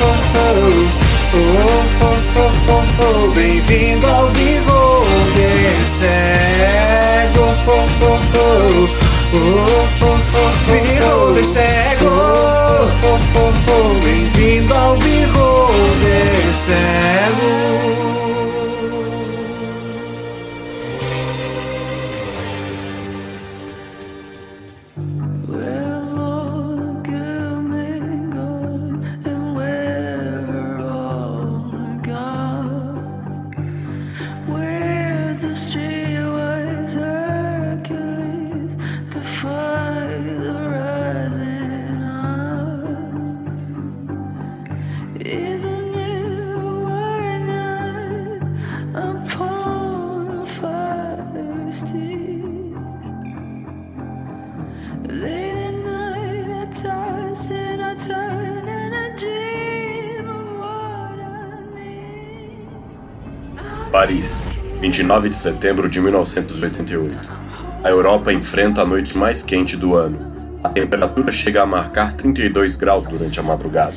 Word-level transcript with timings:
oh, 0.00 0.14
oh, 2.02 2.16
oh, 2.68 2.84
oh, 3.00 3.30
bem-vindo 3.32 4.06
ao 4.06 4.28
bigode 4.30 5.84
cego, 5.84 7.46
oh, 7.66 7.86
oh, 8.02 8.20
oh, 8.34 8.88
oh, 9.32 10.18
oh, 10.34 10.52
bigode 10.70 11.44
cego, 11.44 12.06
oh, 12.06 12.88
oh, 13.02 13.18
oh, 13.34 13.38
oh, 13.38 13.52
oh 13.70 13.94
bem-vindo 14.04 14.74
ao 14.74 14.96
bigode 14.96 16.52
cego. 16.52 18.27
Paris, 63.90 64.44
29 64.82 65.30
de 65.30 65.36
setembro 65.36 65.88
de 65.88 65.98
1988. 65.98 67.32
A 67.82 67.88
Europa 67.88 68.30
enfrenta 68.30 68.82
a 68.82 68.84
noite 68.84 69.16
mais 69.16 69.42
quente 69.42 69.78
do 69.78 69.94
ano. 69.94 70.58
A 70.62 70.68
temperatura 70.68 71.32
chega 71.32 71.62
a 71.62 71.66
marcar 71.66 72.12
32 72.12 72.76
graus 72.76 73.06
durante 73.06 73.40
a 73.40 73.42
madrugada, 73.42 73.94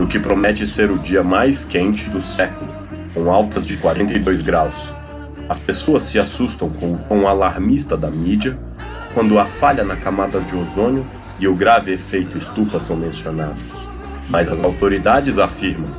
o 0.00 0.06
que 0.06 0.18
promete 0.18 0.66
ser 0.66 0.90
o 0.90 0.98
dia 0.98 1.22
mais 1.22 1.64
quente 1.64 2.10
do 2.10 2.20
século, 2.20 2.72
com 3.14 3.30
altas 3.30 3.64
de 3.64 3.76
42 3.76 4.42
graus. 4.42 4.92
As 5.48 5.60
pessoas 5.60 6.02
se 6.02 6.18
assustam 6.18 6.68
com 6.68 6.94
o 6.94 6.98
tom 6.98 7.28
alarmista 7.28 7.96
da 7.96 8.10
mídia 8.10 8.58
quando 9.14 9.38
a 9.38 9.46
falha 9.46 9.84
na 9.84 9.94
camada 9.94 10.40
de 10.40 10.56
ozônio 10.56 11.06
e 11.38 11.46
o 11.46 11.54
grave 11.54 11.92
efeito 11.92 12.36
estufa 12.36 12.80
são 12.80 12.96
mencionados. 12.96 13.88
Mas 14.28 14.48
as 14.48 14.64
autoridades 14.64 15.38
afirmam: 15.38 15.90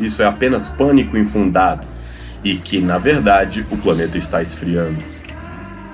isso 0.00 0.20
é 0.20 0.26
apenas 0.26 0.68
pânico 0.68 1.16
infundado 1.16 1.91
e 2.44 2.56
que, 2.56 2.80
na 2.80 2.98
verdade, 2.98 3.66
o 3.70 3.76
planeta 3.76 4.18
está 4.18 4.42
esfriando. 4.42 5.02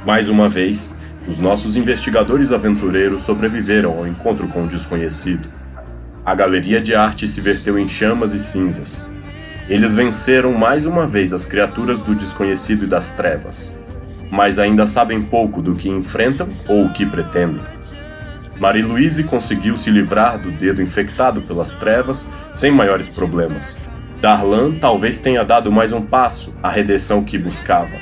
Mais 0.06 0.28
uma 0.28 0.48
vez, 0.48 0.97
os 1.26 1.38
nossos 1.38 1.76
investigadores 1.76 2.53
aventureiros 2.53 3.22
sobreviveram 3.22 3.98
ao 3.98 4.06
encontro 4.06 4.48
com 4.48 4.64
o 4.64 4.69
desconhecido. 4.69 5.48
A 6.25 6.34
galeria 6.34 6.81
de 6.81 6.94
arte 6.94 7.28
se 7.28 7.41
verteu 7.41 7.78
em 7.78 7.87
chamas 7.87 8.32
e 8.32 8.38
cinzas. 8.38 9.06
Eles 9.69 9.94
venceram 9.94 10.53
mais 10.53 10.87
uma 10.87 11.06
vez 11.06 11.34
as 11.34 11.44
criaturas 11.44 12.00
do 12.00 12.14
desconhecido 12.14 12.84
e 12.84 12.88
das 12.88 13.12
trevas, 13.12 13.78
mas 14.31 14.58
ainda 14.58 14.87
sabem 14.87 15.20
pouco 15.22 15.60
do 15.60 15.75
que 15.75 15.91
enfrentam 15.91 16.48
ou 16.66 16.87
o 16.87 16.92
que 16.92 17.04
pretendem. 17.04 17.62
Marie-Louise 18.58 19.22
conseguiu 19.25 19.76
se 19.76 19.90
livrar 19.90 20.38
do 20.38 20.50
dedo 20.50 20.82
infectado 20.82 21.43
pelas 21.43 21.75
trevas 21.75 22.28
sem 22.50 22.72
maiores 22.72 23.08
problemas, 23.08 23.78
Darlan 24.20 24.73
talvez 24.73 25.20
tenha 25.20 25.44
dado 25.44 25.70
mais 25.70 25.93
um 25.93 26.03
passo 26.03 26.53
à 26.61 26.69
redenção 26.69 27.23
que 27.23 27.38
buscava. 27.38 27.97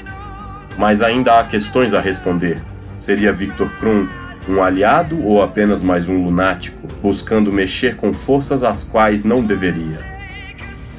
Mas 0.79 1.03
ainda 1.03 1.39
há 1.39 1.45
questões 1.45 1.93
a 1.93 2.01
responder. 2.01 2.63
Seria 2.97 3.31
Victor 3.31 3.69
Krum 3.79 4.09
um 4.49 4.63
aliado 4.63 5.23
ou 5.25 5.43
apenas 5.43 5.83
mais 5.83 6.09
um 6.09 6.23
lunático, 6.23 6.89
buscando 7.03 7.53
mexer 7.53 7.97
com 7.97 8.15
forças 8.15 8.63
às 8.63 8.85
quais 8.85 9.25
não 9.25 9.43
deveria? 9.43 9.99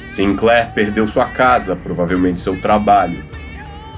Sinclair 0.09 0.71
perdeu 0.73 1.07
sua 1.07 1.25
casa, 1.25 1.75
provavelmente 1.75 2.41
seu 2.41 2.59
trabalho. 2.59 3.23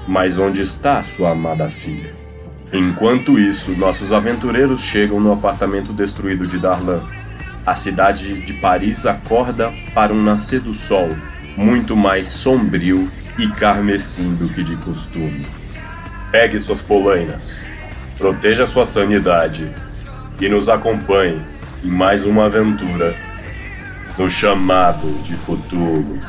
Mas 0.06 0.38
onde 0.38 0.62
está 0.62 1.02
sua 1.02 1.30
amada 1.30 1.68
filha? 1.68 2.14
Enquanto 2.72 3.38
isso, 3.38 3.72
nossos 3.72 4.12
aventureiros 4.12 4.80
chegam 4.82 5.20
no 5.20 5.32
apartamento 5.32 5.92
destruído 5.92 6.46
de 6.46 6.58
Darlan 6.58 7.02
a 7.70 7.74
cidade 7.76 8.40
de 8.40 8.54
Paris 8.54 9.06
acorda 9.06 9.72
para 9.94 10.12
um 10.12 10.20
nascer 10.20 10.58
do 10.58 10.74
sol, 10.74 11.08
muito 11.56 11.96
mais 11.96 12.26
sombrio 12.26 13.08
e 13.38 13.46
carmesim 13.46 14.34
do 14.34 14.48
que 14.48 14.64
de 14.64 14.74
costume. 14.74 15.46
Pegue 16.32 16.58
suas 16.58 16.82
polainas, 16.82 17.64
proteja 18.18 18.66
sua 18.66 18.84
sanidade 18.84 19.72
e 20.40 20.48
nos 20.48 20.68
acompanhe 20.68 21.40
em 21.84 21.88
mais 21.88 22.26
uma 22.26 22.46
aventura 22.46 23.14
no 24.18 24.28
chamado 24.28 25.22
de 25.22 25.36
Cthulhu. 25.36 26.20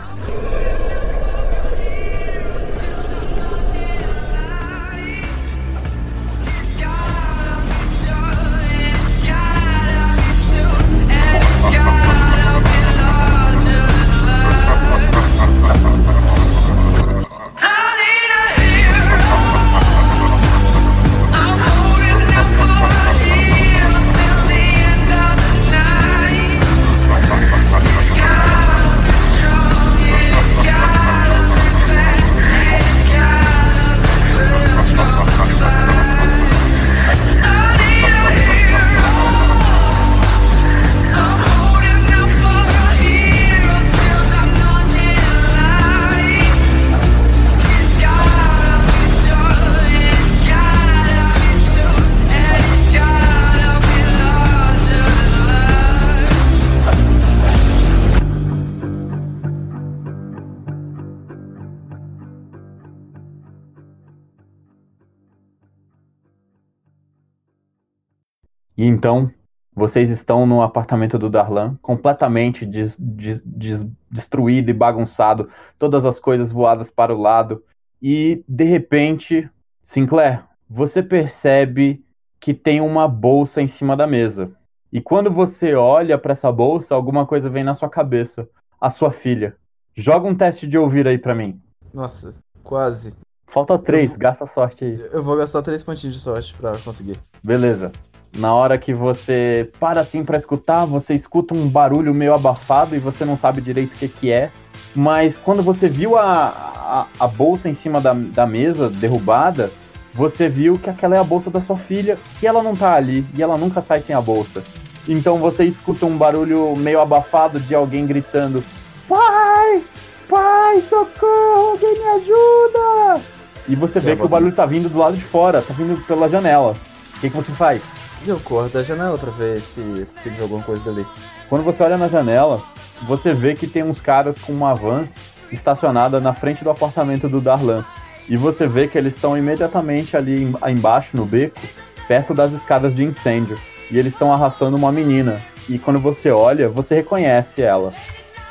Então, 69.02 69.32
vocês 69.74 70.12
estão 70.12 70.46
no 70.46 70.62
apartamento 70.62 71.18
do 71.18 71.28
Darlan, 71.28 71.76
completamente 71.82 72.68
des, 72.68 72.96
des, 73.00 73.42
des, 73.42 73.84
destruído 74.12 74.70
e 74.70 74.74
bagunçado, 74.76 75.50
todas 75.80 76.06
as 76.06 76.20
coisas 76.20 76.52
voadas 76.52 76.92
para 76.92 77.12
o 77.12 77.20
lado. 77.20 77.64
E, 78.00 78.46
de 78.48 78.64
repente, 78.64 79.50
Sinclair, 79.84 80.44
você 80.70 81.02
percebe 81.02 82.06
que 82.40 82.54
tem 82.54 82.80
uma 82.80 83.08
bolsa 83.08 83.60
em 83.60 83.68
cima 83.68 83.98
da 83.98 84.06
mesa. 84.06 84.52
E 84.94 85.02
quando 85.02 85.32
você 85.32 85.74
olha 85.74 86.16
para 86.16 86.34
essa 86.34 86.52
bolsa, 86.52 86.94
alguma 86.94 87.26
coisa 87.26 87.50
vem 87.50 87.64
na 87.64 87.74
sua 87.74 87.90
cabeça. 87.90 88.48
A 88.80 88.92
sua 88.92 89.12
filha. 89.12 89.56
Joga 89.96 90.28
um 90.28 90.36
teste 90.36 90.68
de 90.68 90.78
ouvir 90.78 91.08
aí 91.08 91.18
para 91.18 91.34
mim. 91.34 91.60
Nossa, 91.92 92.36
quase. 92.64 93.16
Falta 93.48 93.80
três, 93.80 94.16
gasta 94.16 94.46
sorte 94.46 94.86
aí. 94.86 95.00
Eu 95.12 95.24
vou 95.24 95.36
gastar 95.36 95.64
três 95.64 95.82
pontinhos 95.82 96.16
de 96.16 96.22
sorte 96.22 96.54
pra 96.54 96.78
conseguir. 96.78 97.20
Beleza. 97.44 97.92
Na 98.34 98.54
hora 98.54 98.78
que 98.78 98.94
você 98.94 99.70
para 99.80 100.02
assim 100.02 100.24
para 100.24 100.38
escutar, 100.38 100.86
você 100.86 101.14
escuta 101.14 101.54
um 101.54 101.68
barulho 101.68 102.14
meio 102.14 102.34
abafado 102.34 102.96
e 102.96 103.00
você 103.00 103.26
não 103.26 103.36
sabe 103.36 103.62
direito 103.62 103.94
o 103.94 103.98
que, 103.98 104.08
que 104.08 104.32
é. 104.32 104.52
Mas 104.96 105.38
quando 105.38 105.62
você 105.62 105.88
viu 105.88 106.18
a, 106.18 107.08
a, 107.20 107.26
a 107.26 107.28
bolsa 107.28 107.68
em 107.68 107.74
cima 107.74 108.00
da, 108.00 108.14
da 108.14 108.46
mesa 108.46 108.90
derrubada, 108.90 109.72
você 110.14 110.48
viu 110.48 110.78
que 110.78 110.90
aquela 110.90 111.16
é 111.16 111.20
a 111.20 111.24
bolsa 111.24 111.50
da 111.50 111.62
sua 111.62 111.78
filha 111.78 112.18
e 112.42 112.48
ela 112.48 112.64
não 112.64 112.76
tá 112.76 112.94
ali 112.94 113.26
e 113.36 113.42
ela 113.42 113.58
nunca 113.58 113.82
sai 113.82 114.02
sem 114.02 114.16
a 114.16 114.22
bolsa. 114.22 114.64
Então 115.08 115.38
você 115.38 115.66
escuta 115.66 116.06
um 116.06 116.18
barulho 116.18 116.76
meio 116.76 117.02
abafado 117.02 117.60
de 117.60 117.76
alguém 117.76 118.06
gritando: 118.06 118.64
Pai! 119.08 119.84
Pai, 120.30 120.82
socorro! 120.90 121.72
Alguém 121.72 121.94
me 121.94 122.08
ajuda! 122.12 123.22
E 123.68 123.76
você 123.76 124.00
vê 124.00 124.16
que 124.16 124.24
o 124.24 124.30
barulho 124.30 124.54
tá 124.54 124.66
vindo 124.66 124.90
do 124.90 124.98
lado 124.98 125.16
de 125.16 125.24
fora, 125.24 125.62
tá 125.62 125.74
vindo 125.74 126.00
pela 126.06 126.30
janela. 126.30 126.74
O 127.18 127.20
que, 127.20 127.30
que 127.30 127.36
você 127.36 127.52
faz? 127.52 127.82
Eu 128.26 128.40
corro 128.40 128.70
da 128.70 128.84
janela 128.84 129.18
pra 129.18 129.32
ver 129.32 129.62
se, 129.62 130.06
se 130.20 130.30
viu 130.30 130.44
alguma 130.44 130.64
coisa 130.64 130.84
dali. 130.84 131.06
Quando 131.50 131.64
você 131.64 131.82
olha 131.84 131.98
na 131.98 132.08
janela, 132.08 132.62
você 133.04 133.34
vê 133.34 133.56
que 133.56 133.66
tem 133.68 133.84
uns 133.84 134.00
caras 134.00 134.38
com 134.38 134.54
uma 134.54 134.76
van 134.76 135.06
estacionada 135.52 136.20
na 136.20 136.34
frente 136.34 136.64
do 136.64 136.70
apartamento 136.70 137.28
do 137.28 137.42
Darlan. 137.42 137.84
E 138.30 138.38
você 138.38 138.68
vê 138.68 138.88
que 138.88 138.98
eles 138.98 139.16
estão 139.16 139.38
imediatamente 139.38 140.16
ali 140.16 140.44
em- 140.44 140.72
embaixo 140.72 141.18
no 141.18 141.26
beco, 141.26 141.60
perto 142.08 142.34
das 142.34 142.52
escadas 142.54 142.94
de 142.94 143.04
incêndio. 143.04 143.60
E 143.90 143.98
eles 143.98 144.14
estão 144.14 144.32
arrastando 144.32 144.78
uma 144.78 144.92
menina. 144.92 145.42
E 145.68 145.78
quando 145.80 146.00
você 146.00 146.30
olha, 146.32 146.70
você 146.70 146.96
reconhece 146.96 147.62
ela. 147.62 147.94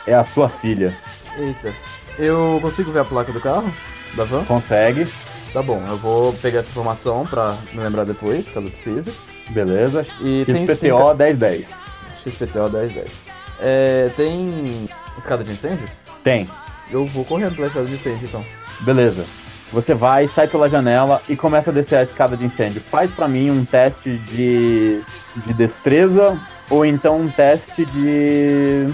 É 0.07 0.15
a 0.15 0.25
sua 0.25 0.49
filha. 0.49 0.95
Eita. 1.39 1.73
Eu 2.19 2.59
consigo 2.61 2.91
ver 2.91 3.01
a 3.01 3.05
placa 3.05 3.33
do 3.33 3.41
carro? 3.41 3.73
Da 4.15 4.25
van? 4.25 4.45
Consegue? 4.45 5.07
Tá 5.53 5.63
bom, 5.63 5.83
eu 5.89 5.97
vou 5.97 6.33
pegar 6.35 6.59
essa 6.61 6.71
informação 6.71 7.25
pra 7.27 7.57
me 7.73 7.81
lembrar 7.81 8.05
depois, 8.05 8.51
caso 8.51 8.69
precise. 8.69 9.13
Beleza. 9.51 10.07
E 10.21 10.45
tem, 10.45 10.55
tem 10.55 10.67
XPTO 10.67 10.97
ca- 10.99 11.15
1010. 11.15 11.67
XPTO 12.15 12.69
1010. 12.71 13.25
É, 13.61 14.11
tem 14.17 14.89
escada 15.19 15.45
de 15.45 15.53
incêndio? 15.53 15.89
Tem. 16.25 16.49
Eu 16.91 17.07
vou 17.07 17.25
correndo 17.25 17.55
pela 17.55 17.67
escada 17.69 17.87
de 17.87 17.95
incêndio 17.95 18.27
então. 18.29 18.45
Beleza. 18.81 19.25
Você 19.73 19.95
vai, 19.95 20.27
sai 20.27 20.49
pela 20.49 20.69
janela 20.69 21.23
e 21.29 21.37
começa 21.37 21.71
a 21.71 21.73
descer 21.73 21.97
a 21.97 22.03
escada 22.03 22.37
de 22.37 22.45
incêndio. 22.45 22.81
Faz 22.81 23.11
pra 23.11 23.29
mim 23.29 23.51
um 23.51 23.65
teste 23.65 24.17
de, 24.17 25.01
de 25.37 25.53
destreza 25.55 26.41
ou 26.69 26.85
então 26.85 27.21
um 27.21 27.29
teste 27.29 27.85
de 27.87 28.87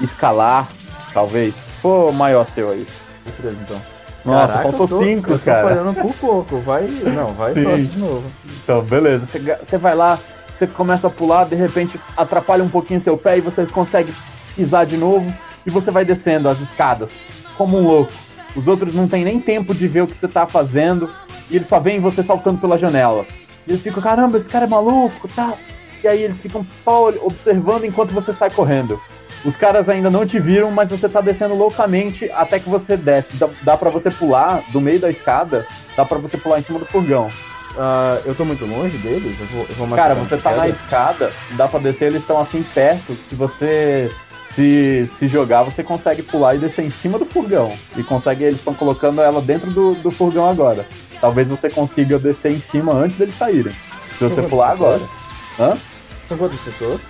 escalar, 0.00 0.68
talvez. 1.12 1.54
For 1.82 2.12
maior 2.12 2.46
seu 2.54 2.70
aí. 2.70 2.86
Destreza 3.26 3.60
então. 3.62 3.80
Nossa, 4.24 4.46
Caraca, 4.48 4.62
faltou 4.62 4.80
eu 4.82 4.88
tô- 4.88 5.04
cinco, 5.04 5.30
eu 5.32 5.38
tô 5.38 5.44
cara. 5.44 5.68
falhando 5.68 5.94
por 5.94 6.14
pouco. 6.14 6.58
Vai. 6.58 6.82
Não, 6.86 7.28
vai 7.34 7.54
Sim. 7.54 7.76
de 7.84 7.98
novo. 7.98 8.24
Então, 8.62 8.82
beleza. 8.82 9.26
Você, 9.26 9.78
vai 9.78 9.94
lá, 9.94 10.18
você 10.56 10.66
começa 10.66 11.06
a 11.06 11.10
pular, 11.10 11.44
de 11.46 11.54
repente 11.56 11.98
atrapalha 12.16 12.62
um 12.62 12.68
pouquinho 12.68 13.00
seu 13.00 13.16
pé 13.16 13.38
e 13.38 13.40
você 13.40 13.64
consegue 13.66 14.12
pisar 14.54 14.84
de 14.84 14.96
novo 14.96 15.32
e 15.64 15.70
você 15.70 15.90
vai 15.90 16.04
descendo 16.04 16.48
as 16.48 16.60
escadas 16.60 17.10
como 17.56 17.78
um 17.78 17.86
louco. 17.86 18.12
Os 18.54 18.66
outros 18.66 18.94
não 18.94 19.06
tem 19.08 19.24
nem 19.24 19.38
tempo 19.40 19.74
de 19.74 19.86
ver 19.88 20.02
o 20.02 20.06
que 20.06 20.16
você 20.16 20.28
tá 20.28 20.46
fazendo 20.46 21.08
e 21.48 21.56
eles 21.56 21.68
só 21.68 21.78
veem 21.80 22.00
você 22.00 22.22
saltando 22.22 22.58
pela 22.60 22.76
janela. 22.76 23.24
E 23.66 23.72
eles 23.72 23.82
ficam, 23.82 24.02
caramba, 24.02 24.36
esse 24.36 24.48
cara 24.48 24.64
é 24.66 24.68
maluco, 24.68 25.28
tá? 25.28 25.54
E 26.02 26.08
aí 26.08 26.22
eles 26.22 26.40
ficam 26.40 26.66
só 26.82 27.08
observando 27.22 27.84
enquanto 27.84 28.10
você 28.12 28.32
sai 28.32 28.50
correndo. 28.50 29.00
Os 29.44 29.56
caras 29.56 29.88
ainda 29.88 30.10
não 30.10 30.26
te 30.26 30.38
viram, 30.38 30.70
mas 30.70 30.90
você 30.90 31.08
tá 31.08 31.20
descendo 31.20 31.54
loucamente 31.54 32.30
até 32.32 32.58
que 32.58 32.68
você 32.68 32.96
desce. 32.96 33.36
Dá, 33.36 33.48
dá 33.62 33.76
para 33.76 33.88
você 33.88 34.10
pular 34.10 34.62
do 34.70 34.80
meio 34.80 35.00
da 35.00 35.08
escada, 35.10 35.66
dá 35.96 36.04
pra 36.04 36.18
você 36.18 36.36
pular 36.36 36.58
em 36.58 36.62
cima 36.62 36.78
do 36.78 36.84
furgão. 36.84 37.30
Ah, 37.78 38.18
eu 38.24 38.34
tô 38.34 38.44
muito 38.44 38.66
longe 38.66 38.98
deles? 38.98 39.38
Eu 39.40 39.46
vou, 39.46 39.66
eu 39.68 39.74
vou 39.76 39.86
mais 39.86 40.02
Cara, 40.02 40.14
você 40.14 40.36
tá 40.36 40.50
na 40.50 40.64
queda? 40.64 40.76
escada, 40.76 41.32
dá 41.52 41.66
pra 41.68 41.78
descer, 41.80 42.06
eles 42.08 42.20
estão 42.20 42.38
assim 42.38 42.62
perto. 42.62 43.16
Se 43.28 43.34
você 43.34 44.10
se, 44.54 45.08
se 45.18 45.28
jogar, 45.28 45.62
você 45.62 45.82
consegue 45.82 46.22
pular 46.22 46.56
e 46.56 46.58
descer 46.58 46.84
em 46.84 46.90
cima 46.90 47.18
do 47.18 47.24
furgão. 47.24 47.72
E 47.96 48.02
consegue, 48.02 48.44
eles 48.44 48.58
estão 48.58 48.74
colocando 48.74 49.22
ela 49.22 49.40
dentro 49.40 49.70
do, 49.70 49.94
do 49.94 50.10
furgão 50.10 50.48
agora. 50.50 50.84
Talvez 51.20 51.48
você 51.48 51.70
consiga 51.70 52.18
descer 52.18 52.52
em 52.52 52.60
cima 52.60 52.92
antes 52.92 53.16
deles 53.16 53.36
saírem. 53.38 53.72
Se 53.72 54.18
São 54.18 54.28
você 54.30 54.42
pular 54.42 54.72
agora. 54.72 54.98
pessoas? 54.98 55.18
Hã? 55.58 55.78
São 56.24 56.36
quantas 56.36 56.60
pessoas? 56.60 57.08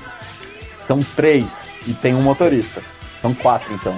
São 0.87 1.03
três 1.17 1.70
e 1.87 1.95
tem 1.95 2.15
um 2.15 2.23
motorista. 2.23 2.83
São 3.21 3.35
quatro 3.35 3.73
então. 3.75 3.97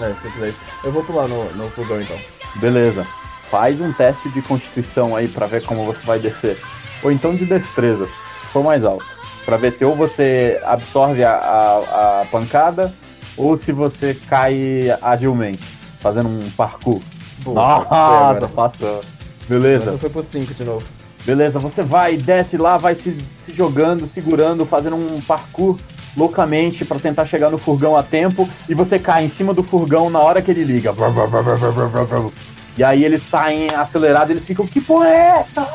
É, 0.00 0.14
se 0.14 0.30
quiser. 0.30 0.54
Eu 0.84 0.92
vou 0.92 1.04
pular 1.04 1.28
no, 1.28 1.44
no 1.54 1.70
fogão 1.70 2.00
então. 2.00 2.18
Beleza. 2.56 3.06
Faz 3.50 3.80
um 3.80 3.92
teste 3.92 4.28
de 4.30 4.40
constituição 4.40 5.14
aí 5.14 5.28
pra 5.28 5.46
ver 5.46 5.62
como 5.64 5.84
você 5.84 6.04
vai 6.04 6.18
descer. 6.18 6.58
Ou 7.02 7.12
então 7.12 7.34
de 7.34 7.44
destreza, 7.44 8.06
se 8.06 8.46
for 8.52 8.64
mais 8.64 8.84
alto. 8.84 9.04
Pra 9.44 9.56
ver 9.56 9.72
se 9.72 9.84
ou 9.84 9.94
você 9.94 10.60
absorve 10.64 11.24
a, 11.24 11.32
a, 11.32 12.20
a 12.20 12.24
pancada 12.26 12.94
ou 13.36 13.56
se 13.56 13.72
você 13.72 14.14
cai 14.28 14.96
agilmente, 15.02 15.62
fazendo 16.00 16.28
um 16.28 16.50
parkour. 16.50 17.00
Boa, 17.38 17.54
Nossa, 17.54 17.94
agora. 17.94 18.48
passou. 18.48 19.00
Beleza. 19.48 19.84
Agora 19.84 19.98
Foi 19.98 20.10
pro 20.10 20.22
5 20.22 20.54
de 20.54 20.64
novo. 20.64 20.86
Beleza, 21.24 21.58
você 21.58 21.82
vai, 21.82 22.16
desce 22.16 22.56
lá, 22.56 22.76
vai 22.76 22.94
se, 22.94 23.16
se 23.44 23.54
jogando, 23.54 24.06
segurando, 24.06 24.64
fazendo 24.64 24.96
um 24.96 25.20
parkour 25.20 25.78
loucamente 26.16 26.84
pra 26.84 26.98
tentar 26.98 27.26
chegar 27.26 27.50
no 27.50 27.58
furgão 27.58 27.96
a 27.96 28.02
tempo 28.02 28.48
e 28.68 28.74
você 28.74 28.98
cai 28.98 29.24
em 29.24 29.28
cima 29.30 29.52
do 29.54 29.62
furgão 29.62 30.10
na 30.10 30.18
hora 30.20 30.42
que 30.42 30.50
ele 30.50 30.64
liga. 30.64 30.92
E 32.76 32.82
aí 32.84 33.04
eles 33.04 33.22
saem 33.28 33.68
acelerados, 33.70 34.30
eles 34.30 34.44
ficam, 34.44 34.66
que 34.66 34.80
porra 34.80 35.08
é 35.08 35.38
essa? 35.40 35.68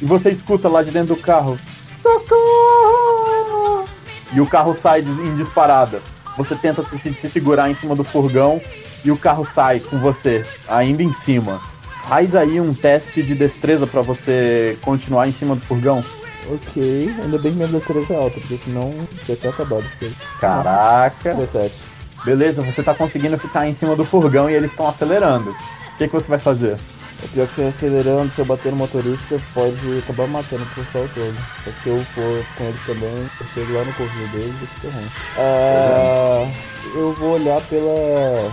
E 0.00 0.04
você 0.04 0.30
escuta 0.30 0.68
lá 0.68 0.82
de 0.82 0.90
dentro 0.90 1.14
do 1.14 1.20
carro, 1.22 1.58
socorro! 2.02 3.84
E 4.32 4.40
o 4.40 4.46
carro 4.46 4.76
sai 4.80 5.00
em 5.00 5.34
disparada. 5.36 6.00
Você 6.36 6.54
tenta 6.56 6.82
se, 6.82 6.98
se- 6.98 7.14
se 7.14 7.28
segurar 7.28 7.70
em 7.70 7.74
cima 7.74 7.94
do 7.94 8.02
furgão 8.02 8.60
e 9.04 9.10
o 9.10 9.16
carro 9.16 9.46
sai 9.54 9.78
com 9.80 9.98
você, 9.98 10.44
ainda 10.68 11.02
em 11.02 11.12
cima. 11.12 11.60
Faz 12.08 12.34
aí 12.34 12.60
um 12.60 12.74
teste 12.74 13.22
de 13.22 13.34
destreza 13.34 13.86
pra 13.86 14.02
você 14.02 14.76
continuar 14.82 15.28
em 15.28 15.32
cima 15.32 15.54
do 15.54 15.60
furgão. 15.60 16.04
Ok, 16.50 17.14
ainda 17.22 17.38
bem 17.38 17.52
que 17.52 17.56
minha 17.58 17.68
destreza 17.68 18.14
é 18.14 18.16
alta, 18.16 18.38
porque 18.40 18.56
senão 18.56 18.90
já 19.26 19.36
tinha 19.36 19.50
acabado 19.52 19.84
isso 19.84 19.96
aqui. 19.96 20.14
Caraca. 20.40 21.34
17. 21.34 21.82
Beleza, 22.24 22.62
você 22.62 22.82
tá 22.82 22.94
conseguindo 22.94 23.38
ficar 23.38 23.66
em 23.66 23.74
cima 23.74 23.94
do 23.94 24.04
furgão 24.04 24.48
e 24.48 24.54
eles 24.54 24.70
estão 24.70 24.88
acelerando. 24.88 25.50
O 25.50 25.96
que, 25.98 26.08
que 26.08 26.14
você 26.14 26.26
vai 26.28 26.38
fazer? 26.38 26.78
O 27.22 27.28
pior 27.28 27.44
é 27.44 27.46
que 27.46 27.52
você 27.52 27.62
acelerando, 27.62 28.30
se 28.30 28.40
eu 28.40 28.44
bater 28.44 28.70
no 28.70 28.76
motorista, 28.76 29.40
pode 29.54 29.98
acabar 29.98 30.26
matando 30.28 30.62
o 30.62 30.74
pessoal 30.74 31.08
todo. 31.14 31.34
Só 31.64 31.70
que 31.70 31.78
se 31.78 31.88
eu 31.88 32.04
for 32.14 32.44
com 32.56 32.64
eles 32.64 32.82
também, 32.82 33.30
eu 33.40 33.46
chego 33.54 33.72
lá 33.72 33.84
no 33.84 33.92
correio 33.94 34.28
deles 34.28 34.62
e 34.62 34.66
fica 34.66 34.90
ruim. 34.92 35.06
Ah, 35.38 36.50
eu 36.94 37.14
vou 37.14 37.34
olhar 37.34 37.60
pela. 37.62 38.52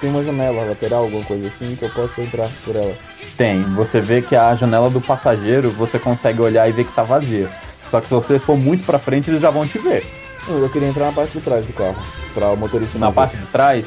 Tem 0.00 0.10
uma 0.10 0.22
janela 0.22 0.64
lateral, 0.64 1.04
alguma 1.04 1.24
coisa 1.24 1.46
assim, 1.46 1.74
que 1.76 1.84
eu 1.84 1.90
possa 1.90 2.22
entrar 2.22 2.48
por 2.64 2.76
ela. 2.76 2.94
Tem, 3.36 3.62
você 3.74 4.00
vê 4.00 4.22
que 4.22 4.36
a 4.36 4.54
janela 4.54 4.90
do 4.90 5.00
passageiro 5.00 5.70
você 5.70 5.98
consegue 5.98 6.40
olhar 6.40 6.68
e 6.68 6.72
ver 6.72 6.84
que 6.84 6.92
tá 6.92 7.02
vazia. 7.02 7.48
Só 7.90 8.00
que 8.00 8.06
se 8.06 8.14
você 8.14 8.38
for 8.38 8.56
muito 8.56 8.84
pra 8.86 8.98
frente, 8.98 9.30
eles 9.30 9.40
já 9.40 9.50
vão 9.50 9.66
te 9.66 9.78
ver. 9.78 10.06
Eu 10.48 10.68
queria 10.70 10.88
entrar 10.88 11.06
na 11.06 11.12
parte 11.12 11.32
de 11.32 11.40
trás 11.40 11.66
do 11.66 11.72
carro, 11.72 11.96
pra 12.32 12.50
o 12.50 12.56
motorista 12.56 12.98
Na 12.98 13.06
não 13.06 13.12
parte 13.12 13.36
de 13.36 13.46
trás, 13.46 13.84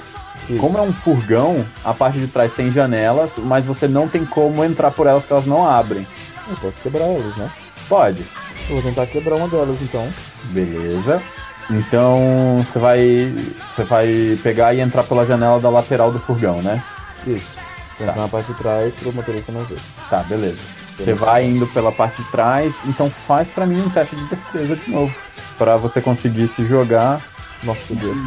ver. 0.47 0.53
Isso. 0.53 0.61
como 0.61 0.77
é 0.77 0.81
um 0.81 0.93
furgão, 0.93 1.65
a 1.83 1.93
parte 1.93 2.19
de 2.19 2.27
trás 2.27 2.51
tem 2.53 2.71
janelas, 2.71 3.31
mas 3.37 3.65
você 3.65 3.87
não 3.87 4.07
tem 4.07 4.25
como 4.25 4.63
entrar 4.63 4.91
por 4.91 5.07
elas 5.07 5.21
porque 5.21 5.33
elas 5.33 5.45
não 5.45 5.67
abrem. 5.67 6.05
Eu 6.49 6.57
posso 6.57 6.81
quebrar 6.81 7.05
elas, 7.05 7.35
né? 7.37 7.49
Pode. 7.87 8.23
Eu 8.69 8.75
vou 8.75 8.83
tentar 8.83 9.05
quebrar 9.07 9.35
uma 9.35 9.47
delas 9.47 9.81
então. 9.81 10.07
Beleza. 10.45 11.21
Então 11.69 12.65
você 12.65 12.79
vai. 12.79 13.33
Você 13.75 13.83
vai 13.83 14.39
pegar 14.41 14.73
e 14.73 14.79
entrar 14.79 15.03
pela 15.03 15.25
janela 15.25 15.59
da 15.59 15.69
lateral 15.69 16.11
do 16.11 16.19
furgão, 16.19 16.61
né? 16.61 16.83
Isso. 17.25 17.57
Tá. 17.97 18.03
entrar 18.05 18.21
na 18.21 18.27
parte 18.27 18.51
de 18.51 18.57
trás 18.57 18.95
pro 18.95 19.13
motorista 19.13 19.51
não 19.51 19.63
ver. 19.65 19.77
Tá, 20.09 20.23
beleza. 20.23 20.57
Você 20.97 21.13
vai 21.13 21.45
indo 21.45 21.65
pela 21.67 21.91
parte 21.91 22.21
de 22.21 22.29
trás, 22.29 22.73
então 22.85 23.09
faz 23.27 23.47
pra 23.49 23.65
mim 23.65 23.81
um 23.81 23.89
teste 23.89 24.15
de 24.15 24.25
destreza 24.27 24.75
de 24.75 24.91
novo. 24.91 25.13
Pra 25.57 25.75
você 25.75 26.01
conseguir 26.01 26.47
se 26.49 26.65
jogar 26.67 27.19
Nossa 27.63 27.95
Deus. 27.95 28.19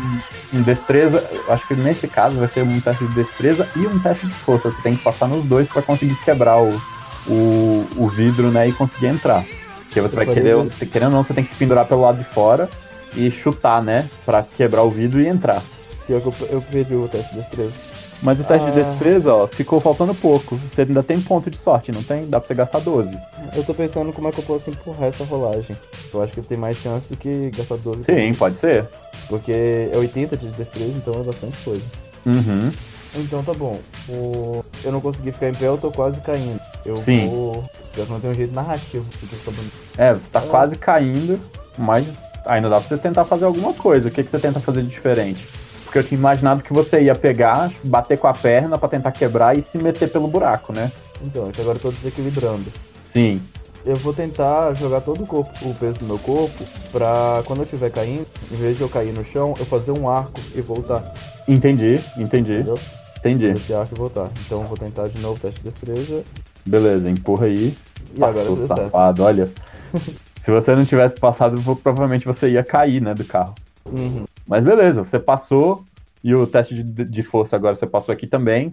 em 0.52 0.62
destreza. 0.62 1.24
Acho 1.48 1.66
que 1.68 1.74
nesse 1.74 2.08
caso 2.08 2.36
vai 2.36 2.48
ser 2.48 2.62
um 2.62 2.80
teste 2.80 3.04
de 3.06 3.14
destreza 3.14 3.68
e 3.76 3.86
um 3.86 3.98
teste 3.98 4.26
de 4.26 4.32
força. 4.32 4.70
Você 4.70 4.82
tem 4.82 4.96
que 4.96 5.02
passar 5.02 5.28
nos 5.28 5.44
dois 5.44 5.68
pra 5.68 5.82
conseguir 5.82 6.16
quebrar 6.24 6.60
o, 6.60 6.80
o, 7.28 7.86
o 7.96 8.08
vidro, 8.08 8.50
né? 8.50 8.68
E 8.68 8.72
conseguir 8.72 9.06
entrar. 9.06 9.44
Porque 9.84 10.00
você 10.00 10.14
Eu 10.14 10.24
vai 10.24 10.26
querer, 10.26 10.68
querendo 10.90 11.10
ou 11.10 11.16
não, 11.16 11.22
você 11.22 11.34
tem 11.34 11.44
que 11.44 11.50
se 11.50 11.56
pendurar 11.56 11.84
pelo 11.86 12.02
lado 12.02 12.18
de 12.18 12.24
fora 12.24 12.68
e 13.16 13.30
chutar, 13.30 13.82
né? 13.82 14.08
Pra 14.24 14.42
quebrar 14.42 14.82
o 14.82 14.90
vidro 14.90 15.20
e 15.20 15.26
entrar. 15.26 15.62
Pior 16.06 16.20
que 16.20 16.26
eu, 16.26 16.34
eu 16.50 16.60
perdi 16.62 16.94
o 16.94 17.08
teste 17.08 17.30
de 17.34 17.40
destreza. 17.40 17.76
Mas 18.22 18.40
o 18.40 18.44
teste 18.44 18.70
de 18.70 18.80
Ah. 18.80 18.82
destreza, 18.84 19.34
ó, 19.34 19.46
ficou 19.46 19.80
faltando 19.80 20.14
pouco. 20.14 20.56
Você 20.72 20.82
ainda 20.82 21.02
tem 21.02 21.20
ponto 21.20 21.50
de 21.50 21.58
sorte, 21.58 21.92
não 21.92 22.02
tem? 22.02 22.22
Dá 22.26 22.38
pra 22.40 22.46
você 22.46 22.54
gastar 22.54 22.78
12. 22.78 23.10
Eu 23.54 23.62
tô 23.64 23.74
pensando 23.74 24.12
como 24.12 24.28
é 24.28 24.32
que 24.32 24.38
eu 24.38 24.44
posso 24.44 24.70
empurrar 24.70 25.04
essa 25.08 25.24
rolagem. 25.24 25.76
Eu 26.14 26.22
acho 26.22 26.32
que 26.32 26.40
tem 26.40 26.56
mais 26.56 26.76
chance 26.78 27.06
do 27.08 27.16
que 27.16 27.50
gastar 27.50 27.76
12 27.76 28.04
Sim, 28.04 28.32
pode 28.34 28.56
ser. 28.56 28.88
Porque 29.28 29.52
é 29.92 29.96
80 29.96 30.36
de 30.36 30.46
destreza, 30.52 30.96
então 30.96 31.12
é 31.20 31.22
bastante 31.24 31.58
coisa. 31.58 31.86
Uhum. 32.24 32.70
Então 33.16 33.42
tá 33.42 33.52
bom. 33.52 33.78
O... 34.08 34.62
Eu 34.84 34.92
não 34.92 35.00
consegui 35.00 35.32
ficar 35.32 35.48
em 35.48 35.54
pé, 35.54 35.66
eu 35.66 35.76
tô 35.78 35.90
quase 35.90 36.20
caindo. 36.20 36.60
Eu 36.84 36.96
Sim. 36.96 37.28
vou. 37.28 37.64
Que 37.92 38.00
não 38.10 38.20
tem 38.20 38.30
um 38.30 38.34
jeito 38.34 38.54
narrativo, 38.54 39.04
porque 39.10 39.26
fica 39.26 39.50
bonito. 39.50 39.72
É, 39.98 40.12
você 40.14 40.28
tá 40.30 40.38
Ah. 40.40 40.42
quase 40.48 40.76
caindo, 40.76 41.40
mas 41.78 42.06
ainda 42.46 42.68
dá 42.68 42.80
pra 42.80 42.88
você 42.88 42.96
tentar 42.98 43.24
fazer 43.24 43.44
alguma 43.44 43.72
coisa. 43.74 44.08
O 44.08 44.10
que, 44.10 44.22
que 44.22 44.30
você 44.30 44.38
tenta 44.38 44.60
fazer 44.60 44.82
de 44.82 44.88
diferente? 44.88 45.46
Porque 45.84 45.98
eu 45.98 46.04
tinha 46.04 46.18
imaginado 46.18 46.62
que 46.62 46.72
você 46.72 47.00
ia 47.02 47.14
pegar, 47.14 47.70
bater 47.84 48.18
com 48.18 48.26
a 48.26 48.34
perna 48.34 48.76
pra 48.76 48.88
tentar 48.88 49.12
quebrar 49.12 49.56
e 49.56 49.62
se 49.62 49.78
meter 49.78 50.10
pelo 50.10 50.26
buraco, 50.28 50.72
né? 50.72 50.90
Então, 51.22 51.48
é 51.48 51.52
que 51.52 51.60
agora 51.60 51.76
eu 51.76 51.82
tô 51.82 51.90
desequilibrando. 51.90 52.70
Sim. 53.00 53.40
Eu 53.84 53.94
vou 53.96 54.12
tentar 54.12 54.74
jogar 54.74 55.00
todo 55.00 55.22
o, 55.22 55.26
corpo, 55.26 55.50
o 55.62 55.72
peso 55.74 56.00
do 56.00 56.06
meu 56.06 56.18
corpo 56.18 56.64
pra 56.90 57.40
quando 57.46 57.60
eu 57.60 57.64
estiver 57.64 57.88
caindo, 57.90 58.26
em 58.50 58.56
vez 58.56 58.76
de 58.76 58.82
eu 58.82 58.88
cair 58.88 59.12
no 59.12 59.22
chão, 59.22 59.54
eu 59.58 59.64
fazer 59.64 59.92
um 59.92 60.08
arco 60.10 60.40
e 60.56 60.60
voltar. 60.60 61.14
Entendi, 61.46 61.94
entendi, 62.18 62.54
Entendeu? 62.54 62.78
entendi. 63.18 63.46
Fazer 63.46 63.56
esse 63.58 63.72
arco 63.74 63.94
e 63.94 63.98
voltar. 63.98 64.28
Então 64.44 64.62
eu 64.62 64.66
vou 64.66 64.76
tentar 64.76 65.06
de 65.06 65.18
novo 65.20 65.38
teste 65.40 65.62
de 65.62 65.68
destreza. 65.68 66.24
Beleza, 66.66 67.08
empurra 67.08 67.46
aí. 67.46 67.76
E 68.12 68.16
agora 68.24 68.34
Passou, 68.34 68.56
deu 68.56 68.66
certo. 68.66 68.82
safado, 68.82 69.22
olha. 69.22 69.48
Se 70.46 70.52
você 70.52 70.76
não 70.76 70.84
tivesse 70.84 71.16
passado, 71.16 71.60
provavelmente 71.82 72.24
você 72.24 72.48
ia 72.50 72.62
cair, 72.62 73.02
né, 73.02 73.12
do 73.12 73.24
carro. 73.24 73.52
Uhum. 73.84 74.24
Mas 74.46 74.62
beleza, 74.62 75.04
você 75.04 75.18
passou. 75.18 75.84
E 76.22 76.32
o 76.36 76.46
teste 76.46 76.84
de, 76.84 77.04
de 77.04 77.22
força 77.24 77.56
agora 77.56 77.74
você 77.74 77.84
passou 77.84 78.12
aqui 78.12 78.28
também. 78.28 78.72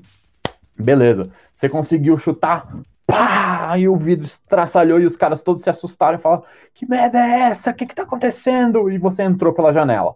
Beleza. 0.78 1.32
Você 1.52 1.68
conseguiu 1.68 2.16
chutar. 2.16 2.72
Pá! 3.08 3.74
E 3.76 3.88
o 3.88 3.98
vidro 3.98 4.24
estraçalhou 4.24 5.00
e 5.00 5.08
os 5.08 5.18
caras 5.18 5.42
todos 5.42 5.64
se 5.64 5.70
assustaram 5.72 6.20
e 6.20 6.22
falaram: 6.22 6.44
Que 6.76 6.88
merda 6.88 7.18
é 7.18 7.40
essa? 7.40 7.72
O 7.72 7.74
que 7.74 7.88
que 7.88 7.96
tá 7.96 8.04
acontecendo? 8.04 8.92
E 8.92 9.00
você 9.00 9.24
entrou 9.24 9.52
pela 9.52 9.74
janela. 9.74 10.14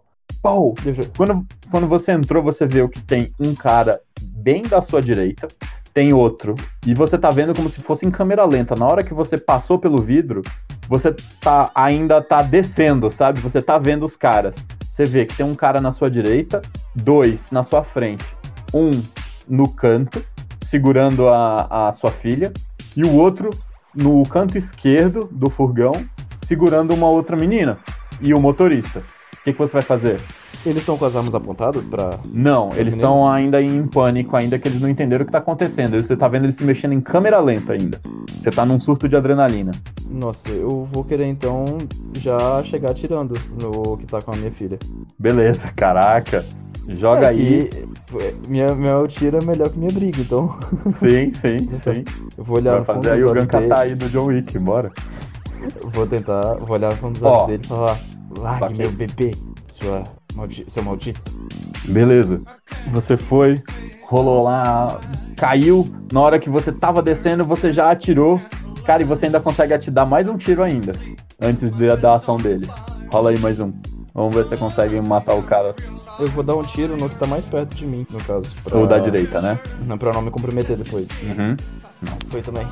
Eu... 0.84 1.10
Quando, 1.16 1.44
quando 1.72 1.88
você 1.88 2.12
entrou, 2.12 2.40
você 2.40 2.66
viu 2.66 2.88
que 2.88 3.02
tem 3.02 3.32
um 3.40 3.52
cara 3.52 4.00
bem 4.22 4.62
da 4.62 4.80
sua 4.80 5.02
direita, 5.02 5.48
tem 5.92 6.12
outro, 6.12 6.54
e 6.86 6.94
você 6.94 7.18
tá 7.18 7.30
vendo 7.30 7.54
como 7.54 7.70
se 7.70 7.80
fosse 7.80 8.06
em 8.06 8.10
câmera 8.10 8.44
lenta. 8.44 8.76
Na 8.76 8.86
hora 8.86 9.02
que 9.02 9.14
você 9.14 9.36
passou 9.36 9.78
pelo 9.78 9.98
vidro, 9.98 10.42
você 10.88 11.14
tá 11.40 11.70
ainda 11.74 12.20
tá 12.20 12.42
descendo, 12.42 13.10
sabe? 13.10 13.40
Você 13.40 13.60
tá 13.60 13.78
vendo 13.78 14.04
os 14.04 14.16
caras. 14.16 14.56
Você 14.90 15.04
vê 15.04 15.26
que 15.26 15.36
tem 15.36 15.46
um 15.46 15.54
cara 15.54 15.80
na 15.80 15.92
sua 15.92 16.10
direita, 16.10 16.60
dois 16.94 17.50
na 17.50 17.62
sua 17.62 17.84
frente, 17.84 18.24
um 18.74 18.90
no 19.48 19.68
canto, 19.68 20.24
segurando 20.66 21.28
a, 21.28 21.88
a 21.88 21.92
sua 21.92 22.10
filha, 22.10 22.52
e 22.96 23.04
o 23.04 23.14
outro 23.14 23.50
no 23.94 24.22
canto 24.24 24.58
esquerdo 24.58 25.28
do 25.30 25.48
furgão, 25.48 25.92
segurando 26.42 26.94
uma 26.94 27.08
outra 27.08 27.36
menina, 27.36 27.78
e 28.20 28.34
o 28.34 28.40
motorista. 28.40 29.02
O 29.48 29.52
que, 29.52 29.52
que 29.54 29.58
você 29.66 29.72
vai 29.72 29.82
fazer? 29.82 30.20
Eles 30.66 30.78
estão 30.78 30.98
com 30.98 31.04
as 31.04 31.14
armas 31.14 31.34
apontadas 31.34 31.86
pra. 31.86 32.18
Não, 32.32 32.70
eles 32.74 32.94
estão 32.94 33.30
ainda 33.30 33.62
em 33.62 33.86
pânico, 33.86 34.36
ainda 34.36 34.58
que 34.58 34.66
eles 34.68 34.80
não 34.80 34.88
entenderam 34.88 35.22
o 35.22 35.26
que 35.26 35.32
tá 35.32 35.38
acontecendo. 35.38 35.98
Você 36.00 36.16
tá 36.16 36.26
vendo 36.28 36.44
eles 36.44 36.56
se 36.56 36.64
mexendo 36.64 36.92
em 36.92 37.00
câmera 37.00 37.38
lenta 37.40 37.72
ainda. 37.72 38.00
Você 38.38 38.50
tá 38.50 38.66
num 38.66 38.78
surto 38.78 39.08
de 39.08 39.14
adrenalina. 39.16 39.70
Nossa, 40.10 40.50
eu 40.50 40.84
vou 40.92 41.04
querer 41.04 41.26
então 41.26 41.78
já 42.18 42.62
chegar 42.64 42.90
atirando 42.90 43.34
no 43.60 43.96
que 43.96 44.06
tá 44.06 44.20
com 44.20 44.32
a 44.32 44.36
minha 44.36 44.50
filha. 44.50 44.78
Beleza, 45.18 45.68
caraca. 45.76 46.44
Joga 46.88 47.26
É 47.26 47.28
aí. 47.28 47.68
que 47.68 48.48
minha, 48.48 48.74
meu 48.74 49.06
tiro 49.06 49.36
é 49.36 49.44
melhor 49.44 49.68
que 49.70 49.78
minha 49.78 49.92
briga, 49.92 50.20
então 50.22 50.48
Sim, 50.98 51.32
sim, 51.34 51.56
Então, 51.72 51.92
sim. 51.92 52.04
eu 52.36 52.42
vou 52.44 52.56
olhar 52.56 52.70
Vai 52.72 52.80
no 52.80 52.84
fundo 52.86 52.96
fazer 53.04 53.10
aí 53.10 53.16
dos 53.20 53.26
o 53.26 53.30
olhos 53.30 53.48
dele. 53.48 53.62
Gankata 53.64 53.82
aí 53.82 53.94
do 53.94 54.08
John 54.08 54.24
Wick, 54.26 54.58
bora. 54.58 54.90
Vou 55.84 56.06
tentar, 56.06 56.54
vou 56.56 56.70
olhar 56.70 56.90
no 56.90 56.96
fundo 56.96 57.14
dos 57.14 57.22
Ó. 57.22 57.34
olhos 57.36 57.46
dele 57.48 57.62
e 57.64 57.68
falar: 57.68 58.00
Largue 58.42 58.74
meu 58.74 58.90
bebê, 58.92 59.34
sua 59.66 60.04
maldi 60.34 60.64
seu 60.66 60.82
maldito. 60.82 61.20
Beleza. 61.84 62.40
Você 62.92 63.16
foi, 63.16 63.62
rolou 64.04 64.42
lá, 64.42 65.00
caiu. 65.36 65.88
Na 66.12 66.20
hora 66.20 66.38
que 66.38 66.48
você 66.50 66.72
tava 66.72 67.02
descendo, 67.02 67.44
você 67.44 67.72
já 67.72 67.90
atirou. 67.90 68.40
Cara, 68.84 69.02
e 69.02 69.04
você 69.06 69.26
ainda 69.26 69.40
consegue 69.40 69.74
atirar 69.74 70.06
mais 70.06 70.26
um 70.28 70.36
tiro 70.36 70.62
ainda. 70.62 70.92
Antes 71.40 71.70
de- 71.70 71.96
da 71.96 72.14
ação 72.14 72.36
deles. 72.38 72.68
Rola 73.12 73.30
aí 73.30 73.38
mais 73.38 73.58
um. 73.60 73.72
Vamos 74.14 74.34
ver 74.34 74.44
se 74.44 74.48
você 74.50 74.56
consegue 74.56 75.00
matar 75.00 75.34
o 75.34 75.42
cara. 75.42 75.74
Eu 76.18 76.26
vou 76.28 76.42
dar 76.42 76.56
um 76.56 76.62
tiro 76.62 76.96
no 76.96 77.08
que 77.08 77.14
tá 77.16 77.26
mais 77.26 77.46
perto 77.46 77.74
de 77.76 77.86
mim, 77.86 78.04
no 78.10 78.18
caso. 78.20 78.50
Pra... 78.64 78.76
Ou 78.78 78.86
da 78.86 78.98
direita, 78.98 79.40
né? 79.40 79.58
Não, 79.86 79.96
pra 79.96 80.12
não 80.12 80.22
me 80.22 80.30
comprometer 80.30 80.76
depois. 80.76 81.08
Uhum. 81.22 81.56
Foi 82.28 82.42
também. 82.42 82.66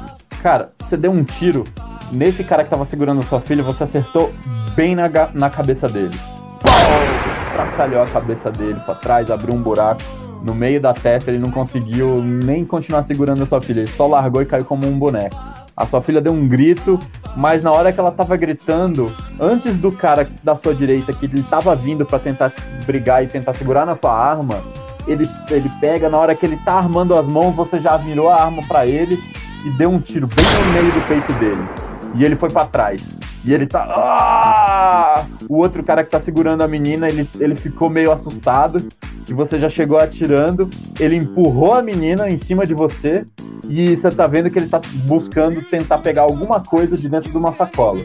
Cara, 0.47 0.71
você 0.79 0.97
deu 0.97 1.11
um 1.11 1.25
tiro 1.25 1.65
nesse 2.13 2.45
cara 2.45 2.63
que 2.63 2.71
tava 2.71 2.85
segurando 2.85 3.21
sua 3.25 3.41
filha, 3.41 3.65
você 3.65 3.83
acertou 3.83 4.33
bem 4.77 4.95
na, 4.95 5.09
na 5.35 5.51
cabeça 5.51 5.89
dele. 5.89 6.17
Pau! 6.63 7.49
Estraçalhou 7.49 8.01
a 8.01 8.07
cabeça 8.07 8.49
dele 8.49 8.79
pra 8.85 8.95
trás, 8.95 9.29
abriu 9.29 9.53
um 9.53 9.61
buraco 9.61 10.03
no 10.45 10.55
meio 10.55 10.81
da 10.81 10.95
testa, 10.95 11.33
ele 11.33 11.41
não 11.41 11.51
conseguiu 11.51 12.23
nem 12.23 12.65
continuar 12.65 13.03
segurando 13.03 13.43
a 13.43 13.47
sua 13.47 13.61
filha, 13.61 13.81
ele 13.81 13.91
só 13.91 14.07
largou 14.07 14.41
e 14.41 14.47
caiu 14.47 14.65
como 14.65 14.87
um 14.87 14.97
boneco. 14.97 15.37
A 15.77 15.85
sua 15.85 16.01
filha 16.01 16.21
deu 16.21 16.33
um 16.33 16.47
grito, 16.47 16.97
mas 17.37 17.61
na 17.65 17.73
hora 17.73 17.93
que 17.93 17.99
ela 17.99 18.13
tava 18.13 18.37
gritando, 18.37 19.13
antes 19.41 19.77
do 19.77 19.91
cara 19.91 20.29
da 20.45 20.55
sua 20.55 20.77
direita, 20.77 21.13
que 21.13 21.27
ele 21.27 21.43
tava 21.43 21.75
vindo 21.75 22.07
pra 22.07 22.21
tentar 22.21 22.53
brigar 22.87 23.25
e 23.25 23.27
tentar 23.27 23.53
segurar 23.53 23.85
na 23.85 23.97
sua 23.97 24.17
arma, 24.17 24.63
ele, 25.09 25.29
ele 25.51 25.69
pega, 25.81 26.09
na 26.09 26.19
hora 26.19 26.37
que 26.37 26.47
ele 26.47 26.57
tá 26.59 26.75
armando 26.75 27.17
as 27.17 27.27
mãos, 27.27 27.53
você 27.53 27.81
já 27.81 27.97
virou 27.97 28.31
a 28.31 28.41
arma 28.41 28.63
pra 28.69 28.87
ele 28.87 29.21
e 29.65 29.71
deu 29.71 29.91
um 29.91 30.01
tiro 30.01 30.27
bem 30.27 30.45
no 30.45 30.73
meio 30.73 30.93
do 30.93 31.09
peito 31.09 31.33
dele. 31.35 31.69
E 32.15 32.25
ele 32.25 32.37
foi 32.37 32.51
pra 32.51 32.67
trás. 32.67 33.03
E 33.45 33.55
ele 33.55 33.67
tá. 33.67 33.85
Ah! 33.89 35.25
O 35.49 35.59
outro 35.59 35.85
cara 35.85 36.03
que 36.03 36.11
tá 36.11 36.19
segurando 36.19 36.63
a 36.63 36.69
menina, 36.69 37.09
ele, 37.09 37.29
ele 37.39 37.55
ficou 37.55 37.89
meio 37.89 38.11
assustado. 38.11 38.89
E 39.29 39.33
você 39.33 39.59
já 39.59 39.69
chegou 39.69 39.99
atirando. 39.99 40.69
Ele 40.99 41.17
empurrou 41.17 41.75
a 41.75 41.83
menina 41.83 42.29
em 42.29 42.39
cima 42.39 42.67
de 42.67 42.75
você. 42.75 43.25
E 43.69 43.97
você 43.97 44.11
tá 44.11 44.27
vendo 44.27 44.51
que 44.51 44.59
ele 44.59 44.69
tá 44.69 44.81
buscando 45.05 45.63
tentar 45.63 45.99
pegar 45.99 46.23
alguma 46.23 46.61
coisa 46.61 46.97
de 46.97 47.09
dentro 47.09 47.31
de 47.31 47.37
uma 47.37 47.53
sacola. 47.53 48.01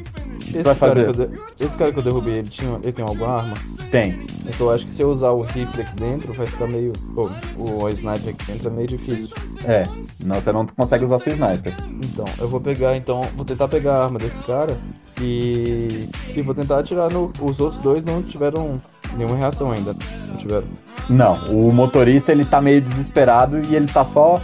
Esse 0.53 0.63
vai 0.63 0.75
cara, 0.75 1.05
fazer? 1.05 1.27
que 1.27 1.35
eu 1.35 1.65
esse 1.65 1.77
cara 1.77 1.91
que 1.91 1.99
eu 1.99 2.03
derrubei, 2.03 2.39
ele, 2.39 2.49
tinha... 2.49 2.79
ele 2.83 2.91
tem 2.91 3.05
alguma 3.05 3.37
arma? 3.37 3.53
Tem. 3.89 4.19
Então 4.45 4.67
eu 4.67 4.73
acho 4.73 4.85
que 4.85 4.91
se 4.91 5.01
eu 5.01 5.09
usar 5.09 5.31
o 5.31 5.41
rifle 5.41 5.81
aqui 5.81 5.95
dentro, 5.95 6.33
vai 6.33 6.45
ficar 6.45 6.67
meio. 6.67 6.91
Pô, 7.15 7.29
o 7.57 7.89
sniper 7.89 8.33
aqui 8.33 8.45
dentro 8.45 8.67
é 8.67 8.71
meio 8.71 8.87
difícil. 8.87 9.29
É, 9.63 9.83
não, 10.23 10.35
você 10.35 10.51
não 10.51 10.65
consegue 10.65 11.05
usar 11.05 11.19
seu 11.19 11.33
sniper. 11.33 11.73
Então, 12.03 12.25
eu 12.37 12.49
vou 12.49 12.59
pegar, 12.59 12.97
então, 12.97 13.21
vou 13.35 13.45
tentar 13.45 13.67
pegar 13.67 13.95
a 13.95 14.03
arma 14.03 14.19
desse 14.19 14.39
cara 14.39 14.75
e, 15.21 16.09
e 16.35 16.41
vou 16.41 16.53
tentar 16.53 16.79
atirar 16.79 17.09
no. 17.09 17.31
Os 17.39 17.59
outros 17.59 17.79
dois 17.79 18.03
não 18.03 18.21
tiveram 18.21 18.81
nenhuma 19.15 19.37
reação 19.37 19.71
ainda. 19.71 19.95
Não 20.27 20.35
tiveram. 20.35 20.67
Não, 21.09 21.33
o 21.47 21.73
motorista 21.73 22.31
ele 22.31 22.45
tá 22.45 22.61
meio 22.61 22.81
desesperado 22.81 23.61
e 23.69 23.75
ele 23.75 23.87
tá 23.87 24.05
só 24.05 24.41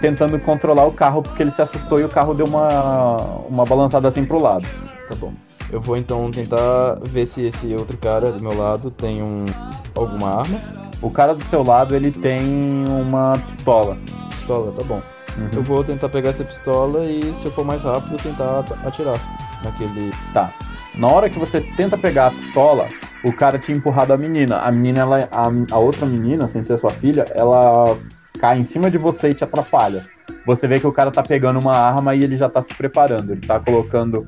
tentando 0.00 0.38
controlar 0.40 0.84
o 0.86 0.92
carro 0.92 1.22
porque 1.22 1.42
ele 1.42 1.50
se 1.50 1.62
assustou 1.62 2.00
e 2.00 2.04
o 2.04 2.08
carro 2.08 2.34
deu 2.34 2.46
uma, 2.46 3.16
uma 3.48 3.64
balançada 3.64 4.08
assim 4.08 4.24
pro 4.24 4.38
lado. 4.38 4.66
Tá 5.08 5.14
bom. 5.16 5.32
Eu 5.70 5.80
vou 5.80 5.96
então 5.96 6.30
tentar 6.30 6.98
ver 7.02 7.26
se 7.26 7.42
esse 7.42 7.74
outro 7.74 7.96
cara 7.96 8.30
do 8.30 8.40
meu 8.40 8.56
lado 8.56 8.90
tem 8.90 9.22
um 9.22 9.46
alguma 9.94 10.40
arma. 10.40 10.60
O 11.02 11.10
cara 11.10 11.34
do 11.34 11.44
seu 11.44 11.62
lado 11.62 11.94
ele 11.94 12.10
tem 12.10 12.84
uma 12.88 13.38
pistola. 13.50 13.96
Pistola, 14.30 14.72
tá 14.72 14.84
bom. 14.84 15.02
Uhum. 15.36 15.48
Eu 15.52 15.62
vou 15.62 15.84
tentar 15.84 16.08
pegar 16.08 16.30
essa 16.30 16.44
pistola 16.44 17.04
e 17.04 17.34
se 17.34 17.44
eu 17.44 17.50
for 17.50 17.64
mais 17.64 17.82
rápido 17.82 18.16
tentar 18.22 18.60
at- 18.60 18.86
atirar 18.86 19.20
naquele. 19.62 20.12
Tá. 20.32 20.52
Na 20.94 21.08
hora 21.08 21.28
que 21.28 21.38
você 21.38 21.60
tenta 21.60 21.98
pegar 21.98 22.28
a 22.28 22.30
pistola, 22.30 22.88
o 23.22 23.32
cara 23.32 23.58
tinha 23.58 23.76
empurrado 23.76 24.12
a 24.12 24.16
menina. 24.16 24.58
A 24.60 24.72
menina, 24.72 25.00
ela, 25.00 25.28
a, 25.30 25.74
a 25.74 25.78
outra 25.78 26.06
menina, 26.06 26.46
sem 26.48 26.62
ser 26.62 26.78
sua 26.78 26.90
filha, 26.90 27.26
ela 27.34 27.96
cai 28.36 28.58
em 28.58 28.64
cima 28.64 28.90
de 28.90 28.98
você 28.98 29.30
e 29.30 29.34
te 29.34 29.44
atrapalha. 29.44 30.04
Você 30.44 30.68
vê 30.68 30.78
que 30.78 30.86
o 30.86 30.92
cara 30.92 31.10
tá 31.10 31.22
pegando 31.22 31.58
uma 31.58 31.76
arma 31.76 32.14
e 32.14 32.22
ele 32.22 32.36
já 32.36 32.48
tá 32.48 32.62
se 32.62 32.74
preparando. 32.74 33.32
Ele 33.32 33.46
tá 33.46 33.58
colocando 33.58 34.26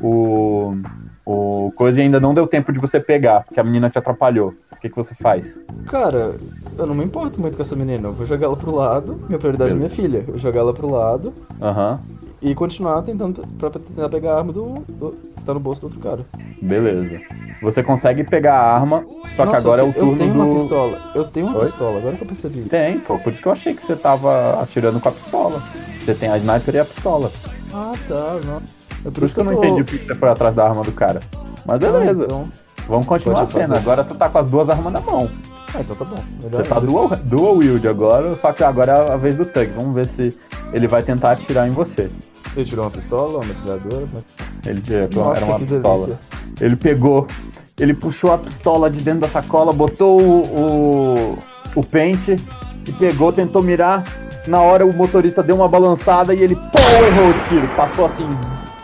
o, 0.00 0.76
o 1.24 1.72
coisa 1.76 2.00
e 2.00 2.02
ainda 2.02 2.18
não 2.20 2.34
deu 2.34 2.46
tempo 2.46 2.72
de 2.72 2.78
você 2.78 2.98
pegar, 2.98 3.44
porque 3.44 3.60
a 3.60 3.64
menina 3.64 3.88
te 3.88 3.98
atrapalhou. 3.98 4.54
O 4.72 4.80
que, 4.80 4.88
que 4.88 4.96
você 4.96 5.14
faz? 5.14 5.60
Cara, 5.86 6.34
eu 6.78 6.86
não 6.86 6.94
me 6.94 7.04
importo 7.04 7.40
muito 7.40 7.54
com 7.56 7.62
essa 7.62 7.76
menina. 7.76 8.08
Eu 8.08 8.12
vou 8.14 8.26
jogar 8.26 8.46
ela 8.46 8.56
pro 8.56 8.74
lado. 8.74 9.20
Minha 9.28 9.38
prioridade 9.38 9.72
é 9.72 9.74
minha 9.74 9.90
filha. 9.90 10.18
Eu 10.18 10.32
vou 10.32 10.38
jogar 10.38 10.60
ela 10.60 10.72
pro 10.72 10.90
lado 10.90 11.34
Aham, 11.60 12.00
e 12.42 12.54
continuar 12.54 13.02
tentando 13.02 13.46
pra 13.58 13.70
tentar 13.70 14.08
pegar 14.08 14.34
a 14.34 14.38
arma 14.38 14.52
do, 14.52 14.82
do- 14.88 15.16
que 15.36 15.44
tá 15.44 15.52
no 15.54 15.60
bolso 15.60 15.80
do 15.82 15.84
outro 15.84 16.00
cara. 16.00 16.24
beleza. 16.60 17.20
Você 17.62 17.82
consegue 17.82 18.24
pegar 18.24 18.54
a 18.54 18.74
arma, 18.74 19.04
só 19.36 19.44
que 19.44 19.52
Nossa, 19.52 19.58
agora 19.60 19.82
é 19.82 19.84
eu 19.84 19.88
o 19.88 19.92
te- 19.92 19.98
eu 19.98 20.04
turno 20.04 20.18
tenho 20.18 20.32
do. 20.32 20.40
uma 20.42 20.54
pistola. 20.54 20.98
Eu 21.14 21.24
tenho 21.24 21.46
uma 21.46 21.58
Oi? 21.58 21.64
pistola, 21.66 21.98
agora 21.98 22.16
que 22.16 22.22
eu 22.22 22.26
percebi. 22.26 22.62
Tem, 22.62 22.98
pô, 23.00 23.18
por 23.18 23.32
isso 23.32 23.42
que 23.42 23.48
eu 23.48 23.52
achei 23.52 23.74
que 23.74 23.84
você 23.84 23.94
tava 23.96 24.60
atirando 24.62 24.98
com 25.00 25.08
a 25.08 25.12
pistola. 25.12 25.62
Você 26.04 26.14
tem 26.14 26.28
a 26.30 26.38
sniper 26.38 26.74
e 26.74 26.78
a 26.78 26.84
pistola. 26.84 27.30
Ah, 27.72 27.92
tá. 28.08 28.38
Não. 28.46 28.62
É 29.04 29.10
Por 29.10 29.22
isso 29.22 29.34
que 29.34 29.40
eu 29.40 29.44
não 29.44 29.54
tô- 29.54 29.58
entendi 29.64 29.84
por 29.84 29.98
que 29.98 30.06
você 30.06 30.14
foi 30.14 30.28
atrás 30.28 30.54
da 30.54 30.66
arma 30.66 30.82
do 30.82 30.92
cara. 30.92 31.20
Mas 31.66 31.76
Ah, 31.76 31.78
beleza, 31.92 32.24
então... 32.24 32.48
vamos 32.88 33.06
continuar 33.06 33.42
a 33.42 33.46
cena. 33.46 33.76
Agora 33.76 34.04
tu 34.04 34.14
tá 34.14 34.28
com 34.28 34.38
as 34.38 34.50
duas 34.50 34.68
armas 34.70 34.92
na 34.92 35.00
mão. 35.00 35.30
Ah, 35.74 35.80
então 35.80 35.94
tá 35.94 36.04
bom. 36.04 36.16
Melhor 36.42 36.64
Você 36.64 36.68
tá 36.68 36.80
dual, 36.80 37.08
dual 37.24 37.56
wield 37.56 37.86
agora, 37.86 38.34
só 38.36 38.52
que 38.52 38.64
agora 38.64 38.92
é 38.92 39.12
a 39.12 39.16
vez 39.16 39.36
do 39.36 39.44
Tug. 39.44 39.66
Vamos 39.76 39.94
ver 39.94 40.06
se 40.06 40.36
ele 40.72 40.88
vai 40.88 41.02
tentar 41.02 41.32
atirar 41.32 41.68
em 41.68 41.70
você. 41.70 42.10
Ele 42.56 42.64
tirou 42.64 42.84
uma 42.84 42.90
pistola, 42.90 43.38
uma 43.38 43.44
metralhadora. 43.46 44.06
Mas... 44.12 44.24
Ele 44.66 44.80
tirou, 44.80 45.08
Nossa, 45.24 45.36
era 45.40 45.46
uma 45.46 45.58
pistola. 45.58 46.06
delícia. 46.06 46.20
Ele 46.60 46.76
pegou, 46.76 47.26
ele 47.78 47.94
puxou 47.94 48.32
a 48.32 48.38
pistola 48.38 48.90
de 48.90 49.00
dentro 49.02 49.20
da 49.20 49.28
sacola, 49.28 49.72
botou 49.72 50.20
o, 50.20 50.42
o, 50.42 51.38
o 51.76 51.86
pente 51.86 52.36
e 52.86 52.92
pegou, 52.92 53.32
tentou 53.32 53.62
mirar. 53.62 54.04
Na 54.46 54.60
hora 54.60 54.84
o 54.84 54.92
motorista 54.92 55.42
deu 55.42 55.54
uma 55.56 55.68
balançada 55.68 56.34
e 56.34 56.40
ele 56.42 56.56
pô, 56.56 56.78
errou 57.06 57.30
o 57.30 57.48
tiro. 57.48 57.68
Passou 57.76 58.06
assim, 58.06 58.26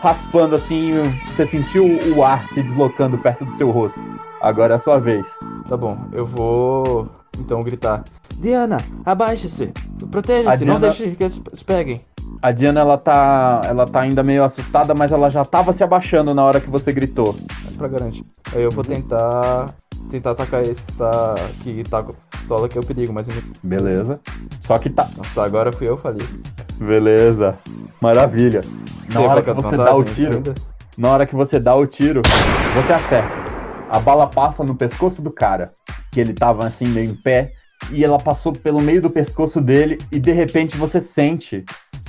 raspando 0.01 0.55
assim, 0.55 0.93
você 1.35 1.45
sentiu 1.45 1.83
o 2.15 2.23
ar 2.23 2.47
se 2.49 2.61
deslocando 2.63 3.17
perto 3.17 3.43
do 3.45 3.51
seu 3.53 3.69
rosto. 3.69 3.99
Agora 4.41 4.75
é 4.75 4.77
a 4.77 4.79
sua 4.79 4.99
vez. 4.99 5.25
Tá 5.67 5.75
bom, 5.75 5.97
eu 6.13 6.25
vou 6.25 7.07
então 7.39 7.63
gritar. 7.63 8.05
Diana, 8.39 8.77
abaixe-se. 9.05 9.73
Proteja-se, 10.11 10.63
A 10.63 10.67
não 10.67 10.79
Diana- 10.79 10.93
deixe 10.95 11.15
que 11.15 11.23
eles 11.23 11.41
se 11.53 11.65
peguem. 11.65 12.01
A 12.41 12.51
Diana, 12.51 12.81
ela 12.81 12.97
tá, 12.97 13.61
ela 13.65 13.87
tá 13.87 14.01
ainda 14.01 14.23
meio 14.23 14.43
assustada, 14.43 14.93
mas 14.93 15.11
ela 15.11 15.29
já 15.29 15.43
tava 15.43 15.73
se 15.73 15.83
abaixando 15.83 16.33
na 16.33 16.43
hora 16.43 16.61
que 16.61 16.69
você 16.69 16.91
gritou. 16.91 17.35
Pra 17.77 17.87
garantir. 17.87 18.23
Aí 18.53 18.63
eu 18.63 18.71
vou 18.71 18.83
tentar. 18.83 19.73
Tentar 20.09 20.31
atacar 20.31 20.63
esse 20.63 20.85
que 20.85 20.93
tá. 20.93 21.35
que 21.61 21.83
tá 21.83 22.03
com 22.03 22.11
a 22.11 22.37
pistola, 22.37 22.69
que 22.69 22.77
é 22.77 22.81
o 22.81 22.85
perigo, 22.85 23.11
mas. 23.11 23.27
Beleza. 23.61 24.19
Só 24.61 24.77
que 24.77 24.89
tá. 24.89 25.09
Nossa, 25.17 25.43
agora 25.43 25.71
fui 25.71 25.89
eu 25.89 25.97
falei. 25.97 26.25
Beleza. 26.79 27.57
Maravilha. 27.99 28.61
Na 29.09 29.15
Sei 29.15 29.25
hora 29.27 29.41
que 29.41 29.49
é 29.49 29.53
você 29.53 29.75
dá 29.75 29.95
o 29.95 30.03
tiro, 30.03 30.35
ainda. 30.35 30.53
na 30.97 31.09
hora 31.09 31.25
que 31.25 31.35
você 31.35 31.59
dá 31.59 31.75
o 31.75 31.85
tiro, 31.85 32.21
você 32.75 32.93
acerta. 32.93 33.47
A 33.89 33.99
bala 33.99 34.27
passa 34.27 34.63
no 34.63 34.75
pescoço 34.75 35.21
do 35.21 35.31
cara, 35.31 35.73
que 36.11 36.19
ele 36.19 36.33
tava 36.33 36.65
assim 36.65 36.87
meio 36.87 37.09
em 37.09 37.15
pé, 37.15 37.51
e 37.91 38.03
ela 38.03 38.17
passou 38.17 38.51
pelo 38.51 38.81
meio 38.81 39.01
do 39.01 39.09
pescoço 39.09 39.61
dele 39.61 39.97
e 40.11 40.19
de 40.19 40.31
repente 40.31 40.77
você 40.77 40.99
sente 40.99 41.63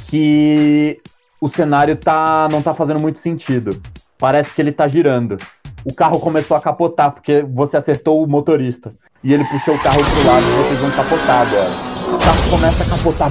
que 0.09 1.01
o 1.41 1.49
cenário 1.49 1.95
tá 1.95 2.49
não 2.51 2.61
tá 2.61 2.75
fazendo 2.75 3.01
muito 3.01 3.19
sentido. 3.19 3.81
Parece 4.19 4.53
que 4.55 4.61
ele 4.61 4.73
tá 4.73 4.89
girando. 4.89 5.37
O 5.85 5.95
carro 5.95 6.19
começou 6.19 6.57
a 6.57 6.61
capotar 6.61 7.13
porque 7.13 7.43
você 7.43 7.77
acertou 7.77 8.23
o 8.23 8.27
motorista. 8.27 8.93
E 9.23 9.33
ele 9.33 9.45
puxou 9.45 9.75
o 9.75 9.79
carro 9.79 9.99
pro 9.99 10.27
lado 10.27 10.47
e 10.47 10.69
vocês 10.69 10.81
vão 10.81 10.91
capotar 10.91 11.43
agora. 11.43 11.71
O 12.15 12.19
carro 12.19 12.51
começa 12.51 12.85
a 12.85 12.87
capotar. 12.89 13.31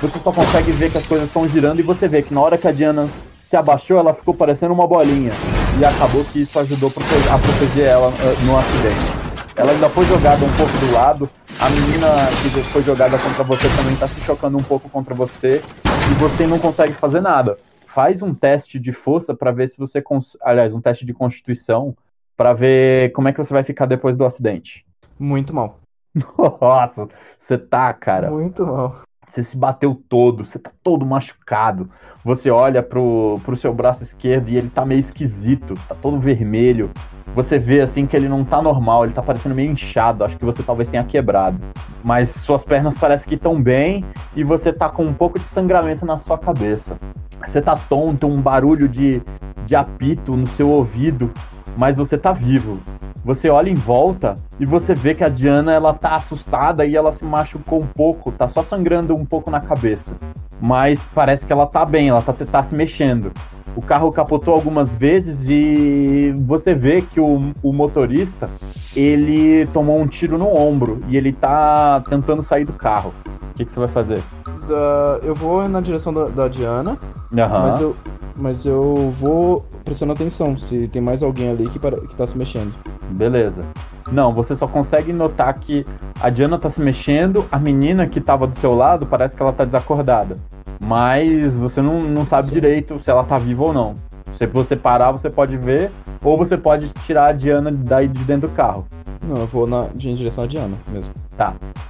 Você 0.00 0.18
só 0.18 0.32
consegue 0.32 0.72
ver 0.72 0.90
que 0.90 0.98
as 0.98 1.06
coisas 1.06 1.28
estão 1.28 1.48
girando 1.48 1.80
e 1.80 1.82
você 1.82 2.08
vê 2.08 2.22
que 2.22 2.34
na 2.34 2.40
hora 2.40 2.58
que 2.58 2.66
a 2.66 2.72
Diana 2.72 3.08
se 3.40 3.56
abaixou, 3.56 3.98
ela 3.98 4.14
ficou 4.14 4.34
parecendo 4.34 4.72
uma 4.72 4.86
bolinha. 4.86 5.32
E 5.78 5.84
acabou 5.84 6.24
que 6.24 6.40
isso 6.40 6.58
ajudou 6.58 6.90
a 6.90 7.38
proteger 7.38 7.86
ela 7.86 8.08
eh, 8.08 8.36
no 8.44 8.58
acidente. 8.58 9.22
Ela 9.54 9.72
ainda 9.72 9.88
foi 9.90 10.04
jogada 10.06 10.44
um 10.44 10.52
pouco 10.52 10.72
do 10.78 10.92
lado. 10.92 11.30
A 11.62 11.70
menina 11.70 12.08
que 12.42 12.60
foi 12.72 12.82
jogada 12.82 13.16
contra 13.16 13.44
você 13.44 13.68
também 13.76 13.94
tá 13.94 14.08
se 14.08 14.20
chocando 14.22 14.58
um 14.58 14.62
pouco 14.64 14.88
contra 14.88 15.14
você. 15.14 15.62
E 16.10 16.14
você 16.18 16.44
não 16.44 16.58
consegue 16.58 16.92
fazer 16.92 17.20
nada. 17.20 17.56
Faz 17.86 18.20
um 18.20 18.34
teste 18.34 18.80
de 18.80 18.90
força 18.90 19.32
pra 19.32 19.52
ver 19.52 19.68
se 19.68 19.78
você. 19.78 20.02
Cons... 20.02 20.36
Aliás, 20.42 20.74
um 20.74 20.80
teste 20.80 21.06
de 21.06 21.14
constituição 21.14 21.96
pra 22.36 22.52
ver 22.52 23.12
como 23.12 23.28
é 23.28 23.32
que 23.32 23.38
você 23.38 23.54
vai 23.54 23.62
ficar 23.62 23.86
depois 23.86 24.16
do 24.16 24.24
acidente. 24.24 24.84
Muito 25.16 25.54
mal. 25.54 25.78
Nossa, 26.36 27.08
você 27.38 27.56
tá, 27.56 27.92
cara. 27.92 28.28
Muito 28.28 28.66
mal. 28.66 28.96
Você 29.32 29.42
se 29.42 29.56
bateu 29.56 29.98
todo, 30.10 30.44
você 30.44 30.58
tá 30.58 30.70
todo 30.82 31.06
machucado. 31.06 31.88
Você 32.22 32.50
olha 32.50 32.82
pro, 32.82 33.40
pro 33.42 33.56
seu 33.56 33.72
braço 33.72 34.02
esquerdo 34.02 34.50
e 34.50 34.58
ele 34.58 34.68
tá 34.68 34.84
meio 34.84 35.00
esquisito, 35.00 35.72
tá 35.88 35.94
todo 35.94 36.20
vermelho. 36.20 36.90
Você 37.34 37.58
vê 37.58 37.80
assim 37.80 38.06
que 38.06 38.14
ele 38.14 38.28
não 38.28 38.44
tá 38.44 38.60
normal, 38.60 39.04
ele 39.04 39.14
tá 39.14 39.22
parecendo 39.22 39.54
meio 39.54 39.72
inchado. 39.72 40.22
Acho 40.22 40.36
que 40.36 40.44
você 40.44 40.62
talvez 40.62 40.90
tenha 40.90 41.02
quebrado. 41.02 41.58
Mas 42.04 42.28
suas 42.28 42.62
pernas 42.62 42.94
parecem 42.94 43.26
que 43.26 43.36
estão 43.36 43.58
bem 43.58 44.04
e 44.36 44.44
você 44.44 44.70
tá 44.70 44.90
com 44.90 45.06
um 45.06 45.14
pouco 45.14 45.38
de 45.38 45.46
sangramento 45.46 46.04
na 46.04 46.18
sua 46.18 46.36
cabeça. 46.36 46.98
Você 47.46 47.62
tá 47.62 47.74
tonto, 47.74 48.26
um 48.26 48.38
barulho 48.38 48.86
de, 48.86 49.22
de 49.64 49.74
apito 49.74 50.36
no 50.36 50.46
seu 50.46 50.68
ouvido, 50.68 51.32
mas 51.76 51.96
você 51.96 52.16
tá 52.18 52.32
vivo. 52.32 52.80
Você 53.24 53.48
olha 53.48 53.70
em 53.70 53.74
volta 53.74 54.34
e 54.58 54.66
você 54.66 54.94
vê 54.94 55.14
que 55.14 55.22
a 55.22 55.28
Diana 55.28 55.72
ela 55.72 55.94
tá 55.94 56.16
assustada 56.16 56.84
e 56.84 56.96
ela 56.96 57.12
se 57.12 57.24
machucou 57.24 57.80
um 57.80 57.86
pouco, 57.86 58.32
tá 58.32 58.48
só 58.48 58.64
sangrando 58.64 59.14
um 59.14 59.24
pouco 59.24 59.50
na 59.50 59.60
cabeça. 59.60 60.12
Mas 60.60 61.06
parece 61.14 61.46
que 61.46 61.52
ela 61.52 61.66
tá 61.66 61.84
bem, 61.84 62.08
ela 62.08 62.22
tá, 62.22 62.32
tá 62.32 62.62
se 62.62 62.74
mexendo. 62.74 63.32
O 63.76 63.80
carro 63.82 64.10
capotou 64.12 64.54
algumas 64.54 64.94
vezes 64.94 65.44
e 65.48 66.34
você 66.44 66.74
vê 66.74 67.02
que 67.02 67.20
o, 67.20 67.52
o 67.62 67.72
motorista 67.72 68.48
ele 68.94 69.66
tomou 69.72 69.98
um 70.00 70.06
tiro 70.06 70.36
no 70.36 70.46
ombro 70.54 71.00
e 71.08 71.16
ele 71.16 71.32
tá 71.32 72.02
tentando 72.08 72.42
sair 72.42 72.64
do 72.64 72.72
carro. 72.72 73.12
O 73.50 73.54
que, 73.54 73.64
que 73.64 73.72
você 73.72 73.78
vai 73.80 73.88
fazer? 73.88 74.22
Da- 74.66 75.18
eu 75.22 75.34
vou 75.34 75.66
na 75.68 75.80
direção 75.80 76.12
da, 76.12 76.24
da 76.26 76.48
Diana, 76.48 76.98
Aham. 77.36 77.62
mas, 77.62 77.80
eu, 77.80 77.96
mas 78.36 78.66
eu 78.66 79.10
vou 79.10 79.64
prestando 79.84 80.12
atenção 80.12 80.56
se 80.56 80.88
tem 80.88 81.00
mais 81.02 81.22
alguém 81.22 81.50
ali 81.50 81.68
que, 81.68 81.78
para, 81.78 81.96
que 82.00 82.14
tá 82.14 82.26
se 82.26 82.36
mexendo. 82.36 82.72
Beleza. 83.10 83.62
Não, 84.10 84.32
você 84.34 84.54
só 84.54 84.66
consegue 84.66 85.12
notar 85.12 85.52
que 85.54 85.84
a 86.20 86.28
Diana 86.28 86.58
tá 86.58 86.68
se 86.68 86.80
mexendo, 86.80 87.44
a 87.50 87.58
menina 87.58 88.06
que 88.06 88.20
tava 88.20 88.46
do 88.46 88.56
seu 88.58 88.74
lado 88.74 89.06
parece 89.06 89.34
que 89.34 89.42
ela 89.42 89.52
tá 89.52 89.64
desacordada. 89.64 90.36
Mas 90.82 91.54
você 91.54 91.80
não, 91.80 92.02
não 92.02 92.26
sabe 92.26 92.48
Sim. 92.48 92.54
direito 92.54 93.00
se 93.02 93.08
ela 93.08 93.22
tá 93.22 93.38
viva 93.38 93.62
ou 93.62 93.72
não. 93.72 93.94
Se 94.34 94.46
você 94.46 94.74
parar, 94.74 95.12
você 95.12 95.30
pode 95.30 95.56
ver, 95.56 95.92
ou 96.22 96.36
você 96.36 96.56
pode 96.56 96.88
tirar 97.06 97.26
a 97.26 97.32
Diana 97.32 97.70
daí 97.72 98.08
de 98.08 98.24
dentro 98.24 98.48
do 98.48 98.54
carro. 98.54 98.86
Não, 99.26 99.36
eu 99.36 99.46
vou 99.46 99.66
na, 99.66 99.86
em 99.94 100.14
direção 100.14 100.42
à 100.42 100.46
Diana 100.46 100.76
mesmo. 100.88 101.14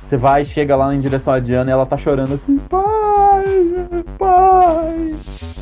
Você 0.04 0.16
vai, 0.16 0.44
chega 0.44 0.76
lá 0.76 0.94
em 0.94 1.00
direção 1.00 1.32
à 1.32 1.38
Diana 1.38 1.70
e 1.70 1.72
ela 1.72 1.86
tá 1.86 1.96
chorando 1.96 2.34
assim, 2.34 2.56
pai, 4.18 5.14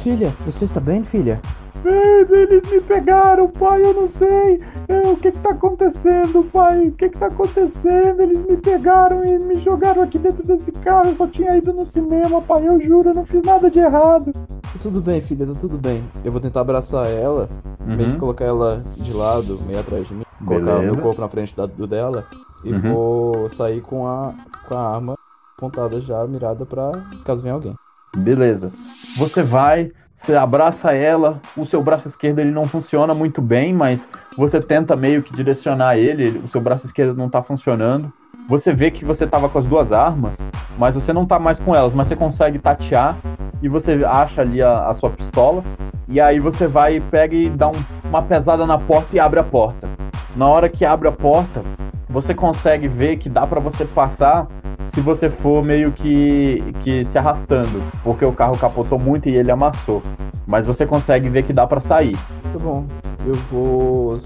Filha, 0.02 0.34
você 0.46 0.64
está 0.64 0.80
bem, 0.80 1.02
filha? 1.04 1.40
eles 1.84 2.68
me 2.70 2.80
pegaram, 2.80 3.48
pai, 3.48 3.82
eu 3.82 3.94
não 3.94 4.08
sei, 4.08 4.60
É, 4.88 5.08
o 5.08 5.16
que 5.16 5.30
que 5.30 5.38
tá 5.38 5.50
acontecendo, 5.50 6.44
pai, 6.52 6.88
o 6.88 6.92
que 6.92 7.08
que 7.08 7.18
tá 7.18 7.26
acontecendo, 7.26 8.20
eles 8.20 8.38
me 8.44 8.56
pegaram 8.56 9.24
e 9.24 9.38
me 9.38 9.54
jogaram 9.60 10.02
aqui 10.02 10.18
dentro 10.18 10.42
desse 10.46 10.70
carro, 10.72 11.10
eu 11.10 11.16
só 11.16 11.26
tinha 11.26 11.56
ido 11.56 11.72
no 11.72 11.86
cinema, 11.86 12.40
pai, 12.42 12.66
eu 12.66 12.80
juro, 12.80 13.10
eu 13.10 13.14
não 13.14 13.24
fiz 13.24 13.42
nada 13.42 13.70
de 13.70 13.78
errado. 13.78 14.32
Tá 14.32 14.78
tudo 14.80 15.00
bem, 15.00 15.20
filha, 15.20 15.46
tá 15.46 15.54
tudo 15.58 15.78
bem. 15.78 16.02
Eu 16.24 16.32
vou 16.32 16.40
tentar 16.40 16.60
abraçar 16.62 17.06
ela, 17.10 17.48
meio 17.84 18.10
que 18.10 18.16
colocar 18.18 18.44
ela 18.44 18.84
de 18.96 19.12
lado, 19.12 19.60
meio 19.66 19.78
atrás 19.80 20.08
de 20.08 20.14
mim. 20.14 20.24
Colocar 20.44 20.72
o 20.76 20.78
Beleza. 20.78 20.92
meu 20.94 21.02
corpo 21.02 21.20
na 21.20 21.28
frente 21.28 21.56
da- 21.56 21.66
do 21.66 21.86
dela. 21.86 22.26
E 22.64 22.72
Uhum. 22.72 22.80
vou 22.80 23.48
sair 23.48 23.80
com 23.80 24.06
a, 24.06 24.34
com 24.68 24.74
a 24.74 24.94
arma 24.94 25.14
apontada 25.60 26.00
já, 26.00 26.26
mirada 26.26 26.64
pra 26.64 26.92
caso 27.24 27.42
venha 27.42 27.54
alguém. 27.54 27.74
Beleza. 28.16 28.72
Você 29.18 29.42
vai, 29.42 29.92
você 30.16 30.34
abraça 30.34 30.92
ela, 30.92 31.38
o 31.56 31.66
seu 31.66 31.82
braço 31.82 32.08
esquerdo 32.08 32.38
ele 32.38 32.50
não 32.50 32.64
funciona 32.64 33.12
muito 33.12 33.42
bem, 33.42 33.74
mas 33.74 34.08
você 34.36 34.58
tenta 34.60 34.96
meio 34.96 35.22
que 35.22 35.34
direcionar 35.36 35.96
ele, 35.98 36.40
o 36.42 36.48
seu 36.48 36.60
braço 36.60 36.86
esquerdo 36.86 37.14
não 37.16 37.28
tá 37.28 37.42
funcionando. 37.42 38.10
Você 38.48 38.72
vê 38.72 38.90
que 38.90 39.04
você 39.04 39.26
tava 39.26 39.48
com 39.48 39.58
as 39.58 39.66
duas 39.66 39.92
armas, 39.92 40.38
mas 40.78 40.94
você 40.94 41.12
não 41.12 41.24
tá 41.26 41.38
mais 41.38 41.60
com 41.60 41.74
elas, 41.74 41.92
mas 41.92 42.08
você 42.08 42.16
consegue 42.16 42.58
tatear 42.58 43.16
e 43.62 43.68
você 43.68 44.02
acha 44.04 44.40
ali 44.40 44.60
a, 44.62 44.86
a 44.88 44.94
sua 44.94 45.10
pistola. 45.10 45.62
E 46.08 46.20
aí 46.20 46.40
você 46.40 46.66
vai, 46.66 46.98
pega 47.00 47.36
e 47.36 47.48
dá 47.48 47.68
um- 47.68 47.84
uma 48.08 48.22
pesada 48.22 48.66
na 48.66 48.76
porta 48.76 49.14
e 49.14 49.20
abre 49.20 49.38
a 49.38 49.44
porta. 49.44 49.88
Na 50.34 50.48
hora 50.48 50.68
que 50.68 50.84
abre 50.84 51.06
a 51.06 51.12
porta, 51.12 51.62
você 52.08 52.34
consegue 52.34 52.88
ver 52.88 53.18
que 53.18 53.28
dá 53.28 53.46
pra 53.46 53.60
você 53.60 53.84
passar 53.84 54.48
se 54.86 55.00
você 55.00 55.28
for 55.30 55.62
meio 55.64 55.92
que, 55.92 56.62
que 56.80 57.04
se 57.04 57.16
arrastando, 57.18 57.82
porque 58.02 58.24
o 58.24 58.32
carro 58.32 58.56
capotou 58.58 58.98
muito 58.98 59.28
e 59.28 59.36
ele 59.36 59.50
amassou. 59.50 60.02
Mas 60.46 60.66
você 60.66 60.84
consegue 60.86 61.28
ver 61.28 61.42
que 61.44 61.52
dá 61.52 61.66
pra 61.66 61.80
sair. 61.80 62.16
Tá 62.52 62.58
bom. 62.60 62.84
Eu 63.24 63.34
vou. 63.50 64.16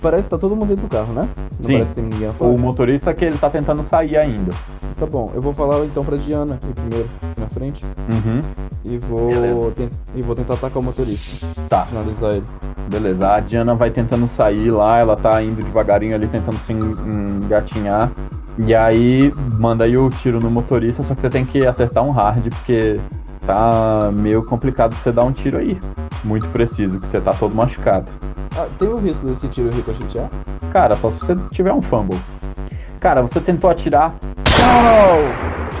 Parece 0.00 0.28
que 0.28 0.30
tá 0.30 0.38
todo 0.38 0.54
mundo 0.54 0.68
dentro 0.68 0.86
do 0.86 0.90
carro, 0.90 1.12
né? 1.12 1.28
Não 1.58 1.66
Sim. 1.66 1.72
parece 1.74 1.94
que 1.94 2.00
tem 2.00 2.08
ninguém. 2.10 2.30
O 2.40 2.56
motorista 2.56 3.12
que 3.12 3.24
ele 3.24 3.36
tá 3.36 3.50
tentando 3.50 3.82
sair 3.82 4.16
ainda. 4.16 4.52
Tá 4.96 5.06
bom, 5.06 5.30
eu 5.34 5.40
vou 5.42 5.52
falar 5.52 5.84
então 5.84 6.04
pra 6.04 6.16
Diana 6.16 6.58
ir 6.68 6.72
primeiro 6.74 7.08
na 7.36 7.46
frente 7.48 7.84
Uhum. 7.84 8.40
e 8.84 8.98
vou, 8.98 9.30
e 10.14 10.22
vou 10.22 10.34
tentar 10.34 10.54
atacar 10.54 10.78
o 10.78 10.82
motorista. 10.84 11.46
Tá. 11.68 11.84
Finalizar 11.86 12.30
ele. 12.32 12.44
Beleza, 12.90 13.28
a 13.34 13.40
Diana 13.40 13.74
vai 13.74 13.90
tentando 13.90 14.26
sair 14.26 14.70
lá, 14.70 14.98
ela 14.98 15.14
tá 15.16 15.40
indo 15.42 15.62
devagarinho 15.62 16.14
ali, 16.14 16.26
tentando 16.26 16.56
se 16.58 16.72
en- 16.72 16.96
engatinhar. 17.44 18.10
E 18.66 18.74
aí, 18.74 19.32
manda 19.58 19.84
aí 19.84 19.96
o 19.96 20.10
tiro 20.10 20.40
no 20.40 20.50
motorista, 20.50 21.02
só 21.02 21.14
que 21.14 21.20
você 21.20 21.30
tem 21.30 21.44
que 21.44 21.64
acertar 21.66 22.04
um 22.04 22.10
hard, 22.10 22.48
porque 22.48 23.00
tá 23.46 24.10
meio 24.12 24.44
complicado 24.44 24.94
você 24.94 25.12
dar 25.12 25.24
um 25.24 25.32
tiro 25.32 25.58
aí. 25.58 25.78
Muito 26.24 26.46
preciso, 26.48 26.98
que 26.98 27.06
você 27.06 27.20
tá 27.20 27.32
todo 27.32 27.54
machucado. 27.54 28.10
Ah, 28.56 28.66
tem 28.78 28.88
o 28.88 28.96
risco 28.98 29.26
desse 29.26 29.48
tiro 29.48 29.70
ricochetear? 29.70 30.28
Cara, 30.72 30.96
só 30.96 31.08
se 31.10 31.18
você 31.18 31.36
tiver 31.50 31.72
um 31.72 31.80
fumble. 31.80 32.18
Cara, 33.00 33.22
você 33.22 33.40
tentou 33.40 33.70
atirar. 33.70 34.14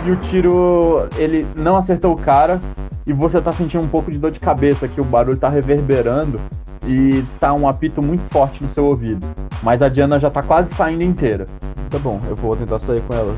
E 0.04 0.10
o 0.10 0.16
tiro, 0.16 1.08
ele 1.16 1.46
não 1.56 1.76
acertou 1.76 2.12
o 2.12 2.16
cara. 2.16 2.60
E 3.06 3.12
você 3.12 3.40
tá 3.40 3.52
sentindo 3.52 3.84
um 3.84 3.88
pouco 3.88 4.10
de 4.10 4.18
dor 4.18 4.30
de 4.30 4.38
cabeça, 4.38 4.86
que 4.86 5.00
o 5.00 5.04
barulho 5.04 5.36
tá 5.36 5.48
reverberando. 5.48 6.40
E 6.86 7.24
tá 7.40 7.52
um 7.52 7.66
apito 7.68 8.00
muito 8.02 8.22
forte 8.30 8.62
no 8.62 8.68
seu 8.70 8.86
ouvido. 8.86 9.26
Mas 9.62 9.82
a 9.82 9.88
Diana 9.88 10.18
já 10.18 10.30
tá 10.30 10.42
quase 10.42 10.74
saindo 10.74 11.02
inteira. 11.02 11.46
Tá 11.90 11.98
bom, 11.98 12.20
eu 12.28 12.36
vou 12.36 12.54
tentar 12.54 12.78
sair 12.78 13.00
com 13.02 13.14
ela 13.14 13.34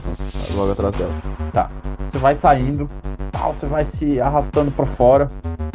logo 0.55 0.73
atrás 0.73 0.95
dela. 0.95 1.13
Você 2.11 2.19
vai 2.19 2.35
saindo, 2.35 2.87
tal, 3.31 3.55
você 3.55 3.67
vai 3.67 3.85
se 3.85 4.21
arrastando 4.21 4.71
pra 4.71 4.85
fora. 4.85 5.29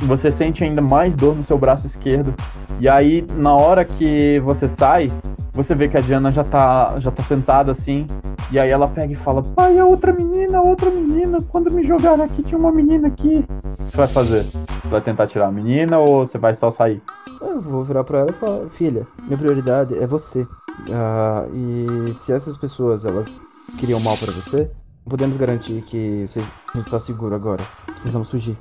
Você 0.04 0.30
sente 0.30 0.63
ainda 0.63 0.82
mais 0.82 1.15
dor 1.15 1.36
no 1.36 1.44
seu 1.44 1.58
braço 1.58 1.88
esquerdo. 1.88 2.34
E 2.80 2.89
aí, 2.89 3.26
na 3.36 3.56
hora 3.56 3.86
que 3.86 4.41
você 4.44 4.68
sai, 4.68 5.10
você 5.56 5.74
vê 5.74 5.88
que 5.88 5.98
a 5.98 6.02
Diana 6.02 6.32
já 6.32 6.44
tá, 6.44 7.00
já 7.00 7.10
tá 7.10 7.24
sentada 7.24 7.72
assim. 7.72 8.06
E 8.52 8.60
aí 8.60 8.70
ela 8.70 8.89
pega 8.89 9.13
e 9.13 9.15
fala: 9.15 9.41
Pai, 9.41 9.80
a 9.80 9.86
outra 9.86 10.12
menina, 10.12 10.58
a 10.58 10.62
outra 10.62 10.89
menina. 10.91 11.41
Quando 11.50 11.72
me 11.72 11.82
jogaram 11.82 12.26
aqui, 12.26 12.44
tinha 12.44 12.58
uma 12.58 12.72
menina 12.72 13.08
aqui. 13.08 13.46
O 13.80 13.86
que 13.86 13.91
você 13.91 13.98
vai 13.98 14.08
fazer? 14.08 14.44
Você 14.44 14.88
vai 14.89 15.00
tentar 15.00 15.28
tirar 15.28 15.48
a 15.48 15.52
menina 15.52 15.98
ou 15.98 16.28
você 16.28 16.38
vai 16.38 16.54
só 16.54 16.70
sair? 16.70 17.02
Eu 17.41 17.62
vou 17.62 17.84
virar 17.86 18.04
pra 18.04 18.20
ela 18.20 18.32
e 18.32 18.34
falar, 18.34 18.70
filha, 18.70 19.08
minha 19.24 19.38
prioridade 19.38 19.98
é 19.98 20.06
você. 20.06 20.46
Ah, 20.91 21.46
e 21.54 22.13
se 22.13 22.34
essas 22.34 22.58
pessoas, 22.58 23.06
elas 23.06 23.39
queriam 23.80 24.00
mal 24.00 24.18
pra 24.18 24.32
você, 24.32 24.70
podemos 25.08 25.38
garantir 25.38 25.82
que 25.84 26.26
você 26.28 26.41
está 26.78 27.00
seguro 27.00 27.34
agora. 27.34 27.63
Precisamos 27.88 28.30
fugir. 28.30 28.58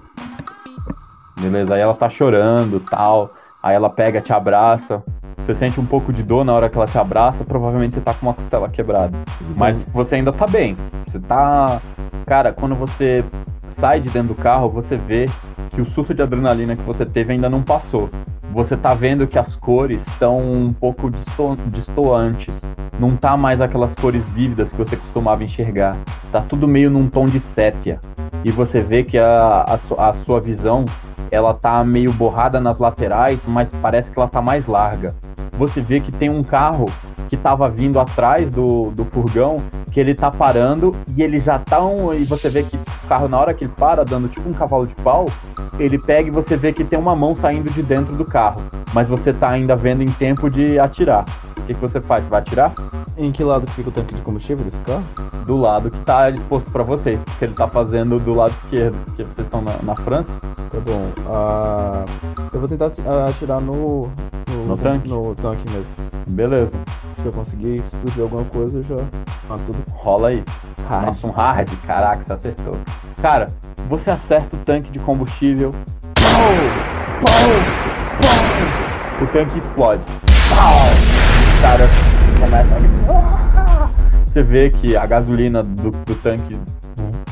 Beleza, 1.40 1.74
aí 1.74 1.80
ela 1.80 1.94
tá 1.94 2.08
chorando 2.08 2.78
tal. 2.78 3.34
Aí 3.60 3.74
ela 3.74 3.90
pega, 3.90 4.20
te 4.20 4.32
abraça. 4.32 5.02
Você 5.44 5.54
sente 5.54 5.78
um 5.78 5.84
pouco 5.84 6.10
de 6.10 6.22
dor 6.22 6.42
na 6.42 6.54
hora 6.54 6.70
que 6.70 6.76
ela 6.78 6.86
te 6.86 6.96
abraça. 6.96 7.44
Provavelmente 7.44 7.94
você 7.94 8.00
tá 8.00 8.14
com 8.14 8.24
uma 8.24 8.32
costela 8.32 8.66
quebrada. 8.66 9.18
Mas 9.54 9.84
você 9.92 10.14
ainda 10.14 10.32
tá 10.32 10.46
bem. 10.46 10.74
Você 11.06 11.20
tá. 11.20 11.82
Cara, 12.24 12.50
quando 12.50 12.74
você 12.74 13.22
sai 13.68 14.00
de 14.00 14.08
dentro 14.08 14.28
do 14.28 14.34
carro, 14.34 14.70
você 14.70 14.96
vê 14.96 15.28
que 15.68 15.82
o 15.82 15.84
surto 15.84 16.14
de 16.14 16.22
adrenalina 16.22 16.74
que 16.74 16.82
você 16.82 17.04
teve 17.04 17.34
ainda 17.34 17.50
não 17.50 17.62
passou. 17.62 18.08
Você 18.54 18.76
tá 18.76 18.94
vendo 18.94 19.26
que 19.26 19.36
as 19.36 19.56
cores 19.56 20.06
estão 20.06 20.38
um 20.38 20.72
pouco 20.72 21.10
disto- 21.10 21.58
distoantes. 21.72 22.60
Não 23.00 23.16
tá 23.16 23.36
mais 23.36 23.60
aquelas 23.60 23.96
cores 23.96 24.24
vívidas 24.28 24.70
que 24.70 24.78
você 24.78 24.96
costumava 24.96 25.42
enxergar. 25.42 25.96
Tá 26.30 26.40
tudo 26.40 26.68
meio 26.68 26.88
num 26.88 27.08
tom 27.08 27.26
de 27.26 27.40
sépia. 27.40 27.98
E 28.44 28.52
você 28.52 28.80
vê 28.80 29.02
que 29.02 29.18
a, 29.18 29.66
a, 29.66 30.08
a 30.08 30.12
sua 30.12 30.40
visão 30.40 30.84
ela 31.32 31.52
tá 31.52 31.82
meio 31.82 32.12
borrada 32.12 32.60
nas 32.60 32.78
laterais, 32.78 33.42
mas 33.44 33.72
parece 33.72 34.12
que 34.12 34.16
ela 34.16 34.28
tá 34.28 34.40
mais 34.40 34.68
larga. 34.68 35.16
Você 35.58 35.80
vê 35.80 35.98
que 35.98 36.12
tem 36.12 36.30
um 36.30 36.44
carro 36.44 36.86
que 37.28 37.36
tava 37.36 37.68
vindo 37.68 37.98
atrás 37.98 38.48
do, 38.50 38.92
do 38.92 39.04
furgão, 39.04 39.56
que 39.90 39.98
ele 39.98 40.14
tá 40.14 40.30
parando 40.30 40.94
e 41.16 41.22
ele 41.22 41.38
já 41.38 41.58
tá 41.58 41.84
um, 41.84 42.14
e 42.14 42.24
você 42.24 42.48
vê 42.48 42.62
que 42.62 42.76
o 42.76 43.08
carro 43.08 43.26
na 43.26 43.38
hora 43.38 43.52
que 43.54 43.64
ele 43.64 43.72
para 43.76 44.04
dando 44.04 44.28
tipo 44.28 44.48
um 44.48 44.52
cavalo 44.52 44.86
de 44.86 44.94
pau, 44.96 45.26
ele 45.78 45.98
pega 45.98 46.28
e 46.28 46.30
você 46.30 46.56
vê 46.56 46.72
que 46.72 46.84
tem 46.84 46.98
uma 46.98 47.16
mão 47.16 47.34
saindo 47.34 47.70
de 47.70 47.82
dentro 47.82 48.16
do 48.16 48.24
carro, 48.24 48.43
mas 48.92 49.08
você 49.08 49.32
tá 49.32 49.50
ainda 49.50 49.76
vendo 49.76 50.02
em 50.02 50.10
tempo 50.10 50.50
de 50.50 50.78
atirar. 50.78 51.24
O 51.58 51.62
que, 51.62 51.74
que 51.74 51.80
você 51.80 52.00
faz? 52.00 52.24
Você 52.24 52.30
vai 52.30 52.40
atirar? 52.40 52.72
Em 53.16 53.30
que 53.30 53.44
lado 53.44 53.66
que 53.66 53.72
fica 53.72 53.88
o 53.88 53.92
tanque 53.92 54.14
de 54.14 54.22
combustível 54.22 54.64
desse 54.64 54.82
carro? 54.82 55.04
Do 55.46 55.56
lado 55.56 55.90
que 55.90 55.98
tá 56.00 56.30
disposto 56.30 56.70
pra 56.70 56.82
vocês, 56.82 57.20
porque 57.22 57.44
ele 57.44 57.54
tá 57.54 57.68
fazendo 57.68 58.18
do 58.18 58.34
lado 58.34 58.52
esquerdo, 58.52 58.98
porque 59.04 59.22
vocês 59.22 59.46
estão 59.46 59.62
na, 59.62 59.72
na 59.82 59.94
França. 59.94 60.34
Tá 60.40 60.80
bom. 60.80 61.10
Ah, 61.28 62.04
eu 62.52 62.60
vou 62.60 62.68
tentar 62.68 62.88
ah, 63.06 63.26
atirar 63.28 63.60
no. 63.60 64.10
No 64.66 64.76
tanque? 64.76 65.08
No 65.08 65.34
tanque 65.34 65.70
mesmo. 65.70 65.92
Beleza, 66.30 66.76
Se 67.14 67.26
eu 67.26 67.32
conseguir 67.32 67.76
explodir 67.76 68.22
alguma 68.22 68.44
coisa, 68.44 68.78
eu 68.78 68.82
já. 68.82 69.04
Ah, 69.48 69.58
tudo 69.66 69.78
rola 69.92 70.28
aí. 70.28 70.42
hard. 70.88 71.06
Nossa, 71.06 71.26
um 71.26 71.30
hard, 71.30 71.70
caraca, 71.86 72.22
você 72.22 72.32
acertou. 72.32 72.78
Cara, 73.20 73.46
você 73.88 74.10
acerta 74.10 74.56
o 74.56 74.58
tanque 74.60 74.90
de 74.90 74.98
combustível. 74.98 75.70
Pau! 76.14 77.24
Pau! 77.24 78.03
O 79.22 79.26
tanque 79.26 79.58
explode. 79.58 80.04
Os 80.34 81.60
caras 81.60 81.90
começam 82.40 82.76
a... 82.76 83.90
Você 84.26 84.42
vê 84.42 84.70
que 84.70 84.96
a 84.96 85.06
gasolina 85.06 85.62
do, 85.62 85.90
do 85.90 86.14
tanque 86.16 86.58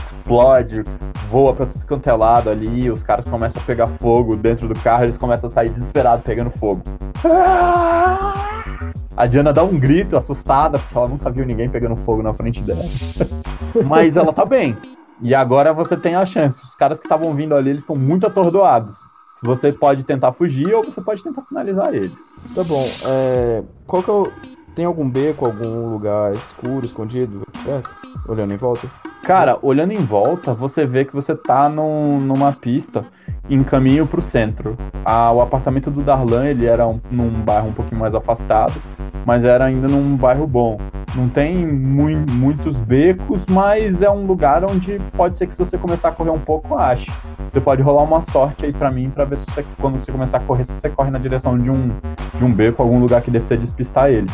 explode, 0.02 0.82
voa 1.30 1.52
pra 1.54 1.66
tudo 1.66 1.84
quanto 1.86 2.08
é 2.08 2.12
lado 2.12 2.48
ali, 2.48 2.90
os 2.90 3.02
caras 3.02 3.26
começam 3.26 3.60
a 3.60 3.64
pegar 3.64 3.86
fogo 3.86 4.36
dentro 4.36 4.68
do 4.68 4.74
carro, 4.80 5.04
eles 5.04 5.16
começam 5.16 5.48
a 5.48 5.52
sair 5.52 5.70
desesperados 5.70 6.24
pegando 6.24 6.50
fogo. 6.50 6.82
A 9.16 9.26
Diana 9.26 9.52
dá 9.52 9.62
um 9.62 9.78
grito 9.78 10.16
assustada, 10.16 10.78
porque 10.78 10.96
ela 10.96 11.08
nunca 11.08 11.30
viu 11.30 11.44
ninguém 11.44 11.68
pegando 11.68 11.96
fogo 11.96 12.22
na 12.22 12.32
frente 12.32 12.62
dela. 12.62 12.84
Mas 13.84 14.16
ela 14.16 14.32
tá 14.32 14.44
bem. 14.44 14.76
E 15.20 15.34
agora 15.34 15.72
você 15.72 15.96
tem 15.96 16.14
a 16.14 16.24
chance. 16.24 16.62
Os 16.64 16.74
caras 16.74 16.98
que 16.98 17.06
estavam 17.06 17.34
vindo 17.34 17.54
ali, 17.54 17.70
eles 17.70 17.82
estão 17.82 17.94
muito 17.94 18.26
atordoados. 18.26 18.96
Você 19.42 19.72
pode 19.72 20.04
tentar 20.04 20.32
fugir 20.32 20.72
ou 20.72 20.84
você 20.84 21.00
pode 21.00 21.22
tentar 21.22 21.42
finalizar 21.42 21.94
eles. 21.94 22.32
Tá 22.54 22.62
bom. 22.62 22.88
É. 23.04 23.62
Qual 23.86 24.02
que 24.02 24.10
é 24.10 24.12
o. 24.12 24.32
Tem 24.74 24.84
algum 24.86 25.10
beco, 25.10 25.44
algum 25.44 25.90
lugar 25.90 26.32
escuro, 26.32 26.86
escondido 26.86 27.42
perto? 27.62 27.90
Olhando 28.26 28.54
em 28.54 28.56
volta? 28.56 28.88
Cara, 29.22 29.56
olhando 29.62 29.92
em 29.92 30.04
volta, 30.04 30.52
você 30.52 30.84
vê 30.84 31.04
que 31.04 31.14
você 31.14 31.34
tá 31.34 31.68
num- 31.68 32.18
numa 32.20 32.52
pista 32.52 33.04
em 33.48 33.62
caminho 33.62 34.04
pro 34.06 34.20
centro. 34.20 34.76
Ah, 35.04 35.30
o 35.30 35.40
apartamento 35.40 35.90
do 35.90 36.02
Darlan, 36.02 36.46
ele 36.46 36.66
era 36.66 36.86
um- 36.86 37.00
num 37.10 37.30
bairro 37.30 37.68
um 37.68 37.72
pouquinho 37.72 38.00
mais 38.00 38.14
afastado, 38.14 38.74
mas 39.24 39.44
era 39.44 39.64
ainda 39.64 39.86
num 39.86 40.16
bairro 40.16 40.46
bom. 40.46 40.76
Não 41.14 41.28
tem 41.28 41.64
mui- 41.66 42.24
muitos 42.30 42.76
becos, 42.78 43.42
mas 43.48 44.00
é 44.02 44.10
um 44.10 44.26
lugar 44.26 44.64
onde 44.64 44.98
pode 45.16 45.36
ser 45.38 45.46
que 45.46 45.54
se 45.54 45.58
você 45.58 45.76
começar 45.78 46.08
a 46.08 46.12
correr 46.12 46.30
um 46.30 46.38
pouco, 46.38 46.74
ache. 46.76 47.12
Você 47.48 47.60
pode 47.60 47.82
rolar 47.82 48.02
uma 48.02 48.22
sorte 48.22 48.64
aí 48.64 48.72
pra 48.72 48.90
mim 48.90 49.10
pra 49.10 49.24
ver 49.26 49.36
se 49.36 49.44
você, 49.44 49.64
quando 49.78 50.00
você 50.00 50.10
começar 50.10 50.38
a 50.38 50.40
correr, 50.40 50.64
se 50.64 50.72
você 50.72 50.88
corre 50.88 51.10
na 51.10 51.18
direção 51.18 51.58
de 51.58 51.70
um, 51.70 51.90
de 52.34 52.44
um 52.44 52.50
beco, 52.50 52.82
algum 52.82 52.98
lugar 52.98 53.20
que 53.20 53.30
pra 53.30 53.40
você 53.40 53.56
despistar 53.58 54.10
eles. 54.10 54.32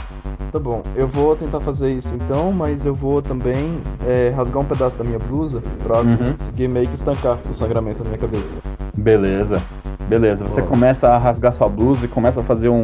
Tá 0.52 0.58
bom, 0.58 0.80
eu 0.94 1.06
vou 1.06 1.34
tentar 1.36 1.60
fazer 1.60 1.90
isso 1.90 2.14
então, 2.14 2.52
mas 2.52 2.86
eu 2.86 2.94
vou 2.94 3.20
também 3.20 3.80
é, 4.06 4.32
rasgar 4.34 4.62
um 4.62 4.64
pedaço 4.64 4.77
da 4.78 5.04
minha 5.04 5.18
blusa 5.18 5.60
pra 5.82 5.98
Uhum. 6.00 6.34
conseguir 6.38 6.68
meio 6.68 6.86
que 6.88 6.94
estancar 6.94 7.38
o 7.50 7.54
sangramento 7.54 7.98
na 8.02 8.10
minha 8.10 8.18
cabeça. 8.18 8.56
Beleza, 8.96 9.60
beleza. 10.08 10.44
Você 10.44 10.60
Boa. 10.60 10.70
começa 10.70 11.08
a 11.08 11.18
rasgar 11.18 11.52
sua 11.52 11.68
blusa 11.68 12.04
e 12.04 12.08
começa 12.08 12.40
a 12.40 12.44
fazer 12.44 12.68
um, 12.68 12.82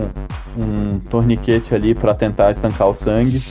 um 0.58 0.98
torniquete 1.10 1.74
ali 1.74 1.94
pra 1.94 2.14
tentar 2.14 2.50
estancar 2.50 2.88
o 2.88 2.94
sangue. 2.94 3.42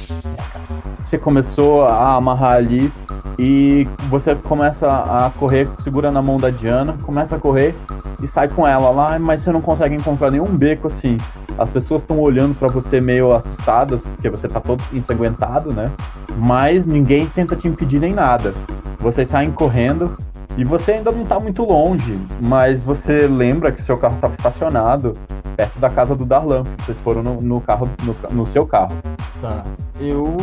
Você 0.97 1.17
começou 1.17 1.85
a 1.85 2.15
amarrar 2.15 2.53
ali 2.53 2.91
e 3.37 3.87
você 4.09 4.35
começa 4.35 4.87
a 4.87 5.31
correr, 5.31 5.67
segura 5.83 6.11
na 6.11 6.21
mão 6.21 6.37
da 6.37 6.49
Diana, 6.49 6.95
começa 7.03 7.35
a 7.35 7.39
correr 7.39 7.75
e 8.21 8.27
sai 8.27 8.47
com 8.47 8.67
ela 8.67 8.89
lá, 8.89 9.17
mas 9.19 9.41
você 9.41 9.51
não 9.51 9.61
consegue 9.61 9.95
encontrar 9.95 10.31
nenhum 10.31 10.55
beco 10.55 10.87
assim. 10.87 11.17
As 11.57 11.69
pessoas 11.69 12.01
estão 12.01 12.19
olhando 12.19 12.55
pra 12.55 12.67
você 12.67 12.99
meio 12.99 13.33
assustadas, 13.33 14.03
porque 14.03 14.29
você 14.29 14.47
tá 14.47 14.59
todo 14.59 14.83
ensanguentado, 14.91 15.73
né? 15.73 15.91
Mas 16.37 16.85
ninguém 16.85 17.27
tenta 17.27 17.55
te 17.55 17.67
impedir 17.67 17.99
nem 17.99 18.13
nada. 18.13 18.53
Vocês 18.99 19.29
saem 19.29 19.51
correndo 19.51 20.15
e 20.57 20.63
você 20.63 20.93
ainda 20.93 21.11
não 21.11 21.25
tá 21.25 21.39
muito 21.39 21.63
longe, 21.63 22.19
mas 22.39 22.79
você 22.79 23.27
lembra 23.27 23.71
que 23.71 23.81
seu 23.81 23.97
carro 23.97 24.15
estava 24.15 24.33
estacionado 24.33 25.13
perto 25.55 25.79
da 25.79 25.89
casa 25.89 26.15
do 26.15 26.25
Darlan. 26.25 26.63
Vocês 26.79 26.99
foram 26.99 27.23
no, 27.23 27.35
no 27.37 27.61
carro, 27.61 27.89
no, 28.03 28.15
no, 28.31 28.45
seu 28.45 28.65
carro. 28.65 28.95
Tá. 29.41 29.63
Eu. 29.99 30.37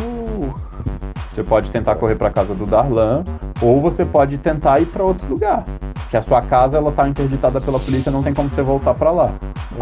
Você 1.41 1.45
pode 1.45 1.71
tentar 1.71 1.95
correr 1.95 2.17
para 2.17 2.29
casa 2.29 2.55
do 2.55 2.67
Darlan, 2.67 3.25
ou 3.63 3.81
você 3.81 4.05
pode 4.05 4.37
tentar 4.37 4.79
ir 4.79 4.85
para 4.85 5.03
outro 5.03 5.27
lugar. 5.27 5.65
Que 6.11 6.17
a 6.19 6.23
sua 6.23 6.43
casa 6.43 6.77
ela 6.77 6.93
tá 6.93 7.09
interditada 7.09 7.59
pela 7.63 7.81
polícia, 7.81 8.13
não 8.13 8.23
tem 8.23 8.35
como 8.35 8.51
você 8.51 8.61
voltar 8.61 8.93
para 8.93 9.11
lá. 9.11 9.33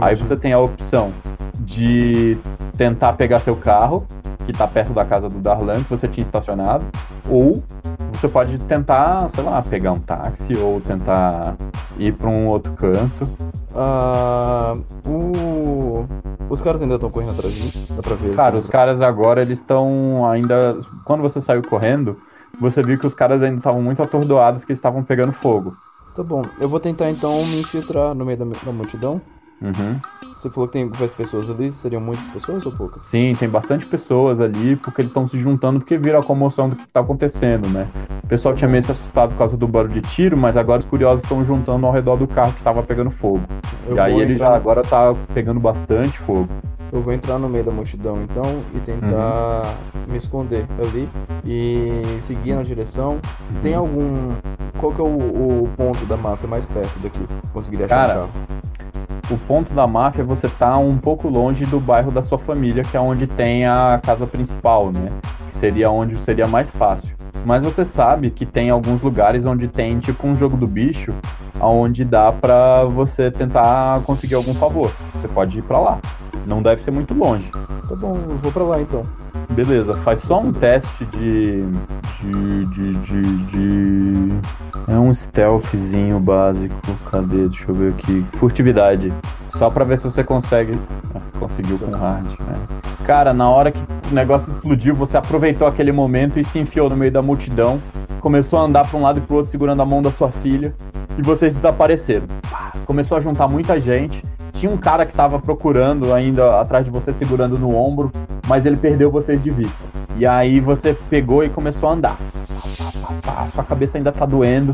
Aí 0.01 0.15
você 0.15 0.37
tem 0.37 0.53
a 0.53 0.61
opção 0.61 1.11
de 1.59 2.39
tentar 2.77 3.15
pegar 3.15 3.41
seu 3.41 3.57
carro, 3.57 4.07
que 4.47 4.53
tá 4.53 4.69
perto 4.69 4.93
da 4.93 5.05
casa 5.05 5.29
do 5.29 5.41
Darlan, 5.41 5.83
que 5.83 5.91
você 5.91 6.07
tinha 6.07 6.23
estacionado, 6.23 6.85
ou 7.29 7.61
você 8.19 8.29
pode 8.29 8.59
tentar, 8.59 9.29
sei 9.29 9.45
lá, 9.45 9.63
pegar 9.63 9.93
um 9.93 10.01
táxi 10.01 10.57
ou 10.59 10.81
tentar 10.81 11.57
ir 11.97 12.13
para 12.15 12.29
um 12.29 12.49
outro 12.49 12.73
canto. 12.73 13.25
Uh, 13.71 15.09
o... 15.09 16.07
Os 16.51 16.61
caras 16.61 16.83
ainda 16.83 16.97
estão 16.97 17.11
correndo 17.11 17.31
atrás 17.31 17.55
de 17.55 17.63
mim? 17.63 17.73
Dá 17.91 18.03
pra 18.03 18.15
ver? 18.17 18.35
Cara, 18.35 18.57
os 18.59 18.69
caras 18.69 19.01
agora, 19.01 19.41
eles 19.41 19.61
estão 19.61 20.29
ainda. 20.29 20.77
Quando 21.05 21.23
você 21.23 21.41
saiu 21.41 21.63
correndo, 21.63 22.19
você 22.61 22.83
viu 22.83 22.99
que 22.99 23.07
os 23.07 23.15
caras 23.15 23.41
ainda 23.41 23.59
estavam 23.59 23.81
muito 23.81 24.03
atordoados, 24.03 24.65
que 24.65 24.73
estavam 24.73 25.05
pegando 25.05 25.33
fogo. 25.33 25.77
Tá 26.17 26.23
bom, 26.25 26.43
eu 26.59 26.69
vou 26.69 26.81
tentar 26.81 27.09
então 27.11 27.45
me 27.45 27.61
infiltrar 27.61 28.15
no 28.15 28.25
meio 28.25 28.39
da, 28.39 28.45
da 28.45 28.73
multidão. 28.73 29.21
Uhum. 29.61 30.01
Você 30.35 30.49
falou 30.51 30.69
que 30.69 30.75
tem 30.75 30.89
várias 30.89 31.11
pessoas 31.11 31.51
ali, 31.51 31.73
seriam 31.73 32.01
muitas 32.01 32.25
pessoas 32.29 32.65
ou 32.65 32.71
poucas? 32.71 33.03
Sim, 33.03 33.33
tem 33.37 33.49
bastante 33.49 33.85
pessoas 33.85 34.41
ali, 34.41 34.77
porque 34.77 35.01
eles 35.01 35.11
estão 35.11 35.27
se 35.27 35.37
juntando 35.37 35.81
porque 35.81 35.99
viram 35.99 36.21
a 36.21 36.23
comoção 36.23 36.69
do 36.69 36.77
que 36.77 36.85
está 36.85 37.01
acontecendo, 37.01 37.69
né? 37.69 37.89
O 38.23 38.27
pessoal 38.29 38.55
tinha 38.55 38.69
meio 38.69 38.85
se 38.85 38.93
assustado 38.93 39.31
por 39.31 39.39
causa 39.39 39.57
do 39.57 39.67
barulho 39.67 39.95
de 39.95 40.01
tiro, 40.01 40.37
mas 40.37 40.57
agora 40.57 40.79
os 40.79 40.87
curiosos 40.87 41.25
estão 41.25 41.45
juntando 41.45 41.85
ao 41.87 41.93
redor 41.93 42.17
do 42.17 42.29
carro 42.29 42.53
que 42.53 42.61
estava 42.61 42.85
pegando 42.85 43.11
fogo. 43.11 43.43
Eu 43.89 43.97
e 43.97 44.01
aí 44.01 44.21
ele 44.21 44.35
já 44.37 44.55
agora 44.55 44.83
tá 44.83 45.13
pegando 45.35 45.59
bastante 45.59 46.17
fogo. 46.21 46.49
Eu 46.91 47.03
vou 47.03 47.13
entrar 47.13 47.39
no 47.39 47.49
meio 47.49 47.65
da 47.65 47.71
multidão 47.71 48.23
então 48.23 48.63
e 48.75 48.81
tentar 48.81 49.63
uhum. 49.95 50.13
me 50.13 50.17
esconder 50.17 50.67
ali 50.79 51.09
e 51.45 52.03
seguir 52.23 52.55
na 52.55 52.63
direção. 52.63 53.19
Tem 53.63 53.75
algum. 53.75 54.33
Qual 54.79 54.93
que 54.93 55.01
é 55.01 55.05
o, 55.05 55.65
o, 55.65 55.69
ponto 55.77 56.05
da 56.07 56.17
máfia 56.17 56.49
mais 56.49 56.67
perto 56.67 56.99
daqui? 57.01 57.21
Conseguiria 57.53 57.87
achar 57.87 58.07
Cara, 58.07 58.29
o 59.31 59.37
ponto 59.37 59.75
da 59.75 59.87
máfia 59.87 60.25
você 60.25 60.49
tá 60.49 60.79
um 60.79 60.97
pouco 60.97 61.29
longe 61.29 61.67
do 61.67 61.79
bairro 61.79 62.11
da 62.11 62.23
sua 62.23 62.39
família, 62.39 62.83
que 62.83 62.97
é 62.97 63.01
onde 63.01 63.27
tem 63.27 63.67
a 63.67 64.01
casa 64.03 64.27
principal, 64.27 64.91
né? 64.91 65.09
Que 65.51 65.59
seria 65.59 65.91
onde 65.91 66.19
seria 66.19 66.47
mais 66.47 66.71
fácil. 66.71 67.15
Mas 67.45 67.63
você 67.63 67.85
sabe 67.85 68.31
que 68.31 68.47
tem 68.47 68.71
alguns 68.71 69.03
lugares 69.03 69.47
onde 69.47 69.69
tem 69.69 69.99
tipo 69.99 70.27
um 70.27 70.35
jogo 70.35 70.57
do 70.57 70.67
bicho, 70.67 71.15
aonde 71.61 72.05
dá 72.05 72.33
para 72.33 72.85
você 72.85 73.31
tentar 73.31 74.01
conseguir 74.03 74.35
algum 74.35 74.55
favor. 74.55 74.91
Você 75.15 75.29
pode 75.29 75.59
ir 75.59 75.63
para 75.63 75.79
lá. 75.79 75.99
Não 76.49 76.63
deve 76.63 76.83
ser 76.83 76.91
muito 76.91 77.13
longe. 77.13 77.51
Tá 77.51 77.95
bom, 77.95 78.13
eu 78.15 78.39
vou 78.39 78.51
para 78.51 78.65
lá 78.65 78.81
então. 78.81 79.03
Beleza, 79.51 79.93
faz 79.97 80.21
só 80.21 80.41
um 80.41 80.51
teste 80.51 81.05
de. 81.05 81.59
de. 82.21 82.67
de. 82.67 82.95
de. 82.95 83.37
de... 83.45 84.41
É 84.89 84.99
um 84.99 85.13
stealthzinho 85.13 86.19
básico. 86.19 86.75
Cadê? 87.11 87.49
Deixa 87.49 87.71
eu 87.71 87.75
ver 87.75 87.93
aqui. 87.93 88.27
Furtividade. 88.39 89.13
Só 89.59 89.69
pra 89.69 89.85
ver 89.85 89.99
se 89.99 90.05
você 90.05 90.25
consegue. 90.25 90.73
Ah, 91.15 91.21
conseguiu 91.39 91.79
com 91.79 91.91
hard, 91.91 92.27
né? 92.27 92.53
Cara, 93.05 93.35
na 93.35 93.51
hora 93.51 93.71
que 93.71 93.81
o 94.11 94.15
negócio 94.15 94.51
explodiu, 94.51 94.95
você 94.95 95.19
aproveitou 95.19 95.69
aquele 95.69 95.93
momento 95.93 96.41
e 96.41 96.45
se 96.45 96.59
enfiou 96.59 96.89
no 96.89 96.97
meio 96.97 97.13
da 97.13 97.21
multidão. 97.21 97.79
Começou 98.21 98.59
a 98.59 98.63
andar 98.63 98.89
pra 98.89 98.99
um 98.99 99.03
lado 99.03 99.19
e 99.19 99.21
pro 99.21 99.37
outro 99.37 99.51
segurando 99.51 99.83
a 99.83 99.87
mão 99.87 100.01
da 100.01 100.11
sua 100.11 100.31
filha. 100.31 100.75
E 101.19 101.23
vocês 101.23 101.53
desapareceram. 101.53 102.27
Começou 102.87 103.19
a 103.19 103.21
juntar 103.21 103.49
muita 103.49 103.79
gente 103.79 104.23
tinha 104.59 104.73
um 104.73 104.77
cara 104.77 105.07
que 105.07 105.13
tava 105.13 105.39
procurando 105.39 106.13
ainda 106.13 106.61
atrás 106.61 106.85
de 106.85 106.91
você, 106.91 107.13
segurando 107.13 107.57
no 107.57 107.77
ombro, 107.77 108.11
mas 108.49 108.67
ele 108.67 108.77
perdeu 108.77 109.09
vocês 109.09 109.43
de 109.43 109.51
vista. 109.51 109.85
E 110.17 110.27
aí 110.27 110.59
você 110.59 110.93
pegou 111.09 111.45
e 111.45 111.49
começou 111.49 111.89
a 111.89 111.93
andar. 111.93 112.19
A 113.25 113.47
sua 113.47 113.63
cabeça 113.63 113.99
ainda 113.99 114.11
tá 114.11 114.27
doendo, 114.27 114.73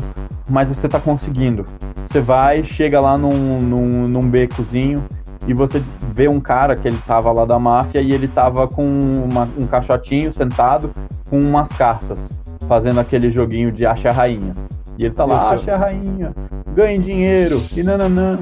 mas 0.49 0.69
você 0.69 0.89
tá 0.89 0.99
conseguindo. 0.99 1.65
Você 2.03 2.19
vai, 2.19 2.63
chega 2.63 2.99
lá 2.99 3.15
num, 3.15 3.59
num, 3.59 4.07
num 4.07 4.27
becozinho 4.27 5.05
e 5.47 5.53
você 5.53 5.83
vê 6.13 6.27
um 6.27 6.39
cara 6.39 6.75
que 6.75 6.87
ele 6.87 6.97
tava 7.05 7.31
lá 7.31 7.45
da 7.45 7.59
máfia 7.59 8.01
e 8.01 8.11
ele 8.11 8.27
tava 8.27 8.67
com 8.67 8.83
uma, 8.83 9.47
um 9.55 9.67
caixotinho 9.67 10.31
sentado 10.31 10.91
com 11.29 11.37
umas 11.37 11.69
cartas, 11.69 12.31
fazendo 12.67 12.99
aquele 12.99 13.31
joguinho 13.31 13.71
de 13.71 13.85
acha 13.85 14.09
a 14.09 14.13
rainha. 14.13 14.55
E 14.97 15.05
ele 15.05 15.13
tá 15.13 15.25
lá, 15.25 15.51
acha 15.51 15.75
a 15.75 15.77
rainha, 15.77 16.33
ganhe 16.73 16.97
dinheiro 16.97 17.61
e 17.75 17.83
nananã. 17.83 18.39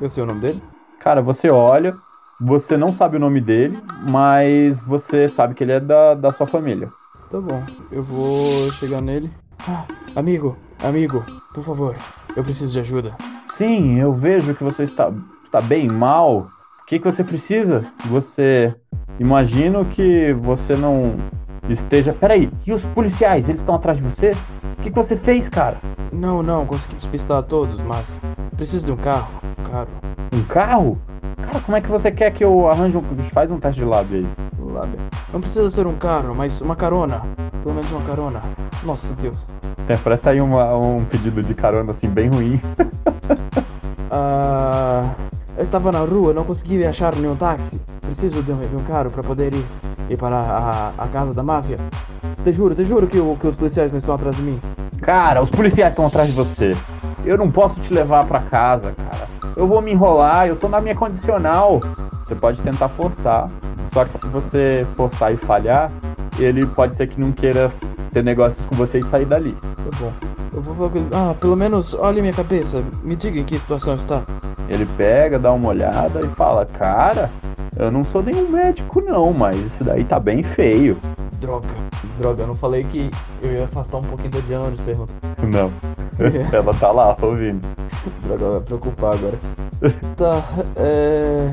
Eu 0.00 0.08
sei 0.08 0.22
o 0.22 0.26
nome 0.26 0.40
dele? 0.40 0.73
Cara, 1.04 1.20
você 1.20 1.50
olha, 1.50 1.94
você 2.40 2.78
não 2.78 2.90
sabe 2.90 3.18
o 3.18 3.20
nome 3.20 3.38
dele, 3.38 3.78
mas 4.08 4.80
você 4.80 5.28
sabe 5.28 5.52
que 5.52 5.62
ele 5.62 5.72
é 5.72 5.78
da, 5.78 6.14
da 6.14 6.32
sua 6.32 6.46
família. 6.46 6.90
Tá 7.28 7.38
bom, 7.38 7.62
eu 7.92 8.02
vou 8.02 8.70
chegar 8.70 9.02
nele. 9.02 9.30
Ah, 9.68 9.84
amigo, 10.16 10.56
amigo, 10.82 11.22
por 11.52 11.62
favor, 11.62 11.94
eu 12.34 12.42
preciso 12.42 12.72
de 12.72 12.80
ajuda. 12.80 13.14
Sim, 13.52 13.98
eu 13.98 14.14
vejo 14.14 14.54
que 14.54 14.64
você 14.64 14.84
está, 14.84 15.12
está 15.44 15.60
bem 15.60 15.88
mal. 15.88 16.48
O 16.80 16.86
que, 16.86 16.98
que 16.98 17.04
você 17.04 17.22
precisa? 17.22 17.84
Você. 18.06 18.74
Imagino 19.20 19.84
que 19.84 20.32
você 20.32 20.74
não 20.74 21.16
esteja. 21.72 22.12
Peraí, 22.12 22.50
e 22.66 22.72
os 22.72 22.82
policiais? 22.82 23.48
Eles 23.48 23.60
estão 23.60 23.74
atrás 23.74 23.98
de 23.98 24.04
você? 24.04 24.36
O 24.78 24.82
que, 24.82 24.90
que 24.90 24.96
você 24.96 25.16
fez, 25.16 25.48
cara? 25.48 25.78
Não, 26.12 26.42
não, 26.42 26.66
consegui 26.66 26.94
despistar 26.96 27.42
todos, 27.42 27.82
mas 27.82 28.18
preciso 28.56 28.86
de 28.86 28.92
um 28.92 28.96
carro. 28.96 29.28
Caro. 29.70 29.88
Um 30.32 30.42
carro? 30.42 30.98
Cara, 31.42 31.60
como 31.60 31.76
é 31.76 31.80
que 31.80 31.88
você 31.88 32.10
quer 32.10 32.30
que 32.30 32.44
eu 32.44 32.68
arranje 32.68 32.96
um. 32.96 33.02
Faz 33.32 33.50
um 33.50 33.58
teste 33.58 33.80
de 33.80 33.86
lábio 33.86 34.18
aí. 34.18 34.26
Lábio. 34.72 34.98
Não 35.32 35.40
precisa 35.40 35.68
ser 35.70 35.86
um 35.86 35.96
carro, 35.96 36.34
mas 36.34 36.60
uma 36.60 36.76
carona. 36.76 37.22
Pelo 37.62 37.74
menos 37.74 37.90
uma 37.90 38.02
carona. 38.02 38.40
Nossa 38.82 39.14
Deus. 39.16 39.48
Interpreta 39.78 40.30
aí 40.30 40.40
uma, 40.40 40.74
um 40.76 41.04
pedido 41.04 41.42
de 41.42 41.54
carona 41.54 41.92
assim, 41.92 42.08
bem 42.08 42.28
ruim. 42.28 42.60
uh, 44.10 45.10
eu 45.56 45.62
estava 45.62 45.90
na 45.92 46.00
rua, 46.00 46.32
não 46.32 46.44
consegui 46.44 46.84
achar 46.84 47.14
nenhum 47.14 47.36
táxi. 47.36 47.80
Preciso 48.00 48.42
de 48.42 48.52
um, 48.52 48.58
de 48.58 48.76
um 48.76 48.84
carro 48.84 49.10
para 49.10 49.22
poder 49.22 49.54
ir, 49.54 49.64
ir 50.10 50.16
para 50.16 50.36
a, 50.36 50.88
a, 50.98 51.08
casa 51.08 51.32
da 51.32 51.42
máfia. 51.42 51.78
Te 52.42 52.52
juro, 52.52 52.74
te 52.74 52.84
juro 52.84 53.06
que, 53.06 53.18
que 53.36 53.46
os 53.46 53.56
policiais 53.56 53.92
não 53.92 53.98
estão 53.98 54.14
atrás 54.14 54.36
de 54.36 54.42
mim. 54.42 54.60
Cara, 55.00 55.42
os 55.42 55.50
policiais 55.50 55.92
estão 55.92 56.06
atrás 56.06 56.28
de 56.28 56.34
você. 56.34 56.76
Eu 57.24 57.38
não 57.38 57.50
posso 57.50 57.80
te 57.80 57.92
levar 57.92 58.26
para 58.26 58.40
casa, 58.40 58.92
cara 58.92 59.34
eu 59.56 59.66
vou 59.66 59.80
me 59.80 59.92
enrolar, 59.92 60.46
eu 60.46 60.56
tô 60.56 60.68
na 60.68 60.80
minha 60.80 60.94
condicional. 60.94 61.80
Você 62.24 62.34
pode 62.34 62.60
tentar 62.62 62.88
forçar, 62.88 63.48
só 63.92 64.04
que 64.04 64.18
se 64.18 64.26
você 64.28 64.86
forçar 64.96 65.32
e 65.32 65.36
falhar, 65.36 65.90
ele 66.38 66.66
pode 66.66 66.96
ser 66.96 67.06
que 67.06 67.20
não 67.20 67.32
queira 67.32 67.70
ter 68.14 68.22
negócios 68.22 68.64
com 68.66 68.76
você 68.76 69.00
e 69.00 69.02
sair 69.02 69.26
dali. 69.26 69.56
Tá 69.60 69.98
bom. 69.98 70.12
Eu 70.54 70.62
vou 70.62 70.90
Ah, 71.12 71.34
pelo 71.34 71.56
menos 71.56 71.94
olhe 71.94 72.20
minha 72.20 72.32
cabeça. 72.32 72.82
Me 73.02 73.16
diga 73.16 73.40
em 73.40 73.44
que 73.44 73.58
situação 73.58 73.96
está. 73.96 74.22
Ele 74.68 74.86
pega, 74.96 75.36
dá 75.36 75.52
uma 75.52 75.68
olhada 75.68 76.20
e 76.20 76.28
fala: 76.36 76.64
Cara, 76.64 77.28
eu 77.76 77.90
não 77.90 78.04
sou 78.04 78.22
nenhum 78.22 78.48
médico, 78.48 79.00
não, 79.00 79.32
mas 79.32 79.56
isso 79.56 79.82
daí 79.82 80.04
tá 80.04 80.20
bem 80.20 80.44
feio. 80.44 80.96
Droga, 81.40 81.66
droga, 82.16 82.44
eu 82.44 82.46
não 82.46 82.54
falei 82.54 82.84
que 82.84 83.10
eu 83.42 83.52
ia 83.52 83.64
afastar 83.64 83.98
um 83.98 84.02
pouquinho 84.02 84.30
da 84.30 84.40
Diana 84.40 84.70
de 84.70 84.82
pergunta. 84.82 85.12
Não. 85.42 85.72
Ela 86.52 86.72
tá 86.72 86.92
lá, 86.92 87.16
ouvindo. 87.20 87.66
Droga, 88.22 88.50
vai 88.50 88.60
preocupar 88.60 89.14
agora. 89.14 89.38
tá, 90.16 90.42
é. 90.76 91.50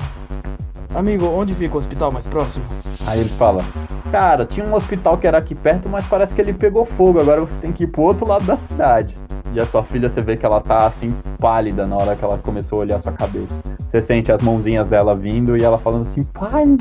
Amigo, 0.93 1.25
onde 1.25 1.55
fica 1.55 1.75
o 1.75 1.77
hospital 1.77 2.11
mais 2.11 2.27
próximo? 2.27 2.65
Aí 3.07 3.21
ele 3.21 3.29
fala: 3.29 3.63
Cara, 4.11 4.45
tinha 4.45 4.65
um 4.65 4.73
hospital 4.73 5.17
que 5.17 5.25
era 5.25 5.37
aqui 5.37 5.55
perto, 5.55 5.87
mas 5.87 6.05
parece 6.05 6.35
que 6.35 6.41
ele 6.41 6.53
pegou 6.53 6.85
fogo. 6.85 7.19
Agora 7.19 7.39
você 7.41 7.57
tem 7.59 7.71
que 7.71 7.85
ir 7.85 7.87
pro 7.87 8.01
outro 8.01 8.27
lado 8.27 8.45
da 8.45 8.57
cidade. 8.57 9.17
E 9.53 9.59
a 9.59 9.65
sua 9.65 9.83
filha, 9.83 10.09
você 10.09 10.21
vê 10.21 10.35
que 10.35 10.45
ela 10.45 10.59
tá 10.59 10.85
assim, 10.85 11.09
pálida 11.39 11.85
na 11.85 11.95
hora 11.95 12.15
que 12.15 12.23
ela 12.23 12.37
começou 12.37 12.79
a 12.79 12.81
olhar 12.81 12.95
a 12.97 12.99
sua 12.99 13.13
cabeça. 13.13 13.61
Você 13.79 14.01
sente 14.01 14.31
as 14.31 14.41
mãozinhas 14.41 14.89
dela 14.89 15.15
vindo 15.15 15.55
e 15.55 15.63
ela 15.63 15.77
falando 15.77 16.03
assim: 16.03 16.23
Pai, 16.23 16.77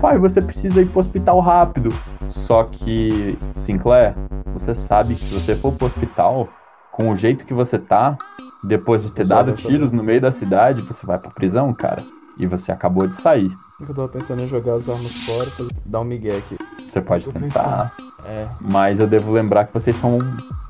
pai, 0.00 0.18
você 0.18 0.42
precisa 0.42 0.82
ir 0.82 0.88
pro 0.88 0.98
hospital 0.98 1.38
rápido. 1.38 1.90
Só 2.30 2.64
que, 2.64 3.38
Sinclair, 3.54 4.14
você 4.52 4.74
sabe 4.74 5.14
que 5.14 5.24
se 5.24 5.34
você 5.34 5.54
for 5.54 5.72
pro 5.72 5.86
hospital, 5.86 6.48
com 6.90 7.10
o 7.10 7.16
jeito 7.16 7.46
que 7.46 7.54
você 7.54 7.78
tá, 7.78 8.18
depois 8.64 9.02
de 9.02 9.12
ter 9.12 9.26
dado 9.26 9.52
tiros 9.52 9.92
no 9.92 10.02
meio 10.02 10.20
da 10.20 10.32
cidade, 10.32 10.82
você 10.82 11.06
vai 11.06 11.18
pra 11.18 11.30
prisão, 11.30 11.72
cara. 11.72 12.02
E 12.42 12.46
você 12.46 12.72
acabou 12.72 13.06
de 13.06 13.14
sair. 13.14 13.56
Eu 13.78 13.94
tava 13.94 14.08
pensando 14.08 14.42
em 14.42 14.48
jogar 14.48 14.74
as 14.74 14.88
armas 14.88 15.14
fora 15.24 15.48
e 15.60 15.88
dar 15.88 16.00
um 16.00 16.04
migué 16.04 16.38
aqui. 16.38 16.58
Você 16.88 17.00
pode 17.00 17.30
tentar. 17.30 17.94
É. 18.26 18.48
Mas 18.60 18.98
eu 18.98 19.06
devo 19.06 19.30
lembrar 19.30 19.66
que 19.66 19.72
vocês 19.72 19.94
são 19.94 20.18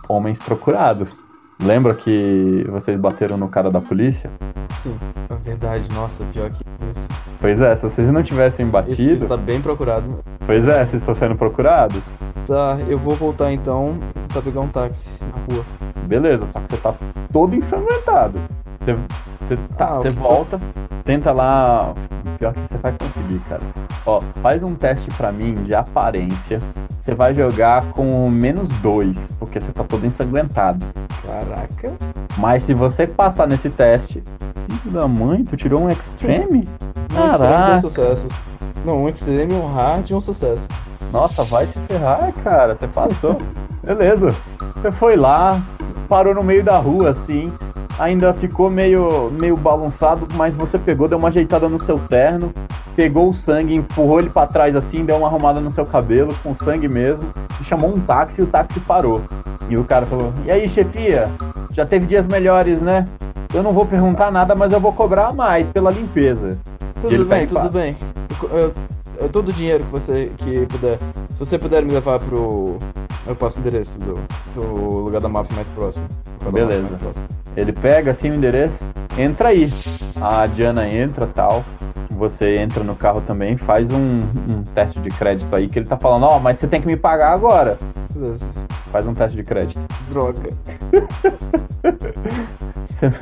homens 0.06 0.38
procurados. 0.38 1.24
Lembra 1.62 1.94
que 1.94 2.66
vocês 2.68 3.00
bateram 3.00 3.38
no 3.38 3.48
cara 3.48 3.70
da 3.70 3.80
polícia? 3.80 4.30
Sim, 4.68 4.98
é 5.30 5.34
verdade. 5.36 5.88
Nossa, 5.94 6.26
pior 6.26 6.50
que 6.50 6.62
isso. 6.90 7.08
Pois 7.40 7.58
é, 7.58 7.74
se 7.74 7.88
vocês 7.88 8.12
não 8.12 8.22
tivessem 8.22 8.66
batido. 8.68 9.00
Isso 9.00 9.24
está 9.24 9.38
bem 9.38 9.62
procurado. 9.62 10.22
Pois 10.44 10.68
é, 10.68 10.84
vocês 10.84 11.00
estão 11.00 11.14
sendo 11.14 11.36
procurados. 11.36 12.02
Tá, 12.46 12.76
eu 12.86 12.98
vou 12.98 13.14
voltar 13.14 13.50
então 13.50 13.98
tentar 14.12 14.42
pegar 14.42 14.60
um 14.60 14.68
táxi 14.68 15.24
na 15.24 15.38
rua. 15.38 15.64
Beleza, 16.06 16.44
só 16.44 16.60
que 16.60 16.68
você 16.68 16.76
tá 16.76 16.94
todo 17.32 17.56
ensanguentado. 17.56 18.38
Você, 18.82 18.96
você, 19.40 19.56
tá, 19.76 19.90
Ah, 19.90 19.94
você 19.96 20.10
volta, 20.10 20.60
tenta 21.04 21.30
lá. 21.32 21.94
Pior 22.38 22.52
que 22.52 22.60
você 22.60 22.76
vai 22.78 22.92
conseguir, 22.92 23.38
cara. 23.48 23.62
Ó, 24.04 24.20
faz 24.42 24.62
um 24.62 24.74
teste 24.74 25.08
pra 25.16 25.30
mim 25.30 25.54
de 25.54 25.74
aparência. 25.74 26.58
Você 26.96 27.14
vai 27.14 27.34
jogar 27.34 27.84
com 27.92 28.28
menos 28.30 28.68
dois, 28.80 29.32
porque 29.38 29.60
você 29.60 29.72
tá 29.72 29.84
todo 29.84 30.04
ensanguentado. 30.06 30.84
Caraca. 31.24 31.94
Mas 32.36 32.64
se 32.64 32.74
você 32.74 33.06
passar 33.06 33.46
nesse 33.46 33.70
teste. 33.70 34.22
Filho 34.82 34.94
da 34.94 35.06
mãe, 35.06 35.44
tu 35.44 35.56
tirou 35.56 35.82
um 35.82 35.88
extreme? 35.88 36.64
Um 37.12 37.14
Caraca. 37.14 37.66
dois 37.68 37.80
sucessos. 37.82 38.40
Não, 38.84 39.04
um 39.04 39.08
extreme, 39.08 39.52
um 39.54 39.66
hard 39.72 40.08
e 40.10 40.14
um 40.14 40.20
sucesso. 40.20 40.66
Nossa, 41.12 41.44
vai 41.44 41.66
se 41.66 41.78
ferrar, 41.86 42.32
cara. 42.42 42.74
Você 42.74 42.88
passou. 42.88 43.38
Beleza. 43.84 44.28
Você 44.76 44.90
foi 44.90 45.14
lá, 45.16 45.60
parou 46.08 46.34
no 46.34 46.42
meio 46.42 46.64
da 46.64 46.78
rua, 46.78 47.10
assim. 47.10 47.52
Ainda 47.98 48.32
ficou 48.34 48.70
meio, 48.70 49.30
meio 49.30 49.56
balançado, 49.56 50.26
mas 50.34 50.54
você 50.54 50.78
pegou, 50.78 51.06
deu 51.08 51.18
uma 51.18 51.28
ajeitada 51.28 51.68
no 51.68 51.78
seu 51.78 51.98
terno, 51.98 52.52
pegou 52.96 53.28
o 53.28 53.32
sangue, 53.34 53.74
empurrou 53.74 54.18
ele 54.20 54.30
pra 54.30 54.46
trás 54.46 54.74
assim, 54.74 55.04
deu 55.04 55.16
uma 55.16 55.28
arrumada 55.28 55.60
no 55.60 55.70
seu 55.70 55.84
cabelo, 55.84 56.34
com 56.42 56.54
sangue 56.54 56.88
mesmo, 56.88 57.28
e 57.60 57.64
chamou 57.64 57.90
um 57.94 58.00
táxi 58.00 58.40
e 58.40 58.44
o 58.44 58.46
táxi 58.46 58.80
parou. 58.80 59.22
E 59.68 59.76
o 59.76 59.84
cara 59.84 60.06
falou: 60.06 60.32
E 60.44 60.50
aí, 60.50 60.68
chefia? 60.68 61.30
Já 61.72 61.86
teve 61.86 62.06
dias 62.06 62.26
melhores, 62.26 62.80
né? 62.80 63.04
Eu 63.54 63.62
não 63.62 63.72
vou 63.72 63.84
perguntar 63.86 64.30
nada, 64.30 64.54
mas 64.54 64.72
eu 64.72 64.80
vou 64.80 64.92
cobrar 64.92 65.32
mais 65.34 65.66
pela 65.68 65.90
limpeza. 65.90 66.58
Tudo 67.00 67.24
bem, 67.26 67.46
tá 67.46 67.60
em 67.60 67.62
tudo 67.62 67.72
bem. 67.72 67.96
Eu, 68.42 68.58
eu- 68.58 68.72
eu- 69.20 69.28
todo 69.28 69.48
o 69.50 69.52
dinheiro 69.52 69.84
que 69.84 69.90
você 69.90 70.32
que 70.38 70.66
puder. 70.66 70.98
Se 71.30 71.38
você 71.38 71.58
puder 71.58 71.82
me 71.84 71.92
levar 71.92 72.18
pro. 72.18 72.76
Eu 73.26 73.36
passo 73.36 73.58
o 73.58 73.60
endereço 73.60 74.00
do, 74.00 74.18
do 74.54 74.62
lugar 75.00 75.20
da 75.20 75.28
máfia 75.28 75.54
mais 75.54 75.68
próximo. 75.68 76.06
Beleza. 76.50 76.82
mais 76.82 77.02
próximo. 77.02 77.26
Ele 77.56 77.72
pega 77.72 78.10
assim 78.10 78.30
o 78.30 78.34
endereço, 78.34 78.78
entra 79.16 79.50
aí. 79.50 79.72
A 80.20 80.46
Diana 80.46 80.88
entra 80.88 81.26
tal. 81.26 81.64
Você 82.10 82.58
entra 82.58 82.84
no 82.84 82.94
carro 82.94 83.20
também, 83.20 83.56
faz 83.56 83.90
um, 83.90 84.18
um 84.18 84.62
teste 84.74 85.00
de 85.00 85.08
crédito 85.08 85.54
aí, 85.54 85.68
que 85.68 85.78
ele 85.78 85.86
tá 85.86 85.96
falando, 85.96 86.24
ó, 86.24 86.38
mas 86.38 86.58
você 86.58 86.66
tem 86.66 86.80
que 86.80 86.86
me 86.86 86.96
pagar 86.96 87.32
agora. 87.32 87.78
Beleza. 88.12 88.50
Faz 88.90 89.06
um 89.06 89.14
teste 89.14 89.36
de 89.36 89.42
crédito. 89.42 89.80
Droga. 90.10 90.50
Você, 92.88 93.12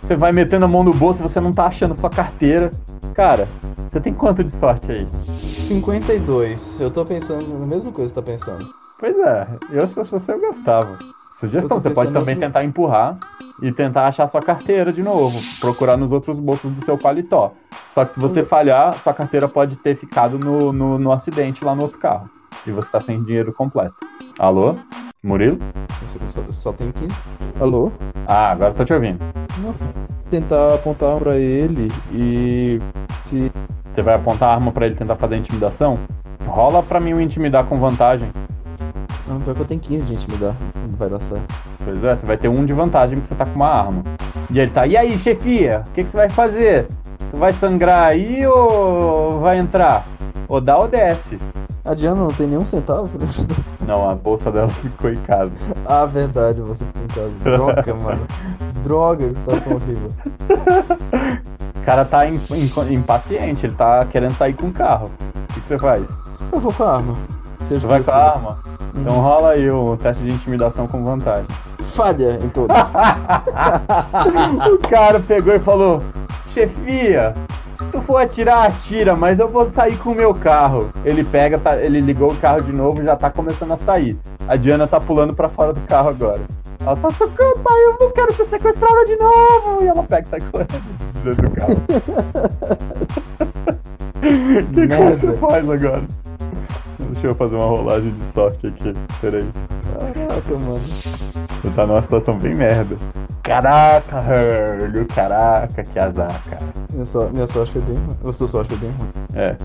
você 0.00 0.16
vai 0.16 0.32
metendo 0.32 0.66
a 0.66 0.68
mão 0.68 0.84
no 0.84 0.92
bolso 0.92 1.20
e 1.20 1.22
você 1.22 1.40
não 1.40 1.50
tá 1.50 1.64
achando 1.64 1.94
sua 1.94 2.10
carteira. 2.10 2.70
Cara, 3.14 3.48
você 3.88 3.98
tem 3.98 4.12
quanto 4.12 4.44
de 4.44 4.50
sorte 4.50 4.92
aí? 4.92 5.08
52. 5.54 6.80
Eu 6.80 6.90
tô 6.90 7.06
pensando 7.06 7.58
na 7.58 7.64
mesma 7.64 7.90
coisa 7.90 8.12
que 8.12 8.20
você 8.20 8.22
tá 8.22 8.30
pensando. 8.30 8.83
Pois 9.04 9.18
é, 9.18 9.46
eu 9.70 9.86
se 9.86 9.94
fosse 9.94 10.10
você 10.10 10.32
eu 10.32 10.40
gastava. 10.40 10.98
Sugestão, 11.30 11.76
Eu 11.76 11.80
você 11.82 11.90
pode 11.90 12.10
também 12.10 12.34
outro- 12.36 12.40
tentar 12.48 12.64
empurrar 12.64 13.18
e 13.60 13.70
tentar 13.70 14.06
achar 14.06 14.26
sua 14.28 14.40
carteira 14.40 14.90
de 14.90 15.02
novo, 15.02 15.38
procurar 15.60 15.94
nos 15.98 16.10
outros 16.10 16.38
bolsos 16.38 16.70
do 16.70 16.82
seu 16.82 16.96
paletó. 16.96 17.52
Só 17.90 18.02
que 18.06 18.12
se 18.12 18.18
você 18.18 18.42
falhar, 18.42 18.94
sua 18.94 19.12
carteira 19.12 19.46
pode 19.46 19.76
ter 19.76 19.94
ficado 19.94 20.38
no, 20.38 20.72
no, 20.72 20.98
no 20.98 21.12
acidente 21.12 21.62
lá 21.62 21.74
no 21.74 21.82
outro 21.82 21.98
carro. 21.98 22.30
E 22.66 22.70
você 22.70 22.90
tá 22.90 22.98
sem 22.98 23.22
dinheiro 23.22 23.52
completo. 23.52 23.94
Alô? 24.38 24.74
Murilo? 25.22 25.58
Você 26.00 26.24
só, 26.26 26.40
só 26.48 26.72
tem 26.72 26.90
15. 26.90 27.14
Alô? 27.60 27.92
Ah, 28.26 28.52
agora 28.52 28.70
eu 28.70 28.74
tô 28.74 28.86
te 28.86 28.94
ouvindo. 28.94 29.18
Nossa. 29.62 29.92
Tentar 30.30 30.76
apontar 30.76 31.18
pra 31.18 31.36
ele 31.36 31.92
e. 32.10 32.80
Se. 33.26 33.52
Você 33.92 34.00
vai 34.00 34.14
apontar 34.14 34.48
a 34.48 34.54
arma 34.54 34.72
pra 34.72 34.86
ele 34.86 34.94
tentar 34.94 35.16
fazer 35.16 35.36
intimidação? 35.36 35.98
Rola 36.46 36.82
pra 36.82 36.98
mim 37.00 37.12
o 37.12 37.20
intimidar 37.20 37.66
com 37.66 37.78
vantagem. 37.78 38.32
Não, 39.26 39.40
pior 39.40 39.54
que 39.54 39.60
eu 39.62 39.64
tenho 39.66 39.80
15 39.80 40.06
de 40.06 40.14
intimidar. 40.14 40.54
Não 40.74 40.96
vai 40.96 41.08
dar 41.08 41.18
certo. 41.20 41.52
Pois 41.84 42.04
é, 42.04 42.16
você 42.16 42.26
vai 42.26 42.36
ter 42.36 42.48
um 42.48 42.64
de 42.64 42.72
vantagem 42.72 43.18
porque 43.18 43.28
você 43.28 43.34
tá 43.34 43.46
com 43.46 43.54
uma 43.56 43.68
arma. 43.68 44.02
E 44.50 44.58
ele 44.58 44.70
tá, 44.70 44.86
e 44.86 44.96
aí, 44.96 45.18
chefia? 45.18 45.82
O 45.86 45.90
que, 45.92 46.04
que 46.04 46.10
você 46.10 46.16
vai 46.16 46.28
fazer? 46.28 46.86
Você 47.30 47.36
vai 47.38 47.52
sangrar 47.52 48.04
aí 48.08 48.46
ou 48.46 49.40
vai 49.40 49.58
entrar? 49.58 50.04
Ou 50.48 50.60
dá 50.60 50.76
ou 50.78 50.86
desce? 50.88 51.38
A 51.86 51.94
Diana 51.94 52.20
não 52.20 52.28
tem 52.28 52.46
nenhum 52.46 52.64
centavo 52.64 53.08
pra 53.08 53.26
ajudar. 53.28 53.56
Não, 53.86 54.08
a 54.08 54.14
bolsa 54.14 54.50
dela 54.52 54.68
ficou 54.80 55.10
em 55.10 55.16
casa. 55.16 55.52
Ah, 55.86 56.04
verdade, 56.06 56.60
você 56.60 56.84
ficou 56.84 57.02
em 57.02 57.08
casa. 57.08 57.30
Droga, 57.56 57.94
mano. 58.02 58.26
Droga, 58.82 59.28
que 59.28 59.38
situação 59.38 59.72
horrível. 59.74 60.08
O 61.76 61.80
cara 61.84 62.04
tá 62.04 62.26
im- 62.26 62.40
im- 62.50 62.94
impaciente, 62.94 63.66
ele 63.66 63.74
tá 63.74 64.04
querendo 64.06 64.32
sair 64.34 64.54
com 64.54 64.68
o 64.68 64.72
carro. 64.72 65.10
O 65.34 65.54
que, 65.54 65.60
que 65.60 65.68
você 65.68 65.78
faz? 65.78 66.08
Eu 66.52 66.60
vou 66.60 66.72
com 66.72 66.84
a 66.84 66.94
arma. 66.96 67.16
Você 67.58 67.76
vai 67.78 68.02
com 68.02 68.10
a 68.10 68.14
arma? 68.14 68.58
Então 68.96 69.20
rola 69.20 69.50
aí 69.50 69.70
o 69.70 69.96
teste 69.96 70.22
de 70.22 70.30
intimidação 70.32 70.86
com 70.86 71.02
vantagem. 71.02 71.46
Falha 71.90 72.38
em 72.42 72.48
todas. 72.48 72.76
o 74.72 74.78
cara 74.88 75.20
pegou 75.20 75.54
e 75.54 75.58
falou: 75.60 75.98
Chefia, 76.52 77.34
se 77.78 77.86
tu 77.86 78.00
for 78.02 78.16
atirar, 78.22 78.66
atira, 78.66 79.14
mas 79.14 79.38
eu 79.38 79.48
vou 79.48 79.70
sair 79.70 79.96
com 79.98 80.10
o 80.10 80.14
meu 80.14 80.34
carro. 80.34 80.90
Ele 81.04 81.24
pega, 81.24 81.58
tá- 81.58 81.76
ele 81.76 82.00
ligou 82.00 82.30
o 82.32 82.36
carro 82.36 82.62
de 82.62 82.72
novo 82.72 83.02
e 83.02 83.04
já 83.04 83.14
tá 83.16 83.30
começando 83.30 83.72
a 83.72 83.76
sair. 83.76 84.16
A 84.48 84.56
Diana 84.56 84.86
tá 84.86 85.00
pulando 85.00 85.34
pra 85.34 85.48
fora 85.48 85.72
do 85.72 85.80
carro 85.82 86.08
agora. 86.10 86.40
Ela 86.80 86.96
tá 86.96 87.10
socorro, 87.10 87.58
pai, 87.62 87.84
eu 87.86 87.96
não 88.00 88.10
quero 88.12 88.32
ser 88.32 88.44
sequestrada 88.46 89.04
de 89.06 89.16
novo. 89.16 89.78
E 89.82 89.86
ela 89.86 90.02
pega 90.02 90.26
e 90.26 90.30
sai 90.30 90.40
correndo 90.40 90.82
dentro 91.22 91.48
do 91.48 91.50
carro. 91.50 91.76
O 94.24 94.72
que, 94.72 94.86
que 94.88 94.96
você 94.96 95.32
faz 95.36 95.68
agora? 95.68 96.02
Deixa 97.12 97.26
eu 97.28 97.34
fazer 97.34 97.56
uma 97.56 97.66
rolagem 97.66 98.12
de 98.12 98.24
sorte 98.24 98.66
aqui. 98.66 98.92
Peraí. 99.20 99.48
Caraca, 100.14 100.58
mano. 100.64 100.80
Você 101.62 101.70
tá 101.74 101.86
numa 101.86 102.02
situação 102.02 102.38
bem 102.38 102.54
merda. 102.54 102.96
Caraca, 103.42 104.18
Hurley, 104.20 105.04
caraca, 105.06 105.82
que 105.82 105.98
azar, 105.98 106.42
cara. 106.48 106.62
Minha, 106.92 107.04
so- 107.04 107.28
minha 107.32 107.46
sorte 107.46 107.72
foi 107.72 107.82
bem 107.82 107.94
ruim. 107.96 108.16
A 108.26 108.32
sua 108.32 108.48
sorte 108.48 108.74
foi 108.74 108.88
bem 108.88 108.96
ruim. 108.98 109.10
É. 109.34 109.56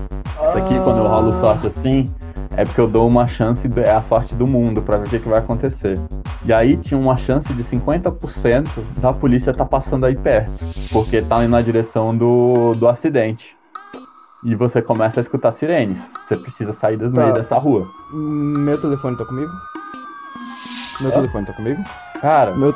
Isso 0.46 0.58
aqui, 0.58 0.74
quando 0.84 0.98
eu 0.98 1.06
rolo 1.08 1.32
sorte 1.40 1.66
assim, 1.66 2.04
é 2.56 2.64
porque 2.64 2.80
eu 2.80 2.88
dou 2.88 3.08
uma 3.08 3.26
chance, 3.26 3.68
é 3.76 3.90
a 3.90 4.02
sorte 4.02 4.34
do 4.34 4.46
mundo, 4.46 4.82
pra 4.82 4.96
ver 4.98 5.06
o 5.06 5.10
que, 5.10 5.18
que 5.18 5.28
vai 5.28 5.38
acontecer. 5.38 5.98
E 6.44 6.52
aí 6.52 6.76
tinha 6.76 6.98
uma 6.98 7.16
chance 7.16 7.52
de 7.52 7.62
50% 7.62 8.68
da 8.98 9.12
polícia 9.12 9.52
tá 9.52 9.64
passando 9.64 10.06
aí 10.06 10.16
perto, 10.16 10.50
porque 10.92 11.20
tá 11.22 11.42
indo 11.42 11.50
na 11.50 11.60
direção 11.62 12.16
do, 12.16 12.74
do 12.74 12.88
acidente. 12.88 13.56
E 14.42 14.54
você 14.54 14.80
começa 14.80 15.20
a 15.20 15.22
escutar 15.22 15.52
sirenes. 15.52 16.10
Você 16.26 16.36
precisa 16.36 16.72
sair 16.72 16.96
do 16.96 17.10
Tá. 17.12 17.22
meio 17.22 17.34
dessa 17.34 17.58
rua. 17.58 17.86
Meu 18.10 18.78
telefone 18.78 19.16
tá 19.16 19.24
comigo? 19.24 19.52
Meu 21.00 21.10
É? 21.10 21.14
telefone 21.14 21.46
tá 21.46 21.52
comigo? 21.52 21.82
Cara, 22.20 22.56
Meu. 22.56 22.74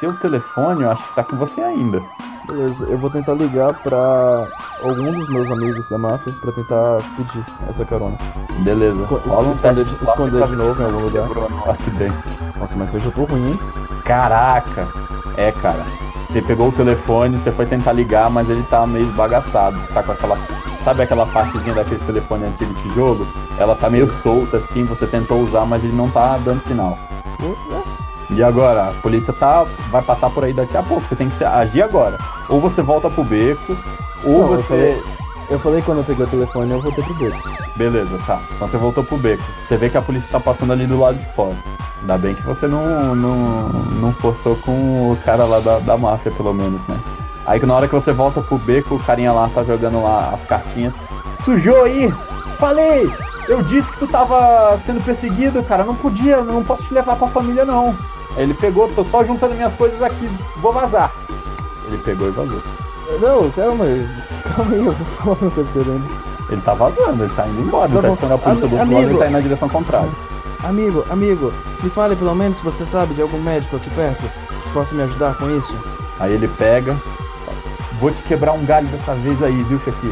seu 0.00 0.12
telefone 0.18 0.82
eu 0.82 0.90
acho 0.90 1.06
que 1.08 1.14
tá 1.14 1.22
com 1.24 1.36
você 1.36 1.60
ainda. 1.60 2.02
Beleza, 2.46 2.84
eu 2.86 2.98
vou 2.98 3.08
tentar 3.10 3.32
ligar 3.34 3.72
pra 3.82 4.46
algum 4.82 5.12
dos 5.12 5.28
meus 5.30 5.50
amigos 5.50 5.88
da 5.88 5.96
máfia 5.96 6.32
pra 6.42 6.52
tentar 6.52 6.98
pedir 7.16 7.44
essa 7.66 7.84
carona. 7.86 8.18
Beleza. 8.58 8.98
Esco- 8.98 9.20
Rola 9.28 9.48
um 9.48 9.52
esconder 9.52 9.84
de- 9.84 9.94
esconder 10.04 10.46
de 10.46 10.56
novo 10.56 10.82
em 10.82 10.84
algum 10.84 11.00
lugar. 11.00 11.26
no 11.28 11.70
acidente. 11.70 12.14
Nossa, 12.58 12.76
mas 12.76 12.92
hoje 12.94 13.06
eu 13.06 13.12
tô 13.12 13.24
ruim, 13.24 13.52
hein? 13.52 13.58
Caraca! 14.04 14.86
É, 15.36 15.50
cara. 15.52 15.86
Você 16.30 16.42
pegou 16.42 16.68
o 16.68 16.72
telefone, 16.72 17.38
você 17.38 17.50
foi 17.50 17.64
tentar 17.66 17.92
ligar, 17.92 18.28
mas 18.28 18.48
ele 18.50 18.62
tá 18.64 18.86
meio 18.86 19.06
esbagaçado. 19.06 19.78
Tá 19.94 20.02
com 20.02 20.12
aquela. 20.12 20.36
Sabe 20.84 21.02
aquela 21.02 21.24
partezinha 21.26 21.74
daquele 21.74 22.00
telefone 22.00 22.44
antigo 22.44 22.74
tijolo? 22.74 23.26
Ela 23.58 23.74
tá 23.74 23.86
Sim. 23.86 23.92
meio 23.94 24.10
solta 24.22 24.58
assim, 24.58 24.84
você 24.84 25.06
tentou 25.06 25.40
usar, 25.42 25.64
mas 25.64 25.82
ele 25.82 25.94
não 25.96 26.10
tá 26.10 26.36
dando 26.44 26.60
sinal. 26.62 26.98
E 28.30 28.42
agora? 28.42 28.88
A 28.88 28.92
polícia 29.00 29.32
tá. 29.32 29.64
vai 29.90 30.02
passar 30.02 30.28
por 30.30 30.44
aí 30.44 30.52
daqui 30.52 30.76
a 30.76 30.82
pouco. 30.82 31.02
Você 31.08 31.16
tem 31.16 31.28
que 31.30 31.42
agir 31.44 31.82
agora. 31.82 32.18
Ou 32.48 32.60
você 32.60 32.82
volta 32.82 33.08
pro 33.08 33.24
beco, 33.24 33.76
ou 34.24 34.32
Não, 34.32 34.40
eu 34.52 34.56
você. 34.56 34.62
falei- 34.68 35.02
Eu 35.50 35.58
falei 35.58 35.80
que 35.80 35.86
quando 35.86 35.98
eu 35.98 36.04
peguei 36.04 36.24
o 36.24 36.28
telefone 36.28 36.70
eu 36.72 36.80
voltei 36.80 37.04
pro 37.04 37.14
beco. 37.14 37.36
Beleza, 37.76 38.18
tá. 38.26 38.40
Então 38.56 38.66
você 38.66 38.76
voltou 38.78 39.04
pro 39.04 39.18
beco. 39.18 39.42
Você 39.68 39.76
vê 39.76 39.90
que 39.90 39.96
a 39.98 40.02
polícia 40.02 40.28
tá 40.30 40.40
passando 40.40 40.72
ali 40.72 40.86
do 40.86 40.98
lado 40.98 41.18
de 41.18 41.26
fora. 41.34 41.54
Ainda 42.00 42.16
bem 42.18 42.34
que 42.34 42.42
você 42.42 42.66
não, 42.66 43.14
não, 43.14 43.68
não 44.00 44.12
forçou 44.12 44.56
com 44.56 45.12
o 45.12 45.18
cara 45.24 45.44
lá 45.44 45.60
da, 45.60 45.78
da 45.80 45.96
máfia, 45.98 46.30
pelo 46.32 46.52
menos, 46.54 46.80
né? 46.86 46.96
Aí 47.46 47.60
que 47.60 47.66
na 47.66 47.74
hora 47.74 47.88
que 47.88 47.94
você 47.94 48.12
volta 48.12 48.40
pro 48.40 48.58
beco, 48.58 48.94
o 48.94 49.02
carinha 49.02 49.32
lá 49.32 49.50
tá 49.54 49.62
jogando 49.62 50.02
lá 50.02 50.30
as 50.32 50.44
cartinhas. 50.44 50.94
Sujou 51.44 51.84
aí! 51.84 52.12
Falei! 52.58 53.12
Eu 53.46 53.62
disse 53.62 53.90
que 53.92 53.98
tu 53.98 54.06
tava 54.06 54.78
sendo 54.86 55.04
perseguido, 55.04 55.62
cara. 55.62 55.84
Não 55.84 55.94
podia, 55.94 56.40
não 56.40 56.64
posso 56.64 56.82
te 56.84 56.94
levar 56.94 57.16
pra 57.16 57.28
família, 57.28 57.64
não. 57.64 57.94
Aí 58.36 58.44
ele 58.44 58.54
pegou, 58.54 58.88
tô 58.88 59.04
só 59.04 59.22
juntando 59.22 59.54
minhas 59.54 59.74
coisas 59.74 60.02
aqui, 60.02 60.28
vou 60.56 60.72
vazar. 60.72 61.12
Ele 61.86 61.98
pegou 61.98 62.28
e 62.28 62.30
vazou. 62.30 62.62
Não, 63.20 63.50
calma 63.50 63.84
aí. 63.84 64.08
Calma 64.42 64.72
aí, 64.72 64.86
eu 64.86 64.92
vou 64.92 65.06
falar 65.06 65.36
uma 65.42 65.50
coisa 65.50 65.70
pra 65.70 65.82
ele. 65.82 66.62
Tá 66.64 66.74
vazando, 66.74 67.24
ele 67.24 67.32
tá 67.34 67.46
indo 67.48 67.62
embora, 67.62 67.90
ele 67.90 68.00
Tá 68.00 68.08
tá 68.08 68.14
esperando 68.14 68.34
a 68.34 68.38
polícia 68.38 68.68
do 68.68 68.76
outro 68.76 68.94
lado 68.94 69.12
e 69.12 69.18
tá 69.18 69.26
indo 69.26 69.32
na 69.32 69.40
direção 69.40 69.68
contrária. 69.68 70.10
Amigo, 70.62 71.04
amigo, 71.10 71.52
me 71.82 71.90
fale 71.90 72.16
pelo 72.16 72.34
menos 72.34 72.58
se 72.58 72.64
você 72.64 72.84
sabe 72.84 73.12
de 73.12 73.20
algum 73.20 73.40
médico 73.40 73.76
aqui 73.76 73.90
perto 73.90 74.22
que 74.62 74.70
possa 74.70 74.94
me 74.94 75.02
ajudar 75.02 75.36
com 75.36 75.50
isso. 75.50 75.76
Aí 76.18 76.32
ele 76.32 76.48
pega, 76.48 76.96
vou 78.04 78.12
te 78.12 78.22
quebrar 78.24 78.52
um 78.52 78.66
galho 78.66 78.86
dessa 78.88 79.14
vez 79.14 79.42
aí, 79.42 79.62
viu, 79.62 79.80
chefia? 79.80 80.10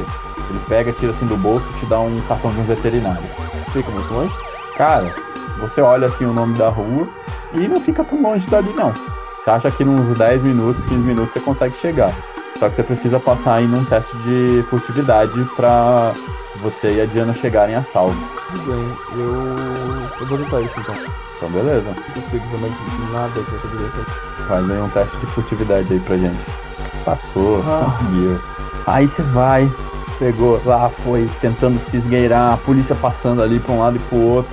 Ele 0.49 0.59
pega, 0.67 0.93
tira 0.93 1.13
assim 1.13 1.27
do 1.27 1.37
bolso 1.37 1.67
e 1.77 1.81
te 1.81 1.85
dá 1.85 2.01
um 2.01 2.23
cartão 2.23 2.51
de 2.51 2.61
um 2.61 2.63
veterinário. 2.63 3.23
Fica 3.71 3.91
muito 3.91 4.11
longe? 4.15 4.35
Cara, 4.79 5.15
você 5.61 5.83
olha 5.83 6.07
assim 6.07 6.25
o 6.25 6.33
nome 6.33 6.57
da 6.57 6.71
rua, 6.71 7.07
e 7.53 7.69
não 7.69 7.83
fica 7.83 8.03
tão 8.03 8.23
longe 8.23 8.47
dali 8.47 8.73
não. 8.73 8.95
Você 9.37 9.51
acha 9.51 9.71
que 9.71 9.85
nos 9.85 10.17
10 10.17 10.43
minutos, 10.43 10.83
15 10.87 11.03
minutos 11.03 11.35
você 11.35 11.41
consegue 11.41 11.77
chegar. 11.77 12.11
Só 12.59 12.67
que 12.71 12.77
você 12.77 12.83
precisa 12.83 13.21
passar 13.21 13.57
aí 13.57 13.67
num 13.67 13.85
teste 13.85 14.17
de 14.19 14.63
furtividade 14.71 15.45
pra 15.55 16.15
você 16.63 16.95
e 16.95 17.01
a 17.03 17.05
Diana 17.05 17.35
chegarem 17.35 17.75
a 17.75 17.83
salvo. 17.83 18.19
Tudo 18.53 18.73
bem, 18.73 19.21
eu. 19.21 20.19
Eu 20.19 20.27
vou 20.27 20.39
tentar 20.39 20.63
isso 20.63 20.81
então. 20.81 20.95
Então 21.37 21.51
beleza. 21.51 21.91
Não 21.95 22.15
consigo 22.15 22.47
ver 22.47 22.59
mais 22.59 22.73
nada 23.13 23.33
que 23.35 23.53
eu 23.53 23.59
poderia 23.59 23.89
ter. 23.91 24.45
Faz 24.45 24.71
aí 24.71 24.81
um 24.81 24.89
teste 24.89 25.17
de 25.19 25.27
furtividade 25.27 25.93
aí 25.93 26.01
pra 26.01 26.17
gente. 26.17 26.62
Passou, 27.05 27.63
Ah. 27.67 27.85
conseguiu. 27.85 28.41
Aí 28.87 29.09
você 29.09 29.23
vai, 29.23 29.71
pegou 30.19 30.61
lá, 30.65 30.89
foi 30.89 31.29
tentando 31.41 31.79
se 31.81 31.97
esgueirar, 31.97 32.55
a 32.55 32.57
polícia 32.57 32.95
passando 32.95 33.43
ali 33.43 33.59
pra 33.61 33.73
um 33.73 33.81
lado 33.81 33.97
e 33.97 34.01
pro 34.01 34.19
outro. 34.19 34.53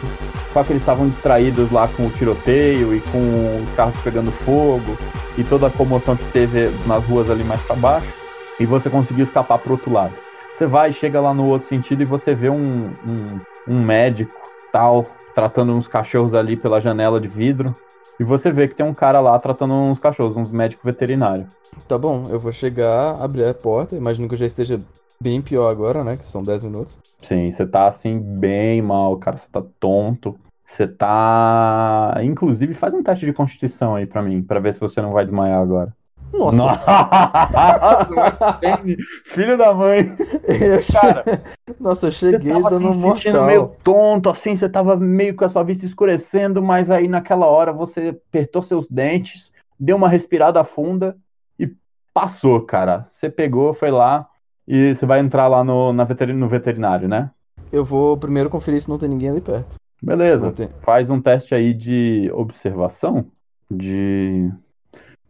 Só 0.54 0.64
que 0.64 0.72
eles 0.72 0.82
estavam 0.82 1.08
distraídos 1.08 1.72
lá 1.72 1.88
com 1.88 2.08
o 2.08 2.10
tiroteio 2.10 2.96
e 2.96 3.00
com 3.02 3.62
os 3.62 3.70
carros 3.74 3.96
pegando 4.04 4.32
fogo 4.32 4.98
e 5.38 5.44
toda 5.44 5.68
a 5.68 5.70
comoção 5.70 6.16
que 6.16 6.26
teve 6.32 6.72
nas 6.88 7.04
ruas 7.06 7.30
ali 7.30 7.44
mais 7.44 7.62
pra 7.62 7.76
baixo. 7.76 8.08
E 8.60 8.66
você 8.66 8.90
conseguiu 8.90 9.24
escapar 9.24 9.60
pro 9.60 9.74
outro 9.74 9.92
lado. 9.94 10.16
Você 10.54 10.66
vai, 10.66 10.92
chega 10.92 11.22
lá 11.22 11.34
no 11.34 11.48
outro 11.48 11.68
sentido 11.68 12.02
e 12.02 12.06
você 12.06 12.34
vê 12.34 12.50
um, 12.50 12.92
um, 13.08 13.38
um 13.68 13.86
médico 13.86 14.34
tal, 14.72 15.04
tratando 15.34 15.72
uns 15.74 15.88
cachorros 15.88 16.34
ali 16.34 16.56
pela 16.58 16.82
janela 16.82 17.22
de 17.22 17.28
vidro. 17.28 17.74
E 18.20 18.24
você 18.24 18.52
vê 18.52 18.68
que 18.68 18.76
tem 18.76 18.86
um 18.86 18.94
cara 18.94 19.22
lá 19.22 19.40
tratando 19.40 19.74
uns 19.74 19.98
cachorros, 19.98 20.36
um 20.36 20.44
médico 20.52 20.82
veterinário. 20.84 21.48
Tá 21.88 21.98
bom, 21.98 22.28
eu 22.30 22.40
vou 22.40 22.52
chegar, 22.52 23.22
abrir 23.22 23.48
a 23.48 23.54
porta. 23.54 23.96
Imagino 23.96 24.28
que 24.28 24.34
eu 24.34 24.40
já 24.40 24.46
esteja 24.46 24.78
bem 25.22 25.42
pior 25.42 25.70
agora, 25.70 26.04
né? 26.04 26.18
Que 26.18 26.26
são 26.26 26.44
10 26.44 26.66
minutos. 26.66 26.98
Sim, 27.18 27.50
você 27.50 27.66
tá 27.66 27.88
assim 27.88 28.20
bem 28.20 28.82
mal, 28.82 29.18
cara. 29.18 29.38
Você 29.38 29.48
tá 29.50 29.64
tonto. 29.80 30.38
Você 30.66 30.86
tá. 30.86 32.14
Inclusive, 32.22 32.74
faz 32.74 32.94
um 32.94 33.02
teste 33.02 33.26
de 33.26 33.34
constituição 33.34 33.96
aí 33.96 34.06
pra 34.06 34.22
mim, 34.22 34.44
pra 34.44 34.60
ver 34.60 34.74
se 34.74 34.80
você 34.80 35.02
não 35.02 35.14
vai 35.14 35.24
desmaiar 35.24 35.62
agora. 35.62 35.94
Nossa, 36.34 36.58
Nossa! 36.58 38.10
Filho 39.26 39.58
da 39.58 39.74
mãe! 39.74 40.16
eu 40.48 40.82
che- 40.82 40.94
Cara, 40.94 41.24
Nossa, 41.80 42.08
eu 42.08 42.12
você 42.12 42.32
cheguei 42.32 42.52
tava 42.54 42.70
dando 42.70 42.90
assim, 42.90 43.00
um 43.00 43.14
sentindo 43.14 43.40
mortal. 43.40 43.46
meio 43.46 43.68
tonto, 43.84 44.30
assim, 44.30 44.56
você 44.56 44.70
tava 44.70 44.96
meio 44.96 45.36
com 45.36 45.46
a 45.46 45.50
sua 45.50 45.64
vista 45.64 45.86
escurecendo, 45.86 46.62
mas 46.62 46.92
aí 46.92 47.08
naquela 47.08 47.46
hora 47.48 47.72
você 47.74 48.10
apertou 48.30 48.62
seus 48.62 48.88
dentes, 48.88 49.52
deu 49.80 49.96
uma 49.96 50.10
respirada 50.10 50.64
funda 50.64 51.18
e 51.58 51.72
passou, 52.14 52.62
cara. 52.62 53.06
Você 53.10 53.30
pegou, 53.30 53.74
foi 53.74 53.92
lá 53.92 54.28
e 54.68 54.94
você 54.94 55.06
vai 55.06 55.20
entrar 55.20 55.48
lá 55.48 55.64
no, 55.64 55.92
na 55.94 56.04
veterin- 56.04 56.34
no 56.34 56.48
veterinário, 56.48 57.08
né? 57.08 57.32
Eu 57.72 57.84
vou 57.84 58.18
primeiro 58.18 58.50
conferir 58.50 58.82
se 58.82 58.90
não 58.90 58.98
tem 58.98 59.10
ninguém 59.10 59.30
ali 59.30 59.42
perto. 59.42 59.76
Beleza. 60.02 60.54
Faz 60.82 61.10
um 61.10 61.20
teste 61.22 61.54
aí 61.54 61.74
de 61.74 62.32
observação. 62.34 63.26
De. 63.70 64.50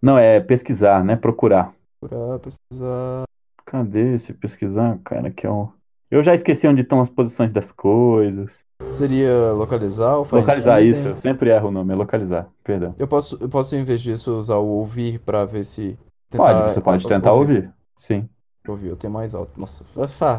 Não, 0.01 0.17
é 0.17 0.39
pesquisar, 0.39 1.03
né? 1.03 1.15
Procurar. 1.15 1.73
Procurar, 1.99 2.39
pesquisar. 2.39 3.23
Cadê 3.65 4.15
esse 4.15 4.33
pesquisar, 4.33 4.97
cara? 5.03 5.29
Que 5.29 5.45
é 5.45 5.49
o. 5.49 5.69
Eu 6.09 6.23
já 6.23 6.33
esqueci 6.33 6.67
onde 6.67 6.81
estão 6.81 7.01
as 7.01 7.09
posições 7.09 7.51
das 7.51 7.71
coisas. 7.71 8.51
Seria 8.85 9.51
localizar 9.51 10.15
ou 10.15 10.25
find 10.25 10.39
Localizar 10.39 10.81
isso, 10.81 11.09
eu 11.09 11.15
sempre 11.15 11.49
erro 11.49 11.67
o 11.67 11.71
nome, 11.71 11.93
é 11.93 11.95
localizar, 11.95 12.47
perdão. 12.63 12.95
Eu 12.97 13.07
posso, 13.07 13.37
eu 13.41 13.49
posso, 13.49 13.75
em 13.75 13.83
vez 13.83 14.01
disso, 14.01 14.33
usar 14.33 14.55
o 14.55 14.65
ouvir 14.65 15.19
pra 15.19 15.45
ver 15.45 15.65
se. 15.65 15.99
Pode, 16.31 16.73
você 16.73 16.81
pode 16.81 17.07
tentar 17.07 17.33
ouvir. 17.33 17.71
Sim. 17.99 18.27
Ouvir, 18.67 18.87
eu 18.87 18.95
tenho 18.95 19.11
mais 19.11 19.35
alto. 19.35 19.59
Nossa, 19.59 19.85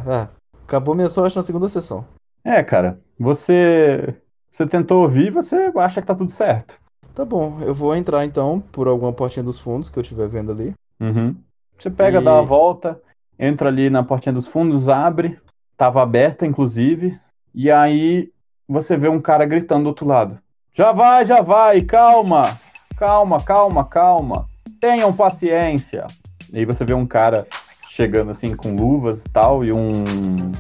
ah, 0.06 0.28
acabou 0.64 0.94
minha 0.94 1.08
sorte 1.08 1.36
na 1.36 1.42
segunda 1.42 1.68
sessão. 1.68 2.06
É, 2.42 2.62
cara, 2.62 2.98
você. 3.18 4.16
Você 4.50 4.66
tentou 4.66 5.02
ouvir 5.02 5.26
e 5.26 5.30
você 5.30 5.70
acha 5.76 6.00
que 6.00 6.06
tá 6.06 6.14
tudo 6.14 6.32
certo. 6.32 6.79
Tá 7.20 7.26
bom, 7.26 7.60
eu 7.60 7.74
vou 7.74 7.94
entrar 7.94 8.24
então 8.24 8.64
por 8.72 8.88
alguma 8.88 9.12
portinha 9.12 9.42
dos 9.42 9.60
fundos 9.60 9.90
que 9.90 9.98
eu 9.98 10.00
estiver 10.00 10.26
vendo 10.26 10.52
ali. 10.52 10.72
Uhum. 10.98 11.36
Você 11.76 11.90
pega, 11.90 12.18
E- 12.18 12.24
dá 12.24 12.38
a 12.38 12.40
volta, 12.40 12.98
entra 13.38 13.68
ali 13.68 13.90
na 13.90 14.02
portinha 14.02 14.32
dos 14.32 14.46
fundos, 14.46 14.88
abre, 14.88 15.38
tava 15.76 16.00
aberta, 16.00 16.46
inclusive, 16.46 17.20
e 17.54 17.70
aí 17.70 18.32
você 18.66 18.96
vê 18.96 19.10
um 19.10 19.20
cara 19.20 19.44
gritando 19.44 19.82
do 19.82 19.88
outro 19.88 20.06
lado. 20.06 20.38
Já 20.72 20.92
vai, 20.92 21.26
já 21.26 21.42
vai, 21.42 21.82
calma, 21.82 22.58
calma, 22.96 23.38
calma, 23.38 23.84
calma, 23.84 24.48
tenham 24.80 25.12
paciência. 25.12 26.06
E 26.54 26.60
aí 26.60 26.64
você 26.64 26.86
vê 26.86 26.94
um 26.94 27.06
cara 27.06 27.46
chegando 27.90 28.30
assim 28.30 28.56
com 28.56 28.74
luvas 28.74 29.24
e 29.24 29.28
tal, 29.30 29.62
e, 29.62 29.70
um, 29.70 30.04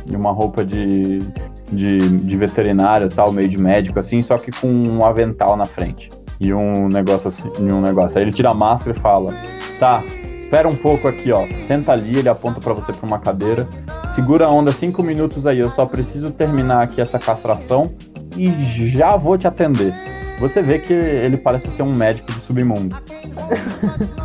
e 0.06 0.14
uma 0.14 0.30
roupa 0.30 0.62
de, 0.62 1.20
de, 1.72 1.96
de 2.18 2.36
veterinário 2.36 3.08
tal, 3.08 3.32
meio 3.32 3.48
de 3.48 3.56
médico 3.56 3.98
assim, 3.98 4.20
só 4.20 4.36
que 4.36 4.50
com 4.50 4.68
um 4.68 5.02
avental 5.02 5.56
na 5.56 5.64
frente. 5.64 6.10
E 6.40 6.54
um 6.54 6.88
negócio 6.88 7.28
assim, 7.28 7.52
e 7.58 7.70
um 7.70 7.82
negócio. 7.82 8.16
Aí 8.16 8.24
ele 8.24 8.32
tira 8.32 8.50
a 8.50 8.54
máscara 8.54 8.96
e 8.96 8.98
fala: 8.98 9.34
Tá, 9.78 10.02
espera 10.38 10.66
um 10.66 10.74
pouco 10.74 11.06
aqui, 11.06 11.30
ó. 11.30 11.46
Senta 11.66 11.92
ali, 11.92 12.18
ele 12.18 12.28
aponta 12.28 12.60
pra 12.60 12.72
você 12.72 12.92
pra 12.92 13.06
uma 13.06 13.20
cadeira. 13.20 13.68
Segura 14.14 14.46
a 14.46 14.50
onda 14.50 14.72
cinco 14.72 15.02
minutos 15.02 15.46
aí, 15.46 15.58
eu 15.58 15.70
só 15.70 15.84
preciso 15.84 16.30
terminar 16.32 16.82
aqui 16.82 17.00
essa 17.00 17.18
castração 17.18 17.92
e 18.36 18.50
já 18.88 19.16
vou 19.16 19.36
te 19.36 19.46
atender. 19.46 19.94
Você 20.40 20.62
vê 20.62 20.78
que 20.78 20.92
ele 20.92 21.36
parece 21.36 21.68
ser 21.68 21.82
um 21.82 21.94
médico 21.94 22.32
do 22.32 22.40
submundo. 22.40 22.96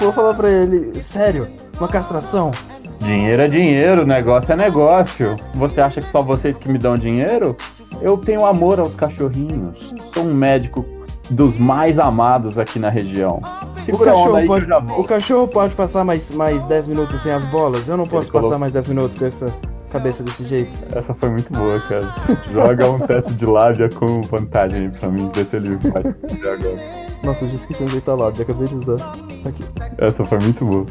Eu 0.00 0.04
vou 0.04 0.12
falar 0.12 0.34
pra 0.34 0.48
ele, 0.48 1.02
sério, 1.02 1.48
uma 1.76 1.88
castração? 1.88 2.52
Dinheiro 3.00 3.42
é 3.42 3.48
dinheiro, 3.48 4.06
negócio 4.06 4.52
é 4.52 4.56
negócio. 4.56 5.34
Você 5.56 5.80
acha 5.80 6.00
que 6.00 6.06
só 6.06 6.22
vocês 6.22 6.56
que 6.56 6.70
me 6.70 6.78
dão 6.78 6.96
dinheiro? 6.96 7.56
Eu 8.00 8.16
tenho 8.16 8.46
amor 8.46 8.78
aos 8.78 8.94
cachorrinhos. 8.94 9.92
Sou 10.14 10.22
um 10.22 10.32
médico 10.32 10.84
dos 11.30 11.56
mais 11.58 11.98
amados 11.98 12.58
aqui 12.58 12.78
na 12.78 12.88
região. 12.88 13.40
O 13.76 13.80
Segura 13.84 14.10
cachorro, 14.12 14.36
aí 14.36 14.46
pode, 14.46 14.66
o 14.72 15.04
cachorro 15.04 15.48
pode 15.48 15.74
passar 15.74 16.04
mais, 16.04 16.30
mais 16.32 16.62
10 16.64 16.88
minutos 16.88 17.20
sem 17.20 17.32
as 17.32 17.44
bolas? 17.46 17.88
Eu 17.88 17.96
não 17.96 18.06
posso 18.06 18.30
colocou- 18.30 18.50
passar 18.50 18.58
mais 18.58 18.72
10 18.72 18.86
minutos 18.88 19.14
com 19.16 19.24
essa 19.24 19.46
cabeça 19.90 20.22
desse 20.22 20.44
jeito. 20.44 20.76
Essa 20.94 21.14
foi 21.14 21.30
muito 21.30 21.50
boa, 21.52 21.80
cara. 21.80 22.14
Joga 22.50 22.90
um 22.90 22.98
teste 23.00 23.32
de 23.34 23.46
lábia 23.46 23.88
com 23.88 24.20
vantagem 24.22 24.82
aí 24.86 24.90
pra 24.90 25.08
mim, 25.08 25.30
ver 25.34 25.46
se 25.46 25.56
ele 25.56 25.78
fazer 25.78 26.16
agora. 26.48 27.08
Nossa, 27.22 27.44
eu 27.44 27.48
já 27.48 27.54
esqueci 27.54 27.82
onde 27.82 27.92
ele 27.94 28.00
tá 28.02 28.14
lá, 28.14 28.30
já 28.30 28.42
acabei 28.42 28.68
de 28.68 28.74
usar. 28.74 29.12
Aqui. 29.46 29.64
Essa 29.96 30.24
foi 30.24 30.38
muito 30.38 30.64
boa. 30.64 30.86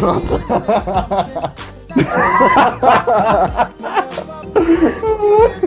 Nossa! 0.00 0.38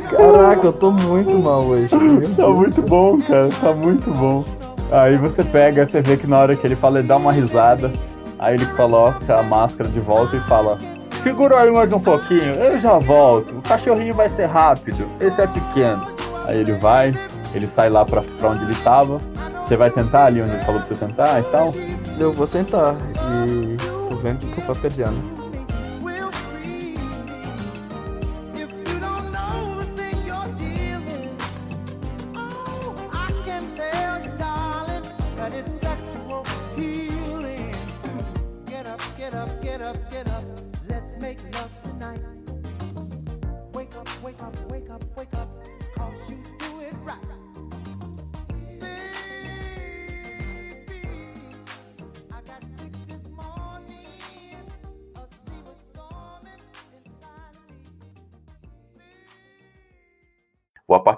Caraca, 0.09 0.67
eu 0.67 0.73
tô 0.73 0.91
muito 0.91 1.37
mal 1.39 1.63
hoje. 1.63 1.89
Tá 1.89 2.47
muito 2.47 2.81
bom, 2.81 3.17
cara. 3.19 3.49
Tá 3.61 3.73
muito 3.73 4.11
bom. 4.11 4.43
Aí 4.91 5.17
você 5.17 5.43
pega, 5.43 5.85
você 5.85 6.01
vê 6.01 6.17
que 6.17 6.27
na 6.27 6.39
hora 6.39 6.55
que 6.55 6.65
ele 6.65 6.75
fala, 6.75 6.99
ele 6.99 7.07
dá 7.07 7.17
uma 7.17 7.31
risada. 7.31 7.91
Aí 8.37 8.55
ele 8.55 8.65
coloca 8.67 9.39
a 9.39 9.43
máscara 9.43 9.89
de 9.89 9.99
volta 9.99 10.35
e 10.35 10.39
fala: 10.41 10.77
Segura 11.23 11.61
aí 11.61 11.71
mais 11.71 11.91
um 11.91 11.99
pouquinho, 11.99 12.53
eu 12.53 12.79
já 12.79 12.99
volto. 12.99 13.57
O 13.57 13.61
cachorrinho 13.61 14.13
vai 14.13 14.29
ser 14.29 14.45
rápido, 14.45 15.09
esse 15.19 15.41
é 15.41 15.47
pequeno. 15.47 16.05
Aí 16.45 16.59
ele 16.59 16.73
vai, 16.73 17.11
ele 17.53 17.65
sai 17.67 17.89
lá 17.89 18.05
pra, 18.05 18.21
pra 18.21 18.49
onde 18.49 18.63
ele 18.63 18.75
tava. 18.75 19.19
Você 19.65 19.75
vai 19.75 19.89
sentar 19.89 20.27
ali 20.27 20.41
onde 20.41 20.51
ele 20.51 20.63
falou 20.63 20.81
pra 20.81 20.89
você 20.89 20.95
sentar 20.95 21.39
e 21.39 21.43
tal. 21.45 21.73
Eu 22.19 22.31
vou 22.31 22.45
sentar 22.45 22.95
e 23.41 23.77
tô 24.09 24.15
vendo 24.17 24.43
o 24.43 24.51
que 24.51 24.59
eu 24.59 24.63
faço 24.65 24.81
com 24.81 24.87
a 24.87 24.89
Diana. 24.91 25.44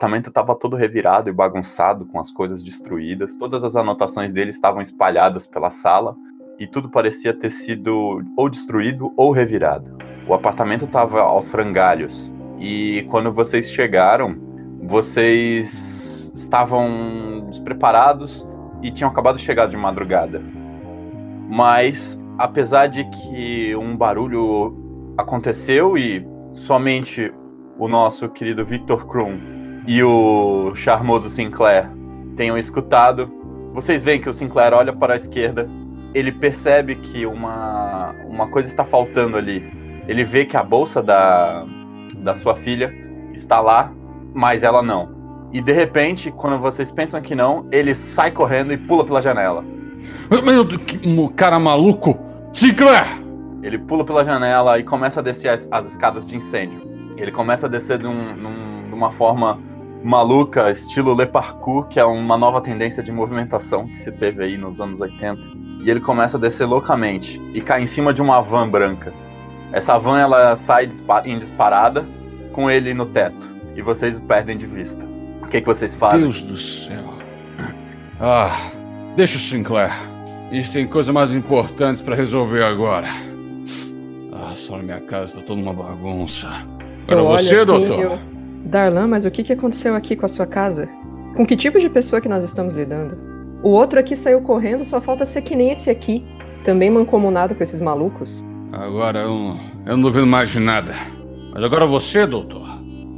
Apartamento 0.07 0.29
estava 0.29 0.55
todo 0.55 0.75
revirado 0.75 1.29
e 1.29 1.33
bagunçado, 1.33 2.05
com 2.05 2.19
as 2.19 2.31
coisas 2.31 2.63
destruídas. 2.63 3.35
Todas 3.35 3.63
as 3.63 3.75
anotações 3.75 4.31
dele 4.31 4.51
estavam 4.51 4.81
espalhadas 4.81 5.45
pela 5.45 5.69
sala 5.69 6.15
e 6.57 6.65
tudo 6.65 6.89
parecia 6.89 7.33
ter 7.33 7.51
sido 7.51 8.23
ou 8.35 8.49
destruído 8.49 9.11
ou 9.17 9.31
revirado. 9.31 9.97
O 10.25 10.33
apartamento 10.33 10.85
estava 10.85 11.21
aos 11.21 11.49
frangalhos 11.49 12.31
e 12.57 13.05
quando 13.09 13.31
vocês 13.31 13.69
chegaram, 13.69 14.37
vocês 14.81 16.31
estavam 16.33 17.45
despreparados 17.49 18.47
e 18.81 18.89
tinham 18.89 19.09
acabado 19.09 19.37
de 19.37 19.43
chegar 19.43 19.67
de 19.67 19.75
madrugada. 19.75 20.41
Mas, 21.49 22.19
apesar 22.37 22.87
de 22.87 23.03
que 23.09 23.75
um 23.75 23.95
barulho 23.95 25.13
aconteceu 25.17 25.97
e 25.97 26.25
somente 26.53 27.33
o 27.77 27.87
nosso 27.87 28.29
querido 28.29 28.65
Victor 28.65 29.05
Krum 29.05 29.56
e 29.87 30.03
o 30.03 30.73
charmoso 30.75 31.29
Sinclair 31.29 31.89
tenham 32.35 32.57
escutado, 32.57 33.31
Vocês 33.73 34.03
veem 34.03 34.19
que 34.19 34.29
o 34.29 34.33
Sinclair 34.33 34.73
olha 34.73 34.91
para 34.91 35.13
a 35.13 35.17
esquerda, 35.17 35.67
ele 36.13 36.31
percebe 36.31 36.95
que 36.95 37.25
uma, 37.27 38.13
uma 38.27 38.47
coisa 38.47 38.67
está 38.67 38.83
faltando 38.83 39.37
ali. 39.37 39.71
Ele 40.07 40.23
vê 40.23 40.45
que 40.45 40.57
a 40.57 40.63
bolsa 40.63 41.01
da, 41.01 41.63
da 42.17 42.35
sua 42.35 42.55
filha 42.55 42.91
está 43.33 43.59
lá, 43.59 43.91
mas 44.33 44.63
ela 44.63 44.81
não. 44.81 45.15
E 45.53 45.61
de 45.61 45.71
repente, 45.71 46.31
quando 46.31 46.57
vocês 46.59 46.89
pensam 46.91 47.21
que 47.21 47.35
não, 47.35 47.67
ele 47.71 47.93
sai 47.93 48.31
correndo 48.31 48.73
e 48.73 48.77
pula 48.77 49.05
pela 49.05 49.21
janela. 49.21 49.63
Meu 50.43 50.63
Deus, 50.63 50.81
cara 51.35 51.59
maluco! 51.59 52.17
Sinclair! 52.51 53.21
Ele 53.61 53.77
pula 53.77 54.03
pela 54.03 54.23
janela 54.25 54.79
e 54.79 54.83
começa 54.83 55.19
a 55.19 55.23
descer 55.23 55.49
as, 55.49 55.67
as 55.71 55.85
escadas 55.87 56.25
de 56.25 56.35
incêndio. 56.35 56.81
Ele 57.15 57.31
começa 57.31 57.67
a 57.67 57.69
descer 57.69 57.99
de, 57.99 58.07
um- 58.07 58.35
num- 58.35 58.87
de 58.87 58.93
uma 58.95 59.11
forma 59.11 59.59
maluca, 60.07 60.71
estilo 60.71 61.13
Le 61.13 61.25
Parkour, 61.25 61.85
que 61.89 61.99
é 61.99 62.05
uma 62.05 62.37
nova 62.37 62.61
tendência 62.61 63.03
de 63.03 63.11
movimentação 63.11 63.85
que 63.87 63.99
se 63.99 64.09
teve 64.09 64.41
aí 64.41 64.57
nos 64.57 64.79
anos 64.79 65.01
80. 65.01 65.41
E 65.83 65.89
ele 65.91 65.99
começa 65.99 66.37
a 66.37 66.39
descer 66.39 66.65
loucamente 66.65 67.41
e 67.53 67.59
cai 67.59 67.83
em 67.83 67.87
cima 67.87 68.13
de 68.13 68.21
uma 68.21 68.41
van 68.41 68.69
branca. 68.69 69.13
Essa 69.71 69.97
van 69.97 70.17
ela 70.17 70.55
sai 70.55 70.87
em 71.25 71.37
disparada 71.37 72.07
com 72.53 72.71
ele 72.71 72.93
no 72.93 73.05
teto 73.05 73.49
e 73.75 73.81
vocês 73.81 74.17
o 74.17 74.21
perdem 74.21 74.57
de 74.57 74.65
vista. 74.65 75.05
O 75.43 75.47
que, 75.47 75.59
que 75.59 75.67
vocês 75.67 75.93
fazem? 75.93 76.21
Deus 76.21 76.39
do 76.41 76.55
céu. 76.55 77.13
Ah, 78.19 78.57
deixa 79.17 79.37
o 79.37 79.41
Sinclair. 79.41 79.91
A 80.49 80.53
gente 80.55 80.71
tem 80.71 80.87
coisa 80.87 81.11
mais 81.11 81.33
importantes 81.33 82.01
pra 82.01 82.15
resolver 82.15 82.63
agora. 82.63 83.09
Ah, 84.31 84.53
só 84.55 84.77
na 84.77 84.83
minha 84.83 85.01
casa 85.01 85.35
tá 85.35 85.41
toda 85.41 85.61
uma 85.61 85.73
bagunça. 85.73 86.47
Agora 86.47 86.65
Eu 87.09 87.25
olho 87.25 87.39
você, 87.43 87.55
assim, 87.55 87.65
doutor? 87.65 87.99
eu- 88.01 88.36
Darlan, 88.67 89.07
mas 89.07 89.25
o 89.25 89.31
que, 89.31 89.43
que 89.43 89.53
aconteceu 89.53 89.95
aqui 89.95 90.15
com 90.15 90.25
a 90.25 90.29
sua 90.29 90.45
casa? 90.45 90.87
Com 91.35 91.45
que 91.45 91.55
tipo 91.55 91.79
de 91.79 91.89
pessoa 91.89 92.21
que 92.21 92.29
nós 92.29 92.43
estamos 92.43 92.73
lidando? 92.73 93.17
O 93.63 93.69
outro 93.69 93.99
aqui 93.99 94.15
saiu 94.15 94.41
correndo, 94.41 94.85
só 94.85 95.01
falta 95.01 95.25
ser 95.25 95.41
que 95.41 95.55
nem 95.55 95.71
esse 95.71 95.89
aqui. 95.89 96.23
Também 96.63 96.89
mancomunado 96.89 97.55
com 97.55 97.63
esses 97.63 97.81
malucos. 97.81 98.43
Agora 98.71 99.21
eu 99.21 99.29
não, 99.29 99.59
eu 99.85 99.97
não 99.97 100.01
duvido 100.01 100.27
mais 100.27 100.49
de 100.49 100.59
nada. 100.59 100.93
Mas 101.53 101.63
agora 101.63 101.85
você, 101.85 102.25
doutor. 102.25 102.67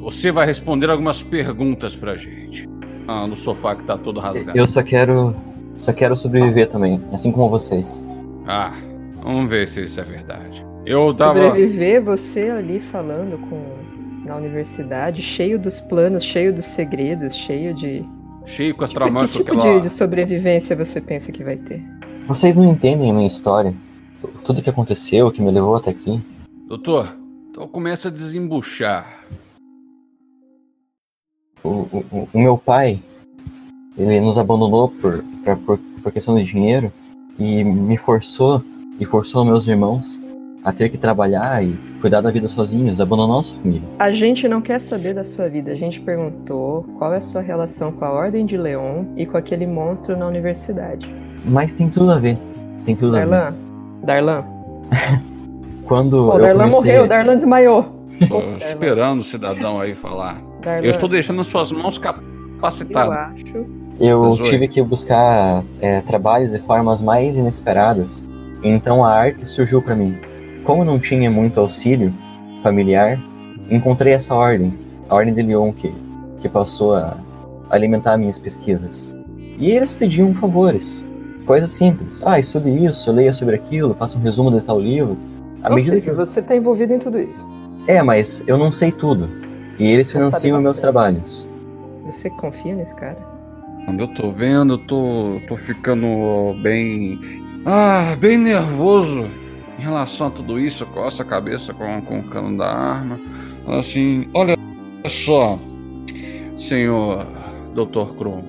Você 0.01 0.31
vai 0.31 0.45
responder 0.45 0.89
algumas 0.89 1.21
perguntas 1.21 1.95
pra 1.95 2.15
gente. 2.15 2.69
Ah, 3.07 3.27
no 3.27 3.35
sofá 3.35 3.75
que 3.75 3.83
tá 3.83 3.97
todo 3.97 4.19
rasgado. 4.19 4.57
Eu 4.57 4.67
só 4.67 4.83
quero. 4.83 5.35
Só 5.75 5.93
quero 5.93 6.15
sobreviver 6.15 6.67
também, 6.67 7.01
assim 7.11 7.31
como 7.31 7.49
vocês. 7.49 8.03
Ah, 8.45 8.73
vamos 9.15 9.49
ver 9.49 9.67
se 9.67 9.85
isso 9.85 9.99
é 9.99 10.03
verdade. 10.03 10.65
Eu 10.85 11.07
tava. 11.17 11.41
Sobreviver 11.41 12.03
você 12.03 12.49
ali 12.49 12.79
falando 12.79 13.37
com 13.49 13.78
na 14.30 14.36
universidade, 14.36 15.23
cheio 15.23 15.57
dos 15.57 15.80
planos, 15.80 16.23
cheio 16.23 16.53
dos 16.53 16.65
segredos, 16.65 17.34
cheio 17.36 17.73
de. 17.73 18.05
Cheio 18.45 18.75
com 18.75 18.84
as 18.84 18.91
tramas 18.91 19.32
que 19.32 19.39
tipo 19.39 19.55
aquela. 19.57 19.80
de, 19.80 19.88
de 19.88 19.93
sobrevivência 19.93 20.75
você 20.75 21.01
pensa 21.01 21.32
que 21.32 21.43
vai 21.43 21.57
ter? 21.57 21.84
Vocês 22.21 22.55
não 22.55 22.63
entendem 22.69 23.09
a 23.09 23.13
minha 23.13 23.25
história. 23.27 23.73
Tudo 24.43 24.61
que 24.61 24.69
aconteceu, 24.69 25.25
o 25.27 25.32
que 25.32 25.41
me 25.41 25.49
levou 25.49 25.75
até 25.75 25.89
aqui. 25.91 26.21
Doutor, 26.67 27.15
então 27.49 27.67
começa 27.67 28.09
a 28.09 28.11
desembuchar. 28.11 29.23
O, 31.63 31.69
o, 31.69 32.05
o- 32.11 32.30
o 32.32 32.39
meu 32.39 32.55
pai, 32.57 32.99
ele 33.97 34.21
nos 34.21 34.38
abandonou 34.38 34.89
por, 34.89 35.23
pra- 35.43 35.55
por, 35.57 35.77
por 36.03 36.11
questão 36.11 36.36
de 36.36 36.43
dinheiro 36.43 36.91
e 37.39 37.63
me 37.63 37.97
forçou 37.97 38.63
e 38.99 39.05
forçou 39.05 39.43
meus 39.43 39.67
irmãos 39.67 40.19
a 40.64 40.72
ter 40.74 40.89
que 40.89 40.97
trabalhar 40.97 41.64
e 41.64 41.74
cuidar 42.01 42.22
da 42.22 42.32
vida 42.32 42.47
sozinhos, 42.47 42.99
abandonou 42.99 43.36
nossa 43.36 43.55
família. 43.55 43.88
A 43.97 44.12
gente 44.12 44.47
não 44.47 44.62
quer 44.62 44.80
saber 44.80 45.14
da 45.14 45.24
sua 45.24 45.49
vida. 45.49 45.72
A 45.72 45.76
gente 45.76 45.99
perguntou 46.01 46.84
qual 46.97 47.14
é 47.14 47.18
a 47.18 47.22
sua 47.22 47.41
relação 47.41 47.91
com 47.91 48.03
a 48.05 48.12
Ordem 48.12 48.45
de 48.45 48.57
Leon 48.57 49.05
e 49.16 49.26
com 49.26 49.38
aquele 49.38 49.66
monstro 49.66 50.18
na 50.18 50.28
universidade. 50.28 51.10
Mas 51.45 51.74
tem 51.74 51.89
tudo 51.89 52.12
a 52.12 52.18
ver. 52.18 52.38
Tem 52.86 52.95
tudo 52.95 53.16
a 53.16 53.20
ver. 53.20 53.28
Darlan. 53.28 53.55
Darlan. 54.03 54.43
Quando 55.86 56.28
Pô, 56.30 56.34
eu 56.38 56.41
Darlan 56.41 56.70
comecei... 56.70 56.91
morreu, 56.91 57.07
Darlan 57.07 57.36
desmaiou. 57.36 57.99
Tô 58.28 58.41
esperando 58.57 59.22
o 59.22 59.24
cidadão 59.24 59.80
aí 59.80 59.95
falar. 59.95 60.41
Darlan, 60.62 60.86
Eu 60.86 60.91
estou 60.91 61.07
deixando 61.07 61.43
suas 61.43 61.72
mãos 61.72 61.95
eu 61.95 62.01
capacitadas. 62.01 63.18
acho. 63.18 63.66
Eu 63.99 64.22
Mas, 64.30 64.39
oi. 64.39 64.45
tive 64.45 64.68
que 64.68 64.82
buscar 64.82 65.64
é, 65.82 66.01
trabalhos 66.01 66.51
de 66.51 66.60
formas 66.60 67.01
mais 67.01 67.36
inesperadas. 67.36 68.24
Então 68.64 69.03
a 69.03 69.12
arte 69.12 69.45
surgiu 69.45 69.82
para 69.82 69.95
mim. 69.95 70.18
Como 70.64 70.84
não 70.84 70.99
tinha 70.99 71.32
muito 71.32 71.60
auxílio 71.60 72.14
familiar, 72.62 73.20
encontrei 73.70 74.14
essa 74.14 74.36
ordem, 74.36 74.74
a 75.07 75.16
Ordem 75.16 75.34
de 75.34 75.41
Leon, 75.41 75.72
que, 75.72 75.93
que 76.39 76.49
passou 76.49 76.95
a 76.95 77.18
alimentar 77.70 78.18
minhas 78.18 78.38
pesquisas. 78.38 79.16
E 79.57 79.72
eles 79.72 79.93
pediam 79.93 80.34
favores, 80.34 81.03
coisas 81.45 81.72
simples. 81.72 82.22
Ah, 82.26 82.39
estude 82.39 82.70
isso, 82.70 83.12
leia 83.12 83.34
sobre 83.34 83.55
aquilo, 83.55 83.93
faça 83.93 84.18
um 84.18 84.22
resumo 84.22 84.51
de 84.51 84.62
tal 84.62 84.80
livro. 84.80 85.18
À 85.64 85.70
Ou 85.70 85.76
medida 85.76 85.95
seja, 85.95 86.10
que... 86.12 86.16
você 86.16 86.41
tá 86.41 86.55
envolvido 86.55 86.93
em 86.93 86.99
tudo 86.99 87.20
isso. 87.20 87.47
É, 87.88 88.01
mas 88.01 88.43
eu 88.47 88.57
não 88.57 88.72
sei 88.72 88.91
tudo. 88.91 89.30
E 89.78 89.88
eles 89.88 90.12
financiam 90.12 90.62
meus 90.62 90.80
trabalhos. 90.80 91.47
Você 92.05 92.30
confia 92.30 92.76
nesse 92.76 92.95
cara? 92.95 93.18
Quando 93.86 94.01
eu 94.01 94.07
tô 94.10 94.32
vendo, 94.32 94.74
eu 94.74 94.78
tô, 94.78 95.39
tô 95.47 95.57
ficando 95.57 96.07
bem. 96.62 97.20
Ah, 97.66 98.16
bem 98.20 98.38
nervoso 98.38 99.28
em 99.80 99.82
relação 99.82 100.27
a 100.27 100.30
tudo 100.30 100.59
isso. 100.59 100.86
Coça 100.88 101.23
a 101.23 101.25
cabeça 101.25 101.73
com, 101.73 102.01
com 102.01 102.19
o 102.19 102.23
cano 102.23 102.57
da 102.57 102.67
arma. 102.67 103.19
Assim, 103.65 104.30
olha 104.34 104.57
só, 105.07 105.57
senhor 106.57 107.25
Dr. 107.73 108.13
Krum. 108.17 108.43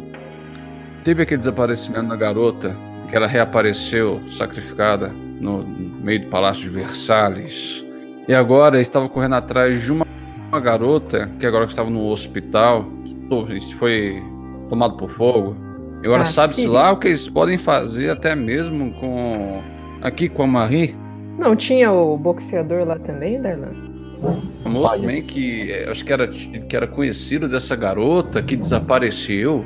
Teve 1.05 1.23
aquele 1.23 1.39
desaparecimento 1.39 2.09
da 2.09 2.17
garota, 2.17 2.77
que 3.09 3.17
ela 3.17 3.27
reapareceu 3.27 4.21
sacrificada 4.29 5.09
no 5.41 5.65
meio 6.03 6.23
do 6.23 6.27
Palácio 6.27 6.65
de 6.65 6.71
Versalhes. 6.71 7.85
E 8.29 8.35
agora 8.35 8.81
estava 8.81 9.09
correndo 9.09 9.37
atrás 9.37 9.83
de 9.83 9.93
uma, 9.93 10.07
uma 10.49 10.61
garota 10.61 11.31
que 11.39 11.47
agora 11.47 11.65
estava 11.65 11.89
no 11.89 12.09
hospital, 12.09 12.87
que 13.47 13.75
foi 13.77 14.23
tomado 14.69 14.97
por 14.97 15.11
fogo. 15.11 15.57
E 16.03 16.07
agora 16.07 16.23
Ah, 16.23 16.27
sabe-se 16.27 16.67
lá 16.67 16.93
o 16.93 16.97
que 16.97 17.09
eles 17.09 17.29
podem 17.29 17.57
fazer 17.57 18.11
até 18.11 18.35
mesmo 18.35 18.93
com. 18.95 19.63
Aqui 20.03 20.29
com 20.29 20.43
a 20.43 20.47
Marie. 20.47 20.97
Não, 21.39 21.57
tinha 21.57 21.91
o 21.93 22.17
boxeador 22.19 22.87
lá 22.87 22.99
também, 22.99 23.41
Darlan? 23.41 23.73
Famoso 24.63 24.95
também 24.97 25.23
que 25.23 25.71
eh, 25.73 25.89
acho 25.91 26.05
que 26.05 26.13
era, 26.13 26.29
que 26.29 26.77
era 26.77 26.87
conhecido 26.87 27.49
dessa 27.49 27.75
garota 27.75 28.43
que 28.43 28.55
desapareceu. 28.57 29.65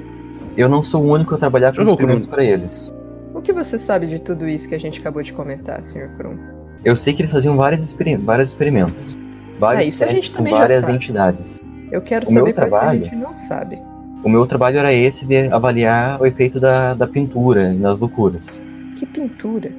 Eu 0.56 0.68
não 0.68 0.82
sou 0.82 1.04
o 1.04 1.12
único 1.12 1.34
a 1.34 1.38
trabalhar 1.38 1.74
com 1.74 1.82
experimentos 1.82 2.26
para 2.28 2.44
eles. 2.44 2.94
O 3.34 3.40
que 3.42 3.52
você 3.52 3.76
sabe 3.76 4.06
de 4.06 4.20
tudo 4.22 4.46
isso 4.48 4.68
que 4.68 4.74
a 4.76 4.78
gente 4.78 5.00
acabou 5.00 5.20
de 5.22 5.32
comentar, 5.32 5.82
Sr. 5.82 6.08
Krum? 6.16 6.36
Eu 6.84 6.94
sei 6.96 7.12
que 7.12 7.22
eles 7.22 7.32
faziam 7.32 7.56
vários, 7.56 7.82
experi 7.82 8.14
vários 8.14 8.50
experimentos. 8.50 9.18
Vários 9.58 10.00
Ah, 10.00 10.06
testes 10.06 10.32
com 10.32 10.44
várias 10.44 10.88
entidades. 10.88 11.60
Eu 11.90 12.00
quero 12.02 12.24
O 12.28 12.32
meu 12.32 12.42
saber 12.46 12.52
coisas 12.54 12.70
que 12.72 12.76
a 12.76 12.80
trabalho- 12.80 13.04
gente 13.04 13.16
não 13.16 13.34
sabe. 13.34 13.78
O 14.22 14.28
meu 14.28 14.46
trabalho 14.46 14.78
era 14.78 14.92
esse 14.92 15.26
de 15.26 15.48
avaliar 15.48 16.20
o 16.20 16.26
efeito 16.26 16.60
da, 16.60 16.94
da 16.94 17.06
pintura 17.08 17.72
e 17.74 17.76
das 17.76 17.98
loucuras. 17.98 18.60
Que 18.96 19.04
pintura. 19.04 19.70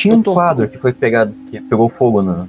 Tinha 0.00 0.16
um 0.16 0.22
quadro 0.22 0.66
que 0.66 0.78
foi 0.78 0.92
pegado, 0.94 1.34
que 1.50 1.60
pegou 1.60 1.88
fogo 1.88 2.22
no, 2.22 2.48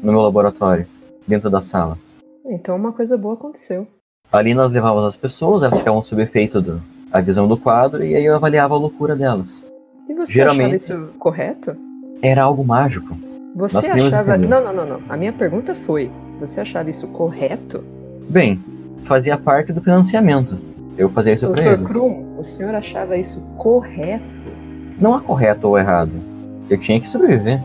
no 0.00 0.12
meu 0.12 0.20
laboratório, 0.20 0.86
dentro 1.26 1.50
da 1.50 1.60
sala. 1.60 1.98
Então 2.46 2.76
uma 2.76 2.92
coisa 2.92 3.16
boa 3.16 3.34
aconteceu. 3.34 3.86
Ali 4.30 4.54
nós 4.54 4.70
levávamos 4.70 5.08
as 5.08 5.16
pessoas, 5.16 5.62
elas 5.64 5.78
ficavam 5.78 6.00
sob 6.02 6.22
efeito 6.22 6.60
da 6.60 7.20
visão 7.20 7.48
do 7.48 7.56
quadro 7.56 8.04
e 8.04 8.14
aí 8.14 8.24
eu 8.24 8.36
avaliava 8.36 8.74
a 8.74 8.78
loucura 8.78 9.16
delas. 9.16 9.66
E 10.08 10.14
você 10.14 10.32
Geralmente- 10.32 10.76
achava 10.76 10.98
isso 11.00 11.10
correto? 11.18 11.76
Era 12.22 12.44
algo 12.44 12.64
mágico. 12.64 13.16
Você 13.56 13.78
achava. 13.90 14.34
entender. 14.36 14.46
Não, 14.46 14.62
não, 14.62 14.72
não, 14.72 14.86
não. 14.86 15.00
A 15.08 15.16
minha 15.16 15.32
pergunta 15.32 15.74
foi: 15.74 16.10
você 16.38 16.60
achava 16.60 16.88
isso 16.88 17.08
correto? 17.08 17.82
Bem, 18.28 18.62
fazia 18.98 19.36
parte 19.36 19.72
do 19.72 19.80
financiamento. 19.80 20.56
Eu 20.96 21.08
fazia 21.08 21.32
isso 21.32 21.50
para 21.50 21.62
Dr. 21.62 21.68
eles. 21.68 21.88
Krum, 21.88 22.36
o 22.38 22.44
senhor 22.44 22.74
achava 22.74 23.16
isso 23.16 23.40
correto? 23.56 24.24
Não 25.00 25.14
há 25.14 25.20
correto 25.20 25.66
ou 25.68 25.78
errado. 25.78 26.12
Eu 26.68 26.78
tinha 26.78 27.00
que 27.00 27.08
sobreviver. 27.08 27.60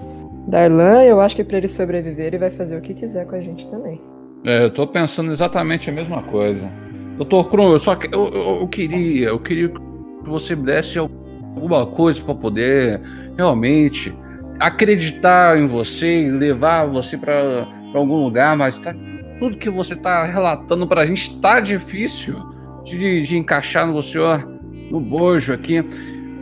Darlan, 0.48 1.04
eu 1.04 1.20
acho 1.22 1.36
que 1.36 1.44
pra 1.44 1.58
ele 1.58 1.68
sobreviver, 1.68 2.28
ele 2.28 2.38
vai 2.38 2.52
fazer 2.52 2.78
o 2.78 2.82
que 2.82 2.94
quiser 2.94 3.26
com 3.26 3.36
a 3.36 3.42
gente 3.42 3.68
também. 3.70 4.02
É, 4.46 4.66
eu 4.66 4.72
tô 4.72 4.86
pensando 4.86 5.32
exatamente 5.32 5.90
a 5.90 5.94
mesma 5.94 6.22
coisa. 6.24 6.72
Doutor 7.18 7.50
Krum, 7.50 7.72
eu 7.72 7.80
só 7.80 7.96
que, 7.96 8.14
eu, 8.14 8.26
eu, 8.28 8.60
eu 8.62 8.68
queria, 8.68 9.28
eu 9.30 9.40
queria 9.40 9.70
que 9.70 9.80
você 10.26 10.56
me 10.56 10.64
desse 10.64 10.98
alguma 11.00 11.86
coisa 11.86 12.22
para 12.22 12.36
poder 12.36 13.00
realmente 13.38 14.14
acreditar 14.60 15.58
em 15.58 15.68
você 15.68 16.26
e 16.26 16.32
levar 16.32 16.86
você 16.86 17.18
para 17.18 17.68
algum 17.94 18.24
lugar, 18.24 18.58
mas 18.58 18.78
tá, 18.80 18.94
tudo 19.40 19.58
que 19.58 19.70
você 19.70 19.96
tá 19.96 20.24
relatando 20.26 20.88
pra 20.88 21.06
gente 21.06 21.40
tá 21.40 21.60
difícil 21.60 22.36
de, 22.84 23.22
de 23.22 23.38
encaixar 23.38 23.88
no 23.88 24.02
senhor 24.02 24.48
no 24.90 25.00
bojo 25.00 25.54
aqui. 25.54 25.84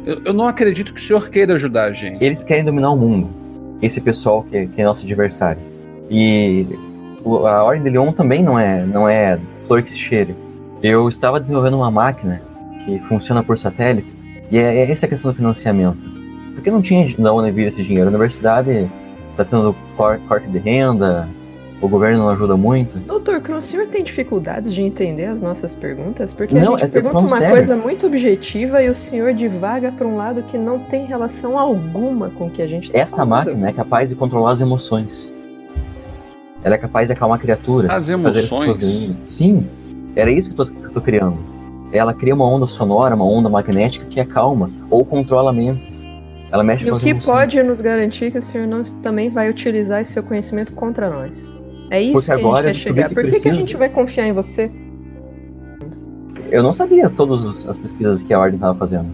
Eu, 0.06 0.22
eu 0.26 0.34
não 0.34 0.47
acredito 0.47 0.93
que 0.93 0.99
o 0.99 1.04
senhor 1.04 1.30
queira 1.30 1.54
ajudar 1.54 1.86
a 1.86 1.93
gente. 1.93 2.24
Eles 2.24 2.43
querem 2.43 2.64
dominar 2.64 2.89
o 2.91 2.97
mundo. 2.97 3.30
Esse 3.82 4.02
pessoal 4.02 4.43
que, 4.43 4.68
que 4.68 4.82
é 4.82 4.86
nosso 4.86 5.06
adversário. 5.06 5.62
E 6.10 6.66
o- 7.24 7.45
a 7.45 7.64
Ordem 7.64 7.84
de 7.84 7.89
Leon 7.89 8.12
também 8.12 8.43
não 8.43 8.58
é, 8.58 8.86
não 8.86 9.08
é 9.08 9.39
flor 9.62 9.82
que 9.84 9.91
se 9.91 9.97
cheire. 9.99 10.36
Eu 10.82 11.08
estava 11.08 11.39
desenvolvendo 11.39 11.76
uma 11.78 11.91
máquina 11.91 12.41
que 12.86 12.97
funciona 12.99 13.43
por 13.43 13.56
satélite 13.58 14.18
E 14.52 14.58
é, 14.58 14.78
é 14.80 14.91
essa 14.91 15.06
a 15.06 15.10
questão 15.10 15.32
do 15.32 15.38
financiamento. 15.38 16.06
Por 16.56 16.64
que 16.64 16.70
não 16.72 16.82
tinha 16.82 17.06
de 17.06 17.16
onde 17.22 17.52
vir 17.52 17.68
esse 17.68 17.82
dinheiro? 17.84 18.08
A 18.08 18.10
universidade 18.10 18.89
tá 19.38 19.45
tendo 19.45 19.74
cor- 19.95 20.20
corte 20.28 20.47
de 20.49 20.58
renda, 20.58 21.30
o 21.82 21.88
governo 21.89 22.19
não 22.19 22.29
ajuda 22.29 22.55
muito. 22.55 22.99
Doutor 22.99 23.41
Kron, 23.41 23.57
o 23.57 23.61
senhor 23.61 23.88
tem 23.88 24.03
dificuldades 24.03 24.73
de 24.73 24.82
entender 24.82 25.25
as 25.25 25.41
nossas 25.41 25.73
perguntas? 25.73 26.32
Porque 26.32 26.53
Não, 26.53 26.75
a 26.75 26.79
gente 26.79 26.88
tô 26.88 26.93
pergunta 26.93 27.17
uma 27.19 27.38
sério. 27.38 27.55
coisa 27.55 27.75
muito 27.75 28.05
objetiva 28.05 28.82
e 28.84 28.89
o 28.89 28.95
senhor 28.95 29.34
divaga 29.34 29.91
para 29.91 30.07
um 30.07 30.15
lado 30.15 30.43
que 30.43 30.57
não 30.57 30.79
tem 30.79 31.05
relação 31.05 31.57
alguma 31.57 32.29
com 32.29 32.47
o 32.47 32.49
que 32.51 32.61
a 32.61 32.67
gente 32.67 32.91
tá 32.91 32.97
Essa 32.99 33.17
falando. 33.17 33.29
máquina 33.47 33.69
é 33.69 33.73
capaz 33.73 34.09
de 34.09 34.15
controlar 34.15 34.51
as 34.51 34.61
emoções. 34.61 35.34
Ela 36.63 36.75
é 36.75 36.77
capaz 36.77 37.07
de 37.07 37.13
acalmar 37.13 37.39
criaturas. 37.39 37.89
As 37.89 37.97
fazer 38.07 38.13
emoções? 38.13 39.09
Sim, 39.23 39.65
era 40.15 40.32
isso 40.32 40.53
que 40.53 40.61
eu, 40.61 40.65
tô, 40.65 40.71
que 40.71 40.84
eu 40.86 40.91
tô 40.91 41.01
criando. 41.01 41.38
Ela 41.91 42.13
cria 42.13 42.36
uma 42.36 42.45
onda 42.45 42.67
sonora, 42.67 43.15
uma 43.15 43.25
onda 43.25 43.49
magnética 43.49 44.05
que 44.05 44.19
acalma 44.19 44.69
ou 44.89 45.03
controla 45.03 45.51
mentes. 45.51 46.03
Ela 46.51 46.63
mexe 46.63 46.84
E 46.84 46.88
com 46.88 46.93
o 46.93 46.97
as 46.97 47.03
que 47.03 47.09
emoções. 47.09 47.36
pode 47.36 47.63
nos 47.63 47.82
garantir 47.82 48.32
que 48.32 48.38
o 48.38 48.41
senhor 48.41 48.67
não 48.67 48.84
também 49.01 49.29
vai 49.29 49.49
utilizar 49.49 50.01
esse 50.01 50.13
seu 50.13 50.21
conhecimento 50.21 50.73
contra 50.73 51.09
nós? 51.09 51.51
É 51.92 52.02
isso 52.02 52.14
Porque 52.14 52.26
que 52.28 52.32
a 52.32 52.36
agora 52.36 52.70
eu 52.70 52.74
gente 52.74 52.84
quer 52.86 52.94
descobri 52.94 53.02
chegar. 53.04 53.10
que 53.10 53.16
Por 53.16 53.32
que, 53.32 53.39
que 53.42 53.50
a 53.50 53.54
gente 53.54 53.78
vai 53.78 53.89
confiar 53.89 54.28
em 54.28 54.34
você? 54.34 54.72
Eu 56.50 56.64
não 56.64 56.72
sabia 56.72 57.10
todas 57.10 57.66
as 57.68 57.78
pesquisas 57.78 58.24
que 58.24 58.34
a 58.34 58.39
Ordem 58.39 58.56
estava 58.56 58.74
fazendo. 58.78 59.08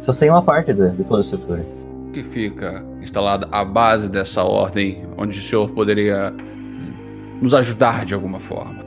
Só 0.00 0.12
sei 0.12 0.28
uma 0.28 0.42
parte 0.42 0.72
da- 0.72 0.88
de 0.88 1.04
toda 1.04 1.18
a 1.18 1.22
estrutura. 1.22 1.64
que 2.12 2.22
fica 2.22 2.84
instalada 3.02 3.48
a 3.50 3.64
base 3.64 4.08
dessa 4.08 4.42
ordem, 4.44 5.04
onde 5.16 5.36
o 5.38 5.42
senhor 5.42 5.68
poderia 5.70 6.32
nos 7.42 7.52
ajudar 7.54 8.04
de 8.04 8.14
alguma 8.14 8.38
forma? 8.38 8.84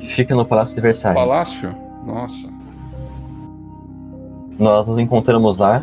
Fica 0.00 0.34
no 0.34 0.44
Palácio 0.44 0.74
de 0.76 0.82
Versalhes. 0.82 1.18
Palácio? 1.18 1.74
Nossa. 2.06 2.48
Nós 4.58 4.86
nos 4.86 4.98
encontramos 4.98 5.56
lá. 5.58 5.82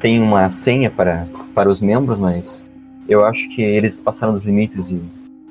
Tem 0.00 0.20
uma 0.20 0.48
senha 0.50 0.90
para, 0.90 1.26
para 1.54 1.68
os 1.68 1.80
membros, 1.82 2.18
mas 2.18 2.64
eu 3.08 3.24
acho 3.24 3.48
que 3.50 3.60
eles 3.60 3.98
passaram 4.00 4.32
dos 4.32 4.42
limites 4.44 4.90
e 4.90 5.00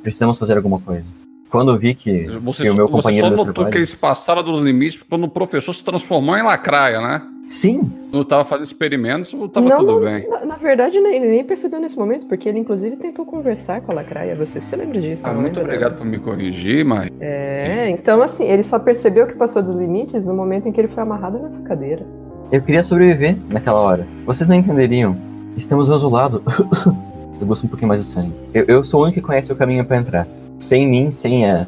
precisamos 0.06 0.38
fazer 0.38 0.56
alguma 0.56 0.80
coisa. 0.80 1.10
Quando 1.50 1.72
eu 1.72 1.80
vi 1.80 1.96
que, 1.96 2.28
Você, 2.44 2.64
que 2.64 2.70
o 2.70 2.72
só, 2.74 2.78
meu 2.78 2.88
você 2.88 2.92
companheiro 2.92 3.28
só 3.28 3.32
de 3.32 3.38
notou 3.38 3.54
trabalho... 3.54 3.72
que 3.72 3.78
eles 3.80 3.96
passaram 3.96 4.44
dos 4.44 4.62
limites 4.62 5.02
quando 5.10 5.24
o 5.24 5.30
professor 5.30 5.74
se 5.74 5.84
transformou 5.84 6.38
em 6.38 6.44
lacraia, 6.44 7.02
né? 7.02 7.22
Sim, 7.48 7.92
Não 8.12 8.22
estava 8.22 8.44
fazendo 8.44 8.66
experimentos, 8.66 9.32
não, 9.34 9.48
tudo 9.48 9.62
não, 9.62 10.00
bem? 10.00 10.28
Na, 10.28 10.46
na 10.46 10.56
verdade, 10.56 11.00
nem, 11.00 11.20
nem 11.20 11.44
percebeu 11.44 11.80
nesse 11.80 11.98
momento, 11.98 12.26
porque 12.28 12.50
ele 12.50 12.60
inclusive 12.60 12.98
tentou 12.98 13.26
conversar 13.26 13.82
com 13.82 13.92
a 13.92 13.96
Lacraia. 13.96 14.36
Você 14.36 14.60
se 14.60 14.76
lembra 14.76 15.00
disso? 15.00 15.28
Ah, 15.28 15.34
muito 15.34 15.58
lembra, 15.58 15.64
obrigado 15.64 15.98
por 15.98 16.06
me 16.06 16.18
corrigir, 16.20 16.84
mas 16.84 17.10
É, 17.20 17.90
então 17.90 18.22
assim, 18.22 18.46
ele 18.46 18.64
só 18.64 18.78
percebeu 18.80 19.26
que 19.28 19.36
passou 19.36 19.62
dos 19.62 19.76
limites 19.76 20.26
no 20.26 20.34
momento 20.34 20.68
em 20.68 20.72
que 20.72 20.82
ele 20.82 20.88
foi 20.88 21.04
amarrado 21.04 21.38
nessa 21.40 21.62
cadeira. 21.62 22.06
eu 22.52 22.62
queria 22.62 22.84
sobreviver 22.84 23.38
naquela 23.50 23.80
hora. 23.80 24.08
Vocês 24.26 24.50
não 24.50 24.56
entenderiam. 24.56 25.16
Estamos 25.56 25.88
do 25.88 26.10
lado. 26.10 26.44
eu 27.40 27.46
busco 27.48 27.66
um 27.66 27.70
pouquinho 27.70 27.88
mais 27.90 28.02
de 28.02 28.08
sangue. 28.08 28.34
Eu, 28.54 28.66
eu 28.68 28.84
sou 28.84 29.02
o 29.02 29.04
único 29.04 29.20
que 29.20 29.26
conhece 29.26 29.52
o 29.52 29.56
caminho 29.56 29.84
para 29.86 29.98
entrar. 29.98 30.28
Sem 30.58 30.88
mim, 30.88 31.12
sem 31.12 31.50
a 31.50 31.68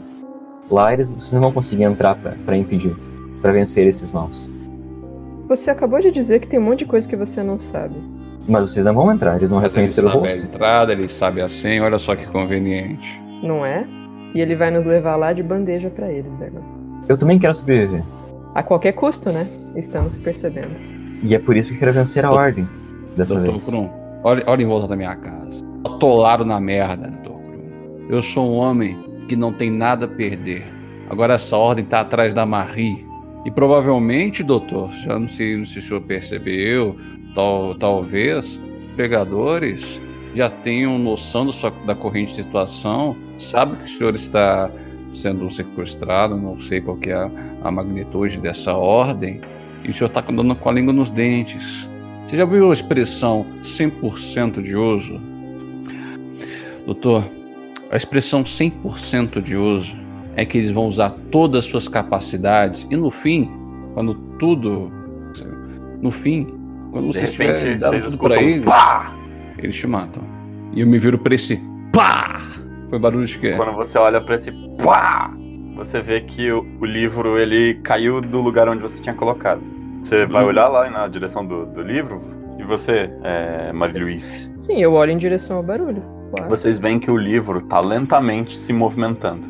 Lyres, 0.72 1.14
vocês 1.14 1.34
não 1.34 1.42
vão 1.42 1.52
conseguir 1.52 1.84
entrar 1.84 2.16
para 2.16 2.58
impedir, 2.58 2.96
para 3.42 3.52
vencer 3.52 3.86
esses 3.88 4.12
maus. 4.12 4.50
Você 5.48 5.70
acabou 5.72 6.02
de 6.02 6.12
dizer 6.12 6.40
que 6.40 6.48
tem 6.48 6.60
um 6.60 6.64
monte 6.64 6.80
de 6.80 6.86
coisa 6.86 7.08
que 7.08 7.16
você 7.16 7.42
não 7.42 7.58
sabe. 7.58 7.96
Mas 8.48 8.70
vocês 8.72 8.86
não 8.86 8.94
vão 8.94 9.12
entrar, 9.12 9.36
eles 9.38 9.50
não 9.50 9.58
Mas 9.58 9.66
ele 9.66 9.72
reconheceram 9.74 10.08
o 10.08 10.12
sabe 10.12 10.24
rosto. 10.24 10.42
a 10.42 10.46
entrada, 10.46 10.92
ele 10.92 11.10
sabe 11.10 11.42
a 11.42 11.50
senha, 11.50 11.84
olha 11.84 12.00
só 12.00 12.16
que 12.16 12.26
conveniente. 12.28 13.22
Não 13.44 13.66
é? 13.66 13.86
E 14.34 14.42
ele 14.42 14.56
vai 14.56 14.72
nos 14.72 14.86
levar 14.86 15.16
lá 15.16 15.32
de 15.34 15.42
bandeja 15.44 15.90
pra 15.90 16.12
ele, 16.12 16.30
Bergman. 16.38 16.64
Eu 17.08 17.18
também 17.18 17.40
quero 17.40 17.54
sobreviver. 17.54 18.04
A 18.54 18.62
qualquer 18.64 18.92
custo, 18.94 19.32
né? 19.32 19.48
Estamos 19.76 20.18
percebendo. 20.18 20.80
E 21.24 21.34
é 21.34 21.40
por 21.40 21.56
isso 21.56 21.74
que 21.74 21.80
quero 21.80 21.94
vencer 21.94 22.26
a 22.26 22.32
ordem. 22.32 22.68
Dessa 23.16 23.36
Doutor 23.36 23.52
vez. 23.52 23.66
Krum, 23.68 23.90
olha, 24.28 24.44
olha 24.46 24.62
em 24.62 24.66
volta 24.66 24.88
da 24.88 24.96
minha 24.96 25.16
casa. 25.16 25.64
Atolado 25.86 26.44
na 26.44 26.60
merda, 26.60 27.10
Krum. 27.24 28.08
Eu 28.10 28.22
sou 28.22 28.52
um 28.52 28.58
homem 28.58 28.98
que 29.28 29.36
não 29.36 29.54
tem 29.54 29.72
nada 29.72 30.06
a 30.06 30.10
perder. 30.10 30.66
Agora 31.10 31.36
essa 31.36 31.56
ordem 31.56 31.86
tá 31.86 32.02
atrás 32.02 32.34
da 32.34 32.46
Marie. 32.46 33.06
E 33.46 33.52
provavelmente, 33.52 34.44
doutor, 34.44 34.92
já 34.92 35.18
não 35.18 35.30
sei 35.30 35.66
se 35.66 35.80
o 35.80 35.82
senhor 35.82 36.02
percebeu, 36.02 36.98
tal, 37.34 37.76
talvez, 37.76 38.60
pregadores 38.98 40.02
já 40.36 40.50
tenham 40.50 41.00
noção 41.00 41.46
da, 41.46 41.54
sua, 41.54 41.72
da 41.86 41.96
corrente 41.96 42.34
situação, 42.34 43.16
sabe 43.38 43.78
que 43.78 43.86
o 43.86 43.88
senhor 43.88 44.14
está 44.14 44.70
sendo 45.14 45.50
sequestrado, 45.50 46.36
não 46.36 46.60
sei 46.60 46.82
qual 46.82 46.98
que 46.98 47.10
é 47.10 47.16
a, 47.16 47.32
a 47.64 47.72
magnitude 47.72 48.40
dessa 48.40 48.74
ordem, 48.76 49.40
e 49.84 49.90
o 49.90 49.94
senhor 49.94 50.10
está 50.10 50.24
andando 50.30 50.54
com 50.56 50.70
a 50.70 50.74
língua 50.74 50.94
nos 50.94 51.10
dentes. 51.10 51.90
Você 52.28 52.36
já 52.36 52.44
viu 52.44 52.70
a 52.70 52.74
expressão 52.74 53.46
100% 53.64 54.62
de 54.62 54.76
uso? 54.76 55.18
Doutor, 56.86 57.24
a 57.90 57.96
expressão 57.96 58.44
100% 58.44 59.42
de 59.42 59.56
uso 59.56 59.96
é 60.36 60.44
que 60.44 60.58
eles 60.58 60.74
vão 60.74 60.88
usar 60.88 61.12
todas 61.32 61.60
as 61.60 61.72
suas 61.72 61.88
capacidades 61.88 62.86
e 62.92 62.98
no 62.98 63.10
fim, 63.10 63.50
quando 63.94 64.14
tudo. 64.38 64.92
No 66.02 66.12
fim, 66.12 66.48
quando 66.92 67.08
você 67.08 67.24
estiver 67.24 67.78
dado 67.78 67.94
vocês 67.94 68.04
tudo 68.12 68.18
pra 68.18 68.44
eles, 68.44 68.66
pá! 68.66 69.16
eles 69.58 69.78
te 69.78 69.88
matam. 69.88 70.22
E 70.74 70.82
eu 70.82 70.88
me 70.88 71.00
viro 71.00 71.18
pra 71.18 71.34
esse 71.34 71.62
pá! 71.94 72.42
Foi 72.90 73.00
barulho 73.00 73.26
de 73.26 73.38
quê? 73.38 73.54
Quando 73.54 73.74
você 73.74 73.98
olha 73.98 74.20
pra 74.20 74.36
esse 74.36 74.52
pá, 74.84 75.32
você 75.78 76.02
vê 76.02 76.20
que 76.20 76.52
o, 76.52 76.66
o 76.82 76.86
livro 76.86 77.40
ele 77.40 77.76
caiu 77.76 78.20
do 78.20 78.42
lugar 78.42 78.68
onde 78.68 78.82
você 78.82 79.02
tinha 79.02 79.16
colocado. 79.16 79.77
Você 80.08 80.26
vai 80.26 80.42
Uhum. 80.44 80.48
olhar 80.48 80.70
lá 80.70 80.90
na 80.90 81.06
direção 81.10 81.46
do, 81.46 81.66
do 81.66 81.82
livro 81.82 82.22
e 82.58 82.64
você, 82.64 83.12
é, 83.26 83.74
Marie-Louise, 83.74 84.50
Sim, 84.56 84.82
eu 84.82 84.94
olho 84.94 85.12
em 85.12 85.18
direção 85.18 85.58
ao 85.58 85.64
barulho. 85.64 86.02
Claro. 86.34 86.50
vocês 86.50 86.78
veem 86.80 86.98
que 86.98 87.12
o 87.12 87.18
livro 87.18 87.62
tá 87.62 87.82
lentamente 87.82 88.58
se 88.58 88.72
movimentando. 88.72 89.46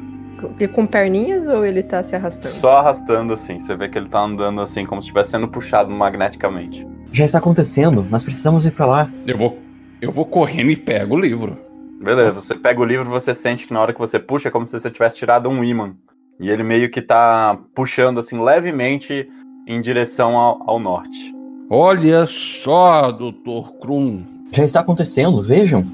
E 0.60 0.68
com 0.68 0.88
perninhas 0.88 1.48
ou 1.48 1.64
ele 1.64 1.84
tá 1.84 2.02
se 2.04 2.16
arrastando? 2.16 2.56
Só 2.56 2.78
arrastando 2.80 3.34
assim. 3.34 3.60
Você 3.60 3.76
vê 3.76 3.88
que 3.88 3.98
ele 4.00 4.10
tá 4.10 4.20
andando 4.22 4.60
assim, 4.62 4.84
como 4.84 5.00
se 5.02 5.08
estivesse 5.08 5.30
sendo 5.32 5.48
puxado 5.48 5.92
magneticamente. 5.92 6.88
Já 7.12 7.26
está 7.26 7.38
acontecendo, 7.38 8.04
nós 8.10 8.24
precisamos 8.24 8.66
ir 8.66 8.72
pra 8.72 8.86
lá. 8.88 9.10
Eu 9.28 9.38
vou, 9.38 9.60
eu 10.02 10.12
vou 10.12 10.26
correndo 10.26 10.72
e 10.72 10.76
pego 10.76 11.16
o 11.16 11.20
livro. 11.20 11.56
Beleza, 12.02 12.32
você 12.34 12.56
pega 12.56 12.80
o 12.82 12.86
livro 12.86 13.08
você 13.10 13.34
sente 13.34 13.68
que 13.68 13.74
na 13.74 13.80
hora 13.80 13.94
que 13.94 14.00
você 14.00 14.18
puxa 14.20 14.50
é 14.50 14.52
como 14.52 14.68
se 14.68 14.80
você 14.80 14.90
tivesse 14.90 15.18
tirado 15.18 15.50
um 15.50 15.64
ímã. 15.64 15.92
E 16.40 16.50
ele 16.50 16.64
meio 16.64 16.90
que 16.90 17.02
tá 17.02 17.58
puxando 17.76 18.20
assim 18.20 18.40
levemente 18.44 19.28
em 19.68 19.82
direção 19.82 20.38
ao, 20.38 20.64
ao 20.66 20.80
norte. 20.80 21.36
Olha 21.70 22.26
só, 22.26 23.12
Dr. 23.12 23.70
Krum. 23.82 24.24
Já 24.52 24.64
está 24.64 24.80
acontecendo, 24.80 25.44
vejam. 25.44 25.86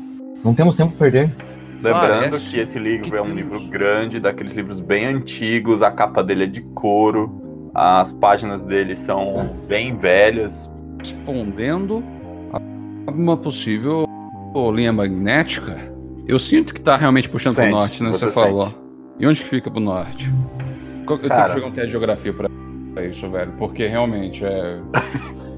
Não 0.44 0.54
temos 0.54 0.76
tempo 0.76 0.94
a 0.96 0.98
perder. 1.00 1.32
Lembrando 1.82 2.30
Parece 2.30 2.50
que 2.50 2.60
esse 2.60 2.80
livro 2.80 3.10
que 3.10 3.16
é 3.16 3.22
um 3.22 3.26
temos. 3.26 3.38
livro 3.38 3.60
grande, 3.68 4.20
daqueles 4.20 4.54
livros 4.54 4.80
bem 4.80 5.06
antigos, 5.06 5.82
a 5.82 5.92
capa 5.92 6.24
dele 6.24 6.44
é 6.44 6.48
de 6.48 6.62
couro, 6.62 7.70
as 7.74 8.14
páginas 8.14 8.64
dele 8.64 8.96
são 8.96 9.50
bem 9.68 9.98
velhas. 9.98 10.72
Respondendo 11.00 12.02
a 12.54 13.12
uma 13.12 13.36
possível 13.36 14.08
linha 14.74 14.94
magnética, 14.94 15.76
eu 16.28 16.38
sinto 16.40 16.74
que 16.74 16.80
tá 16.80 16.96
realmente 16.96 17.28
puxando 17.28 17.56
Sente, 17.56 17.70
pro 17.70 17.78
norte, 17.80 18.04
né? 18.04 18.12
Você, 18.12 18.28
você 18.28 18.32
falou. 18.32 18.64
sente. 18.68 18.76
E 19.20 19.28
onde 19.28 19.44
que 19.44 19.50
fica 19.50 19.70
pro 19.70 19.80
norte? 19.82 20.32
Eu 21.10 21.18
tenho 21.18 21.28
Cara. 21.30 21.54
que 21.54 21.60
perguntar 21.60 21.82
a 21.82 21.88
geografia 21.88 22.32
pra 22.32 22.48
pra 22.94 23.04
isso, 23.06 23.30
velho. 23.30 23.52
Porque 23.58 23.88
realmente 23.88 24.44
é. 24.46 24.80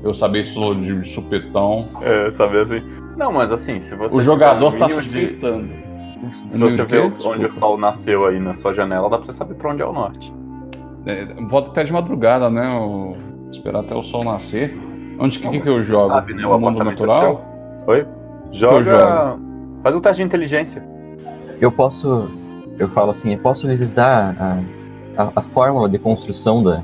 Eu 0.03 0.13
saber 0.13 0.41
isso 0.41 0.75
de 0.75 1.03
supetão. 1.09 1.87
É, 2.01 2.29
sabe 2.31 2.59
assim? 2.59 2.81
Não, 3.17 3.31
mas 3.31 3.51
assim, 3.51 3.79
se 3.79 3.95
você 3.95 4.15
o 4.15 4.21
jogador 4.21 4.71
tá 4.77 4.87
mínimo 4.87 5.01
de- 5.01 5.09
suspeitando. 5.09 5.69
Se 6.47 6.57
você 6.59 6.83
vê 6.85 6.99
onde 7.01 7.09
Desculpa. 7.15 7.47
o 7.47 7.53
sol 7.53 7.77
nasceu 7.77 8.25
aí 8.25 8.39
na 8.39 8.53
sua 8.53 8.73
janela, 8.73 9.09
dá 9.09 9.17
pra 9.17 9.25
você 9.27 9.33
saber 9.33 9.53
pra 9.55 9.71
onde 9.71 9.81
é 9.81 9.85
o 9.85 9.93
norte. 9.93 10.33
É, 11.05 11.25
volta 11.49 11.69
até 11.69 11.83
de 11.83 11.93
madrugada, 11.93 12.49
né? 12.49 12.67
o- 12.79 13.15
Esperar 13.51 13.79
até 13.81 13.95
o 13.95 14.03
sol 14.03 14.23
nascer. 14.23 14.75
Onde 15.19 15.39
que, 15.39 15.45
Não, 15.45 15.51
que, 15.51 15.61
que 15.61 15.69
eu 15.69 15.81
jogo? 15.81 16.09
sabe, 16.09 16.33
né? 16.33 16.45
O 16.45 16.51
No 16.51 16.59
mundo 16.59 16.81
é 16.81 16.83
natural? 16.83 17.45
Oi? 17.87 18.05
Joga. 18.51 18.83
jogo? 18.85 19.39
Faz 19.81 19.95
um 19.95 19.99
teste 20.01 20.17
de 20.17 20.23
inteligência. 20.23 20.83
Eu 21.61 21.71
posso. 21.71 22.29
Eu 22.77 22.89
falo 22.89 23.11
assim, 23.11 23.31
eu 23.33 23.39
posso 23.39 23.65
lhes 23.67 23.93
dar 23.93 24.35
a, 25.17 25.23
a, 25.23 25.31
a 25.37 25.41
fórmula 25.41 25.87
de 25.87 25.97
construção 25.97 26.61
da, 26.61 26.81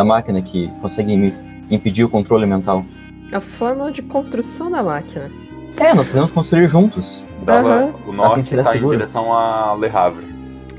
da 0.00 0.04
máquina 0.04 0.40
que 0.40 0.68
consegue 0.80 1.14
me 1.14 1.34
impedir 1.70 2.04
o 2.04 2.08
controle 2.08 2.46
mental. 2.46 2.84
A 3.32 3.40
fórmula 3.40 3.92
de 3.92 4.00
construção 4.02 4.70
da 4.70 4.82
máquina. 4.82 5.30
É, 5.76 5.94
nós 5.94 6.08
podemos 6.08 6.32
construir 6.32 6.68
juntos. 6.68 7.22
Dava, 7.44 7.68
Aham. 7.68 7.94
O 8.06 8.12
norte 8.12 8.40
Assim 8.40 8.56
tá 8.56 8.76
em 8.76 8.88
direção 8.88 9.32
a 9.32 9.76
Le 9.78 9.88
Havre. 9.88 10.26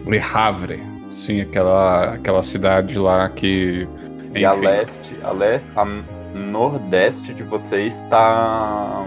Le 0.05 0.19
Havre. 0.19 0.83
Sim, 1.09 1.41
aquela, 1.41 2.15
aquela 2.15 2.41
cidade 2.41 2.97
lá 2.97 3.29
que. 3.29 3.87
E 4.33 4.43
a 4.43 4.53
leste, 4.53 5.15
a 5.23 5.31
leste, 5.31 5.69
a 5.75 5.85
nordeste 6.33 7.33
de 7.33 7.43
vocês 7.43 8.01
está 8.01 9.05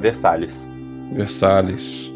Versalhes. 0.00 0.68
Versalhes. 1.12 2.13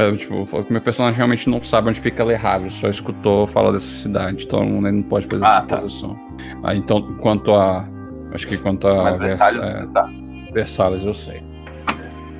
É, 0.00 0.16
tipo, 0.16 0.48
meu 0.70 0.80
personagem 0.80 1.16
realmente 1.16 1.48
não 1.50 1.62
sabe 1.62 1.88
onde 1.90 2.00
fica 2.00 2.24
Le 2.24 2.34
Havre, 2.34 2.70
só 2.70 2.88
escutou 2.88 3.46
falar 3.46 3.72
dessa 3.72 3.86
cidade, 3.86 4.44
então 4.46 4.62
ele 4.62 4.92
não 4.92 5.02
pode 5.02 5.26
fazer 5.26 5.44
Ah, 5.44 5.58
essa 5.58 5.66
tá. 5.66 5.76
posição. 5.78 6.16
Ah, 6.62 6.74
então, 6.74 7.02
quanto 7.20 7.52
a, 7.52 7.86
Acho 8.32 8.46
que 8.46 8.56
quanto 8.56 8.86
a 8.86 9.02
Mas 9.04 9.18
Vers- 9.18 9.38
Versalhes, 9.38 9.94
é, 9.94 10.52
Versalhes. 10.52 11.04
Eu 11.04 11.14
sei. 11.14 11.42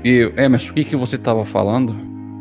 E, 0.04 0.32
Emerson, 0.36 0.70
o 0.70 0.74
que, 0.74 0.84
que 0.84 0.94
você 0.96 1.18
tava 1.18 1.44
falando? 1.44 1.96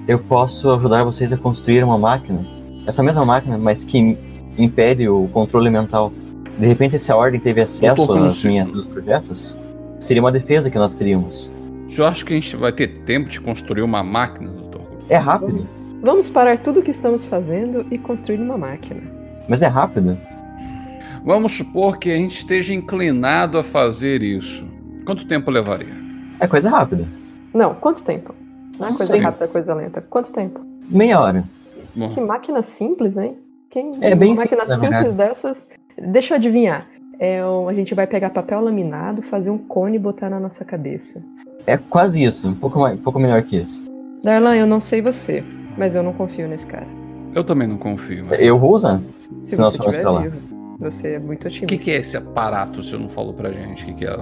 Eu 0.08 0.20
posso 0.20 0.72
ajudar 0.72 1.04
vocês 1.04 1.34
a 1.34 1.38
construir 1.38 1.84
uma 1.84 1.98
máquina. 1.98 2.46
Essa 2.86 3.02
mesma 3.02 3.26
máquina, 3.26 3.58
mas 3.58 3.84
que 3.84 4.16
impede 4.58 5.10
o 5.10 5.28
controle 5.34 5.70
mental. 5.70 6.14
De 6.60 6.66
repente, 6.68 7.00
se 7.00 7.12
a 7.12 7.16
Ordem 7.16 7.40
teve 7.40 7.60
acesso 7.62 8.12
às 8.14 8.44
minhas 8.44 8.70
dos 8.70 8.86
projetos, 8.86 9.58
seria 10.00 10.22
uma 10.22 10.32
defesa 10.32 10.70
que 10.70 10.78
nós 10.78 10.94
teríamos. 10.94 11.52
O 11.88 11.92
senhor 11.92 12.08
acha 12.08 12.24
que 12.24 12.34
a 12.34 12.36
gente 12.36 12.56
vai 12.56 12.72
ter 12.72 12.88
tempo 13.04 13.30
de 13.30 13.42
construir 13.42 13.82
uma 13.82 14.04
máquina, 14.04 14.52
doutor? 14.52 14.69
É 15.10 15.18
rápido, 15.18 15.68
Vamos 16.02 16.30
parar 16.30 16.58
tudo 16.60 16.80
o 16.80 16.84
que 16.84 16.92
estamos 16.92 17.26
fazendo 17.26 17.86
e 17.92 17.98
construir 17.98 18.40
uma 18.40 18.58
máquina. 18.58 19.02
mas 19.50 19.62
é 19.62 19.68
rápido. 19.68 20.18
Vamos 21.26 21.52
supor 21.52 21.98
que 21.98 22.10
a 22.10 22.16
gente 22.16 22.38
esteja 22.38 22.74
inclinado 22.74 23.58
a 23.58 23.64
fazer 23.64 24.22
isso. 24.22 24.66
Quanto 25.06 25.28
tempo 25.28 25.52
levaria? 25.52 25.94
É 26.40 26.48
coisa 26.48 26.70
rápida. 26.70 27.06
Não, 27.54 27.74
quanto 27.76 28.02
tempo? 28.04 28.34
Não 28.80 28.88
é 28.88 28.90
Não 28.92 28.98
coisa 28.98 29.12
sei. 29.14 29.22
rápida, 29.22 29.44
é 29.46 29.48
coisa 29.50 29.74
lenta. 29.74 30.02
Quanto 30.02 30.32
tempo? 30.32 30.62
Meia 30.90 31.20
hora. 31.20 31.44
Bom, 31.94 32.10
Que 32.10 32.22
máquina 32.22 32.64
simples, 32.64 33.18
hein? 33.18 33.38
Quem 33.70 33.92
É 34.00 34.16
bem 34.16 34.32
uma 34.34 34.42
máquina 34.42 34.62
simples, 34.66 34.80
simples 34.80 35.14
dessas. 35.16 35.68
Deixa 35.98 36.34
eu 36.34 36.38
adivinhar. 36.38 36.88
É, 37.20 37.46
um- 37.46 37.68
a 37.68 37.74
gente 37.74 37.94
vai 37.94 38.08
pegar 38.08 38.30
papel 38.30 38.62
laminado, 38.62 39.22
fazer 39.22 39.50
um 39.50 39.58
cone 39.58 39.98
e 39.98 40.00
botar 40.00 40.30
na 40.30 40.40
nossa 40.40 40.64
cabeça. 40.64 41.22
É 41.68 41.76
quase 41.78 42.24
isso, 42.24 42.48
um 42.48 42.56
pouco, 42.56 42.80
mais, 42.80 42.98
um 42.98 43.02
pouco 43.02 43.20
melhor 43.20 43.42
que 43.44 43.58
isso. 43.58 43.86
Darlan, 44.24 44.56
eu 44.56 44.68
não 44.68 44.80
sei 44.80 45.02
você, 45.02 45.44
mas 45.78 45.96
eu 45.96 46.04
não 46.04 46.14
confio 46.14 46.48
nesse 46.48 46.66
cara. 46.68 46.88
eu 47.36 47.44
também 47.44 47.68
não 47.68 47.78
confio. 47.78 48.26
mas- 48.30 48.40
Eu 48.42 48.58
vou 48.60 48.74
usar. 48.74 49.00
Se 49.44 49.56
Se 49.56 49.62
nós 49.62 49.72
você 49.72 49.78
formos 49.78 49.96
estiver 49.96 50.02
pra 50.02 50.12
lá. 50.12 50.32
Você 50.80 51.14
é 51.16 51.20
muito 51.20 51.44
O 51.44 51.48
otimista. 51.48 51.68
que, 51.68 51.78
que 51.78 51.92
é 51.92 51.98
esse 51.98 52.18
aparato, 52.18 52.82
se 52.84 52.94
eu 52.94 53.00
não 53.00 53.10
falou 53.10 53.34
pra 53.34 53.52
gente? 53.52 53.84
O 53.84 53.86
que, 53.88 53.94
que 53.94 54.06
é? 54.06 54.18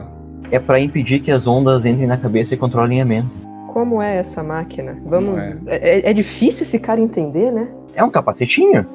É 0.51 0.59
pra 0.59 0.79
impedir 0.79 1.19
que 1.19 1.31
as 1.31 1.47
ondas 1.47 1.85
entrem 1.85 2.07
na 2.07 2.17
cabeça 2.17 2.53
e 2.53 2.57
controlem 2.57 3.01
a 3.01 3.05
mente. 3.05 3.33
Como 3.73 4.01
é 4.01 4.17
essa 4.17 4.43
máquina? 4.43 4.97
Vamos. 5.05 5.29
Como 5.31 5.39
é? 5.39 5.55
É, 5.67 6.09
é 6.09 6.13
difícil 6.13 6.63
esse 6.63 6.79
cara 6.79 6.99
entender, 6.99 7.51
né? 7.51 7.69
É 7.95 8.03
um 8.03 8.09
capacetinho? 8.09 8.85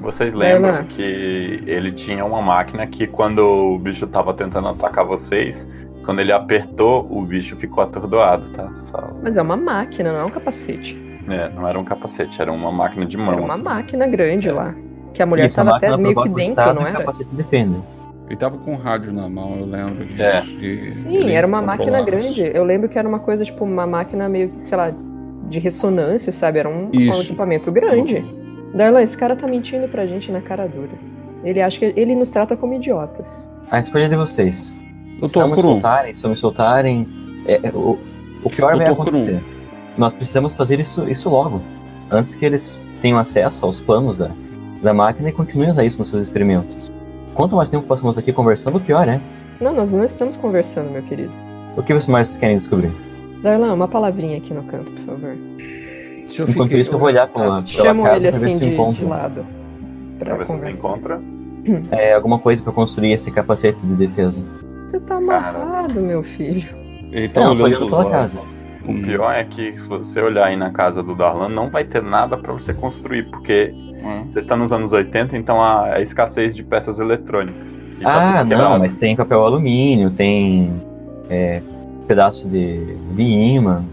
Vocês 0.00 0.32
lembram 0.34 0.62
Darlan. 0.72 0.84
que 0.86 1.62
ele 1.66 1.92
tinha 1.92 2.24
uma 2.24 2.40
máquina 2.40 2.86
que 2.86 3.06
quando 3.06 3.40
o 3.40 3.78
bicho 3.78 4.06
tava 4.06 4.32
tentando 4.32 4.68
atacar 4.68 5.04
vocês, 5.04 5.68
quando 6.04 6.20
ele 6.20 6.32
apertou, 6.32 7.06
o 7.10 7.22
bicho 7.22 7.56
ficou 7.56 7.82
atordoado, 7.84 8.48
tá? 8.50 8.70
Só- 8.82 9.10
Mas 9.22 9.36
é 9.36 9.42
uma 9.42 9.56
máquina, 9.56 10.12
não 10.12 10.20
é 10.20 10.24
um 10.24 10.30
capacete. 10.30 11.00
É, 11.28 11.48
não 11.50 11.66
era 11.68 11.78
um 11.78 11.84
capacete, 11.84 12.40
era 12.40 12.50
uma 12.52 12.72
máquina 12.72 13.06
de 13.06 13.16
mão. 13.16 13.32
Era 13.32 13.42
uma 13.42 13.54
assim. 13.54 13.62
máquina 13.62 14.06
grande 14.06 14.50
lá. 14.50 14.74
Que 15.14 15.22
a 15.22 15.26
mulher 15.26 15.46
Isso, 15.46 15.60
a 15.60 15.62
estava 15.64 15.76
até 15.76 15.96
meio 15.96 16.16
que 16.16 16.28
dentro, 16.28 16.74
não 16.74 16.82
o 16.82 16.86
era? 16.86 16.98
capacete 16.98 17.28
defende. 17.32 17.80
Ele 18.26 18.36
tava 18.36 18.56
com 18.58 18.74
o 18.74 18.76
rádio 18.78 19.12
na 19.12 19.28
mão, 19.28 19.56
eu 19.58 19.66
lembro 19.66 20.04
disso. 20.06 20.22
É. 20.22 20.44
e 20.64 20.88
Sim, 20.88 21.30
era 21.30 21.44
uma 21.46 21.60
máquina 21.60 22.00
grande. 22.02 22.42
Eu 22.42 22.62
lembro 22.64 22.88
que 22.88 22.96
era 22.98 23.08
uma 23.08 23.18
coisa, 23.18 23.44
tipo, 23.44 23.64
uma 23.64 23.86
máquina 23.86 24.28
meio 24.28 24.50
que, 24.50 24.62
sei 24.62 24.76
lá, 24.78 24.92
de 25.48 25.58
ressonância, 25.58 26.30
sabe? 26.32 26.60
Era 26.60 26.68
um, 26.68 26.90
um 26.94 27.20
equipamento 27.20 27.72
grande. 27.72 28.24
Darlan, 28.72 29.02
esse 29.02 29.16
cara 29.18 29.34
tá 29.34 29.48
mentindo 29.48 29.88
pra 29.88 30.06
gente 30.06 30.30
na 30.30 30.40
cara 30.40 30.66
dura. 30.68 30.92
Ele 31.42 31.60
acha 31.60 31.78
que 31.80 31.92
ele 31.96 32.14
nos 32.14 32.30
trata 32.30 32.56
como 32.56 32.74
idiotas. 32.74 33.48
A 33.68 33.80
escolha 33.80 34.04
é 34.04 34.08
de 34.08 34.16
vocês. 34.16 34.72
Se 35.28 35.36
não 35.38 35.48
me 35.50 35.60
soltarem, 35.60 36.14
se 36.14 36.22
não 36.22 36.30
me 36.30 36.36
soltarem, 36.36 37.06
é- 37.46 37.60
é- 37.68 37.70
o, 37.74 37.98
o 38.42 38.50
pior 38.50 38.76
vai 38.76 38.86
acontecer. 38.86 39.40
Nós 39.98 40.12
precisamos 40.12 40.54
fazer 40.54 40.78
isso, 40.80 41.08
isso 41.08 41.28
logo. 41.28 41.60
Antes 42.10 42.34
que 42.36 42.44
eles 42.44 42.78
tenham 43.02 43.18
acesso 43.18 43.64
aos 43.64 43.80
planos 43.80 44.18
da, 44.18 44.30
da 44.82 44.92
máquina 44.94 45.28
e 45.28 45.32
continuem 45.32 45.68
a 45.68 45.72
usar 45.72 45.84
isso 45.84 45.98
nos 45.98 46.08
seus 46.08 46.22
experimentos. 46.22 46.90
Quanto 47.34 47.56
mais 47.56 47.68
tempo 47.70 47.86
passamos 47.86 48.16
aqui 48.18 48.32
conversando, 48.32 48.80
pior, 48.80 49.06
né? 49.06 49.20
Não, 49.60 49.74
nós 49.74 49.92
não 49.92 50.04
estamos 50.04 50.36
conversando, 50.36 50.90
meu 50.90 51.02
querido. 51.02 51.32
O 51.76 51.82
que 51.82 51.92
vocês 51.92 52.08
mais 52.08 52.36
querem 52.36 52.56
descobrir? 52.56 52.90
Darlan, 53.42 53.72
uma 53.74 53.88
palavrinha 53.88 54.36
aqui 54.38 54.52
no 54.52 54.62
canto, 54.64 54.90
por 54.92 55.04
favor. 55.04 55.36
se 56.28 56.38
eu 56.40 56.48
Enquanto 56.48 56.62
fiquei- 56.68 56.80
isso, 56.80 56.94
eu 56.94 56.98
vou 56.98 57.08
olhar 57.08 57.26
pela, 57.28 57.62
pela 57.62 57.66
Chamo 57.66 58.02
casa 58.04 58.28
ele 58.28 58.30
pra 58.32 58.38
ver 58.40 58.46
assim 58.48 58.56
se 58.58 58.62
eu 58.64 58.68
de, 58.68 58.74
encontro 58.74 59.04
de 59.04 59.10
lado. 59.10 59.46
Pra 60.18 60.26
Pra 60.28 60.36
ver 60.38 60.46
se 60.46 60.52
você 60.52 60.58
conversar. 60.72 60.88
encontra. 60.88 61.20
é, 61.92 62.12
alguma 62.14 62.38
coisa 62.38 62.62
pra 62.62 62.72
construir 62.72 63.12
esse 63.12 63.30
capacete 63.30 63.78
de 63.82 63.94
defesa. 63.94 64.42
Você 64.84 65.00
tá 65.00 65.16
amarrado, 65.16 66.00
meu 66.00 66.22
filho. 66.22 66.68
Ele 67.12 67.28
tá 67.28 67.40
Não, 67.40 67.56
tô 67.56 67.64
olhando 67.64 67.86
pela 67.88 68.04
lados. 68.04 68.12
casa. 68.12 68.40
O 68.84 68.92
Hum, 68.92 69.02
pior 69.02 69.32
é 69.32 69.44
que 69.44 69.76
se 69.76 69.86
você 69.86 70.20
olhar 70.22 70.46
aí 70.46 70.56
na 70.56 70.70
casa 70.70 71.02
do 71.02 71.14
Darlan, 71.14 71.48
não 71.48 71.68
vai 71.70 71.84
ter 71.84 72.02
nada 72.02 72.36
pra 72.38 72.52
você 72.52 72.72
construir, 72.72 73.24
porque 73.30 73.72
hum. 74.02 74.24
você 74.26 74.42
tá 74.42 74.56
nos 74.56 74.72
anos 74.72 74.92
80, 74.92 75.36
então 75.36 75.60
há 75.62 75.94
a 75.96 76.00
escassez 76.00 76.54
de 76.56 76.62
peças 76.64 76.98
eletrônicas. 76.98 77.78
E 78.00 78.08
tá 78.10 78.22
Ah, 78.22 78.44
tudo 78.44 78.56
não, 78.56 78.56
quebrado. 78.56 78.78
mas 78.78 78.96
tem 78.96 79.14
papel 79.14 79.44
alumínio, 79.44 80.10
tem 80.10 80.72
é, 81.28 81.62
pedaço 82.08 82.48
de, 82.48 82.96
de 83.14 83.22
imã. 83.22 83.84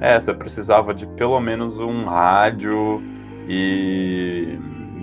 É, 0.00 0.20
você 0.20 0.34
precisava 0.34 0.92
de 0.92 1.06
pelo 1.06 1.40
menos 1.40 1.78
um 1.78 2.02
rádio 2.04 3.02
e 3.48 4.58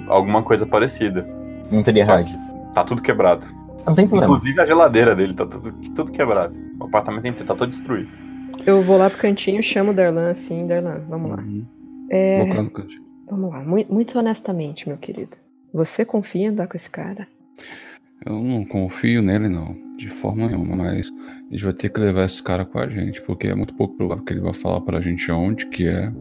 alguma 0.08 0.44
coisa 0.44 0.66
parecida. 0.68 1.28
Não 1.72 1.82
teria 1.82 2.06
rádio. 2.06 2.38
tá 2.74 2.84
tudo 2.84 3.02
quebrado. 3.02 3.48
Não 3.86 3.96
tem 3.96 4.08
problema. 4.08 4.34
Inclusive 4.34 4.62
a 4.62 4.66
geladeira 4.66 5.16
dele 5.16 5.34
tá 5.34 5.46
tudo, 5.46 5.72
tudo 5.96 6.12
quebrado. 6.12 6.56
O 6.80 6.86
apartamento 6.86 7.26
inteiro 7.28 7.46
tá 7.48 7.56
todo 7.56 7.70
destruído. 7.70 8.10
Eu 8.66 8.82
vou 8.84 8.98
lá 8.98 9.10
pro 9.10 9.20
cantinho, 9.20 9.62
chamo 9.64 9.92
o 9.92 9.94
Darlan 9.94 10.30
assim, 10.32 10.68
Darlan, 10.68 11.02
vamos 11.10 11.32
lá. 11.32 11.38
Uhum. 11.38 11.66
É, 12.12 12.46
Vou 12.54 12.64
no 12.64 12.70
cantinho. 12.72 13.02
vamos 13.30 13.50
lá, 13.52 13.64
mui- 13.64 13.88
muito 13.90 14.20
honestamente, 14.20 14.88
meu 14.88 14.98
querido. 14.98 15.38
Você 15.74 16.04
confia 16.04 16.44
em 16.44 16.48
andar 16.50 16.68
com 16.68 16.76
esse 16.76 16.90
cara? 16.90 17.28
Eu 18.26 18.34
não 18.34 18.64
confio 18.66 19.22
nele, 19.22 19.48
não. 19.48 19.76
De 19.98 20.10
forma 20.10 20.48
nenhuma, 20.48 20.76
mas 20.76 21.10
a 21.50 21.52
gente 21.54 21.64
vai 21.64 21.74
ter 21.74 21.90
que 21.90 22.00
levar 22.00 22.26
esse 22.26 22.42
cara 22.44 22.66
com 22.66 22.78
a 22.80 22.88
gente, 22.88 23.22
porque 23.22 23.48
é 23.48 23.56
muito 23.56 23.74
pouco 23.74 23.96
provável 23.96 24.24
que 24.24 24.34
ele 24.34 24.42
vai 24.42 24.54
falar 24.54 24.82
pra 24.82 25.00
gente 25.02 25.32
onde 25.32 25.66
que 25.68 25.88
é. 25.88 26.12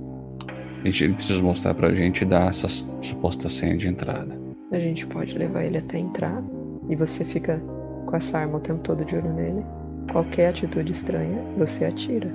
A 0.81 0.85
gente 0.87 1.05
ele 1.05 1.15
precisa 1.15 1.43
mostrar 1.43 1.75
pra 1.75 1.93
gente 1.93 2.23
e 2.23 2.25
dar 2.25 2.49
essa 2.49 2.69
suposta 2.69 3.49
senha 3.49 3.77
de 3.77 3.89
entrada. 3.89 4.39
A 4.71 4.79
gente 4.79 5.05
pode 5.07 5.37
levar 5.37 5.65
ele 5.65 5.79
até 5.79 5.99
entrar 5.99 6.43
e 6.91 6.97
você 6.97 7.25
fica 7.25 7.63
com 8.07 8.15
essa 8.17 8.39
arma 8.39 8.59
o 8.59 8.61
tempo 8.61 8.81
todo 8.81 9.05
de 9.05 9.17
olho 9.17 9.33
nele. 9.33 9.65
Qualquer 10.13 10.49
atitude 10.51 10.91
estranha, 10.93 11.43
você 11.57 11.85
atira. 11.87 12.29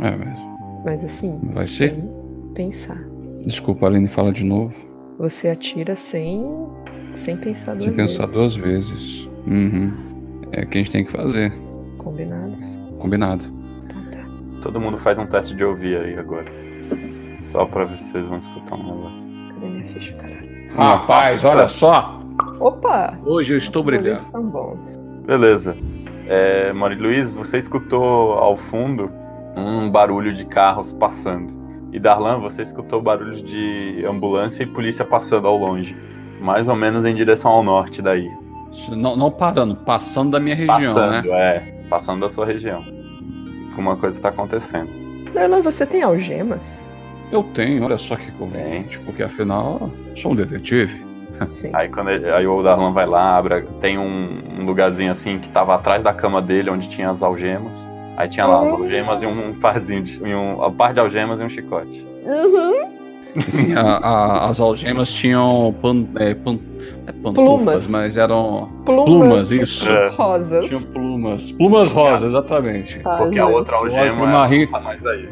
É, 0.00 0.16
mas 0.16 0.38
Mas 0.84 1.04
assim, 1.04 1.38
vai 1.52 1.66
ser? 1.66 1.90
sem 1.90 2.08
pensar. 2.54 2.98
Desculpa, 3.44 3.86
Aline, 3.86 4.08
fala 4.08 4.32
de 4.32 4.42
novo. 4.44 4.74
Você 5.18 5.48
atira 5.48 5.94
sem, 5.96 6.44
sem 7.14 7.36
pensar 7.36 7.72
duas 7.74 7.84
Sem 7.84 7.94
pensar 7.94 8.26
vezes. 8.26 8.34
duas 8.34 8.56
vezes. 8.56 9.28
Uhum. 9.46 9.92
É 10.52 10.62
o 10.62 10.66
que 10.68 10.78
a 10.78 10.80
gente 10.82 10.90
tem 10.92 11.04
que 11.04 11.12
fazer. 11.12 11.52
Combinados? 11.98 12.78
Combinado. 12.98 13.44
Então 13.84 14.02
tá. 14.10 14.62
Todo 14.62 14.80
mundo 14.80 14.96
faz 14.96 15.18
um 15.18 15.26
teste 15.26 15.54
de 15.54 15.64
ouvir 15.64 15.96
aí 15.98 16.18
agora. 16.18 16.46
Só 17.42 17.64
pra 17.66 17.84
ver 17.84 17.98
se 17.98 18.10
vocês 18.12 18.26
vão 18.26 18.38
escutar 18.38 18.76
um 18.76 18.86
negócio. 18.94 19.30
Cadê 19.54 19.66
minha 19.68 19.92
ficha, 19.92 20.14
caralho? 20.16 20.48
Rapaz, 20.74 21.42
Nossa. 21.42 21.56
olha 21.58 21.68
só! 21.68 22.17
Opa! 22.60 23.16
Hoje 23.24 23.54
eu 23.54 23.58
estou 23.58 23.82
brilhando. 23.82 24.24
Tão 24.32 24.42
bons. 24.44 24.96
Beleza. 25.24 25.76
É, 26.26 26.72
Mari 26.72 26.96
Luiz, 26.96 27.32
você 27.32 27.58
escutou 27.58 28.32
ao 28.32 28.56
fundo 28.56 29.10
um 29.56 29.90
barulho 29.90 30.32
de 30.32 30.44
carros 30.44 30.92
passando. 30.92 31.56
E 31.92 31.98
Darlan, 31.98 32.38
você 32.38 32.62
escutou 32.62 33.00
barulhos 33.00 33.42
de 33.42 34.04
ambulância 34.06 34.62
e 34.62 34.66
polícia 34.66 35.04
passando 35.04 35.46
ao 35.46 35.56
longe. 35.56 35.96
Mais 36.40 36.68
ou 36.68 36.76
menos 36.76 37.04
em 37.04 37.14
direção 37.14 37.50
ao 37.50 37.62
norte 37.62 38.02
daí. 38.02 38.28
Não, 38.90 39.16
não 39.16 39.30
parando, 39.30 39.76
passando 39.76 40.32
da 40.32 40.40
minha 40.40 40.54
região, 40.54 40.76
passando, 40.76 41.28
né? 41.28 41.56
é. 41.56 41.60
Passando 41.88 42.20
da 42.20 42.28
sua 42.28 42.44
região. 42.44 42.84
Alguma 43.70 43.96
coisa 43.96 44.20
tá 44.20 44.28
acontecendo. 44.28 44.90
Darlan, 45.32 45.62
você 45.62 45.86
tem 45.86 46.02
algemas? 46.02 46.88
Eu 47.30 47.42
tenho, 47.42 47.84
olha 47.84 47.98
só 47.98 48.16
que 48.16 48.30
conveniente, 48.32 48.98
porque 49.00 49.22
afinal 49.22 49.90
eu 50.08 50.16
sou 50.16 50.32
um 50.32 50.34
detetive. 50.34 51.07
Sim. 51.48 51.70
Aí 51.72 51.88
quando 51.88 52.10
ele- 52.10 52.30
aí 52.30 52.46
o 52.46 52.62
Darlan 52.62 52.92
vai 52.92 53.06
lá, 53.06 53.36
abre, 53.36 53.62
tem 53.80 53.98
um, 53.98 54.40
um 54.58 54.64
lugarzinho 54.64 55.10
assim 55.10 55.38
que 55.38 55.48
tava 55.48 55.74
atrás 55.74 56.02
da 56.02 56.12
cama 56.12 56.40
dele, 56.42 56.70
onde 56.70 56.88
tinha 56.88 57.10
as 57.10 57.22
algemas. 57.22 57.78
Aí 58.16 58.28
tinha 58.28 58.46
lá 58.46 58.62
as 58.64 58.72
algemas 58.72 59.22
e 59.22 59.26
um 59.26 59.54
parzinho 59.54 60.02
de, 60.02 60.22
um, 60.24 60.64
um 60.66 60.72
par 60.72 60.92
de 60.92 61.00
algemas 61.00 61.40
e 61.40 61.44
um 61.44 61.48
chicote. 61.48 62.04
Uhum. 62.24 62.98
Assim, 63.46 63.74
a- 63.74 63.80
a- 63.98 64.48
as 64.48 64.58
algemas 64.58 65.12
tinham 65.12 65.72
pan, 65.80 66.04
é, 66.16 66.34
pan, 66.34 66.58
é 67.06 67.12
pantufas, 67.12 67.34
Plumas. 67.34 67.86
mas 67.88 68.16
eram 68.16 68.68
Plumas, 68.84 69.04
plumas, 69.04 69.50
isso. 69.52 69.88
É. 69.88 70.08
rosas. 70.08 70.66
Tinham 70.66 70.80
plumas. 70.82 71.52
Plumas 71.52 71.92
rosas, 71.92 72.24
exatamente. 72.30 72.98
Porque 73.00 73.38
a 73.38 73.46
outra 73.46 73.76
algema 73.76 74.24
Uma 74.24 74.48
tá 74.66 74.80
mais 74.80 75.06
aí. 75.06 75.28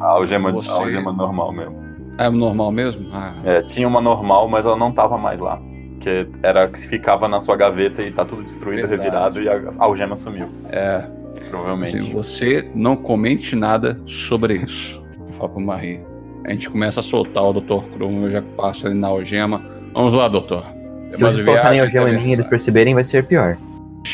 A 0.00 0.06
algema, 0.06 0.52
Você- 0.52 0.70
a 0.70 0.74
algema 0.74 1.12
normal 1.12 1.52
mesmo. 1.52 1.85
É 2.18 2.30
normal 2.30 2.72
mesmo? 2.72 3.08
Ah, 3.12 3.34
É, 3.44 3.62
tinha 3.62 3.86
uma 3.86 4.00
normal, 4.00 4.48
mas 4.48 4.64
ela 4.64 4.76
não 4.76 4.92
tava 4.92 5.18
mais 5.18 5.38
lá. 5.40 5.60
Que 6.00 6.26
era 6.42 6.64
a 6.64 6.68
que 6.68 6.78
ficava 6.86 7.26
na 7.28 7.40
sua 7.40 7.56
gaveta 7.56 8.02
e 8.02 8.10
tá 8.10 8.24
tudo 8.24 8.42
destruído, 8.42 8.86
Verdade. 8.88 9.02
revirado 9.02 9.42
e 9.42 9.48
a 9.48 9.60
algema 9.78 10.16
sumiu. 10.16 10.48
é. 10.70 11.04
Provavelmente. 11.50 11.98
Assim, 11.98 12.12
você 12.12 12.70
não 12.74 12.96
comente 12.96 13.54
nada 13.54 14.00
sobre 14.06 14.54
isso. 14.56 15.00
Fala 15.32 15.48
pro 15.50 15.60
Marie. 15.60 16.00
A 16.44 16.50
gente 16.50 16.68
começa 16.68 17.00
a 17.00 17.02
soltar 17.02 17.44
o 17.44 17.52
Dr. 17.52 17.84
Krum, 17.94 18.24
eu 18.24 18.30
já 18.30 18.42
passo 18.42 18.86
ali 18.86 18.96
na 18.96 19.08
algema. 19.08 19.62
Vamos 19.92 20.14
lá, 20.14 20.28
doutor. 20.28 20.64
Se 21.12 21.22
vocês 21.22 21.42
colocarem 21.42 21.78
a 21.80 21.84
algema 21.84 22.10
em 22.10 22.16
mim 22.16 22.30
e 22.30 22.32
eles 22.32 22.46
perceberem, 22.46 22.94
vai 22.94 23.04
ser 23.04 23.24
pior. 23.26 23.56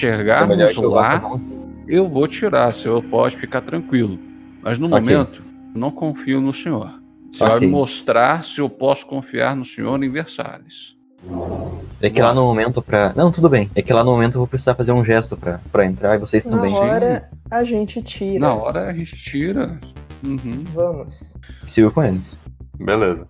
É 0.03 0.67
que 0.73 0.79
eu 0.79 0.91
lá, 0.91 1.23
eu 1.87 2.09
vou 2.09 2.27
tirar, 2.27 2.71
o 2.71 2.73
senhor 2.75 3.03
pode 3.05 3.37
ficar 3.37 3.61
tranquilo. 3.61 4.19
Mas 4.63 4.79
no 4.79 4.87
Ok. 4.89 4.99
momento, 5.01 5.43
eu 5.75 5.81
não 5.81 5.91
confio 5.91 6.41
no 6.41 6.53
senhor. 6.53 7.02
Você 7.33 7.45
vai 7.45 7.57
Ok. 7.57 7.67
me 7.67 7.73
mostrar 7.73 8.45
se 8.45 8.61
eu 8.61 8.69
posso 8.69 9.07
confiar 9.07 9.57
no 9.57 9.65
senhor 9.65 10.03
em 10.03 10.11
Versalhes. 10.11 10.97
É 12.01 12.11
que 12.11 12.21
lá 12.21 12.35
no 12.35 12.43
momento 12.43 12.83
pra. 12.83 13.13
Não, 13.15 13.31
tudo 13.31 13.49
bem. 13.49 13.71
É 13.75 13.81
que 13.83 13.93
lá 13.93 14.03
no 14.03 14.11
momento 14.11 14.35
eu 14.35 14.41
vou 14.41 14.47
precisar 14.49 14.75
fazer 14.75 14.91
um 14.93 15.05
gesto 15.05 15.37
pra, 15.37 15.61
pra 15.71 15.85
entrar 15.87 16.17
e 16.17 16.19
vocês 16.19 16.45
Na 16.47 16.57
também. 16.57 16.75
hora 16.75 17.31
a 17.51 17.63
gente 17.65 18.03
tira. 18.03 18.41
Na 18.41 18.55
hora 18.55 18.89
a 18.89 18.93
gente 18.93 19.17
tira. 19.17 19.79
Uhum. 20.25 20.65
Vamos. 20.75 21.37
Sigo 21.65 21.91
com 21.93 22.03
eles. 22.03 22.37
Beleza. 22.77 23.27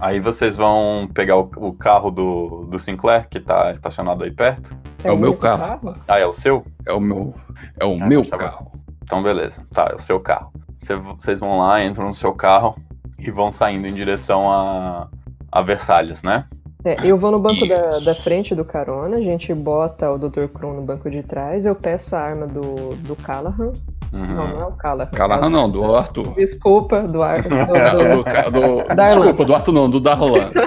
Aí 0.00 0.20
vocês 0.20 0.56
vão 0.56 1.08
pegar 1.14 1.36
o, 1.36 1.50
o 1.56 1.72
carro 1.72 2.10
do, 2.10 2.66
do 2.68 2.78
Sinclair, 2.78 3.28
que 3.28 3.38
tá 3.40 3.70
estacionado 3.72 4.24
aí 4.24 4.30
perto. 4.30 4.74
É 5.04 5.10
o 5.10 5.16
meu 5.16 5.30
único 5.30 5.42
carro. 5.42 5.96
Ah, 6.08 6.18
é 6.18 6.26
o 6.26 6.32
seu? 6.32 6.64
É 6.86 6.92
o 6.92 7.00
meu, 7.00 7.34
é 7.78 7.84
o 7.84 7.96
Ah, 8.00 8.06
meu 8.06 8.24
carro. 8.24 8.72
Então, 9.02 9.22
beleza. 9.22 9.64
Tá, 9.70 9.88
é 9.92 9.94
o 9.94 9.98
seu 9.98 10.18
carro. 10.20 10.52
Cê- 10.78 10.96
Vocês 10.96 11.38
vão 11.40 11.58
lá, 11.58 11.84
entram 11.84 12.06
no 12.06 12.14
seu 12.14 12.32
carro 12.32 12.76
e 13.18 13.30
vão 13.30 13.50
saindo 13.50 13.86
em 13.86 13.94
direção 13.94 14.50
a, 14.50 15.08
a 15.50 15.62
Versalhes, 15.62 16.22
né? 16.22 16.44
É, 16.84 16.96
eu 17.04 17.16
vou 17.16 17.30
no 17.30 17.38
banco 17.38 17.66
da, 17.68 18.00
da 18.00 18.14
frente 18.14 18.56
do 18.56 18.64
carona, 18.64 19.16
a 19.16 19.20
gente 19.20 19.54
bota 19.54 20.10
o 20.10 20.18
Dr. 20.18 20.46
Krum 20.52 20.72
no 20.74 20.82
banco 20.82 21.08
de 21.08 21.22
trás, 21.22 21.64
eu 21.64 21.76
peço 21.76 22.16
a 22.16 22.20
arma 22.20 22.46
do, 22.46 22.96
do 22.96 23.14
Callahan. 23.14 23.72
Uhum. 24.12 24.26
Não, 24.26 24.48
não 24.48 24.60
é 24.60 24.66
o 24.66 24.72
Callahan. 24.72 25.10
Calarra 25.12 25.48
não, 25.48 25.70
do 25.70 25.94
Arthur. 25.94 26.34
Desculpa, 26.34 27.02
do 27.02 27.22
ar. 27.22 27.40
do- 27.42 27.48
do- 27.48 28.90
do, 28.90 28.94
desculpa, 28.96 29.44
do 29.44 29.54
Arthur 29.54 29.72
não, 29.72 29.88
do 29.88 30.00
Darlan. 30.00 30.50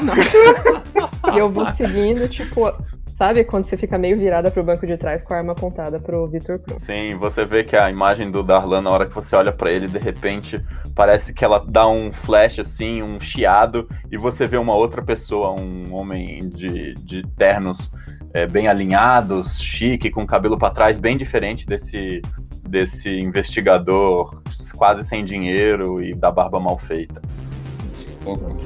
E 1.33 1.37
eu 1.39 1.49
vou 1.49 1.65
seguindo, 1.71 2.29
tipo, 2.29 2.71
sabe 3.15 3.45
quando 3.45 3.63
você 3.63 3.77
fica 3.77 3.97
meio 3.97 4.19
virada 4.19 4.51
pro 4.51 4.63
banco 4.63 4.85
de 4.85 4.97
trás 4.97 5.23
com 5.23 5.33
a 5.33 5.37
arma 5.37 5.53
apontada 5.53 5.99
pro 5.99 6.27
Victor 6.27 6.59
Krum? 6.59 6.79
Sim, 6.79 7.15
você 7.15 7.45
vê 7.45 7.63
que 7.63 7.75
a 7.75 7.89
imagem 7.89 8.29
do 8.29 8.43
Darlan, 8.43 8.81
na 8.81 8.89
hora 8.89 9.05
que 9.07 9.15
você 9.15 9.35
olha 9.35 9.53
pra 9.53 9.71
ele, 9.71 9.87
de 9.87 9.97
repente, 9.97 10.63
parece 10.93 11.33
que 11.33 11.43
ela 11.43 11.63
dá 11.65 11.87
um 11.87 12.11
flash, 12.11 12.59
assim, 12.59 13.01
um 13.01 13.19
chiado, 13.19 13.87
e 14.11 14.17
você 14.17 14.45
vê 14.45 14.57
uma 14.57 14.75
outra 14.75 15.01
pessoa, 15.01 15.55
um 15.59 15.93
homem 15.93 16.41
de, 16.49 16.93
de 16.95 17.23
ternos 17.37 17.91
é, 18.33 18.45
bem 18.45 18.67
alinhados, 18.67 19.61
chique, 19.61 20.11
com 20.11 20.23
o 20.23 20.27
cabelo 20.27 20.57
pra 20.57 20.69
trás, 20.69 20.97
bem 20.99 21.15
diferente 21.15 21.65
desse, 21.65 22.21
desse 22.67 23.09
investigador 23.09 24.41
quase 24.77 25.05
sem 25.05 25.23
dinheiro 25.23 26.03
e 26.03 26.13
da 26.13 26.29
barba 26.29 26.59
mal 26.59 26.77
feita. 26.77 27.21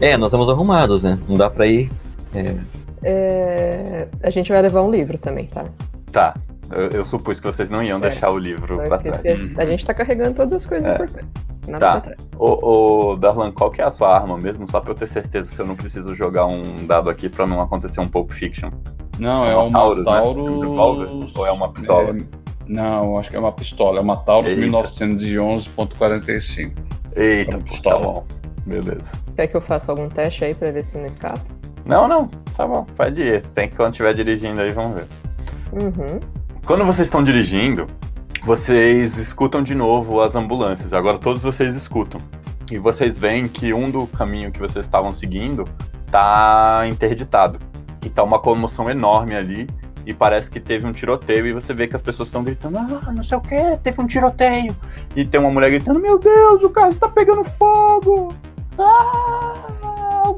É, 0.02 0.18
nós 0.18 0.32
vamos 0.32 0.50
arrumados, 0.50 1.04
né? 1.04 1.20
Não 1.28 1.36
dá 1.36 1.52
pra 1.52 1.68
ir. 1.68 1.92
É, 2.34 2.56
É, 3.04 4.08
a 4.24 4.30
gente 4.30 4.52
vai 4.52 4.62
levar 4.62 4.82
um 4.82 4.92
livro 4.92 5.18
também, 5.18 5.46
tá? 5.48 5.66
Tá, 6.12 6.36
eu, 6.72 6.90
eu 6.90 7.06
supus 7.06 7.40
que 7.40 7.46
vocês 7.46 7.70
não 7.70 7.84
iam 7.84 7.98
É, 8.00 8.02
deixar 8.02 8.32
o 8.32 8.38
livro 8.38 8.78
Não 8.78 8.86
pra 8.86 8.98
trás. 8.98 9.22
A 9.58 9.66
gente 9.66 9.86
tá 9.86 9.94
carregando 9.94 10.34
todas 10.36 10.54
as 10.54 10.66
coisas 10.66 10.88
É. 10.88 10.96
importantes. 10.96 11.30
Nada 11.68 11.86
Tá. 11.86 11.92
pra 11.92 12.02
trás. 12.02 12.30
Ô, 12.38 13.12
ô, 13.12 13.16
Darlan, 13.16 13.52
qual 13.52 13.70
que 13.70 13.82
é 13.82 13.86
a 13.86 13.92
sua 13.92 14.14
arma 14.16 14.38
mesmo? 14.38 14.68
Só 14.70 14.80
pra 14.82 14.92
eu 14.92 14.96
ter 14.96 15.08
certeza 15.08 15.50
se 15.52 15.60
eu 15.60 15.68
não 15.68 15.76
preciso 15.76 16.16
jogar 16.16 16.48
um 16.48 16.62
dado 16.88 17.10
aqui 17.10 17.30
pra 17.30 17.46
não 17.46 17.62
acontecer 17.62 18.00
um 18.02 18.08
Pulp 18.08 18.32
Fiction. 18.32 18.72
Não, 19.20 19.44
É 19.44 19.52
é 19.52 19.56
uma 19.56 19.64
uma 19.66 19.80
Taurus, 19.80 20.06
né? 20.06 20.12
Taurus. 20.12 20.38
É 20.38 20.50
um 20.50 20.60
revólver? 20.70 21.08
Ou 21.38 21.46
é 21.48 21.52
uma 21.52 21.72
pistola? 21.74 22.10
É, 22.10 22.18
não, 22.68 23.20
acho 23.20 23.30
que 23.30 23.36
é 23.36 23.40
uma 23.40 23.52
pistola. 23.52 24.00
É 24.00 24.02
uma 24.02 24.18
Taurus 24.18 24.50
Eita. 24.50 24.62
1911.45. 24.62 26.74
Eita, 27.16 27.52
Uma 27.52 27.58
tá 27.60 27.64
pistola. 27.66 28.02
bom. 28.02 28.26
Beleza. 28.66 29.12
Quer 29.36 29.48
que 29.48 29.58
eu 29.58 29.62
faça 29.62 29.92
algum 29.92 30.08
teste 30.10 30.46
aí 30.46 30.56
pra 30.56 30.72
ver 30.72 30.84
se 30.86 30.98
não 30.98 31.06
escapa? 31.06 31.42
Não, 31.86 32.08
não, 32.08 32.28
tá 32.56 32.68
bom, 32.68 32.86
pode 32.96 33.22
ir. 33.22 33.42
Tem 33.48 33.70
que 33.70 33.76
quando 33.76 33.92
estiver 33.92 34.14
dirigindo 34.14 34.62
aí, 34.62 34.72
vamos 34.72 35.00
ver. 35.00 35.08
Uhum. 35.72 36.20
Quando 36.66 36.86
vocês 36.86 37.08
estão 37.08 37.24
dirigindo, 37.24 37.88
vocês 38.44 39.18
escutam 39.18 39.62
de 39.62 39.76
novo 39.76 40.22
as 40.22 40.36
ambulâncias. 40.36 40.94
Agora 40.94 41.18
todos 41.18 41.44
vocês 41.44 41.76
escutam. 41.76 42.20
E 42.72 42.78
vocês 42.78 43.18
veem 43.18 43.48
que 43.48 43.74
um 43.74 43.90
do 43.90 44.06
caminho 44.08 44.52
que 44.52 44.60
vocês 44.60 44.86
estavam 44.86 45.12
seguindo 45.12 45.66
tá 46.12 46.84
interditado. 46.88 47.60
E 48.04 48.10
tá 48.10 48.24
uma 48.24 48.40
comoção 48.40 48.90
enorme 48.90 49.36
ali. 49.36 49.68
E 50.06 50.14
parece 50.14 50.50
que 50.50 50.60
teve 50.60 50.88
um 50.88 50.92
tiroteio. 50.92 51.48
E 51.48 51.54
você 51.54 51.74
vê 51.74 51.88
que 51.88 51.96
as 51.96 52.02
pessoas 52.02 52.30
estão 52.30 52.44
gritando: 52.44 52.78
Ah, 52.78 53.12
não 53.12 53.24
sei 53.24 53.38
o 53.38 53.42
que, 53.42 53.78
teve 53.84 54.02
um 54.02 54.08
tiroteio. 54.08 54.76
E 55.16 55.26
tem 55.26 55.40
uma 55.40 55.52
mulher 55.52 55.72
gritando: 55.72 56.00
Meu 56.00 56.18
Deus, 56.18 56.64
o 56.64 56.70
carro 56.70 56.90
está 56.90 57.10
pegando 57.10 57.44
fogo! 57.44 58.30
Ah, 58.78 59.89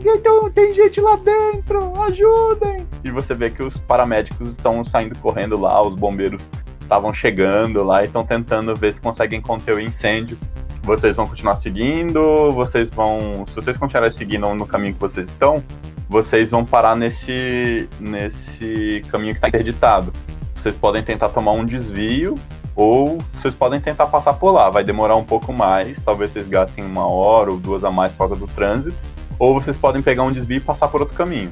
tem, 0.01 0.51
tem 0.53 0.73
gente 0.73 0.99
lá 1.01 1.15
dentro, 1.17 2.01
ajudem! 2.03 2.87
E 3.03 3.11
você 3.11 3.33
vê 3.33 3.49
que 3.49 3.63
os 3.63 3.77
paramédicos 3.77 4.51
estão 4.51 4.83
saindo 4.83 5.17
correndo 5.19 5.59
lá, 5.59 5.81
os 5.81 5.95
bombeiros 5.95 6.49
estavam 6.81 7.13
chegando 7.13 7.83
lá 7.83 8.01
e 8.01 8.05
estão 8.05 8.25
tentando 8.25 8.75
ver 8.75 8.93
se 8.93 8.99
conseguem 8.99 9.39
conter 9.39 9.75
o 9.75 9.79
incêndio. 9.79 10.37
Vocês 10.83 11.15
vão 11.15 11.25
continuar 11.27 11.55
seguindo, 11.55 12.51
vocês 12.51 12.89
vão. 12.89 13.45
Se 13.45 13.55
vocês 13.55 13.77
continuarem 13.77 14.11
seguindo 14.11 14.53
no 14.53 14.65
caminho 14.65 14.93
que 14.93 14.99
vocês 14.99 15.29
estão, 15.29 15.63
vocês 16.09 16.51
vão 16.51 16.65
parar 16.65 16.95
nesse, 16.95 17.87
nesse 17.99 19.01
caminho 19.09 19.33
que 19.33 19.37
está 19.37 19.47
interditado. 19.47 20.11
Vocês 20.55 20.75
podem 20.75 21.01
tentar 21.01 21.29
tomar 21.29 21.53
um 21.53 21.63
desvio 21.63 22.35
ou 22.75 23.17
vocês 23.33 23.53
podem 23.53 23.79
tentar 23.79 24.07
passar 24.07 24.33
por 24.33 24.51
lá. 24.51 24.69
Vai 24.69 24.83
demorar 24.83 25.15
um 25.15 25.23
pouco 25.23 25.53
mais, 25.53 26.03
talvez 26.03 26.31
vocês 26.31 26.47
gastem 26.47 26.83
uma 26.83 27.07
hora 27.07 27.51
ou 27.51 27.57
duas 27.57 27.83
a 27.83 27.91
mais 27.91 28.11
por 28.11 28.19
causa 28.19 28.35
do 28.35 28.47
trânsito. 28.47 28.97
Ou 29.41 29.55
vocês 29.55 29.75
podem 29.75 30.03
pegar 30.03 30.21
um 30.21 30.31
desvio 30.31 30.57
e 30.57 30.59
passar 30.59 30.87
por 30.87 31.01
outro 31.01 31.17
caminho. 31.17 31.51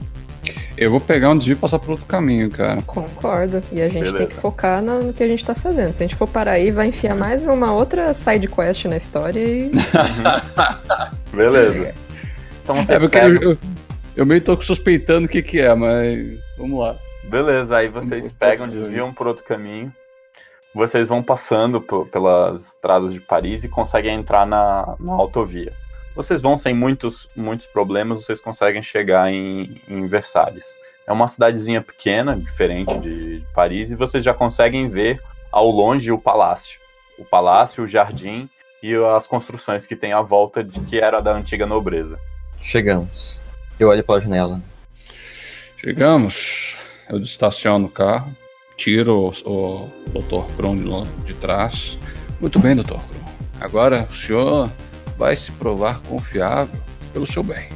Eu 0.77 0.91
vou 0.91 1.01
pegar 1.01 1.31
um 1.31 1.35
desvio 1.35 1.53
e 1.53 1.55
passar 1.55 1.79
por 1.79 1.89
outro 1.89 2.05
caminho, 2.05 2.47
cara. 2.47 2.83
Concordo. 2.83 3.63
E 3.71 3.81
a 3.81 3.89
gente 3.89 4.03
Beleza. 4.03 4.17
tem 4.19 4.27
que 4.27 4.35
focar 4.35 4.79
no, 4.79 5.11
que 5.11 5.23
a 5.23 5.27
gente 5.27 5.43
tá 5.43 5.55
fazendo. 5.55 5.91
Se 5.91 6.03
a 6.03 6.05
gente 6.05 6.15
for 6.15 6.27
parar 6.27 6.51
aí, 6.51 6.69
vai 6.69 6.89
enfiar 6.89 7.15
mais 7.15 7.45
uma 7.45 7.73
outra 7.73 8.13
side 8.13 8.47
quest 8.47 8.85
na 8.85 8.95
história 8.95 9.39
e. 9.39 9.71
Beleza. 11.35 11.95
Então 12.63 12.77
É 12.77 12.83
vocês 12.83 13.01
porque 13.01 13.19
pegam... 13.19 13.41
eu, 13.41 13.51
eu, 13.53 13.57
eu 14.17 14.23
meio 14.23 14.41
tô 14.41 14.61
suspeitando 14.61 15.25
o 15.25 15.27
que 15.29 15.41
que 15.41 15.59
é, 15.59 15.73
mas 15.73 16.39
vamos 16.59 16.79
lá. 16.79 16.95
Beleza, 17.23 17.75
aí 17.75 17.87
vocês 17.87 18.31
pegam, 18.31 18.69
desviam 18.69 19.11
por 19.11 19.25
outro 19.25 19.43
caminho. 19.43 19.91
Vocês 20.75 21.07
vão 21.07 21.23
passando 21.23 21.81
pelas 21.81 22.67
estradas 22.67 23.11
de 23.11 23.19
Paris 23.19 23.63
e 23.63 23.67
conseguem 23.67 24.13
entrar 24.13 24.45
na, 24.45 24.95
na 24.99 25.13
autovia. 25.13 25.73
Vocês 26.19 26.41
vão 26.41 26.57
sem 26.57 26.73
muitos, 26.73 27.29
muitos 27.33 27.65
problemas, 27.65 28.25
vocês 28.25 28.41
conseguem 28.41 28.83
chegar 28.83 29.31
em, 29.31 29.81
em 29.87 30.05
Versalhes. 30.05 30.75
É 31.07 31.13
uma 31.13 31.29
cidadezinha 31.29 31.81
pequena, 31.81 32.35
diferente 32.35 32.97
de 32.97 33.41
Paris, 33.55 33.89
e 33.89 33.95
vocês 33.95 34.21
já 34.21 34.33
conseguem 34.33 34.89
ver 34.89 35.21
ao 35.49 35.71
longe 35.71 36.11
o 36.11 36.19
palácio. 36.19 36.77
O 37.17 37.23
palácio, 37.23 37.85
o 37.85 37.87
jardim 37.87 38.49
e 38.83 38.93
as 39.15 39.27
construções 39.27 39.87
que 39.87 39.95
tem 39.95 40.11
à 40.11 40.21
volta 40.21 40.61
de 40.61 40.81
que 40.81 40.99
era 40.99 41.21
da 41.21 41.31
antiga 41.31 41.65
nobreza. 41.65 42.19
chegamos. 42.61 43.39
Eu 43.79 43.87
olho 43.87 44.03
pela 44.03 44.19
janela. 44.19 44.61
Chegamos, 45.77 46.75
eu 47.09 47.21
estaciono 47.21 47.85
o 47.85 47.89
carro, 47.89 48.35
tiro 48.75 49.31
o, 49.45 49.53
o 49.53 49.89
Dr. 50.09 50.53
Kron 50.57 51.05
de, 51.23 51.33
trás. 51.35 51.97
Muito 52.41 52.59
bem, 52.59 52.75
Dr. 52.75 52.89
Kron. 52.89 53.29
Agora 53.61 54.05
o 54.11 54.13
senhor 54.13 54.69
vai 55.19 55.35
se 55.35 55.51
provar 55.51 55.99
confiável 56.07 56.73
pelo 57.13 57.27
seu 57.27 57.43
bem. 57.43 57.67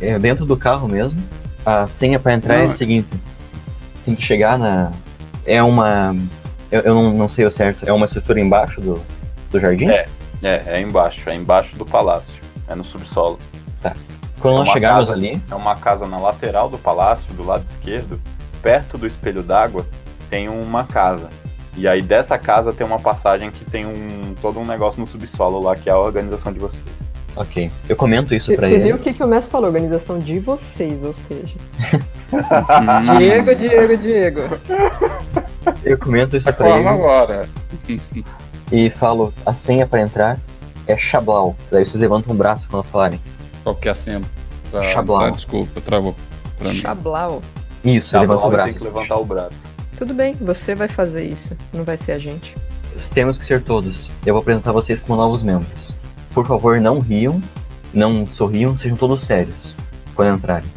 É 0.00 0.18
dentro 0.18 0.44
do 0.44 0.56
carro 0.56 0.88
mesmo. 0.88 1.18
A 1.64 1.86
senha 1.86 2.18
pra 2.18 2.34
entrar 2.34 2.56
é 2.56 2.60
Não. 2.60 2.66
a 2.66 2.70
seguinte: 2.70 3.08
tem 4.04 4.14
que 4.14 4.22
chegar 4.22 4.58
na. 4.58 4.92
É 5.44 5.62
uma. 5.62 6.14
Eu, 6.70 6.80
eu 6.80 6.94
não, 6.94 7.12
não 7.14 7.28
sei 7.28 7.46
o 7.46 7.50
certo. 7.50 7.88
É 7.88 7.92
uma 7.92 8.06
estrutura 8.06 8.40
embaixo 8.40 8.80
do, 8.80 9.00
do 9.50 9.60
jardim? 9.60 9.88
É. 9.88 10.06
É, 10.42 10.62
é 10.66 10.80
embaixo, 10.80 11.30
é 11.30 11.34
embaixo 11.34 11.76
do 11.76 11.86
palácio. 11.86 12.42
É 12.68 12.74
no 12.74 12.84
subsolo. 12.84 13.38
Quando 14.40 14.56
É 14.56 14.58
nós 14.58 14.68
chegarmos 14.68 15.08
casa. 15.08 15.18
ali, 15.18 15.42
É 15.50 15.54
uma 15.54 15.74
casa 15.76 16.06
na 16.06 16.18
lateral 16.18 16.68
do 16.68 16.76
palácio, 16.76 17.32
do 17.32 17.42
lado 17.44 17.64
esquerdo, 17.64 18.20
perto 18.62 18.98
do 18.98 19.06
espelho 19.06 19.42
d'água, 19.42 19.86
tem 20.28 20.48
uma 20.48 20.84
casa. 20.84 21.30
E 21.76 21.86
aí 21.86 22.00
dessa 22.00 22.38
casa 22.38 22.72
tem 22.72 22.86
uma 22.86 22.98
passagem 22.98 23.50
que 23.50 23.64
tem 23.64 23.84
um 23.84 24.34
todo 24.40 24.58
um 24.58 24.64
negócio 24.64 24.98
no 25.00 25.06
subsolo 25.06 25.60
lá 25.60 25.76
que 25.76 25.88
é 25.90 25.92
a 25.92 25.98
organização 25.98 26.52
de 26.52 26.58
vocês. 26.58 26.82
ok. 27.36 27.70
Eu 27.88 27.94
comento 27.96 28.34
isso 28.34 28.54
pra 28.56 28.66
você 28.68 28.78
viu 28.78 28.86
o 28.86 28.88
eles. 28.96 29.04
que, 29.04 29.12
que 29.14 29.22
o 29.22 29.26
Messi 29.26 29.50
falou? 29.50 29.66
Organização 29.68 30.18
de 30.18 30.38
vocês, 30.38 31.04
ou 31.04 31.12
seja. 31.12 31.54
Diego, 33.18 33.54
Diego, 33.54 33.96
Diego. 33.96 34.40
Eu 35.84 35.98
comento 35.98 36.36
isso 36.36 36.46
Tá 36.46 36.52
pra 36.54 36.70
eles 36.78 36.86
agora? 36.86 37.48
e 38.72 38.90
falo: 38.90 39.32
a 39.44 39.52
senha 39.54 39.86
pra 39.86 40.00
entrar 40.00 40.38
é 40.86 40.96
Chablau. 40.96 41.54
Daí 41.70 41.84
vocês 41.84 42.00
levantam 42.00 42.32
o 42.34 42.36
braço 42.36 42.68
quando 42.70 42.84
falarem. 42.84 43.20
Qual 43.62 43.74
que 43.74 43.88
é 43.88 43.92
a 43.92 43.94
senha? 43.94 44.22
Pra, 44.70 44.82
Chablau. 44.82 45.18
pra- 45.18 45.30
desculpa, 45.30 45.80
travou 45.80 46.14
pra 46.58 46.70
mim. 46.70 46.80
Chablau. 46.80 47.42
Isso, 47.84 48.12
Tá, 48.12 48.18
eu 48.18 48.20
levanto 48.22 48.38
o 48.38 48.42
tem 48.42 48.50
braço. 48.50 48.78
que 48.78 48.84
levantar 48.84 49.16
o 49.18 49.24
braço. 49.24 49.75
Tudo 49.96 50.12
bem, 50.14 50.34
você 50.40 50.74
vai 50.74 50.88
fazer 50.88 51.24
isso. 51.26 51.56
Não 51.72 51.84
vai 51.84 51.96
ser 51.96 52.12
a 52.12 52.18
gente. 52.18 52.54
Temos 53.14 53.36
que 53.38 53.44
ser 53.44 53.62
todos. 53.62 54.10
Eu 54.24 54.34
vou 54.34 54.40
apresentar 54.42 54.72
vocês 54.72 55.00
como 55.00 55.16
novos 55.20 55.42
membros. 55.42 55.92
Por 56.32 56.46
favor, 56.46 56.80
não 56.80 56.98
riam, 56.98 57.42
não 57.92 58.26
sorriam, 58.26 58.76
sejam 58.76 58.96
todos 58.96 59.22
sérios 59.22 59.74
quando 60.14 60.36
entrarem. 60.36 60.68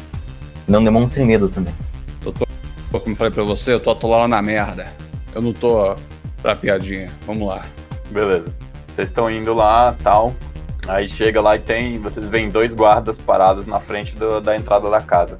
Não 0.66 0.82
demonstrem 0.82 1.26
medo 1.26 1.48
também. 1.48 1.74
Pô, 2.22 2.98
como 3.00 3.12
eu 3.12 3.16
falei 3.16 3.32
pra 3.32 3.44
você, 3.44 3.72
eu 3.72 3.80
tô 3.80 3.90
atolado 3.90 4.26
na 4.28 4.42
merda. 4.42 4.86
Eu 5.34 5.40
não 5.42 5.52
tô 5.52 5.94
pra 6.42 6.54
piadinha. 6.56 7.08
Vamos 7.26 7.46
lá. 7.46 7.64
Beleza. 8.10 8.52
Vocês 8.86 9.08
estão 9.08 9.30
indo 9.30 9.54
lá, 9.54 9.94
tal. 10.02 10.34
Aí 10.88 11.06
chega 11.08 11.40
lá 11.40 11.56
e 11.56 11.58
tem. 11.60 11.98
Vocês 11.98 12.26
veem 12.26 12.50
dois 12.50 12.74
guardas 12.74 13.16
parados 13.16 13.66
na 13.66 13.78
frente 13.80 14.16
do- 14.16 14.40
da 14.40 14.56
entrada 14.56 14.90
da 14.90 15.00
casa. 15.00 15.38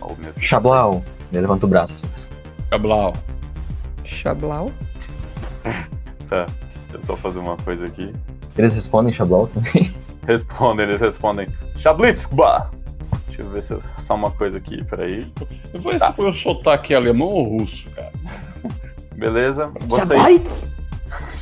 Oh, 0.00 0.08
meu 0.14 0.32
Deus. 0.32 0.36
Chablau. 0.38 1.02
Ele 1.32 1.40
levanta 1.40 1.66
o 1.66 1.68
braço. 1.68 2.04
Cablau. 2.72 3.12
Chablau? 4.06 4.72
Tá. 6.26 6.46
Deixa 6.90 6.94
eu 6.94 7.02
só 7.02 7.16
fazer 7.16 7.38
uma 7.38 7.58
coisa 7.58 7.84
aqui. 7.84 8.14
Eles 8.56 8.74
respondem 8.74 9.12
Chablau 9.12 9.46
também. 9.46 9.94
Respondem, 10.26 10.86
eles 10.86 10.98
respondem. 10.98 11.46
Shablitzkba! 11.76 12.70
Deixa 13.26 13.42
eu 13.42 13.50
ver 13.50 13.62
se 13.62 13.74
eu... 13.74 13.82
Só 13.98 14.14
uma 14.14 14.30
coisa 14.30 14.56
aqui, 14.56 14.82
peraí. 14.84 15.30
Eu 15.74 15.80
vou 15.80 15.98
tá. 15.98 16.14
eu 16.16 16.32
sotaque 16.32 16.94
alemão 16.94 17.28
ou 17.28 17.58
russo, 17.58 17.84
cara? 17.90 18.12
Beleza? 19.14 19.70
Vocês. 19.80 20.72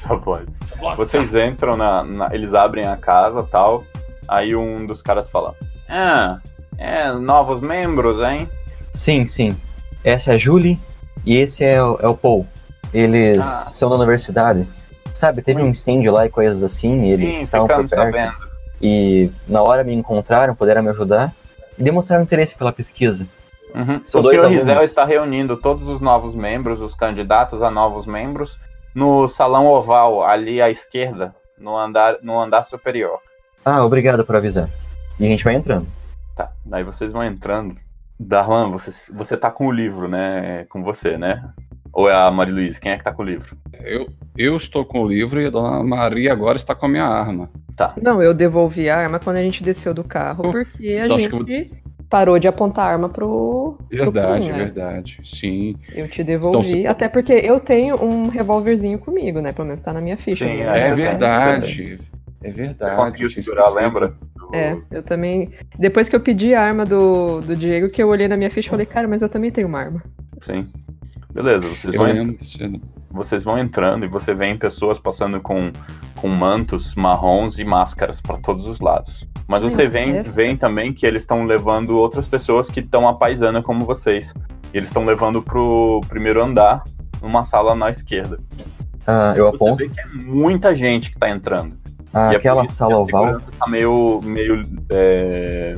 Shablites. 0.01 0.59
Vocês 0.97 1.35
entram 1.37 1.76
na, 1.76 2.03
na- 2.03 2.35
Eles 2.35 2.53
abrem 2.53 2.87
a 2.87 2.97
casa 2.97 3.45
tal. 3.45 3.85
Aí 4.26 4.57
um 4.57 4.85
dos 4.85 5.01
caras 5.03 5.31
fala: 5.31 5.55
Ah, 5.89 6.41
é, 6.76 7.12
novos 7.12 7.61
membros, 7.61 8.18
hein? 8.18 8.49
Sim, 8.91 9.22
sim. 9.24 9.57
Essa 10.03 10.33
é 10.33 10.35
a 10.35 10.39
Julie 10.39 10.81
e 11.25 11.37
esse 11.37 11.64
é 11.64 11.83
o, 11.83 11.99
é 12.01 12.07
o 12.09 12.16
Paul. 12.16 12.47
Eles 12.93 13.41
Ah. 13.41 13.71
são 13.71 13.89
da 13.91 13.97
universidade. 13.97 14.66
Sabe, 15.12 15.43
teve 15.43 15.61
um 15.62 15.68
incêndio 15.68 16.12
lá 16.12 16.27
e 16.27 16.31
coisas 16.31 16.62
assim, 16.62 17.05
e 17.05 17.11
eles 17.12 17.37
Sim, 17.39 17.43
estavam 17.45 17.66
por 17.66 17.89
perto. 17.89 17.95
sabendo. 17.97 18.33
E 18.81 19.31
na 19.47 19.62
hora 19.62 19.83
me 19.85 19.93
encontraram, 19.93 20.55
puderam 20.55 20.83
me 20.83 20.89
ajudar 20.91 21.35
e 21.79 21.83
demonstraram 21.83 22.23
interesse 22.23 22.55
pela 22.57 22.73
pesquisa. 22.73 23.27
Uhum. 23.75 24.01
O 24.14 24.18
alunos. 24.18 24.49
Rizel 24.49 24.83
está 24.83 25.05
reunindo 25.05 25.57
todos 25.57 25.87
os 25.89 26.01
novos 26.01 26.35
membros, 26.35 26.81
os 26.81 26.95
candidatos 26.95 27.62
a 27.62 27.71
novos 27.71 28.07
membros, 28.07 28.59
no 28.95 29.29
salão 29.29 29.66
oval, 29.66 30.23
ali 30.25 30.61
à 30.62 30.71
esquerda, 30.71 31.35
no 31.59 31.77
andar, 31.77 32.16
no 32.23 32.41
andar 32.41 32.62
superior. 32.64 33.18
Ah, 33.64 33.85
obrigado 33.85 34.25
por 34.25 34.35
avisar. 34.37 34.68
E 35.18 35.27
a 35.27 35.29
gente 35.29 35.45
vai 35.45 35.55
entrando. 35.55 35.87
Tá, 36.35 36.51
daí 36.64 36.83
vocês 36.83 37.12
vão 37.12 37.23
entrando. 37.23 37.77
Darlan, 38.23 38.71
você, 38.71 39.11
você 39.12 39.37
tá 39.37 39.51
com 39.51 39.66
o 39.66 39.73
livro, 39.73 40.07
né? 40.07 40.64
Com 40.68 40.83
você, 40.83 41.16
né? 41.16 41.43
Ou 41.93 42.09
é 42.09 42.14
a 42.14 42.31
Maria 42.31 42.55
Luiz? 42.55 42.79
Quem 42.79 42.93
é 42.93 42.97
que 42.99 43.03
tá 43.03 43.12
com 43.12 43.23
o 43.23 43.27
livro? 43.27 43.57
Eu, 43.83 44.09
eu 44.37 44.57
estou 44.57 44.85
com 44.85 45.01
o 45.03 45.09
livro 45.09 45.41
e 45.41 45.47
a 45.47 45.51
dona 45.51 45.83
Maria 45.83 46.33
agora 46.33 46.57
está 46.57 46.75
com 46.75 46.87
a 46.87 46.89
minha 46.89 47.05
arma. 47.05 47.51
Tá. 47.77 47.95
Não, 48.01 48.23
eu 48.23 48.35
devolvi 48.35 48.89
a 48.89 48.97
arma 48.99 49.18
quando 49.18 49.39
a 49.39 49.43
gente 49.43 49.62
desceu 49.62 49.95
do 49.95 50.05
carro, 50.05 50.53
porque 50.53 50.87
a 50.87 51.07
então 51.07 51.18
gente 51.18 51.45
que 51.45 51.71
parou 52.11 52.39
de 52.39 52.47
apontar 52.47 52.87
a 52.87 52.93
arma 52.93 53.09
pro. 53.09 53.79
pro 53.89 53.97
Verdade, 53.97 54.49
Kuhn, 54.49 54.53
né? 54.57 54.64
verdade. 54.64 55.21
Sim. 55.25 55.77
Eu 55.95 56.09
te 56.09 56.23
devolvi, 56.23 56.68
se- 56.68 56.87
até 56.87 57.09
porque 57.09 57.33
eu 57.33 57.59
tenho 57.59 57.97
um 58.03 58.29
revólverzinho 58.29 58.99
comigo, 58.99 59.41
né? 59.41 59.53
Pelo 59.53 59.66
menos 59.66 59.81
tá 59.81 59.93
na 59.93 60.01
minha 60.01 60.16
ficha. 60.16 60.45
Sim, 60.45 60.59
né? 60.59 60.79
É 60.79 60.83
tem, 60.83 60.95
verdade. 60.95 62.01
É 62.43 62.51
verdade. 62.51 62.91
Você 62.93 62.97
conseguiu 62.97 63.30
segurar, 63.30 63.68
lembra? 63.70 64.14
É, 64.53 64.76
eu 64.91 65.03
também. 65.03 65.51
Depois 65.78 66.09
que 66.09 66.16
eu 66.16 66.20
pedi 66.20 66.55
a 66.55 66.62
arma 66.62 66.84
do, 66.84 67.41
do 67.41 67.55
Diego, 67.55 67.88
que 67.91 68.03
eu 68.03 68.09
olhei 68.09 68.26
na 68.28 68.36
minha 68.36 68.51
ficha 68.51 68.68
e 68.68 68.70
falei, 68.70 68.86
cara, 68.86 69.07
mas 69.07 69.22
eu 69.22 69.28
também 69.28 69.51
tenho 69.51 69.68
uma 69.68 69.78
arma. 69.78 70.03
Sim. 70.41 70.66
Beleza, 71.32 71.68
vocês 71.68 71.95
Eu 71.95 72.01
vão, 72.03 72.12
lembro. 72.12 72.38
você- 72.43 72.80
vocês 73.11 73.43
vão 73.45 73.59
entrando 73.59 74.05
e 74.05 74.09
você 74.09 74.34
vê 74.34 74.53
pessoas 74.55 74.99
passando 74.99 75.41
com, 75.41 75.70
com 76.16 76.28
mantos 76.28 76.95
marrons 76.95 77.59
e 77.59 77.64
máscaras 77.64 78.20
para 78.20 78.36
todos 78.38 78.66
os 78.66 78.80
lados. 78.80 79.28
Mas 79.47 79.62
você 79.62 79.88
vê, 79.88 80.22
vê 80.22 80.57
também 80.57 80.93
que 80.93 81.05
eles 81.07 81.22
estão 81.22 81.45
levando 81.45 81.91
outras 81.99 82.26
pessoas 82.26 82.68
que 82.70 82.80
estão 82.80 83.07
a 83.09 83.14
paisana 83.14 83.62
como 83.62 83.84
vocês. 83.84 84.32
E 84.72 84.76
eles 84.78 84.88
estão 84.88 85.05
levando 85.05 85.43
pro 85.43 86.01
primeiro 86.09 86.43
andar, 86.43 86.82
numa 87.20 87.43
sala 87.43 87.74
na 87.74 87.91
esquerda. 87.91 88.38
Ah, 89.07 89.34
eu 89.36 89.51
Você 89.51 89.57
aponto. 89.57 89.76
vê 89.76 89.88
que 89.88 90.01
é 90.01 90.07
muita 90.24 90.74
gente 90.74 91.11
que 91.11 91.18
tá 91.18 91.28
entrando. 91.28 91.76
Ah, 92.13 92.31
aquela 92.31 92.67
sala 92.67 92.95
a 92.95 92.99
oval. 92.99 93.25
segurança 93.25 93.51
tá 93.59 93.71
meio, 93.71 94.21
meio, 94.25 94.63
é, 94.91 95.75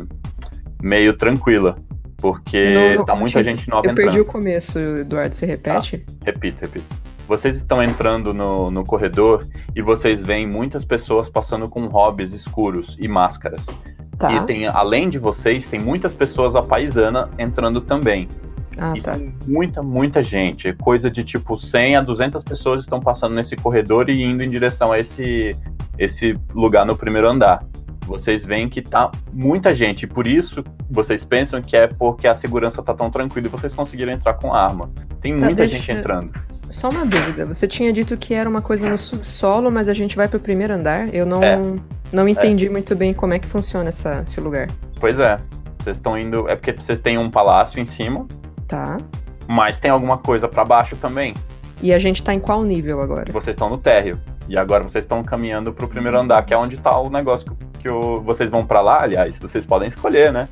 meio 0.83 1.13
tranquila. 1.15 1.77
Porque 2.17 2.71
Não, 2.73 2.95
não, 2.99 3.05
tá 3.05 3.17
muita 3.17 3.43
tipo, 3.43 3.51
gente 3.57 3.69
nova 3.69 3.85
Eu 3.87 3.91
entrando. 3.91 4.07
perdi 4.07 4.21
o 4.21 4.25
começo, 4.25 4.79
Eduardo, 4.79 5.35
você 5.35 5.45
repete? 5.45 6.07
Repito, 6.25 6.63
repito. 6.63 6.87
Vocês 7.27 7.57
estão 7.57 7.83
entrando 7.83 8.33
no, 8.33 8.71
no 8.71 8.85
corredor 8.85 9.45
e 9.75 9.83
vocês 9.83 10.23
veem 10.23 10.47
muitas 10.47 10.85
pessoas 10.85 11.29
passando 11.29 11.69
com 11.69 11.87
hobbies 11.87 12.33
escuros 12.33 12.97
e 13.01 13.09
máscaras. 13.09 13.67
Tá. 14.19 14.33
E 14.35 14.47
tem, 14.47 14.69
além 14.69 15.09
de 15.11 15.19
vocês, 15.19 15.67
tem 15.67 15.81
muitas 15.81 16.15
pessoas 16.15 16.55
à 16.55 16.63
paisana 16.63 17.29
entrando 17.39 17.81
também. 17.81 18.29
Ah, 18.79 18.93
tá. 19.03 19.15
é 19.17 19.29
muita, 19.47 19.83
muita 19.83 20.23
gente. 20.23 20.69
É 20.69 20.73
Coisa 20.73 21.11
de 21.11 21.23
tipo 21.25 21.57
100 21.59 21.97
a 21.97 22.01
200 22.01 22.43
pessoas 22.45 22.81
estão 22.81 23.01
passando 23.01 23.35
nesse 23.35 23.55
corredor 23.57 24.09
e 24.11 24.23
indo 24.23 24.43
em 24.43 24.51
direção 24.51 24.93
a 24.93 24.99
esse, 24.99 25.53
esse 25.99 26.39
lugar 26.55 26.85
no 26.87 26.97
primeiro 26.97 27.29
andar. 27.29 27.65
Vocês 28.07 28.45
veem 28.45 28.69
que 28.69 28.83
tá 28.83 29.11
muita 29.33 29.73
gente, 29.73 30.03
e 30.03 30.07
por 30.09 30.27
isso 30.27 30.65
vocês 30.91 31.25
pensam 31.25 31.63
que 31.63 31.77
é 31.77 31.87
porque 31.87 32.27
a 32.27 32.35
segurança 32.35 32.83
tá 32.83 32.93
tão 32.93 33.09
tranquila 33.11 33.47
e 33.47 33.51
vocês 33.51 33.73
conseguiram 33.75 34.13
entrar 34.13 34.35
com 34.35 34.53
arma. 34.53 34.91
Tem 35.21 35.37
Tá, 35.37 35.45
muita 35.45 35.59
deixa- 35.59 35.77
gente 35.77 35.93
entrando. 35.93 36.33
Só 36.69 36.89
uma 36.91 37.05
dúvida. 37.07 37.47
Você 37.47 37.69
tinha 37.69 37.93
dito 37.93 38.17
que 38.17 38.35
era 38.35 38.49
uma 38.49 38.61
coisa 38.63 38.89
no 38.91 38.97
subsolo, 38.99 39.71
mas 39.71 39.89
a 39.89 39.95
gente 39.95 40.17
vai 40.17 40.27
pro 40.27 40.41
primeiro 40.41 40.73
andar. 40.75 41.15
Eu 41.15 41.25
não, 41.27 41.43
É. 41.43 41.61
não 42.13 42.27
entendi 42.29 42.69
muito 42.69 42.97
bem 42.97 43.13
como 43.15 43.35
é 43.35 43.39
que 43.39 43.47
funciona 43.47 43.91
essa, 43.91 44.23
esse 44.27 44.41
lugar. 44.41 44.69
Pois 44.99 45.19
é. 45.21 45.39
Vocês 45.79 45.99
estão 45.99 46.19
indo. 46.19 46.49
É 46.49 46.57
porque 46.57 46.73
vocês 46.73 46.99
têm 46.99 47.19
um 47.19 47.31
palácio 47.31 47.79
em 47.81 47.85
cima, 47.85 48.27
Tá. 48.73 48.97
mas 49.47 49.79
tem 49.79 49.91
alguma 49.91 50.17
coisa 50.17 50.49
pra 50.49 50.65
baixo 50.65 50.97
também. 50.97 51.35
E 51.83 51.93
a 51.93 51.99
gente 51.99 52.23
tá 52.25 52.33
em 52.33 52.41
qual 52.41 52.63
nível 52.65 53.03
agora? 53.03 53.31
Vocês 53.31 53.55
estão 53.55 53.69
no 53.69 53.77
térreo. 53.77 54.19
E 54.49 54.57
agora 54.57 54.83
vocês 54.83 55.05
estão 55.05 55.23
caminhando 55.23 55.73
pro 55.75 55.87
primeiro 55.87 56.19
andar, 56.19 56.43
que 56.47 56.55
é 56.55 56.57
onde 56.57 56.79
tá 56.79 56.99
o 56.99 57.11
negócio 57.11 57.47
que, 57.75 57.81
que 57.83 57.89
o- 57.91 58.21
vocês 58.23 58.51
vão 58.51 58.65
pra 58.65 58.81
lá, 58.81 59.03
aliás. 59.03 59.39
Vocês 59.39 59.67
podem 59.67 59.89
escolher, 59.91 60.33
né? 60.33 60.49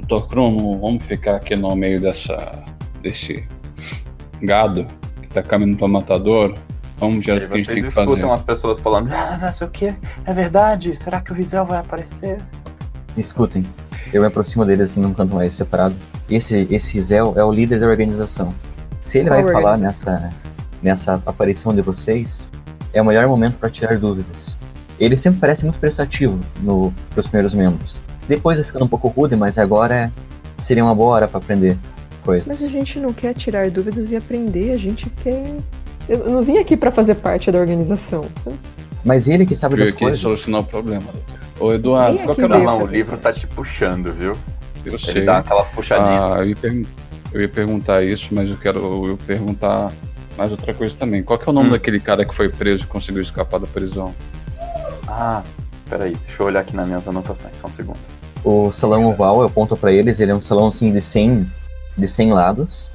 Doutor 0.00 0.28
Crono, 0.28 0.78
vamos 0.80 1.04
ficar 1.04 1.36
aqui 1.36 1.56
no 1.56 1.74
meio 1.74 2.00
dessa. 2.00 2.52
desse 3.00 3.46
gado 4.42 4.86
que 5.22 5.28
tá 5.28 5.42
caminhando 5.42 5.78
para 5.78 5.88
matador. 5.88 6.54
Vamos 6.98 7.24
direto 7.24 7.44
o 7.44 7.48
que 7.48 7.54
a 7.54 7.56
gente 7.56 7.66
vocês 7.66 7.80
tem 7.80 7.84
que 7.84 7.90
fazer. 7.90 8.10
escutam 8.10 8.32
as 8.32 8.42
pessoas 8.42 8.78
falando, 8.78 9.10
ah, 9.12 9.38
não 9.40 9.52
sei 9.52 9.66
o 9.66 9.70
que, 9.70 9.86
é 10.26 10.32
verdade, 10.32 10.94
será 10.94 11.20
que 11.20 11.32
o 11.32 11.34
Rizel 11.34 11.64
vai 11.66 11.78
aparecer? 11.78 12.38
Escutem. 13.16 13.64
Eu 14.14 14.20
me 14.20 14.28
aproximo 14.28 14.64
deles 14.64 14.92
assim 14.92 15.00
num 15.00 15.12
canto 15.12 15.34
mais 15.34 15.54
separado. 15.54 15.96
Esse, 16.30 16.68
esse 16.70 16.92
Rizel 16.94 17.34
é 17.36 17.42
o 17.42 17.50
líder 17.50 17.80
da 17.80 17.88
organização. 17.88 18.54
Se 19.00 19.18
ele 19.18 19.28
Qual 19.28 19.42
vai 19.42 19.52
falar 19.52 19.76
nessa, 19.76 20.30
nessa 20.80 21.20
aparição 21.26 21.74
de 21.74 21.82
vocês, 21.82 22.48
é 22.92 23.02
o 23.02 23.04
melhor 23.04 23.26
momento 23.26 23.58
para 23.58 23.68
tirar 23.68 23.98
dúvidas. 23.98 24.56
Ele 25.00 25.16
sempre 25.16 25.40
parece 25.40 25.64
muito 25.64 25.80
prestativo 25.80 26.38
no, 26.62 26.94
pros 27.10 27.26
primeiros 27.26 27.54
membros. 27.54 28.00
Depois 28.28 28.56
vai 28.56 28.64
ficando 28.64 28.84
um 28.84 28.88
pouco 28.88 29.08
rude, 29.08 29.34
mas 29.34 29.58
agora 29.58 29.94
é- 29.96 30.10
seria 30.58 30.84
uma 30.84 30.94
boa 30.94 31.16
hora 31.16 31.26
para 31.26 31.38
aprender 31.38 31.76
Mas 31.76 32.22
a 32.22 32.24
coisas. 32.24 32.58
gente 32.70 33.00
não 33.00 33.12
quer 33.12 33.34
tirar 33.34 33.68
dúvidas 33.68 34.12
e 34.12 34.16
aprender, 34.16 34.70
a 34.74 34.76
gente 34.76 35.10
quer. 35.10 35.56
Eu 36.08 36.30
não 36.30 36.40
vim 36.40 36.58
aqui 36.58 36.76
pra 36.76 36.92
fazer 36.92 37.16
parte 37.16 37.50
da 37.50 37.58
organização. 37.58 38.24
sabe? 38.44 38.56
Mas 39.04 39.28
ele 39.28 39.44
que 39.44 39.54
sabe 39.54 39.76
Veio 39.76 39.86
das 39.88 39.94
coisas. 39.98 40.20
solucionar 40.20 40.60
o 40.62 40.64
problema, 40.64 41.04
doutor. 41.12 41.38
Ô, 41.60 41.72
Eduardo, 41.72 42.18
é 42.18 42.22
qual 42.24 42.34
que 42.34 42.40
era 42.42 42.54
veio 42.56 42.64
Não, 42.66 42.78
o 42.82 42.86
livro 42.86 43.16
tá 43.16 43.32
te 43.32 43.46
puxando, 43.46 44.12
viu? 44.12 44.32
Eu 44.84 44.92
Ele 44.94 44.98
sei. 44.98 45.24
dá 45.24 45.38
aquelas 45.38 45.68
puxadinhas. 45.68 46.22
Ah, 46.32 46.38
eu 46.40 46.48
ia, 46.48 46.56
pergun- 46.56 46.84
eu 47.32 47.40
ia 47.40 47.48
perguntar 47.48 48.02
isso, 48.02 48.28
mas 48.34 48.48
eu 48.50 48.56
quero 48.56 49.06
eu 49.08 49.16
perguntar 49.26 49.92
mais 50.36 50.50
outra 50.50 50.72
coisa 50.74 50.94
também. 50.96 51.22
Qual 51.22 51.38
que 51.38 51.48
é 51.48 51.50
o 51.50 51.54
nome 51.54 51.68
Hum. 51.68 51.72
daquele 51.72 52.00
cara 52.00 52.24
que 52.24 52.34
foi 52.34 52.48
preso 52.48 52.84
e 52.84 52.86
conseguiu 52.86 53.22
escapar 53.22 53.60
da 53.60 53.66
prisão? 53.66 54.14
Ah, 55.06 55.42
peraí, 55.88 56.14
deixa 56.26 56.42
eu 56.42 56.46
olhar 56.46 56.60
aqui 56.60 56.74
nas 56.74 56.86
minhas 56.86 57.06
anotações, 57.06 57.56
só 57.56 57.68
um 57.68 57.72
segundo. 57.72 57.98
O 58.42 58.70
salão 58.72 59.04
oval, 59.06 59.40
eu 59.40 59.46
aponto 59.46 59.76
para 59.76 59.92
eles, 59.92 60.18
ele 60.20 60.32
é 60.32 60.34
um 60.34 60.40
salão 60.40 60.66
assim 60.66 60.92
de 60.92 61.00
100, 61.00 61.50
de 61.96 62.08
100 62.08 62.32
lados. 62.32 62.90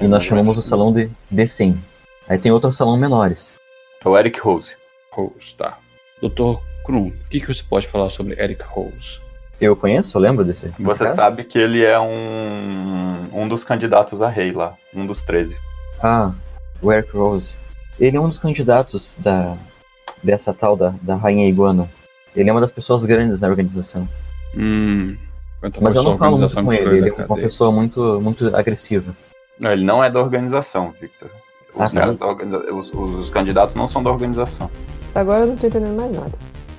E 0.00 0.06
nós 0.06 0.24
chamamos 0.24 0.58
o 0.58 0.62
salão 0.62 0.92
de 0.92 1.08
D100. 1.32 1.76
Aí 2.28 2.36
tem 2.38 2.50
outros 2.50 2.76
salão 2.76 2.96
menores. 2.96 3.58
É 4.04 4.08
o 4.08 4.16
Eric 4.18 4.38
Rose. 4.40 4.72
Rose, 5.12 5.54
tá. 5.56 5.76
Doutor 6.20 6.62
Krum, 6.84 7.08
o 7.08 7.28
que, 7.28 7.40
que 7.40 7.46
você 7.52 7.62
pode 7.62 7.86
falar 7.86 8.10
sobre 8.10 8.40
Eric 8.42 8.62
Rose? 8.64 9.20
Eu 9.60 9.76
conheço, 9.76 10.16
eu 10.16 10.20
lembro 10.22 10.44
desse. 10.44 10.68
desse 10.70 10.82
Você 10.82 11.04
caso? 11.04 11.14
sabe 11.16 11.44
que 11.44 11.58
ele 11.58 11.84
é 11.84 11.98
um, 12.00 13.22
um 13.32 13.46
dos 13.46 13.62
candidatos 13.62 14.20
a 14.22 14.28
rei 14.28 14.50
lá, 14.52 14.74
um 14.94 15.06
dos 15.06 15.22
13. 15.22 15.56
Ah, 16.02 16.32
o 16.80 16.90
Eric 16.92 17.12
Rose. 17.16 17.54
Ele 18.00 18.16
é 18.16 18.20
um 18.20 18.28
dos 18.28 18.38
candidatos 18.38 19.16
da 19.20 19.56
dessa 20.22 20.52
tal 20.54 20.76
da, 20.76 20.94
da 21.02 21.14
Rainha 21.14 21.46
Iguana. 21.48 21.88
Ele 22.34 22.48
é 22.48 22.52
uma 22.52 22.60
das 22.60 22.72
pessoas 22.72 23.04
grandes 23.04 23.40
na 23.40 23.48
organização. 23.48 24.08
Hum. 24.56 25.16
Mas 25.80 25.94
eu 25.94 26.02
não 26.02 26.16
falo 26.16 26.38
muito 26.38 26.54
com 26.54 26.72
ele. 26.72 26.96
Ele 26.98 27.08
é 27.10 27.12
uma 27.12 27.26
cadeia? 27.28 27.44
pessoa 27.44 27.70
muito, 27.70 28.20
muito 28.20 28.54
agressiva. 28.56 29.14
Não, 29.58 29.70
ele 29.70 29.84
não 29.84 30.02
é 30.02 30.10
da 30.10 30.20
organização, 30.20 30.92
Victor. 31.00 31.30
Os, 31.74 31.96
Ah, 31.96 32.00
tá. 32.06 32.10
da 32.12 32.26
organiza- 32.26 32.72
os, 32.72 32.92
os 32.92 33.30
candidatos 33.30 33.74
não 33.76 33.86
são 33.86 34.02
da 34.02 34.10
organização. 34.10 34.68
Agora 35.14 35.42
eu 35.42 35.48
não 35.48 35.56
tô 35.56 35.66
entendendo 35.66 35.96
mais 35.96 36.10
nada. 36.12 36.32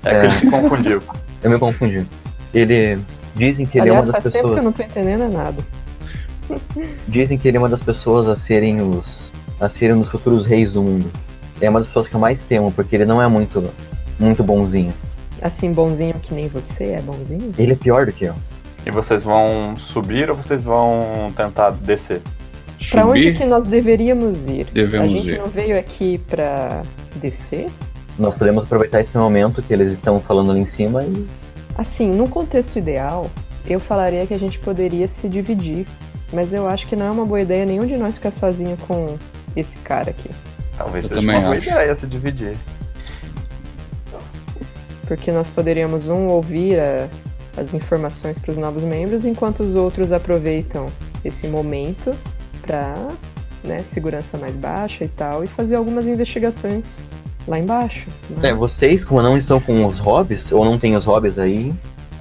É, 0.03 0.09
que 0.09 0.15
É. 0.15 0.25
ele 0.25 0.33
se 0.35 0.49
confundiu. 0.49 1.01
Eu 1.43 1.49
me 1.51 1.59
confundi. 1.59 2.05
Ele 2.53 2.99
dizem 3.35 3.65
que 3.65 3.77
ele 3.77 3.89
Aliás, 3.89 4.07
é 4.07 4.11
uma 4.11 4.13
das 4.13 4.23
faz 4.23 4.33
tempo 4.33 4.47
que 4.47 4.59
eu 4.59 4.63
não 4.63 4.71
pessoas. 4.71 4.75
tô 4.75 4.83
entendendo 4.99 5.33
nada. 5.33 5.57
Dizem 7.07 7.37
que 7.37 7.47
ele 7.47 7.57
é 7.57 7.59
uma 7.59 7.67
das 7.69 7.81
pessoas 7.81 8.27
a 8.29 8.35
serem 8.35 8.81
os. 8.81 9.33
a 9.59 9.67
serem 9.67 9.95
os 9.99 10.09
futuros 10.09 10.45
reis 10.45 10.73
do 10.73 10.81
mundo. 10.81 11.11
É 11.59 11.69
uma 11.69 11.79
das 11.79 11.87
pessoas 11.87 12.07
que 12.07 12.15
eu 12.15 12.19
mais 12.19 12.43
temo, 12.43 12.71
porque 12.71 12.95
ele 12.95 13.05
não 13.05 13.21
é 13.21 13.27
muito. 13.27 13.63
muito 14.19 14.43
bonzinho. 14.43 14.93
Assim, 15.41 15.73
bonzinho 15.73 16.15
que 16.21 16.33
nem 16.33 16.47
você 16.47 16.85
é 16.91 17.01
bonzinho? 17.01 17.51
Ele 17.57 17.73
é 17.73 17.75
pior 17.75 18.05
do 18.05 18.13
que 18.13 18.23
eu. 18.25 18.35
E 18.85 18.91
vocês 18.91 19.23
vão 19.23 19.75
subir 19.75 20.29
ou 20.29 20.35
vocês 20.37 20.63
vão 20.63 21.31
tentar 21.35 21.71
descer? 21.71 22.21
Pra 22.89 23.05
onde 23.05 23.33
que 23.33 23.45
nós 23.45 23.65
deveríamos 23.65 24.47
ir? 24.47 24.65
Devemos 24.73 25.09
a 25.09 25.13
gente 25.13 25.29
ir. 25.29 25.37
não 25.39 25.47
veio 25.47 25.77
aqui 25.79 26.17
pra 26.27 26.83
descer? 27.15 27.67
Nós 28.23 28.35
podemos 28.35 28.63
aproveitar 28.63 29.01
esse 29.01 29.17
momento 29.17 29.61
que 29.61 29.73
eles 29.73 29.91
estão 29.91 30.17
falando 30.17 30.51
ali 30.51 30.61
em 30.61 30.65
cima 30.65 31.03
e. 31.03 31.27
Assim, 31.77 32.09
num 32.09 32.25
contexto 32.25 32.79
ideal, 32.79 33.29
eu 33.67 33.81
falaria 33.81 34.25
que 34.25 34.33
a 34.33 34.39
gente 34.39 34.57
poderia 34.59 35.09
se 35.09 35.27
dividir. 35.27 35.85
Mas 36.31 36.53
eu 36.53 36.65
acho 36.67 36.87
que 36.87 36.95
não 36.95 37.05
é 37.07 37.11
uma 37.11 37.25
boa 37.25 37.41
ideia 37.41 37.65
nenhum 37.65 37.85
de 37.85 37.97
nós 37.97 38.15
ficar 38.15 38.31
sozinho 38.31 38.77
com 38.87 39.17
esse 39.57 39.75
cara 39.79 40.09
aqui. 40.11 40.29
Talvez 40.77 41.03
Eu 41.03 41.09
seja 41.09 41.21
também 41.21 41.35
uma 41.35 41.43
boa 41.47 41.57
acho. 41.57 41.69
ideia 41.69 41.93
se 41.95 42.07
dividir. 42.07 42.55
Porque 45.05 45.29
nós 45.31 45.49
poderíamos, 45.49 46.07
um, 46.07 46.27
ouvir 46.27 46.79
a- 46.79 47.07
as 47.57 47.73
informações 47.73 48.39
para 48.39 48.51
os 48.51 48.57
novos 48.57 48.83
membros, 48.85 49.25
enquanto 49.25 49.59
os 49.63 49.75
outros 49.75 50.13
aproveitam 50.13 50.85
esse 51.25 51.45
momento 51.47 52.15
para 52.61 52.95
né, 53.65 53.79
segurança 53.83 54.37
mais 54.37 54.55
baixa 54.55 55.03
e 55.03 55.09
tal, 55.09 55.43
e 55.43 55.47
fazer 55.47 55.75
algumas 55.75 56.07
investigações 56.07 57.03
lá 57.47 57.59
embaixo. 57.59 58.07
né? 58.29 58.49
É, 58.49 58.53
vocês, 58.53 59.03
como 59.03 59.21
não 59.21 59.37
estão 59.37 59.59
com 59.59 59.85
os 59.85 59.99
hobbies, 59.99 60.51
ou 60.51 60.63
não 60.65 60.77
têm 60.79 60.95
os 60.95 61.05
hobbies 61.05 61.37
aí, 61.39 61.73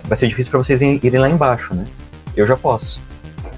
vai 0.05 0.17
ser 0.17 0.27
difícil 0.29 0.51
pra 0.51 0.59
vocês 0.59 0.83
ir- 0.83 1.01
irem 1.03 1.21
lá 1.21 1.29
embaixo, 1.31 1.75
né? 1.75 1.85
Eu 2.37 2.47
já 2.47 2.57
posso. 2.57 3.01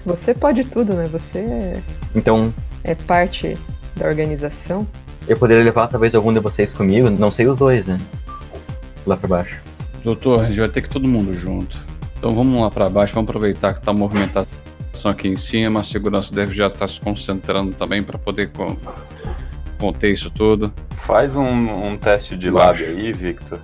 Você 0.04 0.34
pode 0.34 0.64
tudo, 0.64 0.94
né? 0.94 1.08
Você 1.12 1.38
é, 1.38 1.80
Então, 2.14 2.52
é 2.82 2.94
parte 2.94 3.56
da 3.96 4.06
organização. 4.06 4.86
eu 5.26 5.36
poderia 5.36 5.64
levar 5.64 5.86
talvez 5.88 6.14
algum 6.14 6.32
de 6.32 6.40
vocês 6.40 6.74
comigo, 6.74 7.08
não 7.08 7.30
sei 7.30 7.46
os 7.46 7.56
dois, 7.56 7.86
né? 7.86 7.98
Lá 9.06 9.16
pra 9.16 9.28
baixo. 9.28 9.60
Doutor, 10.02 10.44
a 10.44 10.48
gente 10.48 10.58
vai 10.60 10.68
ter 10.68 10.82
que 10.82 10.88
todo 10.90 11.08
mundo 11.08 11.32
junto. 11.32 11.82
Então 12.18 12.30
vamos 12.34 12.60
lá 12.60 12.70
pra 12.70 12.90
baixo, 12.90 13.14
vamos 13.14 13.28
aproveitar 13.30 13.72
que 13.74 13.80
tá 13.80 13.90
a 13.90 13.94
movimentação 13.94 14.46
aqui 15.06 15.28
em 15.28 15.36
cima, 15.36 15.80
a 15.80 15.82
segurança 15.82 16.34
deve 16.34 16.54
já 16.54 16.66
estar 16.66 16.86
se 16.86 17.00
concentrando 17.00 17.72
também 17.74 18.02
para 18.02 18.18
poder 18.18 18.50
con- 19.86 19.92
conter 19.92 20.10
isso 20.12 20.30
tudo. 20.30 20.72
Faz 20.90 21.34
um, 21.36 21.42
um 21.42 21.96
teste 21.96 22.36
de 22.36 22.50
lábio 22.50 22.86
aí, 22.86 23.12
Victor. 23.12 23.58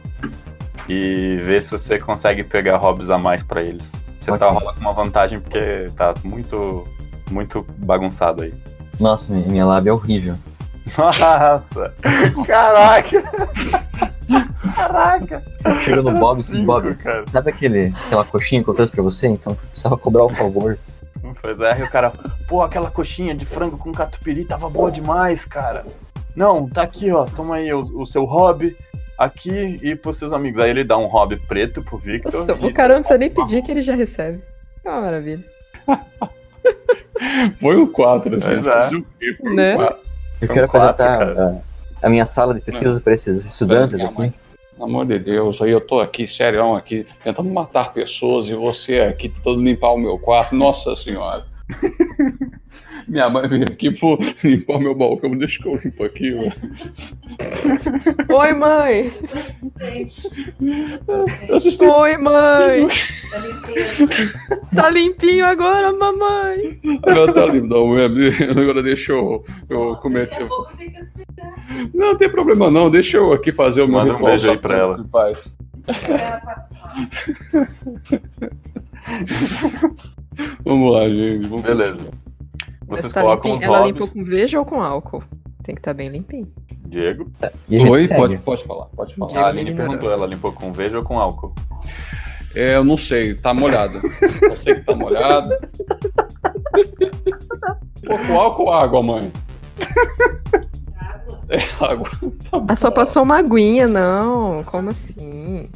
E 0.88 1.40
vê 1.44 1.60
se 1.60 1.70
você 1.70 1.98
consegue 1.98 2.42
pegar 2.42 2.76
hobbies 2.76 3.10
a 3.10 3.18
mais 3.18 3.42
pra 3.42 3.62
eles. 3.62 3.92
Você 4.20 4.36
tá 4.36 4.48
Ok. 4.48 4.58
rola 4.60 4.74
com 4.74 4.80
uma 4.80 4.92
vantagem 4.92 5.40
porque 5.40 5.86
tá 5.96 6.14
muito, 6.24 6.86
muito 7.30 7.64
bagunçado 7.78 8.42
aí. 8.42 8.52
Nossa, 8.98 9.32
mi- 9.32 9.46
minha 9.46 9.64
lábia 9.64 9.90
é 9.90 9.92
horrível. 9.92 10.34
Nossa! 10.98 11.94
Caraca! 12.46 13.22
Caraca! 14.74 15.42
Chega 15.80 16.02
no 16.02 16.12
Bob 16.12 16.42
diz, 16.42 16.50
Bob, 16.64 16.94
cara. 16.96 17.24
sabe 17.26 17.50
aquele, 17.50 17.92
aquela 18.06 18.24
coxinha 18.24 18.62
que 18.62 18.68
eu 18.70 18.74
trouxe 18.74 18.92
pra 18.92 19.02
você? 19.02 19.26
Então, 19.28 19.54
precisava 19.54 19.96
cobrar 19.96 20.24
o 20.24 20.30
favor. 20.34 20.78
Pois 21.42 21.60
é, 21.60 21.78
e 21.80 21.82
o 21.82 21.90
cara, 21.90 22.12
pô, 22.48 22.62
aquela 22.62 22.90
coxinha 22.90 23.34
de 23.34 23.44
frango 23.46 23.76
com 23.78 23.92
catupiry 23.92 24.44
tava 24.44 24.68
boa 24.68 24.90
demais, 24.90 25.44
cara. 25.44 25.84
Não, 26.36 26.68
tá 26.68 26.82
aqui, 26.82 27.10
ó, 27.12 27.24
toma 27.24 27.56
aí 27.56 27.72
o, 27.72 27.80
o 27.80 28.06
seu 28.06 28.24
hobby 28.24 28.76
aqui 29.18 29.76
e 29.82 29.94
pros 29.94 30.16
seus 30.18 30.32
amigos. 30.32 30.60
Aí 30.60 30.70
ele 30.70 30.84
dá 30.84 30.96
um 30.96 31.06
hobby 31.06 31.36
preto 31.36 31.82
pro 31.82 31.98
Victor. 31.98 32.32
Nossa, 32.32 32.52
e- 32.52 32.66
o 32.66 32.74
cara 32.74 32.94
não 32.94 33.00
precisa 33.00 33.18
nem 33.18 33.30
pedir 33.30 33.62
que 33.62 33.70
ele 33.70 33.82
já 33.82 33.94
recebe. 33.94 34.40
É 34.84 34.90
uma 34.90 35.00
maravilha. 35.02 35.44
Foi 37.60 37.76
um 37.76 37.86
4, 37.86 38.40
gente. 38.40 38.62
Pois 38.62 38.66
é. 38.66 38.96
O 38.96 39.02
quê? 39.18 39.36
Foi 39.40 39.50
um 39.50 39.54
Né? 39.54 39.76
quatro. 39.76 39.98
Eu 40.40 40.48
quero 40.48 40.68
quatro, 40.68 41.04
apresentar 41.04 41.38
a, 42.02 42.06
a 42.06 42.08
minha 42.08 42.24
sala 42.24 42.54
de 42.54 42.60
pesquisa 42.62 42.98
para 43.00 43.12
esses 43.12 43.44
estudantes 43.44 44.00
aqui. 44.02 44.32
Pelo 44.72 44.84
amor 44.88 45.04
de 45.04 45.18
Deus, 45.18 45.60
aí 45.60 45.70
eu 45.70 45.80
tô 45.82 46.00
aqui, 46.00 46.26
sério, 46.26 46.74
aqui, 46.74 47.06
tentando 47.22 47.50
matar 47.50 47.92
pessoas 47.92 48.48
e 48.48 48.54
você 48.54 49.00
aqui 49.00 49.28
tentando 49.28 49.62
limpar 49.62 49.90
o 49.92 49.98
meu 49.98 50.18
quarto. 50.18 50.54
Nossa 50.54 50.96
senhora. 50.96 51.44
Minha 53.10 53.28
mãe 53.28 53.48
veio 53.48 53.64
aqui 53.64 53.90
por 53.90 54.20
limpar 54.44 54.78
meu 54.78 54.94
balcão, 54.94 55.36
deixa 55.36 55.60
que 55.60 55.68
eu 55.68 55.74
limpo 55.74 56.04
aqui, 56.04 56.30
velho. 56.30 56.52
Oi, 58.28 58.52
mãe! 58.52 59.12
Assistente, 61.52 61.90
Oi, 61.90 62.16
mãe! 62.18 62.86
Tá 64.72 64.88
limpinho 64.90 65.44
agora, 65.44 65.92
mamãe! 65.92 66.78
agora 67.02 67.32
tá 67.32 67.46
limpo, 67.46 67.66
não, 67.66 67.96
agora 68.62 68.80
deixa 68.80 69.10
eu, 69.10 69.44
eu 69.68 69.96
cometer. 69.96 70.46
Não, 71.92 72.16
tem 72.16 72.30
problema 72.30 72.70
não, 72.70 72.88
deixa 72.88 73.16
eu 73.16 73.32
aqui 73.32 73.50
fazer 73.50 73.82
o 73.82 73.88
meu 73.88 73.98
Manda 73.98 74.14
um 74.14 74.22
beijo 74.22 74.48
aí 74.48 74.56
pra 74.56 74.76
ela. 74.76 75.04
paz. 75.10 75.52
Vamos 80.64 80.92
lá, 80.92 81.08
gente. 81.08 81.48
Vamos 81.48 81.62
Beleza. 81.62 82.29
Vocês 82.90 83.12
tá 83.12 83.20
colocam 83.22 83.52
limpinho. 83.52 83.70
os 83.70 83.76
Ela 83.76 83.86
limpou 83.86 84.08
com 84.08 84.24
veja 84.24 84.58
ou 84.58 84.64
com 84.64 84.82
álcool? 84.82 85.22
Tem 85.62 85.74
que 85.74 85.80
estar 85.80 85.94
bem 85.94 86.08
limpinho. 86.08 86.52
Diego. 86.86 87.30
Oi, 87.70 88.08
pode, 88.08 88.38
pode 88.38 88.64
falar, 88.64 88.86
pode 88.86 89.14
falar. 89.14 89.30
Diego 89.30 89.44
A 89.44 89.48
Aline 89.48 89.70
ignorou. 89.70 89.88
perguntou, 89.90 90.12
ela 90.12 90.26
limpou 90.26 90.52
com 90.52 90.72
veja 90.72 90.98
ou 90.98 91.04
com 91.04 91.18
álcool? 91.18 91.54
É, 92.54 92.74
eu 92.76 92.82
não 92.84 92.96
sei, 92.96 93.34
tá 93.34 93.54
molhado. 93.54 94.00
Eu 94.42 94.56
sei 94.56 94.74
que 94.74 94.80
tá 94.80 94.94
molhado. 94.96 95.56
Pô, 98.04 98.18
com 98.26 98.40
álcool 98.40 98.64
ou 98.64 98.72
água, 98.72 99.02
mãe? 99.02 99.32
É 101.48 101.84
água. 101.84 102.08
Tá. 102.50 102.64
Ah, 102.68 102.76
só 102.76 102.90
passou 102.90 103.22
uma 103.22 103.38
aguinha, 103.38 103.86
não. 103.86 104.62
Como 104.64 104.90
assim? 104.90 105.68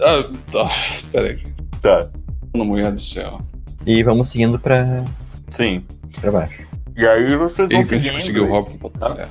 Ah, 0.00 0.30
tá. 0.52 0.70
Peraí. 1.12 1.42
Tá. 1.82 2.08
Não, 2.54 2.64
mulher 2.64 2.92
do 2.92 3.00
céu. 3.00 3.40
E 3.88 4.02
vamos 4.02 4.28
seguindo 4.28 4.58
pra, 4.58 5.02
Sim. 5.48 5.82
pra 6.20 6.30
baixo. 6.30 6.62
E 6.94 7.06
aí 7.06 7.34
vocês 7.38 7.70
vão 7.70 7.80
Enfim, 7.80 7.94
a 7.96 7.98
gente 8.02 8.12
seguindo. 8.12 8.14
conseguiu 8.16 8.44
o 8.44 8.50
Robin, 8.50 8.76
tá 8.76 9.14
Tá. 9.14 9.28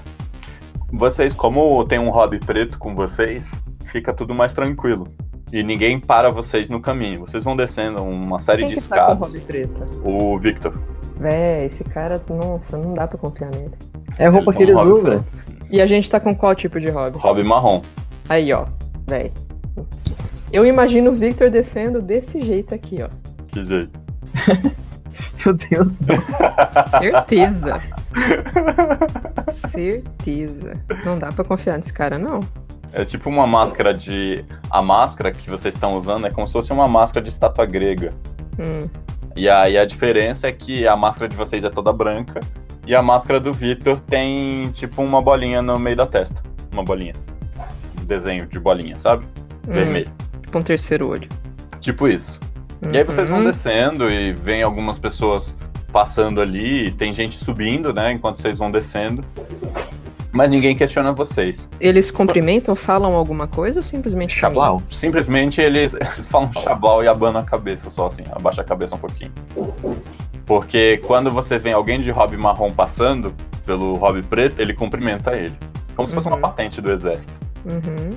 Vocês, 0.91 1.31
como 1.35 1.85
tem 1.85 1.99
um 1.99 2.09
hobby 2.09 2.39
preto 2.39 2.79
com 2.79 2.95
vocês, 2.95 3.51
fica 3.85 4.11
tudo 4.11 4.33
mais 4.33 4.53
tranquilo. 4.55 5.07
E 5.53 5.61
ninguém 5.61 5.99
para 5.99 6.31
vocês 6.31 6.71
no 6.71 6.81
caminho. 6.81 7.19
Vocês 7.19 7.43
vão 7.43 7.55
descendo 7.55 8.01
uma 8.01 8.39
série 8.39 8.63
Quem 8.65 8.69
de 8.73 8.81
que 8.81 8.89
tá 8.89 9.15
com 9.15 9.25
o 9.25 9.27
escadas. 9.27 9.43
preto? 9.43 9.87
O 10.03 10.39
Victor. 10.39 10.73
Véi, 11.19 11.65
esse 11.67 11.83
cara, 11.83 12.19
nossa, 12.27 12.79
não 12.79 12.95
dá 12.95 13.07
pra 13.07 13.19
confiar 13.19 13.51
nele. 13.51 13.75
É 14.17 14.25
a 14.25 14.31
roupa 14.31 14.51
que 14.51 14.63
eles 14.63 14.75
Hobby 14.75 14.89
usam. 14.89 15.25
E 15.69 15.79
a 15.79 15.85
gente 15.85 16.09
tá 16.09 16.19
com 16.19 16.33
qual 16.35 16.55
tipo 16.55 16.79
de 16.79 16.89
hobby? 16.89 17.19
Hobby 17.19 17.43
marrom. 17.43 17.83
Aí, 18.27 18.51
ó, 18.51 18.65
véi. 19.07 19.31
Eu 20.51 20.65
imagino 20.65 21.11
o 21.11 21.13
Victor 21.13 21.51
descendo 21.51 22.01
desse 22.01 22.41
jeito 22.41 22.73
aqui, 22.73 23.03
ó. 23.03 23.09
Que 23.49 23.63
jeito. 23.63 24.06
Meu 25.45 25.53
Deus, 25.55 25.99
não. 25.99 26.99
Certeza. 26.99 27.81
Certeza. 29.49 30.79
Não 31.05 31.17
dá 31.17 31.31
pra 31.31 31.43
confiar 31.43 31.77
nesse 31.77 31.93
cara, 31.93 32.17
não. 32.19 32.39
É 32.91 33.03
tipo 33.05 33.29
uma 33.29 33.45
máscara 33.45 33.93
de. 33.93 34.43
A 34.69 34.81
máscara 34.81 35.31
que 35.31 35.49
vocês 35.49 35.73
estão 35.73 35.95
usando 35.95 36.27
é 36.27 36.29
como 36.29 36.47
se 36.47 36.53
fosse 36.53 36.71
uma 36.71 36.87
máscara 36.87 37.23
de 37.23 37.29
estátua 37.29 37.65
grega. 37.65 38.13
Hum. 38.59 38.89
E 39.35 39.47
aí 39.47 39.77
a 39.77 39.85
diferença 39.85 40.47
é 40.47 40.51
que 40.51 40.87
a 40.87 40.95
máscara 40.95 41.27
de 41.27 41.35
vocês 41.35 41.63
é 41.63 41.69
toda 41.69 41.93
branca 41.93 42.39
e 42.87 42.95
a 42.95 43.01
máscara 43.01 43.39
do 43.39 43.53
Victor 43.53 43.99
tem 43.99 44.71
tipo 44.71 45.03
uma 45.03 45.21
bolinha 45.21 45.61
no 45.61 45.77
meio 45.77 45.95
da 45.95 46.05
testa. 46.05 46.41
Uma 46.71 46.83
bolinha. 46.83 47.13
Um 48.01 48.05
desenho 48.05 48.47
de 48.47 48.59
bolinha, 48.59 48.97
sabe? 48.97 49.25
hum. 49.67 49.73
Vermelho. 49.73 50.11
Com 50.51 50.59
um 50.59 50.63
terceiro 50.63 51.09
olho. 51.09 51.27
Tipo 51.79 52.07
isso. 52.07 52.39
E 52.91 52.97
aí 52.97 53.03
vocês 53.03 53.27
vão 53.29 53.39
Uhum. 53.39 53.45
descendo 53.45 54.09
e 54.09 54.33
vem 54.33 54.61
algumas 54.63 54.97
pessoas 54.99 55.55
passando 55.91 56.41
ali, 56.41 56.87
e 56.87 56.91
tem 56.91 57.13
gente 57.13 57.35
subindo, 57.35 57.93
né, 57.93 58.11
enquanto 58.11 58.39
vocês 58.41 58.57
vão 58.57 58.69
descendo. 58.69 59.23
Mas 60.31 60.51
ninguém 60.51 60.75
questiona 60.75 61.11
vocês. 61.13 61.67
Eles 61.79 62.11
cumprimentam, 62.11 62.75
falam 62.75 63.15
alguma 63.15 63.47
coisa 63.47 63.79
ou 63.79 63.83
simplesmente 63.83 64.35
Chablau. 64.35 64.83
Simplesmente 64.89 65.59
eles, 65.61 65.95
eles 66.13 66.27
falam 66.27 66.51
chablau 66.53 67.03
e 67.03 67.07
abanam 67.07 67.41
a 67.41 67.43
cabeça 67.43 67.89
só 67.89 68.07
assim, 68.07 68.23
abaixa 68.31 68.61
a 68.61 68.63
cabeça 68.65 68.95
um 68.95 68.99
pouquinho. 68.99 69.31
Porque 70.45 70.97
quando 71.07 71.31
você 71.31 71.57
vem 71.57 71.73
alguém 71.73 71.99
de 71.99 72.11
hobby 72.11 72.37
marrom 72.37 72.69
passando 72.69 73.33
pelo 73.65 73.95
hobby 73.95 74.21
preto, 74.21 74.59
ele 74.61 74.73
cumprimenta 74.73 75.35
ele. 75.35 75.55
Como 75.95 76.07
se 76.07 76.13
fosse 76.13 76.27
uma 76.27 76.35
Uhum. 76.35 76.41
patente 76.41 76.79
do 76.81 76.91
exército. 76.91 77.33
Uhum. 77.65 78.11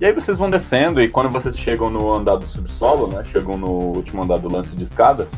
E 0.00 0.04
aí 0.04 0.12
vocês 0.12 0.36
vão 0.36 0.50
descendo 0.50 1.00
e 1.00 1.08
quando 1.08 1.30
vocês 1.30 1.58
chegam 1.58 1.88
no 1.88 2.12
andar 2.12 2.36
do 2.36 2.46
subsolo, 2.46 3.06
né? 3.08 3.24
Chegam 3.32 3.56
no 3.56 3.70
último 3.70 4.22
andar 4.22 4.38
do 4.38 4.52
lance 4.52 4.76
de 4.76 4.84
escadas, 4.84 5.30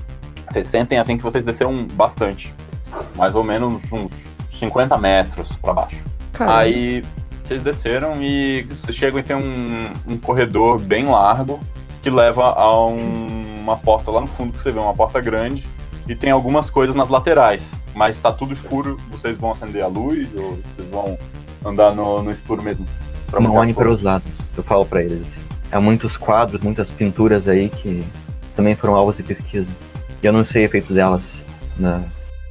vocês 0.50 0.66
sentem 0.66 0.98
assim 0.98 1.16
que 1.16 1.22
vocês 1.22 1.44
desceram 1.44 1.86
bastante. 1.92 2.52
Mais 3.14 3.34
ou 3.34 3.44
menos 3.44 3.80
uns 3.92 4.10
50 4.50 4.98
metros 4.98 5.52
pra 5.56 5.72
baixo. 5.72 6.04
Caramba. 6.32 6.58
Aí 6.58 7.04
vocês 7.44 7.62
desceram 7.62 8.14
e 8.20 8.62
vocês 8.70 8.96
chegam 8.96 9.20
e 9.20 9.22
tem 9.22 9.36
um, 9.36 9.92
um 10.12 10.18
corredor 10.18 10.80
bem 10.80 11.04
largo 11.06 11.60
que 12.02 12.10
leva 12.10 12.44
a 12.52 12.86
um- 12.86 13.56
uma 13.60 13.76
porta 13.76 14.10
lá 14.10 14.20
no 14.20 14.26
fundo 14.26 14.52
que 14.52 14.62
você 14.62 14.72
vê, 14.72 14.78
uma 14.80 14.94
porta 14.94 15.20
grande, 15.20 15.68
e 16.08 16.14
tem 16.14 16.30
algumas 16.30 16.70
coisas 16.70 16.96
nas 16.96 17.08
laterais. 17.08 17.72
Mas 17.94 18.18
tá 18.18 18.32
tudo 18.32 18.54
escuro, 18.54 18.96
vocês 19.10 19.36
vão 19.36 19.50
acender 19.50 19.82
a 19.84 19.86
luz 19.88 20.28
ou 20.34 20.58
vocês 20.74 20.88
vão 20.90 21.18
andar 21.64 21.94
no, 21.94 22.22
no 22.22 22.30
escuro 22.30 22.62
mesmo? 22.62 22.86
Pra 23.30 23.40
Não 23.40 23.54
olhem 23.54 23.74
para 23.74 23.84
fogo? 23.84 23.94
os 23.94 24.02
lados. 24.02 24.44
Eu 24.56 24.62
falo 24.62 24.86
para 24.86 25.02
eles 25.02 25.20
assim. 25.26 25.40
Há 25.70 25.80
muitos 25.80 26.16
quadros, 26.16 26.60
muitas 26.62 26.90
pinturas 26.90 27.46
aí 27.46 27.68
que 27.68 28.02
também 28.56 28.74
foram 28.74 28.94
alvos 28.94 29.16
de 29.16 29.22
pesquisa. 29.22 29.70
E 30.22 30.26
eu 30.26 30.32
não 30.32 30.44
sei 30.44 30.64
o 30.64 30.66
efeito 30.66 30.92
delas 30.92 31.44
na, 31.78 32.02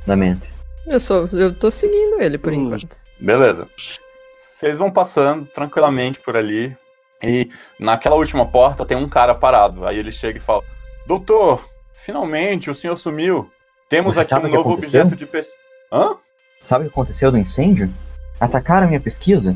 na 0.06 0.16
mente. 0.16 0.49
Eu 0.86 0.99
sou, 0.99 1.28
eu 1.34 1.54
tô 1.54 1.70
seguindo 1.72 2.22
ele 2.22 2.38
por 2.38 2.54
Hum. 2.54 2.66
enquanto. 2.68 2.98
Beleza. 3.20 3.68
Vocês 4.34 4.78
vão 4.78 4.91
passando 4.91 5.45
tranquilamente 5.45 6.20
por 6.20 6.38
ali. 6.38 6.76
E 7.24 7.49
naquela 7.80 8.16
última 8.16 8.45
porta 8.45 8.86
tem 8.86 8.95
um 8.95 9.10
cara 9.10 9.34
parado. 9.34 9.86
Aí 9.88 9.98
ele 9.98 10.12
chega 10.12 10.38
e 10.38 10.41
fala: 10.41 10.62
Doutor, 11.08 11.68
finalmente 12.06 12.70
o 12.70 12.76
senhor 12.76 12.95
sumiu. 12.95 13.49
Temos 13.90 14.16
Você 14.16 14.34
aqui 14.34 14.45
um 14.45 14.49
novo 14.49 14.62
aconteceu? 14.70 15.02
objeto 15.02 15.18
de 15.18 15.26
pesquisa. 15.26 15.58
Hã? 15.91 16.16
Sabe 16.60 16.86
o 16.86 16.88
que 16.90 16.94
aconteceu 16.94 17.32
do 17.32 17.38
incêndio? 17.38 17.91
Atacaram 18.40 18.86
a 18.86 18.88
minha 18.88 18.99
pesquisa? 18.99 19.56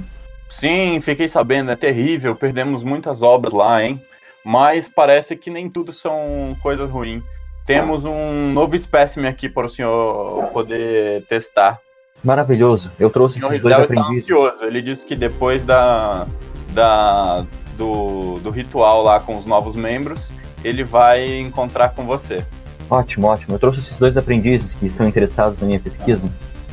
Sim, 0.52 0.99
fiquei 1.02 1.30
sabendo, 1.30 1.72
é 1.72 1.76
terrível. 1.78 2.36
Perdemos 2.36 2.84
muitas 2.84 3.23
obras 3.23 3.53
lá, 3.53 3.82
hein? 3.84 4.02
Mas 4.44 4.90
parece 4.94 5.36
que 5.36 5.49
nem 5.49 5.69
tudo 5.69 5.94
são 5.94 6.56
coisas 6.61 6.90
ruins. 6.90 7.23
Temos 7.65 8.03
um 8.03 8.52
novo 8.52 8.76
espécime 8.76 9.28
aqui 9.28 9.48
para 9.48 9.65
o 9.65 9.69
senhor 9.69 10.49
poder 10.52 11.23
testar. 11.28 11.80
Maravilhoso. 12.22 12.91
Eu 12.99 13.10
trouxe 13.10 13.40
esses 13.40 13.61
dois 13.61 13.73
está 13.73 13.86
aprendizes. 13.86 14.23
ansioso. 14.23 14.64
Ele 14.64 14.82
disse 14.82 15.06
que 15.06 15.15
depois 15.15 15.64
da, 15.64 16.28
da 16.73 17.45
do, 17.78 18.38
do 18.40 18.49
ritual 18.49 19.03
lá 19.03 19.22
com 19.22 19.38
os 19.38 19.45
novos 19.45 19.73
membros, 19.76 20.30
ele 20.65 20.84
vai 20.84 21.40
encontrar 21.40 21.90
com 21.95 22.06
você. 22.06 22.45
Ótimo, 22.90 23.28
ótimo. 23.28 23.56
Eu 23.56 23.60
trouxe 23.60 23.80
esses 23.80 23.98
dois 23.98 24.18
aprendizes 24.18 24.76
que 24.76 24.86
estão 24.86 25.07
interessados 25.07 25.61
na 25.61 25.68
minha 25.68 25.80
pesquisa. 25.80 26.30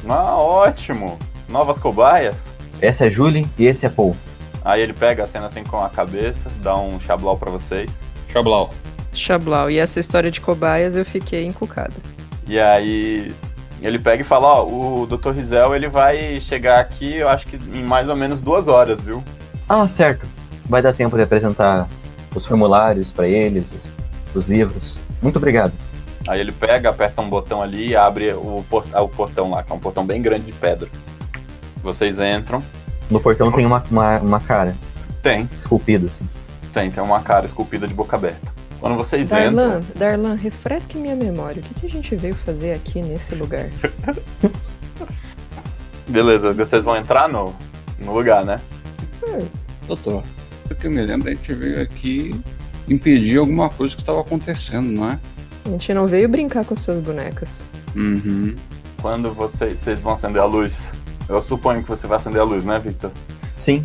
Ah, 0.09 0.37
ótimo! 0.37 1.17
Novas 1.49 1.79
cobaias. 1.79 2.58
Essa 2.81 3.07
é 3.07 3.11
Julie 3.11 3.47
e 3.59 3.67
esse 3.67 3.87
é 3.87 3.89
Paul. 3.89 4.17
Aí 4.65 4.81
ele 4.83 4.93
pega 4.93 5.25
a 5.25 5.27
cena 5.27 5.47
assim 5.47 5.65
com 5.65 5.81
a 5.83 5.89
cabeça, 5.89 6.49
dá 6.63 6.77
um 6.77 7.01
chablau 7.01 7.37
pra 7.37 7.51
vocês. 7.51 8.03
Chablau. 8.33 8.71
Chablau. 9.13 9.71
E 9.71 9.79
essa 9.79 9.99
história 9.99 10.31
de 10.31 10.41
cobaias 10.41 10.95
eu 10.97 11.05
fiquei 11.05 11.45
encucada. 11.47 11.95
E 12.47 12.59
aí 12.59 13.33
ele 13.81 13.99
pega 13.99 14.23
e 14.23 14.25
fala, 14.25 14.47
ó, 14.49 14.67
o 14.67 15.07
Dr. 15.07 15.31
Rizel 15.31 15.75
ele 15.75 15.89
vai 15.89 16.41
chegar 16.41 16.81
aqui, 16.81 17.17
eu 17.17 17.29
acho 17.29 17.47
que 17.47 17.57
em 17.75 17.83
mais 17.83 18.09
ou 18.09 18.17
menos 18.17 18.41
duas 18.43 18.69
horas, 18.69 19.01
viu? 19.01 19.23
Ah, 19.69 19.87
certo. 19.89 20.27
Vai 20.67 20.83
dar 20.83 20.93
tempo 20.93 21.17
de 21.17 21.23
apresentar 21.23 21.89
os 22.35 22.45
formulários 22.47 23.13
para 23.13 23.27
eles, 23.29 23.73
os- 23.73 23.91
os 24.35 24.49
livros. 24.49 24.99
Muito 25.23 25.37
obrigado. 25.37 25.73
Aí 26.27 26.41
ele 26.41 26.53
pega, 26.53 26.91
aperta 26.91 27.23
um 27.23 27.29
botão 27.31 27.63
ali 27.63 27.89
e 27.89 27.97
abre 27.97 28.33
o 28.35 28.63
portão 29.17 29.51
lá, 29.51 29.63
que 29.63 29.73
é 29.73 29.75
um 29.75 29.79
portão 29.79 30.05
bem 30.05 30.21
grande 30.21 30.45
de 30.45 30.53
pedra. 30.53 30.89
Vocês 31.89 32.19
entram. 32.19 32.63
No 33.11 33.19
portão 33.19 33.51
tem 33.51 33.65
uma, 33.65 33.83
uma, 33.91 34.19
uma 34.19 34.41
cara 34.41 34.77
Tem, 35.23 35.49
esculpida, 35.57 36.07
assim. 36.07 36.29
tem, 36.75 36.91
tem 36.91 37.03
uma 37.03 37.23
cara 37.23 37.47
esculpida 37.47 37.87
de 37.87 37.95
boca 37.95 38.17
aberta. 38.17 38.53
Quando 38.79 38.95
vocês 38.95 39.33
entram. 39.33 39.55
Darlan, 39.55 39.81
Darlan, 39.97 40.35
refresque 40.35 40.99
minha 40.99 41.17
memória. 41.17 41.61
O 41.61 41.63
que, 41.63 41.75
que 41.81 41.87
a 41.87 41.91
gente 41.91 42.15
veio 42.15 42.35
fazer 42.35 42.75
aqui 42.75 43.01
nesse 43.01 43.35
lugar? 43.35 43.69
Beleza, 46.07 46.53
vocês 46.53 46.85
vão 46.85 46.97
entrar 46.97 47.29
no, 47.29 47.55
no 47.99 48.13
lugar, 48.13 48.45
né? 48.45 48.61
Doutor, 49.87 50.23
o 50.71 50.75
que 50.75 50.87
eu 50.87 50.91
me 50.91 51.01
lembro, 51.01 51.31
a 51.31 51.35
gente 51.35 51.53
veio 51.55 51.83
aqui 51.83 52.39
impedir 52.87 53.39
alguma 53.39 53.71
coisa 53.71 53.95
que 53.95 54.03
estava 54.03 54.21
acontecendo, 54.21 54.89
não 54.89 55.11
é? 55.11 55.19
A 55.65 55.71
gente 55.71 55.95
não 55.95 56.07
veio 56.07 56.29
brincar 56.29 56.65
com 56.67 56.77
suas 56.77 57.01
bonecas. 57.01 57.65
Uhum. 57.97 58.55
Quando 59.01 59.33
vocês, 59.33 59.79
vocês 59.79 60.01
vão 60.01 60.13
acender 60.13 60.43
a 60.43 60.45
luz. 60.45 60.93
Eu 61.29 61.41
suponho 61.43 61.83
que 61.83 61.89
você 61.89 62.07
vai 62.07 62.17
acender 62.17 62.41
a 62.41 62.45
luz, 62.45 62.65
né, 62.65 62.79
Victor? 62.79 63.11
Sim. 63.57 63.83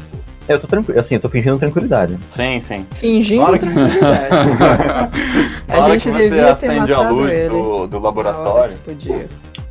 Eu 0.48 0.60
tô 0.60 0.68
tranquilo, 0.68 1.00
assim, 1.00 1.16
eu 1.16 1.22
tô 1.22 1.30
fingindo 1.30 1.58
tranquilidade. 1.58 2.18
Sim, 2.30 2.60
sim. 2.60 2.86
Fingindo 2.96 3.42
Na 3.44 3.48
hora 3.48 3.58
que- 3.58 3.66
tranquilidade. 3.66 4.30
Na 5.68 5.76
hora 5.80 5.94
a 5.94 5.98
que 5.98 6.12
gente 6.12 6.30
você 6.30 6.40
acende 6.42 6.94
a 6.94 7.10
luz 7.10 7.32
ele. 7.32 7.50
do, 7.50 7.88
do 7.88 8.00
laboratório, 8.00 8.76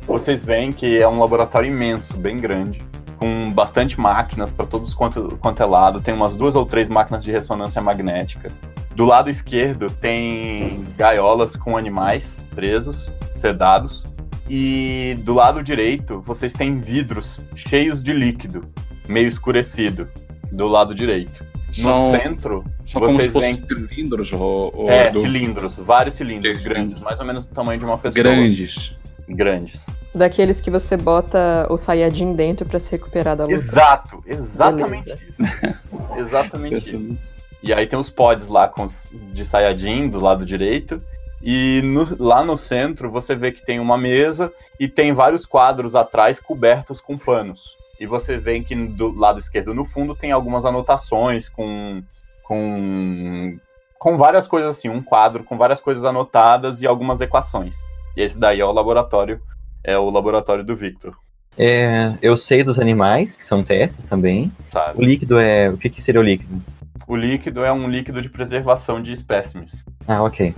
vocês 0.07 0.43
veem 0.43 0.71
que 0.71 0.99
é 1.01 1.07
um 1.07 1.19
laboratório 1.19 1.69
imenso, 1.69 2.17
bem 2.17 2.37
grande, 2.37 2.81
com 3.17 3.49
bastante 3.51 3.99
máquinas 3.99 4.51
para 4.51 4.65
todos 4.65 4.93
quanto, 4.93 5.37
quanto 5.39 5.61
é 5.61 5.65
lado. 5.65 6.01
Tem 6.01 6.13
umas 6.13 6.35
duas 6.35 6.55
ou 6.55 6.65
três 6.65 6.89
máquinas 6.89 7.23
de 7.23 7.31
ressonância 7.31 7.81
magnética. 7.81 8.51
Do 8.95 9.05
lado 9.05 9.29
esquerdo 9.29 9.89
tem 9.89 10.83
gaiolas 10.97 11.55
com 11.55 11.77
animais 11.77 12.39
presos, 12.53 13.11
sedados. 13.35 14.03
E 14.49 15.15
do 15.19 15.33
lado 15.33 15.63
direito 15.63 16.19
vocês 16.21 16.53
têm 16.53 16.79
vidros 16.79 17.39
cheios 17.55 18.03
de 18.03 18.11
líquido, 18.13 18.65
meio 19.07 19.27
escurecido, 19.27 20.07
do 20.51 20.67
lado 20.67 20.93
direito. 20.93 21.45
No 21.69 21.73
São, 21.83 22.11
centro, 22.11 22.63
são 22.85 23.01
como 23.01 23.19
se 23.19 23.29
vocês 23.29 23.33
veem 23.33 23.55
cilindros, 23.87 24.31
o, 24.31 24.71
o, 24.75 24.89
é, 24.89 25.09
do- 25.09 25.21
cilindros, 25.21 25.77
vários 25.79 26.13
cilindros 26.15 26.57
Sim. 26.57 26.63
grandes, 26.65 26.99
mais 26.99 27.19
ou 27.19 27.25
menos 27.25 27.45
do 27.47 27.53
tamanho 27.53 27.79
de 27.79 27.85
uma 27.85 27.97
pessoa. 27.97 28.21
grandes. 28.23 28.93
Grandes. 29.27 29.85
Daqueles 30.13 30.59
que 30.59 30.69
você 30.69 30.95
bota 30.97 31.65
o 31.71 31.77
Sayajin 31.77 32.33
dentro 32.33 32.65
pra 32.67 32.79
se 32.79 32.91
recuperar 32.91 33.35
da 33.37 33.45
luta. 33.45 33.55
Exato, 33.55 34.21
exatamente 34.27 35.05
Beleza. 35.05 35.23
isso. 35.39 36.19
exatamente 36.19 36.75
isso. 36.95 37.17
E 37.63 37.73
aí 37.73 37.87
tem 37.87 37.97
os 37.97 38.09
pods 38.09 38.49
lá 38.49 38.67
com 38.67 38.83
os 38.83 39.09
de 39.31 39.45
Sayajin 39.45 40.09
do 40.09 40.19
lado 40.19 40.45
direito. 40.45 41.01
E 41.45 41.81
no- 41.83 42.15
lá 42.23 42.43
no 42.43 42.55
centro 42.55 43.09
você 43.09 43.35
vê 43.35 43.51
que 43.51 43.65
tem 43.65 43.79
uma 43.79 43.97
mesa 43.97 44.51
e 44.79 44.87
tem 44.87 45.11
vários 45.11 45.45
quadros 45.45 45.93
atrás 45.93 46.39
cobertos 46.39 47.01
com 47.01 47.17
panos. 47.17 47.75
E 47.99 48.05
você 48.05 48.37
vê 48.37 48.59
que 48.61 48.73
do 48.75 49.11
lado 49.11 49.39
esquerdo 49.39 49.73
no 49.73 49.83
fundo 49.83 50.15
tem 50.15 50.31
algumas 50.31 50.63
anotações 50.65 51.49
com 51.49 52.01
com 52.43 53.57
com 53.99 54.17
várias 54.17 54.47
coisas 54.47 54.77
assim, 54.77 54.89
um 54.89 55.01
quadro 55.01 55.43
com 55.45 55.57
várias 55.57 55.79
coisas 55.79 56.03
anotadas 56.03 56.81
e 56.81 56.87
algumas 56.87 57.21
equações. 57.21 57.75
E 58.17 58.21
esse 58.21 58.37
daí 58.37 58.59
é 58.59 58.65
o 58.65 58.71
laboratório, 58.71 59.41
é 59.83 59.97
o 59.97 60.09
laboratório 60.09 60.63
do 60.63 60.75
Victor, 60.75 61.15
É, 61.57 62.13
eu 62.21 62.35
sei 62.37 62.63
dos 62.63 62.79
animais, 62.79 63.35
que 63.37 63.45
são 63.45 63.63
testes 63.63 64.05
também. 64.07 64.51
sabe? 64.71 64.99
O 64.99 65.01
líquido 65.05 65.37
é. 65.39 65.69
O 65.69 65.77
que, 65.77 65.89
que 65.89 66.01
seria 66.01 66.19
o 66.19 66.23
líquido? 66.23 66.61
O 67.07 67.15
líquido 67.15 67.63
é 67.63 67.71
um 67.71 67.87
líquido 67.87 68.21
de 68.21 68.29
preservação 68.29 69.01
de 69.01 69.11
espécimes. 69.13 69.83
Ah, 70.07 70.23
ok. 70.23 70.53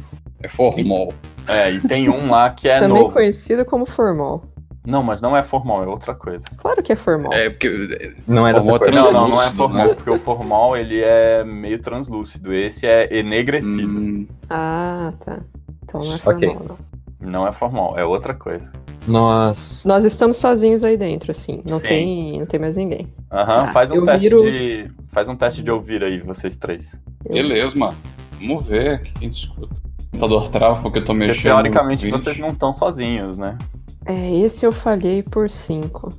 É 0.46 0.48
formol. 0.48 1.14
É, 1.48 1.72
e 1.72 1.80
tem 1.82 2.08
um 2.10 2.30
lá 2.30 2.50
que 2.52 2.68
é 2.68 2.80
Também 2.80 3.02
novo. 3.02 3.14
conhecido 3.14 3.66
como 3.66 3.86
formol. 3.86 4.44
Não, 4.86 5.02
mas 5.02 5.20
não 5.20 5.36
é 5.36 5.42
formal, 5.42 5.84
é 5.84 5.88
outra 5.88 6.14
coisa. 6.14 6.46
Claro 6.58 6.84
que 6.84 6.92
é 6.92 6.96
formal. 6.96 7.34
É, 7.34 7.50
porque. 7.50 8.14
Não 8.28 8.48
é 8.48 8.54
cor. 8.54 8.92
Não, 8.92 9.12
não, 9.12 9.28
não 9.28 9.42
é 9.42 9.50
formal, 9.50 9.88
né? 9.88 9.94
porque 9.96 10.10
o 10.12 10.20
formal 10.20 10.78
ele 10.78 11.02
é 11.02 11.44
meio 11.44 11.80
translúcido. 11.82 12.54
Esse 12.54 12.86
é 12.86 13.16
enegrecido. 13.18 13.88
Hum, 13.88 14.28
Ah, 14.50 15.12
tá. 15.24 15.40
Então 15.84 16.02
não 16.02 16.14
é 16.14 16.18
formal, 16.20 16.62
não. 16.68 16.78
Não 17.20 17.48
é 17.48 17.52
formal, 17.52 17.98
é 17.98 18.06
outra 18.06 18.36
coisa. 18.36 18.72
Nós. 19.08 19.84
Nós 19.86 20.06
estamos 20.06 20.38
sozinhos 20.38 20.84
aí 20.84 20.98
dentro, 20.98 21.32
assim. 21.32 21.62
Não, 21.66 21.80
Sim. 21.80 21.88
tem, 21.88 22.40
não 22.40 22.46
tem 22.46 22.60
mais 22.60 22.76
ninguém. 22.76 23.08
Aham, 23.32 23.66
Tá, 23.66 23.68
faz 23.70 23.92
um 23.92 24.04
teste 24.06 24.30
viro- 24.30 24.42
de. 24.44 24.92
Faz 25.10 25.28
um 25.28 25.36
teste 25.36 25.64
de 25.64 25.72
ouvir 25.72 26.04
aí, 26.04 26.20
vocês 26.22 26.56
três. 26.56 27.00
beleza, 27.28 27.76
mano. 27.76 27.98
Vamos 28.40 28.66
ver 28.68 29.02
quem 29.18 29.30
escuta. 29.30 29.85
Computador 30.20 30.50
trava 30.50 30.82
porque 30.82 31.00
eu 31.00 31.06
tô 31.06 31.14
Porque 31.14 31.28
mexendo. 31.28 31.54
teoricamente 31.54 32.06
no 32.10 32.18
vocês 32.18 32.38
não 32.40 32.48
estão 32.48 32.72
sozinhos, 32.74 33.38
né? 33.38 33.58
É, 34.06 34.36
esse 34.42 34.66
eu 34.66 34.72
falhei 34.72 35.24
por 35.24 35.50
5. 35.50 36.10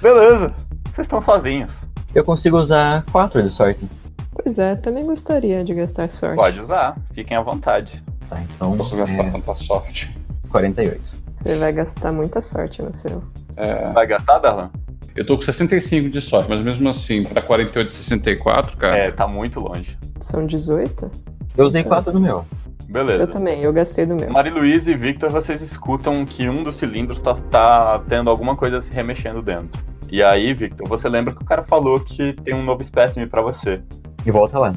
Beleza, 0.00 0.54
vocês 0.84 1.04
estão 1.06 1.20
sozinhos. 1.20 1.84
Eu 2.14 2.24
consigo 2.24 2.56
usar 2.58 3.04
quatro 3.12 3.42
de 3.42 3.50
sorte. 3.50 3.88
Pois 4.32 4.58
é, 4.58 4.76
também 4.76 5.04
gostaria 5.04 5.64
de 5.64 5.74
gastar 5.74 6.08
sorte. 6.08 6.36
Pode 6.36 6.60
usar, 6.60 6.96
fiquem 7.12 7.36
à 7.36 7.40
vontade. 7.42 8.02
Tá, 8.28 8.40
então. 8.40 8.70
Não 8.70 8.76
posso 8.76 8.96
gastar 8.96 9.24
É, 9.26 9.30
tanta 9.30 9.54
sorte. 9.54 10.16
48. 10.50 11.00
Você 11.34 11.56
vai 11.58 11.72
gastar 11.72 12.12
muita 12.12 12.40
sorte 12.40 12.82
no 12.82 12.92
seu. 12.94 13.22
É, 13.56 13.90
Vai 13.90 14.06
gastar, 14.06 14.38
Darlan? 14.38 14.70
eu 15.14 15.24
tô 15.24 15.36
com 15.36 15.42
65 15.42 16.10
de 16.10 16.20
sorte, 16.20 16.48
mas 16.48 16.60
mesmo 16.62 16.88
assim, 16.88 17.22
pra 17.22 17.40
48 17.40 17.88
e 17.88 17.92
64, 17.92 18.76
cara. 18.76 18.96
É, 18.96 19.10
tá 19.10 19.26
muito 19.26 19.60
longe. 19.60 19.96
São 20.20 20.46
18? 20.46 21.10
Eu 21.56 21.64
usei 21.66 21.82
quatro 21.84 22.12
no 22.12 22.20
meu. 22.20 22.44
Beleza. 22.88 23.24
Eu 23.24 23.28
também, 23.28 23.60
eu 23.60 23.72
gastei 23.72 24.06
do 24.06 24.14
meu. 24.14 24.30
Maria 24.30 24.54
Luísa 24.54 24.92
e 24.92 24.96
Victor, 24.96 25.30
vocês 25.30 25.60
escutam 25.60 26.24
que 26.24 26.48
um 26.48 26.62
dos 26.62 26.76
cilindros 26.76 27.20
tá, 27.20 27.34
tá 27.34 28.02
tendo 28.08 28.30
alguma 28.30 28.56
coisa 28.56 28.80
se 28.80 28.92
remexendo 28.92 29.42
dentro. 29.42 29.84
E 30.10 30.22
aí, 30.22 30.54
Victor, 30.54 30.88
você 30.88 31.08
lembra 31.08 31.34
que 31.34 31.42
o 31.42 31.44
cara 31.44 31.62
falou 31.62 31.98
que 31.98 32.32
tem 32.32 32.54
um 32.54 32.62
novo 32.62 32.80
espécime 32.80 33.26
pra 33.26 33.42
você. 33.42 33.82
E 34.24 34.30
volta 34.30 34.58
lá. 34.58 34.74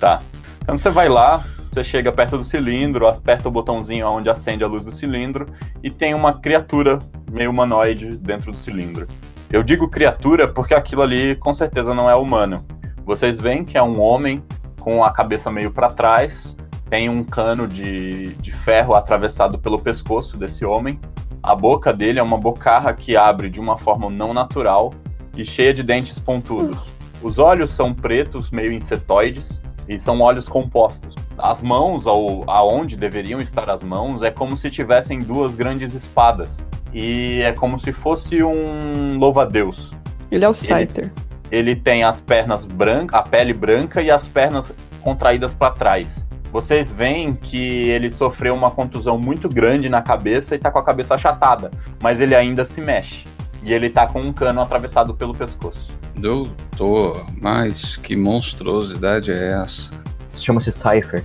Tá. 0.00 0.20
Quando 0.64 0.78
você 0.78 0.90
vai 0.90 1.08
lá, 1.08 1.44
você 1.72 1.84
chega 1.84 2.10
perto 2.12 2.36
do 2.36 2.44
cilindro, 2.44 3.06
aperta 3.06 3.48
o 3.48 3.50
botãozinho 3.50 4.06
onde 4.08 4.28
acende 4.28 4.64
a 4.64 4.66
luz 4.66 4.84
do 4.84 4.92
cilindro 4.92 5.46
e 5.82 5.90
tem 5.90 6.14
uma 6.14 6.40
criatura 6.40 6.98
meio 7.30 7.50
humanoide 7.50 8.16
dentro 8.18 8.50
do 8.50 8.56
cilindro. 8.56 9.06
Eu 9.50 9.62
digo 9.62 9.88
criatura 9.88 10.48
porque 10.48 10.74
aquilo 10.74 11.02
ali 11.02 11.36
com 11.36 11.54
certeza 11.54 11.94
não 11.94 12.10
é 12.10 12.14
humano. 12.14 12.56
Vocês 13.04 13.40
veem 13.40 13.64
que 13.64 13.78
é 13.78 13.82
um 13.82 14.00
homem 14.00 14.42
com 14.80 15.04
a 15.04 15.12
cabeça 15.12 15.50
meio 15.50 15.70
pra 15.70 15.88
trás, 15.88 16.56
tem 16.92 17.08
um 17.08 17.24
cano 17.24 17.66
de, 17.66 18.34
de 18.34 18.52
ferro 18.52 18.94
atravessado 18.94 19.58
pelo 19.58 19.80
pescoço 19.80 20.36
desse 20.36 20.62
homem. 20.62 21.00
A 21.42 21.54
boca 21.54 21.90
dele 21.90 22.18
é 22.18 22.22
uma 22.22 22.36
bocarra 22.36 22.92
que 22.92 23.16
abre 23.16 23.48
de 23.48 23.58
uma 23.58 23.78
forma 23.78 24.10
não 24.10 24.34
natural 24.34 24.92
e 25.34 25.42
cheia 25.42 25.72
de 25.72 25.82
dentes 25.82 26.18
pontudos. 26.18 26.76
Os 27.22 27.38
olhos 27.38 27.70
são 27.70 27.94
pretos, 27.94 28.50
meio 28.50 28.70
insetoides, 28.70 29.58
e 29.88 29.98
são 29.98 30.20
olhos 30.20 30.46
compostos. 30.46 31.14
As 31.38 31.62
mãos, 31.62 32.04
ou 32.04 32.44
aonde 32.46 32.94
deveriam 32.94 33.40
estar 33.40 33.70
as 33.70 33.82
mãos, 33.82 34.22
é 34.22 34.30
como 34.30 34.54
se 34.58 34.70
tivessem 34.70 35.18
duas 35.18 35.54
grandes 35.54 35.94
espadas. 35.94 36.62
E 36.92 37.40
é 37.40 37.52
como 37.52 37.78
se 37.78 37.90
fosse 37.90 38.42
um 38.42 39.16
louva-a-Deus. 39.16 39.94
Ele 40.30 40.44
é 40.44 40.48
o 40.48 40.52
Scyther. 40.52 41.10
Ele 41.50 41.74
tem 41.74 42.04
as 42.04 42.20
pernas 42.20 42.66
brancas, 42.66 43.18
a 43.18 43.22
pele 43.22 43.54
branca 43.54 44.02
e 44.02 44.10
as 44.10 44.28
pernas 44.28 44.70
contraídas 45.00 45.54
para 45.54 45.72
trás. 45.72 46.26
Vocês 46.52 46.92
veem 46.92 47.34
que 47.34 47.88
ele 47.88 48.10
sofreu 48.10 48.54
uma 48.54 48.70
contusão 48.70 49.16
muito 49.16 49.48
grande 49.48 49.88
na 49.88 50.02
cabeça 50.02 50.54
e 50.54 50.58
tá 50.58 50.70
com 50.70 50.78
a 50.78 50.82
cabeça 50.82 51.14
achatada, 51.14 51.70
mas 52.02 52.20
ele 52.20 52.34
ainda 52.34 52.62
se 52.62 52.78
mexe. 52.78 53.24
E 53.64 53.72
ele 53.72 53.88
tá 53.88 54.06
com 54.06 54.20
um 54.20 54.34
cano 54.34 54.60
atravessado 54.60 55.14
pelo 55.14 55.32
pescoço. 55.32 55.88
Doutor, 56.14 57.24
mas 57.40 57.96
que 57.96 58.14
monstruosidade 58.14 59.32
é 59.32 59.62
essa? 59.62 59.92
Chama-se 60.34 60.70
Cypher. 60.70 61.24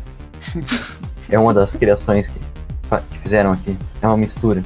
é 1.30 1.38
uma 1.38 1.54
das 1.54 1.76
criações 1.76 2.30
que, 2.30 2.40
que 3.12 3.18
fizeram 3.20 3.52
aqui. 3.52 3.78
É 4.02 4.08
uma 4.08 4.16
mistura. 4.16 4.64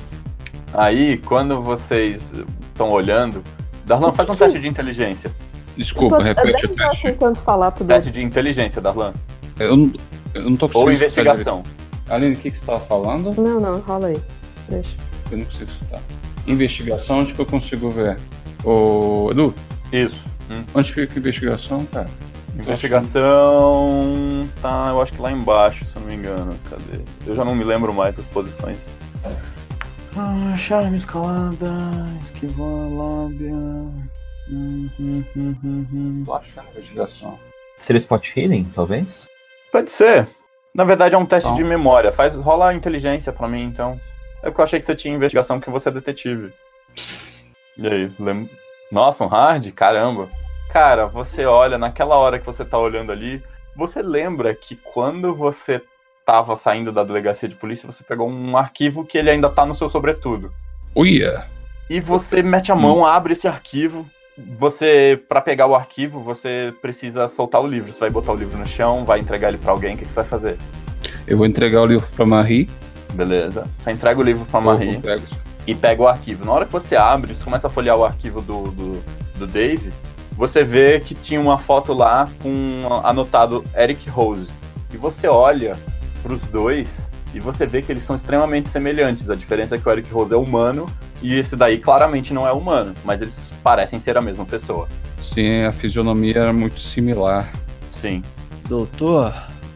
Aí, 0.75 1.17
quando 1.17 1.59
vocês 1.59 2.35
estão 2.69 2.89
olhando, 2.89 3.43
Darlan, 3.83 4.11
faz 4.11 4.29
um 4.29 4.35
teste 4.35 4.59
de 4.59 4.67
inteligência. 4.67 5.31
Desculpa, 5.75 6.17
tô, 6.17 6.21
repete 6.21 6.65
o 6.67 6.69
teste. 6.75 7.01
tentando 7.01 7.39
falar 7.39 7.71
Teste 7.71 8.11
de 8.11 8.21
inteligência, 8.21 8.79
Darlan. 8.79 9.13
Eu, 9.57 9.75
não- 9.75 9.91
eu 10.33 10.49
não 10.49 10.55
tô 10.55 10.69
Ou 10.73 10.91
investigação. 10.91 11.63
Aline, 12.09 12.35
o 12.35 12.37
que, 12.37 12.51
que 12.51 12.59
você 12.59 12.65
tava 12.65 12.79
falando? 12.81 13.33
Não, 13.41 13.59
não, 13.59 13.79
rola 13.79 14.07
aí. 14.07 14.21
Deixa. 14.69 14.89
Eu 15.31 15.37
não 15.37 15.45
consigo 15.45 15.71
escutar. 15.71 16.01
Investigação, 16.47 17.19
onde 17.19 17.33
que 17.33 17.39
eu 17.39 17.45
consigo 17.45 17.89
ver? 17.89 18.17
Ô, 18.63 19.29
Edu, 19.31 19.53
Isso. 19.91 20.25
Hum. 20.49 20.63
onde 20.73 20.93
fica 20.93 21.13
a 21.13 21.17
investigação, 21.17 21.85
cara? 21.85 22.09
Investigação. 22.55 24.11
Tá, 24.61 24.89
eu 24.89 25.01
acho 25.01 25.13
que 25.13 25.21
lá 25.21 25.31
embaixo, 25.31 25.85
se 25.85 25.95
eu 25.95 26.01
não 26.01 26.09
me 26.09 26.15
engano. 26.15 26.53
Cadê? 26.69 27.01
Eu 27.25 27.35
já 27.35 27.45
não 27.45 27.55
me 27.55 27.63
lembro 27.63 27.93
mais 27.93 28.17
das 28.17 28.27
posições. 28.27 28.89
Ah, 30.17 30.53
charme, 30.57 30.97
escalada, 30.97 31.71
esquivar, 32.21 32.67
lábia. 32.67 33.53
Hum, 34.51 34.89
hum, 34.99 35.23
hum, 35.35 35.55
hum, 35.63 35.87
hum. 35.93 36.23
Tô 36.25 36.33
achando 36.33 36.67
investigação. 36.71 37.39
Seria 37.77 37.97
Spot 37.97 38.37
Healing, 38.37 38.65
talvez? 38.75 39.29
Pode 39.71 39.91
ser. 39.91 40.27
Na 40.73 40.83
verdade 40.83 41.15
é 41.15 41.17
um 41.17 41.25
teste 41.25 41.47
Então. 41.47 41.55
de 41.55 41.63
memória. 41.63 42.11
Faz, 42.11 42.35
rola 42.35 42.69
a 42.69 42.73
inteligência 42.73 43.31
pra 43.31 43.47
mim, 43.47 43.63
então. 43.63 43.99
É 44.41 44.47
porque 44.47 44.61
eu 44.61 44.63
achei 44.63 44.79
que 44.79 44.85
você 44.85 44.95
tinha 44.95 45.15
investigação 45.15 45.59
porque 45.59 45.71
você 45.71 45.89
é 45.89 45.91
detetive. 45.91 46.53
E 47.77 47.87
aí, 47.87 48.11
lem... 48.19 48.49
Nossa, 48.91 49.23
um 49.23 49.27
hard? 49.27 49.71
Caramba. 49.71 50.29
Cara, 50.71 51.05
você 51.05 51.45
olha, 51.45 51.77
naquela 51.77 52.15
hora 52.15 52.39
que 52.39 52.45
você 52.45 52.63
tá 52.65 52.77
olhando 52.77 53.11
ali, 53.11 53.43
você 53.75 54.01
lembra 54.01 54.53
que 54.53 54.75
quando 54.75 55.33
você 55.33 55.81
tava 56.25 56.55
saindo 56.55 56.91
da 56.91 57.03
delegacia 57.03 57.47
de 57.47 57.55
polícia, 57.55 57.89
você 57.89 58.03
pegou 58.03 58.29
um 58.29 58.55
arquivo 58.57 59.05
que 59.05 59.17
ele 59.17 59.29
ainda 59.29 59.49
tá 59.49 59.65
no 59.65 59.75
seu 59.75 59.89
sobretudo. 59.89 60.51
Uia! 60.95 61.45
E 61.89 61.99
você 61.99 62.41
mete 62.41 62.71
a 62.71 62.75
mão, 62.75 63.05
abre 63.05 63.33
esse 63.33 63.47
arquivo. 63.47 64.09
Você, 64.57 65.21
pra 65.27 65.41
pegar 65.41 65.67
o 65.67 65.75
arquivo, 65.75 66.21
você 66.21 66.73
precisa 66.81 67.27
soltar 67.27 67.61
o 67.61 67.67
livro. 67.67 67.91
Você 67.91 67.99
vai 67.99 68.09
botar 68.09 68.31
o 68.31 68.35
livro 68.35 68.57
no 68.57 68.65
chão, 68.65 69.05
vai 69.05 69.19
entregar 69.19 69.49
ele 69.49 69.57
pra 69.57 69.71
alguém, 69.71 69.95
o 69.95 69.97
que, 69.97 70.05
que 70.05 70.11
você 70.11 70.21
vai 70.21 70.25
fazer? 70.25 70.57
Eu 71.27 71.37
vou 71.37 71.45
entregar 71.45 71.81
o 71.81 71.85
livro 71.85 72.07
pra 72.15 72.25
Marie. 72.25 72.69
Beleza. 73.13 73.65
Você 73.77 73.91
entrega 73.91 74.19
o 74.19 74.23
livro 74.23 74.45
pra 74.45 74.61
Marie 74.61 74.99
e 75.67 75.75
pega 75.75 76.01
o 76.01 76.07
arquivo. 76.07 76.45
Na 76.45 76.53
hora 76.53 76.65
que 76.65 76.71
você 76.71 76.95
abre, 76.95 77.35
você 77.35 77.43
começa 77.43 77.67
a 77.67 77.69
folhear 77.69 77.97
o 77.97 78.03
arquivo 78.03 78.41
do, 78.41 78.63
do, 78.71 79.03
do 79.37 79.47
Dave, 79.47 79.91
você 80.31 80.63
vê 80.63 80.99
que 80.99 81.13
tinha 81.13 81.39
uma 81.39 81.57
foto 81.57 81.93
lá 81.93 82.27
com 82.41 82.81
anotado 83.03 83.63
Eric 83.75 84.09
Rose. 84.09 84.49
E 84.93 84.97
você 84.97 85.27
olha 85.27 85.77
pros 86.23 86.41
dois 86.43 87.10
e 87.33 87.39
você 87.39 87.65
vê 87.65 87.81
que 87.81 87.91
eles 87.91 88.03
são 88.03 88.15
extremamente 88.15 88.69
semelhantes. 88.69 89.29
A 89.29 89.35
diferença 89.35 89.75
é 89.75 89.77
que 89.77 89.87
o 89.87 89.91
Eric 89.91 90.11
Rose 90.11 90.33
é 90.33 90.37
humano 90.37 90.85
e 91.21 91.37
esse 91.37 91.55
daí 91.55 91.77
claramente 91.77 92.33
não 92.33 92.47
é 92.47 92.51
humano, 92.51 92.93
mas 93.03 93.21
eles 93.21 93.53
parecem 93.63 93.99
ser 93.99 94.17
a 94.17 94.21
mesma 94.21 94.45
pessoa. 94.45 94.87
Sim, 95.21 95.63
a 95.63 95.71
fisionomia 95.71 96.37
era 96.37 96.53
muito 96.53 96.79
similar. 96.79 97.51
Sim. 97.91 98.21
Doutor, 98.67 99.33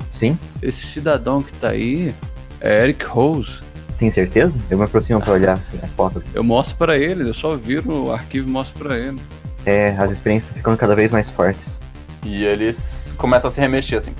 Sim? 0.09 0.37
esse 0.61 0.85
cidadão 0.85 1.41
que 1.41 1.53
tá 1.53 1.69
aí 1.69 2.13
é 2.59 2.83
Eric 2.83 3.05
Rose. 3.05 3.59
Tem 3.97 4.11
certeza? 4.11 4.61
Eu 4.69 4.77
me 4.77 4.83
aproximo 4.83 5.21
pra 5.21 5.33
olhar 5.33 5.53
assim, 5.53 5.77
a 5.81 5.87
foto. 5.87 6.21
Eu 6.33 6.43
mostro 6.43 6.75
pra 6.75 6.97
ele, 6.97 7.29
eu 7.29 7.33
só 7.33 7.55
viro 7.55 8.07
o 8.07 8.11
arquivo 8.11 8.47
e 8.47 8.51
mostro 8.51 8.77
pra 8.77 8.97
ele. 8.97 9.19
É, 9.65 9.95
as 9.97 10.11
experiências 10.11 10.49
estão 10.49 10.57
ficando 10.57 10.77
cada 10.77 10.95
vez 10.95 11.11
mais 11.11 11.29
fortes. 11.29 11.79
E 12.23 12.43
eles 12.43 13.13
começam 13.17 13.47
a 13.47 13.51
se 13.51 13.61
remexer 13.61 13.97
assim. 13.97 14.13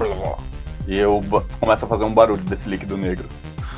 E 0.88 0.98
eu 0.98 1.24
começo 1.60 1.86
a 1.86 1.88
fazer 1.88 2.04
um 2.04 2.14
barulho 2.14 2.42
desse 2.44 2.70
líquido 2.70 2.96
negro. 2.98 3.28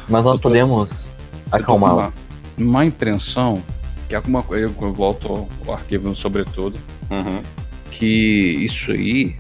Mas 0.10 0.24
nós 0.24 0.36
tô- 0.40 0.44
podemos 0.44 1.10
acalmá-lo. 1.52 2.14
uma, 2.58 2.86
impressão 2.86 3.62
que 4.10 4.16
alguma 4.16 4.44
coisa. 4.44 4.66
Eu 4.82 4.94
volto 4.94 5.48
o 5.66 5.72
arquivo 5.72 6.10
no 6.10 6.16
sobretudo. 6.16 6.80
Uhum. 7.10 7.42
Que 7.92 8.06
isso 8.64 8.92
aí. 8.92 9.36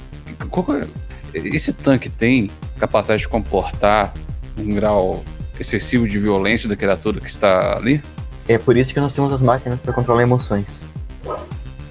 é- 1.33 1.39
esse 1.39 1.73
tanque 1.73 2.09
tem 2.09 2.49
capacidade 2.79 3.21
de 3.23 3.27
comportar 3.27 4.13
um 4.59 4.73
grau 4.73 5.23
excessivo 5.59 6.07
de 6.07 6.19
violência 6.19 6.67
da 6.69 6.75
criatura 6.75 7.19
que 7.19 7.29
está 7.29 7.77
ali? 7.77 8.01
É 8.47 8.57
por 8.57 8.77
isso 8.77 8.93
que 8.93 8.99
nós 8.99 9.13
temos 9.13 9.33
as 9.33 9.41
máquinas 9.41 9.81
pra 9.81 9.91
controlar 9.91 10.21
emoções. 10.23 10.81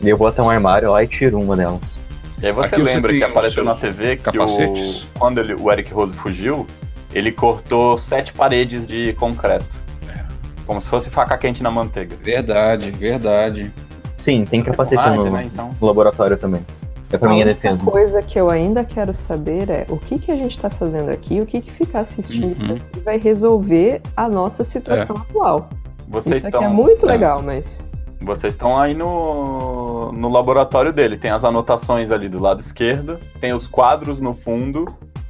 E 0.01 0.09
eu 0.09 0.17
vou 0.17 0.27
até 0.27 0.41
um 0.43 0.49
armário 0.49 0.91
lá 0.93 1.03
e 1.03 1.07
tiro 1.07 1.39
uma 1.41 1.57
delas. 1.57 1.99
E 2.43 2.47
aí 2.47 2.53
você 2.53 2.75
Aqui 2.75 2.83
lembra 2.85 3.13
que 3.13 3.23
apareceu 3.25 3.65
na 3.65 3.75
TV 3.75 4.17
que 4.17 4.25
capacetes. 4.25 5.05
o, 5.05 5.07
quando 5.19 5.39
ele- 5.41 5.55
o 5.55 5.73
Eric 5.73 5.93
Rose 5.93 6.15
fugiu, 6.15 6.67
ele 7.15 7.33
cortou 7.33 7.97
sete 7.97 8.33
paredes 8.33 8.87
de 8.87 9.15
concreto. 9.15 9.75
É. 10.09 10.23
Como 10.67 10.83
se 10.83 10.89
fosse 10.89 11.09
faca 11.09 11.37
quente 11.39 11.63
na 11.63 11.71
manteiga. 11.71 12.15
Verdade, 12.23 12.91
verdade. 12.91 13.73
Sim, 14.19 14.45
tem 14.45 14.63
capacete 14.63 15.01
Hard, 15.03 15.17
no, 15.19 15.31
né, 15.31 15.45
então. 15.51 15.71
no 15.81 15.87
laboratório 15.87 16.37
também. 16.37 16.65
É 17.13 17.17
pra 17.17 17.29
a 17.31 17.33
minha 17.33 17.45
defesa. 17.45 17.85
coisa 17.85 18.21
que 18.21 18.39
eu 18.39 18.51
ainda 18.51 18.85
quero 18.85 19.15
saber 19.15 19.71
é 19.71 19.87
o 19.89 19.97
que, 19.97 20.19
que 20.19 20.31
a 20.33 20.37
gente 20.37 20.59
tá 20.59 20.69
fazendo 20.69 21.09
aqui, 21.11 21.41
o 21.41 21.47
que, 21.47 21.61
que 21.61 21.71
ficar 21.71 22.01
assistindo 22.01 22.53
isso 22.57 22.67
Uhum. 22.67 22.77
aqui 22.77 23.01
vai 23.01 23.17
resolver 23.19 24.03
a 24.17 24.29
nossa 24.29 24.65
situação 24.65 25.17
atual. 25.17 25.71
Vocês 26.09 26.39
isso 26.39 26.49
aqui 26.49 26.57
é 26.57 26.61
estão 26.61 26.75
muito 26.75 27.07
é. 27.07 27.09
legal, 27.09 27.43
mas. 27.43 27.87
Vocês 28.21 28.55
estão 28.55 28.77
aí 28.79 28.95
no, 28.95 30.13
no 30.13 30.29
laboratório 30.29 30.93
dele. 30.93 31.17
Tem 31.17 31.31
as 31.31 31.45
anotações 31.45 32.11
ali 32.11 32.29
do 32.29 32.39
lado 32.39 32.61
esquerdo, 32.61 33.19
tem 33.41 33.53
os 33.53 33.67
quadros 33.67 34.21
no 34.21 34.33
fundo 34.33 34.85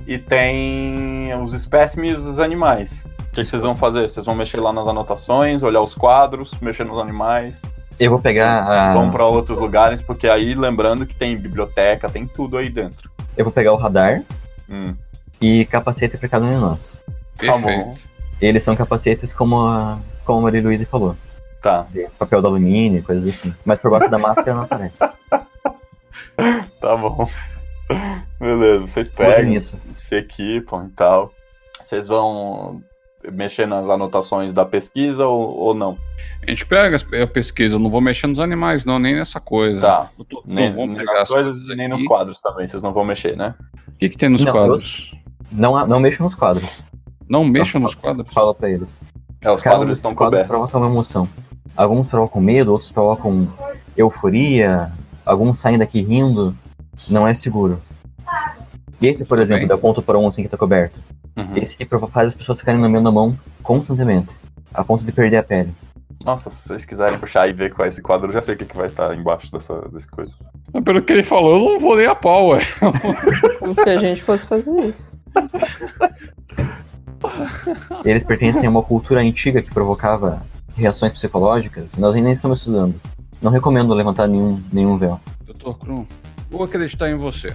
e 0.06 0.18
tem 0.18 1.34
os 1.42 1.52
espécimes 1.52 2.16
dos 2.22 2.38
animais. 2.38 3.04
O 3.20 3.32
que 3.36 3.42
que 3.42 3.46
vocês 3.46 3.62
vão 3.62 3.76
fazer? 3.76 4.08
Vocês 4.08 4.24
vão 4.24 4.34
mexer 4.34 4.60
lá 4.60 4.72
nas 4.72 4.86
anotações, 4.86 5.62
olhar 5.62 5.82
os 5.82 5.94
quadros, 5.94 6.52
mexer 6.60 6.84
nos 6.84 6.98
animais. 6.98 7.60
Eu 7.98 8.10
vou 8.10 8.20
pegar 8.20 8.62
a. 8.62 8.92
Vão 8.94 9.10
pra 9.10 9.26
outros 9.26 9.58
lugares, 9.58 10.00
porque 10.02 10.28
aí 10.28 10.54
lembrando 10.54 11.06
que 11.06 11.14
tem 11.14 11.36
biblioteca, 11.36 12.08
tem 12.08 12.26
tudo 12.26 12.56
aí 12.56 12.68
dentro. 12.68 13.10
Eu 13.36 13.44
vou 13.44 13.52
pegar 13.52 13.72
o 13.72 13.76
radar 13.76 14.22
Hum, 14.68 14.94
e 15.40 15.64
capacete 15.66 16.16
pra 16.16 16.28
cada 16.28 16.44
um 16.44 16.50
de 16.50 16.56
nós. 16.56 16.98
Tá 17.38 17.56
bom. 17.56 17.62
Perfeito. 17.62 18.16
Eles 18.40 18.62
são 18.62 18.74
capacetes 18.74 19.32
como 19.32 19.60
a, 19.60 19.98
como 20.24 20.40
a 20.40 20.42
Maria 20.42 20.62
Luísa 20.62 20.86
falou. 20.86 21.16
Tá, 21.62 21.86
De 21.90 22.06
papel 22.18 22.40
de 22.40 22.46
alumínio, 22.46 23.02
coisas 23.02 23.26
assim. 23.26 23.54
Mas 23.64 23.78
por 23.78 23.90
baixo 23.90 24.10
da 24.10 24.18
máscara 24.18 24.54
não 24.54 24.62
aparece. 24.64 25.00
tá 26.80 26.96
bom. 26.96 27.28
Beleza, 28.40 28.86
vocês 28.86 29.10
pegam, 29.10 29.50
nisso. 29.50 29.78
se 29.96 30.16
equipam 30.16 30.86
e 30.86 30.90
tal. 30.90 31.32
Vocês 31.82 32.08
vão 32.08 32.82
mexer 33.32 33.66
nas 33.66 33.88
anotações 33.88 34.52
da 34.52 34.64
pesquisa 34.64 35.26
ou, 35.26 35.56
ou 35.56 35.74
não? 35.74 35.96
A 36.46 36.50
gente 36.50 36.66
pega 36.66 36.96
a 37.22 37.26
pesquisa, 37.26 37.76
eu 37.76 37.78
não 37.78 37.90
vou 37.90 38.00
mexer 38.00 38.26
nos 38.26 38.38
animais, 38.38 38.84
não, 38.84 38.98
nem 38.98 39.14
nessa 39.14 39.40
coisa. 39.40 39.80
Tá. 39.80 40.10
Nem, 40.44 40.70
vamos 40.72 40.88
nem 40.88 40.98
pegar 40.98 41.12
nas 41.12 41.22
as 41.22 41.28
coisas 41.28 41.68
e 41.68 41.74
nem 41.74 41.88
nos 41.88 42.02
quadros 42.02 42.40
também, 42.40 42.66
vocês 42.66 42.82
não 42.82 42.92
vão 42.92 43.04
mexer, 43.04 43.36
né? 43.36 43.54
O 43.88 43.92
que, 43.98 44.08
que 44.08 44.16
tem 44.16 44.28
nos 44.28 44.44
Não, 44.44 44.52
quadros? 44.52 45.14
Não, 45.50 45.86
não 45.86 46.00
mexam 46.00 46.24
nos 46.24 46.34
quadros. 46.34 46.86
Não 47.28 47.44
mexam 47.44 47.80
nos 47.80 47.94
quadros. 47.94 48.32
Fala 48.32 48.54
pra 48.54 48.68
eles. 48.70 49.02
É, 49.40 49.50
os 49.50 49.62
Cada 49.62 49.76
quadros 49.76 49.90
desses 49.90 50.04
estão 50.04 50.14
quadros 50.14 50.42
cobertos. 50.42 50.46
provocam 50.46 50.80
uma 50.80 50.90
emoção. 50.90 51.28
Alguns 51.76 52.06
provocam 52.06 52.40
medo, 52.40 52.72
outros 52.72 52.90
provocam 52.90 53.48
euforia, 53.96 54.90
alguns 55.24 55.58
saem 55.58 55.78
daqui 55.78 56.00
rindo. 56.02 56.54
Não 57.10 57.26
é 57.26 57.34
seguro. 57.34 57.82
E 59.00 59.08
esse, 59.08 59.24
por 59.24 59.38
exemplo, 59.38 59.60
bem. 59.60 59.68
da 59.68 59.76
ponto 59.76 60.00
para 60.00 60.18
um 60.18 60.26
assim 60.26 60.42
que 60.42 60.48
tá 60.48 60.56
coberto. 60.56 60.98
Uhum. 61.36 61.56
Esse 61.56 61.76
que 61.76 61.84
faz 62.08 62.28
as 62.28 62.34
pessoas 62.34 62.60
ficarem 62.60 62.80
lambendo 62.80 63.08
a 63.08 63.12
mão 63.12 63.38
constantemente. 63.62 64.34
A 64.72 64.82
ponto 64.82 65.04
de 65.04 65.12
perder 65.12 65.36
a 65.36 65.42
pele. 65.42 65.74
Nossa, 66.24 66.48
se 66.48 66.66
vocês 66.66 66.84
quiserem 66.84 67.18
puxar 67.18 67.48
e 67.48 67.52
ver 67.52 67.72
qual 67.72 67.84
é 67.84 67.88
esse 67.88 68.00
quadro, 68.00 68.28
eu 68.28 68.32
já 68.32 68.40
sei 68.40 68.54
o 68.54 68.56
que, 68.56 68.64
que 68.64 68.76
vai 68.76 68.86
estar 68.86 69.14
embaixo 69.14 69.52
dessa, 69.52 69.82
desse 69.92 70.08
coisa. 70.08 70.32
Pelo 70.84 71.02
que 71.02 71.12
ele 71.12 71.22
falou, 71.22 71.56
eu 71.56 71.72
não 71.72 71.80
vou 71.80 71.96
nem 71.96 72.06
a 72.06 72.14
pau, 72.14 72.48
ué. 72.48 72.60
Como 73.58 73.74
se 73.74 73.88
a 73.88 73.98
gente 73.98 74.22
fosse 74.22 74.46
fazer 74.46 74.70
isso. 74.80 75.16
Eles 78.04 78.24
pertencem 78.24 78.66
a 78.66 78.70
uma 78.70 78.82
cultura 78.82 79.20
antiga 79.20 79.62
que 79.62 79.72
provocava 79.72 80.42
reações 80.76 81.12
psicológicas. 81.12 81.96
Nós 81.96 82.14
ainda 82.14 82.30
estamos 82.30 82.60
estudando. 82.60 83.00
Não 83.40 83.50
recomendo 83.50 83.92
levantar 83.94 84.26
nenhum, 84.28 84.62
nenhum 84.72 84.96
véu. 84.96 85.20
Dr. 85.44 85.72
Krum, 85.78 86.06
vou 86.50 86.62
acreditar 86.62 87.10
em 87.10 87.16
você. 87.16 87.48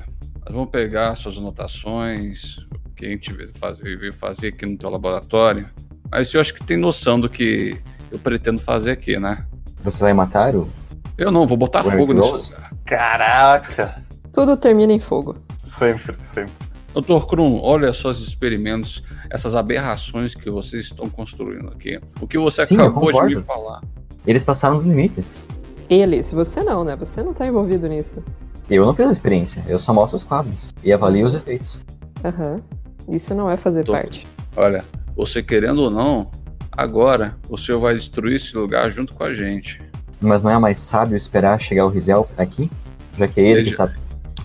Nós 0.44 0.54
vamos 0.54 0.70
pegar 0.70 1.16
suas 1.16 1.38
anotações, 1.38 2.58
o 2.86 2.90
que 2.96 3.06
a 3.06 3.10
gente 3.10 3.32
veio 3.32 3.52
fazer, 3.56 3.98
veio 3.98 4.14
fazer 4.14 4.50
aqui 4.50 4.66
no 4.66 4.78
teu 4.78 4.90
laboratório. 4.90 5.70
Mas 6.10 6.34
eu 6.34 6.42
acho 6.42 6.54
que 6.54 6.64
tem 6.64 6.78
noção 6.78 7.20
do 7.20 7.30
que 7.30 7.80
eu 8.12 8.20
pretendo 8.20 8.60
fazer 8.60 8.92
aqui, 8.92 9.18
né? 9.18 9.46
Você 9.84 10.04
vai 10.04 10.14
matar 10.14 10.56
o. 10.56 10.70
Eu 11.18 11.32
não, 11.32 11.46
vou 11.46 11.58
botar 11.58 11.86
O 11.86 11.92
fogo 11.92 12.14
nesse 12.14 12.54
lugar. 12.54 12.74
Caraca! 12.86 14.04
Tudo 14.34 14.58
termina 14.58 14.92
em 14.92 15.00
fogo. 15.00 15.38
Sempre, 15.64 16.16
sempre. 16.34 16.71
Dr. 16.94 17.26
Krum, 17.28 17.60
olha 17.62 17.94
só 17.94 18.12
esses 18.12 18.28
experimentos, 18.28 19.02
essas 19.30 19.56
aberrações 19.56 20.36
que 20.36 20.50
vocês 20.50 20.84
estão 20.84 21.08
construindo 21.10 21.70
aqui. 21.70 22.00
O 22.20 22.28
que 22.28 22.38
você 22.38 22.66
Sim, 22.66 22.76
acabou 22.76 23.12
de 23.28 23.36
me 23.36 23.44
falar. 23.44 23.82
Eles 24.28 24.44
passaram 24.44 24.78
dos 24.78 24.86
limites. 24.86 25.46
Eles, 25.90 26.32
você 26.32 26.62
não, 26.64 26.84
né? 26.84 26.96
Você 26.96 27.22
não 27.24 27.34
tá 27.34 27.48
envolvido 27.48 27.88
nisso. 27.88 28.24
Eu 28.70 28.86
não 28.86 28.94
fiz 28.94 29.06
a 29.08 29.12
experiência, 29.12 29.64
eu 29.68 29.78
só 29.80 29.94
mostro 29.94 30.16
os 30.16 30.24
quadros 30.24 30.72
e 30.84 30.94
avalio 30.94 31.26
os 31.26 31.34
efeitos. 31.34 31.80
Aham. 32.24 32.62
Isso 33.10 33.34
não 33.34 33.50
é 33.50 33.58
fazer 33.58 33.86
parte. 33.86 34.26
Olha, 34.56 34.86
você 35.16 35.42
querendo 35.42 35.80
ou 35.84 35.90
não, 35.90 36.30
agora 36.72 37.36
o 37.50 37.58
senhor 37.58 37.80
vai 37.80 37.96
destruir 37.96 38.36
esse 38.36 38.56
lugar 38.56 38.90
junto 38.90 39.14
com 39.14 39.24
a 39.24 39.34
gente. 39.34 39.82
Mas 40.22 40.42
não 40.42 40.52
é 40.52 40.58
mais 40.60 40.80
sábio 40.80 41.18
esperar 41.18 41.60
chegar 41.60 41.86
o 41.86 41.90
Rizel 41.90 42.30
aqui? 42.38 42.70
Já 43.18 43.28
que 43.28 43.40
é 43.40 43.44
ele, 43.44 43.52
Ele 43.62 43.64
que 43.66 43.72
já- 43.72 43.78
sabe. 43.78 43.96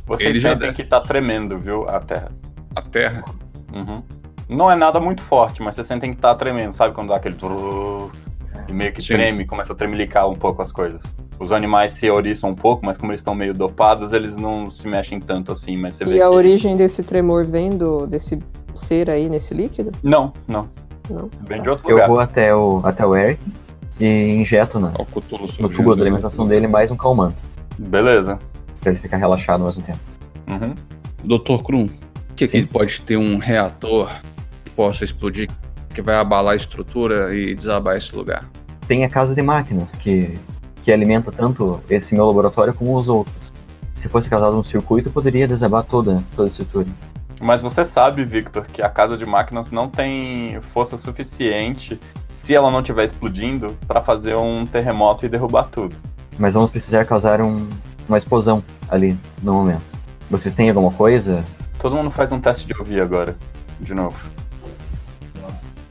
Vocês 0.06 0.30
Ele 0.30 0.40
já 0.40 0.50
sentem 0.50 0.68
deve- 0.68 0.76
que 0.76 0.84
tá 0.84 1.00
tremendo, 1.00 1.58
viu, 1.58 1.88
a 1.88 1.98
terra. 2.00 2.30
A 2.74 2.82
terra. 2.82 3.24
Uhum. 3.74 4.02
Não 4.48 4.70
é 4.70 4.76
nada 4.76 5.00
muito 5.00 5.22
forte, 5.22 5.60
mas 5.62 5.74
vocês 5.74 5.86
sentem 5.86 6.12
que 6.12 6.16
tá 6.18 6.34
tremendo, 6.34 6.72
sabe? 6.72 6.94
Quando 6.94 7.08
dá 7.08 7.16
aquele. 7.16 7.36
E 8.68 8.72
meio 8.72 8.92
que 8.92 9.00
Sim. 9.02 9.14
treme, 9.14 9.44
começa 9.44 9.72
a 9.72 9.76
tremelicar 9.76 10.28
um 10.28 10.34
pouco 10.34 10.62
as 10.62 10.72
coisas. 10.72 11.02
Os 11.38 11.52
animais 11.52 11.92
se 11.92 12.08
oriçam 12.10 12.50
um 12.50 12.54
pouco, 12.54 12.84
mas 12.86 12.96
como 12.96 13.12
eles 13.12 13.20
estão 13.20 13.34
meio 13.34 13.52
dopados, 13.52 14.12
eles 14.12 14.36
não 14.36 14.66
se 14.68 14.88
mexem 14.88 15.20
tanto 15.20 15.52
assim, 15.52 15.76
mas 15.76 15.94
você 15.94 16.04
vê 16.04 16.16
E 16.16 16.22
a 16.22 16.28
que... 16.28 16.34
origem 16.34 16.76
desse 16.76 17.02
tremor 17.02 17.44
vem 17.44 17.70
do, 17.70 18.06
desse 18.06 18.42
ser 18.74 19.10
aí 19.10 19.28
nesse 19.28 19.52
líquido? 19.52 19.92
Não, 20.02 20.32
não. 20.48 20.68
Não? 21.10 21.28
Vem 21.42 21.62
de 21.62 21.68
outro 21.68 21.86
Eu 21.88 21.92
lugar. 21.96 22.08
vou 22.08 22.18
até 22.18 22.54
o, 22.54 22.80
até 22.82 23.04
o 23.06 23.14
Eric 23.14 23.40
e 24.00 24.30
injeto 24.34 24.80
na, 24.80 24.92
no 25.60 25.68
tubo 25.68 25.94
de 25.94 26.00
alimentação 26.02 26.46
dele 26.48 26.66
mais 26.66 26.90
um 26.90 26.96
calmante. 26.96 27.40
Beleza. 27.78 28.38
Pra 28.86 28.92
ele 28.92 29.00
ficar 29.00 29.16
relaxado 29.16 29.62
ao 29.62 29.66
mesmo 29.66 29.82
tempo. 29.82 29.98
Uhum. 30.46 30.72
Dr. 31.24 31.60
Krum, 31.64 31.88
que 32.36 32.46
Sim. 32.46 32.58
aqui 32.58 32.66
pode 32.68 33.00
ter 33.00 33.16
um 33.16 33.36
reator 33.36 34.08
que 34.64 34.70
possa 34.70 35.02
explodir, 35.02 35.50
que 35.92 36.00
vai 36.00 36.14
abalar 36.14 36.52
a 36.52 36.54
estrutura 36.56 37.34
e 37.34 37.52
desabar 37.52 37.96
esse 37.96 38.14
lugar? 38.14 38.48
Tem 38.86 39.04
a 39.04 39.08
casa 39.08 39.34
de 39.34 39.42
máquinas 39.42 39.96
que, 39.96 40.38
que 40.84 40.92
alimenta 40.92 41.32
tanto 41.32 41.80
esse 41.90 42.14
meu 42.14 42.26
laboratório 42.26 42.72
como 42.72 42.94
os 42.94 43.08
outros. 43.08 43.50
Se 43.92 44.08
fosse 44.08 44.30
causado 44.30 44.56
um 44.56 44.62
circuito, 44.62 45.10
poderia 45.10 45.48
desabar 45.48 45.82
toda, 45.82 46.22
toda 46.36 46.46
a 46.46 46.48
estrutura. 46.48 46.86
Mas 47.42 47.60
você 47.60 47.84
sabe, 47.84 48.24
Victor, 48.24 48.68
que 48.68 48.82
a 48.82 48.88
casa 48.88 49.16
de 49.18 49.26
máquinas 49.26 49.72
não 49.72 49.90
tem 49.90 50.60
força 50.60 50.96
suficiente, 50.96 51.98
se 52.28 52.54
ela 52.54 52.70
não 52.70 52.78
estiver 52.82 53.02
explodindo, 53.02 53.76
pra 53.88 54.00
fazer 54.00 54.36
um 54.36 54.64
terremoto 54.64 55.26
e 55.26 55.28
derrubar 55.28 55.64
tudo. 55.64 55.96
Mas 56.38 56.54
vamos 56.54 56.70
precisar 56.70 57.04
causar 57.04 57.40
um- 57.40 57.66
uma 58.08 58.18
explosão 58.18 58.62
ali 58.88 59.18
no 59.42 59.54
momento. 59.54 59.84
Vocês 60.30 60.54
têm 60.54 60.68
alguma 60.68 60.90
coisa? 60.90 61.44
Todo 61.78 61.94
mundo 61.94 62.10
faz 62.10 62.32
um 62.32 62.40
teste 62.40 62.66
de 62.66 62.76
ouvir 62.76 63.00
agora, 63.00 63.36
de 63.80 63.94
novo. 63.94 64.18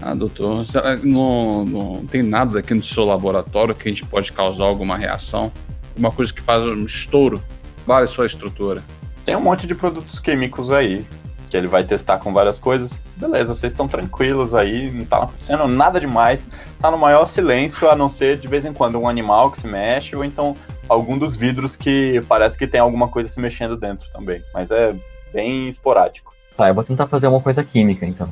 Ah, 0.02 0.14
doutor, 0.14 0.68
será 0.68 0.98
que 0.98 1.08
não, 1.08 1.66
não 1.66 2.06
tem 2.06 2.22
nada 2.22 2.60
aqui 2.60 2.74
no 2.74 2.84
seu 2.84 3.04
laboratório 3.06 3.74
que 3.74 3.88
a 3.88 3.92
gente 3.92 4.06
pode 4.06 4.32
causar 4.32 4.66
alguma 4.66 4.98
reação? 4.98 5.52
Alguma 5.92 6.12
coisa 6.12 6.34
que 6.34 6.42
faz 6.42 6.64
um 6.64 6.86
estouro? 6.86 7.42
Vale 7.88 8.06
sua 8.08 8.26
estrutura. 8.26 8.84
Tem 9.24 9.36
um 9.36 9.42
monte 9.42 9.66
de 9.66 9.74
produtos 9.74 10.20
químicos 10.20 10.72
aí, 10.72 11.06
que 11.50 11.58
ele 11.58 11.68
vai 11.68 11.84
testar 11.84 12.20
com 12.20 12.34
várias 12.34 12.60
coisas. 12.60 13.02
Beleza, 13.16 13.56
vocês 13.56 13.74
estão 13.74 13.88
tranquilos 13.88 14.54
aí, 14.54 14.92
não 14.92 15.06
tá 15.06 15.24
acontecendo 15.24 15.68
nada 15.68 16.00
demais. 16.00 16.46
Tá 16.80 16.92
no 16.92 16.98
maior 16.98 17.26
silêncio, 17.26 17.90
a 17.90 17.96
não 17.96 18.10
ser 18.10 18.38
de 18.38 18.48
vez 18.48 18.66
em 18.66 18.74
quando 18.74 19.00
um 19.00 19.08
animal 19.08 19.50
que 19.50 19.60
se 19.60 19.68
mexe, 19.68 20.16
ou 20.16 20.24
então 20.24 20.56
algum 20.88 21.18
dos 21.18 21.36
vidros 21.36 21.76
que 21.76 22.22
parece 22.28 22.58
que 22.58 22.68
tem 22.68 22.80
alguma 22.80 23.08
coisa 23.08 23.30
se 23.30 23.40
mexendo 23.40 23.76
dentro 23.78 24.10
também. 24.12 24.42
Mas 24.54 24.72
é 24.72 24.96
bem 25.34 25.68
esporádico. 25.70 26.34
Tá, 26.56 26.70
eu 26.70 26.74
vou 26.76 26.84
tentar 26.84 27.08
fazer 27.08 27.28
uma 27.28 27.42
coisa 27.42 27.64
química 27.64 28.06
então. 28.06 28.30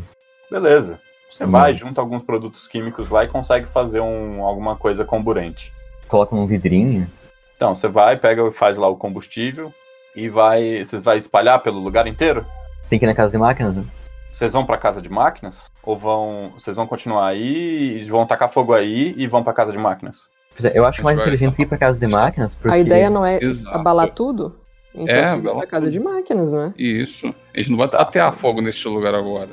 Beleza. 0.50 1.00
Você 1.30 1.46
Hum. 1.46 1.50
vai, 1.52 1.74
junta 1.76 2.00
alguns 2.00 2.22
produtos 2.24 2.68
químicos 2.68 3.10
lá 3.10 3.24
e 3.24 3.28
consegue 3.28 3.66
fazer 3.66 4.00
um, 4.00 4.44
alguma 4.44 4.76
coisa 4.76 5.04
comburente. 5.04 5.74
Coloco 6.08 6.36
num 6.36 6.46
vidrinho. 6.46 7.10
Então, 7.56 7.74
você 7.74 7.88
vai, 7.88 8.16
pega 8.18 8.46
e 8.48 8.52
faz 8.52 8.78
lá 8.78 8.88
o 8.88 8.96
combustível 8.96 9.74
e 10.16 10.30
vai. 10.30 10.84
Vocês 10.86 11.04
vai 11.04 11.18
espalhar 11.18 11.60
pelo 11.62 11.80
lugar 11.80 12.06
inteiro? 12.08 12.46
Tem 12.90 13.00
que 13.00 13.06
ir 13.06 13.08
na 13.08 13.16
casa 13.16 13.32
de 13.32 13.38
máquinas, 13.40 13.76
né? 13.76 13.84
Vocês 14.32 14.52
vão 14.52 14.66
pra 14.66 14.78
casa 14.78 15.02
de 15.02 15.10
máquinas? 15.10 15.72
Ou 15.82 15.98
vão. 15.98 16.52
Vocês 16.54 16.76
vão 16.76 16.86
continuar 16.86 17.28
aí 17.28 17.98
e 18.00 18.04
vão 18.06 18.26
tacar 18.26 18.50
fogo 18.50 18.74
aí 18.74 19.14
e 19.18 19.26
vão 19.28 19.44
pra 19.44 19.54
casa 19.54 19.72
de 19.72 19.78
máquinas? 19.78 20.28
Pois 20.56 20.66
é, 20.66 20.78
eu 20.78 20.86
acho 20.86 21.02
A 21.02 21.04
mais 21.04 21.18
gente 21.18 21.26
vai- 21.26 21.34
inteligente 21.36 21.62
ir 21.62 21.66
pra 21.66 21.78
casa 21.78 22.00
de 22.00 22.08
máquinas, 22.08 22.54
porque 22.56 22.74
A 22.76 22.80
ideia 22.80 23.10
não 23.10 23.26
é 23.26 23.40
Exato. 23.44 23.76
abalar 23.76 24.10
tudo? 24.12 24.56
Então 24.96 25.08
É, 25.16 25.26
seria 25.26 25.40
abalar 25.42 25.60
na 25.62 25.68
casa 25.68 25.90
de 25.90 26.00
máquinas, 26.00 26.52
não 26.54 26.62
é? 26.62 26.74
Isso. 26.78 27.34
A 27.54 27.58
gente 27.58 27.72
não 27.72 27.78
vai 27.78 27.90
atear 27.94 28.32
fogo 28.34 28.62
nesse 28.62 28.88
lugar 28.88 29.16
agora. 29.16 29.50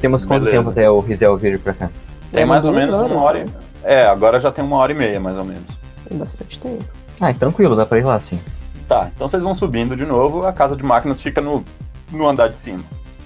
temos 0.00 0.24
quanto 0.24 0.44
Beleza. 0.44 0.58
tempo 0.58 0.70
até 0.70 0.88
o 0.88 1.00
Rizel 1.00 1.36
vir 1.36 1.58
pra 1.58 1.72
cá? 1.72 1.90
Tem 2.30 2.42
É, 2.42 2.46
mais 2.46 2.64
ou 2.64 2.72
menos 2.72 2.94
horas, 2.94 3.10
uma 3.10 3.20
hora. 3.22 3.38
né? 3.40 3.46
e- 3.46 3.86
É, 3.88 4.06
agora 4.06 4.38
já 4.38 4.50
tem 4.52 4.64
uma 4.64 4.76
hora 4.76 4.92
e 4.92 4.94
meia, 4.94 5.18
mais 5.18 5.36
ou 5.36 5.44
menos. 5.44 5.76
Tem 6.08 6.16
bastante 6.18 6.58
tempo. 6.60 6.84
Ah, 7.20 7.30
é 7.30 7.32
tranquilo, 7.32 7.74
dá 7.74 7.84
pra 7.86 7.98
ir 7.98 8.04
lá 8.04 8.18
sim. 8.20 8.38
Tá, 8.86 9.10
então 9.14 9.28
vocês 9.28 9.42
vão 9.42 9.54
subindo 9.54 9.96
de 9.96 10.04
novo, 10.06 10.44
a 10.46 10.52
casa 10.52 10.76
de 10.76 10.82
máquinas 10.84 11.20
fica 11.20 11.40
no, 11.40 11.64
no 12.12 12.28
andar 12.28 12.48
de 12.48 12.56
cima. 12.58 12.84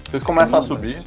Vocês 0.09 0.23
começam 0.23 0.57
a 0.57 0.61
subir 0.63 0.97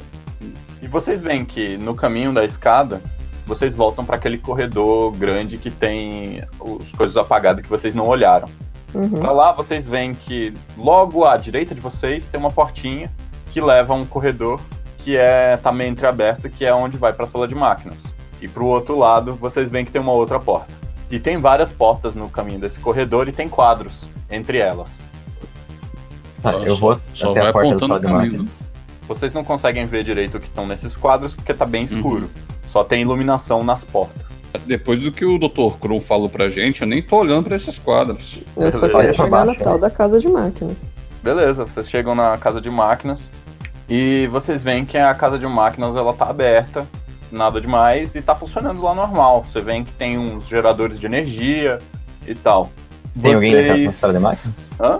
e 0.81 0.87
vocês 0.87 1.21
veem 1.21 1.43
que 1.43 1.77
no 1.77 1.93
caminho 1.95 2.31
da 2.33 2.45
escada, 2.45 3.01
vocês 3.45 3.75
voltam 3.75 4.03
para 4.03 4.15
aquele 4.15 4.37
corredor 4.37 5.11
grande 5.11 5.57
que 5.57 5.69
tem 5.69 6.41
as 6.41 6.91
coisas 6.97 7.15
apagadas 7.17 7.63
que 7.63 7.69
vocês 7.69 7.93
não 7.93 8.07
olharam. 8.07 8.47
Uhum. 8.93 9.09
Pra 9.09 9.31
lá 9.31 9.51
vocês 9.51 9.85
veem 9.85 10.13
que 10.13 10.53
logo 10.77 11.25
à 11.25 11.37
direita 11.37 11.75
de 11.75 11.81
vocês 11.81 12.27
tem 12.27 12.39
uma 12.39 12.51
portinha 12.51 13.11
que 13.51 13.59
leva 13.61 13.93
a 13.93 13.97
um 13.97 14.05
corredor 14.05 14.59
que 14.97 15.15
é 15.15 15.57
tá 15.57 15.71
meio 15.71 15.91
entreaberto, 15.91 16.49
que 16.49 16.65
é 16.65 16.73
onde 16.73 16.97
vai 16.97 17.13
para 17.13 17.25
a 17.25 17.27
sala 17.27 17.47
de 17.47 17.53
máquinas. 17.53 18.15
E 18.41 18.47
pro 18.47 18.65
outro 18.65 18.97
lado 18.97 19.35
vocês 19.35 19.69
veem 19.69 19.85
que 19.85 19.91
tem 19.91 20.01
uma 20.01 20.11
outra 20.13 20.39
porta. 20.39 20.73
E 21.11 21.19
tem 21.19 21.37
várias 21.37 21.71
portas 21.71 22.15
no 22.15 22.29
caminho 22.29 22.59
desse 22.59 22.79
corredor 22.79 23.27
e 23.27 23.31
tem 23.31 23.47
quadros 23.47 24.09
entre 24.29 24.57
elas. 24.57 25.03
Tá, 26.41 26.53
Só- 26.53 26.63
eu 26.63 26.75
vou 26.75 26.99
só 27.13 27.31
até 27.31 27.41
vai 27.41 27.49
a 27.49 27.53
porta 27.53 27.75
da 27.75 27.87
sala 27.87 27.99
de 27.99 28.05
o 28.07 28.09
máquinas. 28.09 28.71
Vocês 29.07 29.33
não 29.33 29.43
conseguem 29.43 29.85
ver 29.85 30.03
direito 30.03 30.37
o 30.37 30.39
que 30.39 30.47
estão 30.47 30.65
nesses 30.65 30.97
quadros 30.97 31.35
porque 31.35 31.53
tá 31.53 31.65
bem 31.65 31.83
escuro. 31.83 32.29
Só 32.75 32.83
tem 32.83 33.03
iluminação 33.03 33.63
nas 33.63 33.85
portas. 33.85 34.21
Depois 34.65 35.01
do 35.01 35.09
que 35.09 35.23
o 35.23 35.39
Dr. 35.39 35.77
Krum 35.79 36.01
falou 36.01 36.27
pra 36.27 36.49
gente, 36.49 36.81
eu 36.81 36.87
nem 36.87 37.01
tô 37.01 37.15
olhando 37.19 37.45
pra 37.45 37.55
esses 37.55 37.79
quadros. 37.79 38.39
Eu 38.57 38.69
só 38.69 38.89
quero 38.89 39.13
chegar 39.13 39.29
na 39.29 39.45
baixo, 39.45 39.63
tal 39.63 39.75
né? 39.75 39.79
da 39.79 39.89
casa 39.89 40.19
de 40.19 40.27
máquinas. 40.27 40.93
Beleza, 41.23 41.65
vocês 41.65 41.89
chegam 41.89 42.13
na 42.13 42.37
casa 42.37 42.59
de 42.59 42.69
máquinas 42.69 43.31
e 43.87 44.27
vocês 44.29 44.61
veem 44.61 44.85
que 44.85 44.97
a 44.97 45.15
casa 45.15 45.39
de 45.39 45.47
máquinas 45.47 45.95
ela 45.95 46.11
tá 46.11 46.25
aberta, 46.25 46.85
nada 47.31 47.61
demais, 47.61 48.13
e 48.13 48.21
tá 48.21 48.35
funcionando 48.35 48.81
lá 48.81 48.93
normal. 48.93 49.45
Você 49.45 49.61
vê 49.61 49.81
que 49.81 49.93
tem 49.93 50.17
uns 50.17 50.45
geradores 50.45 50.99
de 50.99 51.05
energia 51.05 51.79
e 52.27 52.35
tal. 52.35 52.69
Tem 53.21 53.35
alguém 53.35 53.51
na, 53.53 53.61
casa- 53.61 53.69
na 53.69 53.75
Vocês- 53.77 53.95
sala 53.95 54.13
de 54.13 54.19
máquinas? 54.19 54.55
Hã? 54.81 54.97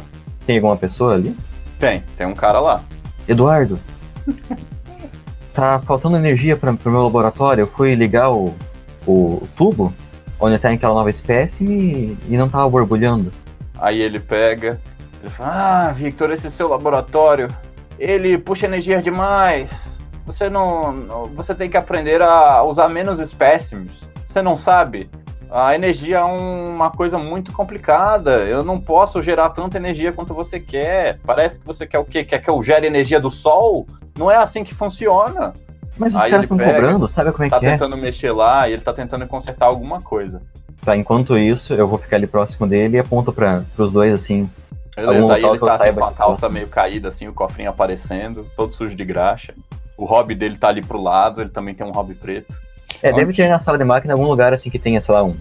Tem 0.47 0.56
alguma 0.56 0.77
pessoa 0.77 1.15
ali? 1.15 1.35
Tem, 1.77 2.06
tem 2.15 2.26
um 2.26 2.35
cara 2.35 2.61
lá. 2.61 2.81
Eduardo. 3.27 3.77
tá 5.56 5.80
faltando 5.80 6.18
energia 6.18 6.56
para 6.57 6.73
pro 6.73 6.91
meu 6.91 7.03
laboratório. 7.03 7.61
Eu 7.64 7.68
fui 7.68 7.95
ligar 7.95 8.30
o, 8.32 8.53
o 9.07 9.41
tubo 9.56 9.94
onde 10.40 10.60
tá 10.60 10.69
aquela 10.69 10.94
nova 10.94 11.10
espécime 11.10 12.18
e 12.27 12.38
não 12.38 12.49
tava 12.49 12.69
borbulhando. 12.69 13.32
Aí 13.77 14.02
ele 14.02 14.19
pega, 14.19 14.80
ele 15.22 15.30
fala: 15.32 15.88
Ah, 15.88 15.91
Victor, 15.91 16.32
esse 16.32 16.52
seu 16.52 16.68
laboratório, 16.68 17.48
ele 17.98 18.38
puxa 18.38 18.65
energia 18.65 19.02
demais. 19.02 19.98
Você 20.26 20.49
não, 20.49 20.91
não- 20.91 21.26
Você 21.27 21.56
tem 21.56 21.69
que 21.69 21.77
aprender 21.77 22.22
a 22.22 22.61
usar 22.64 22.90
menos 22.90 23.19
espécimes. 23.19 24.07
Você 24.26 24.41
não 24.41 24.57
sabe? 24.57 25.10
A 25.49 25.76
energia 25.76 26.17
é 26.17 26.23
uma 26.23 26.89
coisa 26.89 27.17
muito 27.17 27.51
complicada. 27.51 28.31
Eu 28.45 28.63
não 28.63 28.80
posso 28.80 29.22
gerar 29.22 29.49
tanta 29.49 29.77
energia 29.77 30.11
quanto 30.11 30.34
você 30.34 30.59
quer. 30.59 31.19
Parece 31.26 31.59
que 31.59 31.65
você 31.65 31.85
quer 31.85 31.99
o 31.99 32.05
quê? 32.05 32.23
Quer 32.23 32.39
que 32.39 32.49
eu 32.49 32.61
gere 32.63 32.88
energia 32.88 33.19
do 33.19 33.30
sol? 33.30 33.85
Não 34.17 34.30
é 34.30 34.38
assim 34.38 34.63
que 34.63 34.73
funciona. 34.73 35.53
Mas 35.97 36.13
os 36.13 36.22
Aí 36.22 36.31
caras 36.31 36.45
estão 36.45 36.57
cobrando, 36.57 37.07
sabe 37.07 37.31
como 37.31 37.45
é 37.45 37.49
Tá 37.49 37.59
que 37.59 37.65
é? 37.65 37.72
tentando 37.72 37.95
mexer 37.95 38.31
lá 38.31 38.67
e 38.67 38.73
ele 38.73 38.81
tá 38.81 38.91
tentando 38.91 39.26
consertar 39.27 39.67
alguma 39.67 40.01
coisa. 40.01 40.41
Tá, 40.84 40.95
enquanto 40.95 41.38
isso, 41.38 41.73
eu 41.73 41.88
vou 41.88 41.97
ficar 41.97 42.17
ali 42.17 42.27
próximo 42.27 42.67
dele 42.67 42.97
e 42.97 42.99
aponto 42.99 43.31
para 43.31 43.63
pros 43.76 43.91
dois 43.91 44.13
assim. 44.13 44.49
Beleza, 44.95 45.34
aí 45.34 45.43
ele 45.43 45.59
tá 45.59 45.76
assim, 45.76 45.93
com 45.93 46.05
a 46.05 46.13
calça 46.13 46.47
meio 46.49 46.67
caída, 46.69 47.09
assim, 47.09 47.27
o 47.27 47.34
cofrinho 47.34 47.69
aparecendo, 47.69 48.45
todo 48.55 48.73
sujo 48.73 48.95
de 48.95 49.03
graxa. 49.03 49.53
O 49.97 50.05
hobby 50.05 50.35
dele 50.35 50.57
tá 50.57 50.67
ali 50.67 50.81
pro 50.81 51.01
lado, 51.01 51.41
ele 51.41 51.49
também 51.49 51.73
tem 51.73 51.85
um 51.85 51.91
hobby 51.91 52.13
preto. 52.13 52.53
É, 53.01 53.11
deve 53.11 53.34
ter 53.34 53.49
na 53.49 53.59
sala 53.59 53.77
de 53.77 53.84
máquina 53.84 54.13
algum 54.13 54.27
lugar 54.27 54.53
assim 54.53 54.69
que 54.69 54.80
tenha, 54.80 54.99
sei 55.01 55.13
lá, 55.13 55.23
um, 55.23 55.35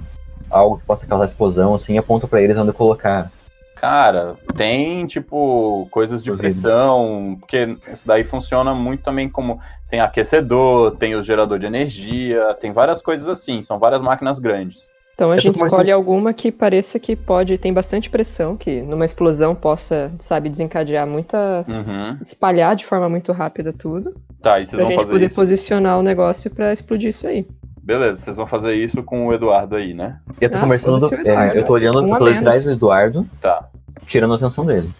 algo 0.50 0.78
que 0.78 0.84
possa 0.84 1.06
causar 1.06 1.24
explosão, 1.24 1.74
assim, 1.74 1.94
e 1.94 1.98
aponta 1.98 2.26
pra 2.26 2.40
eles 2.40 2.56
onde 2.56 2.72
colocar. 2.72 3.30
Cara, 3.74 4.36
tem 4.56 5.06
tipo 5.06 5.86
coisas 5.90 6.22
de 6.22 6.32
pressão, 6.32 7.36
porque 7.40 7.76
isso 7.92 8.06
daí 8.06 8.24
funciona 8.24 8.72
muito 8.72 9.02
também 9.02 9.28
como 9.28 9.60
tem 9.90 10.00
aquecedor, 10.00 10.92
tem 10.96 11.14
o 11.16 11.22
gerador 11.22 11.58
de 11.58 11.66
energia, 11.66 12.56
tem 12.60 12.72
várias 12.72 13.02
coisas 13.02 13.28
assim, 13.28 13.62
são 13.62 13.78
várias 13.78 14.00
máquinas 14.00 14.38
grandes. 14.38 14.88
Então 15.14 15.30
a 15.30 15.36
gente 15.36 15.56
escolhe 15.56 15.92
alguma 15.92 16.32
que 16.32 16.50
pareça 16.50 16.98
que 16.98 17.14
pode, 17.14 17.56
tem 17.56 17.72
bastante 17.72 18.10
pressão, 18.10 18.56
que 18.56 18.82
numa 18.82 19.04
explosão 19.04 19.54
possa, 19.54 20.12
sabe, 20.18 20.48
desencadear 20.48 21.06
muita. 21.06 21.64
Uhum. 21.68 22.16
espalhar 22.20 22.74
de 22.74 22.84
forma 22.84 23.08
muito 23.08 23.32
rápida 23.32 23.72
tudo. 23.72 24.14
Tá, 24.44 24.60
e 24.60 24.64
vocês 24.64 24.70
Pra 24.76 24.78
vão 24.84 24.86
gente 24.88 24.96
fazer 25.00 25.12
poder 25.12 25.26
isso. 25.26 25.34
posicionar 25.34 25.98
o 25.98 26.02
negócio 26.02 26.50
pra 26.54 26.72
explodir 26.72 27.08
isso 27.08 27.26
aí. 27.26 27.46
Beleza, 27.82 28.20
vocês 28.20 28.36
vão 28.36 28.46
fazer 28.46 28.74
isso 28.74 29.02
com 29.02 29.26
o 29.26 29.32
Eduardo 29.32 29.74
aí, 29.76 29.92
né? 29.94 30.18
Eu 30.40 30.50
tô 30.50 30.58
Ah, 30.58 30.60
conversando, 30.60 31.00
foda-se 31.00 31.14
o 31.14 31.26
é, 31.26 31.30
Eduardo. 31.32 31.56
eu 31.58 31.64
tô 31.64 31.72
olhando 31.72 32.02
Um 32.02 32.14
a 32.14 32.18
tô 32.18 32.24
de 32.26 32.30
menos. 32.30 32.42
trás 32.44 32.64
do 32.64 32.70
Eduardo, 32.72 33.26
Tá. 33.40 33.68
tirando 34.06 34.32
a 34.34 34.36
atenção 34.36 34.64
dele. 34.66 34.90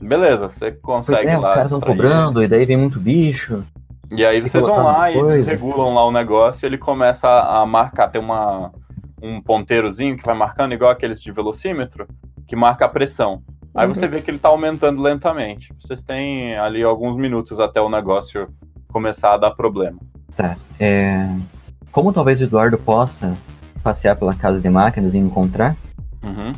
Beleza, 0.00 0.48
você 0.48 0.70
Pois 0.72 1.06
consegue 1.06 1.28
é, 1.28 1.36
os 1.38 1.42
lá 1.42 1.48
caras 1.50 1.64
estão 1.72 1.78
distrair 1.78 1.96
cobrando, 1.96 2.42
e 2.42 2.48
daí 2.48 2.64
vem 2.66 2.76
muito 2.78 2.98
bicho. 2.98 3.62
ele. 4.10 4.20
E 4.20 4.24
aí 4.26 4.40
Tem 4.40 4.48
vocês 4.48 4.64
vão 4.66 4.84
lá 4.84 5.10
e 5.10 5.14
coisa. 5.14 5.36
desregulam 5.36 5.94
lá 5.94 6.04
o 6.06 6.10
negócio 6.12 6.64
e 6.64 6.66
ele 6.66 6.78
começa 6.78 7.28
a 7.28 7.62
a 7.62 7.66
marcar, 7.66 8.08
tem 8.08 8.20
uma, 8.20 8.70
um 9.22 9.40
ponteirozinho 9.40 10.16
que 10.16 10.24
vai 10.24 10.34
marcando, 10.36 10.72
igual 10.74 10.90
aqueles 10.90 11.20
de 11.22 11.30
velocímetro, 11.32 12.06
que 12.46 12.54
marca 12.56 12.84
a 12.84 12.88
pressão. 12.88 13.42
Aí 13.74 13.86
Uhum. 13.88 13.94
você 13.94 14.06
vê 14.06 14.20
que 14.20 14.30
ele 14.30 14.38
tá 14.38 14.48
aumentando 14.50 15.02
lentamente. 15.02 15.72
Vocês 15.80 16.02
têm 16.02 16.56
ali 16.56 16.82
alguns 16.82 17.16
minutos 17.16 17.58
até 17.58 17.80
o 17.80 17.88
negócio 17.88 18.46
começar 18.94 19.34
a 19.34 19.36
dar 19.36 19.50
problema. 19.50 19.98
É, 20.78 21.28
como 21.90 22.12
talvez 22.12 22.40
o 22.40 22.44
Eduardo 22.44 22.78
possa 22.78 23.36
passear 23.82 24.14
pela 24.14 24.34
casa 24.34 24.60
de 24.60 24.68
máquinas 24.70 25.14
e 25.14 25.18
encontrar? 25.18 25.76
Uhum. 26.22 26.52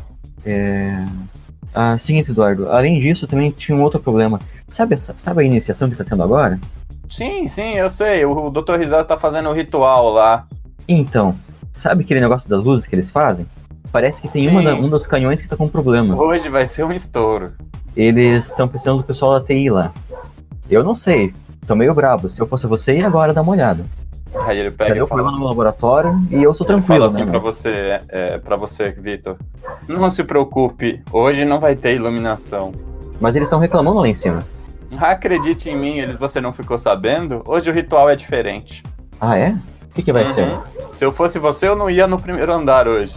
Ah, 1.75 1.97
seguinte, 1.99 2.31
Eduardo, 2.31 2.71
além 2.71 3.01
disso, 3.01 3.27
também 3.27 3.51
tinha 3.51 3.77
um 3.77 3.83
outro 3.83 3.99
problema. 4.01 4.39
Sabe, 4.69 4.95
essa, 4.95 5.15
sabe 5.17 5.43
a 5.43 5.45
iniciação 5.45 5.89
que 5.89 5.97
tá 5.97 6.05
tendo 6.05 6.23
agora? 6.23 6.61
Sim, 7.09 7.49
sim, 7.49 7.75
eu 7.75 7.91
sei. 7.91 8.25
O, 8.27 8.47
o 8.47 8.51
Dr. 8.51 8.75
Rizal 8.79 9.05
tá 9.05 9.19
fazendo 9.19 9.49
o 9.49 9.53
ritual 9.53 10.11
lá. 10.11 10.47
Então, 10.87 11.35
sabe 11.73 12.05
aquele 12.05 12.21
negócio 12.21 12.49
das 12.51 12.63
luzes 12.63 12.87
que 12.87 12.95
eles 12.95 13.11
fazem? 13.11 13.47
Parece 13.91 14.21
que 14.21 14.29
tem 14.29 14.49
uma 14.49 14.61
um 14.75 14.89
dos 14.89 15.07
canhões 15.07 15.41
que 15.41 15.49
tá 15.49 15.57
com 15.57 15.69
problema. 15.69 16.15
Hoje 16.17 16.49
vai 16.51 16.67
ser 16.67 16.85
um 16.85 16.93
estouro. 16.93 17.53
Eles 17.97 18.47
estão 18.47 18.69
precisando 18.69 18.99
do 18.99 19.05
pessoal 19.05 19.39
da 19.39 19.47
TI 19.47 19.71
lá. 19.71 19.93
Eu 20.69 20.83
não 20.83 20.95
sei, 20.95 21.33
tô 21.67 21.75
meio 21.75 21.95
brabo. 21.95 22.31
Se 22.31 22.41
eu 22.41 22.47
fosse 22.47 22.67
você, 22.67 22.97
ia 22.99 23.07
agora 23.07 23.35
dar 23.35 23.43
uma 23.43 23.53
olhada. 23.53 23.85
Aí 24.47 24.59
ele 24.59 24.71
Já 24.71 24.77
pega 24.77 24.95
deu 24.95 25.05
e 25.07 25.09
fala, 25.09 25.23
problema 25.23 25.39
no 25.39 25.47
laboratório 25.47 26.21
e 26.31 26.43
eu 26.43 26.53
sou 26.53 26.67
ele 26.67 26.75
tranquilo, 26.75 27.09
fala 27.09 27.11
assim 27.11 27.25
né? 27.25 27.31
pra 27.31 27.41
mas- 27.41 27.45
você, 27.57 27.69
é, 27.69 28.01
é, 28.09 28.39
pra 28.39 28.57
você, 28.57 28.91
Vitor. 28.91 29.37
Não 29.89 30.11
se 30.11 30.23
preocupe, 30.25 31.03
hoje 31.11 31.45
não 31.45 31.59
vai 31.59 31.75
ter 31.75 31.95
iluminação. 31.95 32.73
Mas 33.21 33.35
eles 33.35 33.47
estão 33.49 33.59
reclamando 33.59 34.01
lá 34.01 34.09
em 34.09 34.13
cima. 34.15 34.43
Acredite 34.99 35.71
em 35.71 35.77
mim, 35.77 35.99
ele, 35.99 36.13
você 36.17 36.41
não 36.41 36.53
ficou 36.53 36.77
sabendo? 36.77 37.43
Hoje 37.47 37.71
o 37.71 37.73
ritual 37.73 38.11
é 38.11 38.17
diferente. 38.17 38.83
Ah, 39.21 39.39
é? 39.39 39.51
O 39.91 39.95
que, 39.95 40.03
que 40.03 40.13
vai 40.13 40.27
ser? 40.27 40.47
Uhum. 40.47 40.61
Se 40.93 41.05
eu 41.05 41.11
fosse 41.11 41.39
você, 41.39 41.67
eu 41.67 41.75
não 41.75 41.89
ia 41.89 42.07
no 42.07 42.21
primeiro 42.21 42.53
andar 42.53 42.87
hoje. 42.87 43.17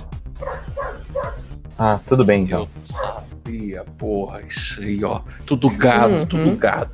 Ah, 1.78 2.00
tudo 2.08 2.24
bem, 2.26 2.44
então. 2.44 2.62
Eu 2.62 2.68
sabia, 2.84 3.86
porra, 3.98 4.42
isso 4.48 4.80
aí, 4.82 5.04
ó. 5.04 5.20
Tudo 5.46 5.70
gado, 5.70 6.14
Uhum. 6.14 6.26
tudo 6.26 6.56
gado. 6.58 6.90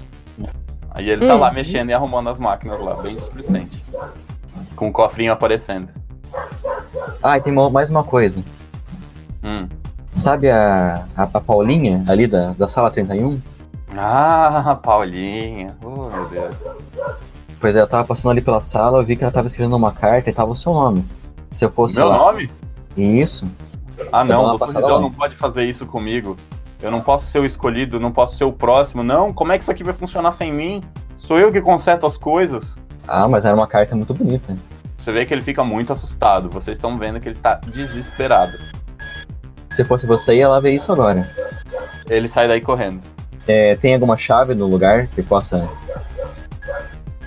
Aí 0.96 1.10
ele 1.10 1.28
tá 1.28 1.36
Hum. 1.36 1.40
lá 1.40 1.52
mexendo 1.52 1.90
e 1.90 1.94
arrumando 1.94 2.30
as 2.30 2.40
máquinas 2.40 2.80
lá, 2.80 2.96
bem 2.96 3.16
displicente. 3.16 3.84
Com 4.76 4.88
o 4.88 4.92
cofrinho 4.92 5.32
aparecendo. 5.34 5.90
Ah, 7.22 7.38
e 7.38 7.42
tem 7.42 7.54
mais 7.54 7.90
uma 7.90 8.04
coisa. 8.04 8.42
Hum. 9.44 9.68
Sabe 10.14 10.50
a, 10.50 11.06
a, 11.16 11.24
a 11.24 11.42
Paulinha 11.42 12.04
ali 12.08 12.26
da, 12.26 12.54
da 12.54 12.68
sala 12.68 12.90
31? 12.90 13.40
Ah, 13.98 14.80
Paulinha. 14.82 15.76
Oh, 15.84 16.10
meu 16.10 16.26
Deus. 16.30 16.56
Pois 17.60 17.76
é, 17.76 17.82
eu 17.82 17.88
tava 17.88 18.06
passando 18.06 18.32
ali 18.32 18.42
pela 18.42 18.62
sala, 18.62 19.00
eu 19.00 19.04
vi 19.04 19.16
que 19.16 19.24
ela 19.24 19.32
tava 19.34 19.48
escrevendo 19.48 19.76
uma 19.76 19.92
carta 19.92 20.30
e 20.30 20.34
tava 20.34 20.52
o 20.52 20.56
seu 20.56 20.74
nome. 20.74 21.06
Se 21.52 21.64
eu 21.66 21.70
fosse 21.72 21.98
Meu 21.98 22.08
lá. 22.08 22.18
nome? 22.18 22.50
Isso. 22.96 23.46
Ah, 24.12 24.24
não, 24.24 24.56
o 24.56 25.00
não 25.00 25.12
pode 25.12 25.36
fazer 25.36 25.66
isso 25.66 25.86
comigo. 25.86 26.36
Eu 26.86 26.92
não 26.92 27.02
posso 27.02 27.26
ser 27.26 27.40
o 27.40 27.46
escolhido, 27.46 28.00
não 28.00 28.12
posso 28.12 28.38
ser 28.38 28.44
o 28.44 28.54
próximo. 28.54 29.04
Não, 29.04 29.34
como 29.34 29.52
é 29.52 29.58
que 29.58 29.64
isso 29.64 29.72
aqui 29.72 29.84
vai 29.84 29.92
funcionar 29.92 30.32
sem 30.32 30.54
mim? 30.54 30.84
Sou 31.18 31.40
eu 31.40 31.52
que 31.52 31.60
conserto 31.60 32.06
as 32.06 32.16
coisas. 32.16 32.78
Ah, 33.08 33.28
mas 33.28 33.44
era 33.44 33.56
uma 33.56 33.66
carta 33.66 33.96
muito 33.96 34.14
bonita. 34.14 34.56
Você 34.96 35.12
vê 35.12 35.26
que 35.26 35.34
ele 35.34 35.42
fica 35.42 35.64
muito 35.64 35.92
assustado. 35.92 36.48
Vocês 36.48 36.78
estão 36.78 36.96
vendo 36.96 37.20
que 37.20 37.28
ele 37.28 37.40
tá 37.40 37.56
desesperado. 37.56 38.60
Se 39.68 39.84
fosse 39.84 40.06
você, 40.06 40.36
ia 40.36 40.48
lá 40.48 40.60
ver 40.60 40.74
isso 40.74 40.92
agora. 40.92 41.28
Ele 42.08 42.28
sai 42.28 42.48
daí 42.48 42.62
correndo. 42.62 43.02
É, 43.48 43.76
tem 43.78 43.96
alguma 43.96 44.16
chave 44.16 44.54
no 44.54 44.68
lugar 44.68 45.08
que 45.08 45.24
possa 45.24 45.68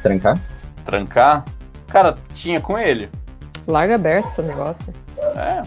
trancar? 0.05 0.39
Trancar? 0.85 1.45
Cara, 1.89 2.17
tinha 2.33 2.61
com 2.61 2.79
ele. 2.79 3.11
Larga 3.67 3.97
aberto 3.97 4.27
esse 4.27 4.41
negócio. 4.41 4.95
É, 5.37 5.63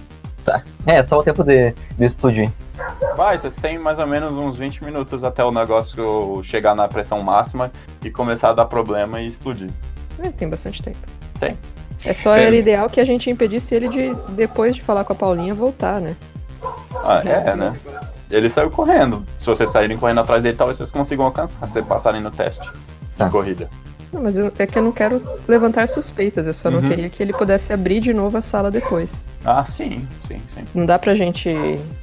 É, 0.86 1.04
só 1.04 1.20
o 1.20 1.24
tempo 1.24 1.44
de, 1.44 1.72
de 1.98 2.06
explodir. 2.06 2.50
vai, 3.16 3.38
vocês 3.38 3.56
têm 3.56 3.78
mais 3.78 4.00
ou 4.00 4.08
menos 4.08 4.32
uns 4.34 4.58
20 4.58 4.84
minutos 4.84 5.24
até 5.24 5.44
o 5.44 5.52
negócio 5.52 6.42
chegar 6.44 6.74
na 6.76 6.88
pressão 6.88 7.22
máxima 7.22 7.72
e 8.04 8.10
começar 8.10 8.50
a 8.50 8.54
dar 8.54 8.66
problema 8.66 9.22
e 9.22 9.28
explodir. 9.28 9.70
É, 10.20 10.30
tem 10.30 10.50
bastante 10.50 10.82
tempo. 10.82 10.98
Tem. 11.40 11.58
É 12.04 12.14
só 12.14 12.36
É. 12.36 12.46
era 12.46 12.56
ideal 12.56 12.90
que 12.90 13.00
a 13.00 13.06
gente 13.06 13.30
impedisse 13.30 13.76
ele 13.76 13.88
de, 13.88 14.16
depois 14.30 14.74
de 14.76 14.82
falar 14.82 15.04
com 15.04 15.14
a 15.14 15.16
Paulinha, 15.16 15.54
voltar, 15.54 16.02
né? 16.02 16.16
Ah, 17.04 17.22
é, 17.26 17.56
né? 17.56 17.74
Ele 18.30 18.50
saiu 18.50 18.72
correndo. 18.72 19.24
Se 19.38 19.46
vocês 19.46 19.70
saírem 19.70 19.98
correndo 19.98 20.20
atrás 20.22 20.42
dele, 20.42 20.56
talvez 20.58 20.78
vocês 20.78 20.90
consigam 20.90 21.26
alcançar 21.26 21.68
se 21.68 21.82
passarem 21.82 22.22
no 22.22 22.32
teste 22.32 22.68
Tá. 23.18 23.26
de 23.26 23.32
corrida. 23.32 23.70
Não, 24.12 24.22
mas 24.22 24.36
eu- 24.38 24.52
é 24.60 24.68
que 24.68 24.78
eu 24.78 24.84
não 24.84 24.92
quero 24.92 25.22
levantar 25.48 25.88
suspeitas, 25.88 26.46
eu 26.46 26.54
só 26.54 26.70
não 26.70 26.80
Uhum. 26.80 26.90
queria 26.90 27.10
que 27.10 27.24
ele 27.24 27.32
pudesse 27.32 27.72
abrir 27.72 28.00
de 28.02 28.14
novo 28.14 28.38
a 28.38 28.42
sala 28.42 28.70
depois. 28.70 29.24
Ah, 29.46 29.64
sim, 29.64 30.06
sim, 30.28 30.42
sim. 30.48 30.66
Não 30.76 30.86
dá 30.86 31.00
pra 31.00 31.16
gente, 31.16 31.50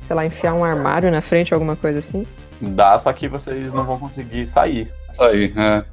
sei 0.00 0.16
lá, 0.16 0.24
enfiar 0.24 0.54
um 0.54 0.64
armário 0.64 1.10
na 1.10 1.20
frente, 1.20 1.52
alguma 1.52 1.76
coisa 1.76 1.98
assim? 1.98 2.26
Dá, 2.60 2.98
só 2.98 3.12
que 3.12 3.28
vocês 3.28 3.72
não 3.72 3.84
vão 3.84 3.98
conseguir 3.98 4.44
sair 4.46 4.92
Isso 5.12 5.22
aí, 5.22 5.52
é. 5.56 5.84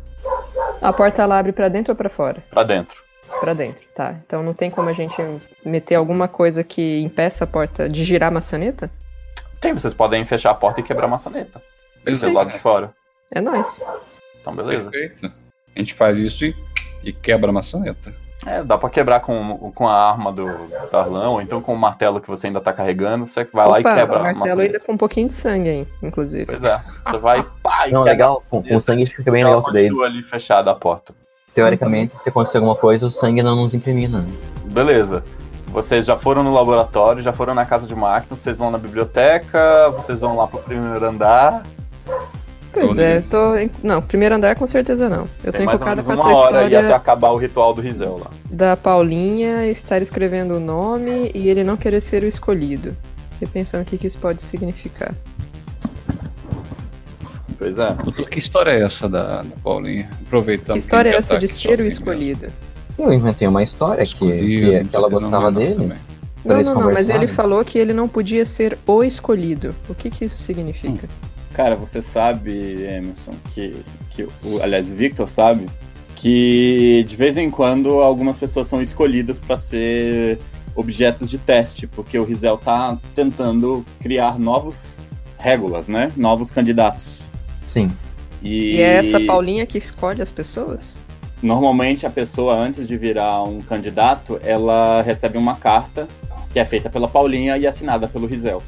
A 0.81 0.91
porta 0.93 1.21
ela 1.21 1.37
abre 1.39 1.51
pra 1.51 1.67
dentro 1.69 1.91
ou 1.91 1.95
pra 1.95 2.09
fora? 2.09 2.43
pra 2.49 2.63
dentro. 2.63 3.03
Pra 3.39 3.53
dentro, 3.53 3.83
tá. 3.93 4.15
Então 4.25 4.41
não 4.41 4.53
tem 4.53 4.69
como 4.71 4.87
a 4.89 4.93
gente 4.93 5.15
meter 5.65 5.95
alguma 5.95 6.27
coisa 6.27 6.63
que 6.63 7.01
impeça 7.01 7.43
a 7.43 7.47
porta 7.47 7.89
de 7.89 8.03
girar 8.03 8.29
a 8.29 8.31
maçaneta? 8.31 8.89
Tem, 9.59 9.73
vocês 9.73 9.93
podem 9.93 10.23
fechar 10.25 10.51
a 10.51 10.53
porta 10.55 10.79
e 10.79 10.83
quebrar 10.83 11.05
a 11.05 11.09
maçaneta. 11.09 11.61
Do 12.05 12.31
lado 12.33 12.51
de 12.51 12.59
fora. 12.59 12.93
É 13.33 13.41
nóis. 13.41 13.81
Então, 14.41 14.55
beleza. 14.55 14.89
Perfeito. 14.89 15.31
A 15.75 15.79
gente 15.79 15.93
faz 15.93 16.19
isso 16.19 16.45
e, 16.45 16.55
e 17.03 17.11
quebra 17.11 17.49
a 17.49 17.53
maçaneta. 17.53 18.13
É, 18.45 18.61
dá 18.63 18.77
pra 18.77 18.89
quebrar 18.89 19.21
com, 19.21 19.71
com 19.73 19.87
a 19.87 20.09
arma 20.09 20.31
do 20.31 20.47
Darlan, 20.91 21.29
ou 21.29 21.41
então 21.41 21.61
com 21.61 21.73
o 21.73 21.77
martelo 21.77 22.21
que 22.21 22.27
você 22.27 22.45
ainda 22.45 22.61
tá 22.61 22.71
carregando. 22.71 23.25
Você 23.25 23.43
vai 23.45 23.67
lá 23.67 23.77
e 23.79 23.81
Opa, 23.81 23.95
quebra 23.95 24.19
o 24.19 24.23
martelo 24.23 24.61
ainda 24.61 24.79
com 24.79 24.93
um 24.93 24.97
pouquinho 24.97 25.27
de 25.27 25.33
sangue 25.33 25.69
aí, 25.69 25.87
inclusive. 26.03 26.45
Pois 26.45 26.63
é. 26.63 26.79
Você 27.05 27.17
vai, 27.17 27.43
pá, 27.63 27.87
e 27.87 27.91
Não, 27.91 28.03
legal. 28.03 28.43
Com, 28.47 28.61
com 28.61 28.79
sangue 28.79 29.05
fica 29.07 29.31
bem 29.31 29.43
legal 29.43 29.63
daí. 29.73 29.89
ali 30.03 30.21
fechada 30.21 30.69
a 30.69 30.75
porta. 30.75 31.15
Teoricamente, 31.55 32.19
se 32.19 32.29
acontecer 32.29 32.57
alguma 32.57 32.75
coisa, 32.75 33.07
o 33.07 33.11
sangue 33.11 33.41
não 33.41 33.55
nos 33.55 33.73
incrimina. 33.73 34.19
né? 34.19 34.27
Beleza. 34.65 35.23
Vocês 35.67 36.05
já 36.05 36.15
foram 36.15 36.43
no 36.43 36.53
laboratório, 36.53 37.21
já 37.21 37.33
foram 37.33 37.53
na 37.55 37.65
casa 37.65 37.87
de 37.87 37.95
máquinas, 37.95 38.39
vocês 38.39 38.57
vão 38.57 38.69
na 38.69 38.77
biblioteca, 38.77 39.89
vocês 39.89 40.19
vão 40.19 40.35
lá 40.35 40.45
pro 40.47 40.59
primeiro 40.59 41.03
andar. 41.03 41.63
Pois 42.75 42.97
é, 42.97 43.17
eu 43.17 43.23
tô. 43.23 43.55
em- 43.55 43.71
Não, 43.81 44.01
primeiro 44.01 44.35
andar 44.35 44.55
com 44.55 44.67
certeza 44.67 45.09
não. 45.09 45.27
Eu 45.43 45.51
tô 45.51 45.57
Tem 45.57 45.65
menos 45.65 45.81
com 45.81 46.11
essa 46.13 46.27
hora 46.27 46.63
e 46.63 46.65
até 46.65 46.65
história 46.75 46.95
acabar 46.95 47.29
o 47.31 47.37
ritual 47.37 47.73
do 47.73 47.81
Rizel 47.81 48.17
lá. 48.19 48.29
da 48.49 48.75
Paulinha 48.77 49.65
estar 49.67 50.01
escrevendo 50.01 50.55
o 50.55 50.59
nome 50.59 51.31
e 51.33 51.47
ele 51.49 51.63
não 51.63 51.75
querer 51.77 52.01
ser 52.01 52.23
o 52.23 52.27
escolhido. 52.27 52.95
Fiquei 53.31 53.47
pensando 53.47 53.81
o 53.81 53.85
que, 53.85 53.97
que 53.97 54.07
isso 54.07 54.17
pode 54.17 54.41
significar. 54.41 55.13
Pois 57.57 57.77
é. 57.79 57.93
Doutor, 57.93 58.29
que 58.29 58.39
história 58.39 58.71
é 58.71 58.83
essa 58.83 59.07
da, 59.07 59.41
da 59.41 59.55
Paulinha? 59.63 60.09
Aproveitando. 60.25 60.73
que 60.75 60.79
história 60.79 61.09
é 61.09 61.11
ele 61.11 61.13
já 61.15 61.19
essa 61.19 61.33
tá 61.35 61.39
de 61.39 61.47
ser 61.47 61.79
o 61.79 61.85
escolhido? 61.85 62.47
Eu 62.97 63.11
inventei 63.13 63.47
uma 63.47 63.63
história 63.63 63.97
que, 64.05 64.11
Escolhido, 64.11 64.71
que, 64.83 64.89
que 64.89 64.95
ela 64.95 65.09
gostava 65.09 65.51
não, 65.51 65.59
dele. 65.59 65.75
também. 65.75 65.97
Não, 66.45 66.61
não, 66.61 66.73
não, 66.75 66.93
mas 66.93 67.09
ele 67.09 67.27
falou 67.27 67.63
que 67.65 67.77
ele 67.79 67.91
não 67.91 68.07
podia 68.07 68.45
ser 68.45 68.77
o 68.85 69.03
escolhido. 69.03 69.73
O 69.89 69.95
que, 69.95 70.09
que 70.09 70.25
isso 70.25 70.37
significa? 70.37 71.07
Cara, 71.55 71.75
você 71.75 72.01
sabe, 72.01 72.83
Emerson, 72.83 73.31
que, 73.49 73.73
que 74.09 74.23
o, 74.43 74.61
aliás, 74.61 74.89
o 74.89 74.93
Victor 74.93 75.25
sabe 75.25 75.65
que 76.15 77.05
de 77.07 77.15
vez 77.15 77.37
em 77.37 77.49
quando 77.49 78.01
algumas 78.01 78.37
pessoas 78.37 78.67
são 78.67 78.81
escolhidas 78.81 79.39
para 79.39 79.55
ser 79.55 80.37
objetos 80.75 81.29
de 81.29 81.37
teste, 81.37 81.87
porque 81.87 82.19
o 82.19 82.25
Rizel 82.25 82.57
tá 82.57 82.97
tentando 83.13 83.85
criar 84.01 84.37
novos 84.37 84.99
régulas, 85.37 85.87
né? 85.87 86.11
Novos 86.17 86.51
candidatos. 86.51 87.23
Sim. 87.65 87.89
E, 88.43 88.75
E 88.75 88.81
é 88.81 88.95
essa 88.95 89.17
Paulinha 89.21 89.65
que 89.65 89.77
escolhe 89.77 90.21
as 90.21 90.31
pessoas? 90.31 91.01
normalmente 91.41 92.05
a 92.05 92.09
pessoa, 92.09 92.55
antes 92.55 92.87
de 92.87 92.97
virar 92.97 93.43
um 93.43 93.61
candidato, 93.61 94.39
ela 94.43 95.01
recebe 95.03 95.37
uma 95.37 95.55
carta 95.55 96.07
que 96.49 96.59
é 96.59 96.65
feita 96.65 96.89
pela 96.89 97.07
Paulinha 97.07 97.57
e 97.57 97.67
assinada 97.67 98.07
pelo 98.07 98.25
Rizel. 98.25 98.63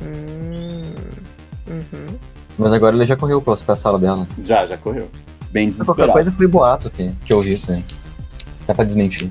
Hum, 0.00 0.94
uhum. 1.68 2.18
Mas 2.60 2.72
agora 2.72 2.94
ele 2.96 3.04
já 3.06 3.16
correu 3.16 3.40
pra, 3.40 3.56
pra 3.56 3.76
sala 3.76 3.98
dela. 3.98 4.26
Já, 4.42 4.66
já 4.66 4.76
correu. 4.76 5.08
Bem 5.50 5.66
Mas 5.66 5.76
qualquer 5.76 6.02
desesperado. 6.06 6.12
coisa 6.12 6.32
foi 6.32 6.46
boato 6.46 6.90
que, 6.90 7.10
que 7.24 7.32
eu 7.32 7.38
ouvi, 7.38 7.60
né? 7.68 7.82
Dá 8.66 8.74
pra 8.74 8.84
desmentir. 8.84 9.30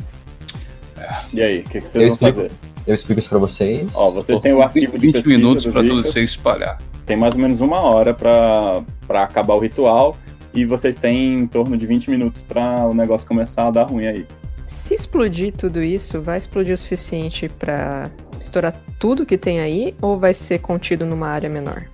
E 1.34 1.42
aí, 1.42 1.60
o 1.60 1.64
que, 1.64 1.70
que 1.70 1.78
Eu 1.78 1.82
vocês 1.82 1.94
vão 1.94 2.08
explico. 2.08 2.36
fazer? 2.42 2.52
Eu 2.88 2.96
explico 2.96 3.20
isso 3.20 3.30
pra 3.30 3.40
vocês. 3.40 3.96
Ó, 3.96 4.12
vocês 4.12 4.40
têm 4.40 4.54
o 4.54 4.62
arquivo 4.62 4.94
de 4.98 5.08
20 5.08 5.14
pesquisa 5.14 5.38
minutos 5.38 5.66
pra 5.68 5.82
tudo 5.82 6.04
se 6.04 6.20
espalhar. 6.24 6.78
Tem 7.06 7.16
mais 7.16 7.34
ou 7.36 7.40
menos 7.40 7.62
uma 7.62 7.80
hora 7.82 8.14
pra, 8.14 8.82
pra 9.08 9.24
acabar 9.24 9.54
o 9.56 9.60
ritual. 9.60 10.18
E 10.54 10.66
vocês 10.66 10.98
têm 10.98 11.36
em 11.42 11.48
torno 11.48 11.78
de 11.78 11.86
20 11.86 12.10
minutos 12.10 12.42
pra 12.42 12.86
o 12.88 12.94
negócio 12.94 13.28
começar 13.28 13.68
a 13.68 13.72
dar 13.72 13.84
ruim 13.84 14.08
aí. 14.08 14.26
Se 14.66 14.94
explodir 14.96 15.54
tudo 15.54 15.82
isso, 15.82 16.22
vai 16.22 16.38
explodir 16.38 16.74
o 16.74 16.78
suficiente 16.78 17.48
pra 17.48 18.10
estourar 18.40 18.76
tudo 19.00 19.26
que 19.26 19.38
tem 19.38 19.60
aí 19.60 19.96
ou 20.02 20.18
vai 20.20 20.34
ser 20.34 20.60
contido 20.60 21.06
numa 21.06 21.28
área 21.28 21.50
menor? 21.50 21.86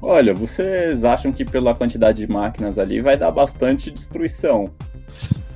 Olha, 0.00 0.32
vocês 0.32 1.04
acham 1.04 1.32
que 1.32 1.44
pela 1.44 1.74
quantidade 1.74 2.24
de 2.24 2.32
máquinas 2.32 2.78
ali 2.78 3.00
vai 3.00 3.16
dar 3.16 3.30
bastante 3.30 3.90
destruição. 3.90 4.70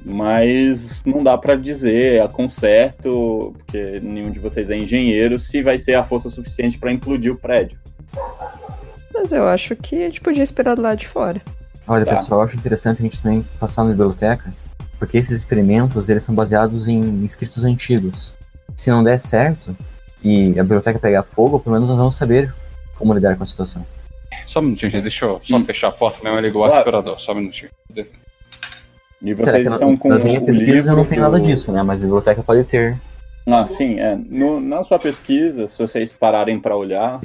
Mas 0.04 1.02
não 1.06 1.22
dá 1.22 1.38
pra 1.38 1.54
dizer 1.54 2.20
a 2.22 2.28
concerto, 2.28 3.54
porque 3.56 4.00
nenhum 4.02 4.30
de 4.30 4.40
vocês 4.40 4.68
é 4.68 4.76
engenheiro, 4.76 5.38
se 5.38 5.62
vai 5.62 5.78
ser 5.78 5.94
a 5.94 6.02
força 6.02 6.28
suficiente 6.28 6.76
pra 6.76 6.90
implodir 6.90 7.32
o 7.32 7.38
prédio. 7.38 7.78
Mas 9.14 9.30
eu 9.30 9.46
acho 9.46 9.76
que 9.76 10.02
a 10.02 10.08
gente 10.08 10.20
podia 10.20 10.42
esperar 10.42 10.74
do 10.74 10.82
lado 10.82 10.98
de 10.98 11.06
fora. 11.06 11.40
Olha, 11.86 12.04
Tá. 12.04 12.12
pessoal, 12.14 12.40
eu 12.40 12.46
acho 12.46 12.56
interessante 12.56 12.98
a 13.00 13.02
gente 13.04 13.22
também 13.22 13.46
passar 13.60 13.84
na 13.84 13.90
biblioteca, 13.90 14.50
porque 14.98 15.18
esses 15.18 15.38
experimentos, 15.38 16.08
eles 16.08 16.24
são 16.24 16.34
baseados 16.34 16.88
em 16.88 17.24
escritos 17.24 17.64
antigos. 17.64 18.34
Se 18.76 18.90
não 18.90 19.04
der 19.04 19.20
certo 19.20 19.76
e 20.22 20.58
a 20.58 20.62
biblioteca 20.62 20.98
pegar 20.98 21.22
fogo, 21.22 21.60
pelo 21.60 21.74
menos 21.74 21.88
nós 21.90 21.98
vamos 21.98 22.16
saber 22.16 22.52
como 22.96 23.14
lidar 23.14 23.36
com 23.36 23.42
a 23.44 23.46
situação. 23.46 23.84
Só 24.46 24.60
um 24.60 24.62
minutinho, 24.64 24.90
gente. 24.90 25.02
Deixa 25.02 25.24
eu 25.24 25.40
só 25.42 25.56
Hum. 25.56 25.64
fechar 25.64 25.88
a 25.88 25.92
porta 25.92 26.22
mesmo 26.22 26.38
e 26.38 26.42
ligar 26.42 26.58
o 26.58 26.64
aspirador. 26.64 27.18
Só 27.20 27.32
um 27.32 27.36
minutinho. 27.36 27.70
E 29.24 29.36
Será 29.36 29.52
vocês 29.52 29.62
que 29.62 29.68
na- 29.68 29.76
estão 29.76 29.96
com 29.96 30.08
nas 30.08 30.24
minhas 30.24 30.42
pesquisas 30.44 30.86
eu 30.86 30.96
não 30.96 31.04
tenho 31.04 31.20
nada 31.22 31.38
do- 31.38 31.46
disso, 31.46 31.70
né? 31.72 31.82
Mas 31.82 32.00
a 32.02 32.06
biblioteca 32.06 32.42
pode 32.42 32.64
ter. 32.64 32.98
Ah, 33.46 33.66
sim, 33.66 33.98
é. 34.00 34.16
No- 34.16 34.60
na 34.60 34.82
sua 34.82 34.98
pesquisa, 34.98 35.68
se 35.68 35.78
vocês 35.78 36.12
pararem 36.12 36.58
para 36.60 36.76
olhar, 36.76 37.20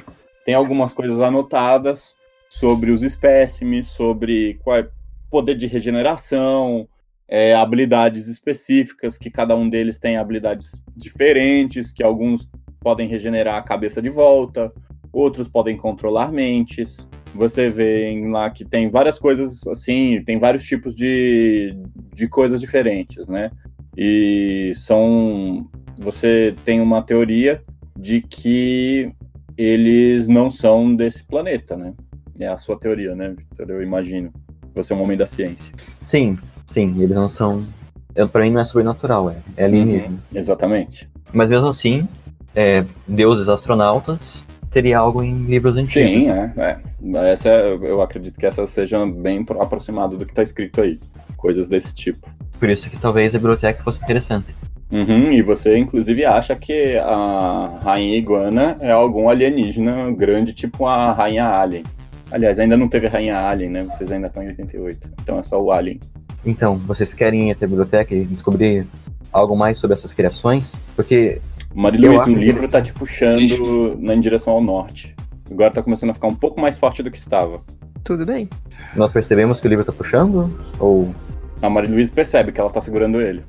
tem 0.45 0.53
algumas 0.53 0.93
coisas 0.93 1.19
anotadas 1.19 2.15
sobre 2.49 2.91
os 2.91 3.01
espécimes, 3.01 3.87
sobre 3.87 4.59
qual 4.63 4.77
é 4.77 4.87
poder 5.29 5.55
de 5.55 5.67
regeneração, 5.67 6.87
é, 7.27 7.53
habilidades 7.53 8.27
específicas, 8.27 9.17
que 9.17 9.29
cada 9.29 9.55
um 9.55 9.67
deles 9.69 9.97
tem 9.99 10.17
habilidades 10.17 10.81
diferentes, 10.95 11.91
que 11.91 12.01
alguns 12.03 12.47
podem 12.79 13.07
regenerar 13.07 13.55
a 13.57 13.61
cabeça 13.61 14.01
de 14.01 14.09
volta, 14.09 14.71
outros 15.11 15.47
podem 15.47 15.75
controlar 15.75 16.31
mentes. 16.31 17.07
Você 17.33 17.69
vê 17.69 18.19
lá 18.27 18.49
que 18.49 18.65
tem 18.65 18.89
várias 18.89 19.19
coisas 19.19 19.65
assim, 19.67 20.21
tem 20.23 20.39
vários 20.39 20.63
tipos 20.63 20.95
de, 20.95 21.77
de 22.13 22.27
coisas 22.27 22.59
diferentes, 22.59 23.27
né? 23.27 23.51
E 23.95 24.71
são 24.75 25.67
você 25.99 26.55
tem 26.63 26.79
uma 26.79 27.01
teoria 27.01 27.63
de 27.97 28.21
que 28.21 29.11
eles 29.57 30.27
não 30.27 30.49
são 30.49 30.95
desse 30.95 31.23
planeta, 31.23 31.75
né? 31.75 31.93
É 32.39 32.47
a 32.47 32.57
sua 32.57 32.77
teoria, 32.77 33.15
né, 33.15 33.33
Victor? 33.35 33.69
Eu 33.69 33.81
imagino. 33.81 34.31
Você 34.75 34.93
é 34.93 34.95
um 34.95 35.01
homem 35.01 35.17
da 35.17 35.25
ciência. 35.25 35.73
Sim, 35.99 36.37
sim, 36.67 37.01
eles 37.01 37.15
não 37.15 37.27
são. 37.27 37.65
Eu, 38.13 38.29
pra 38.29 38.43
mim 38.43 38.51
não 38.51 38.61
é 38.61 38.63
sobrenatural, 38.63 39.31
é, 39.31 39.37
é 39.55 39.65
alienígena. 39.65 40.09
Uhum, 40.09 40.19
exatamente. 40.35 41.09
Mas 41.33 41.49
mesmo 41.49 41.67
assim, 41.67 42.07
é, 42.55 42.85
deuses 43.07 43.49
astronautas 43.49 44.45
teria 44.71 44.99
algo 44.99 45.23
em 45.23 45.43
livros 45.45 45.75
antigos. 45.77 46.09
Sim, 46.11 46.29
é, 46.29 46.53
é. 46.57 47.31
Essa, 47.31 47.49
eu 47.49 48.01
acredito 48.01 48.39
que 48.39 48.45
essa 48.45 48.65
seja 48.67 49.05
bem 49.05 49.43
pro- 49.43 49.61
aproximado 49.61 50.17
do 50.17 50.25
que 50.25 50.31
está 50.31 50.43
escrito 50.43 50.81
aí. 50.81 50.99
Coisas 51.35 51.67
desse 51.67 51.93
tipo. 51.93 52.27
Por 52.59 52.69
isso 52.69 52.89
que 52.89 52.97
talvez 52.97 53.35
a 53.35 53.37
biblioteca 53.37 53.83
fosse 53.83 54.03
interessante. 54.03 54.55
Uhum, 54.91 55.31
e 55.31 55.41
você, 55.41 55.77
inclusive, 55.77 56.23
acha 56.25 56.55
que 56.55 56.97
a 56.97 57.79
Rainha 57.83 58.17
Iguana 58.17 58.77
é 58.79 58.91
algum 58.91 59.27
alienígena 59.29 60.11
grande, 60.11 60.53
tipo 60.53 60.85
a 60.85 61.11
Rainha 61.11 61.45
Alien. 61.45 61.83
Aliás, 62.31 62.57
ainda 62.57 62.75
não 62.75 62.87
teve 62.87 63.07
Rainha 63.07 63.37
Alien, 63.37 63.69
né? 63.69 63.83
Vocês 63.83 64.11
ainda 64.11 64.27
estão 64.27 64.41
em 64.43 64.47
88. 64.47 65.09
Então 65.21 65.39
é 65.39 65.43
só 65.43 65.61
o 65.61 65.71
Alien. 65.71 65.99
Então, 66.45 66.77
vocês 66.77 67.13
querem 67.13 67.49
ir 67.49 67.51
até 67.51 67.65
a 67.65 67.67
biblioteca 67.67 68.15
e 68.15 68.25
descobrir 68.25 68.87
algo 69.31 69.55
mais 69.55 69.77
sobre 69.77 69.93
essas 69.95 70.13
criações? 70.13 70.79
Porque 70.95 71.41
Maria 71.77 72.09
Luiz, 72.09 72.25
o 72.25 72.29
livro 72.31 72.61
tá 72.67 72.79
interessante. 72.79 72.85
te 72.87 72.93
puxando 72.93 73.97
na 74.01 74.13
em 74.13 74.19
direção 74.19 74.53
ao 74.53 74.61
norte. 74.61 75.15
Agora 75.49 75.71
tá 75.71 75.81
começando 75.83 76.09
a 76.09 76.13
ficar 76.13 76.27
um 76.27 76.35
pouco 76.35 76.59
mais 76.59 76.77
forte 76.77 77.01
do 77.03 77.11
que 77.11 77.17
estava. 77.17 77.61
Tudo 78.03 78.25
bem. 78.25 78.49
nós 78.95 79.11
percebemos 79.13 79.59
que 79.59 79.67
o 79.67 79.69
livro 79.69 79.85
tá 79.85 79.91
puxando? 79.91 80.51
Ou. 80.79 81.13
A 81.61 81.69
Maria 81.69 81.89
Luiz 81.89 82.09
percebe 82.09 82.51
que 82.51 82.59
ela 82.59 82.69
tá 82.69 82.81
segurando 82.81 83.21
ele. 83.21 83.43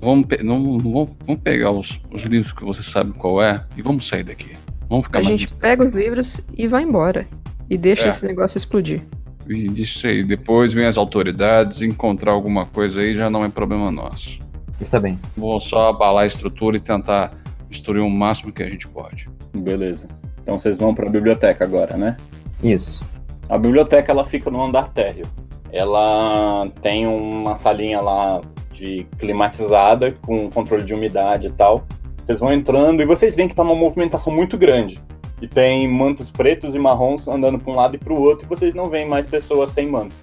Vamos, 0.00 0.26
pe- 0.26 0.42
não, 0.42 0.78
vamos, 0.78 1.12
vamos 1.26 1.42
pegar 1.42 1.70
os, 1.72 2.00
os 2.12 2.22
livros 2.22 2.52
que 2.52 2.64
você 2.64 2.82
sabe 2.82 3.12
qual 3.12 3.42
é 3.42 3.64
e 3.76 3.82
vamos 3.82 4.06
sair 4.06 4.22
daqui. 4.24 4.52
Vamos 4.88 5.06
ficar 5.06 5.18
A 5.20 5.22
mais 5.22 5.40
gente 5.40 5.52
pega 5.54 5.84
os 5.84 5.92
livros 5.92 6.40
e 6.56 6.68
vai 6.68 6.82
embora. 6.84 7.26
E 7.68 7.76
deixa 7.76 8.06
É. 8.06 8.08
esse 8.08 8.24
negócio 8.26 8.56
explodir. 8.56 9.02
E 9.48 9.68
disso 9.68 10.06
aí, 10.06 10.22
depois 10.22 10.72
vem 10.72 10.84
as 10.86 10.96
autoridades, 10.96 11.82
encontrar 11.82 12.32
alguma 12.32 12.66
coisa 12.66 13.00
aí 13.00 13.14
já 13.14 13.28
não 13.28 13.44
é 13.44 13.48
problema 13.48 13.90
nosso. 13.90 14.38
Está 14.80 15.00
bem. 15.00 15.18
Vou 15.36 15.60
só 15.60 15.88
abalar 15.88 16.24
a 16.24 16.26
estrutura 16.26 16.76
e 16.76 16.80
tentar 16.80 17.32
destruir 17.68 18.00
o 18.00 18.10
máximo 18.10 18.52
que 18.52 18.62
a 18.62 18.68
gente 18.68 18.86
pode. 18.88 19.28
Beleza. 19.54 20.08
Então 20.42 20.58
vocês 20.58 20.76
vão 20.76 20.94
pra 20.94 21.08
biblioteca 21.10 21.64
agora, 21.64 21.96
né? 21.96 22.16
Isso. 22.62 23.04
A 23.48 23.58
biblioteca 23.58 24.12
ela 24.12 24.24
fica 24.24 24.50
no 24.50 24.62
andar 24.62 24.88
térreo. 24.88 25.26
Ela 25.72 26.66
tem 26.80 27.06
uma 27.06 27.56
salinha 27.56 28.00
lá 28.00 28.40
de 28.72 29.06
climatizada 29.18 30.12
com 30.22 30.48
controle 30.50 30.84
de 30.84 30.94
umidade 30.94 31.48
e 31.48 31.50
tal. 31.50 31.84
Vocês 32.24 32.40
vão 32.40 32.52
entrando 32.52 33.02
e 33.02 33.06
vocês 33.06 33.34
veem 33.34 33.48
que 33.48 33.54
tá 33.54 33.62
uma 33.62 33.74
movimentação 33.74 34.32
muito 34.32 34.56
grande. 34.56 34.98
E 35.40 35.46
tem 35.46 35.86
mantos 35.88 36.30
pretos 36.30 36.74
e 36.74 36.78
marrons 36.78 37.28
andando 37.28 37.58
para 37.58 37.72
um 37.72 37.76
lado 37.76 37.94
e 37.96 37.98
para 37.98 38.12
o 38.12 38.20
outro 38.20 38.46
e 38.46 38.48
vocês 38.48 38.74
não 38.74 38.86
veem 38.86 39.06
mais 39.08 39.26
pessoas 39.26 39.70
sem 39.70 39.88
manto. 39.88 40.14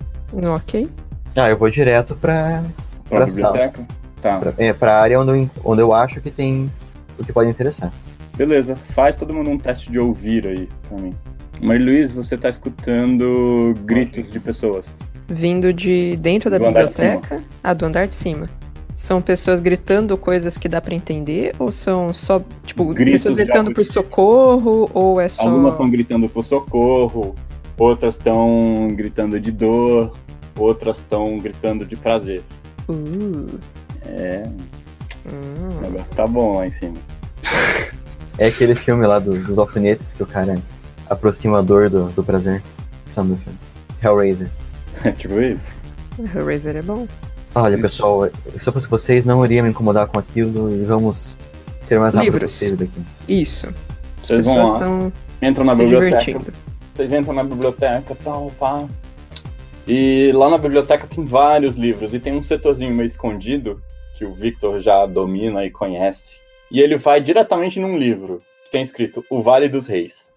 Ok. 0.53 0.87
Ah, 1.35 1.49
eu 1.49 1.57
vou 1.57 1.69
direto 1.69 2.15
pra. 2.15 2.63
Pra, 3.07 3.17
Pra 3.17 3.27
sala. 3.27 3.71
Biblioteca? 4.29 4.39
Tá. 4.39 4.39
pra, 4.39 4.53
é, 4.57 4.73
pra 4.73 5.01
área 5.01 5.19
onde 5.19 5.31
eu, 5.31 5.49
onde 5.63 5.81
eu 5.81 5.93
acho 5.93 6.21
que 6.21 6.31
tem 6.31 6.71
o 7.17 7.23
que 7.23 7.31
pode 7.31 7.49
interessar. 7.49 7.91
Beleza, 8.35 8.75
faz 8.75 9.15
todo 9.15 9.33
mundo 9.33 9.49
um 9.49 9.57
teste 9.57 9.91
de 9.91 9.99
ouvir 9.99 10.45
aí 10.45 10.69
pra 10.87 10.97
mim. 10.97 11.15
Maria 11.61 11.85
Luiz, 11.85 12.11
você 12.11 12.37
tá 12.37 12.49
escutando 12.49 13.73
gritos 13.85 14.29
de 14.29 14.39
pessoas. 14.39 14.99
Vindo 15.27 15.73
de 15.73 16.17
dentro 16.17 16.49
da 16.49 16.57
Do 16.57 16.65
andar 16.65 16.85
de 16.85 16.93
biblioteca. 16.93 17.43
Ah, 17.63 17.73
do 17.73 17.85
andar 17.85 18.07
de 18.07 18.15
cima. 18.15 18.49
São 18.93 19.21
pessoas 19.21 19.59
gritando 19.59 20.17
coisas 20.17 20.57
que 20.57 20.69
dá 20.69 20.79
pra 20.81 20.93
entender? 20.93 21.53
Ou 21.59 21.71
são 21.71 22.13
só, 22.13 22.41
tipo, 22.65 22.85
Gritos 22.93 23.23
pessoas 23.23 23.33
gritando 23.33 23.73
por 23.73 23.83
socorro? 23.83 24.89
Ou 24.93 25.19
é 25.19 25.27
só. 25.27 25.47
Algumas 25.47 25.73
estão 25.73 25.89
gritando 25.89 26.29
por 26.29 26.43
socorro, 26.43 27.35
outras 27.77 28.15
estão 28.15 28.87
gritando 28.91 29.39
de 29.39 29.51
dor, 29.51 30.13
outras 30.57 30.97
estão 30.97 31.37
gritando 31.39 31.85
de 31.85 31.95
prazer. 31.95 32.43
Uh, 32.87 33.57
É, 34.07 34.43
o 35.25 35.33
hum. 35.35 35.81
negócio 35.81 36.15
tá 36.15 36.27
bom 36.27 36.57
lá 36.57 36.67
em 36.67 36.71
cima. 36.71 36.93
É 38.37 38.47
aquele 38.47 38.75
filme 38.75 39.07
lá 39.07 39.17
do- 39.17 39.41
dos 39.41 39.57
alfinetes 39.57 40.13
que 40.13 40.21
o 40.21 40.25
cara 40.27 40.61
aproxima 41.09 41.59
a 41.59 41.61
dor 41.61 41.89
do, 41.89 42.07
do 42.09 42.21
prazer. 42.21 42.61
Do 43.05 43.37
filme. 43.37 43.37
Hellraiser. 44.03 44.49
É 45.05 45.11
tipo 45.13 45.39
isso. 45.39 45.73
Hellraiser 46.19 46.75
é 46.75 46.81
bom. 46.81 47.07
Olha, 47.55 47.77
pessoal, 47.77 48.29
se 48.59 48.67
eu 48.67 48.73
fosse 48.73 48.89
vocês, 48.89 49.23
não 49.23 49.45
iria 49.45 49.63
me 49.63 49.69
incomodar 49.69 50.07
com 50.07 50.19
aquilo 50.19 50.69
e 50.69 50.83
vamos 50.83 51.37
ser 51.79 51.97
o 51.97 52.01
mais 52.01 52.13
rápido 52.13 52.33
Livros. 52.33 52.51
possível 52.51 52.75
daqui. 52.75 53.01
Isso. 53.29 53.67
As 54.19 54.27
Vocês 54.27 54.45
vão 54.47 54.55
pessoas 54.55 54.71
lá. 54.71 54.75
estão 54.89 55.13
Entram 55.41 55.65
na 55.65 55.73
se 55.75 55.81
biblioteca. 55.83 56.19
divertindo. 56.25 56.53
Vocês 56.93 57.11
entram 57.13 57.33
na 57.33 57.43
biblioteca, 57.45 58.17
tal, 58.21 58.51
pá. 58.59 58.83
E 59.87 60.31
lá 60.33 60.49
na 60.49 60.57
biblioteca 60.57 61.07
tem 61.07 61.23
vários 61.23 61.77
livros 61.77 62.13
e 62.13 62.19
tem 62.19 62.33
um 62.35 62.41
setorzinho 62.43 62.93
meio 62.93 63.07
escondido 63.07 63.81
que 64.15 64.25
o 64.25 64.33
Victor 64.33 64.79
já 64.79 65.05
domina 65.05 65.65
e 65.65 65.69
conhece. 65.69 66.35
E 66.71 66.79
ele 66.79 66.97
vai 66.97 67.21
diretamente 67.21 67.79
num 67.79 67.97
livro 67.97 68.41
que 68.63 68.71
tem 68.71 68.81
escrito 68.81 69.23
O 69.29 69.41
Vale 69.41 69.69
dos 69.69 69.87
Reis. 69.87 70.31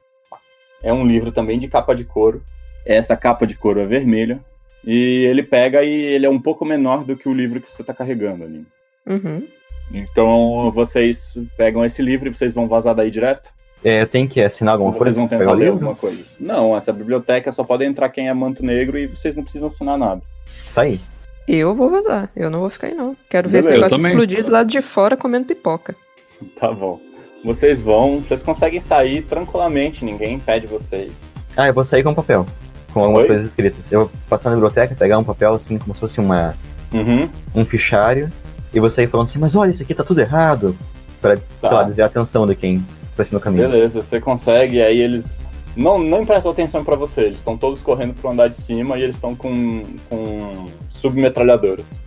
É 0.83 0.93
um 0.93 1.07
livro 1.07 1.33
também 1.33 1.59
de 1.59 1.69
capa 1.69 1.95
de 1.95 2.05
couro. 2.05 2.43
Essa 2.85 3.17
capa 3.17 3.47
de 3.47 3.57
couro 3.57 3.81
é 3.81 3.87
vermelha. 3.87 4.41
E 4.85 5.25
ele 5.25 5.43
pega 5.43 5.83
e 5.83 5.91
ele 5.91 6.27
é 6.27 6.31
um 6.31 6.41
pouco 6.41 6.65
menor 6.65 7.05
do 7.05 7.17
que 7.17 7.29
o 7.29 7.35
livro 7.35 7.61
que 7.61 7.71
você 7.71 7.83
está 7.83 7.95
carregando 7.95 8.45
ali. 8.45 8.67
Uhum. 9.07 9.47
Então 9.93 10.71
vocês 10.71 11.37
pegam 11.57 11.85
esse 11.85 12.03
livro 12.03 12.29
e 12.29 12.35
vocês 12.35 12.55
vão 12.55 12.69
vazar 12.69 12.95
daí 12.95 13.11
direto? 13.11 13.53
É, 13.83 14.03
eu 14.03 14.07
tenho 14.07 14.29
que 14.29 14.41
assinar 14.41 14.75
alguma 14.75 14.91
Ou 14.91 14.99
coisa 14.99 15.15
vocês 15.15 15.17
vão 15.17 15.39
tentar 15.39 15.53
ler 15.53 15.69
alguma 15.69 15.95
coisa? 15.95 16.23
Não, 16.39 16.77
essa 16.77 16.93
biblioteca 16.93 17.53
só 17.53 17.63
pode 17.63 17.85
entrar 17.85 18.09
quem 18.09 18.29
é 18.29 18.35
manto 18.35 18.65
negro 18.65 18.99
e 18.99 19.07
vocês 19.07 19.37
não 19.37 19.43
precisam 19.43 19.69
assinar 19.69 19.97
nada. 19.97 20.21
Sair. 20.65 21.01
Eu 21.49 21.75
vou 21.75 21.91
vazar. 21.91 22.31
Eu 22.37 22.51
não 22.51 22.61
vou 22.61 22.69
ficar 22.71 22.89
aí, 22.89 22.95
não. 22.95 23.17
Quero 23.31 23.49
ver 23.49 23.59
esse 23.61 23.69
Beleza, 23.71 23.87
eu 23.95 23.99
negócio 23.99 24.09
explodir 24.09 24.45
do 24.45 24.53
lado 24.53 24.69
de 24.69 24.81
fora 24.83 25.17
comendo 25.17 25.47
pipoca. 25.47 25.95
Tá 26.55 26.71
bom. 26.73 27.01
Vocês 27.45 27.83
vão, 27.83 28.19
vocês 28.19 28.45
conseguem 28.45 28.79
sair 28.81 29.23
tranquilamente, 29.23 30.05
ninguém 30.05 30.35
impede 30.35 30.67
vocês. 30.69 31.29
Ah, 31.57 31.67
eu 31.67 31.75
vou 31.75 31.85
sair 31.85 32.05
com 32.05 32.11
um 32.11 32.15
papel. 32.15 32.47
Com 32.93 33.01
algumas 33.01 33.23
Oi? 33.23 33.27
coisas 33.29 33.47
escritas. 33.47 33.91
Eu 33.91 34.01
vou 34.03 34.11
passar 34.29 34.51
na 34.51 34.57
biblioteca, 34.57 34.95
pegar 34.95 35.19
um 35.19 35.25
papel 35.25 35.53
assim, 35.53 35.79
como 35.79 35.93
se 35.95 36.01
fosse 36.01 36.21
uma, 36.21 36.55
Uhum. 36.93 37.29
um 37.55 37.65
fichário. 37.65 38.29
E 38.73 38.79
vou 38.79 38.89
sair 38.91 39.09
falando 39.09 39.27
assim, 39.27 39.39
mas 39.41 39.57
olha, 39.57 39.71
isso 39.71 39.83
aqui 39.83 39.95
tá 39.95 40.05
tudo 40.05 40.21
errado. 40.21 40.77
Pra, 41.21 41.37
Tá. 41.37 41.43
sei 41.69 41.71
lá, 41.77 41.83
desviar 41.83 42.07
a 42.09 42.11
atenção 42.11 42.47
de 42.47 42.55
quem 42.55 42.87
tá 43.17 43.25
no 43.33 43.41
caminho. 43.41 43.69
Beleza, 43.69 44.01
você 44.01 44.21
consegue, 44.21 44.81
aí 44.81 45.01
eles. 45.01 45.45
Não, 45.79 45.99
não 45.99 46.27
prestam 46.27 46.51
atenção 46.51 46.85
pra 46.85 46.97
você, 46.97 47.21
eles 47.23 47.39
estão 47.39 47.57
todos 47.57 47.83
correndo 47.83 48.13
pro 48.15 48.31
andar 48.31 48.49
de 48.49 48.57
cima 48.57 48.99
e 48.99 49.03
eles 49.03 49.17
estão 49.17 49.35
com, 49.35 49.85
com 50.11 50.67
submetralhadoras. 50.89 52.01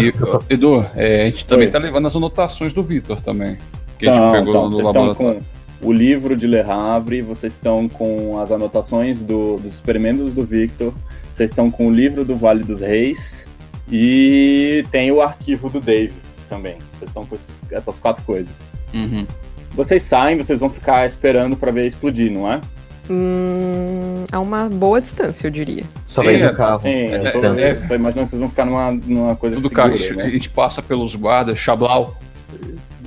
E, 0.00 0.12
ó, 0.22 0.40
Edu, 0.48 0.86
é, 0.94 1.22
a 1.22 1.24
gente 1.26 1.44
também 1.46 1.66
Oi. 1.66 1.72
tá 1.72 1.78
levando 1.78 2.06
as 2.06 2.14
anotações 2.16 2.72
do 2.72 2.82
Vitor 2.82 3.20
também. 3.22 3.56
Que 3.98 4.08
a 4.08 4.12
gente 4.12 4.18
Então, 4.22 4.32
pegou 4.32 4.48
então, 4.50 4.64
no 4.64 4.70
vocês 4.72 4.86
estão 4.86 5.06
laboratório. 5.06 5.42
com 5.80 5.86
o 5.88 5.92
livro 5.92 6.36
de 6.36 6.46
Le 6.46 6.60
Havre, 6.60 7.22
vocês 7.22 7.54
estão 7.54 7.88
com 7.88 8.38
as 8.38 8.50
anotações 8.50 9.22
do- 9.22 9.56
dos 9.56 9.72
experimentos 9.74 10.32
do 10.32 10.42
Victor, 10.42 10.92
vocês 11.34 11.50
estão 11.50 11.70
com 11.70 11.88
o 11.88 11.90
livro 11.92 12.24
do 12.24 12.36
Vale 12.36 12.62
dos 12.64 12.80
Reis 12.80 13.46
e 13.90 14.84
tem 14.90 15.10
o 15.10 15.20
arquivo 15.20 15.68
do 15.70 15.80
Dave 15.80 16.12
também. 16.48 16.76
Vocês 16.94 17.08
estão 17.10 17.24
com 17.24 17.34
esses- 17.34 17.62
essas 17.70 17.98
quatro 17.98 18.22
coisas. 18.24 18.66
Uhum. 18.94 19.26
Vocês 19.70 20.02
saem, 20.02 20.36
vocês 20.36 20.60
vão 20.60 20.68
ficar 20.68 21.06
esperando 21.06 21.56
pra 21.56 21.70
ver 21.70 21.86
explodir, 21.86 22.30
não 22.30 22.50
é? 22.50 22.60
Hum, 23.08 24.24
a 24.30 24.38
uma 24.40 24.68
boa 24.68 25.00
distância, 25.00 25.46
eu 25.46 25.50
diria. 25.50 25.84
Só 26.06 26.20
Sim, 26.22 26.26
vai 26.28 26.42
é, 26.42 26.50
no 26.50 26.56
carro. 26.56 26.78
Sim, 26.80 26.88
É, 26.88 27.26
eu 27.28 27.32
tô, 27.32 27.44
é- 27.58 27.74
tô 27.74 27.94
imaginando 27.94 28.24
que 28.24 28.30
vocês 28.30 28.40
vão 28.40 28.48
ficar 28.48 28.64
numa, 28.64 28.92
numa 28.92 29.34
coisa 29.36 29.56
Tudo 29.56 29.68
segura, 29.68 29.82
carro, 29.88 29.94
a 29.94 29.98
gente- 29.98 30.16
né? 30.16 30.24
a 30.24 30.28
gente 30.28 30.50
passa 30.50 30.82
pelos 30.82 31.14
guardas, 31.16 31.58
Chablau. 31.58 32.16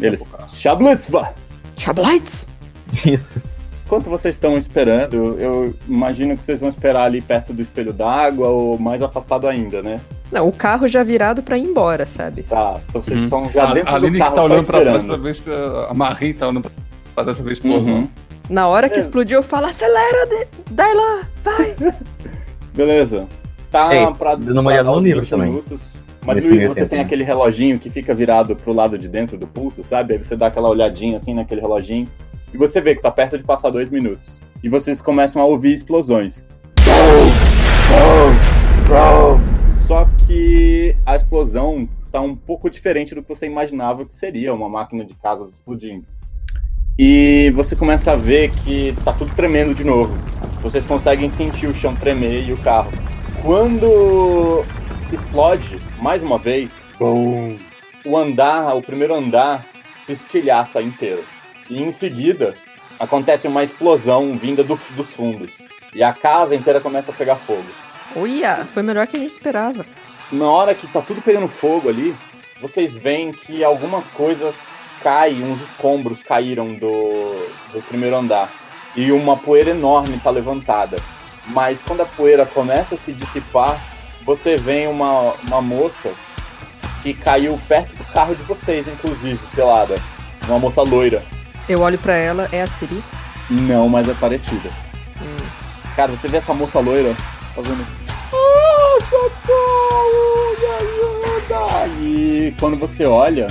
Eles, 0.02 0.28
Shablutzva! 0.50 1.34
Chablights! 1.78 2.48
Isso. 3.06 3.42
Enquanto 3.94 4.10
vocês 4.10 4.34
estão 4.34 4.58
esperando, 4.58 5.38
eu 5.40 5.72
imagino 5.88 6.36
que 6.36 6.44
vocês 6.44 6.60
vão 6.62 6.68
esperar 6.70 7.04
ali 7.04 7.22
perto 7.22 7.54
do 7.54 7.62
espelho 7.62 7.94
d'água 7.94 8.48
ou 8.50 8.80
mais 8.80 9.04
afastado 9.04 9.48
ainda, 9.48 9.84
né? 9.84 10.00
Não, 10.32 10.48
o 10.48 10.52
carro 10.52 10.88
já 10.88 11.04
virado 11.04 11.44
pra 11.44 11.60
ir 11.60 11.64
embora, 11.64 12.04
sabe? 12.08 12.42
Tá, 12.42 12.80
então 12.90 13.04
vocês 13.04 13.20
Uhum. 13.20 13.26
estão 13.26 13.52
já 13.52 13.70
a, 13.70 13.74
dentro 13.74 13.90
a 13.96 14.00
do 14.00 14.06
Aline 14.08 14.18
carro 14.18 14.32
que 14.32 14.36
tá 14.36 14.42
só 14.42 14.48
olhando 14.48 14.66
pra 14.66 14.82
trás 14.82 14.96
esperando. 14.98 15.14
pra 15.22 15.24
ver 15.24 15.36
se 15.36 15.90
a 15.90 15.94
Marie 15.94 16.34
tá 16.34 16.48
olhando 16.48 16.62
pra 17.14 17.24
trás 17.24 17.38
pra 17.38 17.44
ver 17.44 17.50
a 17.52 17.54
explosão. 17.54 17.94
Uhum. 17.94 18.10
Na 18.50 18.68
hora 18.68 18.90
que 18.90 18.96
É. 18.96 19.00
explodiu, 19.00 19.38
eu 19.40 19.44
falo, 19.44 19.68
acelera, 19.68 20.26
de- 20.26 20.48
Darlan, 20.74 21.22
vai! 21.44 21.76
Beleza. 22.74 23.28
Tá 23.72 23.96
Ei, 23.96 24.12
pra, 24.16 24.34
dando 24.34 24.60
uma 24.60 24.72
olhada 24.72 24.86
dar 24.90 24.92
no 24.96 25.02
livro 25.02 25.22
20 25.22 25.30
também. 25.30 25.50
minutos. 25.50 26.02
Mas 26.26 26.50
Luiz, 26.50 26.64
você 26.64 26.74
tempo, 26.76 26.90
tem 26.90 27.00
né? 27.00 27.06
aquele 27.06 27.24
reloginho 27.24 27.78
que 27.78 27.90
fica 27.92 28.16
virado 28.16 28.56
pro 28.56 28.74
lado 28.74 28.98
de 28.98 29.08
dentro 29.08 29.38
do 29.38 29.46
pulso, 29.46 29.84
sabe? 29.84 30.14
Aí 30.14 30.20
você 30.24 30.36
dá 30.36 30.48
aquela 30.48 30.70
olhadinha 30.70 31.18
assim 31.18 31.34
naquele 31.36 31.62
reloginho 31.62 32.08
e 32.54 32.58
você 32.58 32.80
vê 32.80 32.96
que 32.96 33.02
tá 33.02 33.10
perto 33.12 33.38
de 33.38 33.44
passar 33.44 33.70
dois 33.70 33.90
minutos. 33.90 34.40
E 34.64 34.70
vocês 34.70 35.02
começam 35.02 35.42
a 35.42 35.46
ouvir 35.46 35.74
explosões. 35.74 36.46
Só 39.88 40.06
que 40.26 40.96
a 41.06 41.16
explosão 41.16 41.90
tá 42.12 42.22
um 42.22 42.36
pouco 42.36 42.70
diferente 42.70 43.16
do 43.16 43.24
que 43.24 43.30
você 43.30 43.46
imaginava 43.46 44.06
que 44.06 44.14
seria 44.14 44.54
uma 44.54 44.70
máquina 44.70 45.04
de 45.04 45.14
casas 45.16 45.52
explodindo. 45.52 46.06
E 46.98 47.52
você 47.56 47.76
começa 47.76 48.12
a 48.12 48.16
ver 48.16 48.52
que 48.52 48.96
tá 49.04 49.12
tudo 49.12 49.34
tremendo 49.34 49.74
de 49.74 49.84
novo. 49.84 50.16
Vocês 50.62 50.86
conseguem 50.86 51.28
sentir 51.28 51.68
o 51.68 51.74
chão 51.74 51.96
tremer 51.96 52.48
e 52.48 52.54
o 52.54 52.58
carro. 52.58 52.92
Quando 53.42 54.64
explode, 55.12 55.80
mais 56.00 56.22
uma 56.22 56.38
vez, 56.38 56.80
o 57.00 58.16
andar, 58.16 58.76
o 58.76 58.82
primeiro 58.82 59.14
andar, 59.14 59.66
se 60.06 60.14
estilhaça 60.14 60.82
inteiro. 60.82 61.24
E 61.74 61.82
em 61.82 61.92
seguida, 61.92 62.54
acontece 63.00 63.48
uma 63.48 63.64
explosão 63.64 64.34
vinda 64.34 64.64
do- 64.64 64.80
dos 64.92 65.10
fundos. 65.10 65.52
E 65.94 66.04
a 66.04 66.14
casa 66.14 66.56
inteira 66.56 66.80
começa 66.80 67.12
a 67.12 67.16
pegar 67.16 67.36
fogo. 67.36 67.66
Uia, 68.16 68.68
foi 68.72 68.84
melhor 68.84 69.08
que 69.08 69.18
a 69.18 69.20
gente 69.20 69.32
esperava. 69.32 69.84
Na 70.32 70.46
hora 70.50 70.76
que 70.76 70.86
tá 70.88 71.02
tudo 71.02 71.22
pegando 71.22 71.48
fogo 71.48 71.90
ali, 71.90 72.16
vocês 72.62 72.96
veem 72.98 73.32
que 73.32 73.64
alguma 73.64 74.02
coisa 74.14 74.54
cai, 75.02 75.34
uns 75.42 75.62
escombros 75.62 76.22
caíram 76.22 76.74
do, 76.76 77.34
do 77.74 77.80
primeiro 77.88 78.16
andar. 78.16 78.52
E 78.96 79.12
uma 79.12 79.36
poeira 79.36 79.72
enorme 79.72 80.20
tá 80.24 80.30
levantada. 80.30 80.96
Mas 81.48 81.82
quando 81.82 82.02
a 82.02 82.06
poeira 82.06 82.46
começa 82.46 82.94
a 82.96 82.98
se 82.98 83.12
dissipar, 83.12 83.80
você 84.24 84.56
vê 84.56 84.86
uma, 84.88 85.34
uma 85.48 85.62
moça 85.62 86.12
que 87.02 87.14
caiu 87.14 87.60
perto 87.68 87.96
do 87.96 88.04
carro 88.14 88.36
de 88.36 88.44
vocês, 88.44 88.88
inclusive, 88.88 89.40
pelada. 89.56 89.96
Uma 90.48 90.60
moça 90.60 90.82
loira. 90.84 91.24
Eu 91.68 91.82
olho 91.82 91.98
pra 91.98 92.16
ela, 92.16 92.50
é 92.52 92.62
a 92.62 92.68
Siri? 92.68 93.04
Não, 93.50 93.88
mas 93.88 94.08
é 94.10 94.14
parecida. 94.14 94.70
Hum. 95.22 95.46
Cara, 95.96 96.12
você 96.16 96.28
vê 96.28 96.38
essa 96.38 96.54
moça 96.54 96.80
loira 96.80 97.16
fazendo. 97.56 97.86
Ah, 98.34 98.98
socorro! 99.02 100.58
Me 100.60 100.66
ajuda! 100.76 101.88
E 102.02 102.56
quando 102.60 102.78
você 102.78 103.06
olha, 103.06 103.48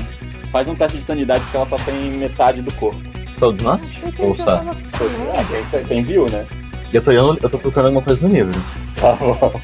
faz 0.50 0.68
um 0.68 0.74
teste 0.74 0.98
de 0.98 1.04
sanidade 1.04 1.42
porque 1.44 1.56
ela 1.56 1.66
tá 1.66 1.78
sem 1.78 1.94
metade 2.12 2.60
do 2.60 2.72
corpo. 2.74 3.00
Todos 3.38 3.62
nós? 3.62 3.96
Ou 4.18 4.34
só? 4.34 4.62
Ah, 4.62 5.44
quem, 5.70 5.84
quem 5.84 6.04
viu, 6.04 6.26
né? 6.30 6.46
E 6.92 6.96
eu 6.96 7.02
tô, 7.02 7.10
olhando, 7.10 7.38
eu 7.42 7.48
tô 7.48 7.58
procurando 7.58 7.86
alguma 7.86 8.02
coisa 8.02 8.26
no 8.26 8.32
livro. 8.32 8.62
Tá 8.96 9.14
bom. 9.14 9.60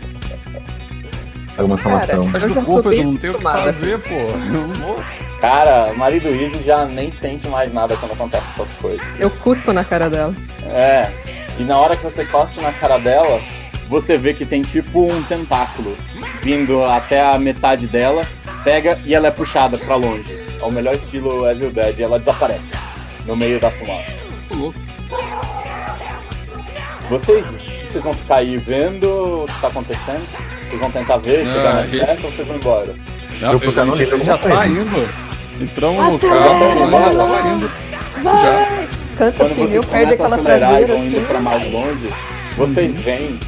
Alguma 1.58 1.74
informação. 1.74 2.30
Cara, 2.30 2.44
Eu 2.44 2.54
já 2.54 2.62
tô 2.62 2.82
bem 2.82 3.00
eu 3.00 3.04
não 3.04 3.16
tenho 3.16 3.32
o 3.34 3.36
que 3.36 3.42
fazer, 3.42 3.98
pô. 4.00 4.14
Eu 4.14 4.66
não 4.66 4.68
vou. 4.74 5.04
Cara, 5.40 5.92
marido 5.94 6.28
Easy 6.28 6.62
já 6.64 6.84
nem 6.84 7.12
sente 7.12 7.46
mais 7.48 7.72
nada 7.72 7.96
quando 7.96 8.12
acontece 8.12 8.44
essas 8.54 8.72
coisas. 8.74 9.06
Eu 9.18 9.30
cuspo 9.30 9.72
na 9.72 9.84
cara 9.84 10.10
dela. 10.10 10.34
É. 10.64 11.10
E 11.58 11.62
na 11.62 11.78
hora 11.78 11.96
que 11.96 12.02
você 12.02 12.24
costa 12.24 12.60
na 12.60 12.72
cara 12.72 12.98
dela, 12.98 13.40
você 13.88 14.18
vê 14.18 14.34
que 14.34 14.44
tem 14.44 14.62
tipo 14.62 15.10
um 15.10 15.22
tentáculo 15.22 15.96
vindo 16.42 16.82
até 16.84 17.20
a 17.34 17.38
metade 17.38 17.86
dela, 17.86 18.26
pega 18.64 18.98
e 19.04 19.14
ela 19.14 19.28
é 19.28 19.30
puxada 19.30 19.78
pra 19.78 19.94
longe. 19.94 20.36
É 20.60 20.64
o 20.64 20.72
melhor 20.72 20.94
estilo 20.96 21.48
Evil 21.48 21.70
Dead 21.70 21.98
e 21.98 22.02
ela 22.02 22.18
desaparece 22.18 22.72
no 23.24 23.36
meio 23.36 23.60
da 23.60 23.70
fumaça. 23.70 24.18
Vocês, 27.08 27.46
vocês 27.90 28.02
vão 28.02 28.12
ficar 28.12 28.36
aí 28.36 28.58
vendo 28.58 29.44
o 29.44 29.46
que 29.46 29.60
tá 29.60 29.68
acontecendo? 29.68 30.26
Vocês 30.68 30.80
vão 30.80 30.90
tentar 30.90 31.16
ver, 31.18 31.46
chegar 31.46 31.70
Ah, 31.70 31.74
mais 31.74 31.88
perto 31.88 32.24
ou 32.24 32.32
vocês 32.32 32.46
vão 32.46 32.56
embora? 32.56 32.94
Não, 33.40 33.52
Eu 33.52 33.94
livro 33.94 34.16
ele 34.16 34.24
já 34.24 34.36
tá 34.36 34.66
indo. 34.66 35.27
Entramos 35.60 36.12
no 36.12 36.18
carro, 36.18 36.60
tava 37.16 37.48
indo. 37.48 37.70
Já. 38.22 38.88
Canta 39.16 39.36
Quando 39.36 39.54
pneu, 39.56 39.82
vocês 39.82 39.86
começam 39.86 40.10
a 40.10 40.12
aquela 40.12 40.36
acelerar 40.36 40.82
e 40.82 40.84
vão 40.84 40.98
indo 40.98 41.16
assim. 41.16 41.26
pra 41.26 41.40
mais 41.40 41.72
longe, 41.72 42.14
vocês 42.56 42.98
veem 43.00 43.40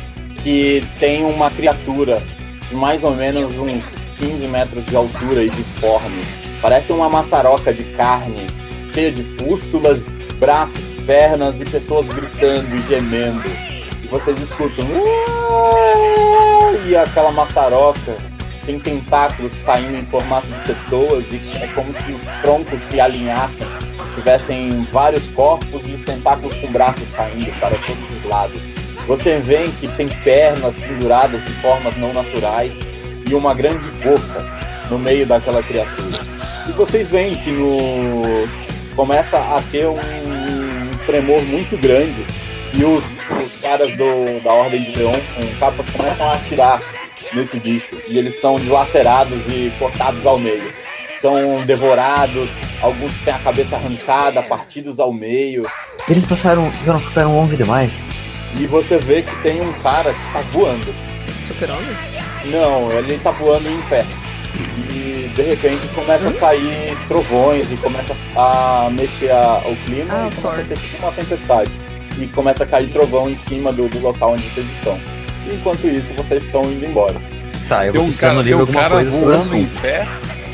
que 0.42 0.84
tem 0.98 1.24
uma 1.24 1.50
criatura 1.50 2.20
de 2.68 2.74
mais 2.74 3.04
ou 3.04 3.14
menos 3.14 3.56
uns 3.56 3.84
15 4.18 4.46
metros 4.48 4.84
de 4.86 4.96
altura 4.96 5.44
e 5.44 5.50
disforme. 5.50 6.24
Parece 6.60 6.92
uma 6.92 7.08
maçaroca 7.08 7.72
de 7.72 7.84
carne, 7.96 8.46
cheia 8.92 9.12
de 9.12 9.22
pústulas, 9.22 10.14
braços, 10.38 10.94
pernas 11.06 11.60
e 11.60 11.64
pessoas 11.64 12.08
gritando 12.08 12.76
e 12.76 12.82
gemendo. 12.82 13.48
E 14.02 14.08
vocês 14.08 14.36
escutam. 14.42 14.84
E 16.88 16.96
aquela 16.96 17.30
maçaroca 17.30 18.16
tem 18.70 18.78
tentáculos 18.78 19.52
saindo 19.52 19.96
em 19.96 20.04
formato 20.06 20.46
de 20.46 20.60
pessoas 20.60 21.24
e 21.32 21.40
é 21.56 21.66
como 21.74 21.90
se 21.90 22.12
os 22.12 22.22
troncos 22.42 22.80
se 22.90 23.00
alinhassem 23.00 23.66
tivessem 24.14 24.86
vários 24.92 25.26
corpos 25.28 25.80
e 25.86 25.92
os 25.92 26.02
tentáculos 26.02 26.54
com 26.56 26.70
braços 26.70 27.08
saindo 27.08 27.50
para 27.58 27.76
todos 27.76 28.12
os 28.12 28.24
lados. 28.24 28.60
Você 29.06 29.38
vê 29.38 29.70
que 29.80 29.88
tem 29.88 30.08
pernas 30.08 30.74
penduradas 30.76 31.44
de 31.44 31.52
formas 31.54 31.96
não 31.96 32.12
naturais 32.12 32.74
e 33.28 33.34
uma 33.34 33.54
grande 33.54 33.86
boca 34.02 34.46
no 34.90 34.98
meio 34.98 35.26
daquela 35.26 35.62
criatura. 35.62 36.18
E 36.68 36.72
vocês 36.72 37.08
veem 37.08 37.34
que 37.34 37.50
no 37.50 38.48
começa 38.94 39.38
a 39.38 39.62
ter 39.70 39.86
um 39.86 39.96
tremor 41.06 41.42
muito 41.42 41.80
grande 41.80 42.26
e 42.74 42.84
os, 42.84 43.02
os 43.42 43.60
caras 43.60 43.96
do, 43.96 44.42
da 44.42 44.52
Ordem 44.52 44.82
de 44.82 44.98
Leão 44.98 45.12
com 45.12 45.58
capas 45.58 45.86
começam 45.90 46.30
a 46.30 46.34
atirar 46.34 46.99
nesse 47.32 47.58
bicho 47.58 47.90
e 48.08 48.18
eles 48.18 48.40
são 48.40 48.56
dilacerados 48.58 49.38
e 49.48 49.72
cortados 49.78 50.24
ao 50.26 50.38
meio 50.38 50.72
são 51.20 51.60
devorados, 51.66 52.48
alguns 52.80 53.12
têm 53.24 53.34
a 53.34 53.38
cabeça 53.40 53.76
arrancada, 53.76 54.42
partidos 54.42 54.98
ao 54.98 55.12
meio. 55.12 55.66
Eles 56.08 56.24
passaram, 56.24 56.72
não 56.86 56.98
ficaram 56.98 57.36
longe 57.36 57.58
demais. 57.58 58.06
E 58.58 58.64
você 58.66 58.96
vê 58.96 59.20
que 59.20 59.36
tem 59.42 59.60
um 59.60 59.70
cara 59.82 60.14
que 60.14 60.32
tá 60.32 60.40
voando. 60.50 60.94
Super-homem? 61.46 61.84
Não, 62.46 62.90
ele 62.92 63.18
tá 63.18 63.32
voando 63.32 63.68
em 63.68 63.82
pé. 63.82 64.02
E 64.78 65.30
de 65.34 65.42
repente 65.42 65.86
começa 65.94 66.26
a 66.26 66.32
sair 66.32 66.96
trovões 67.06 67.70
e 67.70 67.76
começa 67.76 68.16
a 68.34 68.88
mexer 68.90 69.30
a- 69.30 69.60
o 69.66 69.76
clima 69.84 70.08
Ah, 70.10 70.30
e 70.32 70.34
começa 70.40 70.62
a 70.62 70.64
ter 70.64 70.78
tipo 70.78 70.96
uma 71.02 71.12
tempestade. 71.12 71.70
E 72.18 72.26
começa 72.28 72.64
a 72.64 72.66
cair 72.66 72.88
trovão 72.90 73.28
em 73.28 73.36
cima 73.36 73.70
do, 73.74 73.88
do 73.88 74.00
local 74.00 74.32
onde 74.32 74.42
vocês 74.48 74.66
estão. 74.72 74.98
Enquanto 75.52 75.86
isso, 75.88 76.12
vocês 76.16 76.44
estão 76.44 76.62
indo 76.64 76.84
embora. 76.86 77.14
Tá, 77.68 77.86
eu 77.86 77.92
Tem 77.92 78.00
vou 78.00 78.10
um 78.10 78.12
cara, 78.12 78.34
livro 78.42 78.58
um 78.58 78.60
alguma 78.60 78.80
cara 78.80 78.94
coisa 78.96 79.10
voando 79.10 79.56
em 79.56 79.66
pé. 79.66 80.06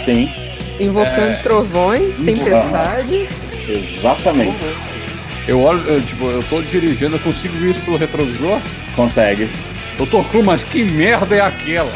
Sim, 0.05 0.31
Invocando 0.79 1.33
É. 1.33 1.41
trovões, 1.43 2.17
tempestades. 2.19 3.31
exatamente. 3.69 4.57
Eu 5.49 5.63
olho, 5.63 5.81
eu, 5.87 6.01
tipo, 6.03 6.27
eu 6.27 6.43
tô 6.43 6.61
dirigindo, 6.61 7.17
eu 7.17 7.21
consigo 7.21 7.55
ver 7.57 7.71
isso 7.71 7.81
pelo 7.81 7.97
retrovisor? 7.97 8.61
Consegue. 8.95 9.49
Doutor 9.97 10.25
Cru, 10.27 10.43
mas 10.43 10.63
que 10.63 10.85
merda 10.85 11.35
é 11.37 11.41
aquela? 11.41 11.91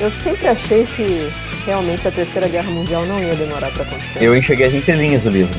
Eu 0.00 0.10
sempre 0.10 0.46
achei 0.48 0.84
que 0.84 1.30
realmente 1.64 2.06
a 2.06 2.10
Terceira 2.10 2.48
Guerra 2.48 2.70
Mundial 2.70 3.06
não 3.06 3.22
ia 3.22 3.34
demorar 3.34 3.70
pra 3.70 3.82
acontecer. 3.84 4.22
Eu 4.22 4.36
enxerguei 4.36 4.66
as 4.66 4.74
entrelinhas 4.74 5.22
do 5.24 5.30
livro. 5.30 5.58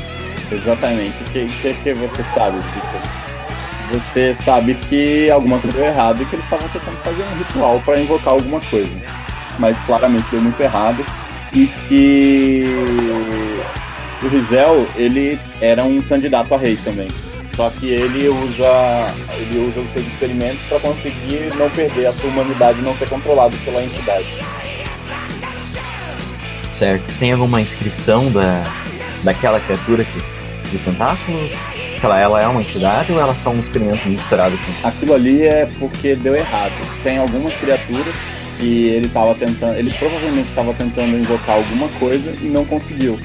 Exatamente. 0.51 1.15
O 1.21 1.23
que, 1.31 1.45
que, 1.61 1.73
que 1.73 1.93
você 1.93 2.23
sabe, 2.23 2.57
Victor? 2.57 3.01
Você 3.91 4.35
sabe 4.35 4.75
que 4.75 5.29
alguma 5.31 5.57
coisa 5.59 5.77
deu 5.77 5.85
errado 5.87 6.21
e 6.21 6.25
que 6.25 6.35
eles 6.35 6.45
estavam 6.45 6.67
tentando 6.69 6.97
fazer 6.97 7.23
um 7.23 7.37
ritual 7.37 7.81
para 7.83 7.99
invocar 7.99 8.33
alguma 8.33 8.59
coisa. 8.61 8.91
Mas 9.57 9.77
claramente 9.85 10.29
deu 10.29 10.41
muito 10.41 10.59
errado. 10.61 11.03
E 11.51 11.65
que 11.87 12.63
o 14.21 14.27
Rizel, 14.27 14.87
ele 14.95 15.39
era 15.59 15.83
um 15.83 16.01
candidato 16.01 16.53
a 16.53 16.57
rei 16.57 16.77
também. 16.77 17.07
Só 17.55 17.69
que 17.71 17.87
ele 17.87 18.29
usa, 18.29 19.13
ele 19.37 19.67
usa 19.67 19.81
os 19.81 19.91
seus 19.91 20.05
experimentos 20.07 20.59
para 20.69 20.79
conseguir 20.79 21.53
não 21.57 21.69
perder 21.69 22.05
a 22.05 22.11
sua 22.11 22.29
humanidade 22.29 22.79
e 22.79 22.81
não 22.81 22.95
ser 22.95 23.09
controlado 23.09 23.57
pela 23.65 23.83
entidade. 23.83 24.27
Certo. 26.71 27.03
Tem 27.19 27.33
alguma 27.33 27.59
inscrição 27.59 28.31
da, 28.31 28.63
daquela 29.23 29.59
criatura 29.59 30.05
que, 30.05 30.69
dos 30.71 30.83
tentáculos? 30.83 31.51
Ela, 32.01 32.19
ela 32.19 32.41
é 32.41 32.47
uma 32.47 32.61
entidade 32.61 33.11
ou 33.11 33.19
ela 33.19 33.31
é 33.31 33.35
só 33.35 33.49
um 33.49 33.59
experimento 33.59 34.07
misturado 34.07 34.57
com. 34.57 34.87
Aquilo 34.87 35.13
ali 35.13 35.43
é 35.43 35.67
porque 35.79 36.15
deu 36.15 36.35
errado. 36.35 36.73
Tem 37.03 37.17
algumas 37.17 37.53
criaturas 37.53 38.15
que 38.57 38.89
ele 38.89 39.07
estava 39.07 39.33
tentando, 39.35 39.77
ele 39.77 39.91
provavelmente 39.91 40.49
estava 40.49 40.73
tentando 40.73 41.17
invocar 41.17 41.55
alguma 41.55 41.87
coisa 41.99 42.33
e 42.41 42.45
não 42.45 42.65
conseguiu. 42.65 43.19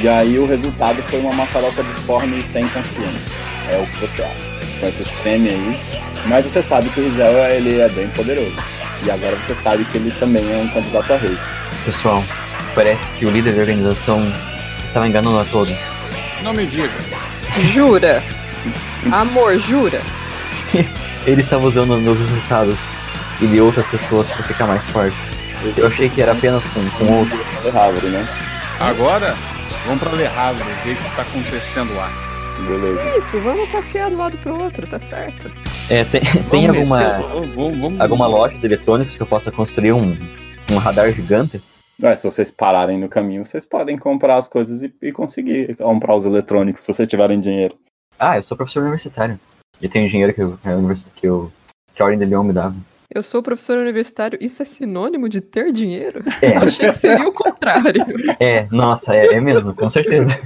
E 0.00 0.08
aí 0.08 0.38
o 0.38 0.46
resultado 0.46 1.02
foi 1.04 1.20
uma 1.20 1.32
maçaroca 1.32 1.82
disforme 1.82 2.38
e 2.38 2.42
sem 2.42 2.66
consciência. 2.68 3.32
É 3.70 3.78
o 3.78 3.86
que 3.86 4.00
você 4.00 4.22
acha. 4.22 4.50
Com 4.80 4.88
esse 4.88 5.04
treme 5.22 5.48
aí. 5.48 5.80
Mas 6.26 6.44
você 6.44 6.62
sabe 6.62 6.88
que 6.90 7.00
o 7.00 7.04
Rizel 7.04 7.36
ele 7.50 7.80
é 7.80 7.88
bem 7.88 8.08
poderoso. 8.08 8.56
E 9.04 9.10
agora 9.10 9.36
você 9.36 9.54
sabe 9.54 9.84
que 9.84 9.96
ele 9.96 10.10
também 10.18 10.42
é 10.42 10.56
um 10.56 10.68
candidato 10.68 11.12
a 11.12 11.16
rei. 11.16 11.36
Pessoal, 11.84 12.22
parece 12.74 13.10
que 13.12 13.26
o 13.26 13.30
líder 13.30 13.54
da 13.54 13.60
organização 13.60 14.20
estava 14.84 15.08
enganando 15.08 15.38
a 15.38 15.44
todos. 15.44 15.76
Não 16.42 16.52
me 16.52 16.66
diga. 16.66 16.90
Jura? 17.62 18.22
Amor, 19.12 19.58
jura? 19.58 20.00
Ele 21.26 21.40
estava 21.40 21.66
usando 21.66 21.96
meus 21.98 22.18
resultados 22.18 22.94
e 23.40 23.46
de 23.46 23.60
outras 23.60 23.86
pessoas 23.86 24.28
para 24.28 24.42
ficar 24.44 24.66
mais 24.66 24.84
forte. 24.86 25.16
Eu 25.76 25.86
achei 25.88 26.08
que 26.08 26.22
era 26.22 26.32
apenas 26.32 26.64
com, 26.66 26.88
com 26.90 27.12
outros. 27.18 27.38
Le 27.64 27.70
Havre, 27.78 28.06
né? 28.08 28.26
Agora, 28.78 29.34
vamos 29.84 30.00
pra 30.02 30.12
Le 30.12 30.26
Havre, 30.26 30.64
ver 30.84 30.92
o 30.92 30.96
que 30.96 31.16
tá 31.16 31.22
acontecendo 31.22 31.94
lá. 31.94 32.10
Beleza. 32.66 33.18
Isso, 33.18 33.40
vamos 33.40 33.68
passear 33.70 34.08
de 34.10 34.14
um 34.16 34.18
lado 34.18 34.36
pro 34.38 34.58
outro, 34.58 34.86
tá 34.86 34.98
certo. 34.98 35.50
É, 35.88 36.04
tem, 36.04 36.20
tem 36.50 36.66
Vamos 36.66 36.68
alguma, 36.76 36.98
meter- 36.98 37.28
vamos- 37.54 37.78
vamos- 37.78 38.00
alguma 38.00 38.26
loja 38.26 38.54
de 38.56 38.66
eletrônicos 38.66 39.16
que 39.16 39.22
eu 39.22 39.26
possa 39.26 39.50
construir 39.50 39.92
um, 39.92 40.16
um 40.70 40.76
radar 40.78 41.10
gigante? 41.12 41.60
É, 42.02 42.16
se 42.16 42.24
vocês 42.24 42.50
pararem 42.50 42.98
no 42.98 43.08
caminho, 43.08 43.44
vocês 43.44 43.64
podem 43.64 43.98
comprar 43.98 44.36
as 44.36 44.48
coisas 44.48 44.82
e, 44.82 44.92
e 45.02 45.12
conseguir 45.12 45.76
comprar 45.76 46.14
os 46.14 46.24
eletrônicos 46.24 46.82
se 46.82 46.92
vocês 46.92 47.08
tiverem 47.08 47.40
dinheiro. 47.40 47.76
Ah, 48.18 48.36
eu 48.36 48.42
sou 48.42 48.56
professor 48.56 48.82
universitário. 48.82 49.38
E 49.80 49.88
tenho 49.88 50.08
dinheiro 50.08 50.34
que, 50.34 50.42
eu, 50.42 50.58
que, 51.14 51.26
eu, 51.26 51.52
que 51.94 52.02
a 52.02 52.04
Ordem 52.04 52.18
de 52.18 52.26
Leão 52.26 52.44
me 52.44 52.52
dava. 52.52 52.76
Eu 53.12 53.24
sou 53.24 53.42
professor 53.42 53.76
universitário, 53.76 54.38
isso 54.40 54.62
é 54.62 54.64
sinônimo 54.64 55.28
de 55.28 55.40
ter 55.40 55.72
dinheiro? 55.72 56.22
É. 56.40 56.56
Eu 56.56 56.62
achei 56.62 56.88
que 56.88 56.94
seria 56.94 57.28
o 57.28 57.32
contrário. 57.32 58.06
É, 58.38 58.68
nossa, 58.70 59.16
é, 59.16 59.34
é 59.34 59.40
mesmo, 59.40 59.74
com 59.74 59.90
certeza. 59.90 60.40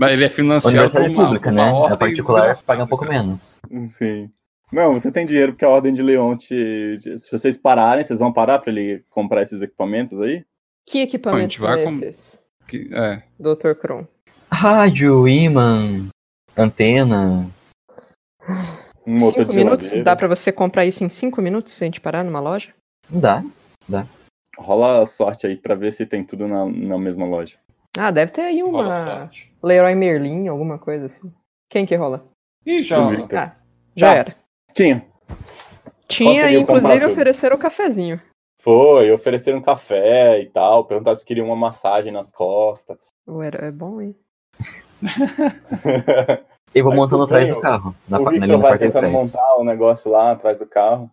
Mas 0.00 0.12
ele 0.12 0.24
é 0.24 0.28
A 0.28 0.30
financiado 0.30 0.90
por 0.90 1.00
universidade 1.02 1.14
uma, 1.14 1.24
pública, 1.24 1.50
por 1.50 1.58
uma 1.58 1.88
né? 1.88 1.92
A 1.92 1.96
particular 1.96 2.62
paga 2.62 2.84
um 2.84 2.86
pouco 2.86 3.04
menos. 3.04 3.54
Sim. 3.84 4.30
Não, 4.72 4.92
você 4.92 5.10
tem 5.10 5.26
dinheiro 5.26 5.52
porque 5.52 5.64
a 5.64 5.68
Ordem 5.68 5.92
de 5.92 6.02
Leão 6.02 6.36
te. 6.36 6.96
Se 7.18 7.30
vocês 7.30 7.58
pararem, 7.58 8.04
vocês 8.04 8.20
vão 8.20 8.32
parar 8.32 8.58
pra 8.60 8.70
ele 8.72 9.04
comprar 9.10 9.42
esses 9.42 9.60
equipamentos 9.62 10.20
aí? 10.20 10.44
Que 10.86 11.00
equipamentos 11.00 11.58
Bom, 11.58 11.66
a 11.66 11.76
gente 11.76 11.90
são 11.90 11.98
com- 12.00 12.04
esses, 12.06 12.42
Que- 12.68 12.88
é. 12.92 13.22
Dr. 13.38 13.74
Kron? 13.80 14.06
Rádio, 14.50 15.26
imã, 15.28 16.08
antena. 16.56 17.50
Um 19.06 19.12
motor 19.14 19.40
Cinco 19.40 19.50
de 19.52 19.56
minutos? 19.56 19.92
Dá 20.04 20.14
pra 20.14 20.28
você 20.28 20.52
comprar 20.52 20.84
isso 20.86 21.02
em 21.04 21.08
cinco 21.08 21.40
minutos 21.42 21.72
se 21.72 21.82
a 21.84 21.86
gente 21.86 22.00
parar 22.00 22.24
numa 22.24 22.40
loja? 22.40 22.72
Não 23.10 23.20
dá. 23.88 24.06
Rola 24.58 25.02
a 25.02 25.06
sorte 25.06 25.46
aí 25.46 25.56
pra 25.56 25.74
ver 25.74 25.92
se 25.92 26.04
tem 26.06 26.22
tudo 26.24 26.46
na, 26.46 26.66
na 26.66 26.98
mesma 26.98 27.24
loja. 27.26 27.56
Ah, 27.98 28.10
deve 28.10 28.30
ter 28.32 28.42
aí 28.42 28.62
uma. 28.62 29.28
Leroy 29.62 29.94
Merlin, 29.94 30.48
alguma 30.48 30.78
coisa 30.78 31.06
assim. 31.06 31.32
Quem 31.68 31.84
que 31.86 31.94
rola? 31.96 32.24
Ih, 32.66 32.82
já. 32.82 32.98
Ah, 32.98 33.56
já 33.96 34.06
Tá. 34.08 34.14
era. 34.14 34.36
Tinha. 34.74 35.04
Tinha, 36.08 36.50
inclusive, 36.52 37.06
ofereceram 37.06 37.56
o 37.56 37.58
cafezinho. 37.58 38.20
Foi, 38.60 39.10
ofereceram 39.10 39.58
um 39.58 39.62
café 39.62 40.40
e 40.40 40.46
tal, 40.46 40.84
perguntaram 40.84 41.16
se 41.16 41.24
queriam 41.24 41.46
uma 41.46 41.56
massagem 41.56 42.12
nas 42.12 42.30
costas. 42.30 43.08
Ué, 43.28 43.46
era- 43.46 43.66
é 43.66 43.70
bom, 43.72 44.00
hein? 44.00 44.14
Eu 46.74 46.84
vou 46.84 46.92
Aí 46.92 46.98
montando 46.98 47.24
atrás 47.24 47.48
do 47.48 47.60
carro. 47.60 47.94
Na, 48.08 48.20
o 48.20 48.24
na 48.24 48.30
Victor 48.30 48.48
da 48.48 48.56
vai 48.58 48.78
tentando 48.78 49.08
montar 49.10 49.56
o 49.56 49.64
negócio 49.64 50.10
lá 50.10 50.32
atrás 50.32 50.58
do 50.60 50.66
carro. 50.66 51.10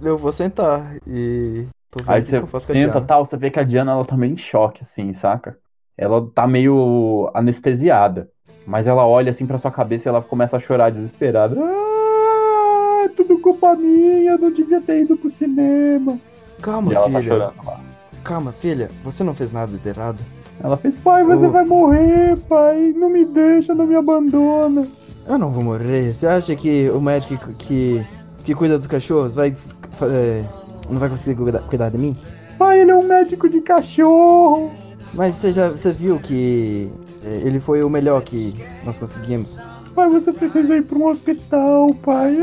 Eu 0.00 0.16
vou 0.16 0.32
sentar 0.32 0.96
e. 1.06 1.66
Tô 1.90 1.98
vendo 2.04 2.10
Aí 2.14 2.22
você 2.22 2.36
que 2.38 2.44
eu 2.44 2.46
faço 2.46 2.66
com 2.66 2.72
a 2.72 2.76
senta 2.76 3.00
tal, 3.00 3.26
você 3.26 3.36
vê 3.36 3.50
que 3.50 3.58
a 3.58 3.64
Diana 3.64 3.90
ela 3.92 4.04
tá 4.04 4.16
meio 4.16 4.34
em 4.34 4.36
choque, 4.36 4.82
assim, 4.82 5.12
saca? 5.12 5.58
Ela 5.98 6.24
tá 6.32 6.46
meio 6.46 7.28
anestesiada. 7.34 8.30
Mas 8.64 8.86
ela 8.86 9.04
olha 9.04 9.30
assim 9.30 9.46
pra 9.46 9.58
sua 9.58 9.72
cabeça 9.72 10.08
e 10.08 10.10
ela 10.10 10.22
começa 10.22 10.56
a 10.56 10.60
chorar 10.60 10.90
desesperada. 10.90 11.56
Culpa 13.60 13.76
minha, 13.76 14.30
eu 14.32 14.38
não 14.38 14.50
devia 14.50 14.80
ter 14.80 15.02
ido 15.02 15.16
pro 15.18 15.28
cinema. 15.28 16.18
Calma, 16.62 16.94
tá 16.94 17.04
filha. 17.04 17.22
chorando 17.22 17.52
lá. 17.66 17.80
Calma, 18.24 18.52
filha. 18.52 18.90
Você 19.04 19.22
não 19.22 19.34
fez 19.34 19.52
nada 19.52 19.76
de 19.76 19.86
errado. 19.88 20.24
Ela 20.62 20.78
fez, 20.78 20.94
pai, 20.94 21.22
você 21.24 21.46
Oh. 21.46 21.50
vai 21.50 21.64
morrer, 21.66 22.34
pai. 22.48 22.94
Não 22.96 23.10
me 23.10 23.22
deixa, 23.26 23.74
não 23.74 23.86
me 23.86 23.94
abandona. 23.96 24.86
Eu 25.26 25.36
não 25.38 25.50
vou 25.50 25.62
morrer. 25.62 26.12
Você 26.14 26.26
acha 26.26 26.56
que 26.56 26.88
o 26.88 27.00
médico 27.02 27.36
que, 27.36 27.54
que, 27.66 28.06
que 28.44 28.54
cuida 28.54 28.78
dos 28.78 28.86
cachorros 28.86 29.34
vai. 29.34 29.52
é, 30.02 30.42
não 30.88 30.98
vai 30.98 31.10
conseguir 31.10 31.38
cuidar, 31.42 31.60
cuidar 31.60 31.90
de 31.90 31.98
mim? 31.98 32.16
Pai, 32.58 32.80
ele 32.80 32.90
é 32.90 32.96
um 32.96 33.06
médico 33.06 33.46
de 33.48 33.60
cachorro. 33.60 34.70
Mas 35.12 35.34
você 35.34 35.52
já 35.52 35.68
você 35.68 35.92
viu 35.92 36.18
que 36.18 36.90
é, 37.24 37.42
ele 37.44 37.60
foi 37.60 37.82
o 37.82 37.90
melhor 37.90 38.22
que 38.22 38.54
nós 38.84 38.96
conseguimos. 38.96 39.58
Pai, 39.94 40.08
você 40.10 40.32
precisa 40.32 40.76
ir 40.76 40.82
pra 40.84 40.98
um 40.98 41.08
hospital, 41.08 41.88
pai. 42.02 42.36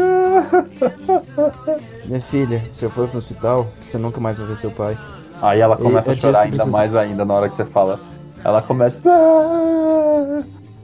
Minha 2.05 2.21
filha, 2.21 2.61
se 2.69 2.85
eu 2.85 2.89
for 2.89 3.07
pro 3.07 3.19
hospital, 3.19 3.67
você 3.83 3.97
nunca 3.97 4.19
mais 4.19 4.37
vai 4.37 4.47
ver 4.47 4.57
seu 4.57 4.71
pai. 4.71 4.97
Aí 5.41 5.59
ela 5.59 5.77
começa 5.77 6.09
É- 6.09 6.13
é 6.13 6.15
a 6.15 6.19
chorar 6.19 6.39
ainda 6.43 6.55
precisa- 6.55 6.77
mais 6.77 6.95
ainda 6.95 7.25
na 7.25 7.33
hora 7.33 7.49
que 7.49 7.55
você 7.55 7.65
fala. 7.65 7.99
Ela 8.43 8.61
começa. 8.61 8.97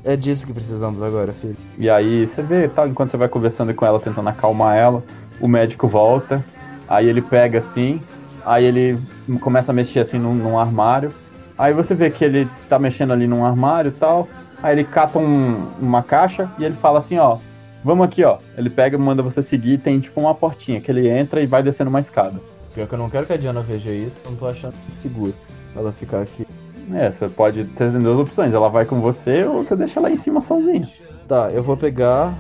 É 0.04 0.16
disso 0.16 0.46
que 0.48 0.54
precisamos 0.54 1.02
agora, 1.02 1.34
filho. 1.34 1.56
E 1.78 1.90
aí 1.90 2.28
você 2.28 2.42
vê, 2.42 2.68
tá, 2.68 2.88
enquanto 2.88 3.12
você 3.12 3.18
vai 3.18 3.28
conversando 3.30 3.74
com 3.74 3.86
ela, 3.86 4.00
tentando 4.00 4.28
acalmar 4.30 4.76
ela, 4.76 5.04
o 5.40 5.48
médico 5.48 5.88
volta, 5.88 6.44
aí 6.88 7.08
ele 7.08 7.22
pega 7.22 7.60
assim, 7.60 8.02
aí 8.46 8.66
ele 8.66 9.00
começa 9.40 9.72
a 9.72 9.76
mexer 9.76 10.00
assim 10.02 10.20
num, 10.20 10.34
num 10.34 10.58
armário. 10.60 11.10
Aí 11.58 11.74
você 11.74 11.94
vê 11.94 12.10
que 12.10 12.24
ele 12.26 12.48
tá 12.68 12.80
mexendo 12.80 13.12
ali 13.14 13.28
num 13.28 13.46
armário 13.46 13.90
e 13.90 13.92
tal. 13.92 14.28
Aí 14.62 14.76
ele 14.76 14.84
cata 14.84 15.20
um- 15.20 15.68
uma 15.82 16.02
caixa 16.02 16.50
e 16.58 16.64
ele 16.66 16.76
fala 16.76 17.00
assim, 17.00 17.18
ó, 17.18 17.38
vamos 17.84 18.06
aqui, 18.06 18.24
ó. 18.24 18.38
Ele 18.58 18.70
pega 18.70 18.96
e 18.98 19.00
manda 19.00 19.22
você 19.22 19.42
seguir, 19.44 19.78
tem 19.78 20.00
tipo 20.00 20.20
uma 20.22 20.34
portinha 20.34 20.80
que 20.82 20.90
ele 20.90 21.08
entra 21.10 21.42
e 21.42 21.46
vai 21.46 21.62
descendo 21.62 21.90
uma 21.90 22.00
escada. 22.00 22.40
Pior 22.74 22.88
que 22.88 22.94
eu 22.94 22.98
não 23.00 23.10
quero 23.10 23.26
que 23.26 23.34
a 23.34 23.38
Diana 23.38 23.62
veja 23.62 23.92
isso, 23.92 24.16
eu 24.26 24.32
não 24.32 24.38
tô 24.38 24.48
achando 24.48 24.74
seguro 24.92 25.34
ela 25.76 25.92
ficar 25.92 26.22
aqui. 26.22 26.48
É, 26.94 27.12
você 27.12 27.28
pode 27.30 27.64
ter 27.66 27.90
duas 27.92 28.18
opções, 28.18 28.54
ela 28.54 28.68
vai 28.70 28.86
com 28.86 29.00
você 29.00 29.44
ou 29.46 29.64
você 29.64 29.76
deixa 29.76 30.00
ela 30.00 30.10
em 30.12 30.18
cima 30.18 30.42
sozinha. 30.42 30.88
Tá, 31.28 31.50
eu 31.52 31.62
vou 31.64 31.78
pegar, 31.78 32.34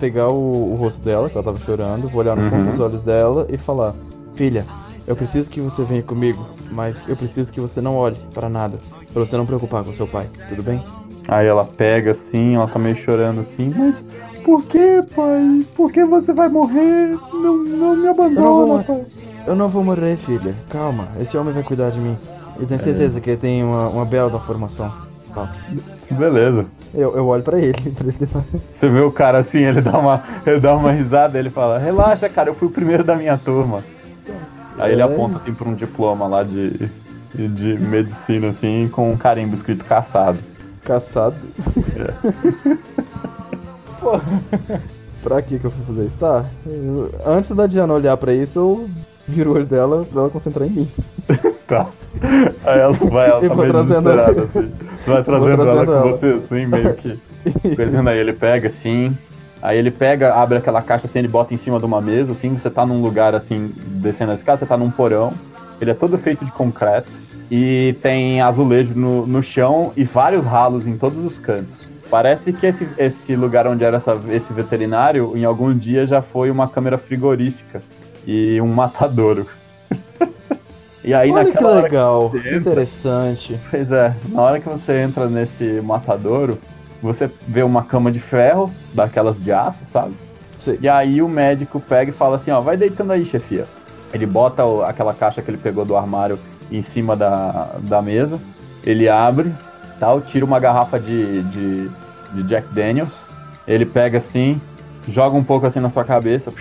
pegar 0.00 0.28
o, 0.30 0.72
o 0.72 0.74
rosto 0.76 1.04
dela, 1.04 1.28
que 1.28 1.36
ela 1.36 1.44
tava 1.44 1.58
chorando, 1.58 2.08
vou 2.08 2.20
olhar 2.20 2.34
no 2.36 2.48
fundo 2.50 2.62
Uhum. 2.64 2.70
dos 2.70 2.80
olhos 2.80 3.02
dela 3.04 3.46
e 3.48 3.56
falar: 3.56 3.94
Filha, 4.34 4.64
eu 5.08 5.16
preciso 5.16 5.50
que 5.50 5.60
você 5.60 5.82
venha 5.82 6.02
comigo, 6.02 6.46
mas 6.70 7.08
eu 7.08 7.16
preciso 7.16 7.52
que 7.52 7.60
você 7.60 7.80
não 7.80 7.96
olhe 7.96 8.18
para 8.34 8.48
nada, 8.48 8.78
pra 9.12 9.24
você 9.24 9.36
não 9.36 9.46
preocupar 9.46 9.82
com 9.82 9.92
seu 9.92 10.06
pai, 10.06 10.26
tudo 10.48 10.62
bem? 10.62 10.82
Aí 11.26 11.46
ela 11.46 11.64
pega 11.64 12.12
assim, 12.12 12.54
ela 12.54 12.66
tá 12.66 12.78
meio 12.78 12.96
chorando 12.96 13.40
assim, 13.40 13.72
mas 13.76 14.04
por 14.44 14.64
que, 14.64 15.02
pai? 15.14 15.66
Por 15.76 15.92
que 15.92 16.04
você 16.04 16.32
vai 16.32 16.48
morrer? 16.48 17.10
Não, 17.32 17.56
não 17.56 17.96
me 17.96 17.96
Eu 17.96 17.96
não 17.96 18.10
abandona, 18.10 18.84
pai. 18.84 19.04
Eu 19.46 19.56
não 19.56 19.68
vou 19.68 19.84
morrer, 19.84 20.16
filha. 20.16 20.54
Calma, 20.68 21.08
esse 21.20 21.36
homem 21.36 21.52
vai 21.52 21.62
cuidar 21.62 21.90
de 21.90 22.00
mim. 22.00 22.18
E 22.60 22.66
tenho 22.66 22.80
certeza 22.80 23.20
que 23.20 23.30
ele 23.30 23.36
tem 23.36 23.62
uma, 23.62 23.88
uma 23.88 24.04
bela 24.04 24.30
da 24.30 24.40
formação. 24.40 24.92
Tá. 25.34 25.54
Beleza. 26.10 26.64
Eu, 26.94 27.14
eu 27.14 27.26
olho 27.26 27.42
pra 27.42 27.58
ele, 27.58 27.74
pra 27.92 28.06
ele 28.06 28.28
Você 28.72 28.88
vê 28.88 29.00
o 29.00 29.12
cara 29.12 29.38
assim, 29.38 29.58
ele 29.58 29.82
dá 29.82 29.98
uma, 29.98 30.22
ele 30.46 30.60
dá 30.60 30.74
uma 30.74 30.90
risada, 30.92 31.38
ele 31.38 31.50
fala, 31.50 31.78
relaxa, 31.78 32.28
cara, 32.28 32.48
eu 32.48 32.54
fui 32.54 32.68
o 32.68 32.70
primeiro 32.70 33.04
da 33.04 33.14
minha 33.14 33.36
turma. 33.36 33.84
Aí 34.78 34.92
ele 34.92 35.00
É. 35.02 35.04
aponta 35.04 35.36
assim 35.38 35.52
pra 35.54 35.68
um 35.68 35.74
diploma 35.74 36.26
lá 36.26 36.42
de, 36.42 36.88
de 37.34 37.74
medicina, 37.78 38.48
assim, 38.48 38.88
com 38.92 39.10
um 39.12 39.16
carimbo 39.16 39.56
escrito 39.56 39.84
caçado. 39.84 40.38
Caçado. 40.84 41.36
Pô, 44.00 44.20
pra 45.22 45.42
que 45.42 45.58
que 45.58 45.64
eu 45.66 45.70
fui 45.70 45.84
fazer 45.86 46.06
isso? 46.06 46.16
Tá, 46.18 46.44
eu- 46.66 47.10
antes 47.26 47.50
da 47.54 47.66
Diana 47.66 47.92
olhar 47.92 48.16
pra 48.16 48.32
isso, 48.32 48.58
eu 48.58 48.88
viro 49.26 49.50
o 49.50 49.54
olho 49.54 49.66
dela 49.66 50.04
pra 50.10 50.20
ela 50.22 50.30
concentrar 50.30 50.66
em 50.66 50.70
mim. 50.70 50.88
Tá. 51.68 51.86
Aí 52.64 52.78
ela 52.80 52.92
vai, 52.94 53.28
ela 53.28 53.44
Eu 53.44 53.50
tá 53.50 53.54
meio 53.56 53.68
trazendo 53.70 54.00
desesperada, 54.10 54.32
ela. 54.32 54.44
assim. 54.44 54.72
Você 54.96 55.10
vai 55.10 55.22
trazendo, 55.22 55.50
ela 55.52 55.64
trazendo 55.66 55.86
com 55.86 55.92
ela. 55.92 56.12
você, 56.16 56.26
assim, 56.28 56.66
meio 56.66 56.94
que. 56.94 57.18
Coisando 57.76 58.08
aí, 58.08 58.18
ele 58.18 58.32
pega 58.32 58.68
assim. 58.68 59.14
Aí 59.60 59.76
ele 59.78 59.90
pega, 59.90 60.34
abre 60.34 60.58
aquela 60.58 60.80
caixa 60.80 61.06
assim, 61.06 61.18
ele 61.18 61.28
bota 61.28 61.52
em 61.52 61.56
cima 61.56 61.78
de 61.80 61.84
uma 61.84 62.00
mesa, 62.00 62.32
assim, 62.32 62.56
você 62.56 62.70
tá 62.70 62.86
num 62.86 63.02
lugar 63.02 63.34
assim, 63.34 63.72
descendo 63.76 64.30
a 64.32 64.34
escada, 64.34 64.58
você 64.58 64.66
tá 64.66 64.76
num 64.76 64.90
porão. 64.90 65.32
Ele 65.80 65.90
é 65.90 65.94
todo 65.94 66.16
feito 66.18 66.44
de 66.44 66.50
concreto. 66.52 67.08
E 67.50 67.96
tem 68.02 68.40
azulejo 68.42 68.92
no, 68.94 69.26
no 69.26 69.42
chão 69.42 69.92
e 69.96 70.04
vários 70.04 70.44
ralos 70.44 70.86
em 70.86 70.96
todos 70.98 71.24
os 71.24 71.38
cantos. 71.38 71.88
Parece 72.10 72.52
que 72.52 72.66
esse, 72.66 72.86
esse 72.98 73.34
lugar 73.36 73.66
onde 73.66 73.84
era 73.84 73.96
essa- 73.96 74.18
esse 74.30 74.52
veterinário, 74.52 75.32
em 75.36 75.44
algum 75.44 75.74
dia 75.74 76.06
já 76.06 76.20
foi 76.22 76.50
uma 76.50 76.68
câmera 76.68 76.98
frigorífica 76.98 77.80
e 78.26 78.60
um 78.60 78.66
matadouro. 78.68 79.46
e 81.02 81.14
aí 81.14 81.30
Olha 81.30 81.44
que 81.44 81.52
naquela 81.52 81.70
hora 81.72 81.82
legal, 81.82 82.30
que 82.30 82.36
entra- 82.38 82.56
interessante. 82.56 83.58
Pois 83.70 83.90
é, 83.92 84.14
na 84.28 84.42
hora 84.42 84.60
que 84.60 84.68
você 84.68 85.00
entra 85.00 85.26
nesse 85.26 85.80
matadouro, 85.82 86.58
você 87.02 87.30
vê 87.46 87.62
uma 87.62 87.82
cama 87.82 88.10
de 88.10 88.18
ferro, 88.18 88.70
daquelas 88.94 89.42
de 89.42 89.52
aço, 89.52 89.84
sabe? 89.84 90.14
Sei. 90.54 90.78
E 90.80 90.88
aí 90.88 91.22
o 91.22 91.28
médico 91.28 91.80
pega 91.80 92.10
e 92.10 92.14
fala 92.14 92.36
assim, 92.36 92.50
ó, 92.50 92.60
vai 92.60 92.76
deitando 92.76 93.12
aí, 93.12 93.24
chefia. 93.24 93.66
Ele 94.12 94.26
bota 94.26 94.62
aquela 94.86 95.14
caixa 95.14 95.40
que 95.40 95.50
ele 95.50 95.58
pegou 95.58 95.84
do 95.84 95.96
armário 95.96 96.38
em 96.70 96.82
cima 96.82 97.14
da, 97.14 97.76
da 97.82 98.02
mesa, 98.02 98.40
ele 98.84 99.08
abre, 99.08 99.52
tal, 99.98 100.20
tira 100.20 100.44
uma 100.44 100.58
garrafa 100.58 100.98
de, 100.98 101.42
de, 101.44 101.90
de 102.34 102.42
Jack 102.42 102.68
Daniels, 102.72 103.26
ele 103.66 103.86
pega 103.86 104.18
assim, 104.18 104.60
joga 105.08 105.36
um 105.36 105.44
pouco 105.44 105.66
assim 105.66 105.80
na 105.80 105.90
sua 105.90 106.04
cabeça 106.04 106.52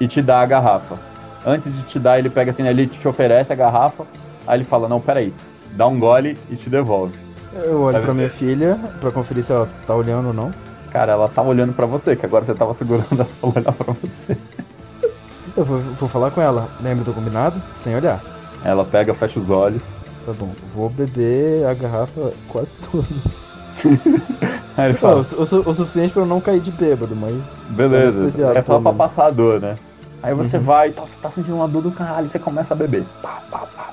e 0.00 0.06
te 0.06 0.20
dá 0.20 0.40
a 0.40 0.46
garrafa. 0.46 0.96
Antes 1.44 1.74
de 1.74 1.82
te 1.84 1.98
dar, 1.98 2.18
ele 2.18 2.28
pega 2.28 2.50
assim, 2.50 2.66
ele 2.66 2.86
te 2.86 3.08
oferece 3.08 3.52
a 3.52 3.56
garrafa, 3.56 4.04
aí 4.46 4.58
ele 4.58 4.64
fala, 4.64 4.88
não, 4.88 5.00
peraí, 5.00 5.32
dá 5.72 5.86
um 5.86 5.98
gole 5.98 6.36
e 6.50 6.56
te 6.56 6.68
devolve. 6.68 7.29
Eu 7.52 7.82
olho 7.82 8.00
pra 8.00 8.14
minha 8.14 8.30
filha 8.30 8.78
pra 9.00 9.10
conferir 9.10 9.42
se 9.44 9.52
ela 9.52 9.68
tá 9.86 9.94
olhando 9.94 10.28
ou 10.28 10.34
não. 10.34 10.52
Cara, 10.92 11.12
ela 11.12 11.28
tá 11.28 11.42
olhando 11.42 11.72
pra 11.72 11.86
você, 11.86 12.16
que 12.16 12.24
agora 12.26 12.44
você 12.44 12.54
tava 12.54 12.74
segurando 12.74 13.06
ela 13.12 13.24
pra 13.40 13.48
olhar 13.60 13.72
pra 13.72 13.94
você. 13.94 14.36
Eu 15.56 15.64
vou, 15.64 15.78
vou 15.80 16.08
falar 16.08 16.30
com 16.30 16.40
ela. 16.40 16.68
Lembra 16.80 17.04
do 17.04 17.12
combinado? 17.12 17.60
Sem 17.74 17.94
olhar. 17.94 18.20
Ela 18.64 18.84
pega, 18.84 19.14
fecha 19.14 19.38
os 19.38 19.50
olhos. 19.50 19.82
Tá 20.26 20.32
bom. 20.32 20.50
Vou 20.74 20.88
beber 20.90 21.66
a 21.66 21.74
garrafa 21.74 22.32
quase 22.48 22.76
toda. 22.76 23.06
Aí 24.76 24.84
ele 24.86 24.92
Não, 24.94 25.00
fala, 25.00 25.20
o, 25.20 25.24
su- 25.24 25.62
o 25.66 25.74
suficiente 25.74 26.12
pra 26.12 26.22
eu 26.22 26.26
não 26.26 26.40
cair 26.40 26.60
de 26.60 26.70
bêbado, 26.70 27.14
mas. 27.16 27.56
beleza, 27.70 28.26
é 28.54 28.62
só 28.62 28.78
pra 28.80 28.92
passar 28.92 29.26
a 29.26 29.30
dor, 29.30 29.60
né? 29.60 29.76
Aí 30.22 30.34
você 30.34 30.58
Uhum. 30.58 30.62
vai, 30.62 30.90
tá, 30.90 31.02
você 31.02 31.14
tá 31.20 31.30
sentindo 31.30 31.56
uma 31.56 31.66
dor 31.68 31.82
do 31.82 31.90
caralho, 31.90 32.28
você 32.28 32.38
começa 32.38 32.74
a 32.74 32.76
beber. 32.76 33.04
Pá, 33.22 33.40
pá, 33.50 33.58
pá. 33.74 33.89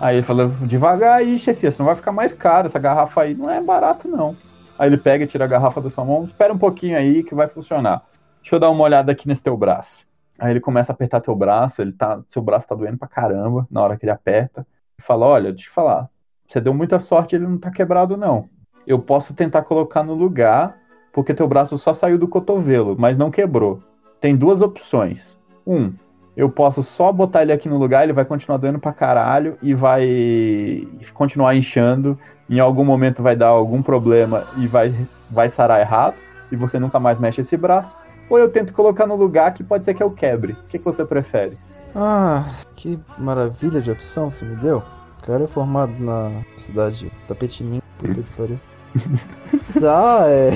Aí 0.00 0.16
ele 0.16 0.26
fala, 0.26 0.48
devagar 0.62 1.14
aí, 1.14 1.38
chefia, 1.38 1.72
senão 1.72 1.86
vai 1.86 1.94
ficar 1.94 2.12
mais 2.12 2.34
caro, 2.34 2.66
essa 2.66 2.78
garrafa 2.78 3.22
aí 3.22 3.34
não 3.34 3.50
é 3.50 3.62
barato 3.62 4.06
não. 4.06 4.36
Aí 4.78 4.88
ele 4.88 4.98
pega 4.98 5.24
e 5.24 5.26
tira 5.26 5.44
a 5.44 5.48
garrafa 5.48 5.80
da 5.80 5.88
sua 5.88 6.04
mão, 6.04 6.24
espera 6.24 6.52
um 6.52 6.58
pouquinho 6.58 6.98
aí 6.98 7.22
que 7.22 7.34
vai 7.34 7.48
funcionar. 7.48 8.02
Deixa 8.42 8.56
eu 8.56 8.60
dar 8.60 8.70
uma 8.70 8.84
olhada 8.84 9.10
aqui 9.10 9.26
nesse 9.26 9.42
teu 9.42 9.56
braço. 9.56 10.04
Aí 10.38 10.50
ele 10.50 10.60
começa 10.60 10.92
a 10.92 10.94
apertar 10.94 11.20
teu 11.20 11.34
braço, 11.34 11.80
ele 11.80 11.92
tá, 11.92 12.20
seu 12.28 12.42
braço 12.42 12.68
tá 12.68 12.74
doendo 12.74 12.98
pra 12.98 13.08
caramba 13.08 13.66
na 13.70 13.82
hora 13.82 13.96
que 13.96 14.04
ele 14.04 14.12
aperta. 14.12 14.66
E 14.98 15.02
fala, 15.02 15.24
olha, 15.24 15.50
deixa 15.50 15.68
eu 15.68 15.72
falar, 15.72 16.10
você 16.46 16.60
deu 16.60 16.74
muita 16.74 17.00
sorte, 17.00 17.34
ele 17.34 17.46
não 17.46 17.56
tá 17.56 17.70
quebrado 17.70 18.16
não. 18.16 18.48
Eu 18.86 18.98
posso 18.98 19.32
tentar 19.32 19.62
colocar 19.62 20.02
no 20.02 20.14
lugar, 20.14 20.76
porque 21.10 21.32
teu 21.32 21.48
braço 21.48 21.78
só 21.78 21.94
saiu 21.94 22.18
do 22.18 22.28
cotovelo, 22.28 22.94
mas 22.98 23.16
não 23.16 23.30
quebrou. 23.30 23.82
Tem 24.20 24.36
duas 24.36 24.60
opções. 24.60 25.36
Um, 25.66 25.92
eu 26.36 26.50
posso 26.50 26.82
só 26.82 27.10
botar 27.10 27.42
ele 27.42 27.52
aqui 27.52 27.68
no 27.68 27.78
lugar, 27.78 28.04
ele 28.04 28.12
vai 28.12 28.24
continuar 28.24 28.58
doendo 28.58 28.78
pra 28.78 28.92
caralho 28.92 29.56
e 29.62 29.72
vai 29.72 30.86
continuar 31.14 31.54
inchando. 31.56 32.18
Em 32.48 32.60
algum 32.60 32.84
momento 32.84 33.22
vai 33.22 33.34
dar 33.34 33.48
algum 33.48 33.82
problema 33.82 34.44
e 34.58 34.66
vai, 34.66 34.94
vai 35.30 35.48
sarar 35.48 35.80
errado, 35.80 36.16
e 36.52 36.56
você 36.56 36.78
nunca 36.78 37.00
mais 37.00 37.18
mexe 37.18 37.40
esse 37.40 37.56
braço. 37.56 37.94
Ou 38.28 38.38
eu 38.38 38.50
tento 38.50 38.74
colocar 38.74 39.06
no 39.06 39.16
lugar 39.16 39.54
que 39.54 39.64
pode 39.64 39.84
ser 39.84 39.94
que 39.94 40.02
eu 40.02 40.10
quebre. 40.10 40.52
O 40.52 40.56
que, 40.68 40.78
que 40.78 40.84
você 40.84 41.04
prefere? 41.04 41.56
Ah, 41.94 42.44
que 42.74 42.98
maravilha 43.16 43.80
de 43.80 43.90
opção 43.90 44.28
que 44.28 44.36
você 44.36 44.44
me 44.44 44.56
deu. 44.56 44.82
O 45.22 45.26
cara 45.26 45.44
é 45.44 45.46
formado 45.46 45.92
na 45.98 46.30
cidade 46.58 47.06
de 47.06 47.10
Tapetininho. 47.26 47.82
Puta 47.98 48.22
que 48.22 48.32
pariu. 48.32 48.60
tá, 49.80 50.24
é. 50.28 50.50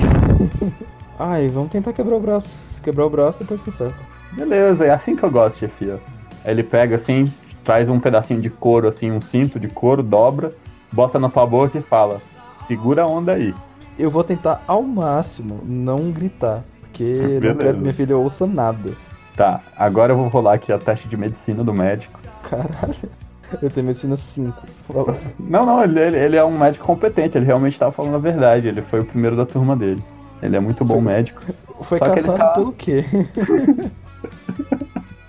Ai, 1.17 1.49
vamos 1.49 1.71
tentar 1.71 1.93
quebrar 1.93 2.15
o 2.15 2.19
braço. 2.19 2.61
Se 2.67 2.81
quebrar 2.81 3.05
o 3.05 3.09
braço, 3.09 3.39
depois 3.39 3.61
conserta. 3.61 4.10
Beleza, 4.33 4.85
é 4.85 4.91
assim 4.91 5.15
que 5.15 5.23
eu 5.23 5.31
gosto, 5.31 5.59
chefia. 5.59 5.99
Aí 6.43 6.51
ele 6.51 6.63
pega 6.63 6.95
assim, 6.95 7.31
traz 7.63 7.89
um 7.89 7.99
pedacinho 7.99 8.41
de 8.41 8.49
couro, 8.49 8.87
assim, 8.87 9.11
um 9.11 9.21
cinto 9.21 9.59
de 9.59 9.67
couro, 9.67 10.01
dobra, 10.01 10.53
bota 10.91 11.19
na 11.19 11.29
tua 11.29 11.45
boca 11.45 11.77
e 11.77 11.81
fala: 11.81 12.21
segura 12.67 13.03
a 13.03 13.07
onda 13.07 13.33
aí. 13.33 13.53
Eu 13.99 14.09
vou 14.09 14.23
tentar 14.23 14.63
ao 14.67 14.81
máximo 14.81 15.59
não 15.65 16.11
gritar. 16.11 16.63
Porque 16.81 17.03
eu 17.03 17.23
não 17.33 17.39
Beleza. 17.39 17.59
quero 17.59 17.73
que 17.75 17.81
minha 17.81 17.93
filha 17.93 18.17
ouça 18.17 18.47
nada. 18.47 18.91
Tá, 19.35 19.61
agora 19.77 20.13
eu 20.13 20.17
vou 20.17 20.27
rolar 20.27 20.53
aqui 20.55 20.71
a 20.71 20.77
teste 20.77 21.07
de 21.07 21.15
medicina 21.17 21.63
do 21.63 21.73
médico. 21.73 22.19
Caralho. 22.43 22.95
Eu 23.61 23.69
tenho 23.69 23.85
medicina 23.85 24.15
5. 24.15 24.57
Fala. 24.87 25.17
Não, 25.37 25.65
não, 25.65 25.83
ele, 25.83 25.99
ele, 25.99 26.37
é 26.37 26.43
um 26.45 26.57
médico 26.57 26.85
competente, 26.85 27.37
ele 27.37 27.45
realmente 27.45 27.77
tava 27.77 27.91
falando 27.91 28.15
a 28.15 28.17
verdade, 28.17 28.69
ele 28.69 28.81
foi 28.81 29.01
o 29.01 29.05
primeiro 29.05 29.35
da 29.35 29.45
turma 29.45 29.75
dele. 29.75 30.01
Ele 30.41 30.55
é 30.55 30.59
muito 30.61 30.85
bom 30.85 30.93
Foi- 30.93 31.03
médico. 31.03 31.41
Foi 31.81 31.97
Só 31.99 32.05
caçado 32.05 32.37
tá- 32.37 32.51
pelo 32.53 32.71
quê? 32.71 33.03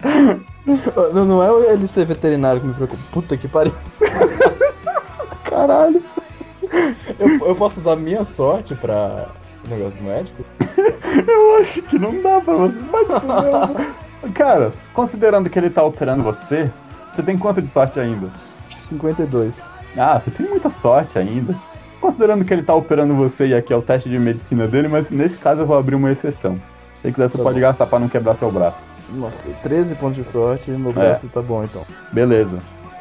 não, 1.14 1.24
não 1.24 1.42
é 1.42 1.72
ele 1.72 1.86
ser 1.86 2.04
veterinário 2.04 2.60
que 2.60 2.66
me 2.66 2.74
preocupa. 2.74 3.02
Puta 3.12 3.36
que 3.36 3.48
pariu. 3.48 3.74
Caralho. 5.44 6.02
Eu, 7.18 7.48
eu 7.48 7.54
posso 7.54 7.80
usar 7.80 7.96
minha 7.96 8.24
sorte 8.24 8.74
pra 8.74 9.28
o 9.64 9.68
negócio 9.68 9.98
do 9.98 10.04
médico? 10.04 10.44
Eu 11.28 11.56
acho 11.60 11.82
que 11.82 11.98
não 11.98 12.22
dá 12.22 12.40
pra 12.40 12.54
você. 12.54 12.74
Mas. 12.90 14.32
Cara, 14.34 14.72
considerando 14.94 15.50
que 15.50 15.58
ele 15.58 15.68
tá 15.68 15.82
operando 15.82 16.22
você, 16.22 16.70
você 17.12 17.22
tem 17.22 17.36
quanto 17.36 17.60
de 17.60 17.68
sorte 17.68 18.00
ainda? 18.00 18.30
52. 18.80 19.64
Ah, 19.96 20.18
você 20.18 20.30
tem 20.30 20.48
muita 20.48 20.70
sorte 20.70 21.18
ainda. 21.18 21.54
Considerando 22.00 22.44
que 22.44 22.52
ele 22.52 22.62
tá 22.62 22.74
operando 22.74 23.14
você 23.14 23.46
e 23.48 23.54
aqui 23.54 23.72
é 23.72 23.76
o 23.76 23.82
teste 23.82 24.08
de 24.08 24.18
medicina 24.18 24.66
dele, 24.66 24.88
mas 24.88 25.10
nesse 25.10 25.36
caso 25.36 25.60
eu 25.60 25.66
vou 25.66 25.76
abrir 25.76 25.94
uma 25.94 26.10
exceção. 26.10 26.58
Se 27.02 27.08
você 27.08 27.12
quiser, 27.12 27.28
você 27.30 27.36
Tá 27.38 27.42
pode 27.42 27.54
bom. 27.56 27.60
gastar 27.60 27.86
pra 27.86 27.98
não 27.98 28.08
quebrar 28.08 28.36
seu 28.36 28.48
braço. 28.50 28.78
Nossa, 29.10 29.50
13 29.62 29.96
pontos 29.96 30.14
de 30.14 30.22
sorte, 30.24 30.70
meu 30.70 30.90
É. 30.92 30.94
braço 30.94 31.28
tá 31.28 31.42
bom 31.42 31.64
então. 31.64 31.82
Beleza. 32.12 32.58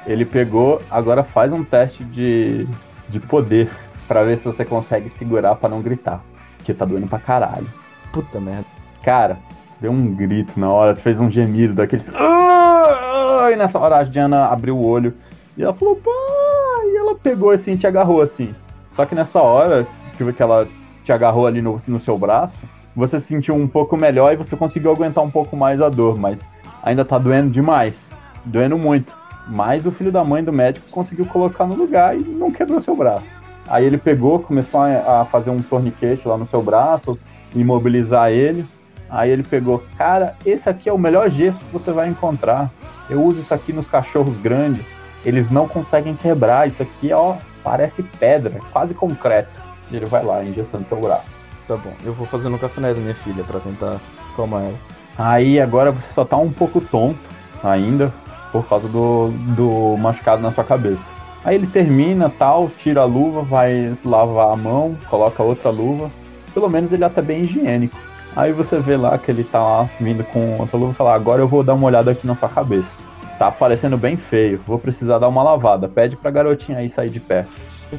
Ele 0.07 0.25
pegou, 0.25 0.81
agora 0.89 1.23
faz 1.23 1.51
um 1.51 1.63
teste 1.63 2.03
de, 2.03 2.67
de 3.07 3.19
poder 3.19 3.69
pra 4.07 4.23
ver 4.23 4.39
se 4.39 4.45
você 4.45 4.65
consegue 4.65 5.07
segurar 5.07 5.53
pra 5.55 5.69
não 5.69 5.81
gritar. 5.81 6.21
Porque 6.57 6.73
tá 6.73 6.83
doendo 6.83 7.05
pra 7.05 7.19
caralho. 7.19 7.67
Puta 8.11 8.39
merda. 8.39 8.65
Cara, 9.03 9.37
deu 9.79 9.91
um 9.91 10.15
grito 10.15 10.59
na 10.59 10.69
hora, 10.71 10.95
fez 10.95 11.19
um 11.19 11.29
gemido 11.29 11.75
daqueles. 11.75 12.11
"Ah!" 12.15 13.49
E 13.51 13.55
nessa 13.55 13.77
hora 13.77 13.97
a 13.99 14.03
Diana 14.03 14.45
abriu 14.47 14.75
o 14.77 14.83
olho 14.83 15.13
e 15.55 15.61
ela 15.63 15.73
falou, 15.75 15.95
pai! 15.95 16.87
E 16.91 16.97
ela 16.97 17.13
pegou 17.15 17.51
assim 17.51 17.73
e 17.73 17.77
te 17.77 17.85
agarrou 17.85 18.19
assim. 18.21 18.55
Só 18.91 19.05
que 19.05 19.13
nessa 19.13 19.39
hora 19.41 19.85
que 20.17 20.33
que 20.33 20.41
ela 20.41 20.67
te 21.03 21.11
agarrou 21.11 21.45
ali 21.45 21.61
no, 21.61 21.79
no 21.87 21.99
seu 21.99 22.17
braço, 22.17 22.57
você 22.95 23.19
se 23.19 23.27
sentiu 23.27 23.55
um 23.55 23.67
pouco 23.67 23.95
melhor 23.95 24.33
e 24.33 24.35
você 24.35 24.55
conseguiu 24.55 24.91
aguentar 24.91 25.23
um 25.23 25.31
pouco 25.31 25.55
mais 25.55 25.81
a 25.81 25.89
dor, 25.89 26.17
mas 26.17 26.49
ainda 26.83 27.05
tá 27.05 27.17
doendo 27.17 27.49
demais. 27.49 28.09
Doendo 28.45 28.77
muito. 28.77 29.13
Mas 29.47 29.85
o 29.85 29.91
filho 29.91 30.11
da 30.11 30.23
mãe 30.23 30.43
do 30.43 30.51
médico 30.51 30.87
conseguiu 30.89 31.25
colocar 31.25 31.65
no 31.65 31.75
lugar 31.75 32.15
e 32.15 32.19
não 32.19 32.51
quebrou 32.51 32.81
seu 32.81 32.95
braço. 32.95 33.41
Aí 33.67 33.85
ele 33.85 33.97
pegou, 33.97 34.39
começou 34.39 34.81
a 34.81 35.25
fazer 35.25 35.49
um 35.49 35.61
torniquete 35.61 36.27
lá 36.27 36.37
no 36.37 36.47
seu 36.47 36.61
braço, 36.61 37.17
imobilizar 37.55 38.31
ele. 38.31 38.65
Aí 39.09 39.29
ele 39.29 39.43
pegou, 39.43 39.83
cara, 39.97 40.35
esse 40.45 40.69
aqui 40.69 40.89
é 40.89 40.93
o 40.93 40.97
melhor 40.97 41.29
gesso 41.29 41.59
que 41.59 41.73
você 41.73 41.91
vai 41.91 42.07
encontrar. 42.07 42.71
Eu 43.09 43.23
uso 43.23 43.41
isso 43.41 43.53
aqui 43.53 43.73
nos 43.73 43.87
cachorros 43.87 44.37
grandes. 44.37 44.95
Eles 45.23 45.49
não 45.49 45.67
conseguem 45.67 46.15
quebrar. 46.15 46.67
Isso 46.67 46.81
aqui, 46.81 47.11
ó, 47.11 47.35
parece 47.63 48.03
pedra, 48.03 48.59
quase 48.71 48.93
concreto. 48.93 49.61
E 49.91 49.95
ele 49.95 50.05
vai 50.05 50.23
lá, 50.23 50.43
engessando 50.43 50.85
teu 50.85 50.99
braço. 50.99 51.40
Tá 51.67 51.77
bom, 51.77 51.93
eu 52.03 52.13
vou 52.13 52.25
fazer 52.25 52.49
no 52.49 52.59
cafuné 52.59 52.93
da 52.93 52.99
minha 52.99 53.15
filha 53.15 53.43
pra 53.43 53.59
tentar 53.59 53.99
acalmar 54.33 54.63
ela. 54.63 54.77
Aí 55.17 55.59
agora 55.59 55.91
você 55.91 56.11
só 56.11 56.25
tá 56.25 56.37
um 56.37 56.51
pouco 56.51 56.81
tonto 56.81 57.19
ainda, 57.63 58.13
por 58.51 58.67
causa 58.67 58.87
do, 58.87 59.29
do 59.55 59.97
machucado 59.97 60.41
na 60.41 60.51
sua 60.51 60.63
cabeça. 60.63 61.05
Aí 61.43 61.55
ele 61.55 61.67
termina, 61.67 62.29
tal, 62.29 62.69
tira 62.77 63.01
a 63.01 63.05
luva, 63.05 63.41
vai 63.41 63.93
lavar 64.05 64.53
a 64.53 64.55
mão, 64.55 64.95
coloca 65.09 65.41
outra 65.41 65.69
luva. 65.69 66.11
Pelo 66.53 66.69
menos 66.69 66.91
ele 66.91 67.03
é 67.03 67.07
até 67.07 67.21
bem 67.21 67.41
higiênico. 67.41 67.97
Aí 68.35 68.51
você 68.51 68.79
vê 68.79 68.95
lá 68.95 69.17
que 69.17 69.31
ele 69.31 69.43
tá 69.43 69.61
lá 69.61 69.89
vindo 69.99 70.23
com 70.23 70.57
outra 70.59 70.77
luva 70.77 70.91
e 70.91 70.95
fala, 70.95 71.13
agora 71.13 71.41
eu 71.41 71.47
vou 71.47 71.63
dar 71.63 71.73
uma 71.73 71.87
olhada 71.87 72.11
aqui 72.11 72.27
na 72.27 72.35
sua 72.35 72.47
cabeça. 72.47 72.95
Tá 73.39 73.49
parecendo 73.49 73.97
bem 73.97 74.17
feio. 74.17 74.61
Vou 74.67 74.77
precisar 74.77 75.17
dar 75.17 75.27
uma 75.27 75.41
lavada. 75.41 75.87
Pede 75.87 76.15
pra 76.15 76.29
garotinha 76.29 76.77
aí 76.77 76.87
sair 76.87 77.09
de. 77.09 77.19
Minha 77.19 77.45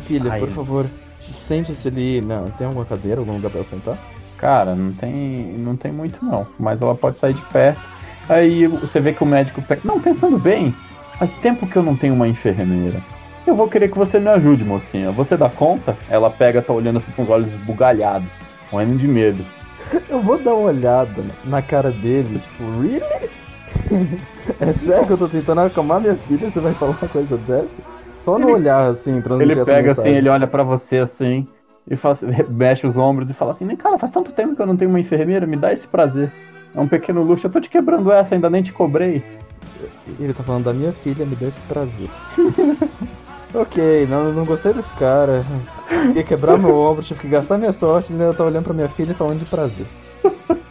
filha, 0.05 0.33
Ai. 0.33 0.39
por 0.39 0.51
favor, 0.51 0.87
sente-se 1.33 1.89
ali. 1.89 2.21
Não, 2.21 2.51
tem 2.51 2.67
alguma 2.67 2.85
cadeira, 2.85 3.21
algum 3.21 3.33
lugar 3.35 3.51
pra 3.51 3.65
sentar? 3.65 3.99
Cara, 4.39 4.75
não 4.75 4.93
tem, 4.93 5.55
não 5.59 5.77
tem 5.77 5.93
muito 5.93 6.25
não, 6.25 6.47
mas 6.59 6.83
ela 6.83 6.95
pode 6.95 7.19
sair 7.19 7.35
de 7.35 7.43
perto. 7.43 7.81
Aí 8.29 8.67
você 8.67 9.01
vê 9.01 9.13
que 9.13 9.23
o 9.23 9.27
médico 9.27 9.63
pega. 9.63 9.83
Não, 9.85 10.01
pensando 10.01 10.39
bem, 10.39 10.75
faz 11.19 11.35
tempo 11.37 11.67
que 11.67 11.77
eu 11.77 11.83
não 11.83 11.97
tenho 11.97 12.15
uma 12.15 12.27
enfermeira. 12.27 13.03
Eu 13.47 13.57
vou 13.57 13.69
querer 13.69 13.89
que 13.89 13.99
você 13.99 14.21
me 14.21 14.29
ajude, 14.29 14.65
mocinha. 14.65 15.11
Você 15.13 15.37
dá 15.37 15.49
conta? 15.49 15.97
Ela 16.09 16.31
pega, 16.31 16.63
tá 16.63 16.73
olhando 16.73 16.99
assim 16.99 17.11
com 17.13 17.23
os 17.23 17.29
olhos 17.29 17.49
esbugalhados, 17.49 18.29
morrendo 18.71 18.97
de 18.97 19.09
medo. 19.09 19.45
Eu 20.09 20.21
vou 20.21 20.39
dar 20.39 20.55
uma 20.55 20.69
olhada 20.69 21.25
na 21.45 21.61
cara 21.61 21.91
dele, 21.91 22.39
tipo, 22.39 22.63
really? 22.81 23.31
é 24.61 24.73
sério 24.73 25.07
que 25.07 25.13
eu 25.13 25.19
tô 25.19 25.29
tentando 25.29 25.61
acalmar 25.61 26.01
minha 26.01 26.15
filha? 26.15 26.51
Você 26.51 26.61
vai 26.61 26.73
falar 26.75 26.93
uma 27.01 27.09
coisa 27.09 27.37
dessa? 27.39 27.83
Só 28.23 28.39
no 28.39 28.47
Ele- 28.47 28.53
olhar, 28.55 28.89
assim, 28.89 29.21
transmitir 29.21 29.57
Ele 29.57 29.65
pega 29.65 29.91
assim, 29.91 30.11
ele 30.11 30.29
olha 30.29 30.47
pra 30.47 30.63
você 30.63 30.99
assim 30.99 31.45
e 31.91 31.97
faz, 31.97 32.23
mexe 32.49 32.87
os 32.87 32.97
ombros 32.97 33.29
e 33.29 33.35
fala 33.35 33.51
assim: 33.51 33.65
"Nem 33.65 33.77
cara, 33.77 33.99
faz 33.99 34.13
tanto 34.13 34.31
tempo 34.31 34.55
que 34.55 34.63
eu 34.63 34.67
não 34.67 34.77
tenho 34.77 34.91
uma 34.91 35.01
enfermeira, 35.01 35.45
me 35.45 35.57
dá 35.57 35.73
esse 35.73 35.89
prazer. 35.89 36.31
É 36.73 36.81
um 36.81 36.87
pequeno 36.87 37.21
luxo. 37.25 37.49
Eu 37.49 37.51
tô 37.51 37.61
te 37.61 37.69
quebrando 37.69 38.13
essa, 38.13 38.37
ainda 38.37 38.49
nem 38.49 38.63
te 38.63 38.73
cobrei." 38.73 39.25
Ele 40.21 40.33
tá 40.33 40.45
falando 40.45 40.65
da 40.65 40.73
minha 40.73 40.93
filha, 40.93 41.27
me 41.27 41.35
deu 41.35 41.49
esse 41.49 41.63
prazer. 41.65 42.09
ok, 43.53 44.07
não, 44.09 44.33
não 44.33 44.45
gostei 44.45 44.73
desse 44.73 44.93
cara. 44.95 45.45
Ia 46.15 46.23
quebrar 46.23 46.57
meu 46.57 46.77
ombro, 46.77 47.03
tive 47.03 47.19
que 47.19 47.29
gastar 47.29 47.59
minha 47.59 47.73
sorte, 47.73 48.13
ele 48.13 48.23
ainda 48.23 48.35
tá 48.35 48.45
olhando 48.45 48.65
pra 48.65 48.73
minha 48.75 48.89
filha 48.89 49.11
e 49.11 49.15
falando 49.15 49.41
de 49.41 49.47
prazer. 49.47 49.87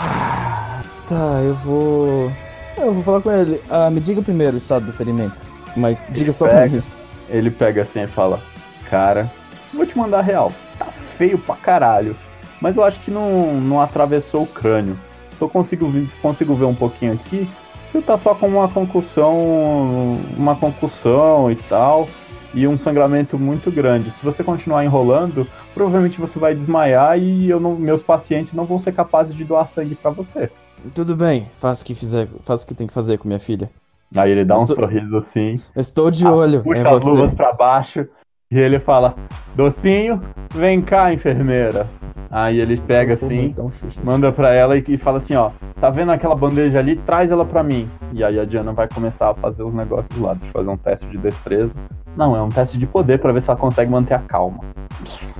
Ah, 0.00 0.80
tá, 1.08 1.40
eu 1.42 1.54
vou. 1.56 2.30
Eu 2.76 2.94
vou 2.94 3.02
falar 3.02 3.20
com 3.20 3.32
ele. 3.32 3.60
Ah, 3.68 3.90
me 3.90 3.98
diga 3.98 4.22
primeiro 4.22 4.54
o 4.54 4.58
estado 4.58 4.86
do 4.86 4.92
ferimento. 4.92 5.42
Mas 5.76 6.08
diga 6.12 6.32
só 6.32 6.46
pra 6.48 6.58
pega. 6.62 6.76
mim. 6.76 6.82
Ele 7.28 7.50
pega 7.50 7.82
assim 7.82 8.02
e 8.02 8.06
fala: 8.06 8.40
Cara, 8.88 9.30
vou 9.72 9.84
te 9.86 9.96
mandar 9.96 10.22
real. 10.22 10.52
Tá 10.78 10.86
feio 10.86 11.38
pra 11.38 11.56
caralho. 11.56 12.16
Mas 12.60 12.76
eu 12.76 12.82
acho 12.84 12.98
que 13.00 13.10
não, 13.10 13.54
não 13.60 13.80
atravessou 13.80 14.42
o 14.42 14.46
crânio. 14.46 14.98
Eu 15.40 15.48
consigo, 15.48 15.88
ver- 15.88 16.08
consigo 16.20 16.54
ver 16.54 16.64
um 16.64 16.74
pouquinho 16.74 17.12
aqui. 17.12 17.48
Você 17.86 18.02
tá 18.02 18.18
só 18.18 18.34
com 18.34 18.48
uma 18.48 18.68
concussão. 18.68 20.18
Uma 20.36 20.56
concussão 20.56 21.50
e 21.50 21.56
tal. 21.56 22.08
E 22.54 22.66
um 22.66 22.78
sangramento 22.78 23.38
muito 23.38 23.70
grande. 23.70 24.10
Se 24.10 24.24
você 24.24 24.42
continuar 24.42 24.82
enrolando, 24.84 25.46
provavelmente 25.74 26.18
você 26.18 26.38
vai 26.38 26.54
desmaiar 26.54 27.18
e 27.18 27.48
eu 27.48 27.60
não- 27.60 27.74
meus 27.76 28.02
pacientes 28.02 28.54
não 28.54 28.64
vão 28.64 28.78
ser 28.78 28.92
capazes 28.92 29.34
de 29.34 29.44
doar 29.44 29.68
sangue 29.68 29.94
pra 29.94 30.10
você. 30.10 30.50
Tudo 30.94 31.14
bem, 31.14 31.46
faça 31.58 31.82
o 31.82 31.86
que 31.86 31.94
fizer, 31.94 32.26
faça 32.42 32.64
o 32.64 32.66
que 32.68 32.74
tem 32.74 32.86
que 32.86 32.94
fazer 32.94 33.18
com 33.18 33.28
minha 33.28 33.40
filha. 33.40 33.70
Aí 34.16 34.30
ele 34.30 34.44
dá 34.44 34.54
um 34.56 34.60
Estou- 34.60 34.76
sorriso 34.76 35.16
assim. 35.16 35.56
Estou 35.76 36.10
de 36.10 36.26
olho 36.26 36.62
puxa 36.62 36.80
em 36.80 36.86
as 36.86 37.02
você. 37.04 37.10
luvas 37.10 37.34
pra 37.34 37.52
baixo 37.52 38.06
e 38.50 38.58
ele 38.58 38.78
fala: 38.78 39.14
Docinho, 39.54 40.20
vem 40.54 40.80
cá, 40.80 41.12
enfermeira. 41.12 41.86
Aí 42.30 42.60
ele 42.60 42.76
pega 42.78 43.14
assim, 43.14 43.54
um 43.58 43.66
nesse 43.66 44.04
manda 44.04 44.30
pra 44.30 44.52
ela 44.52 44.76
e, 44.76 44.84
e 44.86 44.96
fala 44.98 45.18
assim: 45.18 45.34
Ó, 45.34 45.50
tá 45.80 45.88
vendo 45.90 46.12
aquela 46.12 46.34
bandeja 46.34 46.78
ali? 46.78 46.96
Traz 46.96 47.30
ela 47.30 47.44
pra 47.44 47.62
mim. 47.62 47.88
E 48.12 48.22
aí 48.22 48.38
a 48.38 48.44
Diana 48.44 48.72
vai 48.72 48.86
começar 48.88 49.30
a 49.30 49.34
fazer 49.34 49.62
os 49.62 49.72
negócios 49.74 50.18
lá, 50.20 50.34
deixa 50.34 50.48
eu 50.48 50.52
fazer 50.52 50.70
um 50.70 50.76
teste 50.76 51.06
de 51.06 51.16
destreza. 51.18 51.74
Não, 52.16 52.34
é 52.36 52.42
um 52.42 52.48
teste 52.48 52.76
de 52.76 52.86
poder 52.86 53.18
pra 53.18 53.32
ver 53.32 53.40
se 53.42 53.48
ela 53.50 53.58
consegue 53.58 53.90
manter 53.90 54.14
a 54.14 54.18
calma. 54.18 54.60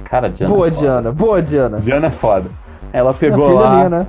Cara, 0.04 0.28
Diana. 0.30 0.52
Boa, 0.54 0.68
é. 0.68 0.70
Diana, 0.70 1.12
boa, 1.12 1.42
Diana. 1.42 1.80
Diana 1.80 2.06
é 2.06 2.10
foda. 2.10 2.48
Ela 2.92 3.12
pegou 3.12 3.48
filha 3.48 3.60
lá. 3.60 3.74
minha, 3.74 3.88
né? 3.90 4.06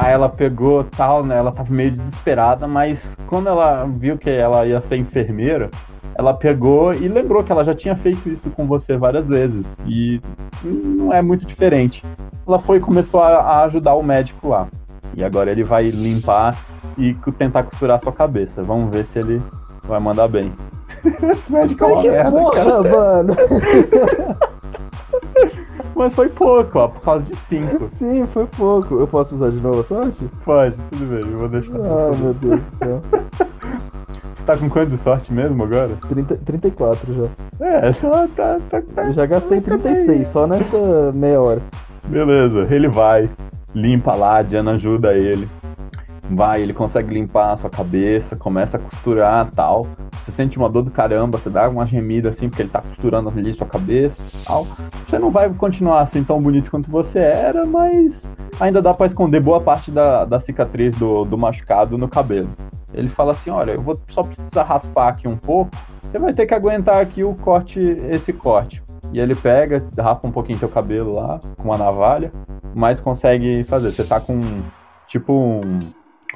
Aí 0.00 0.14
ela 0.14 0.30
pegou 0.30 0.82
tal, 0.82 1.22
né? 1.22 1.36
Ela 1.36 1.52
tava 1.52 1.70
meio 1.74 1.90
desesperada, 1.90 2.66
mas 2.66 3.14
quando 3.26 3.48
ela 3.48 3.84
viu 3.84 4.16
que 4.16 4.30
ela 4.30 4.64
ia 4.64 4.80
ser 4.80 4.96
enfermeira, 4.96 5.70
ela 6.14 6.32
pegou 6.32 6.94
e 6.94 7.06
lembrou 7.06 7.44
que 7.44 7.52
ela 7.52 7.62
já 7.62 7.74
tinha 7.74 7.94
feito 7.94 8.26
isso 8.30 8.48
com 8.50 8.66
você 8.66 8.96
várias 8.96 9.28
vezes. 9.28 9.78
E 9.86 10.18
não 10.64 11.12
é 11.12 11.20
muito 11.20 11.44
diferente. 11.44 12.02
Ela 12.48 12.58
foi 12.58 12.78
e 12.78 12.80
começou 12.80 13.20
a, 13.20 13.62
ajudar 13.64 13.94
o 13.94 14.02
médico 14.02 14.48
lá. 14.48 14.68
E 15.14 15.22
agora 15.22 15.50
ele 15.50 15.62
vai 15.62 15.90
limpar 15.90 16.56
e 16.96 17.14
tentar 17.36 17.64
costurar 17.64 17.96
a 17.96 17.98
sua 17.98 18.12
cabeça. 18.12 18.62
Vamos 18.62 18.90
ver 18.90 19.04
se 19.04 19.18
ele 19.18 19.42
vai 19.84 20.00
mandar 20.00 20.28
bem. 20.28 20.50
Esse 21.30 21.52
médico 21.52 21.84
é 21.84 21.86
uma 21.86 22.00
que 22.00 22.10
merda, 22.10 22.30
porra, 22.30 22.64
cara. 22.64 22.82
mano. 22.90 23.34
Mas 26.00 26.14
foi 26.14 26.30
pouco, 26.30 26.78
ó, 26.78 26.88
por 26.88 27.02
causa 27.02 27.22
de 27.22 27.36
5. 27.36 27.84
Sim, 27.86 28.26
foi 28.26 28.46
pouco. 28.46 28.98
Eu 28.98 29.06
posso 29.06 29.34
usar 29.34 29.50
de 29.50 29.60
novo 29.60 29.80
a 29.80 29.82
sorte? 29.82 30.30
Pode, 30.46 30.74
tudo 30.90 31.04
bem, 31.04 31.30
eu 31.30 31.38
vou 31.38 31.46
deixar. 31.46 31.76
Ah, 31.76 32.16
meu 32.18 32.32
Deus 32.32 32.62
do 32.62 32.70
céu. 32.70 33.00
Você 34.34 34.46
tá 34.46 34.56
com 34.56 34.70
quanto 34.70 34.88
de 34.88 34.96
sorte 34.96 35.30
mesmo 35.30 35.62
agora? 35.62 35.98
30, 36.08 36.38
34 36.38 37.12
já. 37.12 37.28
É, 37.66 37.92
já 37.92 38.28
tá, 38.28 38.58
tá, 38.70 38.80
tá. 38.80 39.04
Eu 39.04 39.12
já 39.12 39.26
gastei 39.26 39.60
36, 39.60 40.26
só 40.26 40.46
nessa 40.46 41.12
meia 41.12 41.38
hora. 41.38 41.60
Beleza, 42.08 42.66
ele 42.74 42.88
vai, 42.88 43.28
limpa 43.74 44.14
lá, 44.14 44.38
a 44.38 44.42
Diana 44.42 44.70
ajuda 44.70 45.12
ele. 45.12 45.46
Vai, 46.30 46.62
ele 46.62 46.72
consegue 46.72 47.12
limpar 47.12 47.52
a 47.52 47.56
sua 47.56 47.68
cabeça, 47.68 48.36
começa 48.36 48.76
a 48.76 48.80
costurar 48.80 49.50
tal. 49.50 49.86
Você 50.12 50.30
sente 50.30 50.56
uma 50.56 50.68
dor 50.68 50.82
do 50.82 50.90
caramba, 50.90 51.38
você 51.38 51.50
dá 51.50 51.68
uma 51.68 51.84
gemida 51.84 52.28
assim, 52.28 52.48
porque 52.48 52.62
ele 52.62 52.70
tá 52.70 52.80
costurando 52.80 53.28
ali 53.28 53.52
sua 53.52 53.66
cabeça 53.66 54.20
tal. 54.44 54.66
Você 55.06 55.18
não 55.18 55.30
vai 55.30 55.52
continuar 55.52 56.02
assim 56.02 56.22
tão 56.22 56.40
bonito 56.40 56.70
quanto 56.70 56.88
você 56.88 57.18
era, 57.18 57.66
mas 57.66 58.30
ainda 58.60 58.80
dá 58.80 58.94
pra 58.94 59.06
esconder 59.06 59.42
boa 59.42 59.60
parte 59.60 59.90
da, 59.90 60.24
da 60.24 60.38
cicatriz 60.38 60.94
do, 60.94 61.24
do 61.24 61.36
machucado 61.36 61.98
no 61.98 62.08
cabelo. 62.08 62.50
Ele 62.94 63.08
fala 63.08 63.32
assim: 63.32 63.50
olha, 63.50 63.72
eu 63.72 63.80
vou 63.80 64.00
só 64.08 64.22
precisar 64.22 64.62
raspar 64.62 65.08
aqui 65.08 65.26
um 65.26 65.36
pouco. 65.36 65.70
Você 66.02 66.18
vai 66.18 66.32
ter 66.32 66.46
que 66.46 66.54
aguentar 66.54 67.00
aqui 67.00 67.24
o 67.24 67.34
corte, 67.34 67.80
esse 67.80 68.32
corte. 68.32 68.82
E 69.12 69.18
ele 69.18 69.34
pega, 69.34 69.84
raspa 69.98 70.28
um 70.28 70.32
pouquinho 70.32 70.58
teu 70.58 70.68
cabelo 70.68 71.14
lá, 71.14 71.40
com 71.56 71.64
uma 71.64 71.76
navalha, 71.76 72.32
mas 72.74 73.00
consegue 73.00 73.64
fazer. 73.64 73.90
Você 73.90 74.04
tá 74.04 74.20
com, 74.20 74.40
tipo, 75.06 75.32
um, 75.32 75.80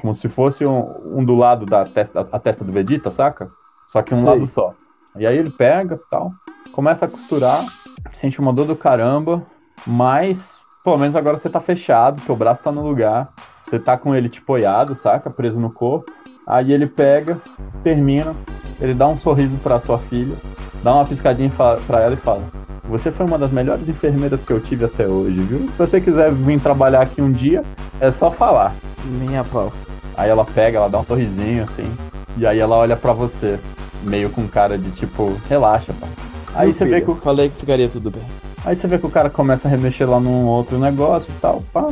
como 0.05 0.13
se 0.13 0.29
fosse 0.29 0.63
um, 0.63 1.17
um 1.17 1.25
do 1.25 1.33
lado 1.33 1.65
da 1.65 1.83
testa, 1.83 2.27
a 2.31 2.37
testa 2.37 2.63
do 2.63 2.71
Vegeta, 2.71 3.09
saca? 3.09 3.49
Só 3.87 4.03
que 4.03 4.13
um 4.13 4.17
Sei. 4.17 4.29
lado 4.29 4.45
só. 4.45 4.75
E 5.17 5.25
aí 5.25 5.35
ele 5.35 5.49
pega 5.49 5.99
tal, 6.11 6.31
começa 6.71 7.05
a 7.05 7.07
costurar, 7.07 7.65
sente 8.11 8.39
uma 8.39 8.53
dor 8.53 8.67
do 8.67 8.75
caramba, 8.75 9.43
mas 9.87 10.59
pelo 10.83 10.99
menos 10.99 11.15
agora 11.15 11.37
você 11.37 11.49
tá 11.49 11.59
fechado, 11.59 12.21
teu 12.21 12.35
braço 12.35 12.61
tá 12.61 12.71
no 12.71 12.87
lugar, 12.87 13.33
você 13.63 13.79
tá 13.79 13.97
com 13.97 14.13
ele 14.13 14.29
tipo 14.29 14.53
olhado, 14.53 14.93
saca? 14.93 15.31
Preso 15.31 15.59
no 15.59 15.71
corpo. 15.71 16.11
Aí 16.45 16.71
ele 16.71 16.85
pega, 16.85 17.41
termina, 17.83 18.35
ele 18.79 18.93
dá 18.93 19.07
um 19.07 19.17
sorriso 19.17 19.57
pra 19.57 19.79
sua 19.79 19.97
filha, 19.97 20.35
dá 20.83 20.93
uma 20.93 21.05
piscadinha 21.05 21.51
pra 21.87 22.01
ela 22.01 22.13
e 22.13 22.17
fala: 22.17 22.43
Você 22.83 23.11
foi 23.11 23.25
uma 23.25 23.39
das 23.39 23.51
melhores 23.51 23.89
enfermeiras 23.89 24.43
que 24.43 24.53
eu 24.53 24.61
tive 24.61 24.85
até 24.85 25.07
hoje, 25.07 25.39
viu? 25.39 25.67
Se 25.67 25.75
você 25.75 25.99
quiser 25.99 26.31
vir 26.31 26.61
trabalhar 26.61 27.01
aqui 27.01 27.23
um 27.23 27.31
dia, 27.31 27.63
é 27.99 28.11
só 28.11 28.29
falar. 28.29 28.75
Minha 29.03 29.43
pau. 29.43 29.73
Aí 30.17 30.29
ela 30.29 30.45
pega, 30.45 30.77
ela 30.79 30.89
dá 30.89 30.99
um 30.99 31.03
sorrisinho 31.03 31.63
assim, 31.63 31.89
e 32.37 32.45
aí 32.45 32.59
ela 32.59 32.75
olha 32.77 32.95
pra 32.95 33.13
você, 33.13 33.59
meio 34.03 34.29
com 34.29 34.47
cara 34.47 34.77
de 34.77 34.91
tipo, 34.91 35.35
relaxa, 35.49 35.93
pá. 35.99 36.07
Aí 36.53 36.71
você 36.73 36.85
vê 36.85 37.01
que 37.01 37.11
o 37.11 37.15
Falei 37.15 37.49
que 37.49 37.55
ficaria 37.57 37.89
tudo 37.89 38.09
bem. 38.11 38.23
Aí 38.63 38.75
você 38.75 38.87
vê 38.87 38.97
que 38.97 39.05
o 39.05 39.09
cara 39.09 39.29
começa 39.29 39.67
a 39.67 39.71
remexer 39.71 40.09
lá 40.09 40.19
num 40.19 40.45
outro 40.45 40.77
negócio 40.79 41.29
e 41.29 41.39
tal, 41.41 41.63
pá. 41.73 41.87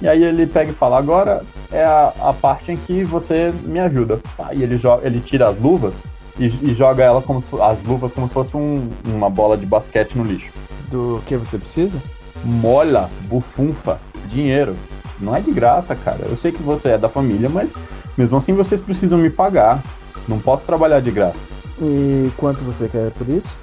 E 0.00 0.08
aí 0.08 0.22
ele 0.22 0.46
pega 0.46 0.70
e 0.70 0.74
fala, 0.74 0.98
agora 0.98 1.42
é 1.70 1.84
a, 1.84 2.12
a 2.20 2.32
parte 2.32 2.72
em 2.72 2.76
que 2.76 3.04
você 3.04 3.52
me 3.64 3.78
ajuda. 3.78 4.18
Pá, 4.36 4.50
e 4.52 4.62
ele, 4.62 4.76
joga, 4.76 5.06
ele 5.06 5.20
tira 5.20 5.48
as 5.48 5.58
luvas 5.58 5.94
e, 6.38 6.46
e 6.46 6.74
joga 6.74 7.04
ela 7.04 7.20
como 7.22 7.42
as 7.62 7.82
luvas 7.84 8.12
como 8.12 8.26
se 8.28 8.34
fosse 8.34 8.56
um- 8.56 8.88
uma 9.06 9.28
bola 9.30 9.56
de 9.56 9.66
basquete 9.66 10.14
no 10.16 10.24
lixo. 10.24 10.50
Do 10.90 11.22
que 11.26 11.36
você 11.36 11.58
precisa? 11.58 12.02
Mola, 12.44 13.08
bufunfa, 13.28 13.98
dinheiro. 14.28 14.74
Não 15.22 15.34
é 15.34 15.40
de 15.40 15.50
graça, 15.52 15.94
cara. 15.94 16.26
Eu 16.28 16.36
sei 16.36 16.52
que 16.52 16.62
você 16.62 16.90
é 16.90 16.98
da 16.98 17.08
família, 17.08 17.48
mas 17.48 17.74
mesmo 18.16 18.36
assim 18.36 18.52
vocês 18.52 18.80
precisam 18.80 19.18
me 19.18 19.30
pagar. 19.30 19.82
Não 20.28 20.38
posso 20.38 20.66
trabalhar 20.66 21.00
de 21.00 21.10
graça. 21.10 21.38
E 21.80 22.30
quanto 22.36 22.64
você 22.64 22.88
quer 22.88 23.10
por 23.12 23.28
isso? 23.28 23.58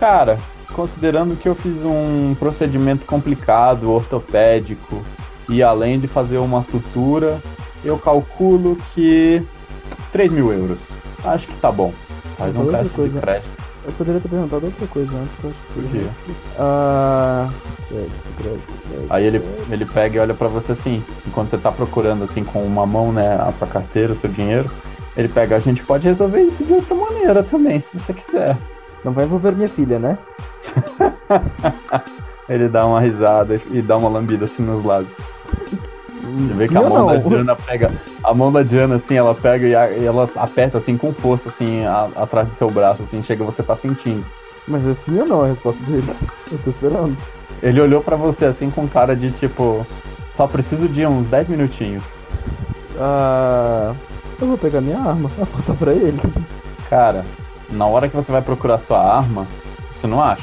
Cara, 0.00 0.38
considerando 0.72 1.36
que 1.36 1.48
eu 1.48 1.54
fiz 1.54 1.76
um 1.84 2.34
procedimento 2.38 3.06
complicado, 3.06 3.90
ortopédico, 3.90 5.02
e 5.48 5.62
além 5.62 5.98
de 6.00 6.08
fazer 6.08 6.38
uma 6.38 6.64
sutura, 6.64 7.40
eu 7.84 7.98
calculo 7.98 8.76
que 8.94 9.42
3 10.12 10.32
mil 10.32 10.52
euros. 10.52 10.78
Acho 11.24 11.46
que 11.46 11.56
tá 11.56 11.70
bom. 11.70 11.92
Faz 12.36 12.54
um 12.56 12.66
teste 12.66 12.88
coisa. 12.90 13.14
de 13.14 13.20
crédito. 13.20 13.55
Eu 13.86 13.92
poderia 13.92 14.20
ter 14.20 14.28
perguntado 14.28 14.66
outra 14.66 14.86
coisa 14.88 15.16
antes 15.16 15.36
que 15.36 15.44
eu 15.44 15.50
acho 15.50 15.60
que 15.60 15.68
seria. 15.68 16.10
Ah. 16.58 17.48
Crédito, 17.88 18.24
crédito, 18.36 18.74
crédito. 18.88 19.06
Aí 19.08 19.24
ele, 19.24 19.42
ele 19.70 19.86
pega 19.86 20.16
e 20.16 20.18
olha 20.18 20.34
pra 20.34 20.48
você 20.48 20.72
assim, 20.72 21.04
enquanto 21.24 21.50
você 21.50 21.58
tá 21.58 21.70
procurando 21.70 22.24
assim 22.24 22.42
com 22.42 22.64
uma 22.64 22.84
mão, 22.84 23.12
né, 23.12 23.36
a 23.40 23.52
sua 23.52 23.68
carteira, 23.68 24.12
o 24.12 24.16
seu 24.16 24.28
dinheiro, 24.28 24.68
ele 25.16 25.28
pega, 25.28 25.54
a 25.54 25.60
gente 25.60 25.84
pode 25.84 26.04
resolver 26.04 26.40
isso 26.42 26.64
de 26.64 26.72
outra 26.72 26.96
maneira 26.96 27.44
também, 27.44 27.78
se 27.78 27.88
você 27.94 28.12
quiser. 28.12 28.58
Não 29.04 29.12
vai 29.12 29.24
envolver 29.24 29.52
minha 29.52 29.68
filha, 29.68 30.00
né? 30.00 30.18
Ele 32.48 32.68
dá 32.68 32.86
uma 32.86 33.00
risada 33.00 33.60
e 33.70 33.82
dá 33.82 33.96
uma 33.96 34.08
lambida 34.08 34.44
assim 34.44 34.62
nos 34.62 34.84
lábios. 34.84 35.16
Você 36.22 36.54
vê 36.54 36.66
Sim 36.66 36.72
que 36.72 36.76
a 36.78 36.88
mão 36.88 37.06
da? 37.06 37.16
Diana 37.16 37.56
pega. 37.56 37.92
A 38.24 38.34
mão 38.34 38.52
da 38.52 38.62
Diana, 38.62 38.94
assim, 38.96 39.14
ela 39.14 39.34
pega 39.34 39.66
e, 39.66 39.74
a- 39.74 39.90
e 39.90 40.04
ela 40.04 40.28
aperta 40.36 40.78
assim 40.78 40.96
com 40.96 41.12
força, 41.12 41.48
assim, 41.48 41.84
a- 41.84 42.08
atrás 42.16 42.48
do 42.48 42.54
seu 42.54 42.70
braço, 42.70 43.02
assim, 43.02 43.22
chega 43.22 43.44
você 43.44 43.62
tá 43.62 43.76
sentindo. 43.76 44.24
Mas 44.66 44.86
é 44.86 44.94
sim 44.94 45.20
ou 45.20 45.26
não 45.26 45.42
a 45.42 45.46
resposta 45.46 45.84
dele? 45.84 46.12
Eu 46.50 46.58
tô 46.58 46.68
esperando. 46.70 47.16
Ele 47.62 47.80
olhou 47.80 48.02
pra 48.02 48.16
você 48.16 48.44
assim 48.46 48.70
com 48.70 48.86
cara 48.88 49.14
de 49.16 49.30
tipo. 49.30 49.86
Só 50.28 50.46
preciso 50.46 50.88
de 50.88 51.06
uns 51.06 51.26
10 51.28 51.48
minutinhos. 51.48 52.02
Ah. 52.98 53.94
Eu 54.40 54.46
vou 54.48 54.58
pegar 54.58 54.80
minha 54.80 54.98
arma, 54.98 55.30
apontar 55.40 55.76
pra 55.76 55.92
ele. 55.92 56.18
Cara, 56.90 57.24
na 57.70 57.86
hora 57.86 58.08
que 58.08 58.14
você 58.16 58.30
vai 58.30 58.42
procurar 58.42 58.78
sua 58.78 58.98
arma, 59.00 59.46
você 59.90 60.06
não 60.06 60.22
acha. 60.22 60.42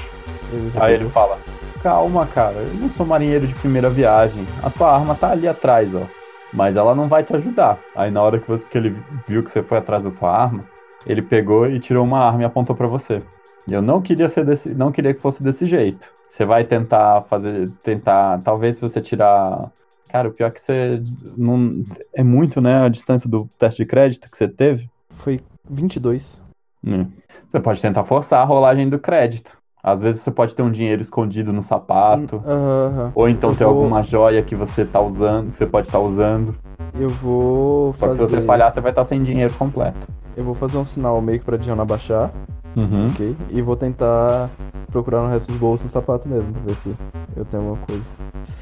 Ele 0.52 0.66
Aí 0.66 0.72
pegou. 0.74 0.90
ele 0.90 1.10
fala: 1.10 1.38
Calma, 1.84 2.26
cara, 2.26 2.56
eu 2.56 2.76
não 2.76 2.90
sou 2.90 3.06
marinheiro 3.06 3.46
de 3.46 3.54
primeira 3.56 3.90
viagem. 3.90 4.48
A 4.64 4.70
sua 4.70 4.96
arma 4.96 5.14
tá 5.16 5.32
ali 5.32 5.50
atrás, 5.50 5.94
ó. 5.94 6.08
Mas 6.54 6.78
ela 6.78 6.96
não 6.96 7.10
vai 7.10 7.26
te 7.26 7.36
ajudar. 7.36 7.78
Aí 7.94 8.10
na 8.10 8.22
hora 8.22 8.40
que, 8.40 8.48
você, 8.48 8.70
que 8.70 8.78
ele 8.78 8.96
viu 9.28 9.44
que 9.44 9.52
você 9.52 9.62
foi 9.62 9.80
atrás 9.80 10.06
da 10.06 10.10
sua 10.10 10.32
arma, 10.32 10.62
ele 11.06 11.22
pegou 11.22 11.68
e 11.68 11.82
tirou 11.82 12.06
uma 12.06 12.20
arma 12.20 12.44
e 12.44 12.46
apontou 12.46 12.74
pra 12.74 12.88
você. 12.88 13.22
E 13.68 13.74
eu 13.74 13.82
não 13.82 14.02
queria 14.02 14.30
ser 14.30 14.46
desse, 14.46 14.74
não 14.74 14.94
queria 14.94 15.14
que 15.14 15.20
fosse 15.20 15.44
desse 15.44 15.66
jeito. 15.66 16.08
Você 16.30 16.46
vai 16.46 16.64
tentar 16.64 17.22
fazer, 17.24 17.70
tentar, 17.84 18.40
talvez 18.42 18.76
se 18.76 18.82
você 18.82 19.02
tirar, 19.02 19.70
cara, 20.10 20.30
o 20.30 20.32
pior 20.32 20.48
é 20.48 20.52
que 20.52 20.62
você 20.62 21.04
não 21.38 21.84
é 22.16 22.24
muito, 22.24 22.62
né, 22.62 22.86
a 22.86 22.88
distância 22.88 23.30
do 23.30 23.46
teste 23.60 23.84
de 23.84 23.86
crédito 23.86 24.32
que 24.32 24.38
você 24.38 24.48
teve. 24.48 24.90
Foi 25.10 25.42
22. 25.70 26.46
Hum. 26.82 27.12
Você 27.50 27.60
pode 27.60 27.82
tentar 27.82 28.06
forçar 28.06 28.42
a 28.42 28.46
rolagem 28.46 28.90
do 28.90 28.98
crédito. 28.98 29.62
Às 29.86 30.02
vezes 30.02 30.22
você 30.22 30.32
pode 30.32 30.56
ter 30.56 30.62
um 30.64 30.72
dinheiro 30.72 31.02
escondido 31.02 31.52
no 31.52 31.62
sapato. 31.62 32.38
Aham. 32.46 33.12
Ou 33.14 33.28
então 33.28 33.50
Eu 33.50 33.56
ter 33.56 33.66
vou- 33.66 33.74
alguma 33.74 34.02
joia 34.02 34.42
que 34.42 34.56
você 34.56 34.86
tá 34.86 35.02
usando, 35.02 35.50
que 35.50 35.58
você 35.58 35.66
pode 35.66 35.88
estar 35.88 36.00
usando. 36.00 36.56
Eu 36.96 37.10
vou 37.10 37.92
Só 37.94 38.08
que 38.08 38.16
fazer. 38.16 38.26
se 38.30 38.36
você 38.38 38.42
falhar, 38.44 38.72
você 38.72 38.80
vai 38.80 38.92
estar 38.92 39.04
sem 39.04 39.22
dinheiro 39.22 39.54
completo. 39.56 40.08
Eu 40.38 40.46
vou 40.46 40.54
fazer 40.56 40.78
um 40.78 40.86
sinal 40.86 41.22
meio 41.22 41.40
que 41.40 41.46
pra 41.46 41.58
Diana 41.58 41.82
abaixar, 41.82 42.32
Uhum. 42.78 43.08
ok? 43.08 43.36
E 43.50 43.62
vou 43.62 43.76
tentar 43.76 44.50
procurar 44.90 45.22
no 45.22 45.28
resto 45.28 45.48
dos 45.48 45.58
bolsos 45.58 45.86
no 45.86 45.90
sapato 45.90 46.30
mesmo, 46.30 46.54
pra 46.54 46.64
ver 46.64 46.76
se 46.76 46.96
eu 47.36 47.44
tenho 47.44 47.64
alguma 47.64 47.86
coisa. 47.86 48.14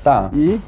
Tá. 0.04 0.30
E. 0.34 0.60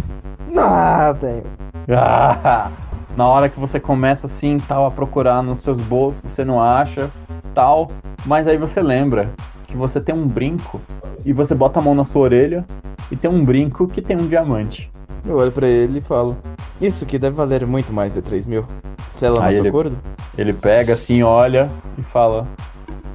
Ah, 0.57 1.15
tenho. 1.19 1.43
Ah, 1.89 2.69
na 3.17 3.27
hora 3.27 3.49
que 3.49 3.59
você 3.59 3.79
começa 3.79 4.27
assim, 4.27 4.57
tal, 4.67 4.85
a 4.85 4.91
procurar 4.91 5.41
nos 5.41 5.59
seus 5.61 5.79
bolsos, 5.81 6.19
você 6.23 6.45
não 6.45 6.61
acha, 6.61 7.09
tal. 7.55 7.87
Mas 8.25 8.47
aí 8.47 8.57
você 8.57 8.81
lembra 8.81 9.29
que 9.73 9.77
você 9.77 9.99
tem 9.99 10.13
um 10.13 10.27
brinco 10.27 10.79
e 11.25 11.33
você 11.33 11.55
bota 11.55 11.79
a 11.79 11.81
mão 11.81 11.95
na 11.95 12.05
sua 12.05 12.21
orelha 12.21 12.63
e 13.11 13.15
tem 13.15 13.29
um 13.29 13.43
brinco 13.43 13.87
que 13.87 14.03
tem 14.03 14.15
um 14.15 14.27
diamante. 14.27 14.91
Eu 15.25 15.37
olho 15.37 15.51
pra 15.51 15.67
ele 15.67 15.97
e 15.97 16.01
falo: 16.01 16.37
Isso 16.79 17.03
aqui 17.03 17.17
deve 17.17 17.35
valer 17.35 17.65
muito 17.65 17.91
mais 17.91 18.13
de 18.13 18.21
3 18.21 18.45
mil. 18.45 18.63
Sela 19.09 19.41
nosso 19.41 19.57
ele- 19.57 19.69
acordo? 19.69 19.97
Ele 20.37 20.53
pega 20.53 20.93
assim, 20.93 21.23
olha 21.23 21.67
e 21.97 22.03
fala: 22.03 22.47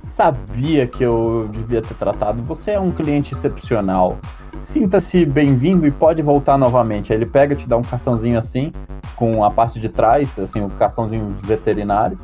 Sabia 0.00 0.84
que 0.88 1.04
eu 1.04 1.48
devia 1.52 1.80
ter 1.80 1.94
tratado. 1.94 2.42
Você 2.42 2.72
é 2.72 2.80
um 2.80 2.90
cliente 2.90 3.34
excepcional. 3.34 4.18
Sinta-se 4.58 5.24
bem-vindo 5.24 5.86
e 5.86 5.90
pode 5.90 6.20
voltar 6.20 6.58
novamente. 6.58 7.12
Aí 7.12 7.18
ele 7.18 7.26
pega, 7.26 7.54
te 7.54 7.68
dá 7.68 7.76
um 7.76 7.82
cartãozinho 7.82 8.38
assim, 8.38 8.72
com 9.16 9.44
a 9.44 9.50
parte 9.50 9.80
de 9.80 9.88
trás, 9.88 10.38
assim, 10.38 10.60
o 10.60 10.68
cartãozinho 10.68 11.28
veterinário. 11.42 12.18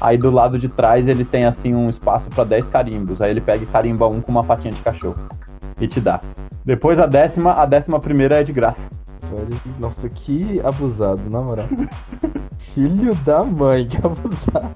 Aí 0.00 0.18
do 0.18 0.30
lado 0.30 0.58
de 0.58 0.68
trás 0.68 1.06
ele 1.06 1.24
tem 1.24 1.44
assim 1.44 1.74
um 1.74 1.88
espaço 1.88 2.28
para 2.30 2.44
10 2.44 2.68
carimbos. 2.68 3.20
Aí 3.22 3.30
ele 3.30 3.40
pega 3.40 3.62
e 3.62 3.66
carimba 3.66 4.06
um 4.08 4.20
com 4.20 4.32
uma 4.32 4.44
patinha 4.44 4.72
de 4.72 4.80
cachorro 4.80 5.16
e 5.80 5.86
te 5.86 6.00
dá. 6.00 6.20
Depois 6.64 6.98
a 6.98 7.06
décima, 7.06 7.52
a 7.52 7.64
décima 7.64 8.00
primeira 8.00 8.40
é 8.40 8.44
de 8.44 8.52
graça. 8.52 8.88
Nossa, 9.78 10.08
que 10.08 10.60
abusado, 10.64 11.28
na 11.30 11.40
moral. 11.40 11.66
Filho 12.58 13.14
da 13.16 13.42
mãe, 13.44 13.86
que 13.86 13.96
abusado. 13.98 14.74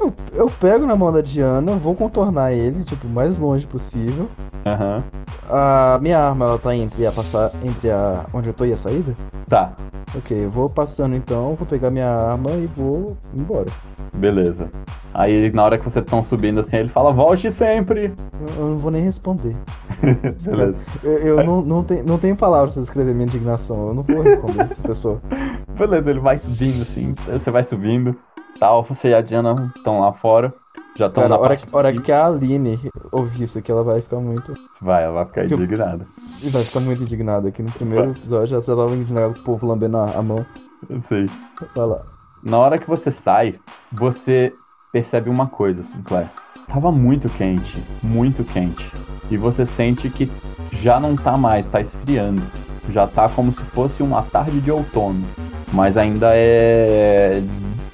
Eu, 0.00 0.12
eu 0.32 0.46
pego 0.60 0.86
na 0.86 0.96
mão 0.96 1.12
da 1.12 1.20
Diana, 1.20 1.72
vou 1.76 1.94
contornar 1.94 2.52
ele, 2.52 2.84
tipo, 2.84 3.06
o 3.06 3.10
mais 3.10 3.38
longe 3.38 3.66
possível. 3.66 4.28
Aham. 4.66 5.02
A 5.48 5.98
minha 6.00 6.18
arma, 6.18 6.46
ela 6.46 6.58
tá 6.58 6.74
entre 6.74 7.06
a 7.06 7.12
passar 7.12 7.52
entre 7.62 7.90
a 7.90 8.24
onde 8.32 8.48
eu 8.48 8.54
tô 8.54 8.64
e 8.64 8.72
a 8.72 8.76
saída? 8.76 9.14
Tá, 9.48 9.72
Ok, 10.14 10.44
eu 10.44 10.50
vou 10.50 10.68
passando 10.68 11.16
então, 11.16 11.54
vou 11.54 11.66
pegar 11.66 11.90
minha 11.90 12.10
arma 12.10 12.50
e 12.50 12.66
vou 12.66 13.16
embora. 13.34 13.66
beleza. 14.14 14.70
Aí 15.14 15.50
na 15.52 15.64
hora 15.64 15.78
que 15.78 15.84
vocês 15.84 16.04
estão 16.04 16.22
subindo 16.22 16.60
assim, 16.60 16.76
ele 16.76 16.88
fala: 16.88 17.12
Volte 17.12 17.50
sempre. 17.50 18.12
Eu, 18.40 18.62
eu 18.62 18.68
não 18.70 18.76
vou 18.76 18.90
nem 18.90 19.02
responder. 19.02 19.54
Beleza. 20.44 20.78
Eu, 21.02 21.12
eu 21.12 21.44
não, 21.44 21.62
não, 21.62 21.84
tenho, 21.84 22.04
não 22.04 22.18
tenho 22.18 22.36
palavras 22.36 22.74
pra 22.74 22.82
descrever 22.82 23.14
minha 23.14 23.26
indignação. 23.26 23.88
Eu 23.88 23.94
não 23.94 24.02
vou 24.02 24.22
responder 24.22 24.68
essa 24.70 24.82
pessoa. 24.82 25.20
Beleza, 25.78 26.10
ele 26.10 26.20
vai 26.20 26.36
subindo 26.38 26.82
assim, 26.82 27.14
você 27.26 27.50
vai 27.50 27.64
subindo, 27.64 28.14
tal, 28.62 28.84
você 28.84 29.08
e 29.08 29.14
a 29.14 29.20
Diana 29.20 29.72
estão 29.76 29.98
lá 29.98 30.12
fora, 30.12 30.54
já 30.94 31.06
estão 31.08 31.28
na 31.28 31.36
hora, 31.36 31.48
parte 31.48 31.66
hora 31.72 31.92
que 32.00 32.12
a 32.12 32.26
Aline 32.26 32.78
ouvir 33.10 33.42
isso 33.42 33.58
aqui, 33.58 33.72
ela 33.72 33.82
vai 33.82 34.00
ficar 34.00 34.18
muito. 34.18 34.54
Vai, 34.80 35.02
ela 35.02 35.12
vai 35.14 35.24
ficar 35.26 35.46
que 35.46 35.54
eu- 35.54 35.58
indignada. 35.58 36.06
E 36.40 36.48
vai 36.48 36.62
ficar 36.62 36.78
muito 36.80 37.02
indignada. 37.02 37.48
Aqui 37.48 37.60
no 37.62 37.72
primeiro 37.72 38.12
episódio 38.12 38.54
ela 38.54 38.62
já 38.64 38.74
tava 38.76 38.92
indignada 38.94 39.34
com 39.34 39.40
o 39.40 39.42
povo 39.42 39.66
lambendo 39.66 39.96
a, 39.96 40.10
a 40.12 40.22
mão. 40.22 40.46
Eu 40.88 41.00
sei. 41.00 41.26
Vai 41.74 41.86
lá. 41.86 42.02
Na 42.42 42.58
hora 42.58 42.78
que 42.78 42.88
você 42.88 43.10
sai, 43.10 43.56
você 43.92 44.52
percebe 44.92 45.28
uma 45.28 45.46
coisa, 45.48 45.82
Sinclair. 45.82 46.28
Tava 46.68 46.92
muito 46.92 47.28
quente, 47.28 47.82
muito 48.02 48.44
quente. 48.44 48.88
E 49.30 49.36
você 49.36 49.66
sente 49.66 50.08
que 50.08 50.30
já 50.70 51.00
não 51.00 51.16
tá 51.16 51.36
mais, 51.36 51.66
tá 51.66 51.80
esfriando. 51.80 52.42
Já 52.90 53.06
tá 53.08 53.28
como 53.28 53.52
se 53.52 53.62
fosse 53.62 54.02
uma 54.02 54.22
tarde 54.22 54.60
de 54.60 54.70
outono. 54.70 55.24
Mas 55.72 55.96
ainda 55.96 56.30
é. 56.34 57.42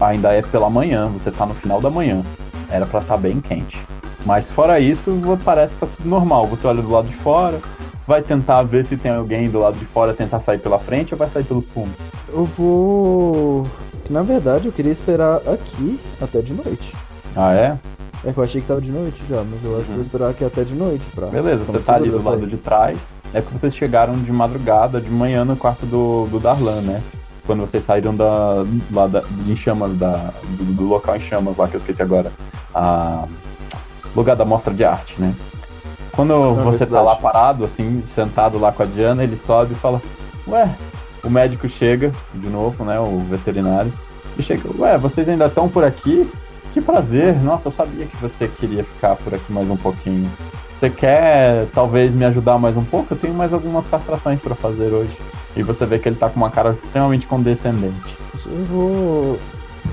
Ainda 0.01 0.33
é 0.33 0.43
pela 0.43 0.71
manhã, 0.71 1.09
você 1.09 1.31
tá 1.31 1.45
no 1.45 1.55
final 1.55 1.81
da 1.81 1.91
manhã. 1.91 2.23
Era 2.71 2.87
pra 2.87 3.01
estar 3.01 3.17
bem 3.17 3.41
quente. 3.41 3.79
Mas 4.25 4.51
fora 4.51 4.79
isso, 4.79 5.11
parece 5.45 5.75
que 5.75 5.81
tá 5.81 5.87
tudo 5.97 6.09
normal. 6.09 6.47
Você 6.49 6.67
olha 6.67 6.83
do 6.83 6.91
lado 6.91 7.09
de 7.09 7.17
fora, 7.17 7.61
você 7.99 8.07
vai 8.07 8.23
tentar 8.23 8.63
ver 8.63 8.85
se 8.85 8.97
tem 8.97 9.11
alguém 9.11 9.49
do 9.49 9.59
lado 9.59 9.79
de 9.79 9.85
fora 9.87 10.13
tentar 10.13 10.41
sair 10.41 10.59
pela 10.59 10.79
frente 10.79 11.15
ou 11.15 11.19
vai 11.19 11.29
sair 11.29 11.45
pelos 11.45 11.67
fundos. 11.69 11.95
Eu 12.29 12.45
vou. 12.45 13.67
Na 14.11 14.23
verdade, 14.23 14.67
eu 14.67 14.73
queria 14.73 14.93
esperar 14.93 15.37
aqui 15.37 15.99
até 16.21 16.41
de 16.41 16.53
noite. 16.53 16.95
Ah, 17.35 17.55
é? 17.55 17.79
É 18.25 18.33
que 18.33 18.39
eu 18.39 18.45
achei 18.45 18.61
que 18.61 18.67
tava 18.67 18.81
de 18.81 18.91
noite 18.91 19.23
já, 19.29 19.45
mas 19.45 19.65
eu 19.65 19.77
acho 19.77 19.85
que 19.85 19.91
eu 19.91 19.95
vou 19.95 20.03
esperar 20.03 20.31
aqui 20.31 20.45
até 20.45 20.65
de 20.65 20.75
noite 20.75 21.07
pra. 21.15 21.27
Beleza, 21.27 21.65
você 21.65 21.79
tá 21.79 21.95
ali 21.95 22.11
do 22.11 22.23
lado 22.23 22.47
de 22.47 22.57
trás. 22.57 22.99
É 23.33 23.41
que 23.41 23.53
vocês 23.53 23.75
chegaram 23.77 24.15
de 24.15 24.33
madrugada, 24.33 25.01
de 25.01 25.11
manhã 25.11 25.45
no 25.45 25.57
quarto 25.57 25.85
do, 25.85 26.27
do 26.27 26.41
Darlan, 26.41 26.81
né? 26.81 27.03
Quando 27.49 27.61
vocês 27.61 27.83
saíram 27.83 28.15
da, 28.15 28.63
lá 28.93 29.07
da, 29.07 29.25
em 29.47 29.57
chamas, 29.57 29.97
da, 29.97 30.35
do, 30.51 30.65
do 30.65 30.85
local 30.85 31.17
em 31.17 31.21
chamas 31.21 31.57
lá, 31.57 31.67
que 31.67 31.77
eu 31.77 31.79
esqueci 31.79 32.03
agora. 32.03 32.31
A, 32.75 33.25
lugar 34.15 34.37
da 34.37 34.45
mostra 34.45 34.75
de 34.75 34.85
arte, 34.85 35.19
né? 35.19 35.35
Quando 36.13 36.35
você 36.35 36.61
universidade. 36.61 36.91
tá 36.91 37.01
lá 37.01 37.17
parado, 37.17 37.65
assim, 37.65 38.03
sentado 38.03 38.59
lá 38.59 38.71
com 38.71 38.83
a 38.83 38.87
Diana, 38.87 39.25
ele 39.25 39.35
sobe 39.35 39.73
e 39.73 39.77
fala: 39.77 40.03
Ué, 40.47 40.69
o 41.25 41.31
médico 41.31 41.67
chega, 41.71 42.13
de 42.35 42.51
novo, 42.51 42.85
né? 42.85 43.01
O 43.01 43.21
veterinário. 43.21 43.91
E 44.39 44.43
chega: 44.43 44.69
Ué, 44.79 44.99
vocês 44.99 45.27
ainda 45.27 45.47
estão 45.47 45.71
por 45.71 45.85
aqui? 45.85 46.31
Que 46.75 46.83
prazer! 46.83 47.35
Nossa, 47.41 47.69
eu 47.69 47.73
sabia 47.73 48.05
que 48.05 48.17
você 48.19 48.47
queria 48.47 48.85
ficar 48.85 49.17
por 49.17 49.35
aqui 49.35 49.51
mais 49.51 49.71
um 49.71 49.77
pouquinho. 49.77 50.31
Você 50.71 50.91
quer 50.91 51.67
talvez 51.73 52.15
me 52.15 52.27
ajudar 52.27 52.59
mais 52.59 52.77
um 52.77 52.85
pouco? 52.85 53.15
Eu 53.15 53.19
tenho 53.19 53.33
mais 53.33 53.55
algumas 53.55 53.87
castrações 53.87 54.39
pra 54.39 54.55
fazer 54.55 54.93
hoje. 54.93 55.17
E 55.59 55.63
você 55.63 55.85
vê 55.85 55.99
que 55.99 56.09
ele 56.09 56.17
tá 56.17 56.31
com 56.31 56.37
uma 56.37 56.51
cara 56.51 56.71
extremamente 56.71 57.27
condescendente. 57.27 58.17
Eu 58.47 58.65
vou 58.67 59.39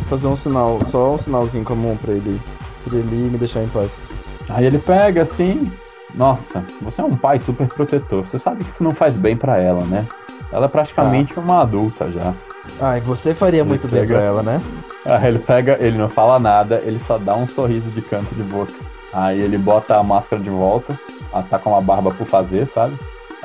fazer 0.08 0.28
um 0.28 0.36
sinal, 0.36 0.80
só 0.86 1.14
um 1.16 1.18
sinalzinho 1.18 1.64
com 1.66 1.74
a 1.74 1.76
mão 1.76 1.98
pra 1.98 2.12
ele. 2.14 2.40
Pra 2.84 2.98
ele 2.98 3.30
me 3.32 3.38
deixar 3.38 3.64
em 3.64 3.68
paz. 3.68 4.04
Aí 4.48 4.66
ele 4.66 4.78
pega 4.78 5.24
assim. 5.24 5.72
Nossa, 6.14 6.64
você 6.82 7.02
é 7.02 7.04
um 7.04 7.16
pai 7.18 7.40
super 7.40 7.68
protetor. 7.68 8.26
Você 8.28 8.38
sabe 8.38 8.64
que 8.64 8.70
isso 8.70 8.84
não 8.84 8.92
faz 8.92 9.18
bem 9.18 9.36
pra 9.36 9.58
ela, 9.58 9.84
né? 9.86 10.08
Ela 10.52 10.66
é 10.66 10.70
praticamente 10.70 11.38
uma 11.40 11.62
adulta 11.62 12.12
já. 12.12 12.34
Ai, 12.80 13.02
você 13.02 13.34
faria 13.34 13.62
Ele 13.62 13.70
muito 13.70 13.88
bem 13.88 14.02
pega- 14.02 14.16
pra 14.16 14.24
ela, 14.24 14.44
né? 14.44 14.62
Aí 15.04 15.28
ele 15.28 15.40
pega, 15.40 15.78
ele 15.82 15.98
não 15.98 16.10
fala 16.10 16.40
nada, 16.40 16.82
ele 16.86 17.00
só 17.00 17.18
dá 17.18 17.36
um 17.36 17.46
sorriso 17.48 17.90
de 17.90 18.02
canto 18.02 18.34
de 18.34 18.44
boca. 18.44 18.74
Aí 19.12 19.42
ele 19.42 19.58
bota 19.58 19.98
a 19.98 20.04
máscara 20.04 20.42
de 20.42 20.50
volta, 20.50 20.98
ela 21.34 21.44
tá 21.44 21.58
com 21.60 21.72
uma 21.72 21.82
barba 21.82 22.12
por 22.12 22.26
fazer, 22.26 22.66
sabe? 22.68 22.96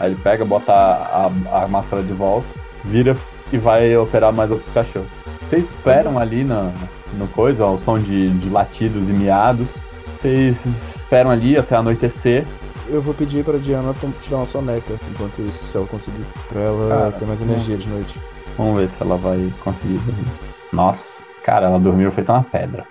Aí 0.00 0.10
ele 0.10 0.20
pega, 0.20 0.44
bota 0.46 0.72
a, 0.72 1.30
a, 1.50 1.64
a 1.64 1.68
máscara 1.68 2.02
de 2.02 2.12
volta, 2.14 2.48
vira 2.82 3.14
e 3.52 3.58
vai 3.58 3.94
operar 3.96 4.32
mais 4.32 4.50
outros 4.50 4.70
cachorros. 4.70 5.08
Vocês 5.46 5.64
esperam 5.64 6.18
ali 6.18 6.42
no, 6.42 6.72
no 7.18 7.28
coisa, 7.28 7.66
ó, 7.66 7.74
o 7.74 7.78
som 7.78 7.98
de, 7.98 8.30
de 8.30 8.48
latidos 8.48 9.08
e 9.10 9.12
miados. 9.12 9.68
Vocês 10.16 10.64
esperam 10.88 11.30
ali 11.30 11.58
até 11.58 11.76
anoitecer. 11.76 12.46
Eu 12.88 13.02
vou 13.02 13.12
pedir 13.12 13.44
pra 13.44 13.58
Diana 13.58 13.94
tirar 14.20 14.38
uma 14.38 14.46
soneca 14.46 14.94
enquanto 15.10 15.40
isso, 15.42 15.64
se 15.64 15.76
ela 15.76 15.86
conseguir. 15.86 16.24
Pra 16.48 16.60
ela 16.62 16.88
Cara, 16.88 17.12
ter 17.12 17.26
mais 17.26 17.42
energia 17.42 17.76
de 17.76 17.88
noite. 17.88 18.20
Vamos 18.56 18.80
ver 18.80 18.88
se 18.88 19.02
ela 19.02 19.16
vai 19.16 19.52
conseguir 19.62 19.98
dormir. 19.98 20.26
Nossa, 20.72 21.18
cara, 21.44 21.66
ela 21.66 21.78
dormiu 21.78 22.10
feita 22.10 22.32
uma 22.32 22.42
pedra. 22.42 22.86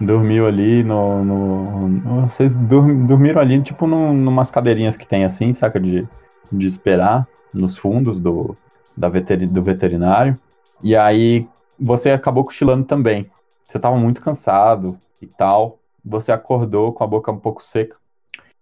Dormiu 0.00 0.46
ali 0.46 0.82
no. 0.82 1.22
no- 1.24 1.88
no- 1.88 2.20
vocês 2.26 2.54
dormiram 2.56 3.40
ali, 3.40 3.60
tipo, 3.62 3.86
num, 3.86 4.12
numas 4.14 4.50
cadeirinhas 4.50 4.96
que 4.96 5.06
tem 5.06 5.24
assim, 5.24 5.52
saca? 5.52 5.78
De, 5.78 6.08
de 6.50 6.66
esperar, 6.66 7.28
nos 7.52 7.76
fundos 7.76 8.18
do, 8.18 8.56
da 8.96 9.08
veteri- 9.08 9.46
do 9.46 9.60
veterinário. 9.60 10.34
E 10.82 10.96
aí 10.96 11.46
você 11.78 12.10
acabou 12.10 12.44
cochilando 12.44 12.84
também. 12.84 13.30
Você 13.62 13.78
tava 13.78 13.96
muito 13.96 14.20
cansado 14.22 14.98
e 15.20 15.26
tal. 15.26 15.78
Você 16.04 16.32
acordou 16.32 16.92
com 16.92 17.04
a 17.04 17.06
boca 17.06 17.30
um 17.30 17.38
pouco 17.38 17.62
seca. 17.62 17.96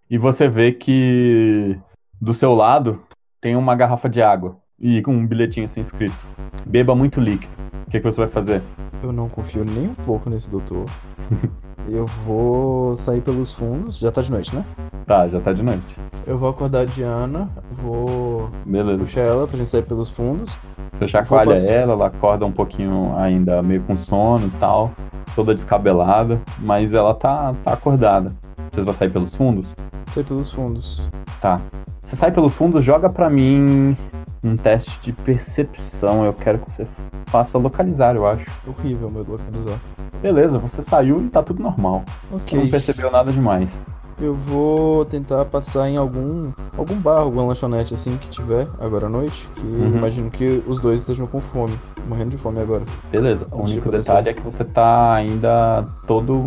E 0.09 0.17
você 0.17 0.49
vê 0.49 0.71
que 0.73 1.79
do 2.19 2.33
seu 2.33 2.53
lado 2.53 3.01
tem 3.39 3.55
uma 3.55 3.75
garrafa 3.75 4.09
de 4.09 4.21
água 4.21 4.57
e 4.81 5.01
com 5.01 5.11
um 5.11 5.25
bilhetinho 5.25 5.65
assim 5.65 5.81
escrito: 5.81 6.17
Beba 6.65 6.95
muito 6.95 7.19
líquido. 7.19 7.51
O 7.87 7.89
que, 7.89 7.99
que 7.99 8.05
você 8.05 8.17
vai 8.17 8.27
fazer? 8.27 8.61
Eu 9.01 9.11
não 9.11 9.27
confio 9.27 9.65
nem 9.65 9.87
um 9.87 9.93
pouco 9.93 10.29
nesse 10.29 10.51
doutor. 10.51 10.85
Eu 11.87 12.05
vou 12.05 12.95
sair 12.95 13.21
pelos 13.21 13.51
fundos. 13.51 13.97
Já 13.97 14.11
tá 14.11 14.21
de 14.21 14.29
noite, 14.29 14.55
né? 14.55 14.63
Tá, 15.07 15.27
já 15.27 15.39
tá 15.39 15.51
de 15.51 15.63
noite. 15.63 15.97
Eu 16.27 16.37
vou 16.37 16.49
acordar 16.49 16.81
a 16.81 16.85
Diana, 16.85 17.49
vou 17.71 18.51
Beleza. 18.63 18.99
puxar 18.99 19.21
ela 19.21 19.47
pra 19.47 19.57
gente 19.57 19.69
sair 19.69 19.81
pelos 19.81 20.11
fundos. 20.11 20.55
Você 20.91 21.07
chacoalha 21.07 21.53
ela, 21.53 21.93
ela 21.93 22.07
acorda 22.07 22.45
um 22.45 22.51
pouquinho 22.51 23.15
ainda 23.17 23.63
meio 23.63 23.81
com 23.83 23.97
sono 23.97 24.47
e 24.47 24.51
tal, 24.59 24.91
toda 25.35 25.55
descabelada, 25.55 26.39
mas 26.59 26.93
ela 26.93 27.13
tá, 27.15 27.55
tá 27.63 27.73
acordada. 27.73 28.35
Vocês 28.71 28.85
vão 28.85 28.93
sair 28.93 29.09
pelos 29.09 29.33
fundos? 29.33 29.67
Sair 30.05 30.25
pelos 30.25 30.51
fundos. 30.51 31.09
Tá. 31.41 31.59
Você 32.01 32.15
sai 32.15 32.31
pelos 32.31 32.53
fundos, 32.53 32.83
joga 32.83 33.09
pra 33.09 33.29
mim 33.29 33.95
um 34.43 34.55
teste 34.55 34.99
de 35.01 35.13
percepção. 35.13 36.23
Eu 36.23 36.33
quero 36.33 36.59
que 36.59 36.71
você 36.71 36.87
faça 37.27 37.57
localizar, 37.57 38.15
eu 38.15 38.27
acho. 38.27 38.45
Horrível 38.67 39.09
meu 39.09 39.25
localizar. 39.27 39.79
Beleza, 40.21 40.57
você 40.57 40.81
saiu 40.81 41.17
e 41.23 41.29
tá 41.29 41.41
tudo 41.41 41.61
normal. 41.63 42.03
Você 42.29 42.35
Ok. 42.35 42.59
não 42.59 42.69
percebeu 42.69 43.09
nada 43.11 43.31
demais. 43.31 43.81
Eu 44.21 44.33
vou 44.33 45.05
tentar 45.05 45.45
passar 45.45 45.89
em 45.89 45.95
algum 45.95 46.51
algum 46.77 46.95
bar, 46.95 47.19
alguma 47.19 47.43
lanchonete 47.45 47.93
assim 47.93 48.17
que 48.17 48.29
tiver 48.29 48.67
agora 48.79 49.05
à 49.05 49.09
noite. 49.09 49.47
Que 49.55 49.61
Uhum. 49.61 49.97
imagino 49.97 50.29
que 50.29 50.61
os 50.67 50.79
dois 50.79 51.01
estejam 51.01 51.25
com 51.25 51.39
fome. 51.39 51.73
Morrendo 52.07 52.31
de 52.31 52.37
fome 52.37 52.59
agora. 52.59 52.83
Beleza, 53.11 53.45
o 53.51 53.63
único 53.63 53.89
detalhe 53.89 54.29
é 54.29 54.33
que 54.33 54.41
você 54.41 54.63
tá 54.65 55.13
ainda 55.13 55.85
todo 56.05 56.43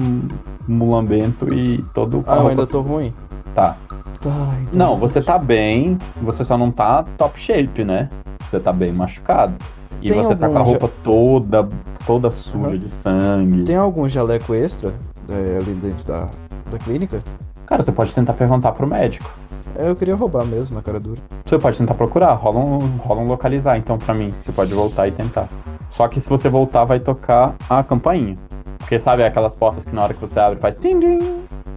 mulambento 0.68 1.52
e 1.52 1.82
todo. 1.94 2.22
Ah, 2.26 2.36
eu 2.36 2.48
ainda 2.48 2.66
tô 2.66 2.80
ruim? 2.80 3.12
Tá. 3.54 3.76
Tá, 4.20 4.30
então. 4.62 4.78
Não, 4.78 4.96
você 4.96 5.20
tá 5.20 5.36
bem, 5.36 5.98
você 6.20 6.44
só 6.44 6.56
não 6.56 6.70
tá 6.70 7.02
top 7.18 7.40
shape, 7.40 7.84
né? 7.84 8.08
Você 8.48 8.60
tá 8.60 8.72
bem 8.72 8.92
machucado. 8.92 9.54
E 10.00 10.08
Tem 10.10 10.22
você 10.22 10.36
tá 10.36 10.48
com 10.48 10.58
a 10.58 10.62
roupa 10.62 10.88
toda, 11.02 11.68
toda 12.06 12.30
suja 12.30 12.68
Aham. 12.68 12.78
de 12.78 12.88
sangue. 12.90 13.64
Tem 13.64 13.76
algum 13.76 14.08
jaleco 14.08 14.54
extra 14.54 14.94
é, 15.28 15.56
ali 15.58 15.72
dentro 15.74 16.04
da, 16.06 16.28
da 16.70 16.78
clínica? 16.78 17.20
Cara, 17.66 17.82
você 17.82 17.92
pode 17.92 18.12
tentar 18.14 18.32
perguntar 18.34 18.72
pro 18.72 18.86
médico. 18.86 19.30
É, 19.74 19.88
eu 19.88 19.96
queria 19.96 20.14
roubar 20.14 20.44
mesmo, 20.44 20.76
na 20.76 20.82
cara 20.82 21.00
dura. 21.00 21.20
Você 21.44 21.58
pode 21.58 21.78
tentar 21.78 21.94
procurar, 21.94 22.32
rola 22.34 22.58
um, 22.58 22.78
rola 22.98 23.20
um 23.20 23.26
localizar 23.26 23.78
então 23.78 23.96
pra 23.96 24.12
mim. 24.14 24.30
Você 24.42 24.52
pode 24.52 24.74
voltar 24.74 25.08
e 25.08 25.12
tentar. 25.12 25.48
Só 25.88 26.06
que 26.08 26.20
se 26.20 26.28
você 26.28 26.48
voltar, 26.48 26.84
vai 26.84 27.00
tocar 27.00 27.54
a 27.68 27.82
campainha. 27.82 28.34
Porque 28.78 28.98
sabe 28.98 29.24
aquelas 29.24 29.54
portas 29.54 29.84
que 29.84 29.94
na 29.94 30.02
hora 30.02 30.12
que 30.14 30.20
você 30.20 30.38
abre 30.38 30.58
faz? 30.58 30.78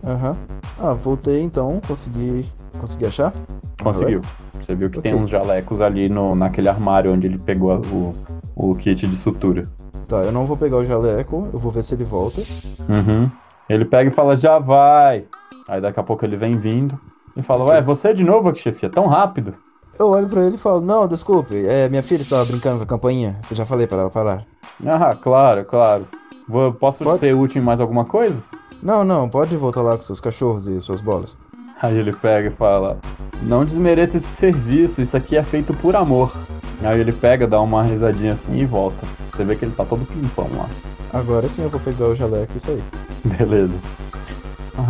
Aham. 0.03 0.36
Ah, 0.78 0.94
voltei 0.94 1.41
então, 1.41 1.80
consegui. 1.88 2.45
Consegui 2.80 3.06
achar? 3.06 3.34
Conseguiu. 3.82 4.22
Você 4.60 4.76
viu 4.76 4.90
que 4.90 4.99
tem 4.99 5.14
Ok. 5.14 5.24
uns 5.24 5.30
jalecos 5.30 5.80
ali 5.80 6.10
no, 6.10 6.36
naquele 6.36 6.68
armário 6.68 7.14
onde 7.14 7.28
ele 7.28 7.38
pegou 7.38 7.80
o, 7.94 8.12
o 8.56 8.76
kit 8.76 9.07
de 9.07 9.16
sutura. 9.16 9.68
Tá, 10.07 10.18
eu 10.18 10.32
não 10.32 10.45
vou 10.45 10.57
pegar 10.57 10.78
o 10.78 10.86
jaleco, 10.86 11.49
eu 11.53 11.60
vou 11.60 11.72
ver 11.72 11.84
se 11.84 11.95
ele 11.95 12.03
volta. 12.03 12.41
Uhum. 12.90 13.30
Ele 13.70 13.86
pega 13.86 14.10
e 14.10 14.14
fala, 14.14 14.36
já 14.36 14.60
vai. 14.60 15.26
Aí 15.68 15.82
daqui 15.82 16.00
a 16.00 16.04
pouco 16.04 16.24
ele 16.26 16.36
vem 16.36 16.58
vindo 16.58 17.00
e 17.36 17.42
fala, 17.42 17.66
ué, 17.66 17.82
você 17.82 18.14
de 18.14 18.24
novo 18.24 18.50
aqui, 18.50 18.60
chefia, 18.62 18.90
tão 18.90 19.08
rápido? 19.08 19.56
Eu 19.98 20.10
olho 20.10 20.28
pra 20.28 20.42
ele 20.44 20.56
e 20.56 20.60
falo, 20.60 20.82
não, 20.82 21.08
desculpe, 21.08 21.56
é, 21.66 21.88
minha 21.90 22.04
filha 22.04 22.22
estava 22.22 22.44
brincando 22.46 22.78
com 22.78 22.84
a 22.84 22.88
campainha. 22.88 23.40
Eu 23.50 23.56
já 23.56 23.66
falei 23.66 23.88
pra 23.88 23.98
ela 24.00 24.10
parar. 24.10 24.46
Ah, 24.86 25.16
claro, 25.16 25.64
claro. 25.66 26.08
Vou, 26.48 26.74
posso 26.74 27.04
Pode- 27.04 27.20
ser 27.20 27.34
útil 27.34 27.62
em 27.62 27.66
mais 27.66 27.80
alguma 27.80 28.06
coisa? 28.06 28.44
Não, 28.84 29.04
não, 29.04 29.28
pode 29.30 29.56
voltar 29.58 29.82
lá 29.82 29.96
com 29.96 30.02
seus 30.02 30.20
cachorros 30.20 30.68
e 30.68 30.80
suas 30.82 31.02
bolas. 31.02 31.38
Aí 31.81 31.97
ele 31.97 32.14
pega 32.14 32.47
e 32.47 32.52
fala, 32.52 32.97
não 33.41 33.65
desmereça 33.65 34.18
esse 34.18 34.27
serviço, 34.27 35.02
isso 35.02 35.15
aqui 35.15 35.35
é 35.35 35.43
feito 35.43 35.73
por 35.73 35.95
amor. 35.95 36.34
Aí 36.84 36.99
ele 36.99 37.11
pega, 37.11 37.47
dá 37.47 37.60
uma 37.61 37.84
risadinha 37.84 38.34
assim 38.34 38.57
e 38.57 38.65
volta. 38.65 39.06
Você 39.34 39.43
vê 39.43 39.56
que 39.56 39.65
ele 39.65 39.73
tá 39.76 39.84
todo 39.84 40.06
pimpão 40.06 40.49
lá. 40.56 40.69
Agora 41.14 41.47
sim 41.49 41.64
eu 41.64 41.69
vou 41.69 41.80
pegar 41.80 42.07
o 42.07 42.15
jaleco 42.15 42.53
e 42.56 42.60
sair. 42.60 42.84
Beleza. 43.23 43.73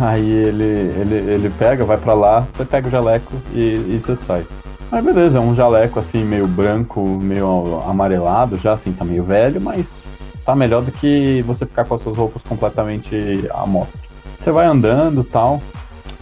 Aí 0.00 0.28
ele, 0.28 0.64
ele, 0.64 1.14
ele 1.14 1.50
pega, 1.50 1.84
vai 1.84 1.96
pra 1.96 2.12
lá, 2.12 2.40
você 2.40 2.64
pega 2.64 2.88
o 2.88 2.90
jaleco 2.90 3.32
e, 3.52 3.74
e 3.88 4.00
você 4.00 4.16
sai. 4.16 4.44
Aí 4.90 5.02
beleza, 5.02 5.38
é 5.38 5.40
um 5.40 5.54
jaleco 5.54 5.98
assim, 5.98 6.24
meio 6.24 6.46
branco, 6.46 7.04
meio 7.04 7.82
amarelado 7.88 8.56
já, 8.56 8.72
assim, 8.72 8.92
tá 8.92 9.04
meio 9.04 9.24
velho, 9.24 9.60
mas 9.60 10.02
tá 10.44 10.54
melhor 10.54 10.82
do 10.82 10.92
que 10.92 11.42
você 11.46 11.66
ficar 11.66 11.84
com 11.84 11.94
as 11.94 12.02
suas 12.02 12.16
roupas 12.16 12.42
completamente 12.42 13.48
à 13.52 13.66
mostra. 13.66 14.00
Você 14.38 14.52
vai 14.52 14.66
andando 14.66 15.24
tal, 15.24 15.60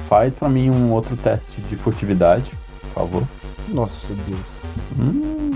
faz 0.08 0.34
pra 0.34 0.48
mim 0.48 0.70
um 0.70 0.92
outro 0.92 1.16
teste 1.16 1.60
de 1.62 1.76
furtividade, 1.76 2.52
por 2.80 2.88
favor. 2.88 3.22
Nossa 3.68 4.14
Deus. 4.14 4.60
Hum, 4.98 5.50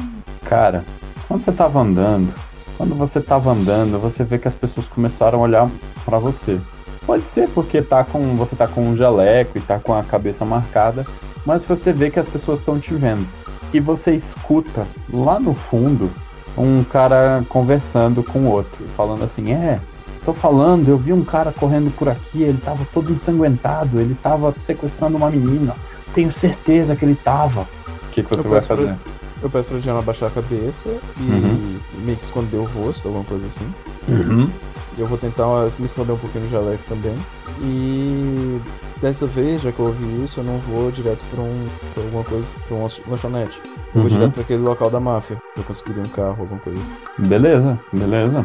cara, 0.44 0.84
quando 1.26 1.42
você 1.42 1.52
tava 1.52 1.80
andando, 1.80 2.32
quando 2.76 2.94
você 2.94 3.20
tava 3.20 3.52
andando, 3.52 3.98
você 3.98 4.24
vê 4.24 4.38
que 4.38 4.48
as 4.48 4.54
pessoas 4.54 4.88
começaram 4.88 5.40
a 5.40 5.42
olhar 5.42 5.70
pra 6.04 6.18
você. 6.18 6.60
Pode 7.04 7.24
ser 7.24 7.48
porque 7.50 7.82
tá 7.82 8.04
com, 8.04 8.36
você 8.36 8.54
tá 8.54 8.68
com 8.68 8.82
um 8.82 8.96
jaleco 8.96 9.56
e 9.56 9.60
tá 9.60 9.78
com 9.78 9.94
a 9.94 10.02
cabeça 10.02 10.44
marcada, 10.44 11.06
mas 11.44 11.64
você 11.64 11.92
vê 11.92 12.10
que 12.10 12.20
as 12.20 12.28
pessoas 12.28 12.60
estão 12.60 12.78
te 12.78 12.94
vendo. 12.94 13.26
E 13.72 13.80
você 13.80 14.14
escuta 14.14 14.86
lá 15.12 15.38
no 15.38 15.54
fundo 15.54 16.10
um 16.56 16.82
cara 16.84 17.44
conversando 17.48 18.22
com 18.22 18.40
o 18.40 18.50
outro, 18.50 18.86
falando 18.96 19.24
assim: 19.24 19.52
É, 19.52 19.80
tô 20.28 20.34
falando, 20.34 20.88
eu 20.88 20.98
vi 20.98 21.10
um 21.12 21.24
cara 21.24 21.50
correndo 21.52 21.90
por 21.96 22.06
aqui, 22.08 22.42
ele 22.42 22.58
tava 22.62 22.86
todo 22.92 23.10
ensanguentado, 23.10 23.98
ele 23.98 24.14
tava 24.22 24.54
sequestrando 24.58 25.16
uma 25.16 25.30
menina. 25.30 25.74
Tenho 26.12 26.30
certeza 26.30 26.94
que 26.94 27.02
ele 27.04 27.14
tava. 27.14 27.62
O 27.62 28.10
que, 28.10 28.22
que 28.22 28.28
você 28.28 28.40
Eu 28.46 28.50
vai 28.50 28.60
pra- 28.60 28.76
fazer? 28.76 28.94
Eu 29.40 29.48
peço 29.48 29.68
pra 29.68 29.78
Diana 29.78 30.00
abaixar 30.00 30.28
a 30.28 30.32
cabeça 30.32 30.90
e 31.18 31.22
Uhum. 31.22 31.78
meio 32.04 32.16
que 32.18 32.24
esconder 32.24 32.56
o 32.58 32.64
rosto, 32.64 33.06
alguma 33.08 33.24
coisa 33.24 33.46
assim. 33.46 33.66
Uhum. 34.08 34.50
Eu 34.98 35.06
vou 35.06 35.16
tentar 35.16 35.46
me 35.78 35.84
esconder 35.86 36.12
um 36.12 36.18
pouquinho 36.18 36.44
no 36.44 36.50
jaleco 36.50 36.82
também. 36.88 37.14
E 37.62 38.60
dessa 39.00 39.26
vez, 39.26 39.62
já 39.62 39.70
que 39.72 39.78
eu 39.78 39.86
ouvi 39.86 40.24
isso, 40.24 40.40
eu 40.40 40.44
não 40.44 40.58
vou 40.58 40.90
direto 40.90 41.24
pra, 41.30 41.40
um, 41.42 41.66
pra 41.94 42.02
alguma 42.02 42.24
coisa, 42.24 42.54
pra 42.66 42.76
um 42.76 42.86
lanchonete. 43.08 43.60
Eu 43.64 43.72
vou 43.94 44.02
Uhum. 44.02 44.08
direto 44.08 44.32
pra 44.32 44.42
aquele 44.42 44.62
local 44.62 44.90
da 44.90 44.98
máfia. 45.00 45.36
Pra 45.54 45.62
eu 45.62 45.64
conseguir 45.64 45.98
um 46.00 46.08
carro, 46.08 46.36
alguma 46.40 46.60
coisa 46.60 46.80
assim. 46.82 46.96
Beleza, 47.28 47.78
beleza. 47.92 48.44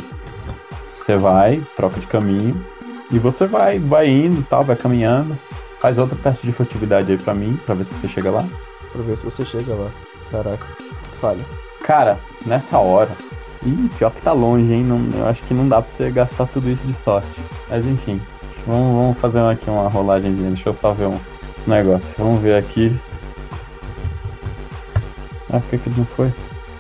Você 1.03 1.17
vai, 1.17 1.61
troca 1.75 1.99
de 1.99 2.07
caminho. 2.07 2.65
E 3.11 3.19
você 3.19 3.45
vai, 3.45 3.77
vai 3.77 4.07
indo 4.07 4.41
tal, 4.43 4.63
vai 4.63 4.77
caminhando. 4.77 5.37
Faz 5.77 5.97
outro 5.97 6.17
teste 6.17 6.47
de 6.47 6.53
furtividade 6.53 7.11
aí 7.11 7.17
pra 7.17 7.33
mim, 7.33 7.59
pra 7.65 7.75
ver 7.75 7.83
se 7.83 7.93
você 7.93 8.07
chega 8.07 8.31
lá. 8.31 8.45
Pra 8.89 9.01
ver 9.01 9.17
se 9.17 9.23
você 9.25 9.43
chega 9.43 9.75
lá. 9.75 9.89
Caraca, 10.31 10.65
falha. 11.19 11.43
Cara, 11.83 12.17
nessa 12.45 12.77
hora. 12.77 13.11
Ih, 13.65 13.89
pior 13.97 14.11
que 14.11 14.21
tá 14.21 14.31
longe, 14.31 14.71
hein? 14.71 14.81
Não, 14.81 15.19
eu 15.19 15.27
acho 15.27 15.43
que 15.43 15.53
não 15.53 15.67
dá 15.67 15.81
pra 15.81 15.91
você 15.91 16.09
gastar 16.09 16.47
tudo 16.47 16.69
isso 16.69 16.87
de 16.87 16.93
sorte. 16.93 17.27
Mas 17.69 17.85
enfim. 17.85 18.21
Vamos, 18.65 19.01
vamos 19.01 19.17
fazer 19.17 19.41
aqui 19.41 19.69
uma 19.69 19.89
rolagem. 19.89 20.33
Deixa 20.33 20.69
eu 20.69 20.73
só 20.73 20.93
ver 20.93 21.07
um 21.07 21.19
negócio. 21.67 22.15
Vamos 22.17 22.39
ver 22.41 22.55
aqui. 22.55 22.97
Ah, 25.51 25.59
por 25.59 25.69
que 25.69 25.77
que 25.79 25.89
não 25.89 26.05
foi? 26.05 26.33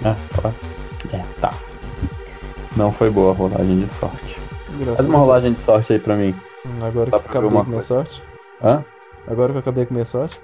Ah, 0.05 0.15
tá. 0.41 0.49
É, 1.11 1.21
tá. 1.41 1.53
Não 2.75 2.91
foi 2.91 3.09
boa 3.09 3.31
a 3.31 3.35
rolagem 3.35 3.79
de 3.79 3.87
sorte. 3.87 4.39
Graças 4.79 4.97
Faz 4.97 5.07
uma 5.07 5.19
rolagem 5.19 5.53
de 5.53 5.59
sorte 5.59 5.93
aí 5.93 5.99
pra 5.99 6.15
mim. 6.15 6.33
Hum, 6.65 6.83
Agora 6.83 7.11
Dá 7.11 7.19
que 7.19 7.27
acabei 7.27 7.49
com 7.51 7.63
minha 7.63 7.81
sorte. 7.81 8.23
Hã? 8.61 8.83
Agora 9.27 9.51
que 9.51 9.57
eu 9.57 9.59
acabei 9.59 9.85
com 9.85 9.93
minha 9.93 10.05
sorte. 10.05 10.39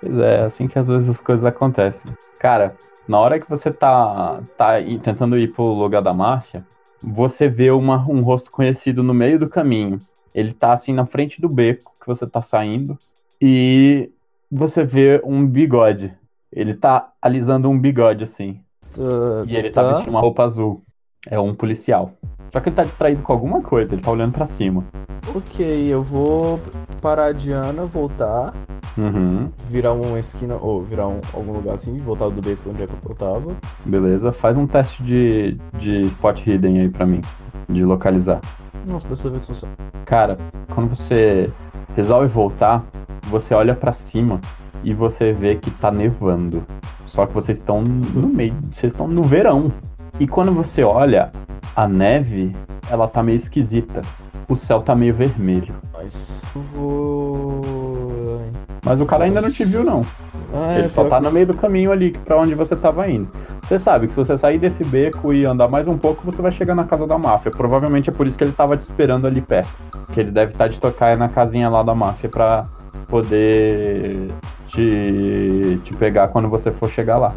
Pois 0.00 0.18
é, 0.18 0.40
assim 0.40 0.68
que 0.68 0.78
às 0.78 0.88
vezes 0.88 1.08
as 1.08 1.20
coisas 1.20 1.44
acontecem. 1.44 2.12
Cara, 2.38 2.76
na 3.08 3.18
hora 3.18 3.38
que 3.38 3.48
você 3.48 3.72
tá, 3.72 4.40
tá 4.56 4.74
tentando 5.02 5.38
ir 5.38 5.52
pro 5.52 5.64
lugar 5.64 6.02
da 6.02 6.12
marcha, 6.12 6.64
você 7.02 7.48
vê 7.48 7.70
uma, 7.70 7.98
um 8.08 8.20
rosto 8.20 8.50
conhecido 8.50 9.02
no 9.02 9.14
meio 9.14 9.38
do 9.38 9.48
caminho. 9.48 9.98
Ele 10.34 10.52
tá 10.52 10.72
assim 10.72 10.92
na 10.92 11.06
frente 11.06 11.40
do 11.40 11.48
beco 11.48 11.92
que 12.00 12.06
você 12.06 12.26
tá 12.26 12.40
saindo 12.40 12.98
e 13.40 14.10
você 14.50 14.84
vê 14.84 15.20
um 15.24 15.46
bigode. 15.46 16.14
Ele 16.52 16.74
tá 16.74 17.12
alisando 17.20 17.70
um 17.70 17.78
bigode 17.78 18.24
assim. 18.24 18.60
Tá, 18.92 19.00
E 19.46 19.56
ele 19.56 19.70
tá 19.70 19.82
tá. 19.82 19.92
vestindo 19.92 20.10
uma 20.10 20.20
roupa 20.20 20.44
azul. 20.44 20.82
É 21.28 21.38
um 21.38 21.54
policial. 21.54 22.12
Só 22.52 22.60
que 22.60 22.68
ele 22.68 22.76
tá 22.76 22.84
distraído 22.84 23.22
com 23.22 23.32
alguma 23.32 23.62
coisa, 23.62 23.94
ele 23.94 24.02
tá 24.02 24.10
olhando 24.10 24.32
pra 24.32 24.46
cima. 24.46 24.84
Ok, 25.34 25.64
eu 25.88 26.02
vou 26.02 26.60
parar 27.00 27.26
a 27.26 27.32
Diana, 27.32 27.86
voltar, 27.86 28.52
Uhum, 28.96 29.50
virar 29.68 29.94
uma 29.94 30.18
esquina, 30.18 30.56
ou 30.60 30.82
virar 30.82 31.08
um, 31.08 31.20
algum 31.32 31.52
lugar 31.52 31.74
assim, 31.74 31.96
voltar 31.96 32.28
do 32.28 32.42
beco 32.42 32.68
onde 32.68 32.82
é 32.82 32.86
que 32.86 32.92
eu 32.92 33.14
tava. 33.14 33.56
beleza. 33.84 34.30
Faz 34.32 34.56
um 34.56 34.66
teste 34.66 35.02
de, 35.02 35.56
de 35.78 36.02
spot 36.02 36.46
hidden 36.46 36.80
aí 36.80 36.88
pra 36.90 37.06
mim. 37.06 37.20
De 37.68 37.84
localizar. 37.84 38.40
Nossa, 38.86 39.08
dessa 39.08 39.30
vez 39.30 39.46
funciona. 39.46 39.74
Cara, 40.04 40.36
quando 40.74 40.90
você 40.90 41.50
resolve 41.96 42.26
voltar, 42.26 42.84
você 43.28 43.54
olha 43.54 43.74
pra 43.74 43.92
cima 43.92 44.40
e 44.84 44.92
você 44.92 45.32
vê 45.32 45.54
que 45.54 45.70
tá 45.70 45.90
nevando. 45.90 46.62
Só 47.06 47.24
que 47.24 47.32
vocês 47.32 47.58
estão 47.58 47.82
no 47.82 48.26
meio, 48.26 48.54
vocês 48.72 48.92
estão 48.92 49.06
no 49.08 49.22
verão. 49.22 49.72
E 50.22 50.26
quando 50.28 50.52
você 50.52 50.84
olha, 50.84 51.32
a 51.74 51.88
neve, 51.88 52.54
ela 52.88 53.08
tá 53.08 53.24
meio 53.24 53.34
esquisita. 53.34 54.02
O 54.48 54.54
céu 54.54 54.80
tá 54.80 54.94
meio 54.94 55.12
vermelho. 55.12 55.74
Mas 55.92 56.44
vou. 56.72 58.40
Mas 58.86 59.00
o 59.00 59.04
cara 59.04 59.24
ainda 59.24 59.42
não 59.42 59.50
te 59.50 59.64
viu, 59.64 59.82
não. 59.82 60.02
Ah, 60.54 60.78
Ele 60.78 60.88
só 60.90 61.02
pior 61.02 61.10
tá 61.10 61.20
no 61.20 61.32
meio 61.32 61.48
do 61.48 61.54
caminho 61.54 61.90
ali, 61.90 62.12
pra 62.12 62.36
onde 62.36 62.54
você 62.54 62.76
tava 62.76 63.10
indo. 63.10 63.28
Você 63.64 63.80
sabe 63.80 64.06
que 64.06 64.12
se 64.12 64.18
você 64.20 64.38
sair 64.38 64.58
desse 64.58 64.84
beco 64.84 65.34
e 65.34 65.44
andar 65.44 65.66
mais 65.66 65.88
um 65.88 65.98
pouco, 65.98 66.24
você 66.24 66.40
vai 66.40 66.52
chegar 66.52 66.76
na 66.76 66.84
casa 66.84 67.04
da 67.04 67.18
máfia. 67.18 67.50
Provavelmente 67.50 68.08
é 68.08 68.12
por 68.12 68.24
isso 68.24 68.38
que 68.38 68.44
ele 68.44 68.52
tava 68.52 68.76
te 68.76 68.82
esperando 68.82 69.26
ali 69.26 69.40
perto. 69.40 69.72
Que 70.12 70.20
ele 70.20 70.30
deve 70.30 70.52
estar 70.52 70.68
de 70.68 70.78
tocar 70.78 71.16
na 71.16 71.28
casinha 71.28 71.68
lá 71.68 71.82
da 71.82 71.96
máfia 71.96 72.28
pra 72.28 72.64
poder 73.08 74.30
te, 74.68 75.80
te 75.82 75.92
pegar 75.94 76.28
quando 76.28 76.48
você 76.48 76.70
for 76.70 76.88
chegar 76.88 77.18
lá. 77.18 77.34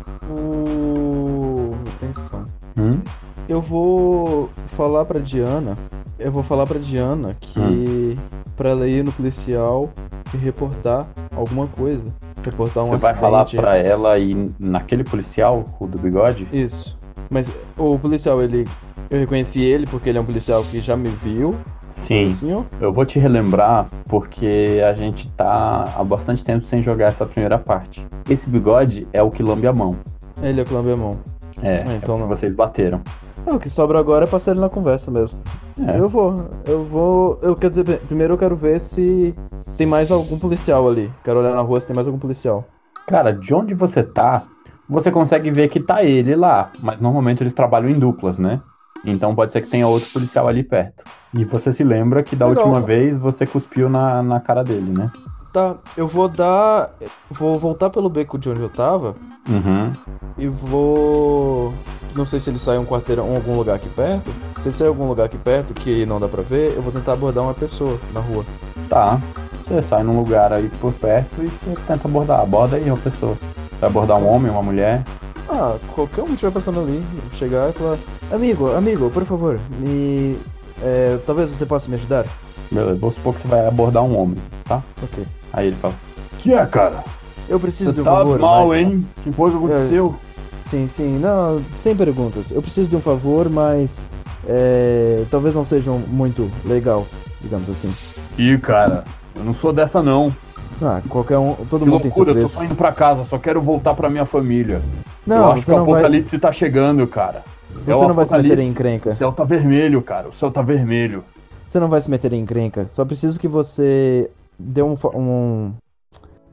Hum? 2.77 2.99
Eu 3.47 3.61
vou 3.61 4.49
falar 4.67 5.05
pra 5.05 5.19
Diana. 5.19 5.77
Eu 6.17 6.31
vou 6.31 6.43
falar 6.43 6.65
pra 6.65 6.79
Diana 6.79 7.35
que 7.39 8.17
pra 8.55 8.69
ela 8.69 8.87
ir 8.87 9.03
no 9.03 9.11
policial 9.11 9.89
e 10.33 10.37
reportar 10.37 11.05
alguma 11.35 11.67
coisa. 11.67 12.13
Reportar 12.43 12.83
um 12.83 12.87
Você 12.87 12.97
vai 12.97 13.11
acidente. 13.11 13.19
falar 13.19 13.45
pra 13.45 13.77
ela 13.77 14.17
ir 14.17 14.51
naquele 14.59 15.03
policial, 15.03 15.65
o 15.79 15.87
do 15.87 15.97
bigode? 15.97 16.47
Isso. 16.53 16.97
Mas 17.29 17.51
o 17.77 17.97
policial, 17.99 18.41
ele. 18.41 18.67
Eu 19.09 19.19
reconheci 19.19 19.61
ele 19.61 19.85
porque 19.85 20.09
ele 20.09 20.17
é 20.17 20.21
um 20.21 20.25
policial 20.25 20.63
que 20.63 20.79
já 20.79 20.95
me 20.95 21.09
viu. 21.09 21.55
Sim. 21.91 22.25
Ó. 22.53 22.63
Eu 22.81 22.91
vou 22.91 23.05
te 23.05 23.19
relembrar 23.19 23.87
porque 24.05 24.81
a 24.87 24.93
gente 24.93 25.27
tá 25.31 25.85
há 25.97 26.03
bastante 26.03 26.43
tempo 26.43 26.65
sem 26.65 26.81
jogar 26.81 27.07
essa 27.07 27.25
primeira 27.25 27.57
parte. 27.57 28.05
Esse 28.29 28.49
bigode 28.49 29.07
é 29.13 29.21
o 29.23 29.29
que 29.31 29.41
lambe 29.41 29.67
a 29.67 29.73
mão. 29.73 29.95
Ele 30.41 30.59
é 30.59 30.63
o 30.63 30.65
Clamber 30.65 30.97
Mão. 30.97 31.17
É, 31.61 31.83
Ah, 31.87 31.93
então 31.95 32.15
é 32.15 32.19
não. 32.19 32.27
vocês 32.27 32.53
bateram. 32.53 33.01
O 33.47 33.59
que 33.59 33.69
sobra 33.69 33.99
agora 33.99 34.25
é 34.25 34.27
passar 34.27 34.51
ele 34.51 34.59
na 34.59 34.69
conversa 34.69 35.11
mesmo. 35.11 35.39
É. 35.87 35.97
Eu 35.99 36.09
vou. 36.09 36.49
Eu 36.65 36.83
vou. 36.83 37.37
Eu 37.41 37.55
quero 37.55 37.69
dizer, 37.73 37.99
primeiro 38.07 38.33
eu 38.33 38.37
quero 38.37 38.55
ver 38.55 38.79
se 38.79 39.35
tem 39.77 39.85
mais 39.85 40.11
algum 40.11 40.39
policial 40.39 40.87
ali. 40.87 41.11
Quero 41.23 41.39
olhar 41.39 41.53
na 41.53 41.61
rua 41.61 41.79
se 41.79 41.87
tem 41.87 41.95
mais 41.95 42.07
algum 42.07 42.19
policial. 42.19 42.65
Cara, 43.07 43.31
de 43.31 43.53
onde 43.53 43.75
você 43.75 44.01
tá, 44.01 44.43
você 44.89 45.11
consegue 45.11 45.51
ver 45.51 45.67
que 45.67 45.79
tá 45.79 46.03
ele 46.03 46.35
lá, 46.35 46.71
mas 46.81 46.99
normalmente 46.99 47.43
eles 47.43 47.53
trabalham 47.53 47.89
em 47.89 47.99
duplas, 47.99 48.39
né? 48.39 48.61
Então 49.05 49.35
pode 49.35 49.51
ser 49.51 49.61
que 49.61 49.69
tenha 49.69 49.87
outro 49.87 50.09
policial 50.11 50.47
ali 50.47 50.63
perto. 50.63 51.03
E 51.31 51.45
você 51.45 51.71
se 51.71 51.83
lembra 51.83 52.23
que 52.23 52.35
da 52.35 52.47
Legal. 52.47 52.63
última 52.63 52.81
vez 52.81 53.19
você 53.19 53.45
cuspiu 53.45 53.87
na, 53.87 54.23
na 54.23 54.39
cara 54.39 54.63
dele, 54.63 54.91
né? 54.91 55.11
Tá, 55.55 55.77
eu 55.95 56.05
vou 56.05 56.27
dar. 56.27 56.91
Vou 57.31 57.57
voltar 57.57 57.89
pelo 57.89 58.09
beco 58.09 58.37
de 58.37 58.49
onde 58.49 58.59
eu 58.61 58.67
tava 58.67 59.15
Uhum. 59.47 59.93
e 60.37 60.49
vou. 60.49 61.73
Não 62.13 62.25
sei 62.25 62.41
se 62.41 62.49
ele 62.49 62.57
sai 62.57 62.77
um 62.77 62.85
quarteirão 62.85 63.29
em 63.31 63.37
algum 63.37 63.55
lugar 63.55 63.77
aqui 63.77 63.87
perto. 63.87 64.29
Se 64.61 64.67
ele 64.67 64.75
sair 64.75 64.87
em 64.87 64.89
algum 64.89 65.07
lugar 65.07 65.27
aqui 65.27 65.37
perto 65.37 65.73
que 65.73 66.05
não 66.05 66.19
dá 66.19 66.27
pra 66.27 66.41
ver, 66.41 66.73
eu 66.75 66.81
vou 66.81 66.91
tentar 66.91 67.13
abordar 67.13 67.41
uma 67.41 67.53
pessoa 67.53 67.97
na 68.13 68.19
rua. 68.19 68.43
Tá. 68.89 69.17
Você 69.63 69.81
sai 69.81 70.03
num 70.03 70.17
lugar 70.19 70.51
aí 70.51 70.67
por 70.81 70.91
perto 70.91 71.41
e 71.41 71.47
você 71.47 71.75
tenta 71.87 72.05
abordar. 72.05 72.41
Aborda 72.41 72.75
aí 72.75 72.89
uma 72.91 72.97
pessoa. 72.97 73.37
Vai 73.79 73.89
abordar 73.89 74.17
um 74.17 74.27
homem, 74.27 74.51
uma 74.51 74.61
mulher. 74.61 75.05
Ah, 75.47 75.77
qualquer 75.93 76.23
um 76.23 76.27
que 76.27 76.33
estiver 76.33 76.51
passando 76.51 76.81
ali, 76.81 77.01
chegar 77.35 77.69
e 77.69 77.73
falar: 77.73 77.97
Amigo, 78.29 78.73
amigo, 78.75 79.09
por 79.09 79.23
favor, 79.23 79.57
me. 79.79 80.37
é, 80.83 81.17
talvez 81.25 81.49
você 81.49 81.65
possa 81.65 81.87
me 81.87 81.95
ajudar? 81.95 82.25
Beleza, 82.69 82.95
vou 82.99 83.11
supor 83.11 83.35
que 83.35 83.41
você 83.43 83.47
vai 83.47 83.65
abordar 83.65 84.03
um 84.03 84.17
homem, 84.19 84.37
tá? 84.65 84.83
Ok. 85.01 85.23
Aí 85.55 85.67
ele 85.67 85.75
fala: 85.77 85.93
Que 86.39 86.53
é, 86.53 86.65
cara? 86.65 87.03
Eu 87.47 87.59
preciso 87.59 87.91
de 87.91 87.97
Você 87.97 88.01
um 88.01 88.05
tá 88.05 88.11
favor. 88.11 88.39
mal, 88.39 88.67
mas- 88.69 88.79
hein? 88.79 89.07
Que 89.23 89.31
foi 89.31 89.51
que 89.51 89.57
aconteceu? 89.57 90.15
Sim, 90.63 90.87
sim, 90.87 91.19
não, 91.19 91.63
sem 91.77 91.95
perguntas. 91.95 92.51
Eu 92.51 92.61
preciso 92.61 92.89
de 92.89 92.95
um 92.95 93.01
favor, 93.01 93.49
mas. 93.49 94.07
é, 94.47 95.23
talvez 95.29 95.55
não 95.55 95.63
seja 95.63 95.91
muito 95.91 96.49
legal, 96.65 97.07
digamos 97.41 97.69
assim. 97.69 97.93
Ih, 98.37 98.57
cara, 98.57 99.03
eu 99.35 99.43
não 99.43 99.53
sou 99.53 99.71
dessa 99.71 100.01
não. 100.03 100.35
Ah, 100.81 101.01
qualquer 101.07 101.37
um. 101.37 101.53
Todo 101.69 101.85
Que 101.85 101.89
mundo 101.89 102.01
tem 102.01 102.11
seu 102.11 102.23
loucura, 102.25 102.39
eu 102.39 102.47
tô 102.47 102.49
preço. 102.49 102.65
indo 102.65 102.75
pra 102.75 102.91
casa, 102.91 103.23
só 103.25 103.37
quero 103.37 103.61
voltar 103.61 103.93
pra 103.93 104.09
minha 104.09 104.25
família. 104.25 104.81
eu 105.25 105.35
Não, 105.35 105.51
acho 105.51 105.61
você 105.61 105.71
que 105.71 105.75
o 105.75 105.79
não 105.79 105.85
vai. 105.85 105.93
apocalipse 106.01 106.37
tá 106.39 106.51
chegando, 106.51 107.07
cara. 107.07 107.43
É 107.87 107.93
Você 107.93 108.03
o 108.03 108.07
não 108.07 108.15
vai 108.15 108.25
se 108.25 108.31
meter 108.33 108.45
apocalipse. 108.47 108.67
em 108.67 108.71
encrenca. 108.71 109.09
O 109.11 109.15
céu 109.17 109.31
tá 109.31 109.43
vermelho, 109.43 110.01
cara. 110.01 110.27
O 110.29 110.33
céu 110.33 110.51
tá 110.51 110.61
vermelho. 110.61 111.23
Você 111.65 111.79
não 111.79 111.89
vai 111.89 112.01
se 112.01 112.09
meter 112.09 112.33
em 112.33 112.41
encrenca. 112.41 112.87
Só 112.87 113.05
preciso 113.05 113.39
que 113.39 113.47
você 113.47 114.29
dê 114.57 114.81
um. 114.81 114.95
um 115.13 115.73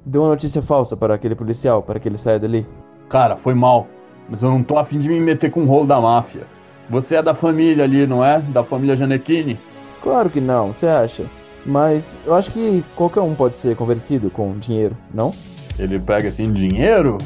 dê 0.05 0.19
uma 0.19 0.29
notícia 0.29 0.63
falsa 0.63 0.97
para 0.97 1.15
aquele 1.15 1.35
policial, 1.35 1.83
para 1.83 1.99
que 1.99 2.09
ele 2.09 2.19
saia 2.19 2.39
dali. 2.39 2.67
Cara, 3.09 3.37
foi 3.37 3.55
mal. 3.55 3.87
Mas 4.29 4.43
eu 4.43 4.51
não 4.51 4.63
tô 4.63 4.79
afim 4.79 4.99
de 4.99 5.09
me 5.09 5.21
meter 5.21 5.51
com 5.51 5.63
o 5.63 5.67
rolo 5.67 5.87
da 5.87 6.01
máfia. 6.01 6.47
Você 6.89 7.17
é 7.17 7.23
da 7.23 7.35
família 7.35 7.85
ali, 7.85 8.07
não 8.07 8.25
é? 8.25 8.39
Da 8.41 8.65
família 8.65 8.97
Janequini? 8.97 9.59
Claro 10.03 10.29
que 10.29 10.41
não, 10.41 10.73
você 10.73 10.87
acha? 10.87 11.25
Mas 11.65 12.19
eu 12.27 12.35
acho 12.35 12.51
que 12.51 12.85
qualquer 12.97 13.21
um 13.21 13.35
pode 13.35 13.57
ser 13.57 13.77
convertido 13.77 14.31
com 14.31 14.59
dinheiro, 14.59 14.97
não? 15.15 15.33
Ele 15.79 15.99
pega 15.99 16.29
assim, 16.29 16.53
dinheiro? 16.53 17.19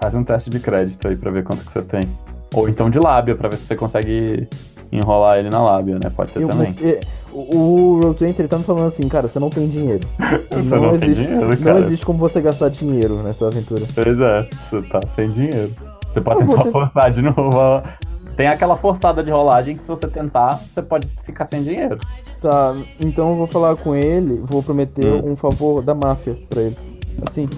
Faz 0.00 0.14
um 0.14 0.24
teste 0.24 0.50
de 0.50 0.58
crédito 0.58 1.06
aí 1.06 1.16
pra 1.16 1.30
ver 1.30 1.44
quanto 1.44 1.64
que 1.64 1.72
você 1.72 1.82
tem. 1.82 2.02
Ou 2.52 2.68
então 2.68 2.90
de 2.90 2.98
lábia, 2.98 3.34
pra 3.34 3.48
ver 3.48 3.56
se 3.56 3.66
você 3.66 3.76
consegue 3.76 4.48
enrolar 4.96 5.38
ele 5.38 5.50
na 5.50 5.62
lábia, 5.62 5.94
né? 6.02 6.10
Pode 6.14 6.32
ser 6.32 6.42
Eu- 6.42 6.48
também. 6.48 6.66
mas, 6.78 6.84
é, 6.84 7.00
o 7.32 7.96
o 7.96 8.00
Roll20 8.00 8.38
ele 8.38 8.48
tá 8.48 8.58
me 8.58 8.64
falando 8.64 8.86
assim, 8.86 9.08
cara, 9.08 9.26
você 9.26 9.38
não 9.40 9.50
tem 9.50 9.66
dinheiro. 9.68 10.06
Não, 10.64 10.80
não 10.82 10.94
existe, 10.94 11.26
dinheiro, 11.26 11.48
não 11.50 11.56
cara. 11.56 11.78
existe 11.80 12.06
como 12.06 12.18
você 12.18 12.40
gastar 12.40 12.68
dinheiro 12.70 13.22
nessa 13.22 13.46
aventura. 13.48 13.82
Pois 13.94 14.20
é, 14.20 14.48
você 14.70 14.82
tá 14.82 15.00
sem 15.14 15.28
dinheiro. 15.30 15.72
Você 16.12 16.20
pode 16.20 16.40
Eu 16.42 16.46
tentar 16.48 16.62
tentar- 16.62 16.72
forçar 16.80 17.10
de 17.10 17.20
novo. 17.22 17.82
Tem 18.36 18.46
aquela 18.48 18.76
forçada 18.76 19.22
de 19.22 19.30
rolagem 19.30 19.76
que 19.76 19.82
se 19.82 19.88
você 19.88 20.06
tentar, 20.08 20.56
você 20.58 20.80
pode 20.82 21.08
ficar 21.24 21.44
sem 21.46 21.62
dinheiro. 21.62 21.98
Tá, 22.40 22.74
então 23.00 23.30
eu 23.30 23.36
vou 23.36 23.46
falar 23.46 23.74
com 23.76 23.94
ele, 23.96 24.40
vou 24.44 24.62
prometer 24.62 25.06
Hum. 25.06 25.32
um 25.32 25.36
favor 25.36 25.82
da 25.82 25.94
máfia 25.94 26.36
pra 26.48 26.62
ele. 26.62 26.76
Assim. 27.26 27.48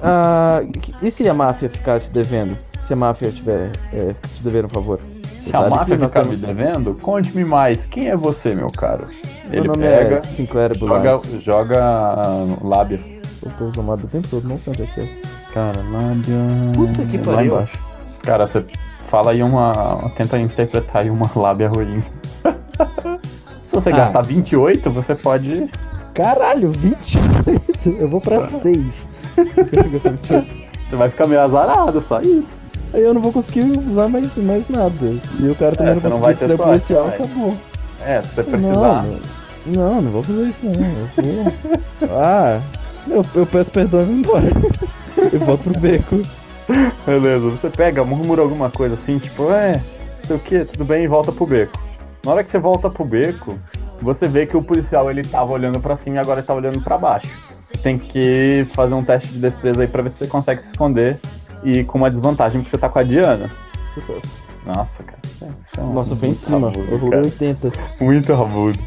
Ah, 0.00 0.60
e 1.02 1.10
se 1.10 1.28
a 1.28 1.34
máfia 1.34 1.68
ficar 1.68 1.98
te 2.00 2.10
devendo? 2.10 2.56
Se 2.80 2.92
a 2.92 2.96
máfia 2.96 3.30
tiver 3.30 3.72
é, 3.92 4.14
te 4.32 4.42
dever 4.42 4.64
um 4.64 4.68
favor? 4.68 4.98
Se 5.50 5.56
a 5.56 5.68
máfia 5.68 5.96
que 5.98 6.12
temos- 6.12 6.30
me 6.30 6.36
devendo, 6.36 6.94
conte-me 6.94 7.44
mais. 7.44 7.84
Quem 7.86 8.08
é 8.08 8.16
você, 8.16 8.54
meu 8.54 8.70
caro? 8.70 9.06
Meu 9.48 9.60
Ele 9.60 9.68
nome 9.68 9.82
pega, 9.82 10.14
é 10.14 10.16
Sinclair 10.16 10.76
joga, 10.78 10.96
Bulaz. 11.10 11.42
joga 11.42 11.78
ah, 11.82 12.46
lábia. 12.62 13.00
Eu 13.44 13.50
tô 13.58 13.64
usando 13.66 13.88
lábio 13.88 14.06
o 14.06 14.08
tempo 14.08 14.26
todo, 14.28 14.48
não 14.48 14.58
sei 14.58 14.72
onde 14.72 14.82
é 14.82 14.86
que 14.86 15.00
é. 15.00 15.08
Cara, 15.54 15.80
lábia. 15.82 16.36
Puta 16.74 17.04
que 17.06 17.16
lá 17.18 17.36
pariu. 17.36 17.52
embaixo. 17.54 17.78
Cara, 18.22 18.46
você 18.46 18.64
fala 19.08 19.30
aí 19.30 19.42
uma. 19.42 20.10
Tenta 20.16 20.38
interpretar 20.38 21.02
aí 21.02 21.10
uma 21.10 21.30
lábia 21.36 21.68
ruim. 21.68 22.02
Se 23.62 23.72
você 23.72 23.90
Ah, 23.90 23.96
gastar 23.96 24.24
sim. 24.24 24.34
28, 24.36 24.90
você 24.90 25.14
pode. 25.14 25.70
Caralho, 26.14 26.70
28? 26.70 27.90
Eu 28.00 28.08
vou 28.08 28.20
pra 28.20 28.40
6. 28.40 29.10
Você 30.88 30.96
vai 30.96 31.10
ficar 31.10 31.26
meio 31.26 31.40
azarado, 31.42 32.00
só 32.00 32.20
isso. 32.20 32.46
Eu 32.96 33.12
não 33.14 33.20
vou 33.20 33.32
conseguir 33.32 33.60
usar 33.60 34.08
mais, 34.08 34.36
mais 34.38 34.68
nada. 34.68 35.18
Se 35.18 35.46
o 35.48 35.54
cara 35.54 35.76
também 35.76 35.92
É, 35.92 35.94
não 35.96 36.00
conseguir 36.02 36.38
sorte, 36.38 36.56
policial, 36.56 37.04
vai. 37.04 37.14
acabou. 37.14 37.56
É, 38.04 38.22
se 38.22 38.28
você 38.34 38.42
precisar. 38.42 39.04
Não, 39.04 39.20
não, 39.66 40.02
não 40.02 40.10
vou 40.12 40.22
fazer 40.22 40.42
isso 40.44 40.64
não. 40.64 40.72
Eu 40.72 41.34
vou... 41.44 41.52
Ah, 42.10 42.60
eu, 43.08 43.24
eu 43.34 43.46
peço 43.46 43.70
perdão 43.72 44.02
e 44.02 44.04
vou 44.04 44.14
embora. 44.14 44.46
Eu 45.32 45.40
volto 45.40 45.62
pro 45.70 45.80
beco. 45.80 46.20
Beleza, 47.06 47.48
você 47.48 47.70
pega, 47.70 48.04
murmura 48.04 48.42
alguma 48.42 48.70
coisa 48.70 48.94
assim, 48.94 49.18
tipo, 49.18 49.50
é, 49.50 49.80
sei 50.26 50.36
o 50.36 50.38
que, 50.38 50.64
tudo 50.64 50.84
bem, 50.84 51.04
e 51.04 51.08
volta 51.08 51.32
pro 51.32 51.46
beco. 51.46 51.72
Na 52.24 52.32
hora 52.32 52.44
que 52.44 52.50
você 52.50 52.58
volta 52.58 52.90
pro 52.90 53.04
beco, 53.04 53.58
você 54.02 54.28
vê 54.28 54.44
que 54.46 54.56
o 54.56 54.62
policial 54.62 55.10
ele 55.10 55.22
tava 55.22 55.52
olhando 55.52 55.80
pra 55.80 55.96
cima 55.96 56.16
e 56.16 56.18
agora 56.18 56.40
ele 56.40 56.46
tá 56.46 56.52
olhando 56.54 56.80
pra 56.82 56.98
baixo. 56.98 57.28
Você 57.64 57.78
tem 57.78 57.98
que 57.98 58.66
fazer 58.74 58.94
um 58.94 59.02
teste 59.02 59.28
de 59.30 59.38
destreza 59.38 59.80
aí 59.80 59.86
pra 59.88 60.02
ver 60.02 60.10
se 60.10 60.18
você 60.18 60.26
consegue 60.26 60.60
se 60.62 60.68
esconder 60.68 61.18
e 61.66 61.84
com 61.84 61.98
uma 61.98 62.10
desvantagem 62.10 62.60
porque 62.60 62.70
você 62.70 62.78
tá 62.78 62.88
com 62.88 62.98
a 62.98 63.02
Diana. 63.02 63.50
Sucesso. 63.92 64.38
Nossa, 64.64 65.02
cara. 65.02 65.18
é 65.76 65.80
um 65.80 65.92
Nossa, 65.92 66.16
foi 66.16 66.28
em 66.28 66.34
cima. 66.34 66.68
rabudo, 66.70 66.88
Eu 66.90 66.98
rolei 66.98 67.10
cara. 67.10 67.24
80. 67.24 67.72
Muito 68.00 68.32
rabudo. 68.34 68.78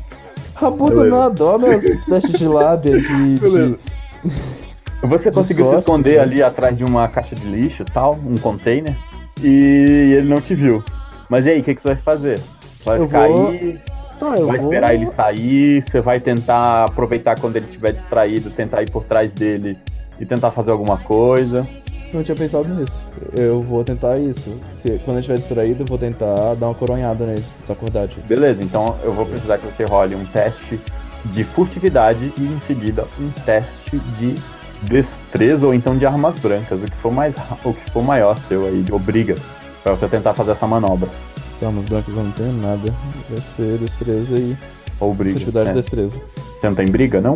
Rabudo 0.56 0.96
Beleza. 0.96 1.16
nada, 1.18 1.46
ó 1.46 1.58
meus 1.58 1.84
testes 2.06 2.38
de 2.40 2.48
lábia, 2.48 3.00
de... 3.00 3.36
de... 3.36 3.80
Você 5.02 5.30
De 5.32 5.36
conseguiu 5.38 5.66
se 5.66 5.72
sorte, 5.72 5.80
esconder 5.80 6.16
né? 6.18 6.20
ali 6.24 6.44
atrás 6.44 6.78
de 6.78 6.84
uma 6.84 7.08
caixa 7.08 7.34
de 7.34 7.46
lixo 7.48 7.86
tal, 7.86 8.16
um 8.16 8.36
container, 8.38 8.94
e 9.42 10.14
ele 10.18 10.28
não 10.28 10.42
te 10.42 10.54
viu. 10.54 10.84
Mas 11.30 11.46
e 11.46 11.52
aí, 11.52 11.62
o 11.62 11.64
que, 11.64 11.74
que 11.76 11.82
você 11.82 11.90
vai 11.90 11.98
fazer? 11.98 12.40
Vai 12.84 12.98
Eu 13.00 13.08
ficar 13.08 13.28
vou- 13.30 13.48
aí, 13.50 13.80
Tá, 14.20 14.32
vai 14.32 14.38
vou... 14.42 14.56
esperar 14.56 14.94
ele 14.94 15.06
sair, 15.06 15.82
você 15.82 16.02
vai 16.02 16.20
tentar 16.20 16.84
aproveitar 16.86 17.40
quando 17.40 17.56
ele 17.56 17.68
estiver 17.68 17.94
distraído, 17.94 18.50
tentar 18.50 18.82
ir 18.84 18.92
por 18.92 19.06
trás 19.06 19.32
dele 19.34 19.78
e 20.20 20.26
tentar 20.26 20.52
fazer 20.52 20.72
alguma 20.72 20.98
coisa. 20.98 21.66
Não 22.14 22.24
tinha 22.24 22.36
pensado 22.36 22.68
nisso. 22.68 23.10
Eu 23.34 23.62
vou 23.62 23.84
tentar 23.84 24.18
isso. 24.18 24.60
Se, 24.68 25.00
quando 25.06 25.18
eu 25.18 25.20
estiver 25.20 25.38
distraído, 25.38 25.84
eu 25.84 25.88
vou 25.88 25.98
tentar 25.98 26.56
dar 26.56 26.68
uma 26.68 26.76
coronhada 26.76 27.26
nele, 27.26 27.44
desacordar, 27.60 28.08
tipo. 28.08 28.28
Beleza, 28.28 28.64
então 28.64 28.98
eu 29.04 29.14
vou 29.14 29.26
precisar 29.26 29.58
que 29.58 29.66
você 29.66 29.84
role 29.84 30.16
um 30.16 30.26
teste 30.26 30.80
de 31.26 31.44
furtividade 31.44 32.34
e 32.38 32.44
em 32.44 32.60
seguida 32.62 33.06
um 33.20 33.30
teste 33.46 34.00
de 34.18 34.36
destreza 34.84 35.66
ou 35.66 35.74
então 35.74 35.98
de 35.98 36.06
armas 36.06 36.36
brancas, 36.40 36.82
o 36.82 36.86
que 36.86 36.96
for 36.98 37.12
mais 37.12 37.36
o 37.66 37.74
que 37.74 37.92
for 37.92 38.02
maior 38.02 38.38
seu 38.38 38.66
aí, 38.66 38.82
de 38.82 38.94
obriga, 38.94 39.36
pra 39.84 39.94
você 39.94 40.08
tentar 40.08 40.34
fazer 40.34 40.52
essa 40.52 40.66
manobra. 40.66 41.10
Se 41.54 41.66
armas 41.66 41.86
brancas 41.86 42.16
eu 42.16 42.24
não 42.24 42.32
tenho 42.32 42.54
nada. 42.54 42.94
Vai 43.30 43.40
ser 43.40 43.78
destreza 43.78 44.38
e 44.38 44.58
Ou 45.00 45.14
briga. 45.14 45.34
furtividade 45.34 45.70
é. 45.70 45.72
e 45.74 45.76
destreza. 45.76 46.22
Você 46.38 46.68
não 46.68 46.76
tem 46.76 46.86
briga, 46.86 47.20
não? 47.20 47.36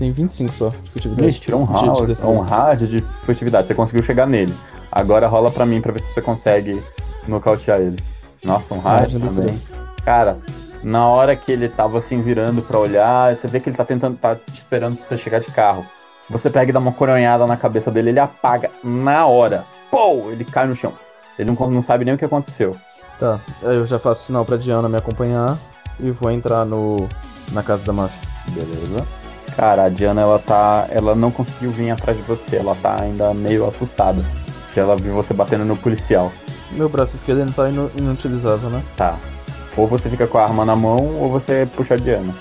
Tem 0.00 0.10
25 0.10 0.50
só 0.52 0.70
de 0.70 0.90
furtividade. 0.90 1.28
Ixi, 1.28 1.40
tirou 1.40 1.60
um 1.60 1.66
De- 1.66 1.72
de 1.74 1.86
hard, 1.86 2.06
destreza. 2.06 2.26
um 2.26 2.40
hard 2.40 2.80
de 2.88 3.04
furtividade. 3.26 3.66
Você 3.66 3.74
conseguiu 3.74 4.02
chegar 4.02 4.26
nele. 4.26 4.54
Agora 4.90 5.28
rola 5.28 5.50
pra 5.50 5.66
mim 5.66 5.78
pra 5.82 5.92
ver 5.92 6.00
se 6.00 6.12
você 6.14 6.22
consegue 6.22 6.82
nocautear 7.28 7.78
ele. 7.80 7.98
Nossa, 8.42 8.72
um 8.72 8.80
hard 8.80 9.10
de 9.10 9.18
também. 9.20 9.60
Cara, 10.02 10.38
na 10.82 11.06
hora 11.06 11.36
que 11.36 11.52
ele 11.52 11.68
tava 11.68 11.98
assim 11.98 12.22
virando 12.22 12.62
pra 12.62 12.78
olhar, 12.78 13.36
você 13.36 13.46
vê 13.46 13.60
que 13.60 13.68
ele 13.68 13.76
tá 13.76 13.84
tentando, 13.84 14.16
tá 14.16 14.34
te 14.36 14.54
esperando 14.54 14.96
pra 14.96 15.06
você 15.06 15.18
chegar 15.18 15.38
de 15.40 15.48
carro. 15.48 15.84
Você 16.30 16.48
pega 16.48 16.70
e 16.70 16.72
dá 16.72 16.78
uma 16.78 16.92
coronhada 16.92 17.46
na 17.46 17.58
cabeça 17.58 17.90
dele, 17.90 18.08
ele 18.08 18.20
apaga 18.20 18.70
na 18.82 19.26
hora. 19.26 19.66
Pô, 19.90 20.30
ele 20.30 20.46
cai 20.46 20.66
no 20.66 20.74
chão. 20.74 20.94
Ele 21.38 21.50
não, 21.52 21.70
não 21.70 21.82
sabe 21.82 22.06
nem 22.06 22.14
o 22.14 22.18
que 22.18 22.24
aconteceu. 22.24 22.74
Tá, 23.18 23.38
aí 23.62 23.76
eu 23.76 23.84
já 23.84 23.98
faço 23.98 24.24
sinal 24.24 24.46
pra 24.46 24.56
Diana 24.56 24.88
me 24.88 24.96
acompanhar 24.96 25.58
e 26.00 26.10
vou 26.10 26.30
entrar 26.30 26.64
no 26.64 27.06
na 27.52 27.62
casa 27.62 27.84
da 27.84 27.92
máfia. 27.92 28.18
Beleza. 28.48 29.06
Cara, 29.60 29.84
a 29.84 29.88
Diana, 29.90 30.22
ela 30.22 30.38
tá. 30.38 30.86
Ela 30.88 31.14
não 31.14 31.30
conseguiu 31.30 31.70
vir 31.70 31.90
atrás 31.90 32.16
de 32.16 32.22
você. 32.24 32.56
Ela 32.56 32.74
tá 32.74 33.02
ainda 33.02 33.34
meio 33.34 33.68
assustada. 33.68 34.24
Que 34.72 34.80
ela 34.80 34.96
viu 34.96 35.12
você 35.12 35.34
batendo 35.34 35.66
no 35.66 35.76
policial. 35.76 36.32
Meu 36.72 36.88
braço 36.88 37.14
esquerdo 37.14 37.44
não 37.44 37.52
tá 37.52 37.68
inu- 37.68 37.90
inutilizável, 37.94 38.70
né? 38.70 38.82
Tá. 38.96 39.16
Ou 39.76 39.86
você 39.86 40.08
fica 40.08 40.26
com 40.26 40.38
a 40.38 40.44
arma 40.44 40.64
na 40.64 40.74
mão, 40.74 41.14
ou 41.20 41.30
você 41.30 41.68
puxa 41.76 41.92
a 41.92 41.96
Diana. 41.98 42.34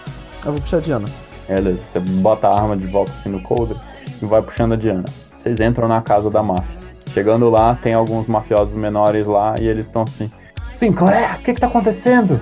Eu 0.46 0.54
vou 0.54 0.62
puxar 0.62 0.78
a 0.78 0.80
Diana. 0.80 1.10
Beleza. 1.46 1.80
Você 1.91 2.00
bota 2.00 2.48
a 2.48 2.56
arma 2.58 2.78
de 2.78 2.88
volta 2.88 3.12
assim 3.12 3.28
no 3.28 3.41
coldre 3.44 3.78
e 4.22 4.26
vai 4.26 4.41
puxando 4.41 4.72
a 4.72 4.78
Diana. 4.78 5.04
Vocês 5.38 5.60
entram 5.60 5.90
na 5.90 6.02
casa 6.02 6.30
da 6.30 6.41
máfia. 6.41 6.78
Chegando 7.12 7.50
lá, 7.50 7.76
tem 7.82 7.94
alguns 7.94 8.28
mafiosos 8.28 8.76
menores 8.76 9.26
lá 9.26 9.56
e 9.60 9.68
eles 9.68 9.88
estão 9.88 10.04
assim. 10.04 10.32
Sinclair, 10.74 11.36
o 11.36 11.44
que 11.44 11.54
que 11.54 11.60
tá 11.60 11.68
acontecendo? 11.68 12.40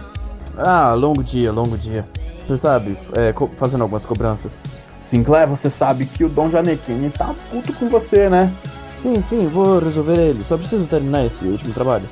Ah, 0.56 0.94
longo 0.94 1.24
dia, 1.24 1.52
longo 1.52 1.76
dia. 1.76 2.08
Você 2.48 2.57
sabe, 2.57 2.98
é, 3.15 3.34
fazendo 3.56 3.82
algumas 3.82 4.06
cobranças. 4.06 4.60
Sinclair, 5.02 5.48
você 5.48 5.69
sabe 5.69 6.06
que 6.06 6.24
o 6.24 6.30
Dom 6.30 6.49
Janequine 6.49 7.10
tá 7.11 7.34
puto 7.49 7.74
com 7.74 7.90
você, 7.90 8.30
né? 8.30 8.52
Sim, 8.99 9.19
sim, 9.22 9.48
vou 9.48 9.80
resolver 9.80 10.18
ele. 10.18 10.44
Só 10.44 10.57
preciso 10.57 10.88
terminar 10.88 11.26
esse 11.26 11.45
último 11.45 11.74
trabalho. 11.74 12.10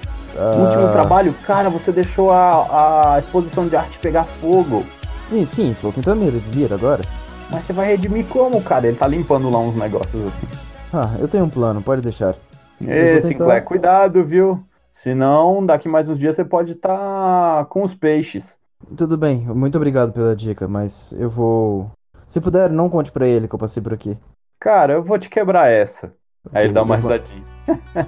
O 0.52 0.62
último 0.62 0.90
Ah, 0.90 0.90
trabalho, 0.90 1.34
cara, 1.46 1.70
você 1.70 1.92
deixou 1.92 2.32
a, 2.32 3.16
a 3.16 3.20
exposição 3.20 3.68
de 3.68 3.76
arte 3.76 4.00
pegar 4.00 4.26
fogo. 4.26 4.86
Sim, 5.30 5.46
sim, 5.46 5.72
estou 5.72 5.92
tentando 5.92 6.20
me 6.22 6.30
redimir 6.30 6.72
agora. 6.74 7.04
Mas 7.50 7.64
você 7.66 7.74
vai 7.74 7.88
redimir 7.88 8.28
como, 8.28 8.62
cara? 8.64 8.88
Ele 8.88 8.98
tá 8.98 9.08
limpando 9.08 9.50
lá 9.50 9.60
uns 9.60 9.76
negócios 9.76 10.26
assim. 10.26 10.48
Ah, 10.92 11.16
eu 11.20 11.28
tenho 11.28 11.46
um 11.46 11.50
plano, 11.50 11.82
pode 11.82 12.02
deixar. 12.02 12.36
Ê, 12.86 13.22
tentar- 13.22 13.22
Sinclair, 13.22 13.64
cuidado, 13.64 14.24
viu? 14.26 14.66
Senão, 14.92 15.66
daqui 15.66 15.88
mais 15.90 16.08
uns 16.08 16.20
dias 16.20 16.36
você 16.36 16.46
pode 16.46 16.74
estar 16.74 17.66
com 17.66 17.84
os 17.84 17.94
peixes. 17.94 18.60
Tudo 18.98 19.18
bem, 19.18 19.38
muito 19.48 19.76
obrigado 19.78 20.12
pela 20.14 20.36
dica, 20.36 20.68
mas 20.68 21.14
eu 21.18 21.30
vou. 21.30 21.92
Se 22.28 22.40
puder, 22.40 22.70
não 22.70 22.90
conte 22.90 23.12
pra 23.12 23.28
ele 23.28 23.48
que 23.48 23.56
eu 23.56 23.60
passei 23.60 23.82
por 23.82 23.94
aqui. 23.94 24.18
Cara, 24.60 24.94
eu 24.94 25.04
vou 25.04 25.18
te 25.18 25.30
quebrar 25.30 25.68
essa. 25.70 26.14
Aí 26.54 26.66
ele 26.66 26.74
dá 26.74 26.84
uma 26.84 26.96
eu 26.96 27.00
vou- 27.02 27.12
risadinha. 27.12 27.44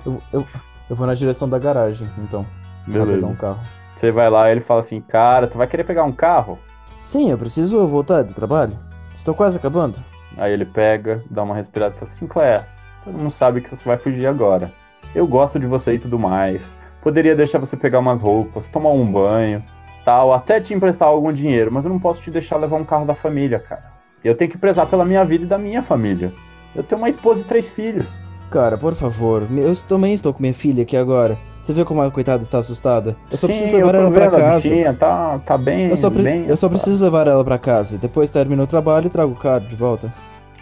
Eu, 0.05 0.21
eu, 0.31 0.47
eu 0.89 0.95
vou 0.95 1.07
na 1.07 1.13
direção 1.13 1.49
da 1.49 1.57
garagem, 1.57 2.09
então. 2.19 2.45
Beleza. 2.85 3.11
pegar 3.13 3.27
um 3.27 3.35
carro. 3.35 3.59
Você 3.95 4.11
vai 4.11 4.29
lá 4.29 4.47
e 4.47 4.51
ele 4.51 4.61
fala 4.61 4.81
assim, 4.81 5.01
cara, 5.01 5.47
tu 5.47 5.57
vai 5.57 5.67
querer 5.67 5.83
pegar 5.83 6.03
um 6.03 6.11
carro? 6.11 6.59
Sim, 7.01 7.31
eu 7.31 7.37
preciso 7.37 7.87
voltar 7.87 8.23
do 8.23 8.33
trabalho. 8.33 8.77
Estou 9.13 9.33
quase 9.33 9.57
acabando. 9.57 9.99
Aí 10.37 10.53
ele 10.53 10.65
pega, 10.65 11.23
dá 11.31 11.41
uma 11.41 11.55
respirada 11.55 11.95
e 11.95 11.97
fala 11.99 12.11
assim, 12.11 12.19
Sinclair, 12.19 12.65
todo 13.03 13.17
mundo 13.17 13.31
sabe 13.31 13.61
que 13.61 13.69
você 13.75 13.83
vai 13.83 13.97
fugir 13.97 14.27
agora. 14.27 14.71
Eu 15.15 15.25
gosto 15.25 15.59
de 15.59 15.65
você 15.65 15.93
e 15.93 15.99
tudo 15.99 16.19
mais. 16.19 16.77
Poderia 17.01 17.35
deixar 17.35 17.57
você 17.57 17.75
pegar 17.75 17.99
umas 17.99 18.21
roupas, 18.21 18.67
tomar 18.67 18.89
um 18.91 19.05
banho, 19.11 19.63
tal, 20.07 20.31
até 20.33 20.61
te 20.61 20.73
emprestar 20.73 21.09
algum 21.09 21.33
dinheiro, 21.33 21.69
mas 21.69 21.83
eu 21.83 21.91
não 21.91 21.99
posso 21.99 22.21
te 22.21 22.31
deixar 22.31 22.55
levar 22.55 22.77
um 22.77 22.85
carro 22.85 23.05
da 23.05 23.13
família, 23.13 23.59
cara. 23.59 23.83
Eu 24.23 24.35
tenho 24.37 24.49
que 24.49 24.57
prezar 24.57 24.87
pela 24.87 25.03
minha 25.03 25.25
vida 25.25 25.43
e 25.43 25.47
da 25.47 25.57
minha 25.57 25.83
família. 25.83 26.31
Eu 26.73 26.81
tenho 26.81 27.01
uma 27.01 27.09
esposa 27.09 27.41
e 27.41 27.43
três 27.43 27.69
filhos. 27.69 28.07
Cara, 28.49 28.77
por 28.77 28.93
favor, 28.95 29.45
eu 29.51 29.75
também 29.85 30.13
estou 30.13 30.33
com 30.33 30.41
minha 30.41 30.53
filha 30.53 30.83
aqui 30.83 30.95
agora. 30.95 31.37
Você 31.61 31.73
vê 31.73 31.83
como 31.83 32.01
a 32.01 32.09
coitada 32.09 32.41
está 32.41 32.59
assustada? 32.59 33.17
Eu 33.29 33.35
só 33.35 33.47
Sim, 33.47 33.53
preciso 33.53 33.75
levar 33.75 33.95
ela 33.95 34.09
pra 34.09 34.29
vendo, 34.29 34.35
a 34.37 34.39
casa. 34.39 34.69
bichinha 34.69 34.93
tá, 34.93 35.39
tá 35.39 35.57
bem, 35.57 35.89
Eu 35.89 35.97
só, 35.97 36.09
pre- 36.09 36.23
bem 36.23 36.45
eu 36.47 36.55
só 36.55 36.69
preciso 36.69 37.03
levar 37.03 37.27
ela 37.27 37.43
pra 37.43 37.57
casa. 37.57 37.97
Depois 37.97 38.31
termino 38.31 38.63
o 38.63 38.67
trabalho 38.67 39.07
e 39.07 39.09
trago 39.09 39.33
o 39.33 39.35
carro 39.35 39.59
de 39.67 39.75
volta. 39.75 40.13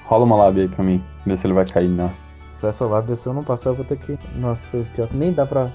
Rola 0.06 0.26
uma 0.26 0.36
lábia 0.38 0.64
aí 0.64 0.70
pra 0.70 0.84
mim, 0.84 1.04
ver 1.24 1.38
se 1.38 1.46
ele 1.46 1.54
vai 1.54 1.66
cair, 1.68 1.88
não. 1.88 2.12
Se 2.52 2.66
essa 2.66 2.84
lábia 2.88 3.16
se 3.16 3.30
eu 3.30 3.34
não 3.36 3.44
passar, 3.44 3.70
eu 3.70 3.76
vou 3.76 3.86
ter 3.86 3.98
que. 4.00 4.18
Nossa, 4.36 4.84
pior 4.96 5.08
que 5.08 5.16
nem 5.16 5.32
dá 5.32 5.46
pra. 5.46 5.70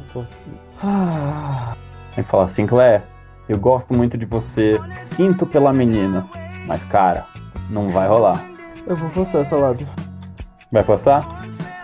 Ah, 0.83 1.77
Aí 2.17 2.25
fala, 2.25 2.49
Sinclair, 2.49 3.03
eu 3.51 3.59
gosto 3.59 3.93
muito 3.93 4.17
de 4.17 4.25
você, 4.25 4.81
sinto 5.01 5.45
pela 5.45 5.73
menina, 5.73 6.25
mas 6.67 6.85
cara, 6.85 7.27
não 7.69 7.89
vai 7.89 8.07
rolar. 8.07 8.45
eu 8.87 8.95
vou 8.95 9.11
forçar 9.11 9.41
essa 9.41 9.57
lábia. 9.57 9.87
Vai 10.71 10.85
forçar? 10.85 11.27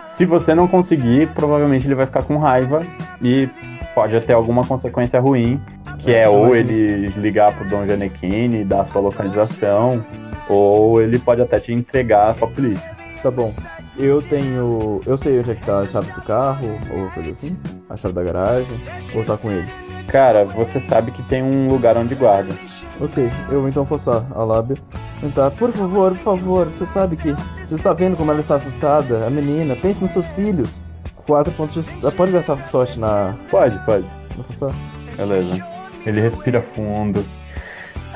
Se 0.05 0.25
você 0.25 0.55
não 0.55 0.65
conseguir, 0.65 1.27
provavelmente 1.33 1.85
ele 1.85 1.93
vai 1.93 2.05
ficar 2.05 2.23
com 2.23 2.37
raiva 2.37 2.85
e 3.21 3.49
pode 3.93 4.17
ter 4.21 4.31
alguma 4.31 4.63
consequência 4.63 5.19
ruim, 5.19 5.61
que 5.99 6.13
é 6.13 6.29
ou 6.29 6.55
ele 6.55 7.07
ligar 7.17 7.53
pro 7.53 7.67
Dom 7.67 7.85
Janequine 7.85 8.61
e 8.61 8.63
dar 8.63 8.81
a 8.81 8.85
sua 8.85 9.01
localização, 9.01 10.01
ou 10.47 11.01
ele 11.01 11.19
pode 11.19 11.41
até 11.41 11.59
te 11.59 11.73
entregar 11.73 12.33
pra 12.35 12.47
polícia. 12.47 12.95
Tá 13.21 13.29
bom. 13.29 13.53
Eu 13.97 14.21
tenho. 14.21 15.01
Eu 15.05 15.17
sei 15.17 15.39
onde 15.39 15.51
é 15.51 15.55
que 15.55 15.65
tá 15.65 15.79
a 15.79 15.87
chave 15.87 16.11
do 16.11 16.21
carro, 16.21 16.67
ou 16.93 17.09
coisa 17.11 17.31
assim. 17.31 17.57
A 17.89 17.97
chave 17.97 18.13
da 18.13 18.23
garagem. 18.23 18.79
Ou 19.15 19.23
tá 19.23 19.37
com 19.37 19.51
ele. 19.51 19.67
Cara, 20.07 20.45
você 20.45 20.79
sabe 20.79 21.11
que 21.11 21.21
tem 21.23 21.43
um 21.43 21.67
lugar 21.67 21.97
onde 21.97 22.15
guarda. 22.15 22.55
Ok, 23.01 23.29
eu 23.49 23.59
vou 23.59 23.69
então 23.69 23.85
forçar 23.85 24.25
a 24.31 24.43
lábia. 24.43 24.77
Entrar. 25.21 25.51
Por 25.51 25.71
favor, 25.71 26.11
por 26.11 26.17
favor, 26.17 26.65
você 26.65 26.85
sabe 26.85 27.17
que. 27.17 27.35
Você 27.65 27.75
está 27.75 27.93
vendo 27.93 28.15
como 28.15 28.31
ela 28.31 28.39
está 28.39 28.55
assustada? 28.55 29.25
A 29.25 29.29
menina, 29.29 29.75
pense 29.75 30.01
nos 30.01 30.11
seus 30.11 30.29
filhos. 30.29 30.83
Quatro 31.25 31.51
pontos 31.53 31.95
de. 31.95 32.11
Pode 32.11 32.31
gastar 32.31 32.65
sorte 32.65 32.99
na. 32.99 33.35
Pode, 33.49 33.77
pode. 33.85 34.05
na 34.37 34.43
forçar? 34.43 34.71
Beleza. 35.17 35.65
Ele 36.05 36.21
respira 36.21 36.61
fundo. 36.61 37.25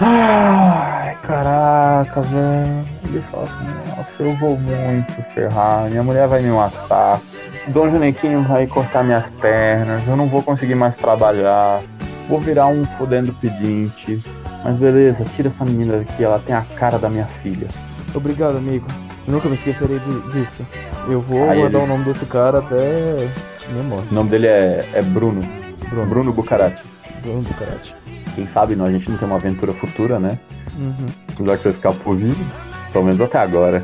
Ai, 0.02 1.16
caraca, 1.22 2.22
velho. 2.22 2.86
Ele 3.06 3.24
fala 3.32 3.44
assim, 3.44 3.96
nossa, 3.98 4.24
eu 4.24 4.36
vou 4.36 4.58
muito 4.58 5.14
ferrar. 5.34 5.90
Minha 5.90 6.04
mulher 6.04 6.28
vai 6.28 6.42
me 6.42 6.50
matar. 6.50 7.20
Dom 7.68 7.92
Janequinho 7.92 8.42
vai 8.44 8.66
cortar 8.68 9.04
minhas 9.04 9.30
pernas. 9.30 10.02
Eu 10.08 10.18
não 10.18 10.28
vou 10.28 10.42
conseguir 10.42 10.76
mais 10.76 10.96
trabalhar. 10.96 11.82
Vou 12.28 12.40
virar 12.40 12.68
um 12.68 12.86
fodendo 12.98 13.34
pedinte. 13.34 14.18
Mas 14.64 14.78
beleza, 14.78 15.24
tira 15.26 15.50
essa 15.50 15.64
menina 15.66 15.98
daqui. 15.98 16.24
Ela 16.24 16.40
tem 16.40 16.56
a 16.56 16.62
cara 16.76 16.98
da 16.98 17.10
minha 17.10 17.26
filha. 17.44 17.68
Obrigado, 18.16 18.58
amigo. 18.58 18.88
Eu 19.28 19.34
nunca 19.34 19.48
me 19.48 19.54
esquecerei 19.54 20.00
disso. 20.32 20.66
Eu 21.08 21.22
vou 21.22 21.48
Aí 21.50 21.60
guardar 21.60 21.82
ele- 21.82 21.92
o 21.92 21.94
nome 21.94 22.06
desse 22.06 22.26
cara 22.26 22.60
até 22.60 23.30
minha 23.70 23.84
morte. 23.84 24.12
O 24.12 24.16
nome 24.16 24.30
dele 24.30 24.48
é, 24.48 24.90
é 24.94 25.02
Bruno. 25.02 25.42
Bruno. 25.90 26.08
Bruno 26.10 26.34
Bucarati. 26.34 26.82
Bruno 27.22 27.42
do 27.42 27.54
Karate. 27.54 27.96
Quem 28.36 28.48
sabe 28.48 28.76
nós, 28.76 28.90
a 28.90 28.92
gente 28.94 29.10
não 29.10 29.18
tem 29.18 29.28
uma 29.28 29.38
aventura 29.38 29.74
futura, 29.74 30.20
né? 30.20 30.40
Uhum. 30.78 31.46
Já 31.46 31.58
que 31.58 31.64
você 31.64 31.70
escapou 31.70 32.14
vivo. 32.14 32.44
Pelo 32.92 33.06
menos 33.06 33.22
até 33.22 33.40
agora. 33.40 33.84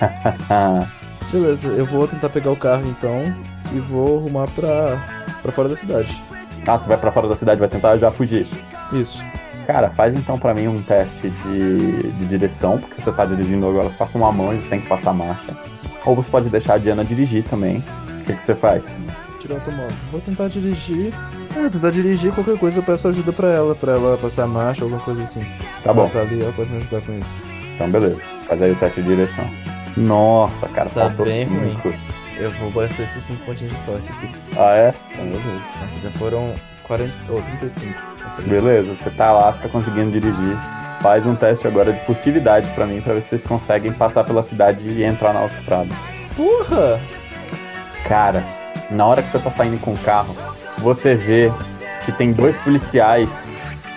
Beleza, 1.32 1.68
eu 1.70 1.84
vou 1.84 2.06
tentar 2.06 2.28
pegar 2.28 2.50
o 2.50 2.56
carro 2.56 2.86
então 2.86 3.34
e 3.72 3.80
vou 3.80 4.18
arrumar 4.18 4.48
pra, 4.48 5.28
pra 5.42 5.52
fora 5.52 5.68
da 5.68 5.74
cidade. 5.74 6.22
Ah, 6.66 6.78
você 6.78 6.88
vai 6.88 6.96
pra 6.96 7.12
fora 7.12 7.28
da 7.28 7.36
cidade, 7.36 7.60
vai 7.60 7.68
tentar 7.68 7.96
já 7.96 8.10
fugir. 8.10 8.46
Isso. 8.92 9.24
Cara, 9.66 9.90
faz 9.90 10.14
então 10.14 10.38
pra 10.38 10.54
mim 10.54 10.68
um 10.68 10.80
teste 10.82 11.28
de, 11.30 12.10
de 12.12 12.26
direção, 12.26 12.78
porque 12.78 13.02
você 13.02 13.10
tá 13.10 13.24
dirigindo 13.24 13.66
agora 13.66 13.90
só 13.90 14.06
com 14.06 14.18
uma 14.18 14.30
mão 14.30 14.54
e 14.54 14.58
você 14.58 14.68
tem 14.68 14.80
que 14.80 14.88
passar 14.88 15.10
a 15.10 15.14
marcha. 15.14 15.56
Ou 16.04 16.14
você 16.14 16.30
pode 16.30 16.48
deixar 16.48 16.74
a 16.74 16.78
Diana 16.78 17.04
dirigir 17.04 17.42
também. 17.44 17.78
O 18.20 18.24
que, 18.24 18.34
que 18.34 18.42
você 18.42 18.54
faz? 18.54 18.96
Tirar 19.40 19.54
o 19.54 19.58
automóvel. 19.58 19.96
Vou 20.12 20.20
tentar 20.20 20.46
dirigir. 20.48 21.12
É, 21.56 21.68
tentar 21.70 21.90
dirigir 21.90 22.32
qualquer 22.32 22.58
coisa 22.58 22.78
eu 22.78 22.82
peço 22.82 23.08
ajuda 23.08 23.32
pra 23.32 23.48
ela, 23.48 23.74
pra 23.74 23.92
ela 23.92 24.18
passar 24.18 24.46
marcha, 24.46 24.84
alguma 24.84 25.00
coisa 25.00 25.22
assim. 25.22 25.44
Tá 25.82 25.92
bom. 25.92 26.02
Ela 26.02 26.10
tá 26.10 26.20
ali, 26.20 26.42
ela 26.42 26.52
pode 26.52 26.70
me 26.70 26.76
ajudar 26.78 27.00
com 27.02 27.12
isso. 27.18 27.36
Então, 27.74 27.90
beleza. 27.90 28.16
Faz 28.46 28.62
aí 28.62 28.72
o 28.72 28.76
teste 28.76 29.02
de 29.02 29.08
direção. 29.08 29.50
Nossa, 29.96 30.68
cara, 30.68 30.90
Tá 30.90 31.02
faltou 31.06 31.24
bem 31.26 31.48
cinco. 31.48 31.92
Eu 32.38 32.50
vou 32.50 32.70
gastar 32.70 33.02
esses 33.04 33.22
5 33.22 33.46
pontinhos 33.46 33.72
de 33.72 33.80
sorte 33.80 34.12
aqui. 34.12 34.28
Ah, 34.58 34.74
é? 34.74 34.94
Então, 35.12 35.24
beleza. 35.24 35.62
Nossa, 35.80 36.00
já 36.00 36.10
foram 36.18 36.54
40. 36.82 37.12
ou 37.30 37.40
35. 37.40 37.94
Essa 38.26 38.42
daí. 38.42 38.50
Beleza, 38.50 38.94
você 38.94 39.10
tá 39.10 39.32
lá, 39.32 39.52
tá 39.52 39.68
conseguindo 39.70 40.10
dirigir. 40.12 40.58
Faz 41.00 41.24
um 41.24 41.34
teste 41.34 41.66
agora 41.66 41.92
de 41.94 42.04
furtividade 42.04 42.68
pra 42.74 42.86
mim, 42.86 43.00
pra 43.00 43.14
ver 43.14 43.22
se 43.22 43.30
vocês 43.30 43.46
conseguem 43.46 43.90
passar 43.92 44.22
pela 44.24 44.42
cidade 44.42 44.86
e 44.86 45.02
entrar 45.02 45.32
na 45.32 45.40
autoestrada. 45.40 45.88
Porra! 46.36 47.00
Cara, 48.06 48.44
na 48.90 49.06
hora 49.06 49.22
que 49.22 49.30
você 49.30 49.38
tá 49.38 49.50
saindo 49.50 49.78
com 49.80 49.92
o 49.94 49.98
carro, 49.98 50.36
você 50.78 51.14
vê 51.14 51.52
que 52.04 52.12
tem 52.12 52.32
dois 52.32 52.56
policiais 52.58 53.28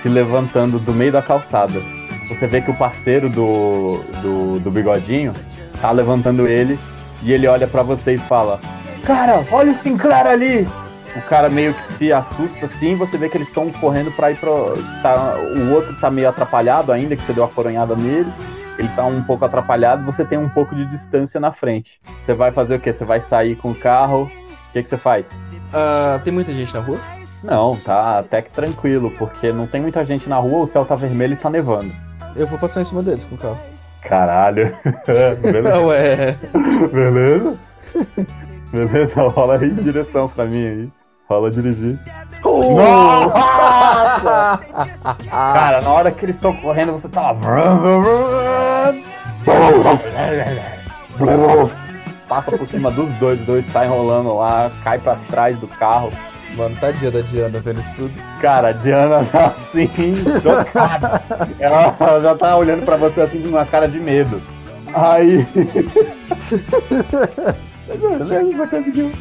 se 0.01 0.09
levantando 0.09 0.79
do 0.79 0.93
meio 0.93 1.11
da 1.11 1.21
calçada. 1.21 1.81
Você 2.27 2.47
vê 2.47 2.61
que 2.61 2.71
o 2.71 2.75
parceiro 2.75 3.29
do, 3.29 4.03
do, 4.21 4.59
do 4.59 4.71
bigodinho 4.71 5.33
tá 5.81 5.91
levantando 5.91 6.47
eles 6.47 6.79
e 7.23 7.33
ele 7.33 7.47
olha 7.47 7.67
pra 7.67 7.83
você 7.83 8.13
e 8.13 8.17
fala: 8.17 8.59
Cara, 9.03 9.45
olha 9.51 9.71
o 9.71 9.75
Sinclair 9.75 10.27
ali! 10.27 10.67
O 11.15 11.21
cara 11.23 11.49
meio 11.49 11.73
que 11.73 11.93
se 11.93 12.13
assusta 12.13 12.67
assim, 12.67 12.95
você 12.95 13.17
vê 13.17 13.29
que 13.29 13.37
eles 13.37 13.47
estão 13.47 13.71
correndo 13.71 14.11
pra 14.11 14.31
ir 14.31 14.37
pro. 14.37 14.73
Tá, 15.01 15.35
o 15.37 15.73
outro 15.73 15.99
tá 15.99 16.09
meio 16.11 16.29
atrapalhado 16.29 16.91
ainda, 16.91 17.15
que 17.15 17.23
você 17.23 17.33
deu 17.33 17.43
a 17.43 17.47
coronhada 17.47 17.95
nele. 17.95 18.31
Ele 18.77 18.87
tá 18.89 19.03
um 19.05 19.21
pouco 19.23 19.43
atrapalhado, 19.43 20.05
você 20.05 20.23
tem 20.23 20.37
um 20.37 20.47
pouco 20.47 20.73
de 20.73 20.85
distância 20.85 21.39
na 21.39 21.51
frente. 21.51 21.99
Você 22.23 22.33
vai 22.33 22.51
fazer 22.51 22.75
o 22.75 22.79
quê? 22.79 22.93
Você 22.93 23.03
vai 23.03 23.19
sair 23.19 23.55
com 23.55 23.71
o 23.71 23.75
carro. 23.75 24.23
O 24.69 24.71
que, 24.71 24.83
que 24.83 24.87
você 24.87 24.97
faz? 24.97 25.27
Ah, 25.73 26.19
tem 26.23 26.33
muita 26.33 26.51
gente 26.51 26.73
na 26.73 26.81
rua? 26.81 26.99
Não, 27.43 27.75
tá 27.77 28.19
até 28.19 28.41
que 28.41 28.51
tranquilo, 28.51 29.11
porque 29.17 29.51
não 29.51 29.65
tem 29.65 29.81
muita 29.81 30.03
gente 30.03 30.27
na 30.27 30.37
rua, 30.37 30.63
o 30.63 30.67
céu 30.67 30.85
tá 30.85 30.95
vermelho 30.95 31.33
e 31.33 31.37
tá 31.37 31.49
nevando. 31.49 31.93
Eu 32.35 32.47
vou 32.47 32.59
passar 32.59 32.81
em 32.81 32.83
cima 32.83 33.01
deles 33.01 33.25
com 33.25 33.35
o 33.35 33.37
carro. 33.37 33.57
Caralho. 34.01 34.75
Beleza? 35.41 35.79
Ué. 35.79 36.35
Beleza? 36.91 37.57
Beleza, 38.71 39.21
rola 39.27 39.57
aí 39.57 39.69
em 39.69 39.75
direção 39.75 40.27
pra 40.27 40.45
mim 40.45 40.65
aí. 40.65 40.89
Rola 41.29 41.51
dirigir. 41.51 41.99
Nossa! 42.43 43.39
Cara, 45.31 45.81
na 45.81 45.89
hora 45.91 46.11
que 46.11 46.25
eles 46.25 46.35
estão 46.35 46.53
correndo, 46.55 46.93
você 46.93 47.07
tá 47.07 47.31
lá. 47.31 47.35
Passa 52.29 52.55
por 52.55 52.67
cima 52.67 52.91
dos 52.91 53.09
dois, 53.15 53.39
os 53.39 53.45
dois 53.45 53.65
saem 53.71 53.89
rolando 53.89 54.35
lá, 54.35 54.71
cai 54.83 54.99
pra 54.99 55.15
trás 55.27 55.57
do 55.57 55.67
carro. 55.67 56.11
Mano, 56.55 56.75
tadinha 56.79 57.11
da 57.11 57.21
Diana 57.21 57.59
vendo 57.59 57.79
isso 57.79 57.93
tudo. 57.95 58.11
Cara, 58.39 58.69
a 58.69 58.71
Diana 58.71 59.25
tá 59.25 59.55
assim, 59.73 60.13
chocada. 60.13 61.21
Ela 61.59 61.95
ela 61.99 62.21
já 62.21 62.35
tá 62.35 62.55
olhando 62.55 62.85
pra 62.85 62.97
você 62.97 63.21
assim 63.21 63.41
com 63.41 63.49
uma 63.49 63.65
cara 63.65 63.87
de 63.87 63.99
medo. 63.99 64.41
Aí. 64.93 65.45
Você 67.89 68.67
conseguiu. 68.67 69.11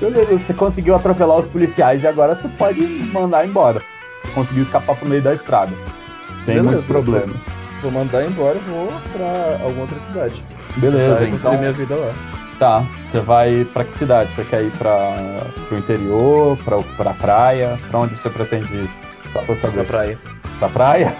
Beleza, 0.00 0.38
você 0.38 0.54
conseguiu 0.54 0.94
atropelar 0.96 1.38
os 1.38 1.46
policiais 1.46 2.02
e 2.02 2.08
agora 2.08 2.34
você 2.34 2.48
pode 2.48 2.80
mandar 3.12 3.46
embora. 3.46 3.82
Você 4.22 4.32
conseguiu 4.32 4.62
escapar 4.64 4.96
pro 4.96 5.08
meio 5.08 5.22
da 5.22 5.34
estrada. 5.34 5.72
Sem 6.44 6.54
Beleza, 6.54 6.62
muitos 6.62 6.86
problemas. 6.88 7.36
Vou 7.82 7.92
mandar 7.92 8.24
embora 8.24 8.56
e 8.56 8.60
vou 8.60 8.88
pra 9.12 9.62
alguma 9.62 9.82
outra 9.82 9.98
cidade. 9.98 10.44
Beleza, 10.76 11.18
reconstruir 11.18 11.54
então. 11.54 11.58
minha 11.60 11.72
vida 11.72 11.94
lá. 11.94 12.39
Tá, 12.60 12.84
você 13.10 13.20
vai 13.20 13.64
pra 13.64 13.84
que 13.84 13.92
cidade? 13.94 14.30
Você 14.34 14.44
quer 14.44 14.62
ir 14.62 14.70
pra, 14.72 15.14
pro 15.66 15.78
interior, 15.78 16.56
pra, 16.58 16.78
pra 16.96 17.14
praia? 17.14 17.76
Pra 17.90 18.00
onde 18.00 18.14
você 18.16 18.28
pretende 18.30 18.72
ir? 18.74 18.90
Só 19.32 19.40
pra 19.40 19.56
saber. 19.56 19.76
Pra 19.76 19.84
praia. 19.84 20.18
Pra 20.58 20.68
praia? 20.68 21.16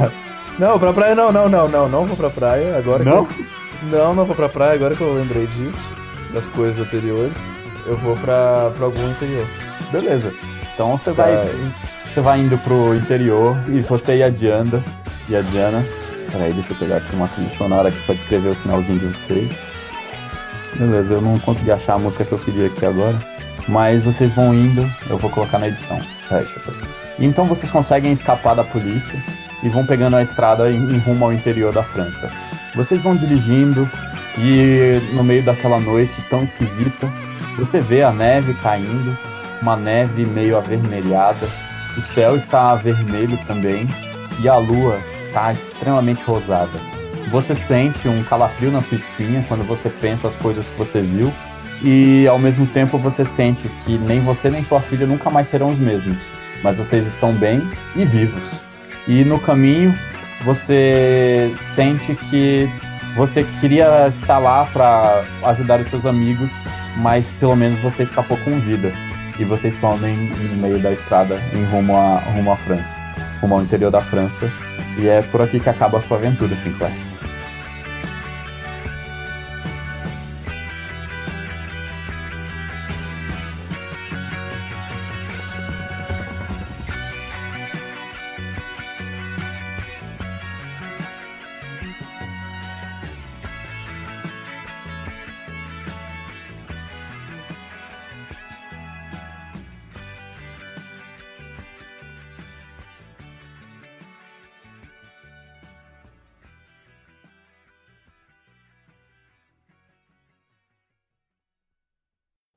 Não, 0.58 0.78
pra 0.78 0.92
praia 0.92 1.14
não, 1.14 1.32
não, 1.32 1.48
não, 1.48 1.66
não, 1.68 1.88
não 1.88 2.04
vou 2.04 2.14
pra 2.16 2.28
praia 2.28 2.76
agora. 2.76 3.02
Não? 3.02 3.24
Que 3.24 3.40
eu... 3.40 3.46
Não, 3.84 4.14
não 4.14 4.26
vou 4.26 4.36
pra 4.36 4.50
praia 4.50 4.74
agora 4.74 4.94
que 4.94 5.00
eu 5.00 5.14
lembrei 5.14 5.46
disso, 5.46 5.88
das 6.34 6.50
coisas 6.50 6.78
anteriores. 6.78 7.42
Eu 7.86 7.96
vou 7.96 8.14
pra, 8.18 8.70
pra 8.76 8.84
algum 8.84 9.08
interior. 9.08 9.46
Beleza. 9.90 10.34
Então 10.74 10.98
você 10.98 11.12
Tá. 11.14 11.22
vai. 11.22 11.72
Você 12.12 12.20
vai 12.20 12.40
indo 12.40 12.58
pro 12.58 12.94
interior 12.94 13.56
e 13.68 13.80
você 13.80 14.16
e 14.18 14.22
a 14.22 14.28
Diana. 14.28 14.84
E 15.30 15.34
a 15.36 15.40
Diana. 15.40 15.82
Peraí, 16.30 16.52
deixa 16.52 16.72
eu 16.72 16.76
pegar 16.76 16.98
aqui 16.98 17.14
uma 17.16 17.28
trilha 17.28 17.48
sonora 17.50 17.88
aqui 17.88 18.00
pra 18.02 18.14
descrever 18.14 18.50
o 18.50 18.54
finalzinho 18.56 18.98
de 18.98 19.06
vocês. 19.06 19.69
Beleza, 20.76 21.14
eu 21.14 21.20
não 21.20 21.38
consegui 21.38 21.70
achar 21.70 21.94
a 21.94 21.98
música 21.98 22.24
que 22.24 22.32
eu 22.32 22.38
queria 22.38 22.66
aqui 22.66 22.84
agora. 22.84 23.18
Mas 23.68 24.02
vocês 24.02 24.32
vão 24.34 24.54
indo, 24.54 24.90
eu 25.08 25.18
vou 25.18 25.30
colocar 25.30 25.58
na 25.58 25.68
edição. 25.68 25.98
Pegar. 26.28 27.00
Então 27.18 27.44
vocês 27.44 27.70
conseguem 27.70 28.12
escapar 28.12 28.54
da 28.54 28.64
polícia 28.64 29.22
e 29.62 29.68
vão 29.68 29.84
pegando 29.84 30.16
a 30.16 30.22
estrada 30.22 30.70
em, 30.70 30.76
em 30.76 30.98
rumo 30.98 31.26
ao 31.26 31.32
interior 31.32 31.72
da 31.72 31.82
França. 31.82 32.30
Vocês 32.74 33.00
vão 33.00 33.16
dirigindo 33.16 33.88
e 34.38 35.00
no 35.14 35.22
meio 35.22 35.42
daquela 35.42 35.78
noite 35.78 36.20
tão 36.30 36.42
esquisita, 36.42 37.12
você 37.58 37.80
vê 37.80 38.02
a 38.02 38.12
neve 38.12 38.54
caindo, 38.54 39.16
uma 39.60 39.76
neve 39.76 40.24
meio 40.24 40.56
avermelhada. 40.56 41.46
O 41.98 42.00
céu 42.00 42.36
está 42.36 42.74
vermelho 42.76 43.38
também 43.46 43.86
e 44.40 44.48
a 44.48 44.56
lua 44.56 45.00
está 45.26 45.52
extremamente 45.52 46.22
rosada. 46.22 46.99
Você 47.30 47.54
sente 47.54 48.08
um 48.08 48.22
calafrio 48.24 48.72
na 48.72 48.80
sua 48.80 48.96
espinha 48.96 49.44
quando 49.46 49.64
você 49.64 49.88
pensa 49.88 50.28
as 50.28 50.36
coisas 50.36 50.68
que 50.68 50.76
você 50.76 51.00
viu 51.00 51.32
e 51.82 52.26
ao 52.26 52.38
mesmo 52.38 52.66
tempo 52.66 52.98
você 52.98 53.24
sente 53.24 53.68
que 53.84 53.96
nem 53.96 54.20
você 54.20 54.50
nem 54.50 54.62
sua 54.62 54.80
filha 54.80 55.06
nunca 55.06 55.30
mais 55.30 55.48
serão 55.48 55.68
os 55.68 55.78
mesmos, 55.78 56.16
mas 56.62 56.76
vocês 56.76 57.06
estão 57.06 57.32
bem 57.32 57.62
e 57.94 58.04
vivos. 58.04 58.64
E 59.06 59.24
no 59.24 59.38
caminho 59.38 59.96
você 60.44 61.52
sente 61.74 62.14
que 62.14 62.70
você 63.16 63.44
queria 63.60 64.08
estar 64.08 64.38
lá 64.38 64.64
para 64.66 65.24
ajudar 65.44 65.80
os 65.80 65.88
seus 65.88 66.06
amigos, 66.06 66.50
mas 66.96 67.26
pelo 67.38 67.56
menos 67.56 67.80
você 67.80 68.04
escapou 68.04 68.36
com 68.38 68.60
vida. 68.60 68.92
E 69.38 69.44
vocês 69.44 69.74
somem 69.80 70.16
no 70.16 70.56
meio 70.56 70.78
da 70.78 70.92
estrada 70.92 71.40
em 71.54 71.64
rumo, 71.64 71.96
a, 71.96 72.18
rumo 72.18 72.52
à 72.52 72.56
França, 72.56 72.94
rumo 73.40 73.54
ao 73.54 73.62
interior 73.62 73.90
da 73.90 74.02
França. 74.02 74.52
E 74.98 75.08
é 75.08 75.22
por 75.22 75.40
aqui 75.40 75.58
que 75.58 75.68
acaba 75.68 75.98
a 75.98 76.00
sua 76.02 76.18
aventura, 76.18 76.54
Sinclair. 76.56 77.09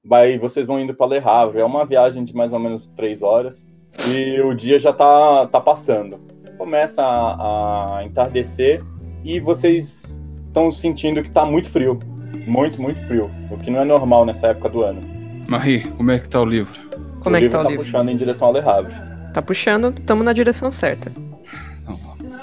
Vai, 0.06 0.38
vocês 0.38 0.66
vão 0.68 0.80
indo 0.82 0.94
para 0.94 1.08
Le 1.08 1.22
Havre. 1.24 1.60
É 1.60 1.66
uma 1.66 1.86
viagem 1.86 2.24
de 2.24 2.36
mais 2.36 2.52
ou 2.52 2.60
menos 2.60 2.86
três 2.96 3.22
horas 3.22 3.66
e 4.10 4.40
o 4.42 4.54
dia 4.54 4.78
já 4.78 4.92
tá, 4.92 5.48
tá 5.48 5.62
passando. 5.62 6.20
Começa 6.58 7.02
a, 7.02 8.00
a 8.00 8.04
entardecer 8.06 8.84
e 9.24 9.40
vocês 9.40 10.22
estão 10.48 10.70
sentindo 10.72 11.24
que 11.24 11.32
tá 11.32 11.46
muito 11.46 11.70
frio. 11.70 11.98
Muito, 12.46 12.82
muito 12.82 13.02
frio. 13.08 13.32
O 13.50 13.58
que 13.58 13.72
não 13.72 13.80
é 13.80 13.86
normal 13.86 14.26
nessa 14.26 14.48
época 14.48 14.68
do 14.70 14.82
ano. 14.84 15.00
Marie, 15.48 15.88
como 15.92 16.12
é 16.12 16.20
que 16.20 16.28
tá 16.28 16.42
o 16.42 16.46
livro? 16.46 16.74
Como 17.22 17.36
o 17.36 17.38
é 17.38 17.40
que 17.40 17.46
livro 17.46 17.52
tá 17.52 17.60
o 17.60 17.64
tá 17.64 17.70
livro? 17.70 17.86
puxando 17.86 18.10
em 18.10 18.18
direção 18.18 18.50
a 18.50 18.52
Le 18.52 18.60
Havre. 18.60 18.94
Tá 19.34 19.42
puxando, 19.42 19.94
estamos 19.98 20.26
na 20.26 20.34
direção 20.34 20.70
certa. 20.70 21.12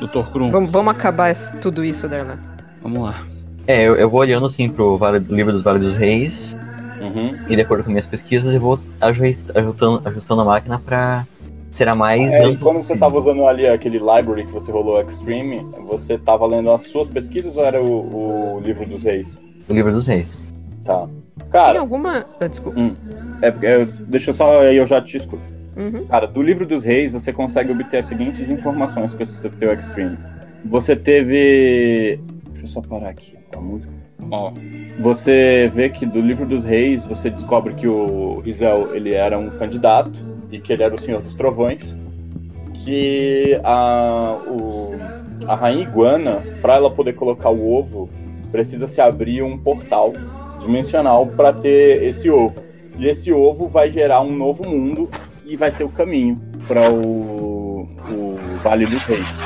Doutor 0.01 0.33
Krum, 0.33 0.51
Vamos, 0.51 0.71
vamos 0.71 0.93
acabar 0.95 1.31
esse- 1.31 1.55
tudo 1.59 1.85
isso, 1.85 2.09
Darlan. 2.09 2.39
vamos 2.83 3.03
lá. 3.03 3.27
É, 3.67 3.83
eu, 3.83 3.97
eu 3.97 4.09
vou 4.09 4.21
olhando 4.21 4.47
assim 4.47 4.67
pro 4.71 4.97
vale, 4.97 5.19
livro 5.19 5.53
dos 5.53 5.63
Vale 5.63 5.79
dos 5.79 5.95
Reis 5.95 6.57
Uhum. 7.15 7.39
e 7.49 7.57
de 7.57 7.63
acordo 7.63 7.85
com 7.85 7.91
minhas 7.91 8.07
pesquisas 8.07 8.53
eu 8.55 8.61
vou 8.61 8.79
ajust- 9.01 9.51
ajustando, 9.57 10.03
ajustando 10.05 10.43
a 10.43 10.45
máquina 10.45 10.79
pra 10.79 11.27
ser 11.71 11.89
a 11.89 11.95
mais 11.95 12.31
É, 12.33 12.49
e 12.49 12.57
quando 12.57 12.77
você 12.83 12.95
possível. 12.95 12.99
tava 12.99 13.19
usando 13.21 13.47
ali 13.47 13.67
aquele 13.67 13.99
library 13.99 14.45
que 14.47 14.53
você 14.53 14.71
rolou 14.73 15.01
Extreme, 15.01 15.65
você 15.87 16.19
tava 16.19 16.47
lendo 16.47 16.71
as 16.71 16.83
suas 16.83 17.07
pesquisas 17.09 17.57
ou 17.57 17.65
era 17.65 17.81
o, 17.83 18.57
o 18.57 18.61
livro 18.61 18.85
dos 18.87 19.03
reis? 19.05 19.41
O 19.69 19.73
livro 19.75 19.93
dos 19.93 20.07
Reis. 20.09 20.45
Tá. 20.85 21.07
Tem 21.39 21.49
Cara, 21.49 21.79
alguma. 21.81 22.27
Ah, 22.41 22.47
desculpa. 22.49 22.81
é 23.43 23.51
porque 23.51 23.67
eu- 23.67 23.87
deixa 23.87 24.31
eu 24.31 24.35
só 24.35 24.61
aí 24.63 24.77
eu 24.77 24.87
já 24.87 25.01
te 25.01 25.17
escuto. 25.17 25.43
Uhum. 25.77 26.07
Cara, 26.07 26.27
do 26.27 26.43
livro 26.43 26.67
dos 26.67 26.83
reis 26.85 27.13
você 27.13 27.33
consegue 27.33 27.71
obter 27.73 27.99
as 27.99 28.05
seguintes 28.07 28.51
informações 28.51 29.15
com 29.15 29.23
esse 29.23 29.49
teu 29.51 29.73
Extreme. 29.73 30.19
Você 30.65 30.97
teve. 30.97 32.19
Deixa 32.51 32.65
eu 32.65 32.69
só 32.69 32.81
parar 32.83 33.11
aqui 33.11 33.35
a 33.57 33.61
música. 33.61 33.93
Ó, 34.31 34.53
Você 34.99 35.71
vê 35.73 35.89
que 35.89 36.05
do 36.05 36.21
livro 36.21 36.47
dos 36.47 36.65
reis 36.65 37.07
você 37.07 37.31
descobre 37.31 37.75
que 37.75 37.89
o 37.89 38.41
Rizel 38.41 38.95
ele 38.95 39.13
era 39.13 39.39
um 39.39 39.51
candidato 39.51 40.19
e 40.51 40.59
que 40.61 40.73
ele 40.73 40.83
era 40.83 40.95
o 40.95 40.99
Senhor 40.99 41.23
dos 41.23 41.35
Trovões. 41.35 41.97
Que 42.75 43.59
a, 43.65 44.39
o, 44.47 44.95
a 45.47 45.55
rainha 45.55 45.83
iguana, 45.83 46.43
para 46.61 46.77
ela 46.77 46.91
poder 46.91 47.15
colocar 47.15 47.51
o 47.51 47.73
ovo, 47.73 48.09
precisa 48.51 48.87
se 48.87 49.01
abrir 49.01 49.43
um 49.43 49.57
portal 49.59 50.13
dimensional 50.61 51.27
para 51.27 51.53
ter 51.53 52.03
esse 52.03 52.31
ovo. 52.31 52.63
E 52.99 53.07
esse 53.07 53.33
ovo 53.33 53.67
vai 53.67 53.91
gerar 53.91 54.21
um 54.21 54.37
novo 54.37 54.69
mundo 54.69 55.09
e 55.47 55.57
vai 55.57 55.73
ser 55.73 55.85
o 55.85 55.89
caminho 55.89 56.41
para 56.69 56.91
o, 56.91 57.89
o 58.11 58.39
Vale 58.63 58.87
dos 58.87 59.03
Reis, 59.05 59.39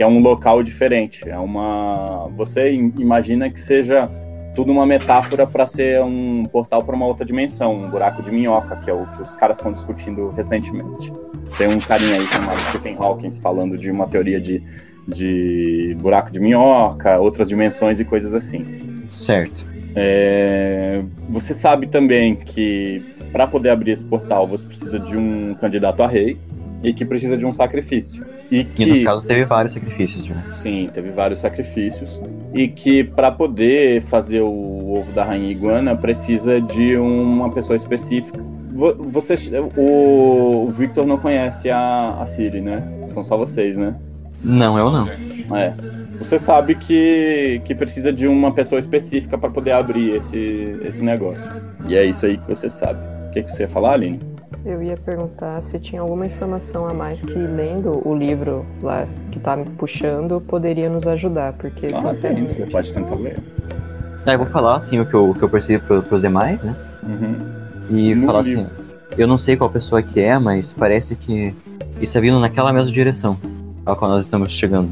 que 0.00 0.04
é 0.04 0.06
um 0.06 0.18
local 0.18 0.62
diferente. 0.62 1.28
É 1.28 1.36
uma, 1.38 2.26
você 2.34 2.72
im- 2.72 2.90
imagina 2.98 3.50
que 3.50 3.60
seja 3.60 4.10
tudo 4.54 4.72
uma 4.72 4.86
metáfora 4.86 5.46
para 5.46 5.66
ser 5.66 6.00
um 6.02 6.42
portal 6.44 6.82
para 6.82 6.96
uma 6.96 7.04
outra 7.04 7.22
dimensão, 7.22 7.84
um 7.84 7.90
buraco 7.90 8.22
de 8.22 8.30
minhoca, 8.30 8.76
que 8.76 8.88
é 8.88 8.94
o 8.94 9.04
que 9.08 9.20
os 9.20 9.34
caras 9.34 9.58
estão 9.58 9.70
discutindo 9.70 10.30
recentemente. 10.30 11.12
Tem 11.58 11.68
um 11.68 11.78
carinha 11.78 12.14
aí 12.14 12.26
chamado 12.28 12.58
Stephen 12.70 12.96
Hawking 12.98 13.30
falando 13.42 13.76
de 13.76 13.90
uma 13.90 14.08
teoria 14.08 14.40
de, 14.40 14.62
de 15.06 15.94
buraco 16.00 16.30
de 16.30 16.40
minhoca, 16.40 17.18
outras 17.18 17.50
dimensões 17.50 18.00
e 18.00 18.04
coisas 18.06 18.32
assim. 18.32 18.64
Certo. 19.10 19.66
É, 19.94 21.02
Você 21.28 21.52
sabe 21.52 21.88
também 21.88 22.36
que 22.36 23.04
para 23.32 23.46
poder 23.46 23.68
abrir 23.68 23.90
esse 23.90 24.04
portal 24.06 24.46
você 24.48 24.66
precisa 24.66 24.98
de 24.98 25.14
um 25.14 25.52
candidato 25.60 26.02
a 26.02 26.06
rei 26.06 26.38
e 26.82 26.94
que 26.94 27.04
precisa 27.04 27.36
de 27.36 27.44
um 27.44 27.52
sacrifício. 27.52 28.39
E 28.50 28.60
E 28.60 28.64
que 28.64 28.86
no 28.86 29.04
caso 29.04 29.24
teve 29.24 29.44
vários 29.44 29.74
sacrifícios 29.74 30.26
já. 30.26 30.34
Sim, 30.50 30.88
teve 30.92 31.10
vários 31.10 31.38
sacrifícios. 31.40 32.20
E 32.52 32.66
que 32.66 33.04
para 33.04 33.30
poder 33.30 34.00
fazer 34.02 34.40
o 34.40 34.92
ovo 34.94 35.12
da 35.12 35.22
rainha 35.24 35.50
iguana 35.50 35.94
precisa 35.94 36.60
de 36.60 36.96
uma 36.96 37.50
pessoa 37.50 37.76
específica. 37.76 38.44
Vo- 38.72 38.96
Você, 38.98 39.34
o 39.76 40.64
o 40.66 40.70
Victor 40.72 41.06
não 41.06 41.16
conhece 41.18 41.70
a, 41.70 42.06
a 42.20 42.26
Siri, 42.26 42.60
né? 42.60 42.82
São 43.06 43.22
só 43.22 43.36
vocês, 43.36 43.76
né? 43.76 43.94
Não, 44.42 44.76
eu 44.78 44.90
não. 44.90 45.08
É. 45.56 45.74
Você 46.18 46.38
sabe 46.38 46.74
que, 46.74 47.60
que 47.64 47.74
precisa 47.74 48.12
de 48.12 48.26
uma 48.26 48.52
pessoa 48.52 48.78
específica 48.78 49.38
para 49.38 49.48
poder 49.50 49.72
abrir 49.72 50.16
esse, 50.16 50.76
esse 50.84 51.02
negócio. 51.04 51.50
E 51.86 51.96
é 51.96 52.04
isso 52.04 52.26
aí 52.26 52.36
que 52.36 52.46
você 52.48 52.68
sabe. 52.68 53.00
O 53.28 53.30
que, 53.30 53.42
que 53.42 53.50
você 53.50 53.62
ia 53.62 53.68
falar, 53.68 53.92
Aline? 53.94 54.20
Eu 54.64 54.82
ia 54.82 54.96
perguntar 54.96 55.62
se 55.62 55.78
tinha 55.78 56.02
alguma 56.02 56.26
informação 56.26 56.86
a 56.86 56.92
mais 56.92 57.22
que 57.22 57.32
lendo 57.38 58.06
o 58.06 58.14
livro 58.14 58.66
lá 58.82 59.06
que 59.30 59.40
tá 59.40 59.56
me 59.56 59.64
puxando 59.64 60.40
poderia 60.40 60.88
nos 60.90 61.06
ajudar, 61.06 61.54
porque 61.54 61.86
Ah, 61.86 61.90
tem, 61.92 62.12
sinceramente. 62.12 62.54
você 62.54 62.66
pode 62.66 62.92
tentar 62.92 63.14
ler. 63.14 63.38
Ah, 64.26 64.32
eu 64.32 64.38
vou 64.38 64.46
falar 64.46 64.76
assim 64.76 65.00
o 65.00 65.06
que 65.06 65.14
eu, 65.14 65.30
o 65.30 65.34
que 65.34 65.42
eu 65.42 65.48
percebi 65.48 65.82
pro, 65.82 66.02
pros 66.02 66.20
demais, 66.20 66.62
né? 66.64 66.76
Uhum. 67.06 67.36
E 67.88 68.14
No 68.14 68.26
falar 68.26 68.42
livro. 68.42 68.62
assim, 68.62 68.70
eu 69.16 69.26
não 69.26 69.38
sei 69.38 69.56
qual 69.56 69.70
pessoa 69.70 70.02
que 70.02 70.20
é, 70.20 70.38
mas 70.38 70.74
parece 70.74 71.16
que 71.16 71.54
está 72.00 72.20
vindo 72.20 72.38
naquela 72.38 72.70
mesma 72.72 72.92
direção 72.92 73.38
ao 73.86 73.96
qual 73.96 74.10
nós 74.10 74.26
estamos 74.26 74.52
chegando. 74.52 74.90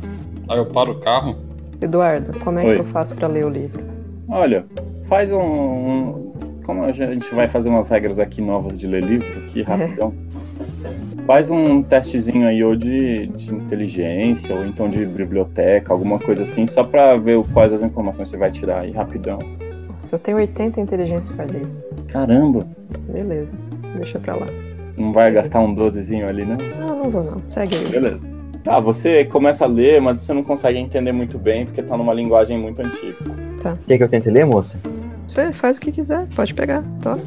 Aí 0.49 0.57
eu 0.59 0.65
paro 0.67 0.93
o 0.93 1.01
carro. 1.01 1.37
Eduardo, 1.81 2.33
como 2.41 2.59
é 2.59 2.65
Oi. 2.65 2.75
que 2.77 2.81
eu 2.81 2.85
faço 2.87 3.15
pra 3.15 3.29
ler 3.29 3.45
o 3.45 3.51
livro? 3.51 3.85
Olha, 4.29 4.65
faz 5.05 5.31
um, 5.31 5.39
um- 5.39 6.28
Como 6.69 6.85
a 6.85 6.93
gente 6.93 7.35
vai 7.35 7.49
fazer 7.49 7.71
umas 7.71 7.89
regras 7.89 8.19
aqui 8.19 8.43
novas 8.43 8.77
de 8.77 8.87
ler 8.87 9.03
livro, 9.03 9.39
aqui 9.39 9.63
rapidão. 9.63 10.13
Faz 11.27 11.51
um 11.51 11.83
testezinho 11.83 12.47
aí, 12.47 12.63
ou 12.63 12.77
de, 12.77 13.27
de 13.29 13.55
inteligência, 13.55 14.55
ou 14.55 14.67
então 14.67 14.87
de 14.87 15.03
biblioteca, 15.07 15.95
alguma 15.95 16.19
coisa 16.19 16.43
assim, 16.43 16.67
só 16.67 16.85
pra 16.85 17.17
ver 17.17 17.37
o- 17.39 17.45
quais 17.45 17.73
as 17.73 17.83
informações 17.83 18.29
você 18.29 18.37
vai 18.37 18.51
tirar 18.51 18.81
aí, 18.81 18.91
rapidão. 18.91 19.39
Nossa, 19.89 20.17
eu 20.17 20.19
tenho 20.19 20.37
80 20.37 20.79
em 20.79 20.83
inteligência 20.83 21.35
pra 21.35 21.47
ler. 21.47 21.67
Caramba, 22.07 22.67
Beleza, 23.11 23.57
deixa 23.97 24.19
pra 24.19 24.35
lá. 24.37 24.47
não 24.95 25.11
vai 25.11 25.31
Sim. 25.31 25.35
gastar 25.37 25.61
um 25.61 25.75
12zinho 25.75 26.29
ali, 26.29 26.45
né? 26.45 26.59
Não, 26.79 26.99
não 27.03 27.09
vou 27.11 27.25
não. 27.25 27.41
Segue 27.47 27.77
aí. 27.77 27.89
Beleza. 27.89 28.21
Tá, 28.63 28.79
você 28.79 29.25
começa 29.25 29.65
a 29.65 29.69
ler, 29.69 30.03
mas 30.03 30.19
você 30.19 30.35
não 30.35 30.45
consegue 30.45 30.79
entender 30.79 31.13
muito 31.13 31.39
bem, 31.39 31.65
porque 31.65 31.83
tá 31.83 31.97
numa 31.97 32.13
linguagem 32.13 32.59
muito 32.59 32.83
antiga. 32.83 33.17
Quer 33.87 33.97
que 33.97 34.05
eu 34.05 34.09
tente 34.09 34.29
ler, 34.29 34.45
moça? 34.45 34.79
Faz 35.53 35.77
o 35.77 35.81
que 35.81 35.91
quiser, 35.93 36.27
pode 36.35 36.55
pegar. 36.55 36.83
Tô. 37.01 37.19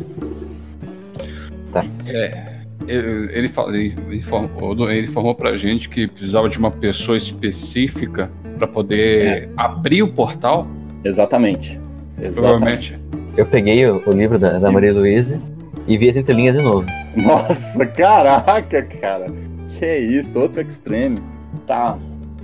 É. 2.07 2.51
Ele, 2.87 3.29
ele, 3.31 3.47
fala- 3.47 3.75
ele, 3.77 3.95
informou, 4.17 4.89
ele 4.91 5.05
informou 5.07 5.35
pra 5.35 5.55
gente 5.55 5.87
que 5.87 6.07
precisava 6.07 6.49
de 6.49 6.57
uma 6.57 6.71
pessoa 6.71 7.15
específica 7.17 8.29
pra 8.57 8.67
poder 8.67 9.49
abrir 9.55 10.01
o 10.03 10.11
portal. 10.11 10.67
Exatamente. 11.03 11.79
Exatamente. 12.19 12.33
Provavelmente. 12.33 12.99
Eu 13.37 13.45
peguei 13.45 13.87
o, 13.87 14.01
o 14.05 14.11
livro 14.11 14.37
da, 14.37 14.59
da 14.59 14.71
Maria 14.71 14.93
Luísa 14.93 15.39
e 15.87 15.97
vi 15.97 16.09
as 16.09 16.15
entrelinhas 16.17 16.55
de 16.55 16.61
novo. 16.61 16.85
Nossa, 17.15 17.85
caraca, 17.87 18.83
cara. 18.83 19.27
Que 19.69 19.97
isso, 19.97 20.39
outro 20.39 20.61
extreme. 20.61 21.17
Tá. 21.65 21.97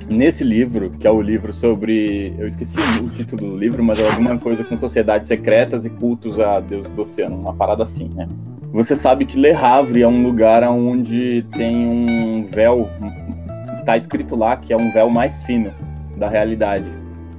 Nesse 0.10 0.44
livro, 0.44 0.92
que 0.92 1.06
é 1.06 1.12
o 1.12 1.22
livro 1.22 1.52
sobre. 1.52 2.34
Eu 2.38 2.48
esqueci 2.48 2.78
o 2.80 3.10
título 3.10 3.52
do 3.52 3.58
livro, 3.58 3.84
mas 3.84 4.00
é 4.00 4.10
alguma 4.10 4.38
coisa 4.38 4.64
com 4.64 4.76
sociedades 4.76 5.28
secretas 5.28 5.86
e 5.86 5.90
cultos 5.90 6.40
a 6.40 6.60
deuses 6.60 6.92
do 6.92 7.02
oceano, 7.02 7.36
uma 7.36 7.54
parada 7.54 7.84
assim, 7.84 8.10
né? 8.16 8.28
Você 8.72 8.96
sabe 8.96 9.26
que 9.26 9.38
Le 9.38 9.52
Havre 9.52 10.02
é 10.02 10.08
um 10.08 10.24
lugar 10.24 10.64
onde 10.64 11.46
tem 11.54 11.88
um 11.88 12.42
véu. 12.44 12.90
Tá 13.86 13.98
escrito 13.98 14.36
lá 14.36 14.56
que 14.56 14.72
é 14.72 14.78
um 14.78 14.92
véu 14.92 15.10
mais 15.10 15.44
fino 15.44 15.74
da 16.16 16.30
realidade. 16.30 16.90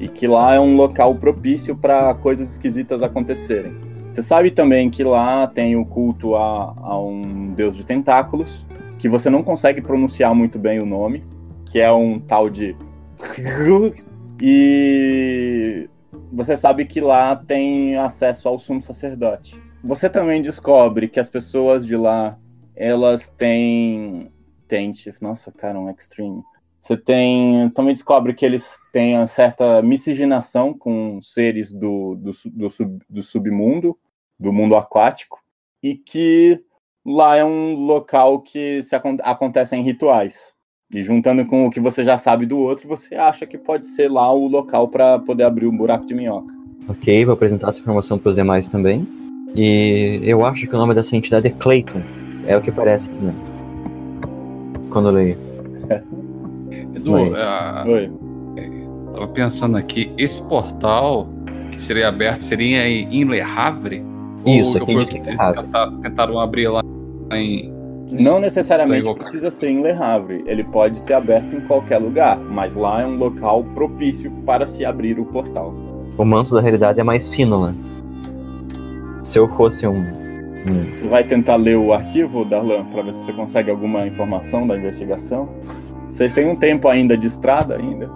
E 0.00 0.08
que 0.08 0.26
lá 0.26 0.54
é 0.54 0.60
um 0.60 0.76
local 0.76 1.14
propício 1.14 1.76
para 1.76 2.14
coisas 2.14 2.50
esquisitas 2.50 3.02
acontecerem. 3.02 3.72
Você 4.10 4.22
sabe 4.22 4.50
também 4.50 4.88
que 4.88 5.04
lá 5.04 5.46
tem 5.46 5.76
o 5.76 5.84
culto 5.84 6.34
a, 6.34 6.74
a 6.76 7.00
um 7.00 7.52
deus 7.54 7.76
de 7.76 7.84
tentáculos, 7.84 8.66
que 8.98 9.08
você 9.08 9.28
não 9.28 9.42
consegue 9.42 9.82
pronunciar 9.82 10.34
muito 10.34 10.58
bem 10.58 10.80
o 10.80 10.86
nome, 10.86 11.22
que 11.70 11.80
é 11.80 11.92
um 11.92 12.18
tal 12.18 12.48
de. 12.48 12.76
E 14.40 15.90
você 16.32 16.56
sabe 16.56 16.84
que 16.84 17.00
lá 17.00 17.34
tem 17.34 17.96
acesso 17.96 18.48
ao 18.48 18.56
sumo 18.56 18.80
sacerdote. 18.80 19.60
Você 19.82 20.08
também 20.08 20.40
descobre 20.40 21.08
que 21.08 21.18
as 21.18 21.28
pessoas 21.28 21.84
de 21.84 21.96
lá, 21.96 22.38
elas 22.76 23.28
têm. 23.28 24.30
têm 24.68 24.92
nossa, 25.20 25.50
cara, 25.50 25.78
um 25.78 25.90
extreme. 25.90 26.42
Você 26.80 26.96
tem. 26.96 27.68
Também 27.70 27.94
descobre 27.94 28.32
que 28.32 28.46
eles 28.46 28.78
têm 28.92 29.16
uma 29.16 29.26
certa 29.26 29.82
miscigenação 29.82 30.72
com 30.72 31.20
seres 31.20 31.72
do, 31.72 32.14
do, 32.14 32.30
do, 32.52 32.70
sub, 32.70 32.98
do 33.08 33.22
submundo, 33.22 33.98
do 34.38 34.52
mundo 34.52 34.76
aquático, 34.76 35.40
e 35.82 35.96
que 35.96 36.62
lá 37.04 37.36
é 37.36 37.44
um 37.44 37.74
local 37.74 38.40
que 38.40 38.82
se 38.84 38.94
acon- 38.94 39.18
acontecem 39.22 39.82
rituais. 39.82 40.54
E 40.94 41.02
juntando 41.02 41.44
com 41.44 41.66
o 41.66 41.70
que 41.70 41.80
você 41.80 42.02
já 42.02 42.16
sabe 42.16 42.46
do 42.46 42.58
outro, 42.58 42.88
você 42.88 43.14
acha 43.14 43.46
que 43.46 43.58
pode 43.58 43.84
ser 43.84 44.10
lá 44.10 44.32
o 44.32 44.48
local 44.48 44.88
para 44.88 45.18
poder 45.18 45.42
abrir 45.44 45.66
o 45.66 45.72
buraco 45.72 46.06
de 46.06 46.14
minhoca. 46.14 46.52
Ok, 46.88 47.24
vou 47.26 47.34
apresentar 47.34 47.68
essa 47.68 47.78
informação 47.80 48.18
para 48.18 48.30
os 48.30 48.36
demais 48.36 48.68
também. 48.68 49.06
E 49.54 50.18
eu 50.22 50.44
acho 50.46 50.66
que 50.66 50.74
o 50.74 50.78
nome 50.78 50.94
dessa 50.94 51.14
entidade 51.14 51.46
é 51.46 51.50
Clayton. 51.50 52.00
É 52.46 52.56
o 52.56 52.62
que 52.62 52.72
parece 52.72 53.10
aqui, 53.10 53.18
né? 53.22 53.34
Quando 54.88 55.08
eu 55.10 55.12
leio. 55.12 55.36
Edu, 56.96 57.12
Mas- 57.12 57.34
ah, 57.38 57.84
Oi. 57.86 58.10
tava 59.12 59.28
pensando 59.28 59.76
aqui, 59.76 60.10
esse 60.16 60.40
portal 60.44 61.28
que 61.70 61.82
seria 61.82 62.08
aberto 62.08 62.40
seria 62.40 62.88
em 62.88 63.14
em 63.14 63.24
Le 63.24 63.42
Havre? 63.42 64.02
Isso, 64.46 64.78
Ou 64.78 64.82
aqui 64.84 64.92
foi 64.94 65.04
diz 65.04 65.10
o 65.10 65.12
que 65.16 65.20
que 65.20 65.28
é 65.28 65.32
Le 65.34 65.38
Havre. 65.40 65.62
tenta- 65.64 65.92
Tentaram 66.02 66.40
abrir 66.40 66.68
lá 66.68 66.80
em. 67.34 67.74
Não 68.10 68.38
necessariamente 68.40 69.00
Legal. 69.08 69.16
precisa 69.16 69.50
ser 69.50 69.68
em 69.70 69.82
Le 69.82 69.90
Havre. 69.92 70.42
Ele 70.46 70.64
pode 70.64 70.98
ser 71.00 71.12
aberto 71.14 71.54
em 71.54 71.60
qualquer 71.60 71.98
lugar, 71.98 72.38
mas 72.38 72.74
lá 72.74 73.02
é 73.02 73.06
um 73.06 73.16
local 73.16 73.62
propício 73.74 74.30
para 74.46 74.66
se 74.66 74.84
abrir 74.84 75.18
o 75.18 75.24
portal. 75.26 75.74
O 76.16 76.24
manto 76.24 76.54
da 76.54 76.60
realidade 76.60 76.98
é 77.00 77.04
mais 77.04 77.28
fino 77.28 77.60
lá. 77.60 77.74
Se 79.22 79.38
eu 79.38 79.48
fosse 79.48 79.86
um. 79.86 79.98
um- 79.98 80.92
Você 80.92 81.06
vai 81.06 81.24
tentar 81.24 81.56
ler 81.56 81.76
o 81.76 81.92
arquivo, 81.92 82.44
Darlan, 82.44 82.84
para 82.86 83.02
ver 83.02 83.14
se 83.14 83.24
você 83.24 83.32
consegue 83.32 83.70
alguma 83.70 84.06
informação 84.06 84.66
da 84.66 84.76
investigação? 84.76 85.48
Vocês 86.08 86.32
têm 86.32 86.48
um 86.48 86.56
tempo 86.56 86.88
ainda 86.88 87.16
de 87.16 87.26
estrada 87.26 87.76
ainda? 87.76 88.08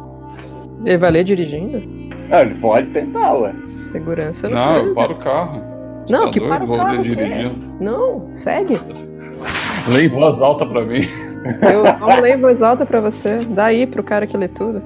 Ele 0.85 0.99
vai 0.99 1.11
ler 1.11 1.25
dirigindo? 1.25 1.83
Ah, 2.31 2.41
ele 2.43 2.55
pode 2.55 2.91
tentar, 2.91 3.35
ué. 3.35 3.53
Segurança 3.65 4.49
no 4.49 4.55
Não, 4.57 4.63
eu 4.63 4.69
trânsito. 4.95 4.95
paro 4.95 5.13
o 5.15 5.19
carro. 5.19 5.63
Você 6.07 6.13
Não, 6.13 6.25
tá 6.25 6.31
que 6.33 6.39
doido? 6.41 6.51
para 6.55 6.65
o 6.65 6.67
Vou 6.67 6.77
carro. 6.79 7.03
Não, 7.81 8.29
segue. 8.35 8.81
Lê 9.89 10.05
em 10.05 10.09
voz 10.09 10.41
alta 10.41 10.65
pra 10.65 10.85
mim. 10.85 11.01
Eu 11.73 11.83
vamos 11.99 12.23
ler 12.23 12.37
em 12.37 12.41
voz 12.41 12.63
alta 12.63 12.87
pra 12.87 13.01
você. 13.01 13.39
Dá 13.45 13.67
aí 13.67 13.87
pro 13.87 14.03
cara 14.03 14.27
que 14.27 14.37
lê 14.37 14.49
tudo. 14.49 14.83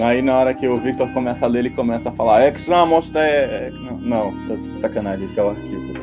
Aí 0.00 0.20
na 0.22 0.38
hora 0.38 0.54
que 0.54 0.68
o 0.68 0.76
Victor 0.76 1.08
começa 1.12 1.46
a 1.46 1.48
ler, 1.48 1.60
ele 1.60 1.70
começa 1.70 2.10
a 2.10 2.12
falar 2.12 2.42
Extra 2.46 2.84
Monster. 2.86 3.20
é- 3.22 3.70
Não, 3.72 3.96
não, 3.98 4.32
tá 4.46 4.56
sacanagem, 4.76 5.24
esse 5.24 5.40
é 5.40 5.42
o 5.42 5.50
arquivo 5.50 5.94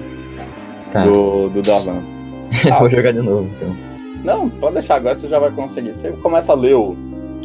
Tá. 0.92 1.04
do, 1.04 1.50
do 1.50 1.62
Darlan. 1.62 2.02
Ah. 2.72 2.80
vou 2.80 2.90
jogar 2.90 3.12
de 3.14 3.22
novo, 3.22 3.50
então. 3.56 3.76
Não, 4.24 4.48
pode 4.50 4.74
deixar, 4.76 4.96
agora 4.96 5.16
você 5.16 5.28
já 5.28 5.40
vai 5.40 5.50
conseguir. 5.52 5.94
Você 5.94 6.12
começa 6.12 6.52
a 6.52 6.56
ler 6.56 6.76
o- 6.76 6.96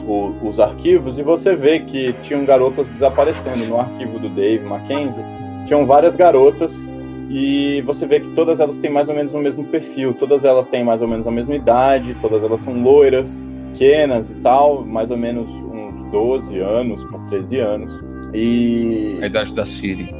o- 0.06 0.32
os 0.42 0.60
arquivos 0.60 1.18
e 1.18 1.22
você 1.22 1.54
vê 1.56 1.78
que 1.80 2.12
tinham 2.20 2.44
garotas 2.44 2.86
desaparecendo. 2.88 3.64
No 3.66 3.80
arquivo 3.80 4.18
do 4.18 4.28
Dave 4.28 4.64
Mackenzie, 4.64 5.24
tinham 5.66 5.86
várias 5.86 6.14
garotas 6.14 6.88
e 7.28 7.82
você 7.82 8.06
vê 8.06 8.20
que 8.20 8.28
todas 8.30 8.58
elas 8.60 8.78
têm 8.78 8.90
mais 8.90 9.08
ou 9.08 9.14
menos 9.14 9.34
o 9.34 9.38
mesmo 9.38 9.64
perfil. 9.64 10.14
Todas 10.14 10.44
elas 10.44 10.66
têm 10.66 10.82
mais 10.84 11.02
ou 11.02 11.08
menos 11.08 11.26
a 11.26 11.30
mesma 11.30 11.54
idade, 11.54 12.16
todas 12.20 12.42
elas 12.42 12.60
são 12.60 12.72
loiras, 12.82 13.42
pequenas 13.72 14.30
e 14.30 14.34
tal, 14.36 14.84
mais 14.84 15.10
ou 15.10 15.16
menos 15.16 15.50
uns 15.50 16.02
12 16.10 16.58
anos 16.58 17.04
para 17.04 17.18
13 17.20 17.58
anos. 17.60 18.02
E 18.34 19.18
A 19.22 19.26
idade 19.26 19.52
da 19.54 19.64
Siri. 19.66 20.10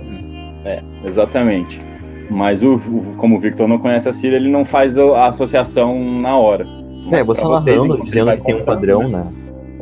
é, 0.65 0.83
exatamente. 1.05 1.81
Mas 2.31 2.63
o, 2.63 2.75
o- 2.75 3.15
como 3.17 3.37
o 3.37 3.39
Victor 3.39 3.67
não 3.67 3.79
conhece 3.79 4.09
a 4.09 4.13
Siri, 4.13 4.35
ele 4.37 4.51
não 4.51 4.65
faz 4.65 4.97
a 4.99 5.27
associação 5.29 6.21
na 6.21 6.37
hora. 6.37 6.65
É, 7.11 7.19
Mas 7.19 7.27
você 7.27 7.41
pra 7.41 7.51
vocês, 7.51 7.77
narrando, 7.77 8.03
dizendo 8.03 8.33
que 8.33 8.43
tem 8.43 8.55
um 8.57 8.63
padrão, 8.65 9.09
né? 9.09 9.19
né? 9.25 9.27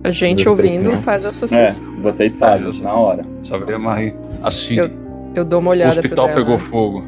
A 0.05 0.11
gente 0.11 0.45
Dos 0.45 0.47
ouvindo 0.47 0.91
né? 0.91 0.97
faz 0.99 1.25
a 1.25 1.29
É, 1.29 1.31
associação. 1.31 1.85
vocês 2.01 2.37
fazem 2.37 2.81
na 2.83 2.93
hora. 2.95 3.25
Só 3.43 3.59
veio 3.59 3.81
Marie. 3.81 4.15
Assim, 4.45 4.77
Eu- 4.77 4.91
Eu 5.35 5.45
dou 5.45 5.59
uma 5.59 5.71
o 5.71 5.73
olhada 5.73 5.97
hospital 5.97 6.27
pro 6.29 6.35
dela. 6.35 6.45
pegou 6.47 6.59
fogo. 6.59 7.03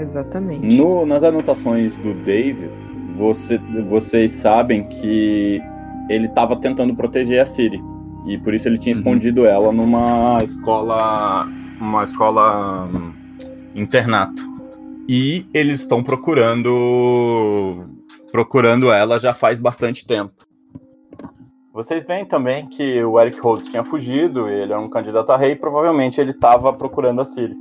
Exatamente. 0.00 0.66
No- 0.76 1.04
nas 1.06 1.22
anotações 1.22 1.96
do 1.98 2.14
Dave, 2.14 2.70
você- 3.14 3.58
vocês 3.88 4.32
sabem 4.32 4.84
que 4.88 5.60
ele 6.08 6.26
estava 6.26 6.56
tentando 6.56 6.94
proteger 6.94 7.40
a 7.40 7.44
Siri. 7.44 7.80
E 8.26 8.36
por 8.38 8.52
isso 8.54 8.68
ele 8.68 8.78
tinha 8.78 8.94
Uhum. 8.94 9.00
escondido 9.00 9.46
ela 9.46 9.72
numa 9.72 10.38
escola 10.42 11.48
uma 11.80 12.04
escola 12.04 12.84
hum, 12.92 13.12
internato. 13.74 14.42
E 15.08 15.46
eles 15.54 15.80
estão 15.80 16.02
procurando 16.02 17.84
procurando 18.30 18.92
ela 18.92 19.18
já 19.18 19.32
faz 19.34 19.58
bastante 19.58 20.06
tempo. 20.06 20.32
Vocês 21.72 22.04
veem 22.06 22.24
também 22.24 22.66
que 22.68 23.02
o 23.02 23.18
Eric 23.18 23.40
Rose 23.40 23.70
tinha 23.70 23.82
fugido, 23.82 24.48
ele 24.48 24.72
é 24.72 24.78
um 24.78 24.88
candidato 24.88 25.30
a 25.30 25.36
rei, 25.36 25.56
provavelmente 25.56 26.20
ele 26.20 26.32
estava 26.32 26.72
procurando 26.72 27.20
a 27.20 27.24
Ciri. 27.24 27.54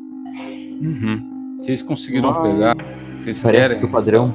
Uhum. 0.81 1.38
Vocês 1.59 1.81
conseguiram 1.81 2.31
Mas- 2.31 2.51
pegar? 2.53 2.75
Vocês 3.23 3.41
Parece 3.41 3.67
querem? 3.69 3.79
que 3.79 3.85
o 3.85 3.89
padrão. 3.89 4.33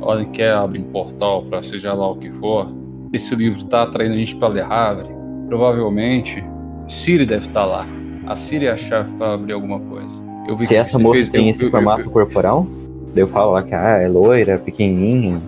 Olha, 0.00 0.24
quer 0.26 0.52
abrir 0.52 0.80
um 0.80 0.84
portal 0.84 1.42
para 1.42 1.62
seja 1.62 1.92
lá 1.92 2.10
o 2.10 2.16
que 2.16 2.30
for. 2.32 2.68
Esse 3.12 3.34
livro 3.34 3.64
tá 3.64 3.82
atraindo 3.82 4.14
a 4.14 4.18
gente 4.18 4.36
para 4.36 4.48
Le 4.54 4.60
Havre. 4.60 5.08
Provavelmente, 5.48 6.42
Siri 6.88 7.26
deve 7.26 7.46
estar 7.48 7.64
lá. 7.64 7.86
A 8.26 8.36
Siri 8.36 8.66
é 8.66 8.72
a 8.72 8.76
chave 8.76 9.10
para 9.12 9.34
abrir 9.34 9.52
alguma 9.52 9.80
coisa. 9.80 10.08
Eu 10.46 10.56
vi 10.56 10.62
Se 10.62 10.68
que 10.68 10.74
essa 10.76 10.92
você 10.92 11.02
moça 11.02 11.14
fez- 11.16 11.28
tem 11.28 11.44
eu- 11.44 11.50
esse 11.50 11.64
eu- 11.64 11.70
formato 11.70 12.02
eu- 12.02 12.10
corporal, 12.10 12.66
daí 13.14 13.22
eu 13.24 13.28
falo 13.28 13.52
lá 13.52 13.62
que 13.62 13.74
ah, 13.74 13.98
é 14.00 14.08
loira, 14.08 14.58
pequenininha. 14.58 15.40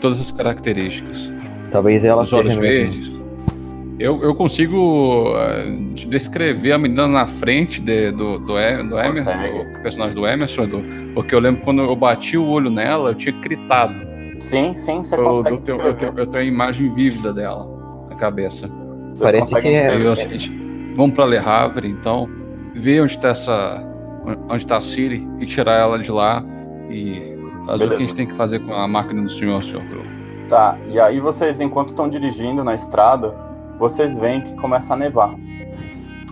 todas 0.00 0.20
as 0.20 0.30
características. 0.30 1.30
Talvez 1.70 2.04
ela 2.04 2.22
Os 2.22 2.30
seja 2.30 2.42
olhos 2.42 2.56
mesmo. 2.56 3.19
Eu, 4.00 4.22
eu 4.22 4.34
consigo 4.34 5.34
eh, 5.36 5.66
descrever 6.08 6.72
a 6.72 6.78
menina 6.78 7.06
na 7.06 7.26
frente 7.26 7.82
de- 7.82 8.10
do, 8.12 8.38
do, 8.38 8.58
E- 8.58 8.82
do 8.82 8.98
Emerson, 8.98 9.24
Consegue. 9.30 9.58
o 9.58 9.82
personagem 9.82 10.14
do 10.14 10.26
Emerson, 10.26 10.62
Edu, 10.62 10.82
porque 11.14 11.34
eu 11.34 11.38
lembro 11.38 11.60
quando 11.62 11.82
eu 11.82 11.94
bati 11.94 12.38
o 12.38 12.46
olho 12.46 12.70
nela, 12.70 13.10
eu 13.10 13.14
tinha 13.14 13.38
gritado. 13.38 13.94
Sim, 14.40 14.74
sim, 14.74 15.04
você 15.04 15.16
Eu, 15.16 15.22
consegue 15.24 15.54
eu, 15.56 15.60
tenho, 15.60 15.80
eu, 15.82 15.94
tenho, 15.94 16.12
eu 16.16 16.26
tenho 16.26 16.42
a 16.42 16.46
imagem 16.46 16.94
vívida 16.94 17.30
dela 17.30 17.68
na 18.08 18.16
cabeça. 18.16 18.68
Vocês 18.68 19.20
Parece 19.20 19.54
que 19.60 19.68
é- 19.68 19.94
o 19.94 20.16
seguinte, 20.16 20.50
vamos 20.96 21.14
pra 21.14 21.26
Le 21.26 21.36
Havre, 21.36 21.86
então, 21.86 22.26
ver 22.74 23.02
onde 23.02 23.18
tá 23.18 23.28
essa. 23.28 23.86
onde 24.48 24.66
tá 24.66 24.78
a 24.78 24.80
Siri 24.80 25.28
e 25.40 25.44
tirar 25.44 25.74
ela 25.74 25.98
de 25.98 26.10
lá 26.10 26.42
e 26.88 27.36
fazer 27.66 27.84
o 27.84 27.88
que 27.88 27.94
a 27.96 27.98
gente 27.98 28.14
Beleza. 28.14 28.16
tem 28.16 28.26
que 28.26 28.34
fazer 28.34 28.60
com 28.60 28.72
a 28.72 28.88
máquina 28.88 29.20
do 29.20 29.28
senhor, 29.30 29.62
senhor 29.62 29.84
Crow. 29.84 30.02
Tá, 30.48 30.78
e 30.88 30.98
aí 30.98 31.20
vocês, 31.20 31.60
enquanto 31.60 31.90
estão 31.90 32.08
dirigindo 32.08 32.64
na 32.64 32.74
estrada, 32.74 33.34
vocês 33.80 34.14
veem 34.14 34.42
que 34.42 34.54
começa 34.56 34.92
a 34.92 34.96
nevar. 34.96 35.34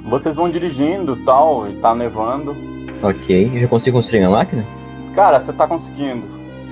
Vocês 0.05 0.37
vão 0.37 0.51
dirigindo 0.51 1.17
tal, 1.25 1.67
e 1.67 1.77
tá 1.77 1.95
nevando. 1.95 2.55
Ok, 3.03 3.51
eu 3.55 3.61
já 3.61 3.67
consigo 3.67 3.97
construir 3.97 4.21
minha 4.21 4.31
máquina? 4.31 4.65
Cara, 5.15 5.41
você 5.41 5.51
tá 5.53 5.67
conseguindo. 5.67 6.23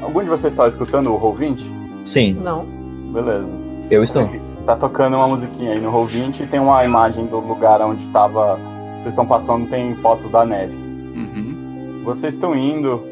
Algum 0.03 0.23
de 0.23 0.29
vocês 0.29 0.53
tá 0.53 0.69
escutando 0.69 1.13
o 1.13 1.19
Roll20? 1.19 1.63
Sim, 2.05 2.35
Não. 2.35 2.67
Beleza. 3.11 3.51
eu 3.91 4.05
estou. 4.05 4.29
Tá 4.67 4.77
tocando 4.77 5.17
uma 5.17 5.27
musiquinha 5.27 5.73
aí 5.73 5.81
no 5.81 5.91
Roll20 5.91 6.41
e 6.41 6.47
tem 6.47 6.61
uma 6.61 6.85
imagem 6.85 7.25
do 7.25 7.39
lugar 7.41 7.81
onde 7.81 8.07
tava. 8.09 8.59
Vocês 8.99 9.15
estão 9.15 9.27
passando, 9.27 9.67
tem 9.69 9.95
fotos 9.97 10.29
da 10.29 10.45
neve. 10.45 10.77
Uhum. 10.77 12.03
Vocês 12.05 12.35
estão 12.35 12.55
indo 12.55 13.03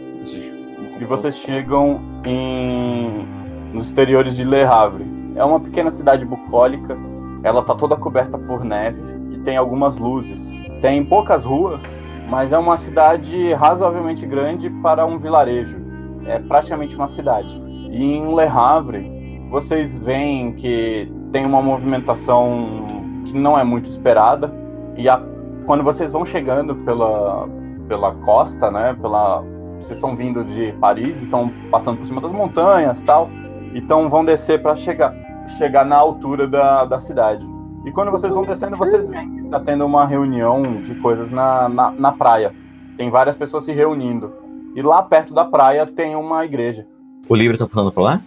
e 1.00 1.04
vocês 1.04 1.36
chegam 1.36 2.00
em 2.24 3.26
nos 3.72 3.86
exteriores 3.86 4.36
de 4.36 4.44
Le 4.44 4.62
Havre. 4.64 5.06
É 5.34 5.42
uma 5.44 5.58
pequena 5.60 5.90
cidade 5.90 6.24
bucólica. 6.26 6.96
Ela 7.44 7.62
tá 7.62 7.74
toda 7.74 7.94
coberta 7.94 8.38
por 8.38 8.64
neve 8.64 9.00
e 9.30 9.38
tem 9.38 9.56
algumas 9.56 9.98
luzes. 9.98 10.60
Tem 10.80 11.04
poucas 11.04 11.44
ruas, 11.44 11.82
mas 12.28 12.52
é 12.52 12.58
uma 12.58 12.78
cidade 12.78 13.52
razoavelmente 13.52 14.26
grande 14.26 14.70
para 14.82 15.04
um 15.04 15.18
vilarejo. 15.18 15.78
É 16.26 16.38
praticamente 16.38 16.96
uma 16.96 17.06
cidade. 17.06 17.62
E 17.90 18.02
em 18.16 18.34
Le 18.34 18.46
Havre, 18.46 19.46
vocês 19.50 19.98
veem 19.98 20.52
que 20.52 21.12
tem 21.30 21.44
uma 21.44 21.60
movimentação 21.60 22.86
que 23.26 23.38
não 23.38 23.58
é 23.58 23.62
muito 23.62 23.90
esperada. 23.90 24.52
E 24.96 25.06
a- 25.08 25.22
quando 25.66 25.84
vocês 25.84 26.12
vão 26.12 26.24
chegando 26.24 26.74
pela, 26.76 27.46
pela 27.86 28.12
costa, 28.16 28.70
né? 28.70 28.96
Pela, 29.00 29.42
vocês 29.78 29.98
estão 29.98 30.16
vindo 30.16 30.42
de 30.44 30.72
Paris, 30.80 31.20
estão 31.22 31.50
passando 31.70 31.98
por 31.98 32.06
cima 32.06 32.20
das 32.22 32.32
montanhas, 32.32 33.02
tal. 33.02 33.28
Então 33.74 34.08
vão 34.08 34.24
descer 34.24 34.62
para 34.62 34.74
chegar 34.74 35.14
chegar 35.58 35.84
na 35.84 35.96
altura 35.96 36.46
da, 36.46 36.84
da 36.84 36.98
cidade. 36.98 37.46
E 37.84 37.92
quando 37.92 38.10
vocês 38.10 38.32
vão 38.32 38.44
descendo, 38.44 38.76
vocês 38.76 39.08
veem 39.08 39.36
que 39.36 39.48
tá 39.48 39.60
tendo 39.60 39.84
uma 39.84 40.06
reunião 40.06 40.80
de 40.80 40.94
coisas 40.96 41.30
na, 41.30 41.68
na, 41.68 41.90
na 41.90 42.12
praia. 42.12 42.54
Tem 42.96 43.10
várias 43.10 43.36
pessoas 43.36 43.64
se 43.64 43.72
reunindo. 43.72 44.32
E 44.74 44.82
lá 44.82 45.02
perto 45.02 45.34
da 45.34 45.44
praia 45.44 45.86
tem 45.86 46.16
uma 46.16 46.44
igreja. 46.44 46.86
O 47.28 47.34
livro 47.34 47.58
tá 47.58 47.66
pulando 47.66 47.92
pra 47.92 48.02
lá? 48.02 48.20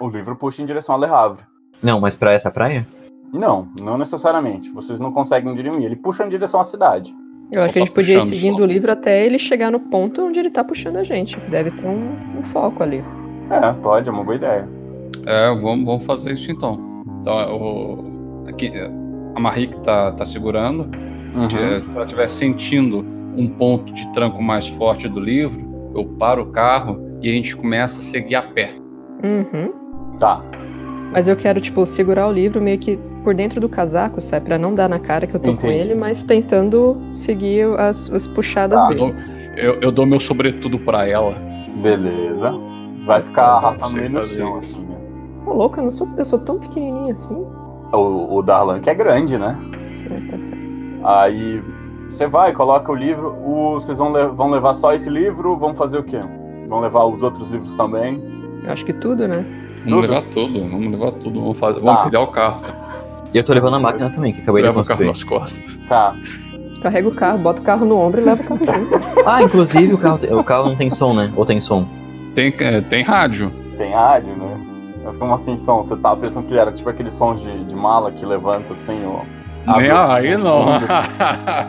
O 0.00 0.08
livro 0.08 0.34
puxa 0.34 0.62
em 0.62 0.66
direção 0.66 0.94
a 0.94 0.98
Le 0.98 1.06
Havre. 1.06 1.44
Não, 1.82 2.00
mas 2.00 2.16
pra 2.16 2.32
essa 2.32 2.50
praia? 2.50 2.86
Não, 3.32 3.68
não 3.80 3.98
necessariamente. 3.98 4.70
Vocês 4.72 4.98
não 4.98 5.12
conseguem 5.12 5.54
dirimir. 5.54 5.84
Ele 5.84 5.96
puxa 5.96 6.24
em 6.24 6.28
direção 6.28 6.60
à 6.60 6.64
cidade. 6.64 7.14
Eu 7.50 7.62
acho 7.62 7.72
que 7.72 7.78
a 7.78 7.84
gente 7.84 7.94
podia 7.94 8.16
ir 8.16 8.22
seguindo 8.22 8.60
o 8.62 8.66
livro 8.66 8.90
até 8.90 9.26
ele 9.26 9.38
chegar 9.38 9.70
no 9.70 9.78
ponto 9.78 10.22
onde 10.22 10.40
ele 10.40 10.50
tá 10.50 10.64
puxando 10.64 10.96
a 10.96 11.04
gente. 11.04 11.38
Deve 11.50 11.70
ter 11.70 11.86
um, 11.86 12.38
um 12.38 12.42
foco 12.42 12.82
ali. 12.82 13.04
É, 13.50 13.72
pode, 13.74 14.08
é 14.08 14.12
uma 14.12 14.24
boa 14.24 14.36
ideia. 14.36 14.66
É, 15.26 15.48
vamos, 15.54 15.84
vamos 15.84 16.04
fazer 16.04 16.34
isso 16.34 16.50
então. 16.50 17.04
Então, 17.20 17.56
o, 17.56 18.44
aqui, 18.48 18.72
a 19.34 19.40
Marie 19.40 19.68
que 19.68 19.80
tá, 19.80 20.12
tá 20.12 20.26
segurando, 20.26 20.88
Uhum. 21.34 21.48
se 21.48 21.56
ela 21.94 22.04
estiver 22.04 22.28
sentindo 22.28 23.02
um 23.36 23.48
ponto 23.48 23.90
de 23.94 24.06
tranco 24.12 24.42
mais 24.42 24.68
forte 24.68 25.08
do 25.08 25.18
livro, 25.18 25.90
eu 25.94 26.04
paro 26.04 26.42
o 26.42 26.46
carro 26.46 27.00
e 27.22 27.28
a 27.30 27.32
gente 27.32 27.56
começa 27.56 28.00
a 28.00 28.02
seguir 28.02 28.34
a 28.34 28.42
pé. 28.42 28.74
Uhum. 29.24 29.72
Tá. 30.18 30.42
Mas 31.10 31.28
eu 31.28 31.36
quero, 31.36 31.58
tipo, 31.60 31.86
segurar 31.86 32.28
o 32.28 32.32
livro 32.32 32.60
meio 32.60 32.78
que 32.78 32.98
por 33.24 33.34
dentro 33.34 33.60
do 33.60 33.68
casaco, 33.68 34.20
sabe? 34.20 34.44
Pra 34.46 34.58
não 34.58 34.74
dar 34.74 34.88
na 34.88 34.98
cara 34.98 35.26
que 35.26 35.34
eu 35.34 35.40
tô 35.40 35.54
com 35.54 35.68
Entendi. 35.68 35.74
ele, 35.84 35.94
mas 35.94 36.22
tentando 36.22 36.96
seguir 37.14 37.64
as, 37.78 38.10
as 38.12 38.26
puxadas 38.26 38.82
Tá. 38.82 38.88
Dele. 38.88 39.14
eu, 39.56 39.78
eu 39.80 39.90
dou 39.92 40.04
meu 40.04 40.18
sobretudo 40.20 40.78
pra 40.80 41.06
ela. 41.06 41.34
Beleza. 41.82 42.52
Vai 43.06 43.22
ficar 43.22 43.42
Eu 43.42 43.56
arrastando 43.68 43.98
ele 43.98 44.08
no 44.10 44.22
chão, 44.22 44.58
isso. 44.58 44.78
assim? 44.78 44.91
Ô, 45.52 45.56
louca, 45.56 45.80
eu 45.80 45.84
não 45.84 45.90
sou, 45.90 46.08
eu 46.16 46.24
sou 46.24 46.38
tão 46.38 46.58
pequenininha 46.58 47.12
assim. 47.12 47.44
O, 47.92 48.36
o 48.36 48.42
Darlan, 48.42 48.80
que 48.80 48.88
é 48.88 48.94
grande, 48.94 49.36
né? 49.38 49.56
É, 50.10 50.30
tá 50.32 50.38
certo. 50.38 50.62
Aí 51.04 51.62
você 52.08 52.26
vai, 52.26 52.52
coloca 52.52 52.90
o 52.90 52.94
livro. 52.94 53.34
O, 53.44 53.74
vocês 53.74 53.98
vão, 53.98 54.12
le- 54.12 54.28
vão 54.28 54.50
levar 54.50 54.74
só 54.74 54.92
esse 54.94 55.10
livro? 55.10 55.56
Vão 55.56 55.74
fazer 55.74 55.98
o 55.98 56.02
quê? 56.02 56.20
Vão 56.68 56.80
levar 56.80 57.04
os 57.04 57.22
outros 57.22 57.50
livros 57.50 57.74
também? 57.74 58.22
Eu 58.64 58.72
acho 58.72 58.84
que 58.84 58.92
tudo, 58.92 59.26
né? 59.28 59.44
Vamos 59.84 59.90
Tudo? 59.90 60.00
levar 60.00 60.22
tudo, 60.30 60.68
vamos 60.68 60.92
levar 60.92 61.12
tudo. 61.12 61.40
Vamos, 61.40 61.58
fazer, 61.58 61.80
vamos 61.80 61.98
Tá. 61.98 62.04
pegar 62.04 62.20
o 62.20 62.26
carro. 62.28 62.62
E 63.34 63.38
eu 63.38 63.44
tô 63.44 63.52
levando 63.52 63.74
a 63.74 63.80
máquina 63.80 64.08
também, 64.10 64.32
que 64.32 64.40
acabei 64.40 64.62
de 64.62 64.68
Leva 64.68 64.80
o 64.80 64.84
carro 64.84 65.04
construir. 65.04 65.08
nas 65.08 65.22
costas. 65.24 65.76
Tá. 65.88 66.14
Carrega 66.80 67.08
o 67.08 67.14
carro, 67.14 67.38
bota 67.38 67.60
o 67.60 67.64
carro 67.64 67.84
no 67.84 67.96
ombro 67.98 68.20
e 68.20 68.24
leva 68.24 68.42
o 68.42 68.46
carro 68.46 68.60
junto. 68.64 69.02
Ah, 69.26 69.42
inclusive 69.42 69.92
o 69.94 69.98
carro, 69.98 70.18
o 70.38 70.44
carro 70.44 70.68
não 70.68 70.76
tem 70.76 70.88
som, 70.90 71.12
né? 71.14 71.32
Ou 71.36 71.44
tem 71.44 71.60
som? 71.60 71.84
Tem, 72.34 72.54
é, 72.58 72.80
tem 72.80 73.02
rádio. 73.02 73.52
Tem 73.76 73.92
rádio, 73.92 74.34
né? 74.36 74.56
Mas 75.12 75.18
como 75.18 75.34
assim 75.34 75.58
som? 75.58 75.84
Você 75.84 75.94
tava 75.94 76.16
pensando 76.20 76.46
que 76.46 76.56
era 76.56 76.72
tipo 76.72 76.88
aqueles 76.88 77.12
sons 77.12 77.42
de, 77.42 77.64
de 77.64 77.74
mala 77.76 78.10
que 78.10 78.24
levanta 78.24 78.72
assim, 78.72 78.98
ó. 79.04 79.20
Nem 79.78 79.90
aí 79.90 80.36
não. 80.38 80.64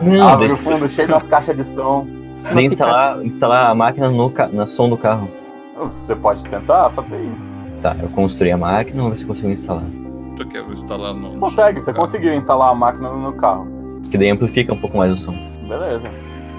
Não, 0.02 0.28
Abre 0.28 0.50
o 0.50 0.56
fundo 0.56 0.88
cheio 0.88 1.06
das 1.06 1.28
caixas 1.28 1.54
de 1.54 1.62
som. 1.62 2.06
nem 2.54 2.66
instalar, 2.66 3.22
instalar 3.24 3.70
a 3.70 3.74
máquina 3.74 4.08
no, 4.10 4.32
no 4.52 4.66
som 4.66 4.88
do 4.88 4.96
carro. 4.96 5.28
Você 5.76 6.16
pode 6.16 6.42
tentar 6.48 6.88
fazer 6.90 7.20
isso. 7.20 7.56
Tá, 7.82 7.94
eu 8.02 8.08
construí 8.08 8.50
a 8.50 8.56
máquina, 8.56 8.96
vamos 8.96 9.10
ver 9.10 9.16
se 9.18 9.24
eu 9.24 9.28
consigo 9.28 9.48
instalar. 9.50 9.84
Eu 10.38 10.48
quero 10.48 10.72
instalar 10.72 11.12
no. 11.14 11.38
Consegue, 11.38 11.78
você 11.80 11.92
carro. 11.92 12.06
conseguiu 12.06 12.34
instalar 12.34 12.70
a 12.70 12.74
máquina 12.74 13.10
no 13.10 13.32
carro. 13.34 13.68
Que 14.10 14.16
daí 14.16 14.30
amplifica 14.30 14.72
um 14.72 14.78
pouco 14.78 14.96
mais 14.96 15.12
o 15.12 15.16
som. 15.16 15.34
Beleza. 15.68 16.08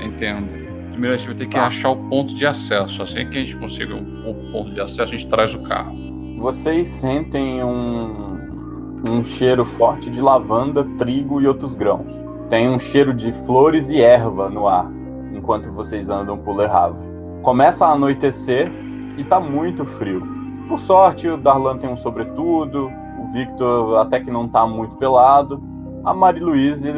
Entendo. 0.02 0.48
Primeiro 0.92 1.16
a 1.16 1.18
gente 1.18 1.28
vai 1.28 1.36
ter 1.36 1.48
que 1.48 1.56
Tá. 1.58 1.66
achar 1.68 1.90
o 1.90 1.96
ponto 1.98 2.34
de 2.36 2.46
acesso. 2.46 3.02
Assim 3.02 3.26
que 3.28 3.38
a 3.40 3.42
gente 3.42 3.58
consiga 3.58 3.96
o, 3.96 4.30
o 4.30 4.52
ponto 4.52 4.72
de 4.72 4.80
acesso, 4.80 5.02
a 5.02 5.06
gente 5.08 5.28
traz 5.28 5.54
o 5.56 5.60
carro. 5.64 6.05
Vocês 6.46 6.88
sentem 6.90 7.64
um, 7.64 8.38
um 9.04 9.24
cheiro 9.24 9.66
forte 9.66 10.12
de 10.12 10.22
lavanda, 10.22 10.84
trigo 10.96 11.42
e 11.42 11.48
outros 11.48 11.74
grãos. 11.74 12.08
Tem 12.52 12.70
um 12.70 12.78
cheiro 12.78 13.16
de 13.16 13.32
flores 13.32 13.90
e 13.90 14.00
erva 14.00 14.48
no 14.48 14.68
ar, 14.68 14.86
enquanto 15.34 15.72
vocês 15.72 16.08
andam 16.08 16.38
por 16.38 16.56
Le 16.56 16.66
Havre. 16.66 17.02
Começa 17.42 17.88
a 17.88 17.94
anoitecer 17.94 18.72
e 19.18 19.24
tá 19.24 19.40
muito 19.40 19.86
frio. 19.86 20.22
Por 20.68 20.78
sorte, 20.78 21.28
o 21.28 21.36
Darlan 21.36 21.80
tem 21.80 21.90
um 21.90 21.98
sobretudo, 21.98 22.92
o 23.20 23.28
Victor 23.30 23.98
até 23.98 24.20
que 24.20 24.30
não 24.30 24.48
tá 24.48 24.68
muito 24.68 24.98
pelado. 24.98 25.60
A 26.04 26.14
Marie-Louise... 26.14 26.94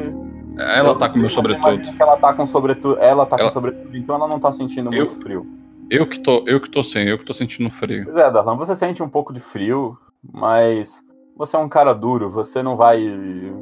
Ela 0.58 0.93
tá 0.95 1.08
com 1.08 1.19
meu 1.19 1.30
sobretudo. 1.30 1.95
Ela 1.98 2.17
tá 2.17 2.34
com 2.34 2.45
sobretudo, 2.45 2.98
ela 3.00 3.26
tá 3.26 3.38
Ela- 3.40 3.48
com 3.48 3.53
sobretudo, 3.53 3.95
então 3.95 4.14
ela 4.14 4.27
não 4.27 4.40
tá 4.40 4.51
sentindo 4.51 4.93
Eu- 4.93 5.06
muito 5.06 5.16
frio. 5.22 5.48
Eu 5.90 6.07
que 6.07 6.19
tô, 6.19 6.43
eu 6.45 6.59
que 6.59 6.69
tô 6.69 6.83
sem, 6.83 7.07
eu 7.07 7.17
que 7.17 7.25
tô 7.25 7.33
sentindo 7.33 7.69
frio. 7.69 8.03
Pois 8.06 8.17
é, 8.17 8.30
Darlan, 8.30 8.56
você 8.56 8.75
sente 8.75 9.01
um 9.01 9.09
pouco 9.09 9.33
de 9.33 9.40
frio, 9.40 9.98
mas 10.33 11.01
você 11.35 11.56
é 11.56 11.59
um 11.59 11.69
cara 11.69 11.93
duro, 11.93 12.30
você 12.30 12.61
não 12.61 12.75
vai 12.75 13.01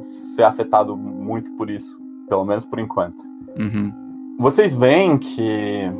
ser 0.00 0.42
afetado 0.42 0.96
muito 0.96 1.50
por 1.56 1.70
isso, 1.70 1.98
pelo 2.28 2.44
menos 2.44 2.64
por 2.64 2.78
enquanto. 2.78 3.22
Uhum. 3.58 4.36
Vocês 4.38 4.74
veem 4.74 5.16
que. 5.18 5.90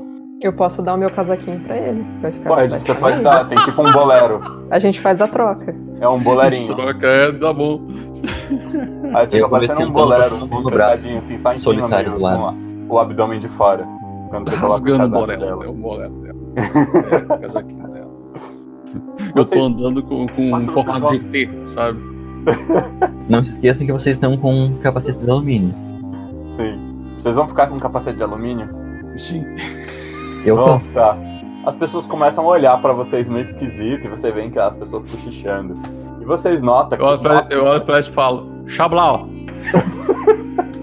Eu 0.43 0.53
posso 0.53 0.83
dar 0.83 0.95
o 0.95 0.99
meu 0.99 1.11
casaquinho 1.11 1.61
pra 1.61 1.77
ele. 1.79 2.05
Vai 2.21 2.33
ficar 2.33 2.49
Pode, 2.49 2.81
você 2.81 2.95
pode 2.95 3.23
dar, 3.23 3.49
tem 3.49 3.59
tipo 3.65 3.83
um 3.83 3.93
bolero. 3.93 4.67
A 4.71 4.79
gente 4.79 5.01
faz 5.01 5.23
a 5.23 5.29
troca. 5.29 5.75
É 6.01 6.09
um 6.09 6.21
bolerinho. 6.21 6.75
Troca 6.75 7.07
é, 7.07 7.33
dá 7.33 7.53
bom. 7.53 7.81
Aí 9.15 9.27
fica 9.29 9.49
parecendo 9.49 9.89
um 9.89 9.93
bolero, 9.93 10.35
a 10.35 10.45
assim, 10.45 10.63
braço, 10.65 11.05
assim, 11.05 11.39
só 11.39 11.53
em 11.53 11.57
solitário 11.57 12.17
cima 12.17 12.53
mesmo, 12.53 12.87
o 12.89 12.99
abdômen 12.99 13.41
de 13.41 13.49
fora. 13.49 13.87
Quando 14.31 14.49
você 14.51 14.57
Rasgando 14.57 15.05
o 15.05 15.09
boné. 15.09 15.37
dela. 15.37 15.65
É 15.65 15.69
o 15.69 15.73
boné 15.73 16.09
dela. 16.09 16.37
É, 16.57 17.35
o 17.35 17.39
casaquinho 17.39 17.89
dela. 17.89 18.11
Eu 19.35 19.45
Vocês- 19.45 19.61
tô 19.61 19.67
andando 19.67 20.03
com, 20.03 20.27
com 20.29 20.53
um 20.55 20.67
formato 20.67 21.19
de 21.19 21.25
T, 21.27 21.51
sabe? 21.69 21.99
Não 23.29 23.43
se 23.45 23.51
esqueçam 23.53 23.87
que 23.87 23.93
vocês 23.93 24.17
estão 24.17 24.37
com 24.37 24.75
capacete 24.83 25.19
de 25.19 25.31
alumínio. 25.31 25.75
Sim. 26.57 26.79
Vocês 27.19 27.35
vão 27.35 27.47
ficar 27.49 27.67
com 27.67 27.79
capacete 27.79 28.17
de 28.19 28.23
alumínio? 28.23 28.69
Sim. 29.17 29.45
Eu 30.45 30.57
tô. 30.57 30.65
Vão, 30.65 30.81
tá. 30.95 31.17
As 31.67 31.75
pessoas 31.75 32.07
começam 32.07 32.45
a 32.45 32.49
olhar 32.49 32.81
pra 32.81 32.93
vocês 32.93 33.29
meio 33.29 33.43
esquisito 33.43 34.07
e 34.07 34.09
você 34.09 34.31
vê 34.31 34.49
que 34.49 34.59
as 34.59 34.77
pessoas 34.77 35.05
cochichando. 35.05 35.75
E 36.21 36.25
vocês 36.25 36.63
notam 36.63 36.97
que 36.97 37.03
Eu 37.05 37.09
olho 37.09 37.19
pra, 37.21 37.47
eu 37.51 37.65
olho 37.65 37.81
pra 37.81 37.95
elas 37.95 38.07
e 38.07 38.11
falo, 38.13 38.47
Xablau! 38.67 39.29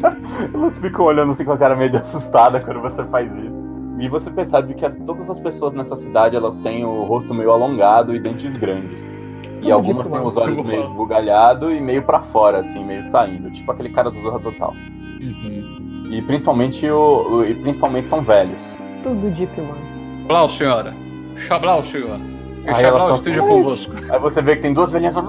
elas 0.53 0.77
ficam 0.77 1.05
olhando 1.05 1.31
assim 1.31 1.45
com 1.45 1.51
a 1.51 1.57
cara 1.57 1.75
meio 1.75 1.89
de 1.89 1.97
assustada 1.97 2.59
quando 2.59 2.81
você 2.81 3.03
faz 3.05 3.33
isso. 3.35 3.63
E 3.99 4.07
você 4.09 4.29
percebe 4.31 4.73
que 4.73 4.85
as- 4.85 4.97
todas 5.05 5.29
as 5.29 5.39
pessoas 5.39 5.73
nessa 5.73 5.95
cidade 5.95 6.35
elas 6.35 6.57
têm 6.57 6.83
o 6.83 7.03
rosto 7.03 7.33
meio 7.33 7.51
alongado 7.51 8.13
e 8.15 8.19
dentes 8.19 8.57
grandes. 8.57 9.13
E 9.61 9.71
algumas 9.71 10.09
têm 10.09 10.19
os 10.19 10.35
olhos 10.35 10.57
meio 10.61 10.81
falar. 10.81 10.91
esbugalhados 10.91 11.71
e 11.73 11.79
meio 11.79 12.03
pra 12.03 12.19
fora, 12.21 12.59
assim, 12.59 12.83
meio 12.83 13.01
saindo. 13.03 13.49
Tipo 13.49 13.71
aquele 13.71 13.89
cara 13.89 14.11
do 14.11 14.19
Zorra 14.21 14.39
Total. 14.39 14.73
Uhum. 15.21 16.07
E 16.11 16.21
principalmente, 16.23 16.89
o, 16.89 17.37
o- 17.37 17.45
e 17.45 17.55
principalmente 17.55 18.09
são 18.09 18.21
velhos. 18.21 18.61
Tudo 19.01 19.29
Deep 19.29 19.59
One. 19.61 20.21
Xablau, 20.23 20.49
senhora. 20.49 20.93
Xablau, 21.37 21.83
senhora. 21.83 22.19
Que 22.65 22.73
Xablau 22.75 23.15
esteja 23.15 23.41
assim, 23.41 23.49
convosco. 23.49 23.93
Aí 24.09 24.19
você 24.19 24.41
vê 24.41 24.55
que 24.57 24.61
tem 24.63 24.73
duas 24.73 24.91
velhinhas. 24.91 25.15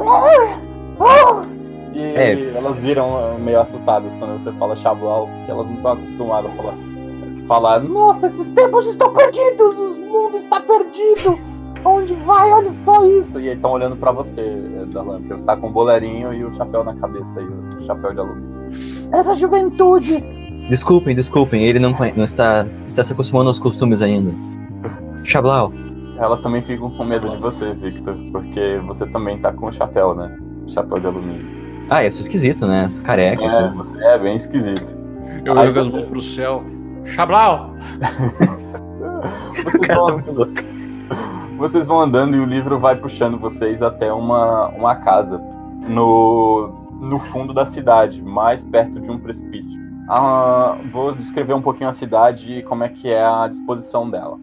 E 1.95 2.01
É. 2.01 2.53
elas 2.57 2.81
viram 2.81 3.19
eh, 3.21 3.39
meio 3.39 3.61
assustadas 3.61 4.15
quando 4.15 4.39
você 4.39 4.51
fala 4.53 4.75
Xablau, 4.75 5.29
que 5.45 5.51
elas 5.51 5.67
não 5.69 5.75
estão 5.77 5.93
acostumadas 5.93 6.51
a 6.51 6.55
falar. 6.57 6.75
Falar, 7.47 7.81
nossa, 7.81 8.27
esses 8.27 8.49
tempos 8.51 8.87
estão 8.87 9.13
perdidos, 9.13 9.79
o 9.99 10.01
mundo 10.01 10.37
está 10.37 10.61
perdido. 10.61 11.39
Onde 11.85 12.15
vai? 12.15 12.51
Olha 12.51 12.71
só 12.73 13.05
isso. 13.07 13.39
E 13.39 13.49
aí 13.51 13.55
estão 13.55 13.71
olhando 13.73 13.95
pra 13.97 14.11
você, 14.11 14.41
eh, 14.41 14.87
Darlan, 14.87 15.19
porque 15.21 15.35
você 15.39 15.45
tá 15.45 15.55
com 15.57 15.69
o 15.69 15.71
boleirinho 15.71 16.33
e 16.33 16.43
o 16.45 16.53
chapéu 16.53 16.83
na 16.83 16.95
cabeça 16.95 17.39
aí, 17.39 17.47
o 17.47 17.83
chapéu 17.85 18.13
de 18.15 18.21
alumínio. 18.21 18.71
Essa 19.13 19.35
juventude! 19.35 20.25
Desculpem, 20.69 21.15
desculpem, 21.15 21.63
ele 21.67 21.79
não, 21.79 21.95
não 22.17 22.25
está, 22.25 22.67
está 22.87 23.03
se 23.05 23.13
acostumando 23.13 23.51
aos 23.51 23.59
costumes 23.61 24.01
ainda. 24.01 24.33
Xablau, 25.23 25.71
Elas 26.17 26.41
também 26.41 26.63
ficam 26.63 26.91
com 26.91 27.05
medo 27.05 27.29
de 27.29 27.37
você, 27.37 27.73
Victor, 27.75 28.17
porque 28.33 28.81
você 28.87 29.07
também 29.07 29.37
tá 29.39 29.53
com 29.53 29.67
o 29.67 29.73
chapéu, 29.73 30.15
né? 30.15 30.35
Chapéu 30.67 30.99
de 30.99 31.07
alumínio. 31.07 31.64
Ah, 31.91 32.05
eu 32.05 32.13
sou 32.13 32.21
esquisito, 32.21 32.67
né? 32.67 32.89
Sou 32.91 33.05
careca. 33.05 33.43
É, 33.43 33.69
tudo. 33.69 33.77
você 33.77 33.99
é 34.05 34.19
bem 34.19 34.37
esquisito. 34.37 34.97
Eu 35.45 35.57
jogo 35.57 35.81
as 35.81 35.89
mãos 35.89 36.05
pro 36.07 36.21
céu. 36.23 36.65
Xablau! 37.05 37.75
Vocês 39.65 39.89
vão, 39.89 40.21
vocês 41.57 41.87
vão 41.87 42.01
andando 42.01 42.37
e 42.37 42.41
o 42.41 42.45
livro 42.45 42.79
vai 42.79 42.97
puxando 42.97 43.39
vocês 43.39 43.81
até 43.81 44.13
uma, 44.13 44.69
uma 44.69 44.97
casa 44.97 45.41
no, 45.89 46.69
no 47.01 47.19
fundo 47.19 47.55
da 47.55 47.65
cidade, 47.65 48.23
mais 48.23 48.63
perto 48.63 49.01
de 49.01 49.11
um 49.11 49.19
precipício. 49.19 49.81
Ah, 50.09 50.77
vou 50.91 51.15
descrever 51.15 51.55
um 51.55 51.63
pouquinho 51.63 51.89
a 51.89 51.93
cidade 51.93 52.59
e 52.59 52.63
como 52.63 52.85
é 52.85 52.89
que 52.89 53.09
é 53.09 53.25
a 53.25 53.49
disposição 53.49 54.11
dela. 54.11 54.39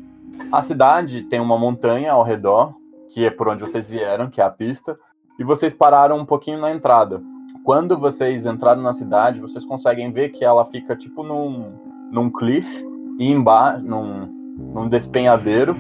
A 0.52 0.62
cidade 0.62 1.24
tem 1.24 1.40
uma 1.40 1.58
montanha 1.58 2.14
ao 2.14 2.24
redor, 2.24 2.74
que 3.10 3.26
é 3.26 3.30
por 3.30 3.48
onde 3.48 3.62
vocês 3.62 3.90
vieram, 3.90 4.30
que 4.30 4.42
é 4.42 4.44
a 4.44 4.50
pista, 4.50 4.98
e 5.38 5.44
vocês 5.44 5.74
pararam 5.74 6.18
um 6.18 6.26
pouquinho 6.26 6.60
na 6.60 6.72
entrada. 6.72 7.22
Quando 7.64 7.96
vocês 7.96 8.48
entraram 8.48 8.82
na 8.82 8.92
cidade, 8.92 9.40
vocês 9.40 9.64
conseguem 9.64 10.12
ver 10.12 10.30
que 10.30 10.44
ela 10.44 10.66
fica 10.66 10.96
tipo 10.96 11.22
num, 11.22 11.72
num 12.12 12.28
cliff 12.28 12.84
e 13.20 13.32
embaixo, 13.32 13.84
num, 13.84 14.28
num 14.74 14.90
despenhadeiro, 14.90 15.76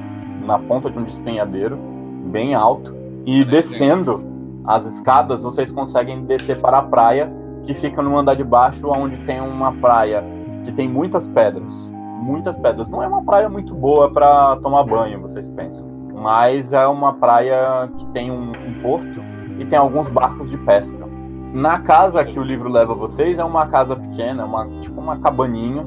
na 0.45 0.59
ponta 0.59 0.91
de 0.91 0.99
um 0.99 1.03
despenhadeiro, 1.03 1.79
bem 2.25 2.53
alto. 2.53 2.95
E 3.25 3.43
descendo 3.43 4.23
as 4.63 4.85
escadas, 4.85 5.41
vocês 5.41 5.71
conseguem 5.71 6.23
descer 6.23 6.61
para 6.61 6.77
a 6.77 6.83
praia, 6.83 7.33
que 7.63 7.73
fica 7.73 7.99
no 8.01 8.15
andar 8.15 8.35
de 8.35 8.43
baixo, 8.43 8.87
onde 8.87 9.17
tem 9.19 9.41
uma 9.41 9.71
praia 9.71 10.23
que 10.63 10.71
tem 10.71 10.87
muitas 10.87 11.25
pedras. 11.25 11.91
Muitas 12.21 12.55
pedras. 12.55 12.89
Não 12.89 13.01
é 13.01 13.07
uma 13.07 13.23
praia 13.23 13.49
muito 13.49 13.73
boa 13.73 14.11
para 14.11 14.55
tomar 14.57 14.83
banho, 14.83 15.19
vocês 15.19 15.47
pensam. 15.47 15.87
Mas 16.13 16.73
é 16.73 16.85
uma 16.85 17.13
praia 17.13 17.89
que 17.97 18.05
tem 18.07 18.29
um, 18.29 18.51
um 18.51 18.81
porto 18.83 19.19
e 19.57 19.65
tem 19.65 19.79
alguns 19.79 20.07
barcos 20.09 20.51
de 20.51 20.57
pesca. 20.59 21.10
Na 21.53 21.79
casa 21.79 22.23
que 22.23 22.39
o 22.39 22.43
livro 22.43 22.69
leva 22.69 22.93
vocês 22.93 23.37
é 23.37 23.43
uma 23.43 23.67
casa 23.67 23.95
pequena, 23.95 24.45
uma, 24.45 24.67
tipo 24.81 24.99
uma 25.01 25.17
cabaninha, 25.17 25.85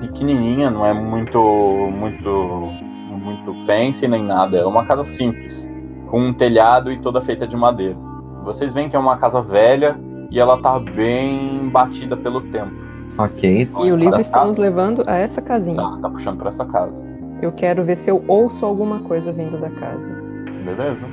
pequenininha, 0.00 0.70
não 0.70 0.84
é 0.84 0.92
muito, 0.92 1.38
muito, 1.92 2.28
muito 3.10 3.54
fancy 3.66 4.08
nem 4.08 4.22
nada. 4.22 4.56
É 4.58 4.64
uma 4.64 4.84
casa 4.84 5.04
simples, 5.04 5.70
com 6.10 6.20
um 6.20 6.32
telhado 6.32 6.90
e 6.90 6.98
toda 6.98 7.20
feita 7.20 7.46
de 7.46 7.56
madeira. 7.56 7.96
Vocês 8.42 8.72
veem 8.72 8.88
que 8.88 8.96
é 8.96 8.98
uma 8.98 9.16
casa 9.16 9.40
velha 9.40 9.98
e 10.30 10.38
ela 10.40 10.60
tá 10.60 10.78
bem 10.78 11.68
batida 11.68 12.16
pelo 12.16 12.40
tempo. 12.40 12.72
Ok. 13.16 13.68
E 13.84 13.92
o 13.92 13.96
livro 13.96 14.14
Tá- 14.14 14.20
está 14.20 14.44
nos 14.44 14.58
levando 14.58 15.04
a 15.06 15.14
essa 15.16 15.40
casinha. 15.40 15.76
Tá, 15.76 15.98
tá 16.02 16.10
puxando 16.10 16.38
pra 16.38 16.48
essa 16.48 16.64
casa. 16.64 17.02
Eu 17.40 17.52
quero 17.52 17.84
ver 17.84 17.96
se 17.96 18.10
eu 18.10 18.24
ouço 18.26 18.64
alguma 18.66 19.00
coisa 19.00 19.32
vindo 19.32 19.58
da 19.60 19.70
casa. 19.70 20.14
Beleza? 20.64 21.06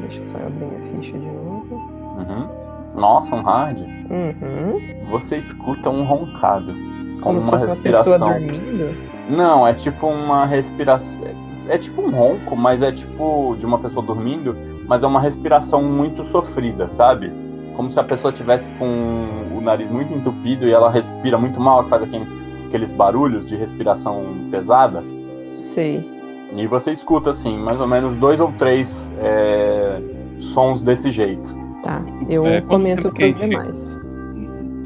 Deixa 0.00 0.22
só 0.24 0.38
eu 0.38 0.46
abrir 0.48 0.66
minha 0.66 1.00
ficha 1.02 1.18
de 1.18 1.24
novo. 1.26 1.74
Uhum. 2.18 2.48
Nossa, 2.96 3.34
um 3.34 3.42
hard. 3.42 3.80
Uhum. 3.80 4.80
Você 5.10 5.36
escuta 5.36 5.90
um 5.90 6.04
roncado. 6.04 6.72
Com 7.16 7.20
Como 7.30 7.40
se 7.40 7.48
uma 7.48 7.52
fosse 7.58 7.66
uma 7.66 7.76
pessoa 7.76 8.18
dormindo. 8.18 8.94
Não, 9.28 9.66
é 9.66 9.74
tipo 9.74 10.06
uma 10.06 10.46
respiração. 10.46 11.20
É 11.68 11.76
tipo 11.78 12.00
um 12.02 12.10
ronco, 12.10 12.54
mas 12.56 12.82
é 12.82 12.92
tipo 12.92 13.56
de 13.58 13.66
uma 13.66 13.78
pessoa 13.78 14.04
dormindo, 14.04 14.56
mas 14.86 15.02
é 15.02 15.06
uma 15.06 15.20
respiração 15.20 15.82
muito 15.82 16.24
sofrida, 16.24 16.86
sabe? 16.86 17.32
Como 17.74 17.90
se 17.90 17.98
a 17.98 18.04
pessoa 18.04 18.32
tivesse 18.32 18.70
com 18.72 19.26
o 19.56 19.60
nariz 19.60 19.90
muito 19.90 20.12
entupido 20.14 20.66
e 20.66 20.72
ela 20.72 20.88
respira 20.90 21.36
muito 21.36 21.60
mal, 21.60 21.82
que 21.84 21.90
faz 21.90 22.02
aquele- 22.02 22.26
aqueles 22.66 22.92
barulhos 22.92 23.48
de 23.48 23.56
respiração 23.56 24.24
pesada. 24.50 25.02
Sei. 25.46 26.08
E 26.54 26.66
você 26.66 26.92
escuta, 26.92 27.30
assim, 27.30 27.58
mais 27.58 27.80
ou 27.80 27.86
menos 27.88 28.16
dois 28.16 28.38
ou 28.38 28.52
três 28.52 29.10
é, 29.20 30.00
sons 30.38 30.80
desse 30.80 31.10
jeito. 31.10 31.65
Tá. 31.86 32.04
Eu 32.28 32.44
É, 32.46 32.60
comento 32.62 33.08
gente 33.16 33.32
fica? 33.34 33.46
demais. 33.48 34.00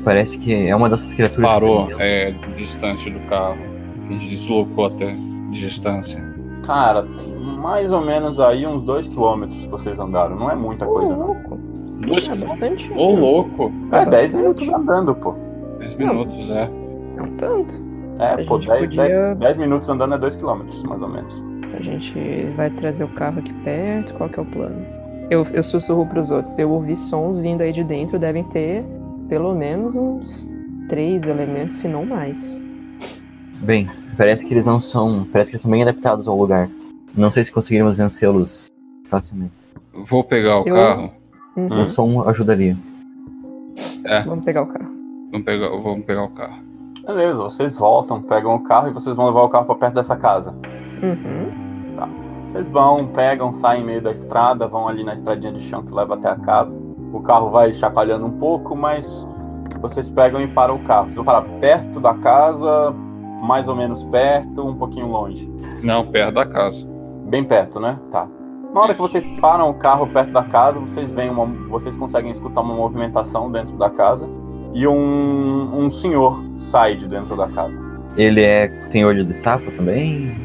Parece 0.04 0.38
que 0.38 0.66
é 0.68 0.76
uma 0.76 0.88
dessas 0.90 1.14
criaturas. 1.14 1.50
Parou 1.50 1.88
é, 1.98 2.32
distante 2.56 3.08
do 3.10 3.20
carro. 3.20 3.56
A 4.08 4.12
gente 4.12 4.28
deslocou 4.28 4.84
até 4.86 5.16
distância. 5.50 6.22
Cara, 6.66 7.02
tem 7.02 7.34
mais 7.36 7.90
ou 7.90 8.02
menos 8.04 8.38
aí 8.38 8.66
uns 8.66 8.82
dois 8.82 9.08
quilômetros 9.08 9.58
que 9.62 9.68
vocês 9.68 9.98
andaram. 9.98 10.36
Não 10.36 10.50
é 10.50 10.54
muita 10.54 10.84
coisa, 10.84 11.08
não. 11.08 11.26
louco. 11.28 11.56
Dois 12.06 12.28
É 12.28 12.34
bastante. 12.34 12.92
Ô, 12.92 13.14
louco! 13.14 13.72
É, 13.92 13.96
É 13.96 14.06
10 14.06 14.10
bastante. 14.10 14.36
minutos 14.36 14.68
andando, 14.68 15.14
pô. 15.14 15.34
Dez 15.78 15.94
minutos, 15.96 16.50
é. 16.50 16.70
Não 17.16 17.26
tanto. 17.36 17.74
É, 18.18 18.32
A 18.42 18.44
pô, 18.46 18.58
gente 18.60 18.68
10, 18.68 18.80
podia- 19.14 19.34
10 19.36 19.56
minutos 19.56 19.88
andando 19.88 20.14
é 20.14 20.18
2 20.18 20.36
quilômetros, 20.36 20.82
mais 20.84 21.00
ou 21.02 21.08
menos. 21.08 21.42
A 21.74 21.82
gente 21.82 22.12
vai 22.56 22.68
trazer 22.70 23.04
o 23.04 23.08
carro 23.08 23.38
aqui 23.38 23.52
perto. 23.64 24.12
Qual 24.14 24.28
que 24.28 24.38
é 24.38 24.42
o 24.42 24.46
plano? 24.46 24.99
Eu, 25.30 25.44
eu 25.52 25.62
sussurro 25.62 26.04
pros 26.06 26.30
outros. 26.30 26.54
Se 26.54 26.62
eu 26.62 26.70
ouvir 26.70 26.96
sons 26.96 27.38
vindo 27.38 27.60
aí 27.62 27.72
de 27.72 27.84
dentro, 27.84 28.18
devem 28.18 28.44
ter 28.44 28.84
pelo 29.28 29.54
menos 29.54 29.94
uns 29.94 30.50
três 30.88 31.26
elementos, 31.26 31.76
se 31.76 31.86
não 31.88 32.04
mais. 32.04 32.58
Bem, 33.60 33.88
parece 34.16 34.44
que 34.44 34.52
eles 34.52 34.66
não 34.66 34.80
são. 34.80 35.24
Parece 35.32 35.50
que 35.50 35.54
eles 35.54 35.62
são 35.62 35.70
bem 35.70 35.82
adaptados 35.82 36.26
ao 36.26 36.36
lugar. 36.36 36.68
Não 37.14 37.30
sei 37.30 37.44
se 37.44 37.52
conseguiremos 37.52 37.94
vencê-los 37.96 38.70
facilmente. 39.08 39.52
Vou 39.92 40.24
pegar 40.24 40.60
o 40.62 40.68
Eu- 40.68 40.74
carro. 40.74 41.10
Uhum. 41.56 41.82
O 41.82 41.86
som 41.86 42.28
ajudaria. 42.28 42.76
Vamos 44.24 44.44
pegar 44.44 44.62
o 44.62 44.66
carro. 44.66 44.90
Vamos 45.30 45.44
pegar, 45.44 45.68
vamos 45.68 46.04
pegar 46.04 46.24
o 46.24 46.28
carro. 46.30 46.62
Beleza, 47.06 47.36
vocês 47.36 47.76
voltam, 47.76 48.22
pegam 48.22 48.54
o 48.54 48.60
carro 48.60 48.88
e 48.88 48.92
vocês 48.92 49.14
vão 49.16 49.26
levar 49.26 49.42
o 49.42 49.48
carro 49.48 49.66
pra 49.66 49.74
perto 49.74 49.94
dessa 49.94 50.16
casa. 50.16 50.54
Uhum. 51.02 51.49
Vocês 52.50 52.68
vão, 52.68 53.06
pegam, 53.06 53.52
saem 53.52 53.84
meio 53.84 54.02
da 54.02 54.10
estrada, 54.10 54.66
vão 54.66 54.88
ali 54.88 55.04
na 55.04 55.14
estradinha 55.14 55.52
de 55.52 55.60
chão 55.60 55.84
que 55.84 55.94
leva 55.94 56.14
até 56.14 56.28
a 56.28 56.34
casa. 56.34 56.76
O 57.12 57.20
carro 57.20 57.48
vai 57.48 57.72
chacoalhando 57.72 58.26
um 58.26 58.38
pouco, 58.38 58.74
mas 58.74 59.24
vocês 59.80 60.10
pegam 60.10 60.40
e 60.40 60.48
param 60.48 60.74
o 60.74 60.80
carro. 60.80 61.04
Vocês 61.04 61.14
vão 61.14 61.24
parar 61.24 61.42
perto 61.60 62.00
da 62.00 62.12
casa, 62.12 62.92
mais 63.40 63.68
ou 63.68 63.76
menos 63.76 64.02
perto, 64.02 64.66
um 64.66 64.74
pouquinho 64.74 65.06
longe. 65.06 65.48
Não, 65.80 66.04
perto 66.04 66.34
da 66.34 66.44
casa. 66.44 66.84
Bem 67.28 67.44
perto, 67.44 67.78
né? 67.78 68.00
Tá. 68.10 68.26
Na 68.74 68.80
hora 68.80 68.94
que 68.94 69.00
vocês 69.00 69.24
param 69.40 69.70
o 69.70 69.74
carro 69.74 70.08
perto 70.08 70.32
da 70.32 70.42
casa, 70.42 70.80
vocês 70.80 71.08
veem 71.08 71.30
uma, 71.30 71.46
vocês 71.68 71.96
conseguem 71.96 72.32
escutar 72.32 72.62
uma 72.62 72.74
movimentação 72.74 73.50
dentro 73.50 73.76
da 73.76 73.88
casa 73.88 74.28
e 74.74 74.88
um, 74.88 75.84
um 75.84 75.88
senhor 75.88 76.42
sai 76.58 76.96
de 76.96 77.06
dentro 77.06 77.36
da 77.36 77.46
casa. 77.46 77.78
Ele 78.16 78.42
é. 78.42 78.66
tem 78.90 79.04
olho 79.04 79.24
de 79.24 79.34
sapo 79.34 79.70
também? 79.70 80.36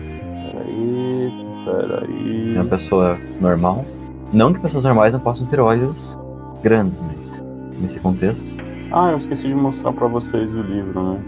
Peraí, 0.52 1.45
peraí. 1.66 2.56
É 2.56 2.62
uma 2.62 2.70
pessoa 2.70 3.18
normal? 3.42 3.86
Não 4.32 4.54
que 4.54 4.60
pessoas 4.60 4.84
normais 4.84 5.14
não 5.14 5.20
possam 5.20 5.48
ter 5.48 5.60
olhos 5.60 6.16
grandes, 6.64 7.02
mas 7.02 7.42
nesse 7.80 8.00
contexto. 8.00 8.48
Ah, 8.92 9.12
eu 9.12 9.18
esqueci 9.18 9.48
de 9.48 9.56
mostrar 9.56 9.92
pra 9.94 10.08
vocês 10.08 10.54
o 10.54 10.62
livro, 10.62 11.02
né? 11.02 11.20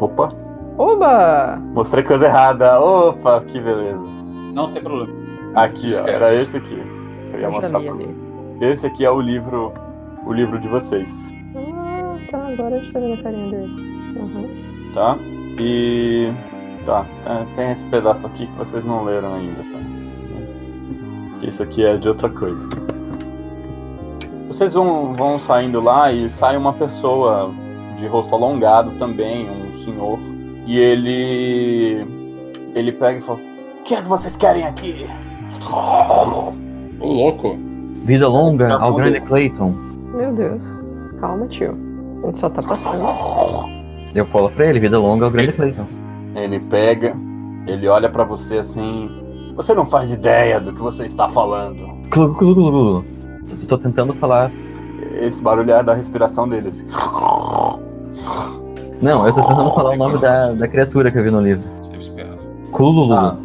Opa, 0.00 0.32
Oba! 0.76 1.56
Mostrei 1.72 2.02
coisa 2.02 2.26
errada. 2.26 2.80
Opa, 2.80 3.40
que 3.42 3.60
beleza. 3.60 4.00
Não 4.52 4.72
tem 4.72 4.82
problema. 4.82 5.12
Aqui, 5.54 5.94
ó, 5.94 6.06
era 6.06 6.34
esse 6.34 6.56
aqui. 6.56 6.74
Que 7.30 7.36
eu 7.36 7.40
ia 7.40 7.46
Eu 7.46 7.52
mostrar 7.52 7.80
pra 7.80 7.92
vocês. 7.92 8.16
Esse 8.60 8.86
aqui 8.86 9.04
é 9.04 9.10
o 9.10 9.20
livro, 9.20 9.72
o 10.26 10.32
livro 10.32 10.58
de 10.58 10.68
vocês, 10.68 11.30
Ah, 11.56 12.16
tá. 12.30 12.48
Agora 12.48 12.76
a 12.76 12.78
gente 12.78 12.92
tá 12.92 13.00
vendo 13.00 13.14
a 13.14 13.22
carinha 13.22 13.50
dele. 13.50 13.94
Uhum. 14.16 14.48
tá? 14.94 15.16
E 15.58 16.32
tá, 16.84 17.04
é, 17.26 17.44
tem 17.54 17.70
esse 17.72 17.84
pedaço 17.86 18.26
aqui 18.26 18.46
que 18.46 18.56
vocês 18.56 18.84
não 18.84 19.04
leram 19.04 19.34
ainda, 19.34 19.62
tá? 19.62 19.84
Isso 21.46 21.62
aqui 21.62 21.84
é 21.84 21.96
de 21.96 22.08
outra 22.08 22.28
coisa. 22.28 22.66
Vocês 24.48 24.72
vão, 24.72 25.14
vão 25.14 25.38
saindo 25.38 25.80
lá 25.80 26.10
e 26.12 26.30
sai 26.30 26.56
uma 26.56 26.72
pessoa 26.72 27.50
de 27.96 28.06
rosto 28.06 28.34
alongado 28.34 28.94
também, 28.96 29.48
um 29.50 29.72
senhor. 29.84 30.18
E 30.66 30.78
ele. 30.78 32.06
Ele 32.74 32.92
pega 32.92 33.18
e 33.18 33.20
fala: 33.20 33.38
O 33.80 33.82
que 33.82 33.94
é 33.94 34.00
que 34.00 34.08
vocês 34.08 34.36
querem 34.36 34.64
aqui? 34.64 35.06
Ô, 35.70 36.52
louco. 37.06 37.58
Vida 38.04 38.28
longa 38.28 38.68
Tá 38.68 38.82
ao 38.82 38.94
grande. 38.94 39.20
Clayton. 39.20 39.74
Meu 40.14 40.32
Deus. 40.32 40.82
Calma, 41.20 41.46
tio. 41.46 41.76
A 42.22 42.26
gente 42.26 42.38
só 42.38 42.48
tá 42.48 42.62
passando. 42.62 43.04
Eu 44.14 44.24
falo 44.24 44.50
pra 44.50 44.66
ele, 44.66 44.78
vida 44.80 44.98
longa 44.98 45.26
ao 45.26 45.30
grande 45.30 45.52
Clayton. 45.52 45.86
Ele 46.34 46.58
pega, 46.60 47.16
ele 47.66 47.86
olha 47.88 48.08
pra 48.08 48.24
você 48.24 48.58
assim. 48.58 49.10
Você 49.54 49.72
não 49.74 49.86
faz 49.86 50.12
ideia 50.12 50.58
do 50.60 50.72
que 50.72 50.80
você 50.80 51.04
está 51.04 51.28
falando. 51.28 51.86
Clu, 52.10 52.34
clu, 52.34 52.54
clu, 52.54 52.70
clu. 52.72 53.04
Tô- 53.68 53.78
tentando 53.78 54.12
falar. 54.14 54.50
Esse 55.20 55.40
barulho 55.42 55.70
é 55.70 55.82
da 55.82 55.94
respiração 55.94 56.48
dele. 56.48 56.68
Assim. 56.68 56.84
Não, 59.00 59.26
eu 59.26 59.32
tô 59.34 59.42
tentando 59.42 59.70
falar 59.72 59.90
o 59.90 59.96
nome 59.96 60.18
da, 60.18 60.52
da 60.52 60.66
criatura 60.68 61.10
que 61.10 61.18
eu 61.18 61.22
vi 61.24 61.30
no 61.30 61.40
livro. 61.40 61.62
Kululu. 62.72 63.12
Ah. 63.14 63.36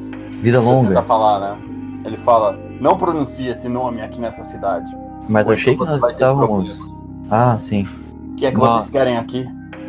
Vida 0.42 0.60
Você 0.62 0.66
tenta 0.66 0.88
longa. 0.88 1.02
falar, 1.04 1.40
né? 1.40 1.58
Ele 2.06 2.18
fala: 2.18 2.58
Não 2.80 2.98
pronuncie 2.98 3.48
esse 3.48 3.68
nome 3.70 4.02
aqui 4.02 4.20
nessa 4.20 4.44
cidade. 4.44 4.92
Mas 5.28 5.48
Ou 5.48 5.54
achei 5.54 5.74
então 5.74 5.86
que 5.86 5.92
nós 5.92 6.04
estávamos. 6.10 6.88
Ah, 7.30 7.58
sim. 7.60 7.86
O 8.32 8.36
que 8.36 8.46
é 8.46 8.52
que 8.52 8.58
Não. 8.58 8.66
vocês 8.68 8.90
querem 8.90 9.18
aqui? 9.18 9.48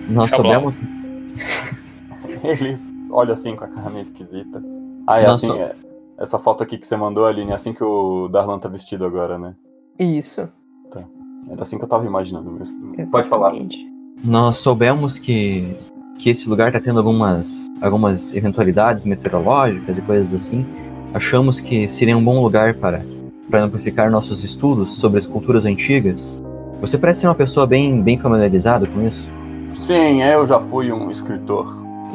Nós 0.08 0.30
bom. 0.30 0.36
soubemos. 0.36 0.82
Ele 2.42 2.78
olha 3.10 3.32
assim 3.34 3.56
com 3.56 3.64
a 3.64 3.68
cara 3.68 3.90
meio 3.90 4.02
esquisita. 4.02 4.62
Ah, 5.06 5.20
é 5.20 5.26
Nossa. 5.26 5.46
assim, 5.46 5.58
é- 5.58 5.74
essa 6.18 6.38
foto 6.38 6.62
aqui 6.62 6.76
que 6.76 6.86
você 6.86 6.96
mandou, 6.96 7.24
Aline, 7.24 7.50
é 7.50 7.54
assim 7.54 7.72
que 7.72 7.82
o 7.82 8.28
Darlan 8.28 8.58
tá 8.58 8.68
vestido 8.68 9.04
agora, 9.04 9.38
né? 9.38 9.54
Isso. 9.98 10.48
Era 11.48 11.62
assim 11.62 11.78
que 11.78 11.84
eu 11.84 11.88
tava 11.88 12.04
imaginando 12.04 12.50
mesmo. 12.50 12.92
Pode 13.10 13.28
falar. 13.28 13.48
Exatamente. 13.48 13.90
Nós 14.22 14.58
soubemos 14.58 15.18
que, 15.18 15.76
que 16.18 16.28
esse 16.28 16.48
lugar 16.48 16.70
tá 16.72 16.78
tendo 16.78 16.98
algumas, 16.98 17.66
algumas 17.80 18.34
eventualidades 18.34 19.04
meteorológicas 19.04 19.96
e 19.96 20.02
coisas 20.02 20.34
assim. 20.34 20.66
Achamos 21.14 21.60
que 21.60 21.88
seria 21.88 22.16
um 22.16 22.22
bom 22.22 22.42
lugar 22.42 22.74
para, 22.74 23.04
para 23.50 23.64
amplificar 23.64 24.10
nossos 24.10 24.44
estudos 24.44 24.94
sobre 24.96 25.18
as 25.18 25.26
culturas 25.26 25.64
antigas. 25.64 26.40
Você 26.80 26.98
parece 26.98 27.22
ser 27.22 27.28
uma 27.28 27.34
pessoa 27.34 27.66
bem, 27.66 28.00
bem 28.02 28.18
familiarizada 28.18 28.86
com 28.86 29.02
isso. 29.02 29.28
Sim, 29.74 30.22
eu 30.22 30.46
já 30.46 30.60
fui 30.60 30.92
um 30.92 31.10
escritor. 31.10 31.66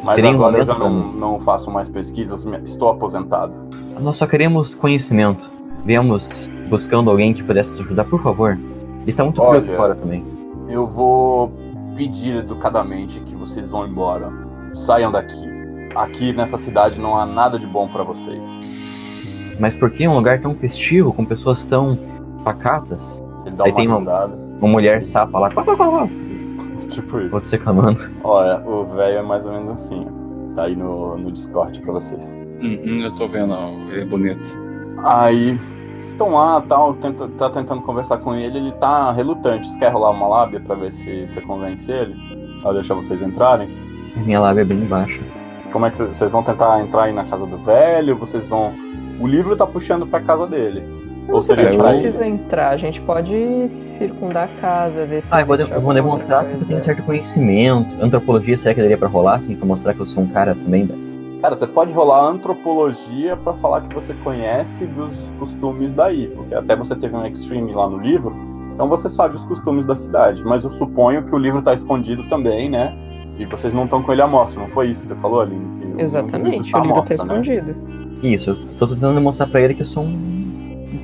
Mas 0.06 0.14
Teria 0.14 0.30
um 0.30 0.34
agora 0.34 0.58
eu 0.58 0.64
já 0.64 0.78
não, 0.78 1.04
não 1.18 1.40
faço 1.40 1.68
mais 1.68 1.88
pesquisas, 1.88 2.46
estou 2.64 2.88
aposentado. 2.90 3.58
Nós 4.00 4.16
só 4.16 4.24
queremos 4.24 4.72
conhecimento. 4.72 5.50
Viemos 5.84 6.48
buscando 6.68 7.10
alguém 7.10 7.34
que 7.34 7.42
pudesse 7.42 7.72
nos 7.72 7.80
ajudar, 7.80 8.04
por 8.04 8.22
favor. 8.22 8.52
Ele 8.52 9.10
está 9.10 9.24
muito 9.24 9.42
Olha, 9.42 9.60
preocupado 9.60 9.96
também. 9.96 10.24
Eu 10.68 10.86
vou 10.86 11.52
pedir 11.96 12.36
educadamente 12.36 13.18
que 13.18 13.34
vocês 13.34 13.68
vão 13.68 13.84
embora. 13.84 14.30
Saiam 14.72 15.10
daqui. 15.10 15.44
Aqui 15.96 16.32
nessa 16.32 16.56
cidade 16.56 17.00
não 17.00 17.16
há 17.16 17.26
nada 17.26 17.58
de 17.58 17.66
bom 17.66 17.88
pra 17.88 18.04
vocês. 18.04 18.48
Mas 19.58 19.74
por 19.74 19.90
que 19.90 20.06
um 20.06 20.14
lugar 20.14 20.40
tão 20.40 20.54
festivo, 20.54 21.12
com 21.12 21.24
pessoas 21.24 21.64
tão 21.64 21.98
pacatas? 22.44 23.20
Ele 23.44 23.56
dá 23.56 23.64
Aí 23.64 23.72
uma 23.72 23.76
tem 23.76 23.88
uma-. 23.88 24.26
Uma 24.60 24.68
mulher 24.68 25.04
sapa 25.04 25.36
lá, 25.38 25.50
Tipo 26.88 27.20
isso. 27.20 27.34
outro 27.34 27.50
reclamando. 27.50 28.00
Olha, 28.22 28.60
o 28.66 28.84
velho 28.84 29.18
é 29.18 29.22
mais 29.22 29.44
ou 29.46 29.52
menos 29.52 29.70
assim. 29.70 30.06
ó. 30.08 30.54
Tá 30.54 30.64
aí 30.64 30.74
no, 30.76 31.18
no 31.18 31.30
Discord 31.30 31.80
pra 31.80 31.92
vocês. 31.92 32.32
Uhum, 32.60 33.02
eu 33.04 33.14
tô 33.16 33.28
vendo, 33.28 33.52
ó, 33.52 33.68
ele 33.90 34.00
é 34.00 34.04
bonito. 34.06 34.56
Aí, 35.04 35.58
vocês 35.92 36.06
estão 36.12 36.30
lá, 36.30 36.60
tal, 36.62 36.94
tenta, 36.94 37.28
tá 37.28 37.50
tentando 37.50 37.82
conversar 37.82 38.16
com 38.18 38.34
ele, 38.34 38.56
ele 38.56 38.72
tá 38.72 39.12
relutante. 39.12 39.68
Você 39.68 39.78
quer 39.78 39.92
rolar 39.92 40.10
uma 40.10 40.26
lábia 40.26 40.58
pra 40.60 40.74
ver 40.74 40.90
se 40.92 41.28
você 41.28 41.40
convence 41.42 41.90
ele? 41.90 42.16
Pra 42.62 42.72
deixar 42.72 42.94
vocês 42.94 43.20
entrarem? 43.20 43.68
Minha 44.16 44.40
lábia 44.40 44.62
é 44.62 44.64
bem 44.64 44.78
baixa. 44.80 45.20
Como 45.70 45.84
é 45.84 45.90
que 45.90 45.98
vocês 45.98 46.16
vocês 46.16 46.30
vão 46.30 46.42
tentar 46.42 46.80
entrar 46.80 47.02
aí 47.04 47.12
na 47.12 47.24
casa 47.24 47.44
do 47.46 47.58
velho? 47.58 48.16
Vocês 48.16 48.46
vão. 48.46 48.72
O 49.20 49.26
livro 49.26 49.54
tá 49.54 49.66
puxando 49.66 50.06
pra 50.06 50.20
casa 50.20 50.46
dele. 50.46 50.82
Ou 51.28 51.34
Não 51.34 51.42
sei 51.42 51.56
se 51.56 51.60
a 51.62 51.64
seria 51.64 51.78
gente 51.80 51.88
precisa 52.02 52.26
entrar. 52.26 52.70
A 52.70 52.76
gente 52.76 53.00
pode 53.00 53.68
circundar 53.68 54.44
a 54.48 54.60
casa, 54.60 55.04
ver 55.06 55.22
se. 55.22 55.34
Ah, 55.34 55.40
eu 55.40 55.46
vou, 55.46 55.56
de- 55.56 55.70
eu 55.70 55.80
vou 55.80 55.92
demonstrar 55.94 56.44
se 56.44 56.54
eu 56.56 56.64
tenho 56.64 56.80
certo 56.80 57.02
conhecimento. 57.02 57.94
Antropologia, 58.00 58.56
será 58.56 58.74
que 58.74 58.80
daria 58.80 58.96
pra 58.98 59.08
rolar, 59.08 59.36
assim, 59.36 59.56
pra 59.56 59.66
mostrar 59.66 59.92
que 59.94 60.00
eu 60.00 60.06
sou 60.06 60.22
um 60.22 60.26
cara 60.28 60.54
também? 60.54 60.88
Cara, 61.42 61.56
você 61.56 61.66
pode 61.66 61.92
rolar 61.92 62.24
antropologia 62.28 63.36
pra 63.36 63.52
falar 63.54 63.82
que 63.82 63.94
você 63.94 64.14
conhece 64.24 64.86
dos 64.86 65.12
costumes 65.38 65.92
daí, 65.92 66.28
porque 66.28 66.54
até 66.54 66.74
você 66.74 66.94
teve 66.96 67.14
um 67.14 67.24
extreme 67.26 67.72
lá 67.72 67.88
no 67.88 67.98
livro, 67.98 68.34
então 68.74 68.88
você 68.88 69.08
sabe 69.08 69.36
os 69.36 69.44
costumes 69.44 69.84
da 69.84 69.94
cidade. 69.96 70.42
Mas 70.44 70.64
eu 70.64 70.72
suponho 70.72 71.24
que 71.24 71.34
o 71.34 71.38
livro 71.38 71.60
tá 71.62 71.74
escondido 71.74 72.26
também, 72.28 72.70
né? 72.70 72.94
E 73.38 73.44
vocês 73.44 73.74
não 73.74 73.84
estão 73.84 74.02
com 74.02 74.12
ele 74.12 74.22
à 74.22 74.26
mostra, 74.26 74.60
não 74.60 74.68
foi 74.68 74.88
isso 74.88 75.02
que 75.02 75.08
você 75.08 75.14
falou, 75.16 75.40
Aline? 75.40 75.78
Que 75.78 75.86
o- 75.86 76.00
Exatamente, 76.00 76.70
tá 76.70 76.80
o 76.80 76.82
livro 76.82 77.02
tá 77.02 77.08
né? 77.10 77.14
escondido. 77.14 77.76
Isso, 78.22 78.50
eu 78.50 78.56
tô 78.78 78.86
tentando 78.86 79.14
demonstrar 79.14 79.48
pra 79.48 79.60
ele 79.60 79.74
que 79.74 79.82
eu 79.82 79.86
sou 79.86 80.04
um 80.04 80.36
um 80.45 80.45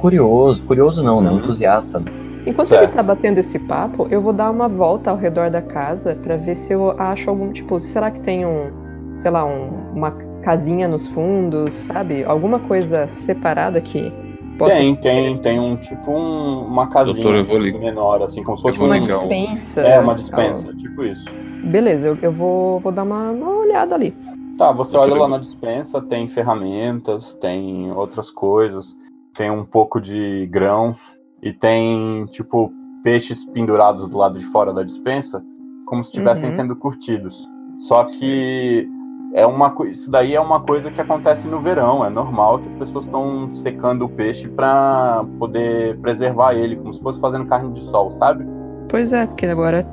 curioso. 0.02 0.62
Curioso 0.64 1.02
não, 1.02 1.20
né? 1.22 1.30
Um 1.30 1.34
Uhum. 1.34 1.38
entusiasta. 1.38 2.02
Enquanto 2.44 2.68
Certo. 2.68 2.82
ele 2.82 2.92
tá 2.92 3.02
batendo 3.04 3.38
esse 3.38 3.58
papo, 3.60 4.08
eu 4.10 4.20
vou 4.20 4.32
dar 4.32 4.50
uma 4.50 4.68
volta 4.68 5.10
ao 5.12 5.16
redor 5.16 5.48
da 5.48 5.62
casa 5.62 6.18
pra 6.22 6.36
ver 6.36 6.56
se 6.56 6.72
eu 6.72 6.90
acho 6.98 7.30
algum 7.30 7.52
tipo. 7.52 7.78
Será 7.78 8.10
que 8.10 8.20
tem 8.20 8.44
um, 8.44 8.70
sei 9.14 9.30
lá, 9.30 9.44
um- 9.46 9.70
uma 9.94 10.10
casinha 10.42 10.88
nos 10.88 11.06
fundos, 11.06 11.72
sabe? 11.74 12.24
Alguma 12.24 12.58
coisa 12.58 13.06
separada 13.06 13.80
que 13.80 14.12
possa 14.58 14.76
Tem, 14.78 14.94
ser 14.96 15.00
tem, 15.00 15.38
tem 15.38 15.60
um 15.60 15.76
tipo 15.76 16.10
um- 16.10 16.66
uma 16.66 16.88
casinha 16.88 17.14
Doutor, 17.14 17.36
eu 17.36 17.44
vou 17.44 17.80
menor, 17.80 18.22
assim, 18.22 18.42
como 18.42 18.56
se 18.56 18.62
fosse 18.64 18.82
um. 18.82 18.86
uma 18.86 18.96
o- 18.96 19.00
dispensa. 19.00 19.80
É, 19.82 20.00
uma 20.00 20.14
dispensa, 20.16 20.74
tipo 20.74 21.04
isso. 21.04 21.24
Beleza, 21.62 22.08
eu, 22.08 22.18
eu 22.20 22.32
vou, 22.32 22.80
vou 22.80 22.90
dar 22.90 23.04
uma, 23.04 23.30
uma 23.30 23.50
olhada 23.50 23.94
ali. 23.94 24.12
Tá, 24.58 24.72
você 24.72 24.96
olha 24.96 25.14
lá 25.14 25.28
na 25.28 25.38
dispensa, 25.38 26.00
tem 26.02 26.26
ferramentas, 26.26 27.32
tem 27.34 27.90
outras 27.92 28.30
coisas, 28.32 28.96
tem 29.34 29.50
um 29.50 29.64
pouco 29.64 30.00
de 30.00 30.46
grãos 30.50 31.16
e 31.42 31.52
tem, 31.52 32.26
tipo, 32.26 32.72
peixes 33.02 33.44
pendurados 33.44 34.06
do 34.08 34.16
lado 34.18 34.38
de 34.38 34.44
fora 34.46 34.72
da 34.72 34.82
dispensa, 34.82 35.42
como 35.86 36.02
se 36.04 36.10
estivessem 36.10 36.48
Uhum. 36.50 36.54
sendo 36.54 36.76
curtidos. 36.76 37.48
Só 37.78 38.04
que 38.04 38.88
é 39.34 39.44
uma 39.46 39.74
isso 39.88 40.10
daí 40.10 40.34
é 40.34 40.40
uma 40.40 40.60
coisa 40.60 40.90
que 40.90 41.00
acontece 41.00 41.48
no 41.48 41.58
verão, 41.60 42.04
é 42.04 42.10
normal 42.10 42.58
que 42.58 42.68
as 42.68 42.74
pessoas 42.74 43.04
estão 43.06 43.52
secando 43.52 44.04
o 44.04 44.08
peixe 44.08 44.46
para 44.48 45.24
poder 45.38 45.98
preservar 45.98 46.54
ele, 46.54 46.76
como 46.76 46.92
se 46.92 47.00
fosse 47.02 47.18
fazendo 47.20 47.46
carne 47.46 47.72
de 47.72 47.80
sol, 47.80 48.10
sabe? 48.10 48.46
Pois 48.88 49.12
é, 49.12 49.26
porque 49.26 49.46
agora 49.46 49.86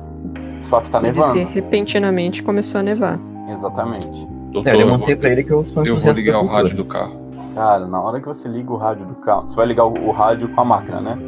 Só 0.62 0.80
que 0.80 0.90
tá 0.90 1.00
nevando. 1.00 1.32
que 1.32 1.42
repentinamente 1.44 2.42
começou 2.42 2.80
a 2.80 2.82
nevar. 2.82 3.18
Exatamente. 3.48 4.28
Doutor, 4.52 4.68
É, 4.70 4.74
eu 4.76 4.88
eu 4.88 5.16
pra 5.18 5.30
ele 5.30 5.42
que 5.42 5.52
eu 5.52 5.64
sou 5.64 5.84
eu 5.86 5.98
vou 5.98 6.12
ligar 6.12 6.40
o 6.40 6.46
rádio 6.46 6.76
do 6.76 6.84
carro. 6.84 7.19
Cara, 7.54 7.86
na 7.86 8.00
hora 8.00 8.20
que 8.20 8.26
você 8.26 8.48
liga 8.48 8.72
o 8.72 8.76
rádio 8.76 9.06
do 9.06 9.14
carro, 9.16 9.46
você 9.46 9.56
vai 9.56 9.66
ligar 9.66 9.84
o, 9.84 9.92
o 10.08 10.10
rádio 10.12 10.48
com 10.48 10.60
a 10.60 10.64
máquina, 10.64 11.00
né? 11.00 11.18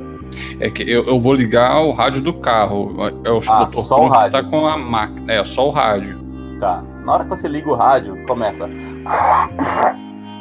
É 0.60 0.70
que 0.70 0.82
eu, 0.82 1.04
eu 1.04 1.18
vou 1.20 1.34
ligar 1.34 1.80
o 1.82 1.92
rádio 1.92 2.22
do 2.22 2.32
carro. 2.34 2.94
É 3.24 3.30
o 3.30 3.40
Ah, 3.48 3.64
doutor 3.64 3.82
só 3.82 4.00
o 4.02 4.08
rádio. 4.08 4.32
tá 4.42 4.48
com 4.48 4.66
a 4.66 4.78
máquina. 4.78 5.32
É, 5.32 5.44
só 5.44 5.68
o 5.68 5.70
rádio. 5.70 6.16
Tá. 6.58 6.82
Na 7.04 7.12
hora 7.14 7.24
que 7.24 7.30
você 7.30 7.48
liga 7.48 7.68
o 7.68 7.74
rádio, 7.74 8.16
começa. 8.26 8.68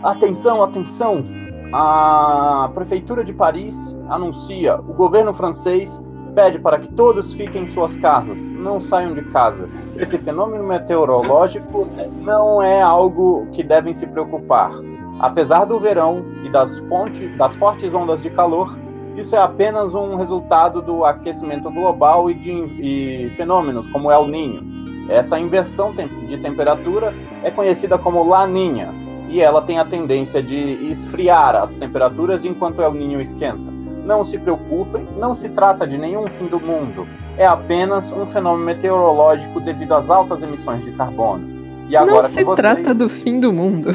Atenção, 0.03 0.61
atenção! 0.61 1.25
A 1.73 2.69
Prefeitura 2.73 3.23
de 3.23 3.33
Paris 3.33 3.95
anuncia: 4.09 4.75
o 4.75 4.93
governo 4.93 5.33
francês 5.33 6.01
pede 6.35 6.59
para 6.59 6.79
que 6.79 6.89
todos 6.89 7.33
fiquem 7.33 7.63
em 7.63 7.67
suas 7.67 7.95
casas, 7.97 8.47
não 8.49 8.79
saiam 8.79 9.13
de 9.13 9.21
casa. 9.23 9.67
Esse 9.97 10.17
fenômeno 10.17 10.63
meteorológico 10.63 11.87
não 12.21 12.61
é 12.61 12.81
algo 12.81 13.47
que 13.51 13.63
devem 13.63 13.93
se 13.93 14.07
preocupar. 14.07 14.71
Apesar 15.19 15.65
do 15.65 15.79
verão 15.79 16.25
e 16.43 16.49
das, 16.49 16.79
fontes, 16.79 17.35
das 17.37 17.55
fortes 17.55 17.93
ondas 17.93 18.21
de 18.21 18.29
calor, 18.29 18.77
isso 19.15 19.35
é 19.35 19.39
apenas 19.39 19.93
um 19.93 20.15
resultado 20.15 20.81
do 20.81 21.03
aquecimento 21.03 21.69
global 21.69 22.29
e 22.29 22.33
de 22.33 22.51
e 22.51 23.29
fenômenos 23.35 23.87
como 23.89 24.11
El 24.11 24.27
Ninho. 24.27 24.63
Essa 25.09 25.39
inversão 25.39 25.93
de 25.93 26.37
temperatura 26.37 27.13
é 27.43 27.51
conhecida 27.51 27.97
como 27.97 28.23
laninha 28.23 28.89
e 29.29 29.41
ela 29.41 29.61
tem 29.61 29.79
a 29.79 29.85
tendência 29.85 30.41
de 30.41 30.55
esfriar 30.89 31.55
as 31.55 31.73
temperaturas 31.73 32.45
enquanto 32.45 32.79
o 32.79 32.81
El 32.81 32.93
Ninho 32.93 33.21
esquenta. 33.21 33.71
Não 34.05 34.23
se 34.23 34.37
preocupem, 34.37 35.07
não 35.19 35.35
se 35.35 35.49
trata 35.49 35.85
de 35.85 35.97
nenhum 35.97 36.27
fim 36.27 36.47
do 36.47 36.59
mundo. 36.59 37.07
É 37.37 37.45
apenas 37.45 38.11
um 38.11 38.25
fenômeno 38.25 38.65
meteorológico 38.65 39.59
devido 39.59 39.93
às 39.93 40.09
altas 40.09 40.41
emissões 40.41 40.83
de 40.83 40.91
carbono. 40.91 41.61
E 41.87 41.95
agora 41.95 42.21
Não 42.21 42.23
se 42.23 42.43
vocês. 42.43 42.55
trata 42.55 42.95
do 42.95 43.09
fim 43.09 43.39
do 43.39 43.51
mundo. 43.51 43.89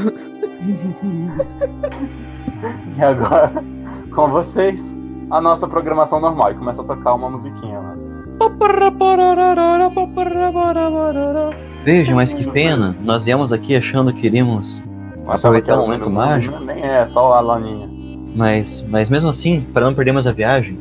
E 2.96 3.02
agora, 3.02 3.52
com 4.14 4.28
vocês, 4.28 4.96
a 5.30 5.40
nossa 5.40 5.66
programação 5.68 6.20
normal. 6.20 6.52
E 6.52 6.54
começa 6.54 6.82
a 6.82 6.84
tocar 6.84 7.14
uma 7.14 7.28
musiquinha 7.30 7.78
lá. 7.78 7.94
Veja, 11.84 12.14
mas 12.14 12.34
que 12.34 12.48
pena. 12.50 12.96
Nós 13.02 13.24
viemos 13.24 13.52
aqui 13.52 13.76
achando 13.76 14.12
que 14.12 14.26
iríamos 14.26 14.82
aproveitar 15.26 15.76
um 15.76 15.82
momento 15.82 16.10
mágico, 16.10 16.58
Nem 16.60 16.82
é, 16.82 17.04
só 17.06 17.32
a 17.34 17.40
laninha. 17.40 17.88
mas, 18.34 18.84
mas 18.88 19.08
mesmo 19.10 19.30
assim, 19.30 19.60
para 19.72 19.84
não 19.86 19.94
perdermos 19.94 20.26
a 20.26 20.32
viagem, 20.32 20.78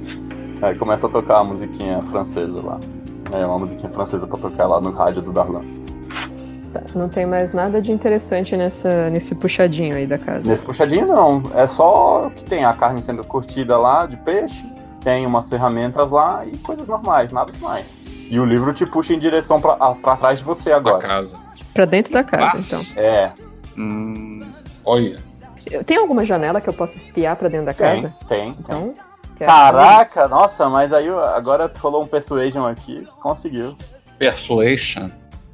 Aí 0.62 0.74
começa 0.76 1.06
a 1.06 1.10
tocar 1.10 1.40
a 1.40 1.44
musiquinha 1.44 2.02
francesa 2.04 2.62
lá. 2.62 2.80
É 3.32 3.46
uma 3.46 3.60
musiquinha 3.60 3.92
francesa 3.92 4.26
pra 4.26 4.38
tocar 4.38 4.66
lá 4.68 4.80
no 4.80 4.90
rádio 4.92 5.22
do 5.22 5.32
Darlan. 5.32 5.62
Tá, 6.76 6.82
Não 6.94 7.08
tem 7.10 7.26
mais 7.26 7.52
nada 7.54 7.82
de 7.82 7.92
interessante 7.92 8.56
nessa, 8.58 9.10
nesse 9.10 9.34
puxadinho 9.36 9.96
aí 9.96 10.06
da 10.06 10.18
casa. 10.18 10.50
Nesse 10.50 10.64
puxadinho 10.64 11.08
não, 11.08 11.42
é 11.56 11.66
só 11.68 12.30
que 12.36 12.44
tem 12.44 12.66
a 12.66 12.74
carne 12.74 13.02
sendo 13.02 13.24
curtida 13.24 13.78
lá 13.78 14.06
de 14.06 14.18
peixe, 14.18 14.66
tem 15.02 15.26
umas 15.26 15.50
ferramentas 15.50 16.10
lá 16.12 16.46
e 16.46 16.58
coisas 16.58 16.88
normais, 16.88 17.32
nada 17.32 17.52
demais. 17.52 17.94
E 18.30 18.40
o 18.40 18.46
livro 18.46 18.74
te 18.74 18.86
puxa 18.86 19.14
em 19.14 19.20
direção 19.20 19.62
pra, 19.62 19.74
a- 19.80 19.94
pra 19.96 20.18
trás 20.18 20.40
de 20.40 20.46
você 20.46 20.72
agora. 20.72 20.98
casa. 21.00 21.36
Pra 21.74 21.86
dentro 21.86 22.12
da 22.14 22.24
casa, 22.24 22.58
então. 22.66 22.86
É, 23.02 23.32
Hum, 23.78 24.40
olha, 24.86 25.20
Tem 25.86 25.98
alguma 25.98 26.24
janela 26.24 26.62
que 26.62 26.70
eu 26.70 26.74
possa 26.74 26.96
espiar 26.98 27.36
pra 27.36 27.50
dentro 27.50 27.66
da 27.66 27.74
tem, 27.74 27.88
casa? 27.96 28.14
tem, 28.28 28.54
tem. 28.54 28.56
Então. 28.60 28.94
fazer 29.38 29.46
Caraca, 29.46 30.28
nossa, 30.30 30.70
mas 30.70 30.94
aí 30.94 31.10
agora 31.36 31.70
rolou 31.80 32.04
um 32.04 32.08
persuasion 32.08 32.66
aqui, 32.66 33.06
conseguiu. 33.22 33.76
persuasion. 34.18 35.10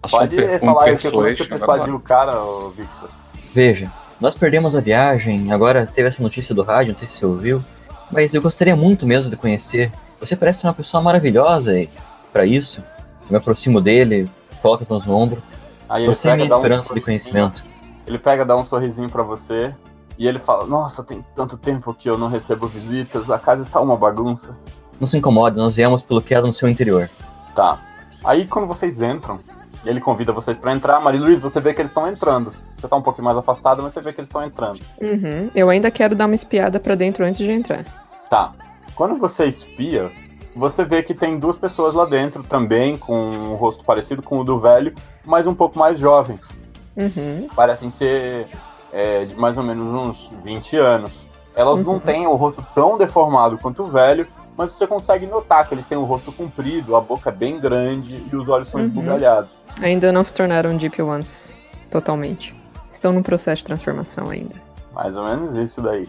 Pode 0.10 0.36
per- 0.36 0.60
falar 0.60 0.84
aí 0.86 0.98
que 0.98 1.12
como 1.12 1.26
é 1.26 1.32
que 1.32 1.38
você 1.38 1.46
persuasion, 1.46 1.48
persuadiu 1.48 1.96
o 1.96 2.00
cara, 2.00 2.34
Victor. 2.76 3.10
veja, 3.54 3.92
nós 4.20 4.36
perdemos 4.36 4.76
a 4.76 4.82
viagem, 4.82 5.52
agora 5.52 5.86
teve 5.86 6.08
essa 6.08 6.22
notícia 6.24 6.54
do 6.56 6.64
rádio, 6.64 6.94
não 6.94 6.98
sei 7.00 7.08
se 7.08 7.18
você 7.18 7.26
ouviu, 7.26 7.64
mas 8.12 8.34
eu 8.34 8.42
gostaria 8.42 8.76
muito 8.76 9.06
mesmo 9.06 9.30
de 9.30 9.36
conhecer. 9.38 9.92
Você 10.20 10.36
parece 10.36 10.62
ser 10.62 10.68
uma 10.68 10.74
pessoa 10.74 11.02
maravilhosa 11.02 11.78
e 11.80 11.90
para 12.32 12.46
isso, 12.46 12.82
eu 13.24 13.32
me 13.32 13.38
aproximo 13.38 13.80
dele, 13.82 14.30
coloco 14.62 14.84
as 14.84 14.90
mãos 14.90 15.06
no 15.06 15.16
ombro. 15.16 15.42
Aí 15.90 16.04
ele 16.04 16.14
Você 16.14 16.28
é 16.28 16.32
pega, 16.32 16.38
minha 16.44 16.50
dá 16.50 16.56
um 16.56 16.60
esperança 16.60 16.82
de 16.82 16.88
sorrisinho. 16.88 17.06
conhecimento. 17.06 17.64
Ele 18.08 18.18
pega, 18.20 18.46
dá 18.46 18.56
um 18.56 18.64
sorrisinho 18.66 19.10
pra 19.10 19.24
você 19.24 19.74
e 20.18 20.28
ele 20.28 20.40
fala: 20.40 20.66
Nossa, 20.66 21.04
tem 21.04 21.24
tanto 21.36 21.58
tempo 21.58 21.94
que 21.94 22.10
eu 22.10 22.18
não 22.18 22.28
recebo 22.28 22.68
visitas, 22.68 23.30
a 23.30 23.38
casa 23.40 23.62
está 23.62 23.80
uma 23.82 23.96
bagunça. 23.98 24.56
Não 25.00 25.08
se 25.08 25.18
incomode, 25.18 25.58
nós 25.58 25.76
viemos 25.76 26.02
pelo 26.02 26.22
que 26.22 26.34
há 26.36 26.42
no 26.42 26.54
seu 26.54 26.70
interior. 26.70 27.10
Tá. 27.56 27.78
Aí 28.24 28.46
quando 28.46 28.68
vocês 28.68 29.02
entram, 29.02 29.40
ele 29.86 30.00
convida 30.02 30.32
vocês 30.32 30.56
pra 30.58 30.74
entrar. 30.74 31.00
Maria 31.00 31.20
Luiz, 31.22 31.42
você 31.42 31.60
vê 31.60 31.74
que 31.74 31.82
eles 31.82 31.92
estão 31.92 32.08
entrando. 32.08 32.54
Você 32.78 32.88
tá 32.88 32.96
um 32.96 33.02
pouquinho 33.02 33.26
mais 33.26 33.38
afastado, 33.38 33.82
mas 33.82 33.94
você 33.94 34.02
vê 34.02 34.14
que 34.14 34.20
eles 34.20 34.28
estão 34.30 34.44
entrando. 34.44 34.80
Uhum. 35.02 35.50
Eu 35.56 35.70
ainda 35.70 35.90
quero 35.92 36.16
dar 36.16 36.26
uma 36.26 36.36
espiada 36.36 36.80
pra 36.80 36.96
dentro 36.96 37.24
antes 37.26 37.40
de 37.40 37.52
entrar. 37.52 37.84
Tá. 38.30 38.54
Quando 38.96 39.16
você 39.16 39.46
espia, 39.46 40.12
você 40.56 40.84
vê 40.86 41.02
que 41.02 41.14
tem 41.14 41.40
duas 41.40 41.56
pessoas 41.58 41.94
lá 41.96 42.06
dentro 42.06 42.44
também, 42.44 42.98
com 42.98 43.16
um 43.18 43.56
rosto 43.56 43.84
parecido 43.84 44.22
com 44.22 44.40
o 44.40 44.44
do 44.44 44.60
velho, 44.60 44.94
mas 45.26 45.48
um 45.48 45.56
pouco 45.56 45.78
mais 45.80 45.98
jovens. 45.98 46.50
Uhum. 46.96 47.48
Parecem 47.56 47.90
ser 47.90 48.48
é, 48.94 49.24
de 49.26 49.36
mais 49.36 49.58
ou 49.58 49.64
menos 49.64 49.86
uns 50.32 50.44
20 50.44 50.76
anos. 50.78 51.26
Elas 51.56 51.84
não 51.84 51.94
Uhum. 51.94 52.00
têm 52.00 52.28
o 52.28 52.36
rosto 52.36 52.66
tão 52.76 52.98
deformado 52.98 53.58
quanto 53.58 53.84
o 53.84 53.86
velho, 53.88 54.28
mas 54.62 54.74
você 54.74 54.86
consegue 54.86 55.26
notar 55.26 55.68
que 55.68 55.74
eles 55.74 55.88
têm 55.88 55.98
o 55.98 56.04
rosto 56.04 56.32
comprido, 56.32 56.96
a 56.96 57.02
boca 57.02 57.32
bem 57.32 57.60
grande 57.60 58.24
e 58.32 58.36
os 58.36 58.48
olhos 58.48 58.70
são 58.70 58.80
Uhum. 58.80 58.86
esbugalhados. 58.88 59.50
Ainda 59.82 60.12
não 60.12 60.24
se 60.24 60.34
tornaram 60.36 60.78
Deep 60.78 61.02
Ones 61.02 61.56
totalmente. 61.90 62.54
Estão 62.90 63.12
no 63.12 63.24
processo 63.24 63.58
de 63.58 63.64
transformação 63.66 64.30
ainda. 64.30 64.54
Mais 64.94 65.18
ou 65.18 65.24
menos 65.24 65.56
isso 65.56 65.82
daí. 65.82 66.08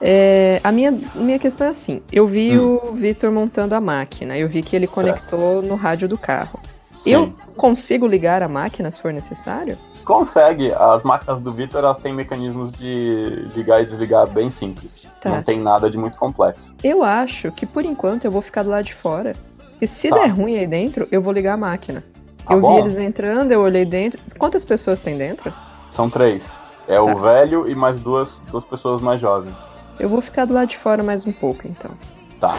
É, 0.00 0.60
a 0.64 0.72
minha, 0.72 0.90
minha 1.14 1.38
questão 1.38 1.68
é 1.68 1.70
assim: 1.70 2.02
eu 2.12 2.26
vi 2.26 2.58
o 2.58 2.92
Victor 2.94 3.30
montando 3.30 3.74
a 3.74 3.80
máquina, 3.80 4.36
eu 4.36 4.48
vi 4.48 4.62
que 4.62 4.74
ele 4.74 4.86
conectou 4.88 5.62
no 5.62 5.76
rádio 5.76 6.08
do 6.08 6.18
carro. 6.18 6.58
Eu 7.04 7.26
Sim. 7.26 7.34
consigo 7.56 8.06
ligar 8.06 8.42
a 8.42 8.48
máquina 8.48 8.90
se 8.90 9.00
for 9.00 9.12
necessário? 9.12 9.78
Consegue. 10.04 10.72
As 10.72 11.04
máquinas 11.04 11.40
do 11.40 11.52
Victor 11.52 11.84
elas 11.84 11.98
têm 11.98 12.12
mecanismos 12.12 12.72
de 12.72 13.48
ligar 13.54 13.80
e 13.80 13.86
desligar 13.86 14.26
bem 14.26 14.50
simples. 14.50 15.05
Tá. 15.20 15.30
Não 15.30 15.42
tem 15.42 15.58
nada 15.60 15.88
de 15.90 15.96
muito 15.98 16.18
complexo. 16.18 16.74
Eu 16.84 17.02
acho 17.02 17.50
que 17.52 17.64
por 17.66 17.84
enquanto 17.84 18.24
eu 18.24 18.30
vou 18.30 18.42
ficar 18.42 18.62
do 18.62 18.70
lado 18.70 18.84
de 18.84 18.94
fora. 18.94 19.34
E 19.80 19.86
se 19.86 20.08
Tá. 20.08 20.16
der 20.18 20.26
ruim 20.28 20.56
aí 20.56 20.66
dentro, 20.66 21.06
eu 21.10 21.20
vou 21.22 21.32
ligar 21.32 21.54
a 21.54 21.56
máquina. 21.56 22.04
Tá 22.46 22.54
eu 22.54 22.60
bom. 22.60 22.74
vi 22.74 22.80
eles 22.80 22.98
entrando, 22.98 23.50
eu 23.52 23.60
olhei 23.60 23.84
dentro. 23.84 24.20
Quantas 24.38 24.64
pessoas 24.64 25.00
tem 25.00 25.16
dentro? 25.18 25.52
São 25.92 26.08
três. 26.08 26.46
É 26.86 26.94
Tá. 26.96 27.02
o 27.02 27.16
velho 27.16 27.68
e 27.68 27.74
mais 27.74 27.98
duas, 27.98 28.38
duas 28.50 28.64
pessoas 28.64 29.00
mais 29.02 29.20
jovens. 29.20 29.54
Eu 29.98 30.08
vou 30.08 30.20
ficar 30.22 30.44
do 30.44 30.54
lado 30.54 30.68
de 30.68 30.76
fora 30.78 31.02
mais 31.02 31.26
um 31.26 31.32
pouco, 31.32 31.66
então. 31.66 31.90
Tá. 32.38 32.58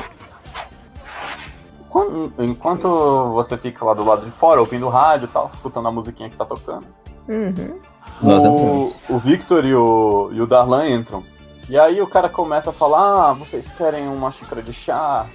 Quan- 1.89 2.31
Enquanto 2.39 2.87
você 3.33 3.55
fica 3.57 3.85
lá 3.85 3.93
do 3.93 4.03
lado 4.03 4.25
de 4.25 4.31
fora, 4.31 4.59
ouvindo 4.59 4.85
o 4.85 4.89
rádio 4.89 5.25
e 5.25 5.29
tal, 5.29 5.49
escutando 5.53 5.87
a 5.87 5.91
musiquinha 5.91 6.29
que 6.29 6.35
tá 6.35 6.45
tocando, 6.45 6.85
Uhum. 7.29 7.79
O, 8.23 8.93
o 9.09 9.17
Victor 9.19 9.65
e 9.65 9.75
o, 9.75 10.29
e 10.31 10.41
o 10.41 10.47
Darlan 10.47 10.87
entram. 10.89 11.23
E 11.69 11.77
aí 11.77 12.01
o 12.01 12.07
cara 12.07 12.29
começa 12.29 12.69
a 12.69 12.73
falar: 12.73 13.29
Ah, 13.29 13.33
vocês 13.33 13.71
querem 13.71 14.07
uma 14.07 14.31
xícara 14.31 14.61
de 14.61 14.73
chá? 14.73 15.25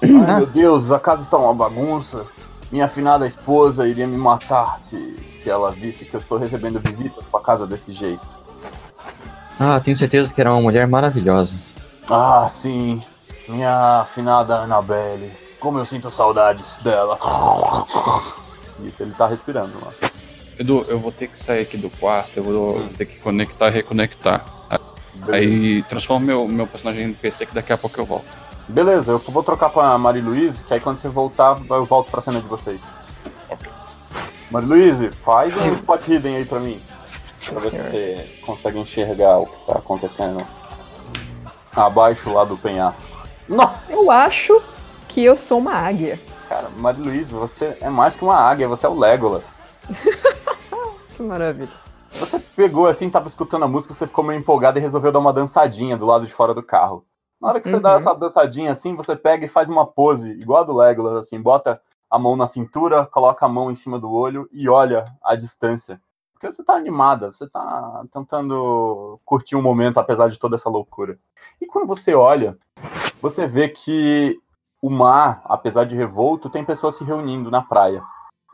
Ai 0.02 0.36
meu 0.36 0.46
Deus, 0.46 0.90
a 0.92 1.00
casa 1.00 1.22
está 1.22 1.36
uma 1.36 1.54
bagunça. 1.54 2.24
Minha 2.70 2.84
afinada 2.84 3.26
esposa 3.26 3.88
iria 3.88 4.06
me 4.06 4.16
matar 4.16 4.78
se, 4.78 5.16
se 5.30 5.48
ela 5.48 5.72
visse 5.72 6.04
que 6.04 6.14
eu 6.14 6.20
estou 6.20 6.38
recebendo 6.38 6.78
visitas 6.78 7.26
pra 7.26 7.40
casa 7.40 7.66
desse 7.66 7.92
jeito. 7.92 8.26
Ah, 9.58 9.80
tenho 9.80 9.96
certeza 9.96 10.32
que 10.32 10.40
era 10.40 10.52
uma 10.52 10.60
mulher 10.60 10.86
maravilhosa. 10.86 11.56
Ah, 12.08 12.46
sim. 12.48 13.02
Minha 13.48 14.02
afinada 14.02 14.56
Annabelle. 14.56 15.32
Como 15.58 15.78
eu 15.78 15.84
sinto 15.84 16.10
saudades 16.10 16.78
dela. 16.84 17.18
Isso, 18.84 19.02
ele 19.02 19.12
tá 19.14 19.26
respirando 19.26 19.72
lá. 19.84 19.92
Edu, 20.58 20.84
eu 20.88 21.00
vou 21.00 21.10
ter 21.10 21.28
que 21.28 21.38
sair 21.38 21.62
aqui 21.62 21.76
do 21.76 21.90
quarto, 21.90 22.36
eu 22.36 22.44
vou 22.44 22.88
ter 22.96 23.06
que 23.06 23.18
conectar 23.18 23.68
e 23.68 23.70
reconectar. 23.70 24.44
Aí 25.28 25.82
transforma 25.84 26.24
meu, 26.26 26.46
meu 26.48 26.66
personagem 26.66 27.06
no 27.08 27.14
PC 27.14 27.46
que 27.46 27.54
daqui 27.54 27.72
a 27.72 27.78
pouco 27.78 27.98
eu 28.00 28.04
volto. 28.06 28.26
Beleza, 28.68 29.12
eu 29.12 29.18
vou 29.18 29.42
trocar 29.42 29.70
pra 29.70 29.96
Mari 29.96 30.20
Luiz, 30.20 30.60
que 30.62 30.74
aí 30.74 30.80
quando 30.80 30.98
você 30.98 31.08
voltar, 31.08 31.58
eu 31.70 31.84
volto 31.84 32.10
pra 32.10 32.20
cena 32.20 32.40
de 32.40 32.46
vocês. 32.46 32.82
Mari 34.50 34.66
Luiz, 34.66 35.14
faz 35.24 35.56
um 35.56 35.72
spot 35.74 36.06
hidden 36.08 36.36
aí 36.36 36.44
pra 36.44 36.60
mim. 36.60 36.80
Pra 37.46 37.60
ver 37.60 37.70
se 37.70 37.78
você 37.78 38.40
consegue 38.44 38.78
enxergar 38.78 39.38
o 39.38 39.46
que 39.46 39.66
tá 39.66 39.72
acontecendo 39.78 40.44
abaixo 41.74 42.32
lá 42.32 42.44
do 42.44 42.56
penhasco. 42.56 43.08
Não, 43.48 43.72
Eu 43.88 44.10
acho 44.10 44.60
que 45.06 45.24
eu 45.24 45.36
sou 45.36 45.58
uma 45.58 45.72
águia. 45.72 46.20
cara, 46.48 46.68
Mari 46.76 47.00
Luiz, 47.00 47.30
você 47.30 47.76
é 47.80 47.88
mais 47.88 48.14
que 48.16 48.24
uma 48.24 48.36
águia, 48.36 48.68
você 48.68 48.84
é 48.84 48.88
o 48.88 48.98
Legolas. 48.98 49.58
Que 51.16 51.22
maravilha. 51.24 51.68
Você 52.12 52.38
pegou 52.38 52.86
assim, 52.86 53.08
tava 53.10 53.28
escutando 53.28 53.64
a 53.64 53.68
música, 53.68 53.94
você 53.94 54.06
ficou 54.06 54.24
meio 54.24 54.38
empolgado 54.38 54.78
e 54.78 54.82
resolveu 54.82 55.12
dar 55.12 55.18
uma 55.18 55.32
dançadinha 55.32 55.96
do 55.96 56.06
lado 56.06 56.26
de 56.26 56.32
fora 56.32 56.54
do 56.54 56.62
carro. 56.62 57.04
Na 57.40 57.48
hora 57.48 57.60
que 57.60 57.68
você 57.68 57.78
dá 57.78 57.90
Uhum. 57.92 57.96
essa 57.96 58.14
dançadinha 58.14 58.72
assim, 58.72 58.96
você 58.96 59.14
pega 59.14 59.44
e 59.44 59.48
faz 59.48 59.68
uma 59.68 59.86
pose 59.86 60.30
igual 60.32 60.62
a 60.62 60.64
do 60.64 60.76
Legolas, 60.76 61.14
assim, 61.14 61.40
bota 61.40 61.80
a 62.10 62.18
mão 62.18 62.34
na 62.36 62.46
cintura, 62.46 63.06
coloca 63.06 63.44
a 63.46 63.48
mão 63.48 63.70
em 63.70 63.74
cima 63.74 63.98
do 63.98 64.10
olho 64.10 64.48
e 64.52 64.68
olha 64.68 65.04
a 65.22 65.36
distância. 65.36 66.00
Porque 66.32 66.50
você 66.50 66.64
tá 66.64 66.74
animada, 66.74 67.30
você 67.30 67.48
tá 67.48 68.04
tentando 68.12 69.20
curtir 69.24 69.56
um 69.56 69.62
momento 69.62 69.98
apesar 69.98 70.28
de 70.28 70.38
toda 70.38 70.56
essa 70.56 70.70
loucura. 70.70 71.18
E 71.60 71.66
quando 71.66 71.86
você 71.86 72.14
olha, 72.14 72.56
você 73.20 73.46
vê 73.46 73.68
que 73.68 74.40
o 74.80 74.88
mar, 74.88 75.42
apesar 75.44 75.84
de 75.84 75.96
revolto, 75.96 76.48
tem 76.48 76.64
pessoas 76.64 76.96
se 76.96 77.04
reunindo 77.04 77.50
na 77.50 77.60
praia. 77.60 78.02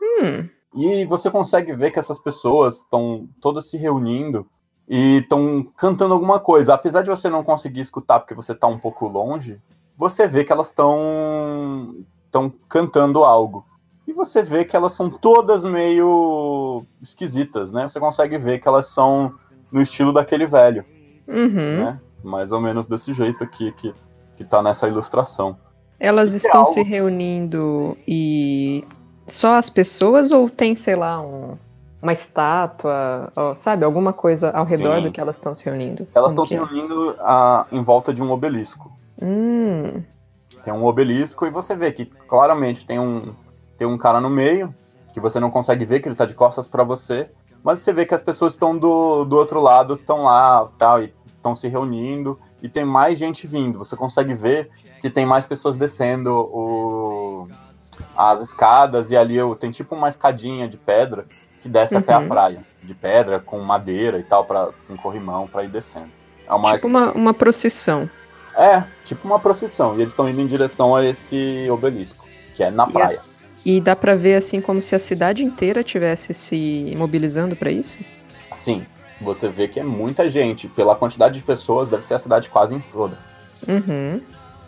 Hum, 0.01 0.49
E 0.75 1.05
você 1.05 1.31
consegue 1.31 1.73
ver 1.73 1.91
que 1.91 1.99
essas 1.99 2.17
pessoas 2.17 2.79
estão 2.79 3.29
todas 3.39 3.69
se 3.69 3.77
reunindo 3.77 4.45
e 4.87 5.17
estão 5.17 5.65
cantando 5.77 6.13
alguma 6.13 6.39
coisa. 6.39 6.73
Apesar 6.73 7.01
de 7.01 7.09
você 7.09 7.29
não 7.29 7.43
conseguir 7.43 7.81
escutar 7.81 8.19
porque 8.19 8.33
você 8.35 8.51
está 8.51 8.67
um 8.67 8.77
pouco 8.77 9.07
longe, 9.07 9.59
você 9.97 10.27
vê 10.27 10.43
que 10.43 10.51
elas 10.51 10.67
estão 10.67 11.95
estão 12.25 12.53
cantando 12.67 13.23
algo. 13.23 13.65
E 14.07 14.11
você 14.13 14.43
vê 14.43 14.65
que 14.65 14.75
elas 14.75 14.93
são 14.93 15.09
todas 15.09 15.63
meio 15.63 16.83
esquisitas, 17.01 17.71
né? 17.71 17.87
Você 17.87 17.99
consegue 17.99 18.37
ver 18.37 18.59
que 18.59 18.67
elas 18.67 18.87
são 18.87 19.33
no 19.71 19.81
estilo 19.81 20.11
daquele 20.13 20.45
velho, 20.45 20.85
uhum. 21.27 21.47
né? 21.85 21.99
Mais 22.23 22.51
ou 22.51 22.61
menos 22.61 22.87
desse 22.87 23.13
jeito 23.13 23.43
aqui 23.43 23.71
que, 23.71 23.93
que 24.35 24.43
tá 24.43 24.61
nessa 24.61 24.87
ilustração. 24.87 25.57
Elas 25.99 26.33
é 26.33 26.37
estão 26.37 26.59
algo- 26.61 26.71
se 26.71 26.83
reunindo 26.83 27.97
e 28.07 28.83
só 29.27 29.55
as 29.55 29.69
pessoas 29.69 30.31
ou 30.31 30.49
tem, 30.49 30.75
sei 30.75 30.95
lá, 30.95 31.21
um- 31.21 31.57
uma 32.01 32.13
estátua, 32.13 33.31
ó, 33.35 33.55
sabe, 33.55 33.83
alguma 33.83 34.13
coisa 34.13 34.51
ao 34.51 34.63
redor 34.65 34.97
Sim. 34.97 35.03
do 35.03 35.11
que 35.11 35.19
elas 35.19 35.37
estão 35.37 35.53
se 35.53 35.65
reunindo? 35.65 36.07
Elas 36.13 36.31
estão 36.33 36.45
se 36.45 36.53
é? 36.55 36.57
reunindo 36.57 37.15
ah, 37.19 37.65
em 37.71 37.81
volta 37.83 38.13
de 38.13 38.21
um 38.21 38.29
obelisco. 38.31 38.91
Hum, 39.21 40.03
Tem 40.63 40.73
um 40.73 40.85
obelisco 40.85 41.45
e 41.45 41.49
você 41.49 41.75
vê 41.75 41.91
que 41.91 42.05
claramente 42.05 42.85
tem 42.85 42.99
um, 42.99 43.33
tem 43.77 43.87
um 43.87 43.97
cara 43.97 44.19
no 44.19 44.29
meio, 44.29 44.73
que 45.13 45.19
você 45.19 45.39
não 45.39 45.49
consegue 45.51 45.85
ver, 45.85 45.99
que 45.99 46.07
ele 46.09 46.15
tá 46.15 46.25
de 46.25 46.33
costas 46.33 46.67
pra 46.67 46.83
você, 46.83 47.29
Mas 47.63 47.79
você 47.79 47.91
vê 47.91 48.05
que 48.05 48.13
as 48.13 48.21
pessoas 48.21 48.53
estão 48.53 48.77
do, 48.77 49.25
do 49.25 49.35
outro 49.35 49.59
lado, 49.59 49.95
estão 49.95 50.21
lá, 50.21 50.69
tal, 50.77 51.01
e 51.01 51.11
estão 51.25 51.55
se 51.55 51.67
reunindo, 51.67 52.39
e 52.61 52.69
tem 52.69 52.85
mais 52.85 53.17
gente 53.17 53.47
vindo. 53.47 53.79
Você 53.79 53.95
consegue 53.95 54.35
ver 54.35 54.69
que 55.01 55.09
tem 55.09 55.25
mais 55.25 55.45
pessoas 55.45 55.75
descendo 55.75 56.31
o, 56.31 57.47
as 58.15 58.41
escadas, 58.41 59.11
e 59.11 59.17
ali 59.17 59.37
tem 59.59 59.71
tipo 59.71 59.95
uma 59.95 60.09
escadinha 60.09 60.67
de 60.67 60.77
pedra 60.77 61.25
que 61.61 61.67
desce 61.69 61.95
até 61.97 62.13
a 62.13 62.19
Uhum. 62.19 62.27
praia, 62.27 62.59
de 62.83 62.93
pedra, 62.93 63.39
com 63.39 63.59
madeira 63.59 64.19
e 64.19 64.23
tal, 64.23 64.45
pra, 64.45 64.69
com 64.87 64.95
corrimão, 64.97 65.47
para 65.47 65.63
ir 65.63 65.69
descendo. 65.69 66.09
É 66.47 66.53
uma, 66.53 66.75
Tipo 66.75 66.87
uma, 66.87 67.11
uma 67.13 67.33
procissão. 67.33 68.07
é, 68.55 68.83
tipo 69.03 69.27
uma 69.27 69.39
procissão. 69.39 69.93
E 69.97 70.01
eles 70.01 70.11
estão 70.11 70.29
indo 70.29 70.39
em 70.41 70.45
direção 70.47 70.95
a 70.95 71.03
esse 71.03 71.67
obelisco, 71.71 72.27
que 72.53 72.63
é 72.63 72.69
na 72.69 72.83
E 72.85 72.89
a- 72.89 72.91
praia. 72.91 73.19
E 73.65 73.81
dá 73.81 73.95
pra 73.95 74.15
ver 74.15 74.35
assim 74.35 74.61
como 74.61 74.79
se 74.79 74.93
a 74.93 74.99
cidade 74.99 75.43
inteira 75.43 75.81
tivesse 75.83 76.35
se 76.35 76.93
mobilizando 76.95 77.55
pra 77.55 77.71
isso? 77.71 77.97
Sim, 78.53 78.85
você 79.19 79.49
vê 79.49 79.67
que 79.67 79.79
é 79.79 79.83
muita 79.83 80.29
gente. 80.29 80.67
Pela 80.67 80.95
quantidade 80.95 81.37
de 81.39 81.43
pessoas, 81.43 81.89
deve 81.89 82.05
ser 82.05 82.13
a 82.13 82.19
cidade 82.19 82.47
quase 82.47 82.75
em 82.75 82.79
toda. 82.79 83.17
Uhum. 83.67 84.21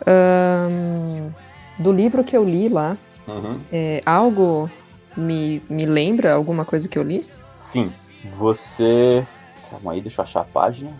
Ahn, 0.04 1.30
do 1.78 1.92
livro 1.92 2.24
que 2.24 2.36
eu 2.36 2.42
li 2.44 2.68
lá, 2.68 2.96
Uhum. 3.28 3.60
é, 3.70 4.00
algo 4.06 4.70
me, 5.16 5.62
me 5.68 5.84
lembra 5.86 6.34
alguma 6.34 6.64
coisa 6.64 6.88
que 6.88 6.98
eu 6.98 7.02
li? 7.02 7.24
Sim, 7.56 7.92
você. 8.32 9.26
Calma 9.70 9.92
aí, 9.92 10.00
deixa 10.00 10.20
eu 10.20 10.24
achar 10.24 10.40
a 10.40 10.44
página. 10.44 10.92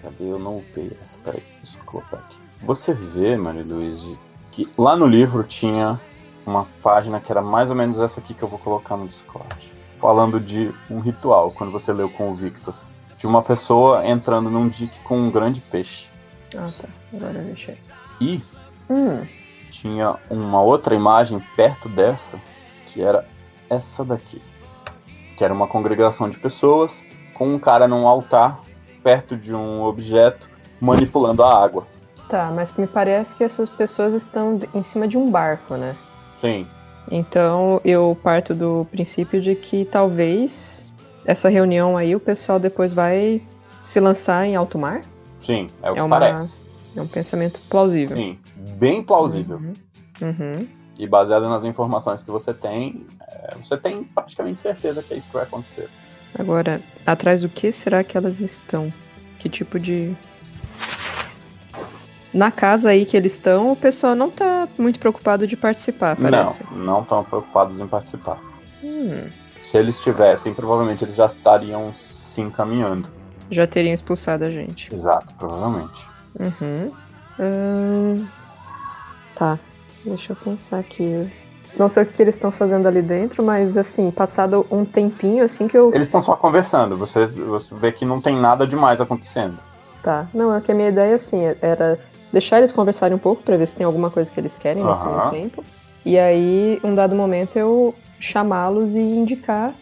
Cadê? 0.00 0.24
Eu 0.24 0.38
não 0.38 0.56
upei 0.58 0.96
essa. 1.02 1.18
Peraí, 1.20 1.42
deixa 1.62 1.78
eu 1.78 1.84
colocar 1.84 2.16
aqui. 2.16 2.38
Você 2.62 2.94
vê, 2.94 3.36
Maria 3.36 3.62
Luísa, 3.64 4.16
que 4.50 4.68
lá 4.78 4.96
no 4.96 5.06
livro 5.06 5.42
tinha 5.44 6.00
uma 6.46 6.66
página 6.82 7.20
que 7.20 7.30
era 7.32 7.42
mais 7.42 7.68
ou 7.68 7.76
menos 7.76 7.98
essa 7.98 8.20
aqui 8.20 8.34
que 8.34 8.42
eu 8.42 8.48
vou 8.48 8.58
colocar 8.58 8.96
no 8.96 9.06
Discord. 9.06 9.72
Falando 9.98 10.38
de 10.38 10.72
um 10.90 11.00
ritual, 11.00 11.50
quando 11.50 11.70
você 11.72 11.92
leu 11.92 12.08
com 12.08 12.30
o 12.30 12.34
Victor. 12.34 12.74
De 13.18 13.26
uma 13.26 13.42
pessoa 13.42 14.06
entrando 14.06 14.50
num 14.50 14.68
dique 14.68 15.00
com 15.00 15.18
um 15.18 15.30
grande 15.30 15.60
peixe. 15.60 16.10
Ah, 16.56 16.70
tá. 16.80 16.88
Agora 17.12 17.38
eu 17.38 17.44
deixei. 17.44 17.74
E 18.20 18.40
Hum, 18.90 19.26
tinha 19.80 20.16
uma 20.30 20.60
outra 20.62 20.94
imagem 20.94 21.40
perto 21.56 21.88
dessa, 21.88 22.38
que 22.86 23.02
era 23.02 23.26
essa 23.68 24.04
daqui. 24.04 24.40
Que 25.36 25.44
era 25.44 25.52
uma 25.52 25.66
congregação 25.66 26.28
de 26.28 26.38
pessoas 26.38 27.04
com 27.34 27.48
um 27.54 27.58
cara 27.58 27.88
num 27.88 28.06
altar 28.06 28.60
perto 29.02 29.36
de 29.36 29.54
um 29.54 29.82
objeto 29.82 30.48
manipulando 30.80 31.42
a 31.42 31.62
água. 31.62 31.86
tá, 32.28 32.50
mas 32.54 32.72
me 32.74 32.86
parece 32.86 33.34
que 33.34 33.44
essas 33.44 33.68
pessoas 33.68 34.14
estão 34.14 34.58
em 34.74 34.82
cima 34.82 35.06
de 35.08 35.18
um 35.18 35.30
barco, 35.30 35.74
né? 35.76 35.94
Sim, 36.40 36.66
Então 37.10 37.80
eu 37.84 38.16
parto 38.22 38.54
do 38.54 38.86
princípio 38.90 39.40
de 39.42 39.54
que 39.54 39.84
talvez 39.84 40.84
essa 41.24 41.48
reunião 41.48 41.96
aí 41.96 42.14
o 42.16 42.20
pessoal 42.20 42.58
depois 42.58 42.92
vai 42.94 43.42
se 43.82 44.00
lançar 44.00 44.46
em 44.46 44.56
alto 44.56 44.78
mar. 44.78 45.00
sim, 45.40 45.66
é 45.82 45.90
o 45.90 45.92
É 45.92 45.94
que 45.96 46.00
uma- 46.00 46.18
parece. 46.18 46.56
É 46.96 47.00
um 47.02 47.06
pensamento 47.08 47.60
plausível. 47.68 48.16
Sim, 48.16 48.38
bem 48.74 49.02
plausível. 49.02 49.56
Uhum. 49.56 49.72
Uhum. 50.22 50.68
E 50.98 51.06
baseado 51.08 51.48
nas 51.48 51.64
informações 51.64 52.22
que 52.22 52.30
você 52.30 52.52
tem, 52.54 53.06
é, 53.28 53.54
você 53.56 53.76
tem 53.76 54.04
praticamente 54.04 54.60
certeza 54.60 55.02
que 55.02 55.12
é 55.14 55.16
isso 55.16 55.26
que 55.28 55.34
vai 55.34 55.42
acontecer. 55.42 55.88
Agora, 56.38 56.80
atrás 57.06 57.42
do 57.42 57.48
que 57.48 57.72
será 57.72 58.02
que 58.04 58.16
elas 58.16 58.40
estão? 58.40 58.92
Que 59.38 59.48
tipo 59.48 59.78
de. 59.78 60.14
Na 62.32 62.50
casa 62.50 62.90
aí 62.90 63.04
que 63.06 63.16
eles 63.16 63.32
estão, 63.34 63.70
o 63.70 63.76
pessoal 63.76 64.14
não 64.16 64.28
tá 64.30 64.66
muito 64.76 64.98
preocupado 64.98 65.46
de 65.46 65.56
participar, 65.56 66.16
parece. 66.16 66.64
Não, 66.72 66.78
não 66.78 67.02
estão 67.02 67.22
preocupados 67.22 67.78
em 67.78 67.86
participar. 67.86 68.40
Hum, 68.82 69.22
Se 69.62 69.78
eles 69.78 70.00
tivessem, 70.00 70.52
provavelmente 70.52 71.04
eles 71.04 71.14
já 71.14 71.26
estariam 71.26 71.92
se 71.94 72.40
encaminhando. 72.40 73.08
já 73.50 73.66
teriam 73.68 73.94
expulsado 73.94 74.44
a 74.44 74.50
gente. 74.50 74.92
Exato, 74.92 75.32
provavelmente. 75.34 76.04
Uhum. 76.40 76.92
Ahn, 77.38 78.26
Tá, 79.34 79.58
deixa 80.04 80.32
eu 80.32 80.36
pensar 80.36 80.78
aqui. 80.78 81.30
Não 81.78 81.88
sei 81.88 82.04
o 82.04 82.06
que 82.06 82.22
eles 82.22 82.36
estão 82.36 82.52
fazendo 82.52 82.86
ali 82.86 83.02
dentro, 83.02 83.42
mas 83.42 83.76
assim, 83.76 84.10
passado 84.10 84.64
um 84.70 84.84
tempinho, 84.84 85.44
assim 85.44 85.66
que 85.66 85.76
eu. 85.76 85.90
Eles 85.92 86.06
estão 86.06 86.22
só 86.22 86.36
conversando, 86.36 86.96
você, 86.96 87.26
você 87.26 87.74
vê 87.74 87.90
que 87.90 88.04
não 88.04 88.20
tem 88.20 88.36
nada 88.36 88.66
demais 88.66 89.00
acontecendo. 89.00 89.58
Tá. 90.02 90.28
Não, 90.34 90.54
é 90.54 90.60
que 90.60 90.70
a 90.70 90.74
minha 90.74 90.90
ideia, 90.90 91.16
assim, 91.16 91.40
era 91.62 91.98
deixar 92.30 92.58
eles 92.58 92.70
conversarem 92.70 93.16
um 93.16 93.18
pouco 93.18 93.42
pra 93.42 93.56
ver 93.56 93.66
se 93.66 93.74
tem 93.74 93.86
alguma 93.86 94.10
coisa 94.10 94.30
que 94.30 94.38
eles 94.38 94.56
querem 94.56 94.84
nesse 94.84 95.04
meio 95.04 95.30
tempo. 95.30 95.64
E 96.04 96.18
aí, 96.18 96.78
um 96.84 96.94
dado 96.94 97.16
momento, 97.16 97.56
eu 97.56 97.94
chamá-los 98.20 98.94
e 98.94 99.00
indicar. 99.00 99.74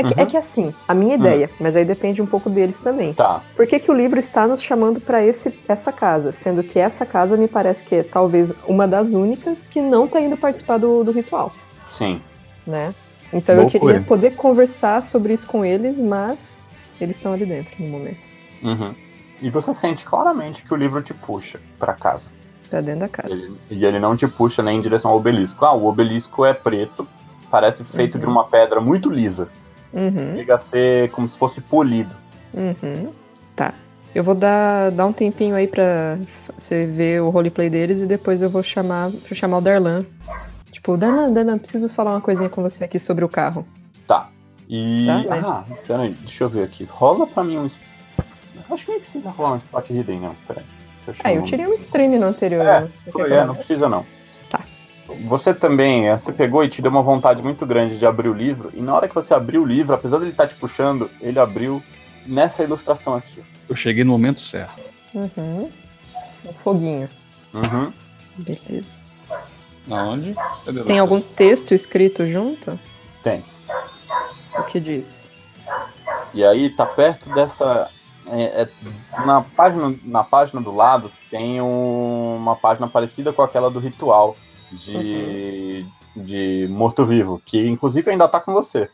É 0.00 0.02
que, 0.02 0.08
Uhum. 0.08 0.22
é 0.22 0.26
que 0.26 0.36
assim, 0.36 0.74
a 0.88 0.94
minha 0.94 1.14
ideia, 1.16 1.50
mas 1.60 1.76
aí 1.76 1.84
depende 1.84 2.22
um 2.22 2.26
pouco 2.26 2.48
deles 2.48 2.80
também. 2.80 3.12
Tá, 3.12 3.42
Por 3.54 3.66
que, 3.66 3.78
que 3.78 3.90
o 3.90 3.94
livro 3.94 4.18
está 4.18 4.46
nos 4.46 4.62
chamando 4.62 5.00
pra 5.00 5.22
esse 5.24 5.58
essa 5.68 5.92
casa? 5.92 6.32
Sendo 6.32 6.62
que 6.64 6.78
essa 6.78 7.04
casa 7.04 7.36
me 7.36 7.46
parece 7.48 7.84
que 7.84 7.96
é 7.96 8.02
talvez 8.02 8.52
uma 8.66 8.88
das 8.88 9.12
únicas 9.12 9.66
que 9.66 9.80
não 9.82 10.08
tá 10.08 10.20
indo 10.20 10.36
participar 10.36 10.78
do, 10.78 11.04
do 11.04 11.12
ritual, 11.12 11.52
sim. 11.88 12.20
né? 12.66 12.94
Então 13.32 13.54
eu 13.54 13.62
Loucura. 13.62 13.92
queria 13.94 14.06
poder 14.06 14.30
conversar 14.36 15.02
sobre 15.02 15.32
isso 15.34 15.46
com 15.46 15.64
eles, 15.64 16.00
mas 16.00 16.64
eles 17.00 17.16
estão 17.16 17.32
ali 17.32 17.44
dentro 17.46 17.74
no 17.78 17.88
momento. 17.88 18.26
Uhum. 18.62 18.94
E 19.42 19.50
você 19.50 19.72
sente 19.72 20.04
claramente 20.04 20.64
que 20.64 20.72
o 20.74 20.76
livro 20.76 21.00
te 21.02 21.14
puxa 21.14 21.60
pra 21.78 21.92
casa. 21.94 22.28
Pra 22.68 22.80
dentro 22.80 23.00
da 23.00 23.08
casa. 23.08 23.32
Ele- 23.32 23.52
e 23.70 23.84
ele 23.84 23.98
não 23.98 24.16
te 24.16 24.26
puxa 24.28 24.62
nem 24.62 24.78
em 24.78 24.80
direção 24.80 25.10
ao 25.10 25.16
obelisco. 25.16 25.64
Ah, 25.64 25.72
o 25.72 25.86
obelisco 25.86 26.44
é 26.44 26.52
preto, 26.52 27.06
parece 27.50 27.82
feito 27.84 28.14
Uhum. 28.14 28.20
de 28.20 28.26
uma 28.26 28.44
pedra 28.44 28.80
muito 28.80 29.08
lisa. 29.10 29.48
Uhum. 29.92 30.36
Chega 30.36 30.54
a 30.54 30.58
ser 30.58 31.10
como 31.10 31.28
se 31.28 31.36
fosse 31.36 31.60
polido. 31.60 32.14
Uhum. 32.54 33.10
Tá. 33.56 33.74
Eu 34.14 34.24
vou 34.24 34.34
dar, 34.34 34.90
dar 34.90 35.06
um 35.06 35.12
tempinho 35.12 35.54
aí 35.54 35.66
pra 35.68 36.18
você 36.58 36.86
ver 36.86 37.22
o 37.22 37.30
roleplay 37.30 37.70
deles 37.70 38.00
e 38.02 38.06
depois 38.06 38.42
eu 38.42 38.50
vou 38.50 38.62
chamar, 38.62 39.08
vou 39.08 39.34
chamar 39.34 39.58
o 39.58 39.60
Darlan. 39.60 40.04
Tipo, 40.70 40.96
Darlan, 40.96 41.32
Darlan, 41.32 41.58
preciso 41.58 41.88
falar 41.88 42.12
uma 42.12 42.20
coisinha 42.20 42.48
com 42.48 42.62
você 42.62 42.82
aqui 42.84 42.98
sobre 42.98 43.24
o 43.24 43.28
carro. 43.28 43.66
Tá. 44.06 44.28
E. 44.68 45.06
Tá, 45.06 45.24
mas- 45.28 45.72
Ah, 45.72 45.76
peraí, 45.86 46.10
deixa 46.22 46.44
eu 46.44 46.48
ver 46.48 46.64
aqui. 46.64 46.84
Rola 46.90 47.26
pra 47.26 47.44
mim 47.44 47.58
um. 47.58 47.70
Acho 48.72 48.84
que 48.86 48.92
nem 48.92 49.00
precisa 49.00 49.30
rolar 49.30 49.54
um 49.54 49.56
spot 49.56 49.90
hidden, 49.90 50.20
não. 50.20 50.34
Peraí. 50.46 50.64
Achar 51.08 51.22
Ah, 51.24 51.32
eu 51.34 51.42
tirei 51.42 51.66
um 51.66 51.74
stream 51.74 52.18
no 52.20 52.26
anterior. 52.26 52.64
É? 52.64 52.80
Você 53.04 53.10
Foi, 53.12 53.32
é, 53.32 53.44
não 53.44 53.54
precisa 53.54 53.88
não. 53.88 54.04
Tá. 55.10 55.28
Você 55.28 55.54
também, 55.54 56.08
eh, 56.08 56.16
você 56.18 56.32
pegou 56.32 56.62
e 56.64 56.68
te 56.68 56.80
deu 56.82 56.90
uma 56.90 57.02
vontade 57.02 57.42
muito 57.42 57.66
grande 57.66 57.98
de 57.98 58.06
abrir 58.06 58.28
o 58.28 58.34
livro, 58.34 58.70
e 58.74 58.80
na 58.80 58.94
hora 58.94 59.08
que 59.08 59.14
você 59.14 59.34
abriu 59.34 59.62
o 59.62 59.66
livro, 59.66 59.94
apesar 59.94 60.18
dele 60.18 60.30
estar 60.30 60.46
te 60.46 60.54
puxando, 60.54 61.10
ele 61.20 61.38
abriu 61.38 61.82
nessa 62.26 62.62
ilustração 62.62 63.14
aqui. 63.14 63.42
Eu 63.68 63.76
cheguei 63.76 64.04
no 64.04 64.12
momento 64.12 64.40
certo. 64.40 64.80
Uhum. 65.14 65.70
Um 66.44 66.52
foguinho. 66.64 67.08
Uhum. 67.52 67.92
Beleza. 68.36 68.98
Aonde? 69.90 70.34
Cadê 70.64 70.82
Tem 70.84 70.98
algum 70.98 71.20
texto 71.20 71.72
escrito 71.74 72.26
junto? 72.26 72.78
Tem. 73.22 73.42
O 74.56 74.62
que 74.64 74.78
diz? 74.78 75.30
E 76.32 76.44
aí 76.44 76.70
tá 76.70 76.86
perto 76.86 77.28
dessa. 77.30 77.88
é- 78.32 78.62
é- 78.62 78.68
na, 79.26 79.40
página, 79.40 79.94
na 80.04 80.22
página 80.22 80.60
do 80.60 80.72
lado 80.72 81.10
tem 81.30 81.60
um- 81.60 82.36
uma 82.36 82.54
página 82.54 82.86
parecida 82.86 83.32
com 83.32 83.42
aquela 83.42 83.68
do 83.70 83.80
ritual 83.80 84.36
de, 84.72 85.84
de 86.16 86.68
morto-vivo, 86.70 87.40
que 87.44 87.66
inclusive 87.68 88.10
ainda 88.10 88.28
tá 88.28 88.40
com 88.40 88.52
você. 88.52 88.88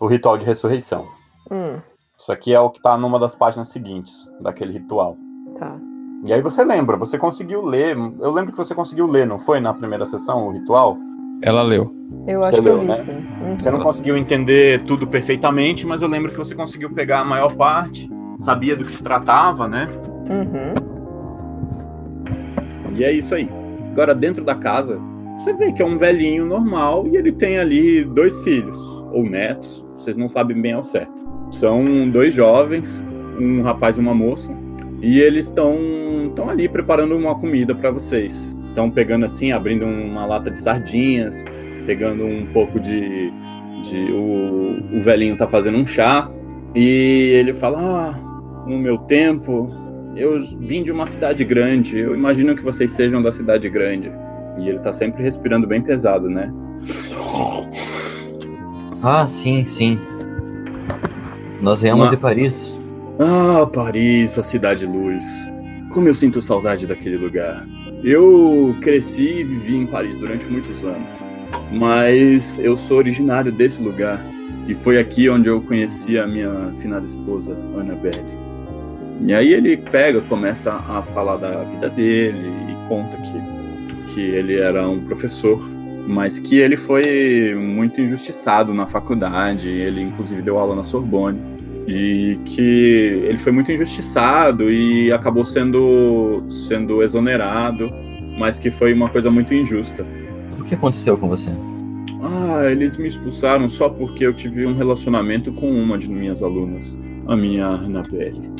O 0.00 0.06
ritual 0.06 0.36
de 0.36 0.44
ressurreição. 0.44 1.06
Hum, 1.50 1.78
Isso 2.18 2.32
aqui 2.32 2.52
é 2.54 2.60
o 2.60 2.70
que 2.70 2.80
tá 2.82 2.96
numa 2.96 3.18
das 3.18 3.34
páginas 3.34 3.68
seguintes 3.68 4.30
daquele 4.40 4.72
ritual. 4.72 5.16
tá. 5.58 5.76
E 6.24 6.32
aí 6.32 6.40
você 6.40 6.62
lembra, 6.62 6.96
você 6.96 7.18
conseguiu 7.18 7.64
ler. 7.64 7.96
Eu 8.20 8.30
lembro 8.30 8.52
que 8.52 8.56
você 8.58 8.76
conseguiu 8.76 9.08
ler, 9.08 9.26
não 9.26 9.40
foi? 9.40 9.58
Na 9.58 9.74
primeira 9.74 10.06
sessão, 10.06 10.46
o 10.46 10.52
ritual? 10.52 10.96
Ela 11.42 11.62
leu. 11.62 11.90
Eu 12.28 12.38
Você 12.42 12.54
acho 12.54 12.62
que 12.62 12.68
eu 12.68 12.74
leu, 12.74 12.82
li 12.82 12.86
né? 12.88 12.94
sim. 12.94 13.26
Uhum. 13.42 13.58
Você 13.58 13.70
não 13.72 13.80
conseguiu 13.80 14.16
entender 14.16 14.84
tudo 14.84 15.04
perfeitamente, 15.04 15.84
mas 15.84 16.00
eu 16.00 16.06
lembro 16.06 16.30
que 16.30 16.38
você 16.38 16.54
conseguiu 16.54 16.94
pegar 16.94 17.22
a 17.22 17.24
maior 17.24 17.52
parte, 17.56 18.08
sabia 18.38 18.76
do 18.76 18.84
que 18.84 18.92
se 18.92 19.02
tratava, 19.02 19.66
né? 19.66 19.88
Uhum. 20.30 20.74
E 22.96 23.02
é 23.02 23.10
isso 23.10 23.34
aí. 23.34 23.50
Agora, 23.92 24.14
dentro 24.14 24.42
da 24.42 24.54
casa, 24.54 24.98
você 25.36 25.52
vê 25.52 25.70
que 25.70 25.82
é 25.82 25.84
um 25.84 25.98
velhinho 25.98 26.46
normal 26.46 27.06
e 27.06 27.16
ele 27.16 27.30
tem 27.30 27.58
ali 27.58 28.02
dois 28.04 28.40
filhos, 28.40 28.76
ou 29.12 29.22
netos, 29.22 29.84
vocês 29.94 30.16
não 30.16 30.28
sabem 30.28 30.60
bem 30.60 30.72
ao 30.72 30.82
certo. 30.82 31.22
São 31.50 32.08
dois 32.08 32.32
jovens, 32.32 33.04
um 33.38 33.60
rapaz 33.60 33.98
e 33.98 34.00
uma 34.00 34.14
moça, 34.14 34.50
e 35.02 35.20
eles 35.20 35.44
estão 35.44 35.76
estão 36.24 36.48
ali 36.48 36.68
preparando 36.68 37.16
uma 37.16 37.34
comida 37.34 37.74
para 37.74 37.90
vocês. 37.90 38.54
Estão 38.68 38.90
pegando 38.90 39.26
assim, 39.26 39.52
abrindo 39.52 39.84
uma 39.84 40.24
lata 40.24 40.50
de 40.50 40.58
sardinhas, 40.58 41.44
pegando 41.84 42.24
um 42.24 42.46
pouco 42.46 42.80
de. 42.80 43.30
de 43.82 44.10
o, 44.10 44.96
o 44.96 45.00
velhinho 45.00 45.36
tá 45.36 45.46
fazendo 45.46 45.76
um 45.76 45.86
chá, 45.86 46.30
e 46.74 47.32
ele 47.34 47.52
fala: 47.52 47.78
Ah, 47.78 48.66
no 48.66 48.78
meu 48.78 48.96
tempo, 48.96 49.68
eu 50.16 50.38
vim 50.60 50.82
de 50.82 50.92
uma 50.92 51.06
cidade 51.06 51.44
grande, 51.44 51.98
eu 51.98 52.14
imagino 52.14 52.54
que 52.54 52.62
vocês 52.62 52.90
sejam 52.90 53.22
da 53.22 53.32
cidade 53.32 53.68
grande. 53.68 54.12
E 54.58 54.68
ele 54.68 54.78
tá 54.80 54.92
sempre 54.92 55.22
respirando 55.22 55.66
bem 55.66 55.80
pesado, 55.80 56.28
né? 56.28 56.52
Ah, 59.02 59.26
sim, 59.26 59.64
sim. 59.64 59.98
Nós 61.60 61.82
viemos 61.82 62.04
Uma- 62.04 62.10
de 62.10 62.16
Paris. 62.16 62.76
Ah, 63.18 63.66
Paris, 63.66 64.38
a 64.38 64.42
cidade 64.42 64.84
luz. 64.86 65.24
Como 65.90 66.08
eu 66.08 66.14
sinto 66.14 66.40
saudade 66.40 66.86
daquele 66.86 67.16
lugar. 67.16 67.66
Eu 68.04 68.74
cresci 68.80 69.40
e 69.40 69.44
vivi 69.44 69.76
em 69.76 69.86
Paris 69.86 70.16
durante 70.18 70.46
muitos 70.46 70.82
anos. 70.82 71.08
Mas 71.70 72.58
eu 72.58 72.76
sou 72.76 72.98
originário 72.98 73.52
desse 73.52 73.80
lugar. 73.82 74.24
E 74.66 74.74
foi 74.74 74.98
aqui 74.98 75.28
onde 75.28 75.48
eu 75.48 75.60
conheci 75.60 76.18
a 76.18 76.26
minha 76.26 76.72
finada 76.80 77.04
esposa, 77.04 77.56
Annabelle. 77.78 78.41
E 79.24 79.32
aí 79.32 79.52
ele 79.52 79.76
pega, 79.76 80.20
começa 80.22 80.72
a 80.72 81.02
falar 81.02 81.36
da 81.36 81.62
vida 81.64 81.88
dele 81.88 82.50
e 82.68 82.88
conta 82.88 83.16
que, 83.18 84.12
que 84.12 84.20
ele 84.20 84.58
era 84.58 84.88
um 84.88 85.00
professor, 85.00 85.62
mas 86.06 86.40
que 86.40 86.58
ele 86.58 86.76
foi 86.76 87.54
muito 87.54 88.00
injustiçado 88.00 88.74
na 88.74 88.86
faculdade. 88.86 89.68
Ele, 89.68 90.02
inclusive, 90.02 90.42
deu 90.42 90.58
aula 90.58 90.74
na 90.74 90.82
Sorbonne 90.82 91.40
e 91.86 92.38
que 92.44 93.22
ele 93.24 93.38
foi 93.38 93.52
muito 93.52 93.70
injustiçado 93.70 94.70
e 94.70 95.12
acabou 95.12 95.44
sendo 95.44 96.42
sendo 96.68 97.02
exonerado, 97.02 97.90
mas 98.38 98.58
que 98.58 98.70
foi 98.70 98.92
uma 98.92 99.08
coisa 99.08 99.30
muito 99.30 99.54
injusta. 99.54 100.04
O 100.58 100.64
que 100.64 100.74
aconteceu 100.74 101.16
com 101.16 101.28
você? 101.28 101.50
Ah, 102.22 102.70
eles 102.70 102.96
me 102.96 103.08
expulsaram 103.08 103.68
só 103.68 103.88
porque 103.88 104.24
eu 104.24 104.32
tive 104.32 104.64
um 104.64 104.74
relacionamento 104.74 105.52
com 105.52 105.70
uma 105.70 105.98
de 105.98 106.08
minhas 106.08 106.42
alunas, 106.42 106.98
a 107.26 107.36
minha 107.36 107.66
Annabelle. 107.66 108.50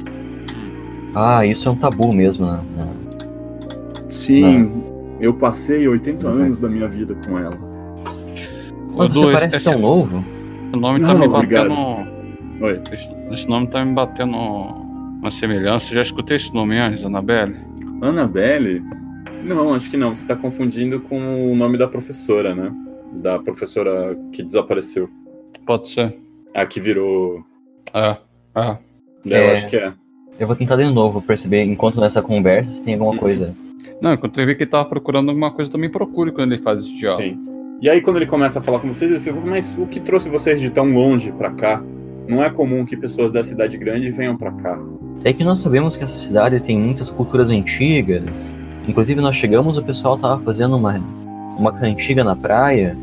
Ah, 1.15 1.45
isso 1.45 1.69
é 1.69 1.73
um 1.73 1.77
tabu 1.77 2.13
mesmo, 2.13 2.47
né? 2.47 2.61
né? 2.77 2.89
Sim, 4.11 4.83
eu 5.21 5.35
passei 5.35 5.87
80 5.89 6.27
anos 6.29 6.59
da 6.59 6.69
minha 6.69 6.89
vida 6.89 7.15
com 7.27 7.39
ela. 7.39 7.57
Mas 8.95 9.13
você 9.13 9.33
parece 9.33 9.65
tão 9.65 9.79
novo. 9.79 10.25
O 10.73 10.77
nome 10.77 11.01
tá 11.01 11.09
Não, 11.15 11.19
me 11.21 11.27
obrigado. 11.27 11.69
batendo. 11.71 12.65
Oi. 12.65 12.81
Esse, 12.93 13.09
esse 13.33 13.49
nome 13.49 13.67
tá 13.69 13.85
me 13.85 13.93
batendo 13.95 14.35
uma 14.37 15.31
semelhança. 15.31 15.93
Já 15.95 16.03
escutei 16.03 16.37
esse 16.37 16.53
nome 16.55 16.79
antes, 16.79 17.05
Annabelle? 17.05 17.57
Annabelle? 18.01 18.83
Não, 19.47 19.75
acho 19.75 19.91
que 19.91 19.97
não. 19.97 20.15
Você 20.15 20.27
tá 20.27 20.37
confundindo 20.37 21.01
com 21.01 21.53
o 21.53 21.57
nome 21.57 21.77
da 21.77 21.89
professora, 21.89 22.55
né? 22.55 22.73
Da 23.21 23.39
professora 23.39 24.17
que 24.33 24.43
desapareceu. 24.43 25.09
Pode 25.67 25.89
ser. 25.89 26.17
A 26.55 26.65
que 26.67 26.81
virou. 26.81 27.43
É, 27.95 28.17
é. 28.55 28.77
Eu 29.25 29.37
É. 29.37 29.53
acho 29.53 29.69
que 29.69 29.77
é. 29.77 29.93
Eu 30.39 30.47
vou 30.47 30.57
tentar 30.57 30.77
de 30.77 30.85
novo 30.91 31.21
perceber, 31.23 31.63
enquanto 31.65 32.01
nessa 32.01 32.21
conversa, 32.23 32.71
se 32.73 32.83
tem 32.83 32.95
alguma 32.95 33.17
coisa. 33.17 33.55
Não, 34.01 34.13
enquanto 34.15 34.39
eu 34.41 34.47
vi 34.47 34.55
que 34.55 34.65
ele 34.65 34.71
tava 34.71 34.85
procurando 34.89 35.29
alguma 35.29 35.51
coisa, 35.53 35.71
também 35.71 35.89
procure 35.91 36.33
quando 36.33 36.53
ele 36.53 36.63
faz 36.63 36.81
esse 36.81 36.97
diálogo. 36.97 37.23
Sim. 37.23 37.39
E 37.81 37.89
aí, 37.89 38.01
quando 38.01 38.17
ele 38.17 38.27
começa 38.27 38.59
a 38.59 38.63
falar 38.63 38.79
com 38.81 38.89
vocês, 38.93 39.11
ele 39.11 39.21
fica, 39.21 39.37
mas 39.45 39.77
o 39.79 39.87
que 39.87 40.01
trouxe 40.01 40.29
vocês 40.29 40.61
de 40.61 40.71
tão 40.71 40.91
longe 40.93 41.33
pra 41.33 41.51
cá? 41.51 41.83
Não 42.29 42.43
é 42.43 42.49
comum 42.49 42.85
que 42.85 42.97
pessoas 42.97 43.33
da 43.33 43.43
cidade 43.43 43.77
grande 43.77 44.11
venham 44.11 44.37
pra 44.37 44.53
cá. 44.53 44.81
É 45.25 45.33
que 45.33 45.45
nós 45.45 45.59
sabemos 45.61 45.97
que 45.97 46.05
essa 46.05 46.15
cidade 46.17 46.59
tem 46.61 46.79
muitas 46.79 47.11
culturas 47.11 47.51
antigas. 47.51 48.55
Inclusive, 48.89 49.21
nós 49.21 49.37
chegamos, 49.37 49.79
o 49.79 49.83
pessoal 49.83 50.17
tava 50.17 50.41
fazendo 50.43 50.77
uma, 50.77 51.01
uma 51.57 51.73
cantiga 51.73 52.23
na 52.25 52.35
praia. 52.37 52.97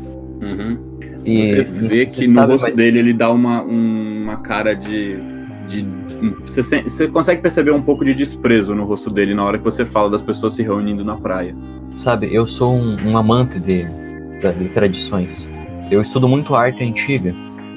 E 1.24 1.46
Você 1.50 1.62
vê 1.64 2.06
que 2.06 2.14
se 2.14 2.34
no 2.34 2.46
rosto 2.46 2.62
mas- 2.68 2.76
dele 2.76 2.98
ele 2.98 3.12
dá 3.12 3.30
uma, 3.30 3.62
um- 3.62 4.22
uma 4.22 4.36
cara 4.38 4.74
de. 4.74 5.18
de 5.68 5.86
você, 6.46 6.82
você 6.82 7.08
consegue 7.08 7.40
perceber 7.42 7.70
um 7.70 7.82
pouco 7.82 8.04
de 8.04 8.14
desprezo 8.14 8.74
no 8.74 8.84
rosto 8.84 9.10
dele 9.10 9.34
na 9.34 9.44
hora 9.44 9.58
que 9.58 9.64
você 9.64 9.84
fala 9.84 10.10
das 10.10 10.22
pessoas 10.22 10.54
se 10.54 10.62
reunindo 10.62 11.04
na 11.04 11.16
praia. 11.16 11.54
Sabe, 11.96 12.28
eu 12.32 12.46
sou 12.46 12.74
um, 12.74 12.96
um 13.06 13.16
amante 13.16 13.58
de, 13.58 13.84
de 13.84 14.68
tradições. 14.68 15.48
Eu 15.90 16.00
estudo 16.02 16.28
muito 16.28 16.54
arte 16.54 16.82
antiga. 16.84 17.34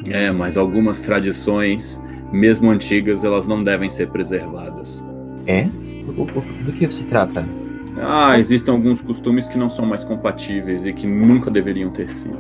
É, 0.10 0.32
mas 0.32 0.58
algumas 0.58 1.00
tradições, 1.02 2.02
mesmo 2.32 2.70
antigas, 2.70 3.24
elas 3.24 3.48
não 3.48 3.64
devem 3.64 3.90
ser 3.90 4.10
preservadas. 4.10 5.04
É? 5.48 5.68
O- 6.18 6.24
o- 6.24 6.44
Do 6.66 6.72
que 6.74 6.92
se 6.94 7.06
trata? 7.06 7.46
Ah, 8.02 8.38
existem 8.40 8.74
alguns 8.74 9.02
costumes 9.02 9.48
que 9.48 9.58
não 9.58 9.70
são 9.70 9.86
mais 9.86 10.04
compatíveis 10.04 10.86
e 10.86 10.92
que 10.94 11.06
nunca 11.08 11.50
deveriam 11.52 11.90
ter 11.92 12.10
sido. 12.10 12.38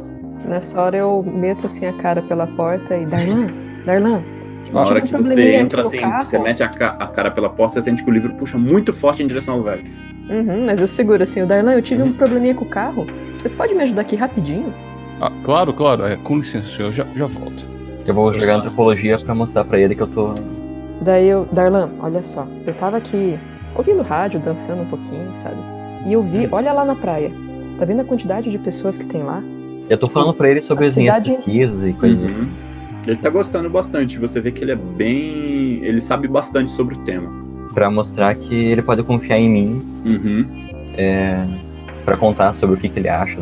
Nessa 0.47 0.81
hora 0.81 0.97
eu 0.97 1.23
meto 1.23 1.67
assim 1.67 1.85
a 1.85 1.93
cara 1.93 2.21
pela 2.21 2.47
porta 2.47 2.97
e 2.97 3.05
Darlan, 3.05 3.47
Darlan. 3.85 4.23
Na 4.71 4.81
hora 4.81 5.01
que 5.01 5.11
você 5.11 5.55
entra 5.55 5.81
assim, 5.81 5.99
carro. 5.99 6.23
você 6.23 6.39
mete 6.39 6.63
a, 6.63 6.67
ca- 6.67 6.95
a 6.99 7.07
cara 7.07 7.29
pela 7.31 7.49
porta, 7.49 7.73
você 7.75 7.81
sente 7.83 8.03
que 8.03 8.09
o 8.09 8.13
livro 8.13 8.33
puxa 8.35 8.57
muito 8.57 8.91
forte 8.93 9.21
em 9.23 9.27
direção 9.27 9.55
ao 9.55 9.63
velho. 9.63 9.83
Uhum, 10.29 10.65
mas 10.65 10.79
eu 10.79 10.87
seguro 10.87 11.21
assim, 11.21 11.41
o 11.41 11.45
Darlan, 11.45 11.73
eu 11.73 11.81
tive 11.81 12.01
Uhum. 12.01 12.09
um 12.09 12.13
probleminha 12.13 12.55
com 12.55 12.63
o 12.65 12.67
carro. 12.69 13.05
Você 13.35 13.49
pode 13.49 13.73
me 13.75 13.83
ajudar 13.83 14.01
aqui 14.01 14.15
rapidinho? 14.15 14.73
Ah, 15.21 15.31
claro, 15.43 15.73
claro. 15.73 16.05
É, 16.05 16.15
com 16.15 16.37
licença, 16.37 16.69
senhor, 16.69 16.91
já, 16.91 17.05
já 17.15 17.25
volto. 17.27 17.65
Eu 18.05 18.13
vou 18.13 18.33
jogar 18.33 18.55
antropologia 18.55 19.19
pra 19.19 19.35
mostrar 19.35 19.63
pra 19.65 19.77
ele 19.79 19.95
que 19.95 20.01
eu 20.01 20.07
tô. 20.07 20.33
Daí 21.01 21.27
eu, 21.27 21.47
Darlan, 21.51 21.89
olha 21.99 22.23
só, 22.23 22.47
eu 22.65 22.73
tava 22.73 22.97
aqui 22.97 23.37
ouvindo 23.75 24.01
rádio, 24.01 24.39
dançando 24.39 24.81
um 24.83 24.85
pouquinho, 24.85 25.29
sabe? 25.33 25.57
E 26.05 26.13
eu 26.13 26.21
vi, 26.21 26.47
olha 26.51 26.71
lá 26.73 26.83
na 26.85 26.95
praia. 26.95 27.31
Tá 27.77 27.85
vendo 27.85 28.01
a 28.01 28.03
quantidade 28.05 28.49
de 28.49 28.57
pessoas 28.57 28.97
que 28.97 29.05
tem 29.05 29.23
lá? 29.23 29.41
Eu 29.89 29.97
tô 29.97 30.07
falando 30.07 30.33
pra 30.33 30.49
ele 30.49 30.61
sobre 30.61 30.85
A 30.85 30.87
as 30.87 30.95
minhas 30.95 31.15
cidade- 31.15 31.35
pesquisas 31.37 31.85
e 31.85 31.93
coisas 31.93 32.23
assim. 32.29 32.47
Uhum. 33.05 33.11
Ele 33.11 33.17
tá 33.17 33.29
gostando 33.29 33.69
bastante, 33.69 34.17
você 34.17 34.39
vê 34.39 34.51
que 34.51 34.63
ele 34.63 34.71
é 34.71 34.75
bem. 34.75 35.79
Ele 35.83 35.99
sabe 36.01 36.27
bastante 36.27 36.71
sobre 36.71 36.95
o 36.95 36.97
tema. 36.99 37.29
Pra 37.73 37.89
mostrar 37.89 38.35
que 38.35 38.53
ele 38.53 38.81
pode 38.81 39.03
confiar 39.03 39.39
em 39.39 39.49
mim 39.49 39.85
Uhum. 40.05 40.45
é, 40.95 41.45
para 42.05 42.15
contar 42.17 42.53
sobre 42.53 42.75
o 42.75 42.79
que, 42.79 42.87
que 42.87 42.99
ele 42.99 43.09
acha 43.09 43.39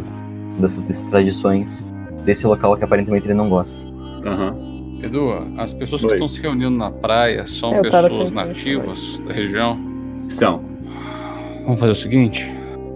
dessas, 0.60 0.84
dessas 0.84 1.10
tradições 1.10 1.86
desse 2.24 2.46
local 2.48 2.78
que 2.78 2.84
aparentemente 2.84 3.26
ele 3.26 3.34
não 3.34 3.50
gosta. 3.50 3.90
Aham. 4.26 4.56
Edu, 5.04 5.32
as 5.58 5.74
pessoas 5.74 6.02
que 6.02 6.08
Oi. 6.08 6.14
estão 6.14 6.30
se 6.30 6.40
reunindo 6.40 6.70
na 6.70 6.92
praia 6.92 7.48
são 7.48 7.74
Eu 7.74 7.90
tava 7.90 8.08
pessoas 8.08 8.32
nativas 8.32 9.20
da 9.28 9.34
região. 9.34 9.80
São. 10.14 10.62
Vamos 11.66 11.80
fazer 11.80 11.92
o 11.92 11.96
seguinte: 11.96 12.50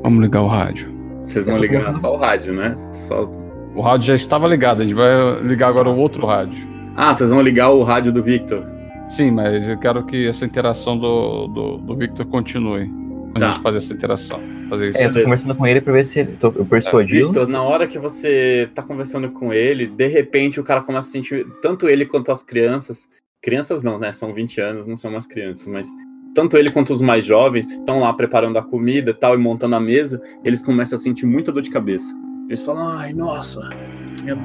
vamos 0.03 0.21
ligar 0.21 0.41
o 0.41 0.47
rádio. 0.47 0.93
Vocês 1.27 1.43
vão 1.43 1.57
ligar 1.57 1.93
só 1.95 2.13
o 2.13 2.17
rádio, 2.17 2.53
né? 2.53 2.77
Só... 2.93 3.27
O 3.75 3.81
rádio 3.81 4.07
já 4.07 4.15
estava 4.15 4.47
ligado, 4.47 4.81
a 4.81 4.85
gente 4.85 4.95
vai 4.95 5.41
ligar 5.41 5.67
agora 5.67 5.89
o 5.89 5.97
outro 5.97 6.25
rádio. 6.25 6.67
Ah, 6.95 7.13
vocês 7.13 7.29
vão 7.29 7.41
ligar 7.41 7.69
o 7.71 7.83
rádio 7.83 8.11
do 8.11 8.23
Victor. 8.23 8.65
Sim, 9.09 9.31
mas 9.31 9.67
eu 9.67 9.77
quero 9.77 10.03
que 10.05 10.27
essa 10.27 10.45
interação 10.45 10.97
do, 10.97 11.47
do, 11.47 11.77
do 11.77 11.95
Victor 11.95 12.25
continue. 12.25 12.89
A 13.35 13.39
Tá. 13.39 13.51
gente 13.51 13.61
fazer 13.61 13.79
essa 13.79 13.93
interação. 13.93 14.39
Fazer 14.69 14.89
isso. 14.91 14.97
É, 14.97 15.07
eu 15.07 15.13
tô 15.13 15.21
conversando 15.23 15.53
com 15.55 15.67
ele 15.67 15.81
pra 15.81 15.91
ver 15.91 16.05
se 16.05 16.23
tô, 16.25 16.53
eu 16.55 16.65
persuadi-lo. 16.65 17.27
Victor, 17.33 17.47
na 17.49 17.61
hora 17.61 17.85
que 17.85 17.99
você 17.99 18.69
tá 18.73 18.81
conversando 18.81 19.29
com 19.29 19.51
ele, 19.51 19.87
de 19.87 20.07
repente 20.07 20.57
o 20.57 20.63
cara 20.63 20.81
começa 20.81 21.09
a 21.09 21.11
sentir, 21.11 21.45
tanto 21.61 21.89
ele 21.89 22.05
quanto 22.05 22.31
as 22.31 22.41
crianças, 22.41 23.09
crianças 23.41 23.83
não, 23.83 23.99
né, 23.99 24.13
são 24.13 24.33
20 24.33 24.61
anos, 24.61 24.87
não 24.87 24.95
são 24.95 25.11
mais 25.11 25.27
crianças, 25.27 25.67
mas 25.67 25.87
tanto 26.33 26.55
ele 26.57 26.71
quanto 26.71 26.93
os 26.93 27.01
mais 27.01 27.25
jovens 27.25 27.67
que 27.67 27.73
estão 27.79 27.99
lá 27.99 28.11
preparando 28.13 28.57
a 28.57 28.63
comida 28.63 29.11
e 29.11 29.13
tal 29.13 29.35
e 29.35 29.37
montando 29.37 29.75
a 29.75 29.81
mesa, 29.81 30.21
eles 30.43 30.63
começam 30.63 30.95
a 30.97 30.99
sentir 30.99 31.25
muita 31.25 31.51
dor 31.51 31.61
de 31.61 31.69
cabeça. 31.69 32.15
Eles 32.47 32.61
falam, 32.61 32.87
ai, 32.87 33.13
nossa, 33.13 33.61
minha- 34.21 34.37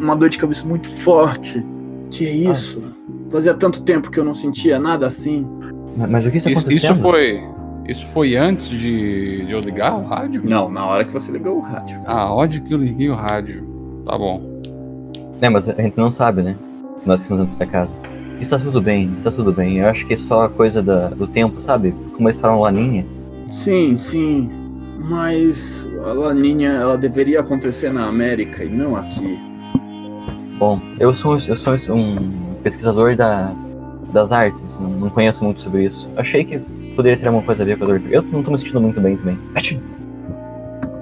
uma 0.00 0.14
dor 0.14 0.28
de 0.28 0.38
cabeça 0.38 0.66
muito 0.66 0.88
forte. 0.88 1.64
Que 2.10 2.26
é 2.26 2.30
isso? 2.32 2.82
Fazia 3.30 3.52
tanto 3.54 3.82
tempo 3.82 4.10
que 4.10 4.18
eu 4.18 4.24
não 4.24 4.32
sentia 4.34 4.78
nada 4.78 5.06
assim. 5.06 5.46
Mas, 5.96 6.10
mas 6.10 6.26
o 6.26 6.30
que 6.30 6.36
está 6.38 6.50
Isso, 6.50 6.60
acontecendo? 6.60 6.92
isso 6.94 7.02
foi. 7.02 7.40
Isso 7.86 8.06
foi 8.08 8.36
antes 8.36 8.68
de, 8.68 9.46
de 9.46 9.52
eu 9.52 9.60
ligar 9.60 9.94
o 9.98 10.04
rádio? 10.04 10.42
Não, 10.44 10.70
na 10.70 10.86
hora 10.86 11.04
que 11.04 11.12
você 11.12 11.32
ligou 11.32 11.56
o 11.56 11.60
rádio. 11.60 11.98
Ah, 12.06 12.34
onde 12.34 12.60
que 12.60 12.72
eu 12.72 12.78
liguei 12.78 13.08
o 13.08 13.14
rádio? 13.14 13.66
Tá 14.04 14.16
bom. 14.16 14.42
É, 15.40 15.48
mas 15.48 15.68
a 15.70 15.74
gente 15.80 15.96
não 15.96 16.12
sabe, 16.12 16.42
né? 16.42 16.54
Nós 17.06 17.20
que 17.20 17.24
estamos 17.32 17.44
dentro 17.44 17.58
da 17.58 17.66
casa. 17.66 17.96
Está 18.40 18.58
tudo 18.58 18.80
bem, 18.82 19.12
está 19.14 19.30
tudo 19.30 19.52
bem. 19.52 19.78
Eu 19.78 19.88
acho 19.88 20.06
que 20.06 20.14
é 20.14 20.16
só 20.18 20.48
coisa 20.48 20.82
da- 20.82 21.08
do 21.08 21.26
tempo, 21.26 21.60
sabe? 21.62 21.94
Como 22.14 22.28
eles 22.28 22.38
falam 22.38 22.60
laninha. 22.60 23.06
Sim, 23.50 23.96
sim. 23.96 24.50
Mas 24.98 25.88
a 26.04 26.12
laninha, 26.12 26.70
ela 26.70 26.98
deveria 26.98 27.40
acontecer 27.40 27.92
na 27.92 28.06
América 28.06 28.64
e 28.64 28.68
não 28.68 28.96
aqui. 28.96 29.38
Bom, 30.58 30.80
eu 30.98 31.14
sou, 31.14 31.34
eu 31.34 31.56
sou 31.56 31.96
um 31.96 32.58
pesquisador 32.64 33.16
da, 33.16 33.52
das 34.12 34.32
artes, 34.32 34.78
não, 34.78 34.90
não 34.90 35.10
conheço 35.10 35.44
muito 35.44 35.60
sobre 35.62 35.84
isso. 35.84 36.08
Achei 36.16 36.44
que 36.44 36.58
poderia 36.96 37.16
ter 37.16 37.26
alguma 37.28 37.44
coisa 37.44 37.62
a 37.62 37.66
ver 37.66 37.78
com 37.78 37.84
a 37.84 37.86
dor 37.86 38.02
Eu 38.10 38.22
não 38.22 38.42
tô 38.42 38.50
me 38.50 38.58
sentindo 38.58 38.80
muito 38.80 39.00
bem 39.00 39.16
também. 39.16 39.38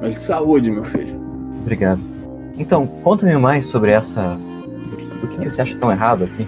Mas 0.00 0.18
saúde, 0.18 0.70
meu 0.70 0.84
filho. 0.84 1.14
Obrigado. 1.62 2.00
Então, 2.58 2.86
conta-me 2.86 3.36
mais 3.36 3.66
sobre 3.66 3.92
essa. 3.92 4.38
O 5.22 5.26
que, 5.26 5.36
o 5.36 5.40
que 5.40 5.50
você 5.50 5.62
acha 5.62 5.76
tão 5.78 5.90
errado 5.90 6.24
aqui? 6.24 6.46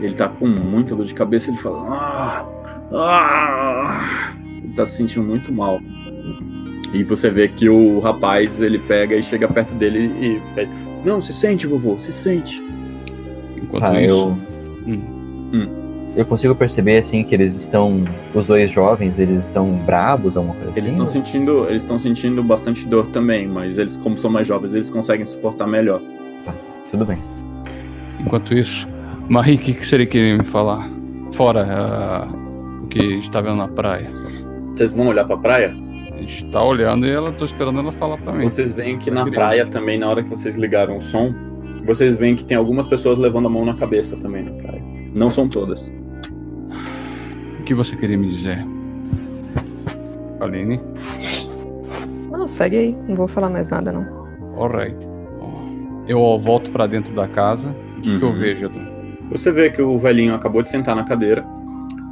Ele 0.00 0.14
tá 0.14 0.28
com 0.28 0.46
muita 0.46 0.94
dor 0.94 1.04
de 1.04 1.14
cabeça, 1.14 1.50
ele 1.50 1.58
fala. 1.58 1.86
Ah, 1.90 2.46
ah. 2.92 4.34
Ele 4.62 4.72
tá 4.74 4.86
se 4.86 4.96
sentindo 4.96 5.26
muito 5.26 5.52
mal. 5.52 5.80
E 6.92 7.02
você 7.04 7.30
vê 7.30 7.46
que 7.48 7.68
o 7.68 8.00
rapaz, 8.00 8.60
ele 8.60 8.78
pega 8.78 9.16
e 9.16 9.22
chega 9.22 9.46
perto 9.46 9.74
dele 9.74 10.10
e 10.20 10.54
pede. 10.54 10.70
Não, 11.04 11.20
se 11.20 11.32
sente, 11.32 11.66
vovô, 11.66 11.98
se 11.98 12.12
sente. 12.12 12.62
Enquanto 13.56 13.82
Tá, 13.82 14.00
isso. 14.00 14.10
eu. 14.10 14.38
Eu 16.16 16.26
consigo 16.26 16.54
perceber 16.56 16.98
assim 16.98 17.22
que 17.22 17.34
eles 17.34 17.56
estão. 17.56 18.02
Os 18.34 18.44
dois 18.44 18.70
jovens, 18.70 19.20
eles 19.20 19.36
estão 19.44 19.70
brabos, 19.86 20.36
alguma 20.36 20.54
coisa 20.56 20.70
Eles 20.70 20.84
assim? 20.86 20.88
estão 20.96 21.10
sentindo, 21.10 21.66
eles 21.68 21.82
estão 21.82 21.98
sentindo 21.98 22.42
bastante 22.42 22.84
dor 22.86 23.06
também, 23.06 23.46
mas 23.46 23.78
eles, 23.78 23.96
como 23.96 24.18
são 24.18 24.28
mais 24.30 24.46
jovens, 24.46 24.74
eles 24.74 24.90
conseguem 24.90 25.24
suportar 25.24 25.66
melhor. 25.68 26.00
Tudo 26.90 27.06
bem. 27.06 27.18
Enquanto 28.18 28.52
isso, 28.52 28.88
Marie, 29.28 29.54
o 29.54 29.58
que, 29.58 29.72
que 29.72 29.86
seria 29.86 30.04
querer 30.06 30.36
me 30.38 30.44
falar? 30.44 30.90
Fora 31.32 31.64
ah, 31.70 32.28
o 32.82 32.86
que 32.88 33.00
está 33.20 33.40
vendo 33.40 33.56
na 33.56 33.68
praia. 33.68 34.10
Vocês 34.74 34.92
vão 34.92 35.06
olhar 35.06 35.24
pra 35.24 35.36
praia? 35.36 35.68
A 35.68 35.72
gente 35.74 35.89
tá 36.50 36.62
olhando 36.62 37.06
e 37.06 37.10
ela 37.10 37.32
tô 37.32 37.44
esperando 37.44 37.78
ela 37.78 37.92
falar 37.92 38.18
pra 38.18 38.32
mim. 38.32 38.42
Vocês 38.42 38.72
veem 38.72 38.98
que 38.98 39.10
na 39.10 39.24
praia 39.30 39.66
também, 39.66 39.98
na 39.98 40.08
hora 40.08 40.22
que 40.22 40.30
vocês 40.30 40.56
ligaram 40.56 40.96
o 40.96 41.00
som, 41.00 41.34
vocês 41.84 42.16
veem 42.16 42.34
que 42.36 42.44
tem 42.44 42.56
algumas 42.56 42.86
pessoas 42.86 43.18
levando 43.18 43.46
a 43.46 43.50
mão 43.50 43.64
na 43.64 43.74
cabeça 43.74 44.16
também 44.16 44.42
na 44.44 44.52
praia. 44.52 44.82
Não 45.14 45.30
são 45.30 45.48
todas. 45.48 45.90
O 47.58 47.62
que 47.64 47.74
você 47.74 47.96
queria 47.96 48.16
me 48.18 48.28
dizer? 48.28 48.64
Aline? 50.40 50.80
Não, 52.30 52.46
segue 52.46 52.76
aí. 52.78 52.96
Não 53.08 53.14
vou 53.14 53.28
falar 53.28 53.50
mais 53.50 53.68
nada, 53.68 53.92
não. 53.92 54.06
Alright. 54.60 54.96
Eu 56.06 56.38
volto 56.38 56.70
pra 56.70 56.86
dentro 56.86 57.12
da 57.14 57.28
casa. 57.28 57.74
O 57.98 58.00
que, 58.00 58.18
que 58.18 58.24
eu 58.24 58.28
Uhum. 58.30 58.38
vejo, 58.38 58.66
Edu? 58.66 58.80
Você 59.30 59.52
vê 59.52 59.70
que 59.70 59.80
o 59.82 59.96
velhinho 59.98 60.34
acabou 60.34 60.62
de 60.62 60.68
sentar 60.68 60.96
na 60.96 61.04
cadeira 61.04 61.44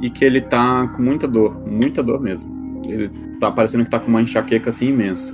e 0.01 0.09
que 0.09 0.23
ele 0.23 0.39
tá 0.39 0.87
com 0.95 1.01
muita 1.01 1.27
dor, 1.27 1.59
muita 1.67 2.01
dor 2.03 2.21
mesmo. 2.21 2.81
Ele 2.87 3.11
tá 3.39 3.51
parecendo 3.51 3.83
que 3.83 3.89
tá 3.89 3.99
com 3.99 4.07
uma 4.07 4.21
enxaqueca 4.21 4.69
assim 4.69 4.87
imensa. 4.89 5.33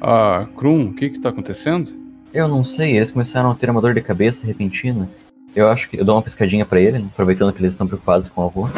Ah, 0.00 0.46
Krum, 0.56 0.88
o 0.88 0.92
que 0.94 1.10
que 1.10 1.18
tá 1.20 1.30
acontecendo? 1.30 1.90
Eu 2.32 2.48
não 2.48 2.64
sei, 2.64 2.96
eles 2.96 3.12
começaram 3.12 3.50
a 3.50 3.54
ter 3.54 3.70
uma 3.70 3.80
dor 3.80 3.94
de 3.94 4.00
cabeça 4.02 4.46
repentina. 4.46 5.08
Eu 5.54 5.68
acho 5.68 5.88
que 5.88 5.98
eu 5.98 6.04
dou 6.04 6.16
uma 6.16 6.22
pescadinha 6.22 6.66
pra 6.66 6.80
ele, 6.80 6.98
aproveitando 7.12 7.52
que 7.52 7.60
eles 7.60 7.72
estão 7.72 7.86
preocupados 7.86 8.28
com 8.28 8.42
o 8.42 8.44
avô. 8.44 8.68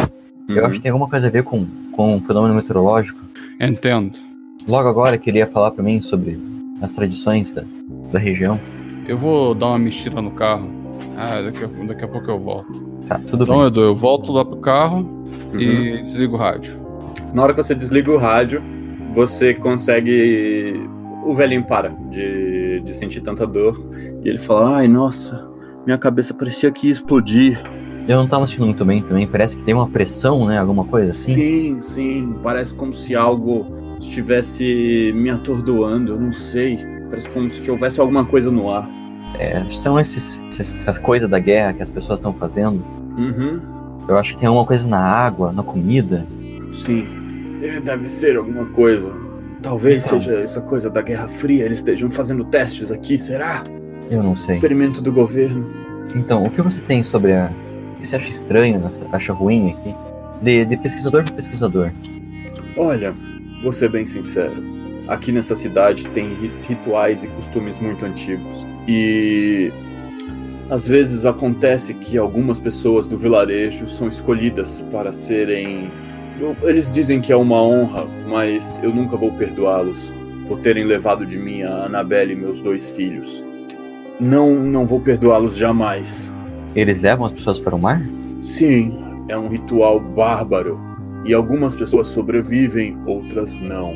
Eu 0.48 0.56
Uhum. 0.62 0.64
acho 0.66 0.74
que 0.76 0.80
tem 0.82 0.90
alguma 0.92 1.08
coisa 1.10 1.26
a 1.26 1.30
ver 1.30 1.42
com, 1.42 1.66
com 1.92 2.14
um 2.16 2.20
fenômeno 2.22 2.54
meteorológico. 2.54 3.20
Entendo. 3.60 4.18
Logo 4.66 4.88
agora, 4.88 5.18
queria 5.18 5.46
falar 5.46 5.72
pra 5.72 5.82
mim 5.82 6.00
sobre 6.00 6.38
as 6.80 6.94
tradições 6.94 7.52
da, 7.52 7.64
da 8.12 8.18
região. 8.18 8.60
Eu 9.06 9.18
vou 9.18 9.54
dar 9.54 9.66
uma 9.68 9.78
mexida 9.78 10.22
no 10.22 10.30
carro. 10.30 10.70
Ah, 11.16 11.42
daqui 11.42 11.64
a, 11.64 11.66
daqui 11.86 12.04
a 12.04 12.08
pouco 12.08 12.30
eu 12.30 12.38
volto. 12.38 12.80
Tá, 13.08 13.18
tudo 13.18 13.42
Então, 13.42 13.58
bem. 13.58 13.66
Edu, 13.66 13.80
eu 13.80 13.94
volto 13.96 14.30
lá 14.32 14.44
pro 14.44 14.58
carro 14.58 14.98
Uhum. 15.52 15.58
e 15.60 16.02
desligo 16.04 16.36
o 16.36 16.38
rádio. 16.38 16.78
Na 17.32 17.42
hora 17.42 17.52
que 17.54 17.62
você 17.62 17.74
desliga 17.74 18.10
o 18.10 18.16
rádio, 18.16 18.62
você 19.12 19.54
consegue. 19.54 20.80
O 21.24 21.34
velhinho 21.34 21.64
para 21.64 21.90
de, 22.10 22.80
de 22.80 22.94
sentir 22.94 23.20
tanta 23.20 23.46
dor. 23.46 23.80
E 24.24 24.28
ele 24.28 24.38
fala: 24.38 24.76
Ai, 24.78 24.88
nossa, 24.88 25.46
minha 25.84 25.98
cabeça 25.98 26.32
parecia 26.32 26.70
que 26.70 26.86
ia 26.86 26.92
explodir. 26.92 27.60
Eu 28.06 28.16
não 28.16 28.26
tava 28.26 28.46
sentindo 28.46 28.64
muito 28.64 28.82
bem 28.86 29.02
também, 29.02 29.26
parece 29.26 29.58
que 29.58 29.62
tem 29.64 29.74
uma 29.74 29.86
pressão, 29.88 30.46
né? 30.46 30.58
Alguma 30.58 30.84
coisa 30.84 31.10
assim. 31.10 31.34
Sim, 31.34 31.80
sim, 31.80 32.34
parece 32.42 32.72
como 32.72 32.94
se 32.94 33.14
algo 33.14 33.66
estivesse 34.00 35.12
me 35.14 35.28
atordoando, 35.28 36.12
eu 36.12 36.20
não 36.20 36.32
sei. 36.32 36.78
Parece 37.10 37.28
como 37.28 37.50
se 37.50 37.70
houvesse 37.70 38.00
alguma 38.00 38.24
coisa 38.24 38.50
no 38.50 38.70
ar. 38.70 38.88
É, 39.38 39.62
são 39.70 40.00
esses, 40.00 40.42
essa 40.58 40.98
coisa 41.00 41.28
da 41.28 41.38
guerra 41.38 41.74
que 41.74 41.82
as 41.82 41.90
pessoas 41.90 42.18
estão 42.18 42.32
fazendo. 42.32 42.82
Uhum, 43.18 43.60
Eu 44.08 44.16
acho 44.16 44.32
que 44.34 44.40
tem 44.40 44.46
alguma 44.46 44.64
coisa 44.64 44.88
na 44.88 45.00
água, 45.00 45.52
na 45.52 45.62
comida. 45.62 46.24
sim. 46.72 47.06
É, 47.62 47.80
Deve 47.80 48.08
ser 48.08 48.36
alguma 48.36 48.66
coisa. 48.66 49.10
Talvez 49.62 50.06
Então. 50.06 50.20
seja 50.20 50.38
essa 50.38 50.60
coisa 50.60 50.88
da 50.88 51.02
Guerra 51.02 51.28
Fria, 51.28 51.64
eles 51.64 51.78
estejam 51.78 52.08
fazendo 52.10 52.44
testes 52.44 52.90
aqui, 52.90 53.18
será? 53.18 53.64
Eu 54.10 54.22
não 54.22 54.36
sei. 54.36 54.54
Experimento 54.56 55.00
do 55.02 55.12
governo. 55.12 55.66
Então, 56.14 56.44
o 56.44 56.50
que 56.50 56.62
você 56.62 56.80
tem 56.80 57.02
sobre 57.02 57.32
a. 57.32 57.50
O 57.96 58.00
que 58.00 58.06
você 58.08 58.16
acha 58.16 58.28
estranho, 58.28 58.78
nessa- 58.78 59.04
acha 59.12 59.32
ruim 59.32 59.70
aqui? 59.72 59.94
De, 60.40 60.64
de 60.64 60.76
pesquisador 60.76 61.24
para 61.24 61.34
pesquisador. 61.34 61.90
Olha, 62.76 63.14
vou 63.62 63.72
ser 63.72 63.90
bem 63.90 64.06
sincero. 64.06 64.54
Aqui 65.08 65.32
nessa 65.32 65.56
cidade 65.56 66.06
tem 66.08 66.28
ri- 66.34 66.52
rituais 66.68 67.24
e 67.24 67.28
costumes 67.28 67.78
muito 67.80 68.04
antigos. 68.04 68.64
E 68.86 69.72
às 70.70 70.86
vezes 70.86 71.24
acontece 71.24 71.92
que 71.94 72.16
algumas 72.16 72.58
pessoas 72.60 73.06
do 73.08 73.16
vilarejo 73.16 73.88
são 73.88 74.06
escolhidas 74.08 74.82
para 74.92 75.12
serem. 75.12 75.90
Eu- 76.40 76.56
Eles 76.62 76.90
dizem 76.90 77.20
que 77.20 77.32
é 77.32 77.36
uma 77.36 77.62
honra, 77.62 78.06
mas 78.28 78.78
eu 78.82 78.92
nunca 78.92 79.16
vou 79.16 79.32
perdoá-los 79.32 80.12
por 80.46 80.58
terem 80.60 80.84
levado 80.84 81.26
de 81.26 81.38
mim 81.38 81.62
a 81.62 81.84
Annabelle 81.86 82.32
e 82.32 82.36
meus 82.36 82.60
dois 82.60 82.88
filhos. 82.88 83.44
Não, 84.20 84.54
não 84.54 84.86
vou 84.86 85.00
perdoá-los 85.00 85.56
jamais. 85.56 86.32
Eles 86.74 87.00
levam 87.00 87.26
as 87.26 87.32
pessoas 87.32 87.58
para 87.58 87.74
o 87.74 87.78
mar? 87.78 88.02
Sim, 88.42 88.98
é 89.28 89.36
um 89.38 89.48
ritual 89.48 90.00
bárbaro. 90.00 90.78
E 91.24 91.34
algumas 91.34 91.74
pessoas 91.74 92.06
sobrevivem, 92.08 92.96
outras 93.04 93.58
não. 93.58 93.94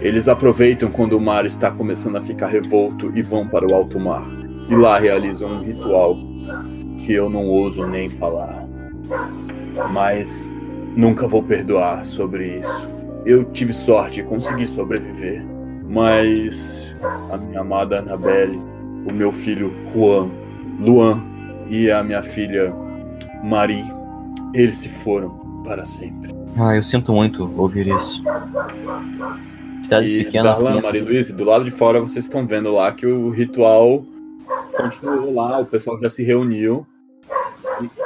Eles 0.00 0.26
aproveitam 0.28 0.90
quando 0.90 1.12
o 1.14 1.20
mar 1.20 1.44
está 1.46 1.70
começando 1.70 2.16
a 2.16 2.20
ficar 2.20 2.46
revolto 2.48 3.12
e 3.14 3.22
vão 3.22 3.46
para 3.46 3.66
o 3.70 3.74
alto 3.74 4.00
mar. 4.00 4.24
E 4.68 4.74
lá 4.74 4.98
realizam 4.98 5.50
um 5.58 5.62
ritual 5.62 6.16
que 6.98 7.12
eu 7.12 7.28
não 7.28 7.46
ouso 7.46 7.86
nem 7.86 8.08
falar. 8.08 8.66
Mas 9.92 10.54
nunca 10.96 11.26
vou 11.26 11.42
perdoar 11.42 12.04
sobre 12.04 12.58
isso. 12.60 12.88
Eu 13.24 13.44
tive 13.44 13.72
sorte 13.72 14.20
e 14.20 14.22
consegui 14.24 14.66
sobreviver. 14.66 15.44
Mas 15.88 16.94
a 17.30 17.36
minha 17.36 17.60
amada 17.60 17.98
Annabelle, 17.98 18.56
o 19.06 19.12
meu 19.12 19.30
filho 19.30 19.70
Juan, 19.94 20.30
Luan 20.80 21.22
e 21.68 21.90
a 21.90 22.02
minha 22.02 22.22
filha 22.22 22.72
Marie, 23.44 23.84
eles 24.54 24.76
se 24.78 24.88
foram 24.88 25.30
para 25.64 25.84
sempre. 25.84 26.34
Ah, 26.58 26.74
eu 26.74 26.82
sinto 26.82 27.12
muito 27.12 27.50
ouvir 27.56 27.86
isso. 27.88 28.22
Cidades 29.82 30.12
e 30.12 30.24
pequenas 30.24 30.58
Darlan, 30.60 30.78
essa- 30.78 30.86
Maria 30.88 31.04
Luiz, 31.04 31.30
do 31.30 31.44
lado 31.44 31.64
de 31.64 31.70
fora 31.70 32.00
vocês 32.00 32.24
estão 32.24 32.46
vendo 32.46 32.72
lá 32.72 32.90
que 32.92 33.06
o 33.06 33.28
ritual 33.30 34.04
continuou 34.76 35.34
lá, 35.34 35.58
o 35.58 35.66
pessoal 35.66 36.00
já 36.00 36.08
se 36.08 36.22
reuniu 36.22 36.86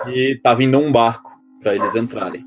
e, 0.09 0.11
e 0.11 0.37
tá 0.37 0.55
vindo 0.55 0.79
um 0.79 0.91
barco 0.91 1.39
para 1.63 1.75
eles 1.75 1.95
entrarem. 1.95 2.45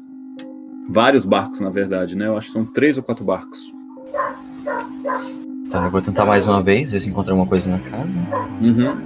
Vários 0.90 1.24
barcos, 1.24 1.60
na 1.60 1.70
verdade, 1.70 2.18
né? 2.18 2.26
Eu 2.26 2.36
acho 2.36 2.48
que 2.48 2.54
são 2.54 2.66
três 2.66 2.98
ou 2.98 3.04
quatro 3.04 3.24
barcos. 3.24 3.72
Tá, 5.70 5.86
eu 5.86 5.92
vou 5.92 6.02
tentar 6.02 6.26
mais 6.26 6.48
uma 6.48 6.64
vez, 6.64 6.92
ver 6.92 7.00
se 7.00 7.08
encontro 7.08 7.32
alguma 7.32 7.48
coisa 7.48 7.70
na 7.70 7.78
casa. 7.78 8.20
Uhum. 8.60 8.98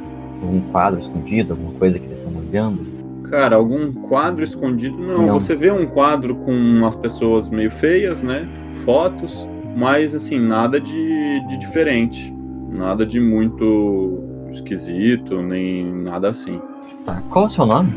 Algum 0.41 0.61
quadro 0.71 0.99
escondido, 0.99 1.51
alguma 1.53 1.73
coisa 1.73 1.99
que 1.99 2.05
eles 2.05 2.19
estão 2.19 2.33
olhando. 2.39 2.85
Cara, 3.29 3.57
algum 3.57 3.91
quadro 3.91 4.43
escondido? 4.43 4.97
Não, 4.97 5.27
Não. 5.27 5.39
você 5.39 5.55
vê 5.55 5.71
um 5.71 5.85
quadro 5.85 6.35
com 6.35 6.53
umas 6.53 6.95
pessoas 6.95 7.49
meio 7.49 7.69
feias, 7.69 8.23
né? 8.23 8.47
Fotos, 8.85 9.47
mas 9.75 10.15
assim, 10.15 10.39
nada 10.39 10.79
de, 10.79 11.45
de 11.47 11.57
diferente. 11.57 12.33
Nada 12.71 13.05
de 13.05 13.19
muito 13.19 14.23
esquisito, 14.51 15.41
nem 15.41 15.85
nada 15.85 16.29
assim. 16.29 16.61
Tá, 17.05 17.21
qual 17.29 17.45
é 17.45 17.47
o 17.47 17.49
seu 17.49 17.65
nome? 17.65 17.93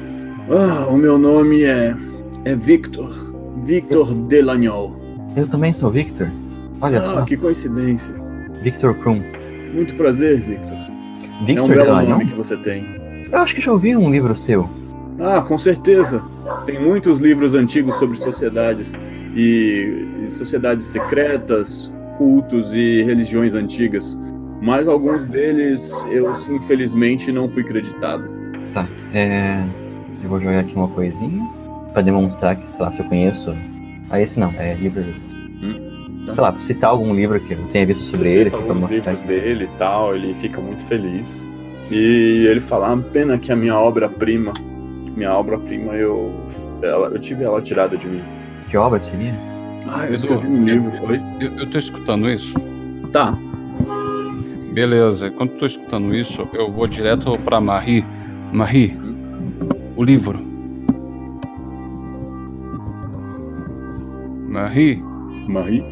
Ah, 0.50 0.86
o 0.88 0.96
meu 0.96 1.16
nome 1.18 1.62
é. 1.62 1.94
é 2.44 2.56
Victor. 2.56 3.25
Victor 3.62 4.14
Delagnon. 4.14 4.92
Eu 5.36 5.46
também 5.48 5.72
sou 5.72 5.90
Victor. 5.90 6.28
Olha 6.80 6.98
Ah, 6.98 7.02
só, 7.02 7.22
que 7.22 7.36
coincidência. 7.36 8.14
Victor 8.62 8.94
Krum. 8.96 9.22
Muito 9.74 9.94
prazer, 9.94 10.40
Victor. 10.40 10.76
Victor 11.44 11.58
é 11.58 11.62
um 11.62 11.68
belo 11.68 11.84
Delagnon? 11.84 12.10
nome 12.10 12.26
que 12.26 12.34
você 12.34 12.56
tem. 12.56 12.86
Eu 13.30 13.38
acho 13.38 13.54
que 13.54 13.60
já 13.60 13.72
ouvi 13.72 13.96
um 13.96 14.10
livro 14.10 14.34
seu. 14.34 14.68
Ah, 15.18 15.40
com 15.40 15.56
certeza. 15.58 16.22
Tem 16.64 16.80
muitos 16.80 17.18
livros 17.18 17.54
antigos 17.54 17.96
sobre 17.96 18.16
sociedades 18.16 18.92
e, 19.34 20.06
e 20.24 20.30
sociedades 20.30 20.86
secretas, 20.86 21.90
cultos 22.16 22.72
e 22.72 23.02
religiões 23.02 23.54
antigas. 23.54 24.16
Mas 24.60 24.86
alguns 24.88 25.24
deles 25.24 25.92
eu 26.10 26.32
infelizmente 26.50 27.30
não 27.32 27.48
fui 27.48 27.62
creditado. 27.64 28.28
Tá, 28.72 28.86
é. 29.12 29.64
Eu 30.22 30.30
vou 30.30 30.40
jogar 30.40 30.60
aqui 30.60 30.74
uma 30.74 30.88
coisinha 30.88 31.46
pra 31.96 32.02
demonstrar 32.02 32.54
que, 32.56 32.70
sei 32.70 32.84
lá, 32.84 32.92
se 32.92 33.00
eu 33.00 33.06
conheço. 33.06 33.56
Ah, 34.10 34.20
esse 34.20 34.38
não, 34.38 34.52
é 34.58 34.74
livro. 34.74 35.02
Hum, 35.62 36.24
tá. 36.26 36.32
Sei 36.32 36.42
lá, 36.42 36.58
citar 36.58 36.90
algum 36.90 37.14
livro 37.14 37.40
que 37.40 37.54
eu 37.54 37.68
tenha 37.72 37.86
visto 37.86 38.02
sobre 38.02 38.30
ele, 38.34 38.48
assim, 38.48 38.62
pra 38.62 38.74
mostrar. 38.74 39.12
livros 39.12 39.22
dele 39.22 39.64
e 39.64 39.78
tal, 39.78 40.14
ele 40.14 40.34
fica 40.34 40.60
muito 40.60 40.84
feliz. 40.84 41.48
E 41.90 42.46
ele 42.50 42.60
fala, 42.60 42.92
ah, 42.92 42.98
pena 42.98 43.38
que 43.38 43.50
a 43.50 43.56
minha 43.56 43.74
obra-prima, 43.78 44.52
minha 45.16 45.32
obra-prima 45.32 45.94
eu, 45.94 46.38
ela, 46.82 47.06
eu 47.08 47.18
tive 47.18 47.44
ela 47.44 47.62
tirada 47.62 47.96
de 47.96 48.06
mim. 48.06 48.22
Que 48.68 48.76
obra 48.76 49.00
seria? 49.00 49.34
Ah, 49.88 50.06
eu 50.06 50.14
escrevi 50.16 50.46
um 50.46 50.64
livro. 50.66 50.92
Oi? 51.08 51.18
Eu, 51.40 51.60
eu 51.60 51.70
tô 51.70 51.78
escutando 51.78 52.28
isso. 52.28 52.52
Tá. 53.10 53.38
Beleza, 54.70 55.28
eu 55.28 55.48
tô 55.48 55.64
escutando 55.64 56.14
isso, 56.14 56.46
eu 56.52 56.70
vou 56.70 56.86
direto 56.86 57.38
pra 57.38 57.58
Marie. 57.58 58.04
Marie, 58.52 58.98
o 59.96 60.04
livro. 60.04 60.45
Marie, 64.56 65.02
Marie? 65.46 65.84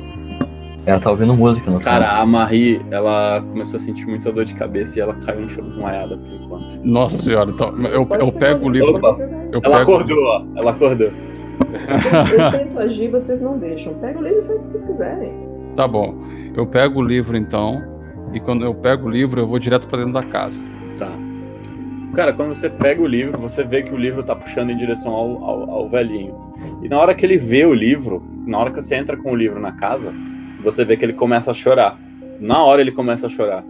Ela 0.86 0.98
tá 0.98 1.10
ouvindo 1.10 1.34
música 1.34 1.70
no 1.70 1.78
Cara, 1.80 2.18
a 2.18 2.24
Marie, 2.24 2.80
ela 2.90 3.42
começou 3.42 3.76
a 3.76 3.80
sentir 3.80 4.06
muita 4.06 4.32
dor 4.32 4.44
de 4.46 4.54
cabeça 4.54 4.98
e 4.98 5.02
ela 5.02 5.14
caiu 5.14 5.42
no 5.42 5.48
chão 5.50 5.64
desmaiada 5.64 6.16
por 6.16 6.32
enquanto. 6.32 6.80
nossa 6.82 7.18
senhora, 7.20 7.50
então, 7.50 7.76
eu, 7.86 8.06
eu 8.18 8.32
pego 8.32 8.66
o 8.66 8.70
livro. 8.70 8.96
Opa, 8.96 9.18
Eu 9.52 9.60
ela 9.62 9.78
pego, 9.78 9.92
acordou, 9.92 10.24
ó. 10.24 10.44
Ela 10.56 10.70
acordou. 10.70 11.08
Eu 11.08 12.58
tento 12.58 12.78
agir, 12.78 13.10
vocês 13.10 13.42
não 13.42 13.58
deixam. 13.58 13.92
Pega 13.94 14.18
o 14.18 14.22
livro 14.22 14.42
e 14.44 14.46
faz 14.46 14.62
o 14.62 14.64
que 14.64 14.70
vocês 14.70 14.84
quiserem. 14.86 15.32
Tá 15.76 15.86
bom. 15.86 16.14
Eu 16.56 16.66
pego 16.66 17.00
o 17.00 17.04
livro 17.04 17.36
então, 17.36 17.82
e 18.32 18.40
quando 18.40 18.64
eu 18.64 18.74
pego 18.74 19.08
o 19.08 19.10
livro, 19.10 19.40
eu 19.40 19.46
vou 19.46 19.58
direto 19.58 19.86
pra 19.86 19.98
dentro 19.98 20.14
da 20.14 20.22
casa. 20.22 20.62
Tá. 20.98 21.12
Cara, 22.14 22.32
quando 22.32 22.54
você 22.54 22.70
pega 22.70 23.02
o 23.02 23.06
livro, 23.06 23.36
você 23.36 23.64
vê 23.64 23.82
que 23.82 23.92
o 23.92 23.96
livro 23.96 24.22
tá 24.22 24.36
puxando 24.36 24.70
em 24.70 24.76
direção 24.76 25.12
ao, 25.12 25.44
ao, 25.44 25.70
ao 25.70 25.88
velhinho. 25.88 26.32
E 26.80 26.88
na 26.88 27.00
hora 27.00 27.12
que 27.12 27.26
ele 27.26 27.36
vê 27.36 27.64
o 27.64 27.74
livro, 27.74 28.22
na 28.46 28.56
hora 28.56 28.70
que 28.70 28.80
você 28.80 28.94
entra 28.94 29.16
com 29.16 29.32
o 29.32 29.36
livro 29.36 29.60
na 29.60 29.72
casa, 29.72 30.14
você 30.62 30.84
vê 30.84 30.96
que 30.96 31.04
ele 31.04 31.12
começa 31.12 31.50
a 31.50 31.54
chorar. 31.54 31.98
Na 32.40 32.62
hora 32.62 32.80
ele 32.80 32.92
começa 32.92 33.26
a 33.26 33.28
chorar. 33.28 33.64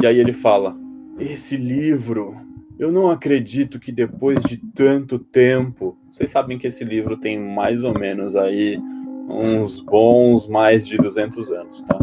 E 0.00 0.06
aí 0.06 0.16
ele 0.16 0.32
fala: 0.32 0.76
Esse 1.18 1.56
livro, 1.56 2.36
eu 2.78 2.92
não 2.92 3.10
acredito 3.10 3.80
que 3.80 3.90
depois 3.90 4.44
de 4.44 4.58
tanto 4.58 5.18
tempo. 5.18 5.98
Vocês 6.08 6.30
sabem 6.30 6.56
que 6.56 6.68
esse 6.68 6.84
livro 6.84 7.16
tem 7.16 7.36
mais 7.36 7.82
ou 7.82 7.98
menos 7.98 8.36
aí 8.36 8.80
uns 9.28 9.80
bons 9.80 10.46
mais 10.46 10.86
de 10.86 10.96
200 10.96 11.50
anos, 11.50 11.82
tá? 11.82 11.98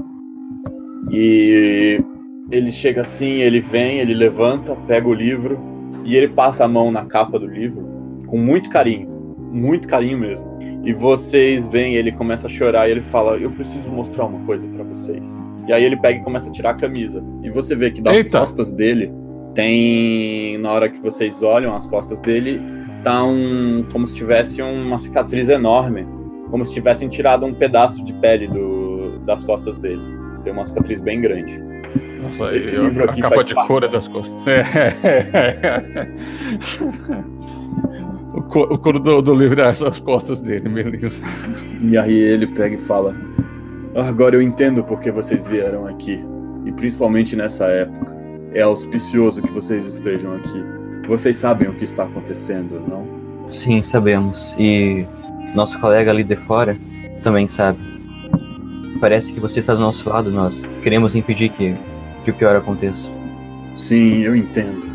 E 1.10 2.04
ele 2.52 2.72
chega 2.72 3.02
assim, 3.02 3.36
ele 3.36 3.62
vem, 3.62 4.00
ele 4.00 4.14
levanta, 4.14 4.76
pega 4.88 5.08
o 5.08 5.14
livro 5.14 5.75
e 6.06 6.16
ele 6.16 6.30
passa 6.30 6.64
a 6.64 6.68
mão 6.68 6.92
na 6.92 7.04
capa 7.06 7.38
do 7.40 7.48
livro 7.48 7.84
com 8.28 8.38
muito 8.38 8.70
carinho, 8.70 9.10
muito 9.52 9.88
carinho 9.88 10.18
mesmo. 10.18 10.48
E 10.84 10.94
vocês 10.94 11.66
veem, 11.66 11.96
ele 11.96 12.12
começa 12.12 12.46
a 12.48 12.50
chorar 12.50 12.88
e 12.88 12.92
ele 12.92 13.02
fala: 13.02 13.38
Eu 13.38 13.52
preciso 13.52 13.90
mostrar 13.90 14.26
uma 14.26 14.46
coisa 14.46 14.68
pra 14.68 14.84
vocês. 14.84 15.44
E 15.68 15.74
aí 15.74 15.84
ele 15.84 15.98
pega 15.98 16.20
e 16.20 16.24
começa 16.24 16.48
a 16.48 16.52
tirar 16.52 16.72
a 16.72 16.74
camisa. 16.76 17.24
E 17.44 17.50
você 17.50 17.76
vê 17.76 17.90
que 17.90 18.02
das 18.02 18.18
Eita. 18.18 18.40
costas 18.40 18.72
dele 18.72 19.12
tem. 19.56 20.58
Na 20.60 20.72
hora 20.72 20.88
que 20.88 21.02
vocês 21.02 21.42
olham 21.42 21.74
as 21.74 21.88
costas 21.88 22.20
dele, 22.20 22.62
tá 23.04 23.24
um. 23.24 23.84
como 23.92 24.08
se 24.08 24.16
tivesse 24.16 24.62
uma 24.62 25.00
cicatriz 25.00 25.50
enorme. 25.50 26.06
Como 26.52 26.64
se 26.64 26.72
tivessem 26.72 27.10
tirado 27.10 27.46
um 27.48 27.54
pedaço 27.54 28.06
de 28.06 28.14
pele 28.14 28.48
do, 28.48 29.20
das 29.26 29.44
costas 29.44 29.78
dele. 29.80 30.02
Tem 30.44 30.54
uma 30.54 30.64
cicatriz 30.64 31.02
bem 31.02 31.20
grande. 31.20 31.60
Nossa, 32.38 32.56
Esse 32.56 32.76
eu- 32.76 32.84
livro 32.84 33.04
aqui 33.06 33.20
a 33.20 33.24
capa 33.24 33.36
faz 33.36 33.48
de 33.48 33.56
parte. 33.56 33.68
cor 33.68 33.84
é 33.84 33.88
das 33.88 34.08
costas. 34.08 34.46
É. 34.48 36.08
o, 38.34 38.42
co- 38.44 38.64
o 38.74 38.78
couro 38.78 39.00
do, 39.00 39.22
do 39.22 39.34
livro 39.34 39.62
é 39.62 39.70
as 39.70 40.00
costas 40.00 40.42
dele, 40.42 40.68
beleza. 40.70 41.22
E 41.82 41.98
aí 41.98 42.14
ele 42.18 42.48
pega 42.48 42.76
e 42.76 42.78
fala: 42.78 43.16
Agora 43.96 44.36
eu 44.36 44.42
entendo 44.42 44.84
por 44.84 45.00
que 45.00 45.12
vocês 45.12 45.46
vieram 45.48 45.88
aqui. 45.88 46.20
E 46.66 46.72
principalmente 46.72 47.36
nessa 47.36 47.66
época. 47.66 48.24
É 48.54 48.62
auspicioso 48.62 49.42
que 49.42 49.52
vocês 49.52 49.86
estejam 49.86 50.34
aqui. 50.34 50.64
Vocês 51.08 51.36
sabem 51.36 51.68
o 51.68 51.74
que 51.74 51.84
está 51.84 52.04
acontecendo, 52.04 52.82
não? 52.88 53.06
Sim, 53.50 53.82
sabemos. 53.84 54.56
E 54.58 55.06
nosso 55.54 55.78
colega 55.80 56.10
ali 56.10 56.24
de 56.24 56.38
fora 56.38 56.78
também 57.22 57.48
sabe. 57.48 57.78
Parece 59.02 59.34
que 59.34 59.42
você 59.42 59.60
está 59.60 59.74
do 59.74 59.82
nosso 59.82 60.10
lado, 60.10 60.32
nós 60.32 60.66
queremos 60.82 61.16
impedir 61.16 61.50
que, 61.50 61.76
que 62.26 62.32
o 62.32 62.34
pior 62.34 62.56
aconteça. 62.56 63.10
Sim, 63.76 64.22
eu 64.22 64.36
entendo. 64.36 64.86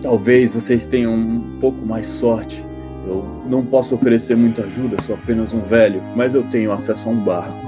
Talvez 0.00 0.52
vocês 0.52 0.86
tenham 0.86 1.14
um 1.14 1.58
pouco 1.60 1.84
mais 1.86 2.06
sorte. 2.06 2.64
Eu 3.06 3.24
não 3.48 3.64
posso 3.64 3.94
oferecer 3.94 4.36
muita 4.36 4.62
ajuda, 4.64 4.96
sou 5.02 5.14
apenas 5.14 5.52
um 5.52 5.60
velho, 5.60 6.02
mas 6.16 6.34
eu 6.34 6.42
tenho 6.44 6.72
acesso 6.72 7.08
a 7.08 7.12
um 7.12 7.16
barco. 7.22 7.66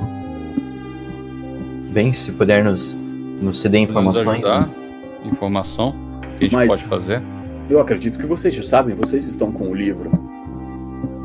Bem, 1.91 2.13
se 2.13 2.33
puder 2.33 2.65
nos, 2.65 2.95
nos 3.41 3.61
ceder 3.61 3.81
informações. 3.81 4.27
ajudar? 4.29 4.59
mas- 4.59 4.83
Informação 5.25 5.95
que 6.39 6.45
a 6.45 6.49
gente 6.49 6.53
Mas- 6.55 6.69
pode 6.69 6.85
fazer. 6.85 7.23
Eu 7.71 7.81
acredito 7.81 8.19
que 8.19 8.27
vocês 8.27 8.53
já 8.53 8.63
sabem, 8.63 8.95
vocês 8.95 9.27
estão 9.27 9.51
com 9.51 9.71
o 9.71 9.75
livro. 9.75 10.11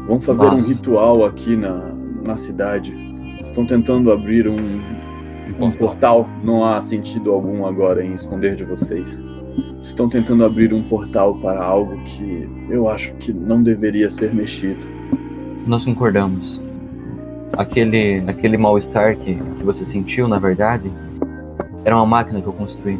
Vão 0.08 0.22
fazer 0.22 0.46
Mas- 0.46 0.62
um 0.64 0.68
ritual 0.70 1.26
aqui 1.26 1.56
na, 1.58 1.94
na 2.26 2.38
cidade. 2.38 2.98
Estão 3.42 3.66
tentando 3.66 4.10
abrir 4.12 4.48
um, 4.48 4.80
um 5.60 5.68
Importa. 5.68 5.78
portal. 5.78 6.30
Não 6.44 6.66
há 6.66 6.80
sentido 6.80 7.32
algum 7.32 7.66
agora 7.66 8.04
em 8.04 8.14
esconder 8.14 8.56
de 8.56 8.64
vocês. 8.64 9.24
Estão 9.82 10.08
tentando 10.08 10.44
abrir 10.44 10.74
um 10.74 10.84
portal 10.84 11.36
para 11.36 11.64
algo 11.64 12.02
que 12.04 12.50
eu 12.70 12.90
acho 12.90 13.14
que 13.16 13.32
não 13.34 13.62
deveria 13.62 14.10
ser 14.10 14.34
mexido. 14.34 14.86
Nós 15.66 15.86
concordamos. 15.86 16.62
Aquele, 17.58 18.24
aquele 18.28 18.58
mal-estar 18.58 19.18
que, 19.18 19.36
que 19.36 19.64
você 19.64 19.84
sentiu, 19.84 20.28
na 20.28 20.40
verdade, 20.40 20.90
era 21.84 21.96
uma 21.96 22.06
máquina 22.06 22.42
que 22.42 22.48
eu 22.48 22.54
construí. 22.54 23.00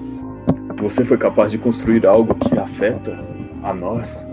Você 0.82 1.04
foi 1.06 1.18
capaz 1.18 1.52
de 1.52 1.58
construir 1.58 2.06
algo 2.06 2.36
que 2.36 2.58
afeta 2.58 3.20
a 3.64 3.74
nós? 3.74 4.28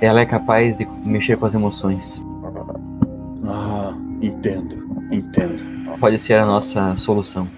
Ela 0.00 0.20
é 0.20 0.26
capaz 0.26 0.76
de 0.76 0.86
mexer 1.04 1.36
com 1.36 1.46
as 1.46 1.54
emoções. 1.54 2.20
Ah, 3.44 3.94
entendo, 4.20 5.06
entendo. 5.10 5.62
Pode 5.98 6.18
ser 6.18 6.34
a 6.34 6.46
nossa 6.46 6.96
solução. 6.96 7.48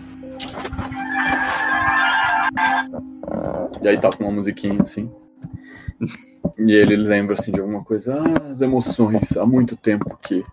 E 3.83 3.89
aí 3.89 4.01
toca 4.01 4.23
uma 4.23 4.33
musiquinha 4.33 4.81
assim. 4.81 5.11
E 6.59 6.73
ele 6.73 6.97
lembra 6.97 7.35
assim 7.35 7.53
de 7.53 7.61
alguma 7.61 7.85
coisa. 7.85 8.15
Ah, 8.15 8.51
as 8.51 8.61
emoções. 8.61 9.37
Há 9.37 9.45
muito 9.45 9.77
tempo 9.77 10.17
que, 10.23 10.45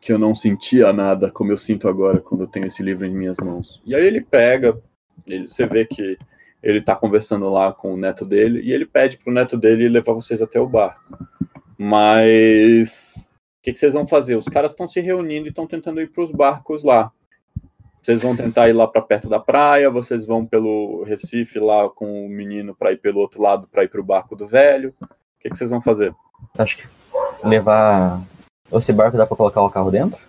que 0.00 0.12
eu 0.12 0.18
não 0.18 0.34
sentia 0.34 0.92
nada 0.92 1.30
como 1.30 1.52
eu 1.52 1.58
sinto 1.58 1.88
agora 1.88 2.20
quando 2.20 2.42
eu 2.42 2.46
tenho 2.46 2.66
esse 2.66 2.82
livro 2.82 3.06
em 3.06 3.14
minhas 3.14 3.36
mãos. 3.38 3.82
E 3.84 3.94
aí 3.94 4.04
ele 4.06 4.20
pega, 4.20 4.78
ele, 5.26 5.48
você 5.48 5.66
vê 5.66 5.84
que 5.84 6.16
ele 6.62 6.80
tá 6.80 6.96
conversando 6.96 7.48
lá 7.50 7.72
com 7.72 7.92
o 7.92 7.96
neto 7.96 8.24
dele 8.24 8.60
e 8.62 8.72
ele 8.72 8.86
pede 8.86 9.18
pro 9.18 9.32
neto 9.32 9.58
dele 9.58 9.88
levar 9.88 10.14
vocês 10.14 10.40
até 10.40 10.58
o 10.58 10.66
barco. 10.66 11.02
Mas 11.76 13.23
que, 13.64 13.72
que 13.72 13.78
vocês 13.78 13.94
vão 13.94 14.06
fazer? 14.06 14.36
Os 14.36 14.46
caras 14.46 14.72
estão 14.72 14.86
se 14.86 15.00
reunindo 15.00 15.46
e 15.46 15.48
estão 15.48 15.66
tentando 15.66 15.98
ir 16.00 16.12
pros 16.12 16.30
barcos 16.30 16.84
lá. 16.84 17.10
Vocês 18.02 18.20
vão 18.20 18.36
tentar 18.36 18.68
ir 18.68 18.74
lá 18.74 18.86
para 18.86 19.00
perto 19.00 19.30
da 19.30 19.40
praia, 19.40 19.88
vocês 19.90 20.26
vão 20.26 20.44
pelo 20.44 21.02
Recife 21.04 21.58
lá 21.58 21.88
com 21.88 22.26
o 22.26 22.28
menino 22.28 22.74
para 22.74 22.92
ir 22.92 22.98
pelo 22.98 23.20
outro 23.20 23.40
lado 23.40 23.66
para 23.66 23.82
ir 23.82 23.88
pro 23.88 24.04
barco 24.04 24.36
do 24.36 24.46
velho. 24.46 24.94
O 25.00 25.06
que, 25.40 25.48
que 25.48 25.56
vocês 25.56 25.70
vão 25.70 25.80
fazer? 25.80 26.14
Acho 26.58 26.76
que 26.76 26.86
levar. 27.42 28.20
Esse 28.70 28.92
barco 28.92 29.16
dá 29.16 29.26
pra 29.26 29.36
colocar 29.36 29.62
o 29.62 29.70
carro 29.70 29.90
dentro? 29.90 30.20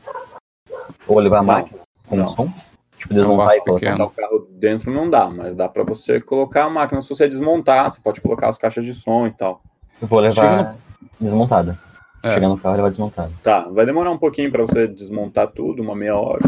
Ou 1.06 1.20
levar 1.20 1.40
a 1.40 1.42
Não, 1.42 1.48
máquina 1.54 1.80
com 2.08 2.16
não. 2.16 2.26
som? 2.26 2.50
Tipo, 2.98 3.14
desmontar 3.14 3.48
barco 3.48 3.62
e 3.62 3.66
colocar. 3.66 3.86
pequeno. 3.92 4.06
O 4.06 4.10
carro 4.12 4.48
dentro 4.52 4.92
não 4.94 5.10
dá, 5.10 5.30
mas 5.30 5.54
dá 5.54 5.68
para 5.68 5.84
você 5.84 6.22
colocar 6.22 6.64
a 6.64 6.70
máquina 6.70 7.02
se 7.02 7.10
você 7.10 7.28
desmontar. 7.28 7.92
Você 7.92 8.00
pode 8.00 8.22
colocar 8.22 8.48
as 8.48 8.58
caixas 8.58 8.86
de 8.86 8.94
som 8.94 9.28
e 9.28 9.32
tal. 9.32 9.62
Eu 10.02 10.08
vou 10.08 10.22
levar 10.22 10.58
Chega 10.60 10.76
desmontada. 11.20 11.78
É. 12.26 12.34
Chegar 12.34 12.50
no 12.50 12.58
carro 12.58 12.76
e 12.76 12.78
levar 12.78 12.90
desmontada. 12.90 13.32
Tá, 13.44 13.70
vai 13.70 13.86
demorar 13.86 14.12
um 14.12 14.18
pouquinho 14.18 14.52
para 14.52 14.64
você 14.64 14.88
desmontar 14.88 15.48
tudo, 15.48 15.82
uma 15.84 15.95
meia 15.95 16.16
hora. 16.16 16.44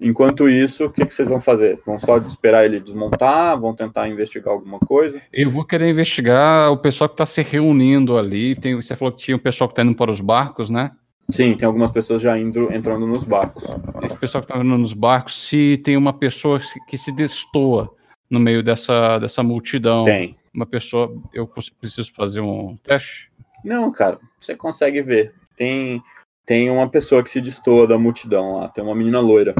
Enquanto 0.00 0.48
isso, 0.48 0.86
o 0.86 0.90
que, 0.90 1.06
que 1.06 1.14
vocês 1.14 1.28
vão 1.28 1.40
fazer? 1.40 1.80
Vão 1.86 1.98
só 1.98 2.18
esperar 2.18 2.64
ele 2.64 2.80
desmontar? 2.80 3.58
Vão 3.58 3.74
tentar 3.74 4.08
investigar 4.08 4.52
alguma 4.52 4.80
coisa? 4.80 5.22
Eu 5.32 5.52
vou 5.52 5.64
querer 5.64 5.88
investigar 5.88 6.72
o 6.72 6.76
pessoal 6.76 7.08
que 7.08 7.14
está 7.14 7.24
se 7.24 7.42
reunindo 7.42 8.18
ali. 8.18 8.56
Tem, 8.56 8.74
você 8.74 8.96
falou 8.96 9.12
que 9.12 9.22
tinha 9.22 9.36
um 9.36 9.40
pessoal 9.40 9.68
que 9.68 9.72
está 9.72 9.84
indo 9.84 9.96
para 9.96 10.10
os 10.10 10.20
barcos, 10.20 10.68
né? 10.68 10.90
Sim, 11.30 11.54
tem 11.56 11.66
algumas 11.66 11.90
pessoas 11.90 12.20
já 12.20 12.36
indo, 12.36 12.70
entrando 12.72 13.06
nos 13.06 13.24
barcos. 13.24 13.64
Esse 14.02 14.18
pessoal 14.18 14.42
que 14.42 14.50
está 14.50 14.62
indo 14.62 14.76
nos 14.76 14.92
barcos, 14.92 15.46
se 15.46 15.80
tem 15.82 15.96
uma 15.96 16.12
pessoa 16.12 16.60
que 16.88 16.98
se 16.98 17.12
destoa 17.12 17.90
no 18.28 18.40
meio 18.40 18.62
dessa, 18.62 19.18
dessa 19.18 19.42
multidão. 19.42 20.04
Tem. 20.04 20.36
Uma 20.52 20.66
pessoa, 20.66 21.16
eu 21.32 21.48
preciso 21.80 22.12
fazer 22.12 22.40
um 22.40 22.76
teste? 22.82 23.30
Não, 23.64 23.90
cara, 23.90 24.18
você 24.44 24.56
consegue 24.56 25.00
ver. 25.02 25.34
Tem, 25.56 26.02
tem 26.44 26.70
uma 26.70 26.88
pessoa 26.88 27.22
que 27.22 27.30
se 27.30 27.40
destoa 27.40 27.86
da 27.86 27.98
multidão 27.98 28.56
lá. 28.56 28.68
Tem 28.68 28.82
uma 28.82 28.94
menina 28.94 29.20
loira. 29.20 29.54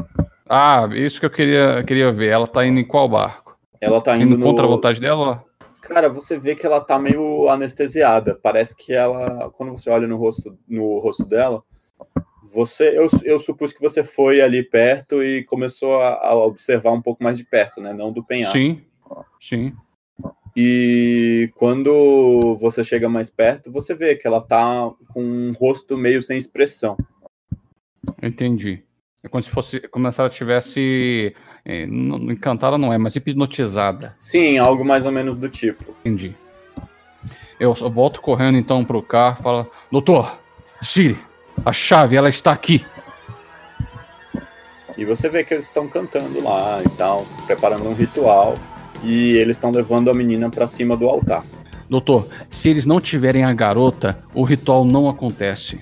Ah, 0.47 0.87
isso 0.93 1.19
que 1.19 1.25
eu 1.25 1.31
queria, 1.31 1.83
queria 1.83 2.11
ver. 2.11 2.29
Ela 2.29 2.47
tá 2.47 2.65
indo 2.65 2.79
em 2.79 2.85
qual 2.85 3.09
barco? 3.09 3.57
Ela 3.81 4.01
tá 4.01 4.15
Indo 4.15 4.25
indo 4.25 4.37
no... 4.37 4.45
contra 4.45 4.65
a 4.65 4.69
vontade 4.69 4.99
dela? 4.99 5.43
Cara, 5.81 6.09
você 6.09 6.37
vê 6.39 6.55
que 6.55 6.65
ela 6.65 6.81
tá 6.81 6.97
meio 6.97 7.47
anestesiada. 7.49 8.39
Parece 8.41 8.75
que 8.75 8.93
ela, 8.93 9.51
quando 9.51 9.71
você 9.71 9.89
olha 9.89 10.07
no 10.07 10.17
rosto, 10.17 10.57
no 10.67 10.99
rosto 10.99 11.25
dela, 11.25 11.61
você, 12.53 12.97
eu, 12.97 13.07
eu 13.23 13.39
supus 13.39 13.73
que 13.73 13.81
você 13.81 14.03
foi 14.03 14.41
ali 14.41 14.63
perto 14.63 15.21
e 15.21 15.43
começou 15.43 16.01
a, 16.01 16.29
a 16.29 16.35
observar 16.35 16.91
um 16.91 17.01
pouco 17.01 17.23
mais 17.23 17.37
de 17.37 17.43
perto, 17.43 17.81
né? 17.81 17.93
Não 17.93 18.11
do 18.11 18.23
penhasco. 18.23 18.57
Sim, 18.57 18.83
sim. 19.39 19.73
E 20.55 21.51
quando 21.55 22.57
você 22.61 22.83
chega 22.83 23.09
mais 23.09 23.29
perto, 23.29 23.71
você 23.71 23.93
vê 23.93 24.15
que 24.15 24.25
ela 24.25 24.39
tá 24.39 24.89
com 25.13 25.21
um 25.21 25.51
rosto 25.51 25.97
meio 25.97 26.23
sem 26.23 26.37
expressão. 26.37 26.95
Entendi. 28.23 28.81
É 29.21 29.27
como 29.27 29.43
se 29.43 29.49
fosse, 29.49 29.79
como 29.89 30.09
se 30.11 30.19
ela 30.21 30.29
tivesse 30.29 31.35
é, 31.65 31.85
não- 31.87 32.31
encantada, 32.31 32.77
não 32.77 32.93
é, 32.93 32.97
mas 32.97 33.15
hipnotizada. 33.15 34.13
Sim, 34.15 34.57
algo 34.57 34.85
mais 34.85 35.03
ou 35.03 35.11
menos 35.11 35.37
do 35.37 35.49
tipo. 35.49 35.83
Entendi. 36.01 36.33
Eu 37.59 37.75
só 37.75 37.89
volto 37.89 38.21
correndo 38.21 38.57
então 38.57 38.85
pro 38.85 39.01
carro, 39.01 39.41
falo, 39.41 39.71
doutor, 39.91 40.39
Siri, 40.81 41.17
a 41.65 41.73
chave 41.73 42.15
ela 42.15 42.29
está 42.29 42.51
aqui. 42.51 42.85
E 44.97 45.03
você 45.03 45.27
vê 45.27 45.43
que 45.43 45.53
eles 45.53 45.65
estão 45.65 45.87
cantando 45.89 46.41
lá 46.41 46.81
e 46.85 46.89
tal, 46.97 47.25
preparando 47.45 47.89
um 47.89 47.93
ritual. 47.93 48.55
E 49.05 49.33
eles 49.37 49.55
estão 49.57 49.71
levando 49.71 50.09
a 50.09 50.13
menina 50.13 50.49
pra 50.49 50.67
cima 50.67 50.97
do 50.97 51.07
altar. 51.07 51.43
Doutor, 51.89 52.27
se 52.49 52.67
eles 52.69 52.85
não 52.85 52.99
tiverem 52.99 53.43
a 53.43 53.53
garota, 53.53 54.17
o 54.33 54.43
ritual 54.43 54.83
não 54.83 55.07
acontece. 55.07 55.79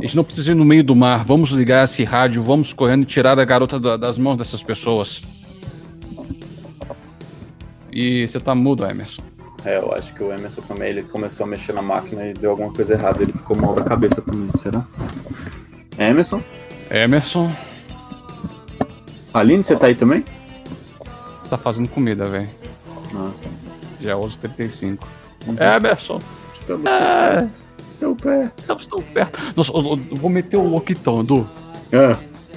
Eles 0.00 0.14
não 0.14 0.24
precisam 0.24 0.54
ir 0.54 0.58
no 0.58 0.64
meio 0.64 0.82
do 0.84 0.94
mar. 0.96 1.24
Vamos 1.24 1.50
ligar 1.50 1.84
esse 1.84 2.02
rádio, 2.04 2.42
vamos 2.42 2.72
correndo 2.72 3.04
e 3.04 3.06
tirar 3.06 3.38
a 3.38 3.44
garota 3.44 3.78
da- 3.78 3.96
das 3.96 4.18
mãos 4.18 4.36
dessas 4.36 4.62
pessoas. 4.62 5.22
E 7.92 8.26
você 8.28 8.38
tá 8.40 8.54
mudo, 8.54 8.84
Emerson. 8.84 9.22
É, 9.64 9.78
eu 9.78 9.92
acho 9.94 10.12
que 10.14 10.22
o 10.22 10.32
Emerson 10.32 10.60
também, 10.62 10.90
ele 10.90 11.02
começou 11.02 11.44
a 11.44 11.48
mexer 11.48 11.72
na 11.72 11.82
máquina 11.82 12.26
e 12.26 12.34
deu 12.34 12.50
alguma 12.50 12.72
coisa 12.72 12.92
errada. 12.92 13.22
Ele 13.22 13.32
ficou 13.32 13.56
mal 13.56 13.74
da 13.74 13.82
cabeça 13.82 14.20
também, 14.20 14.48
será? 14.60 14.84
Emerson? 15.98 16.42
Emerson, 16.90 17.50
Aline, 19.32 19.62
você 19.62 19.74
tá 19.76 19.86
aí 19.86 19.94
também? 19.94 20.24
Tá 21.48 21.58
fazendo 21.58 21.88
comida, 21.88 22.24
velho. 22.24 22.48
Ah. 23.14 23.30
Já 24.00 24.10
é 24.12 24.14
11h35. 24.14 24.98
Uhum. 25.46 25.56
Emerson, 25.60 26.18
Estamos 26.58 26.90
É. 26.90 27.48
tão 28.00 28.14
perto. 28.16 28.60
Estamos 28.60 28.86
tão 28.86 29.00
perto. 29.00 29.38
Nossa, 29.54 29.70
eu, 29.72 29.78
eu- 30.10 30.16
vou 30.16 30.28
meter 30.30 30.56
o 30.56 30.68
louco 30.68 30.90
então, 30.92 31.20
Edu. 31.20 31.48
Ah, 31.94 32.16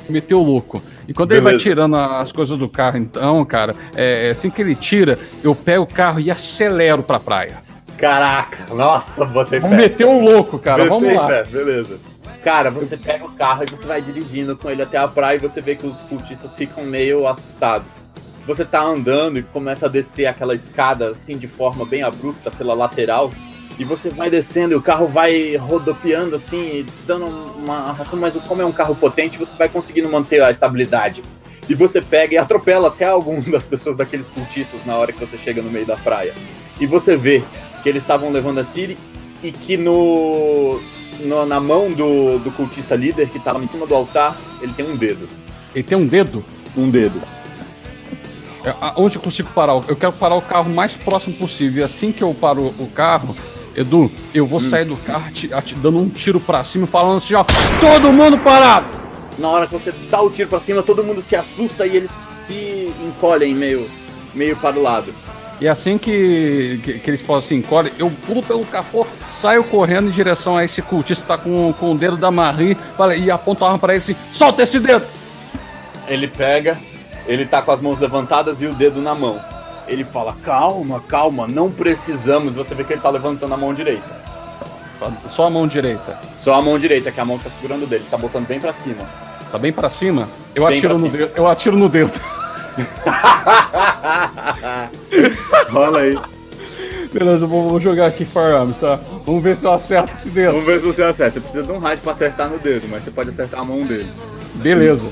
Meter 0.09 0.33
o 0.33 0.41
louco. 0.41 0.81
E 1.07 1.13
quando 1.13 1.31
ele 1.33 1.41
vai 1.41 1.51
Beleza. 1.53 1.69
tirando 1.69 1.95
as 1.95 2.31
coisas 2.31 2.57
do 2.57 2.67
carro, 2.67 2.97
então, 2.97 3.45
cara, 3.45 3.75
é, 3.95 4.31
assim 4.31 4.49
que 4.49 4.59
ele 4.59 4.73
tira, 4.73 5.19
eu 5.43 5.53
pego 5.53 5.83
o 5.83 5.87
carro 5.87 6.19
e 6.19 6.31
acelero 6.31 7.03
pra 7.03 7.19
praia. 7.19 7.57
caraca, 7.95 8.73
nossa, 8.73 9.23
botei 9.25 9.59
Vamos 9.59 9.77
meter 9.77 10.05
o 10.07 10.19
louco, 10.19 10.57
cara. 10.57 10.85
Vamos 10.85 11.01
Botei 11.03 11.15
lá. 11.17 11.27
fé, 11.27 11.43
beleza. 11.43 11.99
Cara, 12.43 12.71
você 12.71 12.95
pega 12.97 13.23
o 13.25 13.31
carro 13.33 13.63
e 13.63 13.69
você 13.69 13.85
vai 13.85 14.01
dirigindo 14.01 14.55
com 14.57 14.69
ele 14.69 14.81
até 14.81 14.97
a 14.97 15.07
praia 15.07 15.35
e 15.35 15.39
você 15.39 15.61
vê 15.61 15.75
que 15.75 15.85
os 15.85 16.01
cultistas 16.03 16.53
ficam 16.53 16.85
meio 16.85 17.27
assustados. 17.27 18.07
Você 18.49 18.65
tá 18.65 18.81
andando 18.81 19.37
e 19.37 19.43
começa 19.43 19.85
a 19.85 19.89
descer 19.89 20.25
aquela 20.25 20.55
escada 20.55 21.09
assim 21.11 21.33
de 21.33 21.47
forma 21.47 21.85
bem 21.85 22.01
abrupta 22.01 22.49
pela 22.49 22.73
lateral. 22.73 23.29
E 23.77 23.83
você 23.83 24.09
vai 24.09 24.27
descendo 24.27 24.73
e 24.73 24.75
o 24.75 24.81
carro 24.81 25.07
vai 25.07 25.55
rodopiando 25.55 26.35
assim, 26.35 26.79
e 26.79 26.85
dando 27.05 27.27
uma 27.27 27.75
arrastão, 27.89 28.17
mas 28.19 28.33
como 28.47 28.59
é 28.63 28.65
um 28.65 28.71
carro 28.71 28.95
potente, 28.95 29.37
você 29.37 29.55
vai 29.55 29.69
conseguindo 29.69 30.09
manter 30.09 30.41
a 30.41 30.49
estabilidade. 30.49 31.21
E 31.69 31.75
você 31.75 32.01
pega 32.01 32.33
e 32.33 32.37
atropela 32.39 32.87
até 32.87 33.05
algumas 33.05 33.45
das 33.47 33.67
pessoas 33.67 33.95
daqueles 33.95 34.27
cultistas 34.29 34.83
na 34.83 34.95
hora 34.95 35.13
que 35.13 35.19
você 35.19 35.37
chega 35.37 35.61
no 35.61 35.69
meio 35.69 35.85
da 35.85 35.95
praia. 35.95 36.33
E 36.79 36.87
você 36.87 37.15
vê 37.15 37.43
que 37.83 37.87
eles 37.87 38.01
estavam 38.01 38.31
levando 38.31 38.57
a 38.57 38.63
Siri 38.63 38.97
e 39.43 39.51
que 39.51 39.77
no, 39.77 40.81
no- 41.19 41.45
na 41.45 41.59
mão 41.59 41.91
do, 41.91 42.39
do 42.39 42.51
cultista 42.53 42.95
líder 42.95 43.29
que 43.29 43.37
estava 43.37 43.63
em 43.63 43.67
cima 43.67 43.85
do 43.85 43.93
altar, 43.93 44.35
ele 44.59 44.73
tem 44.73 44.89
um 44.89 44.97
dedo. 44.97 45.29
Ele 45.75 45.83
tem 45.83 45.95
um 45.99 46.07
dedo. 46.07 46.43
Um 46.75 46.89
dedo. 46.89 47.21
É, 48.65 48.73
Onde 48.97 49.15
eu 49.17 49.21
consigo 49.21 49.49
parar? 49.55 49.73
Eu 49.87 49.95
quero 49.95 50.13
parar 50.13 50.35
o 50.35 50.41
carro 50.41 50.69
o 50.69 50.75
mais 50.75 50.93
próximo 50.93 51.35
possível. 51.37 51.81
E 51.81 51.85
assim 51.85 52.11
que 52.11 52.21
eu 52.23 52.33
paro 52.33 52.73
o 52.77 52.87
carro, 52.87 53.35
Edu, 53.75 54.11
eu 54.33 54.45
vou 54.45 54.59
sair 54.59 54.85
do 54.85 54.97
carro 54.97 55.25
ati- 55.27 55.53
ati- 55.53 55.75
dando 55.75 55.99
um 55.99 56.09
tiro 56.09 56.39
pra 56.39 56.63
cima, 56.63 56.85
falando 56.85 57.17
assim, 57.19 57.33
ó, 57.35 57.45
todo 57.79 58.11
mundo 58.11 58.37
parado! 58.39 58.87
Na 59.37 59.47
hora 59.47 59.65
que 59.67 59.71
você 59.71 59.93
dá 60.09 60.21
o 60.21 60.29
tiro 60.29 60.49
pra 60.49 60.59
cima, 60.59 60.83
todo 60.83 61.01
mundo 61.03 61.21
se 61.21 61.35
assusta 61.35 61.87
e 61.87 61.95
eles 61.95 62.11
se 62.11 62.93
encolhem 63.07 63.53
meio, 63.55 63.89
meio 64.33 64.57
para 64.57 64.77
o 64.77 64.81
lado. 64.81 65.13
E 65.61 65.67
assim 65.67 65.97
que, 65.97 66.79
que, 66.83 66.99
que 66.99 67.09
eles 67.09 67.21
possam 67.21 67.47
se 67.49 67.55
encolhem, 67.55 67.91
eu 67.97 68.11
pulo 68.25 68.41
pelo 68.43 68.65
capô, 68.65 69.05
saio 69.27 69.63
correndo 69.63 70.07
em 70.07 70.11
direção 70.11 70.57
a 70.57 70.65
esse 70.65 70.81
cultista 70.81 71.23
que 71.23 71.27
tá 71.27 71.37
com, 71.37 71.71
com 71.73 71.93
o 71.93 71.97
dedo 71.97 72.17
da 72.17 72.31
Marie 72.31 72.75
e 73.23 73.31
aponto 73.31 73.63
a 73.63 73.67
arma 73.67 73.79
pra 73.79 73.93
ele 73.93 74.01
assim, 74.03 74.15
solta 74.33 74.63
esse 74.63 74.79
dedo! 74.79 75.05
Ele 76.07 76.27
pega, 76.27 76.77
ele 77.29 77.45
tá 77.45 77.61
com 77.61 77.71
as 77.71 77.79
mãos 77.79 77.99
levantadas 77.99 78.59
e 78.59 78.65
o 78.65 78.73
dedo 78.73 79.01
na 79.01 79.13
mão. 79.13 79.39
Ele 79.87 80.03
fala: 80.03 80.35
Calma, 80.43 80.99
calma, 81.07 81.47
não 81.47 81.71
precisamos. 81.71 82.55
Você 82.55 82.73
vê 82.73 82.83
que 82.83 82.93
ele 82.93 83.01
tá 83.01 83.09
levantando 83.09 83.53
a 83.53 83.57
mão 83.57 83.73
direita. 83.73 84.19
Só 85.29 85.45
a 85.45 85.49
mão 85.49 85.67
direita. 85.67 86.19
Só 86.35 86.55
a 86.55 86.61
mão 86.61 86.77
direita, 86.77 87.11
que 87.11 87.19
a 87.19 87.25
mão 87.25 87.37
tá 87.37 87.49
segurando 87.49 87.85
dele, 87.87 88.03
tá 88.09 88.17
botando 88.17 88.47
bem 88.47 88.59
pra 88.59 88.73
cima. 88.73 89.07
Tá 89.51 89.57
bem 89.57 89.71
pra 89.71 89.89
cima? 89.89 90.27
Eu 90.53 90.67
Bem 90.67 90.77
atiro 90.77 90.97
no 90.97 91.05
cima. 91.05 91.17
dedo. 91.17 91.31
Eu 91.35 91.47
atiro 91.47 91.77
no 91.77 91.87
dedo. 91.87 92.11
Rola 95.71 96.01
aí. 96.01 96.19
Beleza, 97.11 97.45
eu 97.45 97.47
vou, 97.47 97.69
vou 97.69 97.79
jogar 97.79 98.07
aqui 98.07 98.25
Firearms, 98.25 98.77
tá? 98.77 98.99
Vamos 99.25 99.41
ver 99.41 99.57
se 99.57 99.65
eu 99.65 99.71
acerto 99.71 100.11
esse 100.13 100.29
dedo. 100.29 100.51
Vamos 100.51 100.65
ver 100.65 100.79
se 100.79 100.85
você 100.85 101.03
acerta. 101.03 101.31
Você 101.33 101.39
precisa 101.39 101.63
de 101.63 101.71
um 101.71 101.79
rádio 101.79 102.03
pra 102.03 102.11
acertar 102.11 102.49
no 102.49 102.59
dedo, 102.59 102.87
mas 102.89 103.03
você 103.03 103.11
pode 103.11 103.29
acertar 103.29 103.61
a 103.61 103.63
mão 103.63 103.83
dele. 103.85 104.11
Beleza. 104.55 105.07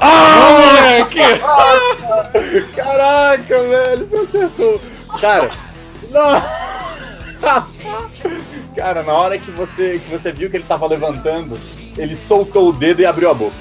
Ah, 0.00 0.58
moleque! 0.58 1.20
Caraca, 2.74 3.62
velho, 3.62 4.06
você 4.06 4.16
acertou. 4.16 4.80
Cara, 5.20 5.50
não. 6.10 6.42
Cara, 8.74 9.02
na 9.02 9.12
hora 9.12 9.38
que 9.38 9.50
você, 9.50 9.98
que 9.98 10.10
você 10.10 10.32
viu 10.32 10.48
que 10.50 10.56
ele 10.56 10.64
tava 10.64 10.86
levantando, 10.86 11.54
ele 11.96 12.14
soltou 12.14 12.68
o 12.68 12.72
dedo 12.72 13.00
e 13.02 13.06
abriu 13.06 13.30
a 13.30 13.34
boca. 13.34 13.56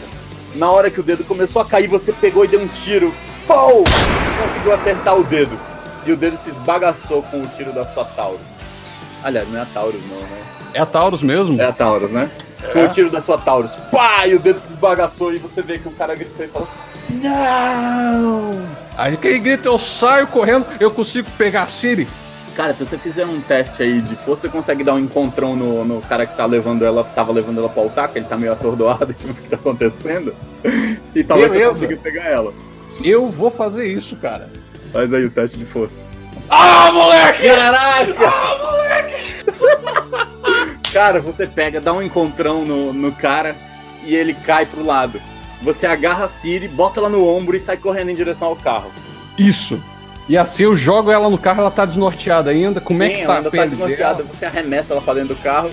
Na 0.56 0.72
hora 0.72 0.90
que 0.90 1.00
o 1.00 1.04
dedo 1.04 1.24
começou 1.24 1.62
a 1.62 1.66
cair, 1.66 1.88
você 1.88 2.12
pegou 2.14 2.46
e 2.46 2.48
deu 2.48 2.62
um 2.62 2.68
tiro. 2.68 3.14
Pou! 3.46 3.84
Conseguiu 4.42 4.74
acertar 4.74 5.18
o 5.18 5.24
dedo. 5.24 5.60
E 6.06 6.12
o 6.12 6.18
dedo 6.18 6.38
se 6.38 6.50
esbagaçou 6.50 7.22
com 7.24 7.42
o 7.42 7.48
tiro 7.48 7.74
da 7.74 7.86
sua 7.86 8.06
Taurus. 8.06 8.40
Aliás, 9.24 9.48
não 9.50 9.60
é 9.60 9.64
a 9.64 9.66
Taurus, 9.66 10.02
não, 10.10 10.18
né? 10.18 10.42
É 10.74 10.80
a 10.80 10.86
Taurus 10.86 11.22
mesmo? 11.22 11.60
É 11.62 11.66
a 11.66 11.72
Taurus, 11.74 12.12
né? 12.12 12.30
Com 12.74 12.86
o 12.86 12.90
tiro 12.90 13.10
da 13.10 13.22
sua 13.22 13.38
Taurus. 13.38 13.76
Pá! 13.92 14.28
E 14.28 14.36
o 14.36 14.40
dedo 14.40 14.60
se 14.60 14.70
esbagaçou 14.70 15.34
e 15.34 15.38
você 15.38 15.62
vê 15.62 15.80
que 15.80 15.88
o 15.88 15.92
cara 15.92 16.16
gritou 16.16 16.46
e 16.46 16.50
falou: 16.50 16.68
Não! 17.10 18.52
Aí 18.98 19.16
que 19.16 19.28
ele 19.28 19.40
grita, 19.40 19.68
eu 19.68 19.80
saio 19.80 20.28
correndo, 20.28 20.66
eu 20.80 20.92
consigo 20.92 21.30
pegar 21.38 21.64
a 21.64 21.68
Siri. 21.68 22.08
Cara, 22.56 22.74
se 22.74 22.86
você 22.86 22.98
fizer 22.98 23.26
um 23.26 23.40
teste 23.40 23.82
aí 23.82 24.02
de 24.02 24.16
força, 24.18 24.42
você 24.42 24.50
consegue 24.50 24.84
dar 24.84 24.94
um 24.94 25.00
encontrão 25.00 25.56
no, 25.56 25.86
no 25.86 26.02
cara 26.02 26.26
que 26.26 26.36
tá 26.36 26.46
levando 26.46 26.84
ela, 26.84 27.06
tava 27.06 27.32
levando 27.32 27.60
ela 27.60 27.70
pro 27.70 27.84
altar, 27.84 28.10
que 28.10 28.20
ele 28.20 28.26
tá 28.26 28.36
meio 28.36 28.52
atordoado 28.52 29.16
com 29.24 29.30
o 29.30 29.34
que 29.34 29.48
tá 29.48 29.56
acontecendo. 29.56 30.36
E 31.16 31.24
talvez 31.24 31.54
Beleza. 31.54 31.74
você 31.74 31.86
consiga 31.86 32.02
pegar 32.02 32.26
ela. 32.26 32.54
Eu 33.02 33.30
vou 33.30 33.50
fazer 33.50 33.88
isso, 33.88 34.18
cara. 34.18 34.50
Faz 34.92 35.14
aí 35.14 35.24
o 35.24 35.32
teste 35.32 35.58
de 35.58 35.64
força. 35.64 35.98
Ah, 36.50 36.92
moleque! 36.92 37.48
Caraca! 37.48 38.14
Cara, 40.92 41.20
você 41.20 41.46
pega, 41.46 41.80
dá 41.80 41.94
um 41.94 42.02
encontrão 42.02 42.66
no, 42.66 42.92
no 42.94 43.12
cara 43.12 43.56
e 44.04 44.16
ele 44.16 44.34
cai 44.34 44.66
pro 44.66 44.84
lado. 44.84 45.22
Você 45.62 45.86
agarra 45.86 46.26
a 46.26 46.28
Siri, 46.28 46.68
bota 46.68 47.00
ela 47.00 47.10
no 47.10 47.28
ombro 47.28 47.56
e 47.56 47.60
sai 47.60 47.78
correndo 47.78 48.10
em 48.10 48.16
direção 48.16 48.48
ao 48.48 48.56
carro. 48.56 48.92
Isso. 49.38 49.82
E 50.28 50.38
assim 50.38 50.64
eu 50.64 50.76
jogo 50.76 51.12
ela 51.12 51.30
no 51.30 51.38
carro, 51.38 51.62
ela 51.62 51.72
tá 51.72 51.86
desnorteada 51.86 52.50
ainda. 52.50 52.80
Como 52.80 53.02
é 53.04 53.10
Sim, 53.10 53.16
que 53.16 53.22
ela 53.22 53.28
tá 53.28 53.34
a 53.34 53.38
ainda 53.38 53.52
tá 53.52 53.66
desnorteada. 53.66 54.24
dela? 54.24 54.30
Você 54.32 54.46
arremessa 54.46 54.94
ela 54.94 55.02
pra 55.02 55.14
dentro 55.14 55.36
do 55.36 55.42
carro 55.42 55.70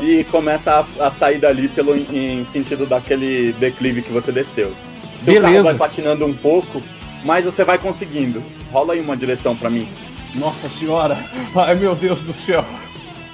e 0.00 0.24
começa 0.24 0.86
a, 0.98 1.06
a 1.06 1.10
sair 1.10 1.38
dali 1.38 1.68
pelo, 1.68 1.94
em 1.96 2.44
sentido 2.44 2.86
daquele 2.86 3.52
declive 3.54 4.02
que 4.02 4.12
você 4.12 4.32
desceu. 4.32 4.74
Seu 5.20 5.34
carro 5.34 5.46
Beleza. 5.46 5.64
vai 5.64 5.74
patinando 5.74 6.24
um 6.26 6.34
pouco, 6.34 6.82
mas 7.24 7.44
você 7.44 7.64
vai 7.64 7.78
conseguindo. 7.78 8.42
Rola 8.72 8.94
aí 8.94 9.00
uma 9.00 9.16
direção 9.16 9.56
pra 9.56 9.68
mim. 9.70 9.88
Nossa 10.34 10.68
senhora! 10.68 11.18
Ai, 11.56 11.74
meu 11.74 11.94
Deus 11.94 12.20
do 12.20 12.34
céu! 12.34 12.64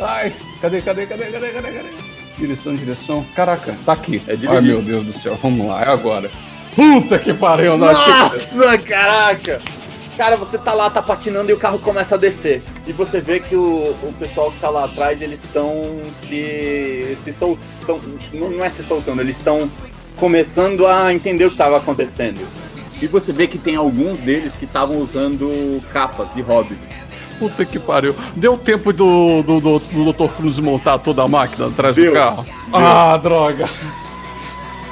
Ai, 0.01 0.35
cadê, 0.61 0.81
cadê, 0.81 1.07
cadê, 1.07 1.25
cadê, 1.27 1.49
cadê, 1.51 1.71
cadê? 1.73 1.89
Direção, 2.37 2.75
direção. 2.75 3.25
Caraca, 3.37 3.77
tá 3.87 3.93
aqui. 3.93 4.23
É. 4.27 4.35
Ai, 4.49 4.61
meu 4.61 4.83
Deus 4.83 5.05
do 5.07 5.13
céu, 5.13 5.39
vamos 5.41 5.67
lá, 5.67 5.83
é 5.83 5.89
agora. 5.89 6.31
Puta 6.75 7.19
que 7.19 7.33
pariu, 7.33 7.73
que- 7.75 7.79
Nossa, 7.79 8.79
caraca! 8.79 9.63
Cara, 10.17 10.37
você 10.37 10.57
tá 10.59 10.73
lá, 10.75 10.89
tá 10.91 11.03
patinando 11.03 11.51
e 11.51 11.55
o 11.55 11.57
carro 11.57 11.79
começa 11.81 12.15
a 12.15 12.19
descer. 12.19 12.63
E 12.87 12.93
você 12.93 13.21
vê 13.21 13.41
que 13.41 13.57
o, 13.57 13.61
o 14.03 14.15
pessoal 14.19 14.51
que 14.53 14.61
tá 14.61 14.69
lá 14.71 14.85
atrás, 14.85 15.21
eles 15.21 15.43
estão 15.45 15.83
se. 16.11 17.17
se 17.17 17.33
soltando. 17.33 18.19
Não 18.33 18.51
não 18.51 18.65
é 18.65 18.71
se 18.71 18.83
soltando, 18.83 19.21
eles 19.21 19.37
estão 19.39 19.71
começando 20.17 20.87
a 20.87 21.13
entender 21.13 21.47
o 21.47 21.51
que 21.51 21.57
tava 21.57 21.77
acontecendo. 21.79 22.41
E 23.03 23.07
você 23.09 23.33
vê 23.33 23.49
que 23.49 23.59
tem 23.59 23.75
alguns 23.75 24.19
deles 24.19 24.55
que 24.57 24.65
estavam 24.67 24.99
usando 24.99 25.83
capas 25.93 26.37
e 26.37 26.41
hobbies. 26.41 26.91
Puta 27.39 27.65
que 27.65 27.79
pariu. 27.79 28.15
Deu 28.37 28.57
tempo 28.57 28.93
do, 28.93 29.43
do, 29.43 29.61
do, 29.61 29.79
do 29.79 30.13
Dr. 30.13 30.35
Cruz 30.37 30.59
montar 30.59 30.99
toda 30.99 31.23
a 31.23 31.29
máquina 31.29 31.67
atrás 31.67 31.97
Deu. 31.97 32.07
do 32.11 32.15
carro? 32.15 32.47
Ah, 32.73 33.17
droga! 33.17 33.69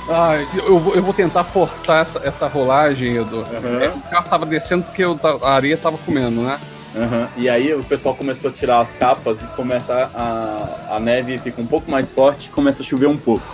Ai, 0.08 0.46
eu, 0.54 0.78
vou- 0.78 0.94
eu 0.94 1.02
vou 1.02 1.14
tentar 1.14 1.44
forçar 1.44 2.02
essa, 2.02 2.20
essa 2.24 2.46
rolagem, 2.48 3.16
Edu. 3.16 3.40
Aham. 3.40 3.80
É, 3.82 3.88
o 3.88 4.00
carro 4.10 4.28
tava 4.28 4.44
descendo 4.44 4.82
porque 4.84 5.04
eu 5.04 5.18
a 5.42 5.50
areia 5.54 5.76
tava 5.76 5.96
comendo, 5.98 6.42
né? 6.42 6.58
Aham. 6.96 7.28
E 7.36 7.48
aí 7.48 7.72
o 7.72 7.82
pessoal 7.84 8.14
começou 8.14 8.50
a 8.50 8.52
tirar 8.52 8.80
as 8.80 8.92
capas 8.92 9.40
e 9.40 9.46
começa 9.56 10.10
a, 10.14 10.96
a 10.96 11.00
neve 11.00 11.38
fica 11.38 11.60
um 11.62 11.66
pouco 11.66 11.90
mais 11.90 12.10
forte 12.10 12.46
e 12.48 12.50
começa 12.50 12.82
a 12.82 12.84
chover 12.84 13.06
um 13.06 13.16
pouco. 13.16 13.44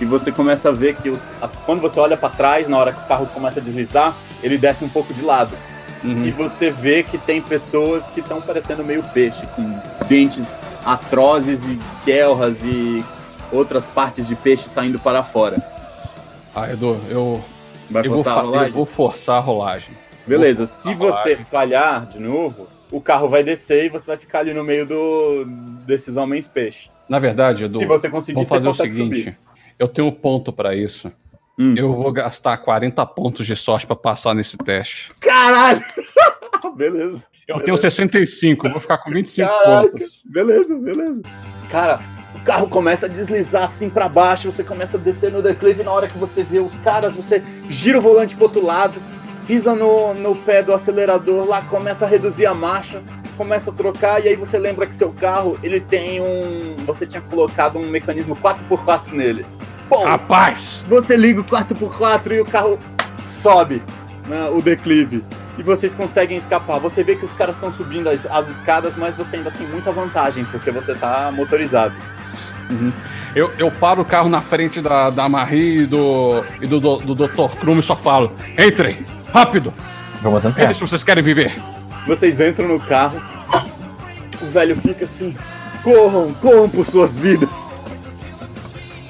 E 0.00 0.04
você 0.04 0.30
começa 0.32 0.68
a 0.68 0.72
ver 0.72 0.94
que 0.96 1.10
os- 1.10 1.20
as- 1.40 1.50
quando 1.66 1.80
você 1.80 1.98
olha 2.00 2.16
pra 2.16 2.28
trás, 2.28 2.68
na 2.68 2.78
hora 2.78 2.92
que 2.92 3.00
o 3.00 3.08
carro 3.08 3.26
começa 3.26 3.58
a 3.60 3.62
deslizar, 3.62 4.14
ele 4.42 4.56
desce 4.56 4.84
um 4.84 4.88
pouco 4.88 5.12
de 5.12 5.20
lado. 5.22 5.50
Uhum. 6.04 6.24
E 6.24 6.30
você 6.32 6.70
vê 6.70 7.02
que 7.02 7.16
tem 7.16 7.40
pessoas 7.40 8.06
que 8.06 8.20
estão 8.20 8.40
parecendo 8.40 8.82
meio 8.84 9.02
peixe, 9.02 9.46
com 9.54 9.78
dentes 10.08 10.60
atrozes 10.84 11.62
e 11.64 11.78
guelras 12.04 12.62
e 12.64 13.04
outras 13.52 13.86
partes 13.86 14.26
de 14.26 14.34
peixe 14.34 14.68
saindo 14.68 14.98
para 14.98 15.22
fora. 15.22 15.62
Ah, 16.54 16.70
Edu, 16.72 17.00
eu, 17.08 17.42
Vai 17.90 18.04
eu, 18.06 18.10
vou, 18.14 18.24
forçar 18.24 18.32
a 18.32 18.36
fa- 18.40 18.42
rolagem? 18.46 18.66
eu 18.68 18.72
vou 18.74 18.86
forçar 18.86 19.36
a 19.36 19.40
rolagem. 19.40 19.94
Beleza, 20.26 20.66
Vou 20.66 20.66
se 20.66 20.88
a 20.90 20.94
você 20.94 21.36
falhar 21.36 22.06
de 22.06 22.18
novo, 22.20 22.66
o 22.90 23.00
carro 23.00 23.28
vai 23.28 23.42
descer 23.44 23.86
e 23.86 23.88
você 23.88 24.06
vai 24.08 24.16
ficar 24.16 24.40
ali 24.40 24.52
no 24.54 24.62
meio 24.64 24.84
do 24.86 25.44
desses 25.86 26.16
homens 26.16 26.46
peixe. 26.48 26.90
Na 27.08 27.18
verdade, 27.18 27.64
Edu, 27.64 27.78
Se 27.78 27.86
você 27.86 28.08
conseguir, 28.08 28.34
vamos 28.34 28.48
você 28.48 28.54
fazer 28.56 28.66
o 28.66 28.70
consegue 28.70 28.92
seguinte. 28.92 29.18
subir. 29.18 29.38
Eu 29.78 29.88
tenho 29.88 30.08
um 30.08 30.12
ponto 30.12 30.52
pra 30.52 30.74
isso. 30.74 31.10
Hum. 31.58 31.74
Eu 31.76 31.92
vou 31.94 32.10
gastar 32.12 32.56
40 32.58 33.04
pontos 33.06 33.46
de 33.46 33.54
sorte 33.54 33.86
pra 33.86 33.96
passar 33.96 34.34
nesse 34.34 34.56
teste. 34.56 35.10
Caralho! 35.20 35.82
Beleza. 36.76 37.24
Eu 37.46 37.58
tenho 37.58 37.76
65, 37.76 38.68
vou 38.70 38.80
ficar 38.80 38.98
com 38.98 39.10
25 39.10 39.48
Caraca, 39.48 39.90
pontos. 39.90 40.22
beleza, 40.24 40.78
beleza. 40.78 41.22
Cara, 41.70 42.00
o 42.34 42.40
carro 42.44 42.68
começa 42.68 43.06
a 43.06 43.08
deslizar 43.08 43.64
assim 43.64 43.90
pra 43.90 44.08
baixo, 44.08 44.50
você 44.50 44.62
começa 44.64 44.96
a 44.96 45.00
descer 45.00 45.30
no 45.30 45.42
declive. 45.42 45.82
Na 45.82 45.92
hora 45.92 46.06
que 46.06 46.16
você 46.16 46.42
vê 46.42 46.60
os 46.60 46.76
caras, 46.76 47.16
você 47.16 47.42
gira 47.68 47.98
o 47.98 48.00
volante 48.00 48.36
pro 48.36 48.44
outro 48.44 48.64
lado, 48.64 49.02
pisa 49.46 49.74
no, 49.74 50.14
no 50.14 50.36
pé 50.36 50.62
do 50.62 50.72
acelerador, 50.72 51.46
lá 51.46 51.62
começa 51.62 52.04
a 52.06 52.08
reduzir 52.08 52.46
a 52.46 52.54
marcha, 52.54 53.02
começa 53.36 53.70
a 53.70 53.74
trocar, 53.74 54.24
e 54.24 54.28
aí 54.28 54.36
você 54.36 54.58
lembra 54.58 54.86
que 54.86 54.94
seu 54.94 55.12
carro 55.12 55.58
ele 55.62 55.80
tem 55.80 56.20
um. 56.20 56.76
Você 56.86 57.06
tinha 57.06 57.20
colocado 57.20 57.78
um 57.78 57.88
mecanismo 57.90 58.36
4x4 58.36 59.12
nele. 59.12 59.44
Bom, 59.92 60.04
Rapaz! 60.04 60.82
você 60.88 61.14
liga 61.18 61.42
o 61.42 61.44
4x4 61.44 62.32
e 62.32 62.40
o 62.40 62.46
carro 62.46 62.80
sobe 63.20 63.82
né, 64.26 64.48
o 64.48 64.62
declive. 64.62 65.22
E 65.58 65.62
vocês 65.62 65.94
conseguem 65.94 66.38
escapar. 66.38 66.78
Você 66.78 67.04
vê 67.04 67.14
que 67.14 67.26
os 67.26 67.34
caras 67.34 67.56
estão 67.56 67.70
subindo 67.70 68.08
as, 68.08 68.24
as 68.24 68.48
escadas, 68.48 68.96
mas 68.96 69.18
você 69.18 69.36
ainda 69.36 69.50
tem 69.50 69.66
muita 69.66 69.92
vantagem, 69.92 70.46
porque 70.46 70.70
você 70.70 70.94
tá 70.94 71.30
motorizado. 71.30 71.94
Eu, 73.36 73.52
eu 73.58 73.70
paro 73.70 74.00
o 74.00 74.04
carro 74.04 74.30
na 74.30 74.40
frente 74.40 74.80
da, 74.80 75.10
da 75.10 75.28
Marie 75.28 75.82
e 75.82 75.86
do, 75.86 76.42
e 76.62 76.66
do, 76.66 76.80
do, 76.80 77.14
do 77.14 77.28
Dr. 77.28 77.54
Krum 77.60 77.78
e 77.78 77.82
só 77.82 77.94
falo: 77.94 78.32
entrem, 78.58 79.04
rápido! 79.30 79.74
Vamos 80.22 80.42
entrar. 80.42 80.62
Entrem 80.62 80.74
se 80.74 80.80
vocês 80.80 81.04
querem 81.04 81.22
viver. 81.22 81.54
Vocês 82.06 82.40
entram 82.40 82.66
no 82.66 82.80
carro, 82.80 83.20
o 84.40 84.46
velho 84.46 84.74
fica 84.74 85.04
assim: 85.04 85.36
corram, 85.84 86.32
corram 86.40 86.70
por 86.70 86.86
suas 86.86 87.18
vidas. 87.18 87.50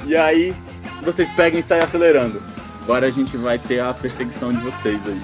E 0.04 0.16
aí, 0.16 0.52
vocês 1.02 1.30
pegam 1.32 1.58
e 1.58 1.62
saem 1.62 1.82
acelerando. 1.82 2.42
Agora 2.82 3.06
a 3.06 3.10
gente 3.10 3.36
vai 3.36 3.58
ter 3.58 3.80
a 3.80 3.92
perseguição 3.94 4.52
de 4.52 4.60
vocês 4.60 4.98
aí. 5.06 5.22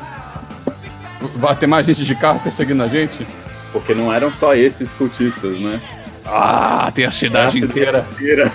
Vai 1.36 1.56
ter 1.56 1.66
mais 1.66 1.84
gente 1.86 2.04
de 2.04 2.14
carro 2.14 2.38
perseguindo 2.40 2.82
a 2.82 2.88
gente? 2.88 3.26
Porque 3.72 3.94
não 3.94 4.12
eram 4.12 4.30
só 4.30 4.54
esses 4.54 4.92
cultistas, 4.92 5.58
né? 5.58 5.80
Ah, 6.24 6.90
tem 6.94 7.04
a 7.04 7.10
cidade 7.10 7.58
É 7.58 7.62
a 7.62 7.64
inteira. 7.64 8.06
inteira. 8.12 8.52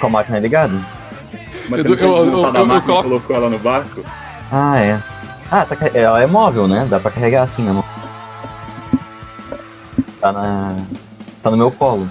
Com 0.00 0.06
a 0.06 0.10
máquina 0.10 0.38
ligada? 0.38 0.74
Mas 1.68 1.80
você 1.82 1.86
Eu- 1.86 1.90
não 1.90 1.96
tinha 1.96 2.08
eu- 2.10 2.16
eu- 2.26 2.32
eu- 2.54 2.66
máquina 2.66 2.98
e 2.98 3.02
colocou 3.02 3.36
ela 3.36 3.48
no 3.48 3.58
barco? 3.58 4.04
Ah, 4.50 4.78
é. 4.78 5.00
Ah, 5.50 5.64
tá, 5.64 5.76
car- 5.76 5.90
ela 5.94 6.20
é 6.22 6.26
móvel, 6.26 6.66
né? 6.68 6.86
Dá 6.90 6.98
pra 7.00 7.10
carregar 7.10 7.42
assim 7.44 7.64
na 7.64 7.72
mão. 7.74 7.84
Tá 10.20 10.32
na. 10.32 10.76
Tá 11.42 11.50
no 11.50 11.56
meu 11.56 11.70
colo. 11.70 12.08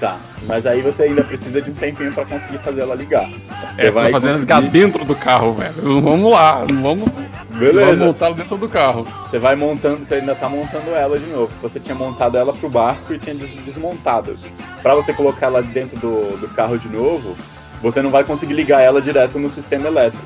Tá, 0.00 0.16
mas 0.48 0.66
aí 0.66 0.80
você 0.80 1.04
ainda 1.04 1.22
precisa 1.22 1.60
de 1.62 1.70
um 1.70 1.74
tempinho 1.74 2.12
pra 2.12 2.24
conseguir 2.24 2.58
fazer 2.58 2.80
ela 2.80 2.94
ligar. 2.94 3.28
É, 3.76 3.84
você 3.84 3.90
vai 3.92 4.10
fazendo 4.10 4.38
ligar 4.40 4.62
dentro 4.62 5.04
do 5.04 5.14
carro, 5.14 5.52
velho. 5.52 6.00
Vamos 6.00 6.32
lá, 6.32 6.64
não 6.68 6.82
vamos. 6.82 7.04
Você 7.50 7.72
vai 7.72 7.84
Beleza. 7.86 8.04
montar 8.04 8.32
dentro 8.32 8.56
do 8.56 8.68
carro. 8.68 9.06
Você 9.30 9.38
vai 9.38 9.54
montando, 9.54 10.04
você 10.04 10.14
ainda 10.16 10.34
tá 10.34 10.48
montando 10.48 10.90
ela 10.90 11.18
de 11.18 11.26
novo. 11.26 11.50
Você 11.62 11.78
tinha 11.78 11.94
montado 11.94 12.36
ela 12.36 12.52
pro 12.52 12.68
barco 12.68 13.12
e 13.14 13.18
tinha 13.18 13.34
des- 13.34 13.54
desmontado. 13.64 14.34
Pra 14.82 14.94
você 14.94 15.12
colocar 15.12 15.46
ela 15.46 15.62
dentro 15.62 15.98
do, 15.98 16.36
do 16.38 16.48
carro 16.48 16.78
de 16.78 16.88
novo, 16.88 17.36
você 17.82 18.00
não 18.02 18.10
vai 18.10 18.24
conseguir 18.24 18.54
ligar 18.54 18.80
ela 18.80 19.00
direto 19.02 19.38
no 19.38 19.48
sistema 19.50 19.86
elétrico. 19.86 20.24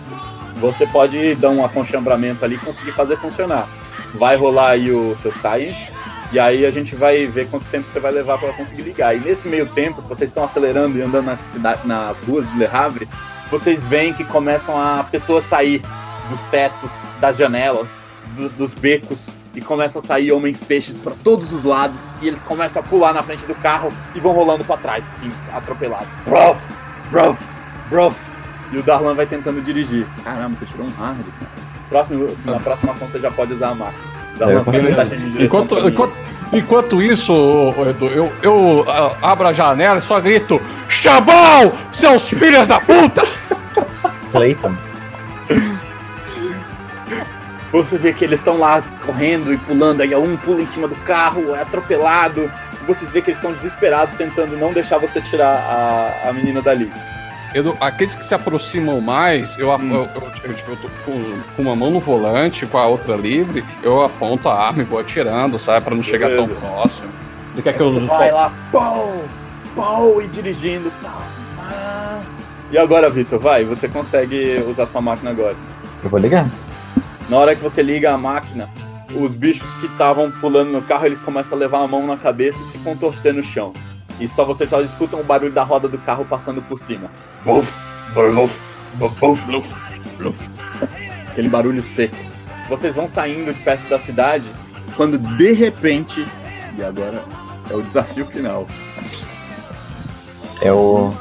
Você 0.57 0.87
pode 0.87 1.35
dar 1.35 1.51
um 1.51 1.65
aconchambramento 1.65 2.45
ali 2.45 2.55
e 2.55 2.59
conseguir 2.59 2.93
fazer 2.93 3.17
funcionar. 3.17 3.67
Vai 4.15 4.37
rolar 4.37 4.71
aí 4.71 4.91
o 4.93 5.17
seu 5.17 5.33
Science, 5.33 5.91
e 6.33 6.41
aí 6.41 6.65
a 6.67 6.71
gente 6.71 6.95
vai 6.95 7.27
ver 7.27 7.49
quanto 7.49 7.67
tempo 7.69 7.89
você 7.89 8.01
vai 8.01 8.11
levar 8.13 8.39
para 8.39 8.53
conseguir 8.55 8.83
ligar. 8.83 9.15
E 9.15 9.21
nesse 9.21 9.49
meio 9.49 9.67
tempo, 9.67 10.01
vocês 10.03 10.31
estão 10.31 10.43
acelerando 10.45 10.99
e 10.99 11.03
andando 11.03 11.27
nas, 11.27 11.55
nas 11.85 12.23
ruas 12.23 12.49
de 12.51 12.59
Le 12.59 12.67
Havre, 12.67 13.09
vocês 13.51 13.87
veem 13.87 14.13
que 14.15 14.25
começam 14.25 14.77
a 14.77 15.05
pessoas 15.05 15.45
sair 15.45 15.83
dos 16.31 16.43
tetos, 16.45 17.05
das 17.21 17.37
janelas, 17.37 17.89
do- 18.35 18.49
dos 18.51 18.73
becos, 18.73 19.35
e 19.55 19.61
começam 19.61 20.01
a 20.01 20.03
sair 20.05 20.33
homens 20.33 20.63
peixes 20.63 20.97
para 20.97 21.13
todos 21.15 21.53
os 21.53 21.63
lados, 21.63 22.15
e 22.23 22.29
eles 22.29 22.43
começam 22.43 22.81
a 22.81 22.85
pular 22.85 23.13
na 23.13 23.23
frente 23.23 23.45
do 23.45 23.55
carro 23.57 23.91
e 24.15 24.21
vão 24.21 24.33
rolando 24.33 24.65
para 24.65 24.79
trás, 24.79 25.11
assim, 25.15 25.29
atropelados. 25.53 26.15
Brof, 26.25 26.59
brof, 27.11 27.39
brof. 27.91 28.17
E 28.73 28.79
o 28.79 28.83
Darlan 28.83 29.15
vai 29.15 29.27
tentando 29.27 29.61
dirigir. 29.61 30.07
Caramba, 30.25 30.57
você 30.57 30.65
tirou 30.65 30.87
um 30.87 30.93
hard, 30.93 31.27
cara. 31.39 31.51
Próximo, 31.91 32.27
na 32.47 32.59
próxima 32.59 32.93
ação 32.93 33.07
você 33.07 33.21
já 33.21 33.31
pode 33.31 33.53
usar 33.53 33.69
a 33.69 33.75
marca. 33.75 33.99
Direção 34.37 35.17
Enquanto, 35.39 35.89
enquanto, 35.89 36.15
enquanto 36.53 37.03
isso, 37.03 37.75
Edu, 37.89 38.07
eu, 38.07 38.33
eu 38.43 38.85
ah, 38.89 39.17
abro 39.23 39.49
a 39.49 39.53
janela 39.53 39.99
e 39.99 40.03
só 40.03 40.21
grito: 40.21 40.61
Chabal, 40.89 41.73
seus 41.91 42.29
filhos 42.29 42.69
da 42.69 42.81
puta! 42.81 43.23
Clayton. 44.33 44.75
Você 47.73 47.97
vê 47.97 48.13
que 48.13 48.25
eles 48.25 48.41
estão 48.41 48.59
lá 48.59 48.83
correndo 49.05 49.53
e 49.53 49.57
pulando, 49.57 50.03
aí 50.03 50.15
um 50.15 50.37
pula 50.37 50.61
em 50.61 50.67
cima 50.67 50.87
do 50.87 50.97
carro, 50.97 51.55
é 51.55 51.63
atropelado. 51.63 52.51
Vocês 52.87 53.11
vê 53.11 53.23
que 53.23 53.31
eles 53.31 53.39
estão 53.39 53.53
desesperados 53.53 54.15
tentando 54.15 54.57
não 54.59 54.73
deixar 54.73 54.99
você 54.99 55.21
tirar 55.23 55.55
a, 55.57 56.29
a 56.29 56.33
menina 56.33 56.61
dali. 56.61 56.93
Edu, 57.55 57.77
aqueles 57.81 58.15
que 58.15 58.25
se 58.25 58.35
aproximam 58.35 59.01
mais, 59.01 59.59
eu, 59.59 59.71
Hum. 59.71 59.93
eu, 59.93 60.09
eu, 60.15 60.23
eu, 60.45 60.53
eu 60.69 60.77
tô 60.77 60.89
com, 61.05 61.23
com 61.57 61.63
uma 61.63 61.77
mão 61.77 61.91
no 61.91 62.01
volante, 62.01 62.65
com 62.67 62.79
a 62.79 62.87
outra 62.87 63.15
livre, 63.15 63.63
eu 63.83 64.03
aponto 64.03 64.49
a 64.49 64.59
arma 64.69 64.81
e 64.81 64.85
vou 64.85 64.99
atirando, 64.99 65.59
sabe? 65.59 65.85
Pra 65.85 65.95
não 65.95 66.03
chegar 66.03 66.29
tão 66.31 66.47
Beleza. 66.47 66.61
próximo. 66.67 67.09
Você 67.55 67.63
quer 67.63 67.75
que 67.75 67.81
eu 67.81 67.91
Você 67.91 68.07
vai 68.07 68.31
só- 68.31 68.35
lá, 68.35 68.53
pau, 68.73 69.25
pau, 69.77 70.23
e 70.23 70.27
dirigindo. 70.29 70.91
E 72.71 72.79
agora, 72.79 73.11
Vitor, 73.11 73.39
vai, 73.39 73.65
você 73.67 73.87
consegue 73.87 74.65
usar 74.67 74.87
sua 74.87 75.03
máquina 75.03 75.31
agora. 75.31 75.55
Eu 76.03 76.09
vou 76.09 76.19
ligar. 76.19 76.47
Na 77.29 77.37
hora 77.37 77.55
que 77.55 77.63
você 77.63 77.83
liga 77.83 78.11
a 78.13 78.17
máquina, 78.17 78.71
os 79.15 79.35
bichos 79.35 79.75
que 79.75 79.85
estavam 79.87 80.31
pulando 80.31 80.73
no 80.73 80.81
carro, 80.81 81.05
eles 81.05 81.21
começam 81.21 81.57
a 81.59 81.61
levar 81.61 81.81
a 81.83 81.87
mão 81.87 82.07
na 82.07 82.17
cabeça 82.17 82.63
e 82.63 82.65
se 82.65 82.79
contorcer 82.79 83.35
no 83.35 83.43
chão. 83.43 83.75
E 84.23 84.29
só 84.29 84.45
vocês 84.45 84.71
só 84.71 84.81
escutam 84.81 85.19
o 85.19 85.25
barulho 85.25 85.53
da 85.53 85.65
roda 85.65 85.89
do 85.89 85.99
carro 85.99 86.25
passando 86.25 86.63
por 86.63 86.79
cima. 86.79 87.11
Buf, 87.45 87.73
buf, 88.15 88.57
buf, 88.95 89.21
buf, 89.21 89.75
buf. 90.23 90.45
Aquele 91.29 91.49
barulho 91.49 91.83
seco. 91.83 92.15
Vocês 92.69 92.95
vão 92.95 93.09
saindo 93.09 93.53
de 93.53 93.59
perto 93.59 93.89
da 93.89 93.99
cidade 93.99 94.49
quando 94.97 95.19
de 95.19 95.53
repente, 95.53 96.25
e 96.79 96.83
agora 96.85 97.25
é 97.69 97.75
o 97.75 97.83
desafio 97.83 98.25
final. 98.27 98.69
É 100.61 100.73
o. 100.73 101.13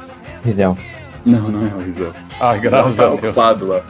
Rizel. 0.45 0.77
Não, 1.25 1.49
não 1.49 1.67
é 1.67 1.73
o 1.73 1.79
Rizal. 1.83 2.13
Ai, 2.39 2.59
graças 2.59 2.97
tá 2.97 3.03
a 3.03 3.07
Deus. 3.07 3.23
ocupado 3.23 3.67
lá. 3.67 3.83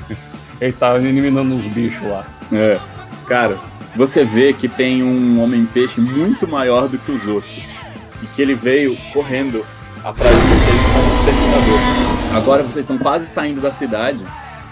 Ele 0.60 0.72
tá 0.74 0.96
eliminando 0.96 1.54
uns 1.54 1.64
bichos 1.64 2.06
lá. 2.06 2.26
É. 2.52 2.78
Cara, 3.26 3.56
você 3.96 4.22
vê 4.22 4.52
que 4.52 4.68
tem 4.68 5.02
um 5.02 5.42
homem-peixe 5.42 5.98
muito 5.98 6.46
maior 6.46 6.88
do 6.88 6.98
que 6.98 7.10
os 7.10 7.26
outros. 7.26 7.80
E 8.22 8.26
que 8.26 8.42
ele 8.42 8.54
veio 8.54 8.96
correndo 9.12 9.64
atrás 10.04 10.34
de 10.34 10.42
vocês 10.42 10.82
como 10.92 11.12
um 11.12 11.18
exterminador. 11.18 12.36
Agora 12.36 12.62
vocês 12.62 12.84
estão 12.84 12.98
quase 12.98 13.26
saindo 13.26 13.60
da 13.60 13.72
cidade 13.72 14.24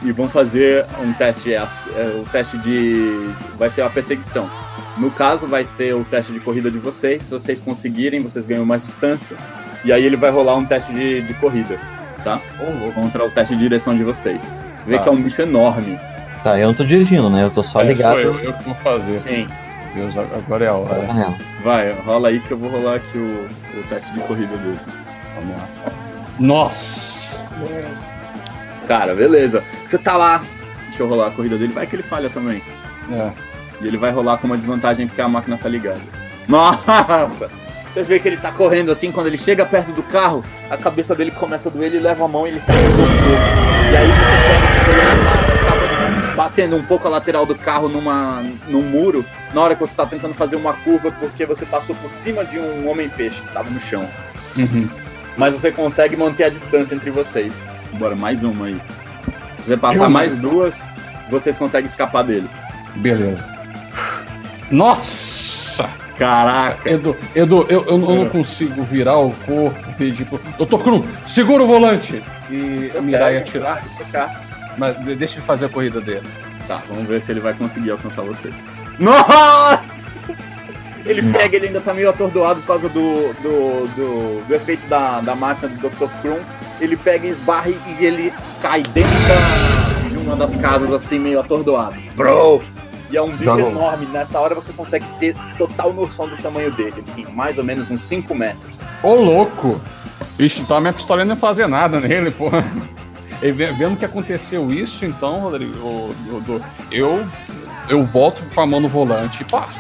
e 0.03 0.13
vão 0.13 0.29
fazer 0.29 0.85
um 1.03 1.13
teste. 1.13 1.53
É, 1.53 1.57
é, 1.57 2.21
o 2.21 2.25
teste 2.31 2.57
de. 2.59 3.31
Vai 3.59 3.71
ser 3.71 3.83
a 3.83 3.89
perseguição. 3.91 4.49
No 4.97 5.11
caso, 5.11 5.47
vai 5.47 5.65
ser 5.65 5.95
o 5.95 6.05
teste 6.05 6.33
de 6.33 6.41
corrida 6.41 6.71
de 6.71 6.79
vocês. 6.79 7.23
Se 7.25 7.31
vocês 7.31 7.61
conseguirem, 7.61 8.21
vocês 8.21 8.47
ganham 8.47 8.65
mais 8.67 8.83
distância. 8.85 9.37
E 9.85 9.93
aí 9.93 10.05
ele 10.05 10.17
vai 10.17 10.31
rolar 10.31 10.57
um 10.57 10.65
teste 10.65 10.93
de, 10.93 11.23
de 11.23 11.35
corrida, 11.35 11.79
tá? 12.25 12.41
Contra 12.95 13.25
o 13.25 13.31
teste 13.31 13.55
de 13.55 13.63
direção 13.63 13.95
de 13.97 14.03
vocês. 14.03 14.43
Você 14.77 14.85
vê 14.87 14.97
Tá. 14.97 15.05
que 15.05 15.09
é 15.09 15.13
um 15.13 15.23
bicho 15.23 15.41
enorme. 15.41 15.99
Tá, 16.43 16.59
eu 16.59 16.67
não 16.69 16.75
tô 16.75 16.85
dirigindo, 16.85 17.31
né? 17.31 17.45
Eu 17.45 17.51
tô 17.51 17.63
só 17.63 17.81
É, 17.83 17.85
ligado. 17.85 18.19
eu, 18.19 18.39
eu 18.41 18.53
que 18.55 18.65
vou 18.65 18.75
fazer. 18.77 19.21
Sim. 19.21 19.47
Deus, 19.99 20.17
agora 20.17 20.65
é 20.65 20.69
a 20.69 20.75
hora. 20.75 20.99
na 20.99 21.07
janela. 21.07 21.39
Vai, 21.63 21.93
rola 21.93 22.29
aí 22.29 22.41
que 22.41 22.53
eu 22.53 22.59
vou 22.59 22.71
rolar 22.71 22.97
aqui 22.97 23.19
o, 23.19 23.49
o 23.79 23.83
teste 23.89 24.13
de 24.13 24.21
corrida 24.21 24.57
dele. 24.57 24.81
Vamos 25.35 25.57
lá. 25.57 25.69
Nossa! 26.39 27.37
Cara, 28.87 29.15
beleza. 29.15 29.63
Você 29.85 29.99
tá 29.99 30.17
lá. 30.17 30.43
Deixa 30.85 31.03
eu 31.03 31.09
rolar 31.09 31.29
a 31.29 31.31
corrida 31.31 31.59
dele. 31.59 31.73
Vai 31.73 31.87
que 31.87 31.97
ele 31.97 32.03
falha 32.03 32.31
também. 32.31 32.63
É. 33.11 33.33
E 33.81 33.87
ele 33.87 33.97
vai 33.97 34.11
rolar 34.11 34.39
com 34.39 34.47
uma 34.47 34.57
desvantagem 34.57 35.07
porque 35.07 35.21
a 35.21 35.29
máquina 35.29 35.59
tá 35.59 35.69
ligada. 35.69 36.01
Nossa! 36.47 37.51
Você 37.93 38.03
vê 38.03 38.19
que 38.21 38.29
ele 38.29 38.37
tá 38.37 38.53
correndo 38.53 38.93
assim, 38.93 39.11
quando 39.11 39.27
ele 39.27 39.39
chega 39.39 39.65
perto 39.67 39.93
do 39.93 40.03
carro, 40.03 40.45
a 40.71 40.77
cabeça 40.77 41.15
dele 41.15 41.31
começa 41.31 41.69
a 41.69 41.73
doer, 41.73 41.87
ele 41.87 42.01
leva 42.01 42.25
a 42.25 42.29
mão 42.29 42.47
e 42.47 42.51
ele 42.51 42.61
se 42.61 42.67
pouco. 42.67 42.87
E 43.91 43.97
aí 43.97 44.07
você 44.07 44.49
pega 44.49 44.68
batendo 46.49 46.77
um 46.77 46.83
pouco 46.83 47.07
a 47.07 47.11
lateral 47.11 47.45
do 47.45 47.55
carro 47.55 47.89
numa, 47.89 48.43
num 48.67 48.83
muro, 48.83 49.25
na 49.53 49.61
hora 49.61 49.75
que 49.75 49.81
você 49.81 49.95
tá 49.95 50.07
tentando 50.07 50.35
fazer 50.35 50.57
uma 50.57 50.73
curva, 50.73 51.11
porque 51.13 51.45
você 51.45 51.67
passou 51.67 51.95
por 51.97 52.11
cima 52.23 52.45
de 52.45 52.59
um 52.59 52.89
homem-peixe 52.89 53.41
que 53.43 53.53
tava 53.53 53.69
no 53.71 53.79
chão. 53.79 54.09
Uhum. 54.57 54.89
Mas 55.37 55.53
você 55.53 55.71
consegue 55.71 56.17
manter 56.17 56.45
a 56.45 56.49
distância 56.49 56.95
entre 56.95 57.11
vocês. 57.11 57.53
Bora, 57.93 58.17
mais 58.17 58.43
uma 58.43 58.67
aí. 58.67 58.81
Se 59.59 59.67
você 59.67 59.77
passar 59.77 60.01
Uma. 60.05 60.09
mais 60.11 60.37
duas, 60.37 60.91
vocês 61.31 61.57
conseguem 61.59 61.87
escapar 61.87 62.25
dele. 62.25 62.49
Beleza. 62.97 63.45
Nossa! 64.71 65.89
Caraca! 66.19 66.91
Edu, 66.91 67.17
Edu 67.35 67.67
eu, 67.69 67.85
eu, 67.85 67.87
eu 67.87 67.95
É. 67.95 68.17
não 68.17 68.29
consigo 68.29 68.83
virar 68.85 69.19
o 69.19 69.33
corpo 69.47 69.79
e 69.91 69.93
pedir 69.95 70.25
pro. 70.25 70.41
Doutor 70.57 70.83
Krum, 70.83 71.05
segura 71.27 71.63
o 71.63 71.67
volante! 71.67 72.23
E 72.51 72.91
mirar 73.03 73.33
e 73.33 73.39
atirar. 73.39 73.85
Mas 74.79 74.97
de- 75.05 75.17
deixa 75.17 75.35
ele 75.39 75.45
fazer 75.47 75.67
a 75.67 75.69
corrida 75.69 76.01
dele. 76.01 76.27
Tá, 76.67 76.81
vamos 76.89 77.07
ver 77.07 77.21
se 77.23 77.31
ele 77.33 77.41
vai 77.41 77.53
conseguir 77.55 77.91
alcançar 77.91 78.23
vocês. 78.23 78.55
Nossa! 78.99 79.99
Ele 81.05 81.23
pega, 81.33 81.57
ele 81.57 81.69
ainda 81.69 81.81
tá 81.81 81.95
meio 81.95 82.11
atordoado 82.11 82.61
por 82.61 82.67
causa 82.67 82.89
do, 82.89 83.33
do, 83.43 83.87
do, 83.97 84.47
do 84.47 84.55
efeito 84.55 84.87
da, 84.89 85.21
da 85.21 85.35
máquina 85.35 85.69
do 85.69 85.89
Dr. 85.89 86.09
Krum. 86.21 86.39
Ele 86.81 86.97
pega 86.97 87.27
e 87.27 87.31
esbarra 87.31 87.71
e 87.71 88.05
ele 88.05 88.33
cai 88.61 88.83
dentro 88.83 89.11
da, 89.27 90.09
de 90.11 90.17
uma 90.19 90.37
das 90.37 90.55
casas, 90.55 90.93
assim, 90.93 91.19
meio 91.19 91.41
atordoado. 91.41 91.97
Bro! 92.15 92.63
E 93.11 93.17
é 93.17 93.23
um 93.23 93.31
bicho 93.31 93.59
enorme. 93.59 94.07
Nessa 94.13 94.39
hora 94.39 94.55
você 94.55 94.71
consegue 94.73 95.07
ter 95.19 95.35
total 95.57 95.95
noção 95.95 96.29
do 96.29 96.37
tamanho 96.37 96.71
dele. 96.73 96.93
Ele 96.99 97.07
tem 97.25 97.35
mais 97.35 97.57
ou 97.57 97.65
menos 97.65 97.91
uns 97.91 98.03
5 98.03 98.35
metros. 98.35 98.83
Ô, 99.03 99.15
louco! 99.15 99.81
Ixi, 100.39 100.61
então 100.61 100.77
a 100.77 100.81
minha 100.81 100.93
pistolinha 100.93 101.25
não 101.25 101.35
ia 101.35 101.41
fazer 101.41 101.67
nada 101.67 101.99
nele, 102.01 102.31
pô. 102.31 102.51
E 103.43 103.51
ve- 103.53 103.73
vendo 103.73 103.97
que 103.97 104.05
aconteceu 104.05 104.71
isso, 104.73 105.05
então, 105.05 105.39
Rodrigo, 105.41 105.77
o- 105.79 106.15
o- 106.33 106.41
do- 106.41 106.65
eu, 106.91 107.25
eu 107.89 108.05
volto 108.05 108.43
com 108.55 108.61
a 108.61 108.67
mão 108.67 108.81
no 108.81 108.89
volante 108.89 109.43
e 109.43 109.45
parto. 109.45 109.79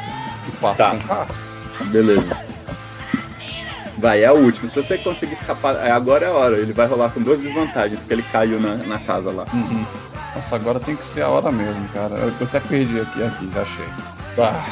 E 0.49 0.53
parto 0.57 0.77
Tá. 0.78 0.91
com 0.91 0.97
o 0.97 1.01
carro. 1.01 1.35
Beleza. 1.87 2.49
Vai, 3.99 4.23
é 4.23 4.31
o 4.31 4.37
último. 4.37 4.69
Se 4.69 4.81
você 4.81 4.97
conseguir 4.97 5.33
escapar, 5.33 5.75
é, 5.85 5.91
agora 5.91 6.25
é 6.25 6.28
a 6.28 6.33
hora. 6.33 6.57
Ele 6.57 6.73
vai 6.73 6.87
rolar 6.87 7.09
com 7.11 7.20
duas 7.20 7.41
desvantagens, 7.41 7.99
porque 7.99 8.12
ele 8.15 8.25
caiu 8.31 8.61
na, 8.61 8.77
na 8.77 8.99
casa 9.01 9.28
lá. 9.33 9.45
Nossa, 10.37 10.55
agora 10.55 10.78
tem 10.78 10.95
que 10.95 11.05
ser 11.07 11.23
a 11.23 11.28
hora 11.28 11.51
mesmo, 11.51 11.89
cara. 11.89 12.15
Eu, 12.15 12.28
eu 12.41 12.47
até 12.47 12.61
perdi 12.61 13.01
aqui, 13.01 13.25
aqui, 13.25 13.51
já 13.53 13.62
achei. 13.62 13.85
Ah, 14.39 14.65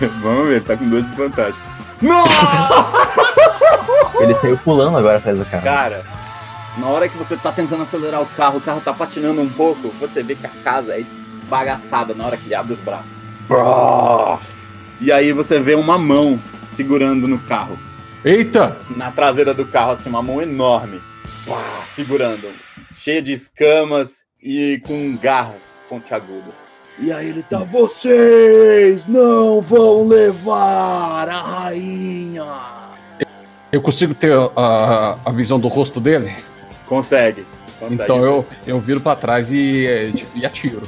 Vamos 0.22 0.48
ver, 0.48 0.54
ele 0.56 0.64
tá 0.64 0.74
com 0.74 0.88
duas 0.88 1.04
desvantagens. 1.04 1.56
Ele 4.20 4.34
saiu 4.34 4.56
pulando 4.58 4.96
agora 4.96 5.18
atrás 5.18 5.38
do 5.38 5.44
carro. 5.44 5.62
Cara, 5.62 6.02
na 6.80 6.86
hora 6.86 7.08
que 7.08 7.16
você 7.16 7.36
tá 7.36 7.52
tentando 7.52 7.82
acelerar 7.82 8.22
o 8.22 8.26
carro, 8.26 8.58
o 8.58 8.60
carro 8.60 8.80
tá 8.80 8.92
patinando 8.92 9.42
um 9.42 9.48
pouco, 9.48 9.88
você 10.00 10.22
vê 10.22 10.34
que 10.34 10.46
a 10.46 10.50
casa 10.64 10.94
é 10.94 11.00
esbagaçada 11.00 12.14
na 12.14 12.26
hora 12.26 12.36
que 12.38 12.46
ele 12.46 12.54
abre 12.54 12.72
os 12.72 12.78
braços. 12.78 13.20
E 15.00 15.12
aí 15.12 15.30
você 15.32 15.60
vê 15.60 15.74
uma 15.74 15.98
mão 15.98 16.40
segurando 16.72 17.28
no 17.28 17.38
carro. 17.38 17.78
Eita! 18.24 18.78
Na 18.96 19.10
traseira 19.10 19.52
do 19.52 19.66
carro, 19.66 19.92
assim, 19.92 20.08
uma 20.08 20.22
mão 20.22 20.40
enorme. 20.40 21.02
Segurando. 21.94 22.48
Cheia 22.92 23.20
de 23.20 23.32
escamas 23.32 24.24
e 24.42 24.80
com 24.86 25.16
garras 25.16 25.80
pontiagudas. 25.88 26.70
E 26.98 27.12
aí 27.12 27.28
ele 27.28 27.42
tá. 27.42 27.58
Vocês 27.58 29.06
não 29.06 29.60
vão 29.60 30.06
levar 30.06 31.28
a 31.28 31.64
rainha! 31.64 32.44
Eu 33.72 33.80
consigo 33.80 34.14
ter 34.14 34.32
a, 34.56 35.18
a 35.24 35.30
visão 35.30 35.58
do 35.58 35.68
rosto 35.68 36.00
dele? 36.00 36.34
Consegue. 36.90 37.46
consegue. 37.78 38.02
Então 38.02 38.24
eu, 38.24 38.46
eu 38.66 38.80
viro 38.80 39.00
pra 39.00 39.14
trás 39.16 39.50
e, 39.50 39.86
é, 39.86 40.12
e 40.34 40.44
atiro. 40.44 40.82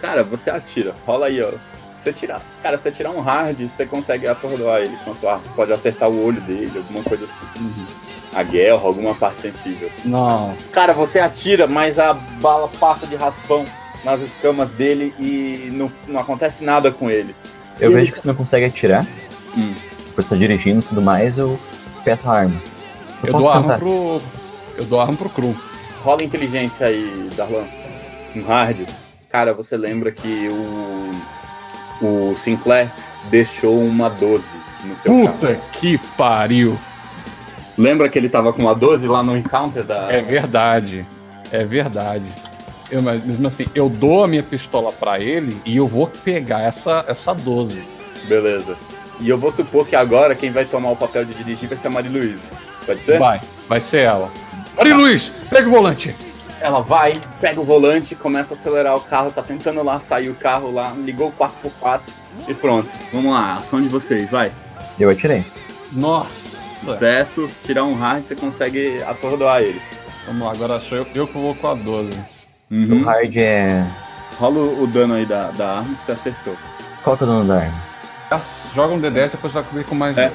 Cara, 0.00 0.22
você 0.22 0.48
atira. 0.48 0.94
Rola 1.04 1.26
aí, 1.26 1.42
ó. 1.42 1.50
Você 1.98 2.12
tirar. 2.12 2.40
Cara, 2.62 2.78
você 2.78 2.92
tirar 2.92 3.10
um 3.10 3.20
hard, 3.20 3.60
você 3.68 3.84
consegue 3.84 4.28
atordoar 4.28 4.80
ele 4.80 4.96
com 5.04 5.10
a 5.10 5.14
sua 5.16 5.32
arma. 5.32 5.42
Você 5.46 5.54
pode 5.54 5.72
acertar 5.72 6.08
o 6.08 6.24
olho 6.24 6.40
dele, 6.42 6.70
alguma 6.76 7.02
coisa 7.02 7.24
assim. 7.24 7.44
A 8.32 8.42
guerra, 8.44 8.80
alguma 8.84 9.14
parte 9.16 9.42
sensível. 9.42 9.90
Não. 10.04 10.54
Cara, 10.70 10.92
você 10.94 11.18
atira, 11.18 11.66
mas 11.66 11.98
a 11.98 12.14
bala 12.14 12.68
passa 12.78 13.04
de 13.04 13.16
raspão 13.16 13.64
nas 14.04 14.20
escamas 14.20 14.68
dele 14.70 15.12
e 15.18 15.70
não, 15.72 15.90
não 16.06 16.20
acontece 16.20 16.62
nada 16.62 16.92
com 16.92 17.10
ele. 17.10 17.34
Eu 17.80 17.90
E 17.90 17.94
vejo 17.94 18.04
ele- 18.06 18.12
que 18.12 18.20
você 18.20 18.28
não 18.28 18.34
consegue 18.36 18.64
atirar. 18.66 19.04
Hum. 19.56 19.74
Você 20.14 20.28
tá 20.28 20.36
dirigindo 20.36 20.78
e 20.78 20.82
tudo 20.82 21.02
mais, 21.02 21.36
eu 21.36 21.58
peço 22.04 22.28
a 22.30 22.32
arma. 22.38 22.62
Eu, 23.24 23.26
Eu 23.28 23.32
posso 23.32 23.42
dou 23.48 23.52
arma 23.52 23.62
tentar. 23.64 23.78
pro. 23.80 24.22
Eu 24.78 24.84
dou 24.84 25.00
arma 25.00 25.14
pro 25.14 25.28
Cru. 25.28 25.56
Rola 26.02 26.22
inteligência 26.22 26.86
aí, 26.86 27.28
Darlan. 27.36 27.64
Um 28.36 28.42
hard. 28.44 28.88
Cara, 29.28 29.52
você 29.52 29.76
lembra 29.76 30.12
que 30.12 30.48
o, 32.00 32.30
o 32.30 32.36
Sinclair 32.36 32.88
deixou 33.28 33.76
uma 33.80 34.08
12 34.08 34.46
no 34.84 34.96
seu 34.96 35.12
carro. 35.12 35.28
Puta 35.36 35.60
que 35.72 35.98
pariu! 36.16 36.78
Lembra 37.76 38.08
que 38.08 38.16
ele 38.18 38.28
tava 38.28 38.52
com 38.52 38.62
uma 38.62 38.74
12 38.74 39.06
lá 39.08 39.20
no 39.22 39.36
encounter 39.36 39.82
da. 39.82 40.12
É 40.12 40.22
verdade. 40.22 41.04
É 41.50 41.64
verdade. 41.64 42.26
Eu, 42.88 43.02
mas 43.02 43.24
mesmo 43.24 43.46
assim, 43.48 43.66
eu 43.74 43.88
dou 43.88 44.22
a 44.22 44.28
minha 44.28 44.42
pistola 44.42 44.92
pra 44.92 45.18
ele 45.18 45.60
e 45.64 45.76
eu 45.76 45.88
vou 45.88 46.06
pegar 46.06 46.62
essa, 46.62 47.04
essa 47.08 47.34
12. 47.34 47.82
Beleza. 48.28 48.76
E 49.20 49.28
eu 49.28 49.36
vou 49.36 49.50
supor 49.50 49.86
que 49.86 49.96
agora 49.96 50.34
quem 50.36 50.50
vai 50.50 50.64
tomar 50.64 50.90
o 50.90 50.96
papel 50.96 51.24
de 51.24 51.34
dirigir 51.34 51.68
vai 51.68 51.76
ser 51.76 51.88
a 51.88 51.90
Mari 51.90 52.08
Luiz. 52.08 52.48
Pode 52.86 53.02
ser? 53.02 53.18
Vai, 53.18 53.40
vai 53.68 53.80
ser 53.80 54.04
ela. 54.04 54.30
Mari 54.78 54.92
Luiz, 54.92 55.32
pega 55.50 55.66
o 55.68 55.72
volante. 55.72 56.14
Ela 56.60 56.80
vai, 56.80 57.14
pega 57.40 57.60
o 57.60 57.64
volante, 57.64 58.14
começa 58.14 58.54
a 58.54 58.56
acelerar 58.56 58.96
o 58.96 59.00
carro, 59.00 59.32
tá 59.32 59.42
tentando 59.42 59.82
lá 59.82 59.98
sair 59.98 60.28
o 60.28 60.34
carro 60.34 60.70
lá, 60.70 60.92
ligou 60.96 61.28
o 61.28 61.32
4x4 61.32 62.00
e 62.46 62.54
pronto. 62.54 62.88
Vamos 63.12 63.32
lá, 63.32 63.54
ação 63.54 63.82
de 63.82 63.88
vocês, 63.88 64.30
vai. 64.30 64.52
Eu 64.98 65.10
atirei. 65.10 65.44
Nossa. 65.92 66.56
Sucesso, 66.84 67.48
tirar 67.64 67.84
um 67.84 67.94
hard, 67.94 68.24
você 68.24 68.36
consegue 68.36 69.02
atordoar 69.02 69.62
ele. 69.62 69.82
Vamos 70.26 70.46
lá, 70.46 70.52
agora 70.52 70.78
sou 70.78 70.98
eu, 70.98 71.06
eu 71.12 71.26
que 71.26 71.32
vou 71.32 71.56
com 71.56 71.66
a 71.66 71.74
12. 71.74 72.12
Uhum. 72.70 73.02
O 73.02 73.04
hard 73.04 73.36
é. 73.36 73.84
Rola 74.38 74.58
o 74.60 74.84
o 74.84 74.86
dano 74.86 75.14
aí 75.14 75.26
da, 75.26 75.50
da 75.50 75.78
arma 75.78 75.94
que 75.96 76.04
você 76.04 76.12
acertou. 76.12 76.56
Qual 77.02 77.16
que 77.16 77.24
é 77.24 77.26
o 77.26 77.30
dano 77.30 77.44
da 77.44 77.62
arma? 77.62 77.82
Ah, 78.30 78.40
Joga 78.72 78.94
um 78.94 79.00
D10, 79.00 79.30
depois 79.32 79.52
vai 79.52 79.62
comer 79.64 79.84
com 79.84 79.96
mais 79.96 80.16
É. 80.16 80.30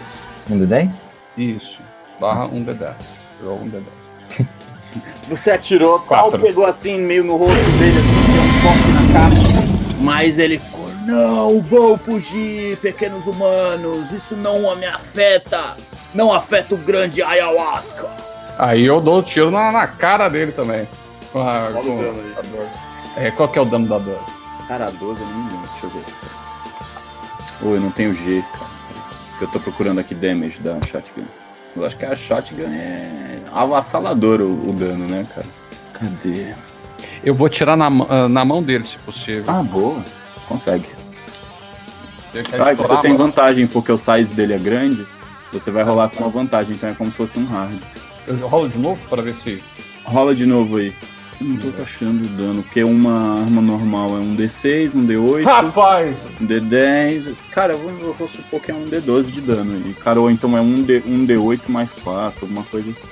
Um 0.50 0.58
de 0.58 0.66
10? 0.66 1.14
Isso. 1.38 1.80
Barra 2.20 2.46
um 2.48 2.66
D10. 2.66 2.96
Joga 3.42 3.64
um 3.64 3.70
D10. 3.70 4.03
Você 5.28 5.52
atirou, 5.52 6.00
tal, 6.00 6.30
Quatro. 6.30 6.40
pegou 6.40 6.66
assim, 6.66 7.00
meio 7.02 7.24
no 7.24 7.38
rosto 7.38 7.56
dele, 7.56 7.98
assim, 8.00 8.34
deu 8.34 8.44
um 8.44 8.62
corte 8.62 8.88
na 8.90 9.14
cara. 9.14 9.98
Mas 10.00 10.38
ele 10.38 10.60
ficou, 10.60 10.90
não 11.06 11.62
vou 11.62 11.98
fugir, 11.98 12.78
pequenos 12.78 13.26
humanos, 13.26 14.12
isso 14.12 14.36
não 14.36 14.76
me 14.76 14.86
afeta. 14.86 15.78
Não 16.14 16.32
afeta 16.32 16.76
o 16.76 16.78
grande 16.78 17.24
ayahuasca. 17.24 18.08
Aí 18.60 18.84
eu 18.84 19.02
dou 19.02 19.20
o 19.20 19.24
tiro 19.24 19.50
na, 19.50 19.72
na 19.72 19.88
cara 19.88 20.30
dele 20.30 20.52
também. 20.52 20.88
Com 21.32 21.40
a, 21.40 21.70
o 21.70 21.74
com 21.74 21.98
dano 21.98 22.22
aí. 22.22 22.34
a 22.38 22.42
12. 22.42 23.28
É, 23.28 23.32
qual 23.32 23.50
que 23.50 23.58
é 23.58 23.62
o 23.62 23.66
dano 23.66 23.88
da 23.88 23.98
12? 23.98 24.20
Cara, 24.68 24.88
a 24.88 24.92
12 24.92 25.20
eu 25.20 25.28
não 25.28 25.48
lembro, 25.48 25.68
deixa 25.72 25.86
eu 25.86 25.90
ver. 25.90 26.06
Oi, 27.70 27.78
eu 27.78 27.82
não 27.82 27.90
tenho 27.92 28.14
G, 28.14 28.44
cara. 28.54 28.66
Porque 29.32 29.46
eu 29.46 29.48
tô 29.50 29.60
procurando 29.60 30.00
aqui 30.00 30.14
damage 30.14 30.60
da 30.60 30.80
shotgun. 30.86 31.26
Eu 31.76 31.86
acho 31.86 31.98
que 31.98 32.06
a 32.06 32.16
shotgun 32.16 32.64
é 32.72 33.40
avassalador 33.52 34.42
o, 34.42 34.70
o 34.70 34.74
dano, 34.74 35.08
né, 35.08 35.26
cara? 35.34 35.48
Cadê? 35.94 36.54
Eu 37.24 37.34
vou 37.34 37.50
tirar 37.50 37.76
na, 37.76 37.90
mão- 37.90 38.08
ah, 38.10 38.28
na 38.30 38.46
mão 38.46 38.62
dele, 38.62 38.84
se 38.84 38.98
possível. 39.00 39.46
Ah, 39.48 39.64
boa. 39.64 40.04
Consegue. 40.48 40.88
Ah, 42.60 42.72
e 42.72 42.76
você 42.76 42.98
tem 42.98 43.16
vantagem 43.16 43.68
porque 43.68 43.92
o 43.92 43.98
size 43.98 44.34
dele 44.34 44.54
é 44.54 44.58
grande. 44.58 45.06
Você 45.52 45.70
vai 45.70 45.84
rolar 45.84 46.10
com 46.10 46.24
uma 46.24 46.30
vantagem, 46.30 46.76
então 46.76 46.90
é 46.90 46.94
como 46.94 47.12
se 47.12 47.18
fosse 47.18 47.38
um 47.38 47.46
hard. 47.46 47.80
Eu 48.28 48.36
rolo 48.48 48.68
de 48.70 48.78
novo 48.78 49.00
para 49.08 49.22
ver 49.22 49.36
se. 49.36 49.62
Rola 50.04 50.34
de 50.34 50.46
novo 50.46 50.78
aí. 50.78 50.94
Eu 51.44 51.50
não 51.50 51.72
tô 51.72 51.82
achando 51.82 52.24
o 52.24 52.28
dano, 52.30 52.64
porque 52.64 52.84
uma 52.84 53.42
arma 53.42 53.62
normal 53.62 54.12
é 54.12 54.20
um 54.20 54.34
D6, 54.36 54.96
um 54.96 55.06
D8, 55.06 55.44
Rapaz! 55.44 56.18
um 56.40 56.48
D10. 56.48 57.36
Cara, 57.52 57.74
eu 57.74 57.80
vou, 57.80 57.92
eu 58.00 58.14
vou 58.14 58.28
supor 58.30 58.62
que 58.62 58.72
é 58.72 58.74
um 58.74 58.90
D12 58.90 59.24
de 59.26 59.42
dano 59.42 59.74
aí. 59.74 59.94
Cara, 59.96 60.22
ou 60.22 60.32
então 60.32 60.58
é 60.58 60.62
um, 60.62 60.82
D, 60.82 61.04
um 61.06 61.26
D8 61.28 61.62
mais 61.68 61.92
4, 61.92 62.46
alguma 62.46 62.64
coisa 62.64 62.90
assim. 62.92 63.10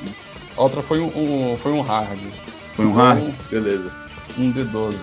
A 0.55 0.61
outra 0.61 0.81
foi 0.81 0.99
um, 1.01 1.07
um- 1.07 1.57
foi 1.57 1.71
um 1.73 1.81
hard. 1.81 2.19
Foi 2.75 2.85
um 2.85 2.93
hard? 2.93 3.33
Beleza. 3.49 3.91
Um 4.37 4.51
D12. 4.53 4.95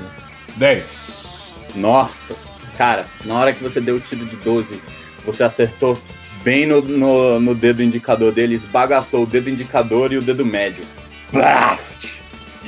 10. 0.56 1.54
Nossa! 1.74 2.34
Cara, 2.78 3.06
na 3.26 3.34
hora 3.34 3.52
que 3.52 3.62
você 3.62 3.80
deu 3.80 3.96
o 3.96 4.00
tiro 4.00 4.24
de 4.24 4.36
12, 4.36 4.80
você 5.26 5.42
acertou 5.42 5.98
bem 6.42 6.64
no, 6.64 6.80
no, 6.80 7.38
no 7.40 7.54
dedo 7.54 7.82
indicador 7.82 8.32
dele, 8.32 8.54
esbagaçou 8.54 9.24
o 9.24 9.26
dedo 9.26 9.50
indicador 9.50 10.12
e 10.12 10.16
o 10.16 10.22
dedo 10.22 10.46
médio. 10.46 10.84
Blaft! 11.30 12.06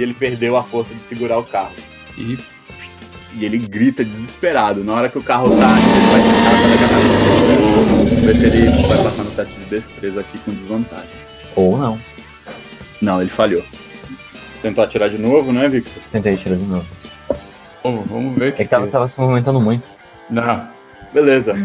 E 0.01 0.03
ele 0.03 0.15
perdeu 0.15 0.57
a 0.57 0.63
força 0.63 0.95
de 0.95 1.03
segurar 1.03 1.37
o 1.37 1.45
carro. 1.45 1.75
E 2.17 2.39
E 3.35 3.45
ele 3.45 3.59
grita 3.59 4.03
desesperado. 4.03 4.83
Na 4.83 4.95
hora 4.95 5.11
que 5.11 5.19
o 5.19 5.23
carro 5.23 5.51
tá, 5.51 5.79
ele 5.79 6.07
vai 6.07 6.23
tentar 6.79 6.97
você. 6.97 8.09
Vamos 8.09 8.25
ver 8.25 8.35
se 8.35 8.47
ele 8.47 8.89
vai 8.89 9.05
passar 9.05 9.25
no 9.25 9.31
teste 9.33 9.57
de 9.57 9.67
destreza 9.67 10.23
aqui 10.23 10.39
com 10.39 10.53
desvantagem. 10.53 11.11
Ou 11.55 11.77
não. 11.77 12.01
Não, 13.03 13.21
ele 13.21 13.29
falhou. 13.29 13.63
Tentou 14.63 14.83
atirar 14.83 15.11
de 15.11 15.19
novo, 15.19 15.53
né, 15.53 15.69
Victor? 15.69 16.03
Tentei 16.11 16.33
atirar 16.33 16.57
de 16.57 16.65
novo. 16.65 16.87
Ô, 17.83 18.01
vamos 18.01 18.39
ver 18.39 18.55
É 18.55 18.65
que 18.65 18.69
tava, 18.69 18.87
tava 18.87 19.07
se 19.07 19.21
movimentando 19.21 19.61
muito. 19.61 19.87
Não. 20.31 20.67
Beleza. 21.13 21.57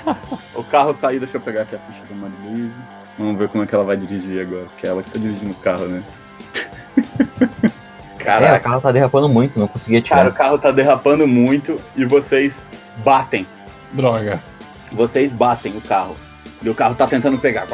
o 0.56 0.64
carro 0.64 0.94
saiu, 0.94 1.20
deixa 1.20 1.36
eu 1.36 1.42
pegar 1.42 1.62
aqui 1.62 1.76
a 1.76 1.78
ficha 1.78 2.04
da 2.08 2.14
Maria 2.14 2.38
Luísa. 2.42 2.82
Vamos 3.18 3.38
ver 3.38 3.48
como 3.48 3.62
é 3.62 3.66
que 3.66 3.74
ela 3.74 3.84
vai 3.84 3.98
dirigir 3.98 4.40
agora, 4.40 4.64
porque 4.64 4.86
é 4.86 4.88
ela 4.88 5.02
que 5.02 5.10
tá 5.10 5.18
dirigindo 5.18 5.52
o 5.52 5.56
carro, 5.56 5.84
né? 5.88 6.02
É, 8.46 8.56
o 8.56 8.60
carro 8.60 8.80
tá 8.80 8.92
derrapando 8.92 9.28
muito, 9.28 9.58
não 9.58 9.66
conseguia 9.68 10.00
cara, 10.02 10.28
o 10.28 10.32
carro 10.32 10.58
tá 10.58 10.70
derrapando 10.70 11.26
muito 11.26 11.80
e 11.96 12.04
vocês 12.04 12.62
batem. 13.04 13.46
Droga. 13.92 14.40
Vocês 14.92 15.32
batem 15.32 15.76
o 15.76 15.80
carro. 15.80 16.16
E 16.62 16.68
o 16.68 16.74
carro 16.74 16.94
tá 16.94 17.06
tentando 17.06 17.38
pegar. 17.38 17.66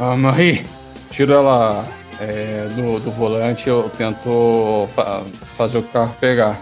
Ah, 0.00 0.16
Marie, 0.16 0.66
tiro 1.10 1.32
ela 1.32 1.84
é, 2.20 2.66
do, 2.74 2.98
do 2.98 3.10
volante, 3.12 3.68
eu 3.68 3.88
tento 3.96 4.88
fa- 4.94 5.22
fazer 5.56 5.78
o 5.78 5.82
carro 5.82 6.14
pegar. 6.20 6.56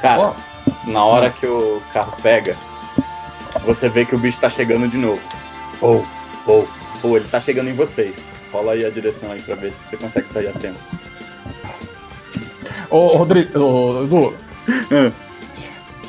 Cara, 0.00 0.20
Ó, 0.20 0.32
Na 0.86 1.04
hora 1.04 1.30
que 1.30 1.46
o 1.46 1.82
carro 1.92 2.14
pega, 2.22 2.56
você 3.64 3.88
vê 3.88 4.04
que 4.04 4.14
o 4.14 4.18
bicho 4.18 4.38
tá 4.40 4.48
chegando 4.50 4.88
de 4.88 4.96
novo. 4.96 5.20
Ou, 5.80 6.04
ou, 6.46 6.68
ou, 7.02 7.16
ele 7.16 7.26
tá 7.28 7.40
chegando 7.40 7.68
em 7.70 7.74
vocês. 7.74 8.24
Rola 8.52 8.72
aí 8.72 8.84
a 8.84 8.90
direção 8.90 9.32
aí 9.32 9.40
pra 9.40 9.54
ver 9.54 9.72
se 9.72 9.84
você 9.84 9.96
consegue 9.96 10.28
sair 10.28 10.48
a 10.48 10.52
tempo. 10.52 10.78
Ô, 12.90 13.16
Rodrigo, 13.16 13.58
ô, 13.58 14.04
Edu, 14.04 14.34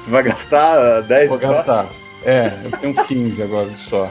Tu 0.04 0.10
vai 0.10 0.24
gastar 0.24 0.78
ah, 0.78 1.02
10 1.02 1.30
vou 1.30 1.40
só? 1.40 1.48
gastar. 1.50 1.86
É, 2.26 2.52
eu 2.66 2.72
tenho 2.80 2.94
15 2.94 3.42
agora 3.42 3.70
só. 3.78 4.10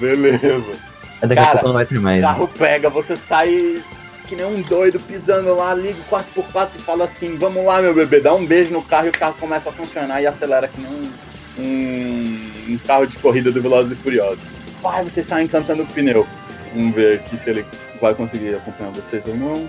Beleza. 0.00 0.72
Daqui 1.20 1.40
a 1.40 1.44
Cara, 1.44 1.50
pouco 1.52 1.66
não 1.68 1.74
vai 1.74 1.86
ter 1.86 2.00
mais. 2.00 2.18
O 2.18 2.26
carro 2.26 2.48
pega, 2.48 2.90
você 2.90 3.16
sai 3.16 3.82
que 4.26 4.36
nem 4.36 4.44
um 4.44 4.60
doido 4.60 5.00
pisando 5.00 5.54
lá, 5.54 5.74
liga 5.74 5.98
o 5.98 6.14
4x4 6.14 6.68
e 6.76 6.78
fala 6.78 7.04
assim: 7.04 7.36
Vamos 7.36 7.64
lá, 7.64 7.80
meu 7.80 7.94
bebê, 7.94 8.20
dá 8.20 8.34
um 8.34 8.44
beijo 8.44 8.72
no 8.72 8.82
carro 8.82 9.06
e 9.06 9.10
o 9.10 9.12
carro 9.12 9.34
começa 9.38 9.70
a 9.70 9.72
funcionar 9.72 10.20
e 10.20 10.26
acelera 10.26 10.68
que 10.68 10.80
nem 10.80 10.90
um, 10.90 11.10
um, 11.58 12.72
um 12.74 12.78
carro 12.86 13.06
de 13.06 13.16
corrida 13.18 13.50
do 13.50 13.62
Velozes 13.62 13.92
e 13.92 14.00
Furiosos. 14.00 14.58
Pai, 14.82 15.02
vocês 15.04 15.26
saem 15.26 15.48
cantando 15.48 15.82
o 15.82 15.86
pneu. 15.86 16.26
Vamos 16.74 16.94
ver 16.94 17.16
aqui 17.16 17.36
se 17.36 17.50
ele 17.50 17.64
vai 18.00 18.14
conseguir 18.14 18.54
acompanhar 18.54 18.92
vocês 18.92 19.22
ou 19.26 19.36
não. 19.36 19.68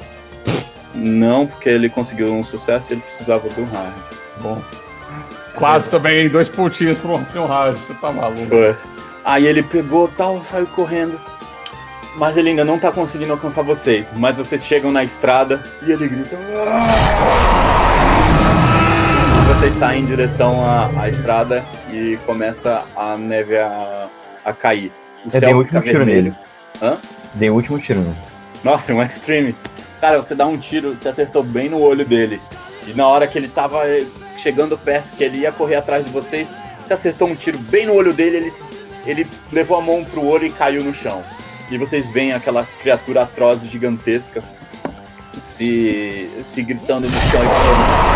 Não, 0.93 1.47
porque 1.47 1.69
ele 1.69 1.89
conseguiu 1.89 2.33
um 2.33 2.43
sucesso 2.43 2.91
e 2.91 2.95
ele 2.95 3.01
precisava 3.01 3.47
do 3.49 3.63
rádio. 3.65 4.03
Bom. 4.37 4.61
Quase 5.55 5.89
também, 5.89 6.29
dois 6.29 6.47
pontinhos 6.47 7.03
um 7.03 7.25
seu 7.25 7.45
rádio, 7.45 7.77
você 7.79 7.93
tá 7.95 8.11
maluco. 8.11 8.47
Foi. 8.47 8.75
Aí 9.23 9.45
ele 9.45 9.61
pegou 9.61 10.07
tal, 10.07 10.43
saiu 10.45 10.65
correndo. 10.67 11.19
Mas 12.15 12.37
ele 12.37 12.49
ainda 12.49 12.65
não 12.65 12.79
tá 12.79 12.91
conseguindo 12.91 13.31
alcançar 13.31 13.61
vocês. 13.61 14.11
Mas 14.15 14.37
vocês 14.37 14.65
chegam 14.65 14.91
na 14.91 15.03
estrada 15.03 15.63
e 15.85 15.91
ele 15.91 16.07
grita. 16.07 16.37
"Ah!" 16.67 17.69
E 19.39 19.53
vocês 19.53 19.75
saem 19.75 20.01
em 20.03 20.05
direção 20.05 20.63
à, 20.65 20.89
à 21.01 21.09
estrada 21.09 21.63
e 21.91 22.17
começa 22.25 22.83
a 22.95 23.17
neve 23.17 23.57
a, 23.57 24.07
a 24.43 24.53
cair. 24.53 24.91
O 25.25 25.29
dei 25.29 25.53
o 25.53 25.57
último 25.57 25.81
fica 25.81 25.91
tiro 25.91 26.05
vermelho. 26.05 26.31
nele. 26.31 26.48
Hã? 26.81 26.97
Dei 27.33 27.49
o 27.49 27.55
último 27.55 27.77
tiro 27.79 27.99
nele. 27.99 28.15
Nossa, 28.63 28.93
um 28.93 29.01
extreme. 29.01 29.55
Cara, 29.99 30.21
você 30.21 30.33
dá 30.33 30.45
um 30.45 30.57
tiro, 30.57 30.95
você 30.95 31.09
acertou 31.09 31.43
bem 31.43 31.69
no 31.69 31.79
olho 31.79 32.05
dele. 32.05 32.39
E 32.87 32.93
na 32.93 33.07
hora 33.07 33.27
que 33.27 33.37
ele 33.37 33.47
tava 33.47 33.85
eh, 33.87 34.05
chegando 34.37 34.77
perto, 34.77 35.15
que 35.15 35.23
ele 35.23 35.39
ia 35.39 35.51
correr 35.51 35.75
atrás 35.75 36.05
de 36.05 36.11
vocês, 36.11 36.49
você 36.81 36.93
acertou 36.93 37.27
um 37.27 37.35
tiro 37.35 37.57
bem 37.57 37.85
no 37.85 37.93
olho 37.93 38.13
dele, 38.13 38.37
ele, 38.37 38.53
ele 39.05 39.27
levou 39.51 39.77
a 39.77 39.81
mão 39.81 40.03
pro 40.03 40.25
olho 40.25 40.45
e 40.45 40.49
caiu 40.49 40.83
no 40.83 40.93
chão. 40.93 41.23
E 41.69 41.77
vocês 41.77 42.09
veem 42.09 42.33
aquela 42.33 42.65
criatura 42.81 43.23
atroz 43.23 43.63
e 43.63 43.67
gigantesca 43.67 44.41
se, 45.39 46.29
se 46.43 46.61
gritando 46.63 47.07
no 47.07 47.13
chão 47.13 47.41
e 47.43 47.47
falando. 47.47 48.09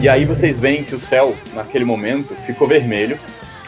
E 0.00 0.08
aí 0.08 0.24
vocês 0.24 0.58
veem 0.58 0.82
que 0.82 0.94
o 0.94 1.00
céu, 1.00 1.36
naquele 1.54 1.84
momento, 1.84 2.34
ficou 2.46 2.66
vermelho, 2.66 3.18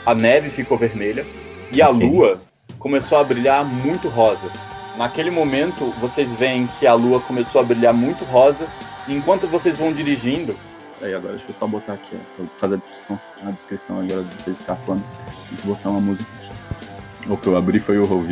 a 0.06 0.14
neve 0.14 0.48
ficou 0.50 0.78
vermelha 0.78 1.26
e 1.74 1.82
a 1.82 1.88
lua 1.88 2.40
começou 2.78 3.18
a 3.18 3.24
brilhar 3.24 3.64
muito 3.64 4.08
rosa. 4.08 4.48
Naquele 4.96 5.28
momento, 5.28 5.92
vocês 6.00 6.32
veem 6.36 6.68
que 6.78 6.86
a 6.86 6.94
lua 6.94 7.20
começou 7.20 7.60
a 7.60 7.64
brilhar 7.64 7.92
muito 7.92 8.24
rosa, 8.24 8.68
enquanto 9.08 9.48
vocês 9.48 9.76
vão 9.76 9.92
dirigindo. 9.92 10.54
Aí 11.02 11.12
agora, 11.12 11.34
deixa 11.34 11.50
eu 11.50 11.52
só 11.52 11.66
botar 11.66 11.94
aqui, 11.94 12.12
ó, 12.14 12.44
pra 12.44 12.46
fazer 12.56 12.74
a 12.74 12.76
descrição, 12.76 13.16
a 13.44 13.50
descrição 13.50 14.00
agora 14.00 14.22
de 14.22 14.40
vocês 14.40 14.60
escapando. 14.60 15.02
Tem 15.48 15.58
que 15.58 15.66
botar 15.66 15.90
uma 15.90 16.00
música 16.00 16.30
aqui. 16.38 16.50
O 17.28 17.36
que 17.36 17.48
eu 17.48 17.56
abri 17.56 17.80
foi 17.80 17.98
o 17.98 18.04
Roll 18.04 18.24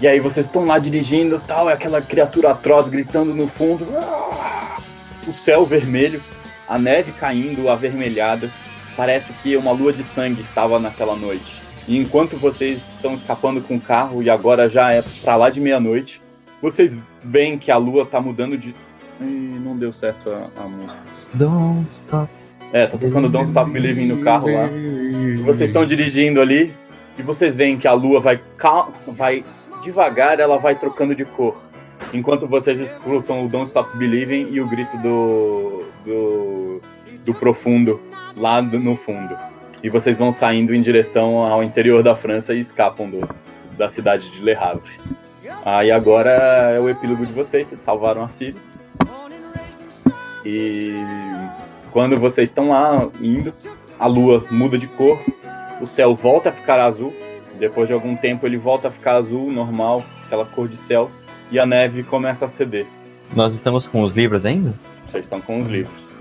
E 0.00 0.08
aí 0.08 0.18
vocês 0.18 0.46
estão 0.46 0.64
lá 0.64 0.78
dirigindo 0.78 1.42
tal, 1.46 1.68
é 1.68 1.74
aquela 1.74 2.00
criatura 2.00 2.52
atroz 2.52 2.88
gritando 2.88 3.34
no 3.34 3.46
fundo. 3.46 3.86
"Ah!" 3.98 4.78
O 5.26 5.32
céu 5.34 5.66
vermelho, 5.66 6.22
a 6.66 6.78
neve 6.78 7.12
caindo, 7.12 7.68
avermelhada. 7.68 8.48
Parece 8.96 9.34
que 9.34 9.56
uma 9.56 9.72
lua 9.72 9.92
de 9.92 10.02
sangue 10.02 10.40
estava 10.40 10.78
naquela 10.78 11.16
noite. 11.16 11.63
E 11.86 11.98
enquanto 11.98 12.36
vocês 12.36 12.90
estão 12.94 13.14
escapando 13.14 13.60
com 13.60 13.76
o 13.76 13.80
carro 13.80 14.22
e 14.22 14.30
agora 14.30 14.68
já 14.68 14.90
é 14.92 15.02
pra 15.22 15.36
lá 15.36 15.50
de 15.50 15.60
meia-noite, 15.60 16.20
vocês 16.62 16.98
veem 17.22 17.58
que 17.58 17.70
a 17.70 17.76
lua 17.76 18.06
tá 18.06 18.20
mudando 18.20 18.56
de. 18.56 18.74
Ih, 19.20 19.24
não 19.62 19.76
deu 19.76 19.92
certo 19.92 20.30
a, 20.32 20.48
a 20.62 20.68
música. 20.68 20.96
Don't 21.34 21.90
stop. 21.90 22.30
É, 22.72 22.86
tá 22.86 22.98
tocando 22.98 23.28
Don't 23.28 23.46
Stop 23.46 23.70
Believing 23.70 24.06
no 24.08 24.20
carro 24.24 24.52
lá. 24.52 24.66
E 24.66 25.36
vocês 25.44 25.70
estão 25.70 25.84
dirigindo 25.86 26.40
ali 26.40 26.72
e 27.16 27.22
vocês 27.22 27.54
veem 27.54 27.76
que 27.78 27.86
a 27.86 27.92
lua 27.92 28.18
vai, 28.18 28.40
cal- 28.56 28.92
vai 29.06 29.44
devagar, 29.84 30.40
ela 30.40 30.58
vai 30.58 30.74
trocando 30.74 31.14
de 31.14 31.24
cor. 31.24 31.62
Enquanto 32.12 32.48
vocês 32.48 32.80
escutam 32.80 33.44
o 33.44 33.48
Don't 33.48 33.66
Stop 33.66 33.96
Believing 33.96 34.48
e 34.50 34.60
o 34.60 34.66
grito 34.68 34.96
do, 34.98 35.84
do, 36.04 36.80
do 37.24 37.34
profundo 37.34 38.00
lá 38.36 38.60
do- 38.60 38.80
no 38.80 38.96
fundo. 38.96 39.36
E 39.84 39.90
vocês 39.90 40.16
vão 40.16 40.32
saindo 40.32 40.74
em 40.74 40.80
direção 40.80 41.40
ao 41.40 41.62
interior 41.62 42.02
da 42.02 42.16
França 42.16 42.54
e 42.54 42.60
escapam 42.60 43.06
do, 43.06 43.28
da 43.76 43.86
cidade 43.86 44.30
de 44.30 44.42
Le 44.42 44.54
Havre. 44.54 44.90
Aí 45.62 45.90
agora 45.90 46.30
é 46.30 46.80
o 46.80 46.88
epílogo 46.88 47.26
de 47.26 47.34
vocês, 47.34 47.66
vocês 47.66 47.80
salvaram 47.80 48.22
a 48.22 48.28
Síria. 48.28 48.58
E 50.42 50.94
quando 51.90 52.16
vocês 52.16 52.48
estão 52.48 52.70
lá 52.70 53.10
indo, 53.20 53.52
a 53.98 54.06
lua 54.06 54.42
muda 54.50 54.78
de 54.78 54.88
cor, 54.88 55.22
o 55.78 55.86
céu 55.86 56.14
volta 56.14 56.48
a 56.48 56.52
ficar 56.52 56.80
azul, 56.80 57.12
depois 57.58 57.86
de 57.86 57.92
algum 57.92 58.16
tempo 58.16 58.46
ele 58.46 58.56
volta 58.56 58.88
a 58.88 58.90
ficar 58.90 59.16
azul, 59.16 59.52
normal, 59.52 60.02
aquela 60.24 60.46
cor 60.46 60.66
de 60.66 60.78
céu, 60.78 61.10
e 61.50 61.58
a 61.58 61.66
neve 61.66 62.02
começa 62.02 62.46
a 62.46 62.48
ceder. 62.48 62.86
Nós 63.36 63.54
estamos 63.54 63.86
com 63.86 64.02
os 64.02 64.14
livros 64.14 64.46
ainda? 64.46 64.72
Vocês 65.04 65.26
estão 65.26 65.42
com 65.42 65.60
os 65.60 65.68
livros. 65.68 66.13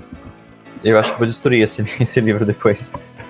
Eu 0.83 0.99
acho 0.99 1.11
que 1.13 1.17
vou 1.17 1.27
destruir 1.27 1.63
esse, 1.63 1.83
esse 1.99 2.19
livro 2.21 2.45
depois. 2.45 2.93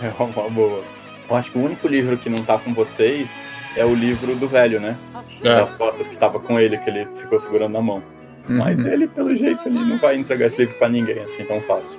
é 0.00 0.12
uma 0.18 0.50
boa. 0.50 0.82
Eu 1.28 1.36
acho 1.36 1.50
que 1.52 1.58
o 1.58 1.64
único 1.64 1.86
livro 1.88 2.16
que 2.16 2.28
não 2.30 2.38
tá 2.38 2.56
com 2.58 2.72
vocês 2.72 3.30
é 3.76 3.84
o 3.84 3.94
livro 3.94 4.34
do 4.34 4.48
velho, 4.48 4.80
né? 4.80 4.96
É. 5.44 5.56
Das 5.56 5.74
costas 5.74 6.08
que 6.08 6.16
tava 6.16 6.40
com 6.40 6.58
ele, 6.58 6.78
que 6.78 6.88
ele 6.88 7.04
ficou 7.06 7.38
segurando 7.40 7.72
na 7.74 7.82
mão. 7.82 8.02
Mas 8.48 8.78
Uhum. 8.78 8.86
ele, 8.86 9.06
pelo 9.08 9.34
jeito, 9.36 9.68
ele 9.68 9.78
não 9.78 9.98
vai 9.98 10.16
entregar 10.16 10.46
esse 10.46 10.56
livro 10.58 10.74
pra 10.78 10.88
ninguém 10.88 11.20
assim 11.20 11.44
tão 11.44 11.60
fácil. 11.60 11.98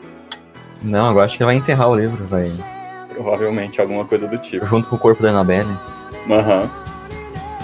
Não, 0.82 1.12
eu 1.12 1.22
acho 1.22 1.38
que 1.38 1.44
vai 1.44 1.56
enterrar 1.56 1.90
o 1.90 1.96
livro, 1.96 2.26
vai. 2.26 2.52
Provavelmente 3.14 3.80
alguma 3.80 4.04
coisa 4.06 4.28
do 4.28 4.38
tipo. 4.38 4.66
Junto 4.66 4.90
com 4.90 4.96
o 4.96 5.00
corpo 5.00 5.22
da 5.22 5.30
Annabelle. 5.30 5.70
Aham. 6.30 6.70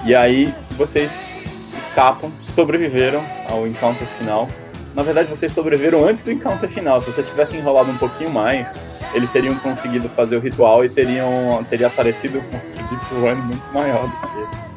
E 0.05 0.13
aí 0.13 0.53
vocês 0.71 1.33
escapam, 1.77 2.31
sobreviveram 2.43 3.23
ao 3.49 3.65
encounter 3.65 4.07
final. 4.19 4.47
Na 4.95 5.03
verdade, 5.03 5.29
vocês 5.29 5.51
sobreviveram 5.51 6.05
antes 6.05 6.23
do 6.23 6.31
encounter 6.31 6.69
final. 6.69 7.01
Se 7.01 7.11
vocês 7.11 7.27
tivessem 7.27 7.59
enrolado 7.59 7.91
um 7.91 7.97
pouquinho 7.97 8.31
mais, 8.31 9.01
eles 9.13 9.29
teriam 9.29 9.53
conseguido 9.55 10.07
fazer 10.07 10.37
o 10.37 10.39
ritual 10.39 10.85
e 10.85 10.89
teriam 10.89 11.61
teria 11.69 11.87
aparecido 11.87 12.39
um 12.39 12.87
Deep 12.87 13.05
Run 13.11 13.35
muito 13.35 13.73
maior 13.73 14.07
do 14.07 14.27
que 14.27 14.43
esse. 14.43 14.75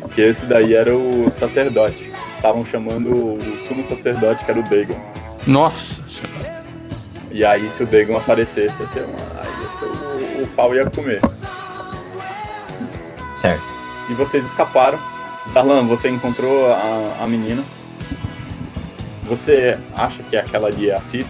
Porque 0.00 0.20
esse 0.22 0.46
daí 0.46 0.74
era 0.74 0.96
o 0.96 1.30
sacerdote. 1.30 2.10
Estavam 2.30 2.64
chamando 2.64 3.34
o 3.34 3.66
sumo 3.66 3.84
sacerdote, 3.86 4.46
que 4.46 4.50
era 4.50 4.60
o 4.60 4.62
Dagon. 4.62 4.98
Nossa. 5.46 6.02
E 7.30 7.44
aí, 7.44 7.68
se 7.70 7.82
o 7.82 7.86
Dagon 7.86 8.16
aparecesse, 8.16 8.80
ia 8.80 8.86
ser 8.86 9.04
uma, 9.04 9.42
aí 9.42 10.38
o, 10.40 10.42
o 10.44 10.46
pau 10.56 10.74
ia 10.74 10.88
comer. 10.88 11.20
Certo. 13.36 13.62
E 14.08 14.14
vocês 14.14 14.42
escaparam. 14.46 14.98
Darlan, 15.52 15.86
você 15.86 16.08
encontrou 16.08 16.72
a, 16.72 17.18
a 17.20 17.26
menina. 17.26 17.62
Você 19.28 19.78
acha 19.94 20.22
que 20.22 20.36
aquela 20.36 20.68
ali 20.68 20.90
é 20.90 20.94
a 20.94 21.00
Siri. 21.00 21.26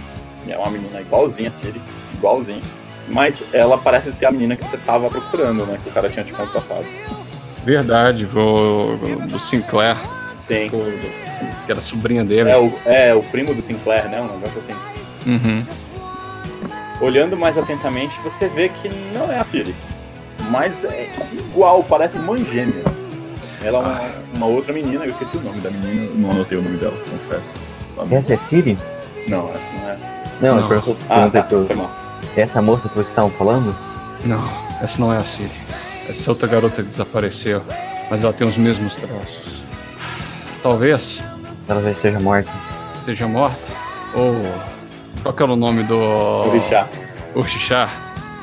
É 0.47 0.57
uma 0.57 0.71
menina 0.71 1.01
igualzinha 1.01 1.49
a 1.49 1.53
Siri. 1.53 1.81
Igualzinha. 2.15 2.61
Mas 3.09 3.43
ela 3.53 3.77
parece 3.77 4.13
ser 4.13 4.27
a 4.27 4.31
menina 4.31 4.57
que 4.57 4.65
você 4.65 4.77
tava 4.77 5.09
procurando, 5.09 5.67
né? 5.67 5.79
Que 5.83 5.89
o 5.89 5.93
cara 5.93 6.09
tinha 6.09 6.25
te 6.25 6.33
contratado. 6.33 6.85
Verdade, 7.65 8.27
o, 8.27 8.97
do 9.27 9.39
Sinclair. 9.39 9.97
Sim. 10.41 10.71
que 11.67 11.73
era 11.73 11.81
sobrinha 11.81 12.25
dele. 12.25 12.49
É 12.49 12.57
o, 12.57 12.73
é 12.87 13.15
o 13.15 13.23
primo 13.23 13.55
do 13.55 13.61
Sinclair, 13.61 14.09
né? 14.09 14.21
Um 14.21 14.39
negócio 14.39 14.61
assim. 14.61 14.75
Uhum. 15.27 15.63
Olhando 17.01 17.37
mais 17.37 17.59
atentamente, 17.59 18.19
você 18.23 18.49
vê 18.49 18.69
que 18.69 18.89
não 19.13 19.31
é 19.31 19.39
a 19.39 19.45
Siri. 19.45 19.75
Mas 20.51 20.85
é 20.85 21.11
igual, 21.33 21.85
parece 21.85 22.19
mãe 22.19 22.45
gêmea. 22.45 22.85
Ela 23.63 23.79
é 23.79 23.83
uma, 23.83 24.11
uma 24.37 24.47
outra 24.47 24.73
menina, 24.73 25.05
eu 25.05 25.11
esqueci 25.11 25.37
o 25.37 25.41
nome 25.41 25.61
da 25.61 25.71
menina, 25.71 26.13
não 26.15 26.31
anotei 26.31 26.57
o 26.57 26.63
nome 26.63 26.77
dela, 26.79 26.97
confesso. 27.11 27.55
Essa 28.11 28.35
é 28.35 28.37
Siri? 28.37 28.79
Não, 29.29 29.49
essa 29.51 29.73
não 29.81 29.89
é 29.89 29.95
essa. 29.95 30.13
Não, 30.41 30.55
Não. 30.57 30.63
eu 30.63 30.69
pergunto, 30.69 30.99
Ah, 31.09 31.15
perguntei 31.15 31.43
tá, 31.43 31.49
pro- 31.49 31.67
foi 31.67 31.77
mal. 31.77 31.91
Essa 32.37 32.63
moça 32.63 32.89
que 32.89 32.95
vocês 32.95 33.09
estavam 33.09 33.31
falando? 33.31 33.75
Não, 34.25 34.45
essa 34.83 34.99
não 35.01 35.13
é 35.13 35.17
a 35.19 35.25
Siri. 35.25 35.51
Essa 36.09 36.31
outra 36.31 36.49
garota 36.49 36.83
que 36.83 36.89
desapareceu. 36.89 37.63
Mas 38.11 38.23
ela 38.23 38.33
tem 38.33 38.47
os 38.47 38.57
mesmos 38.57 38.97
traços. 38.97 39.63
Talvez 40.63 41.21
Ela 41.69 41.83
já 41.83 41.91
esteja 41.91 42.19
morta. 42.21 42.51
esteja 43.01 43.29
morta. 43.29 43.57
Ou. 44.15 44.35
Qual 45.23 45.35
que 45.35 45.43
era 45.43 45.53
o 45.53 45.57
nome 45.57 45.83
do. 45.83 45.97
O 45.99 46.51
Richard. 46.53 46.89
O 47.35 47.41
Richard 47.43 47.93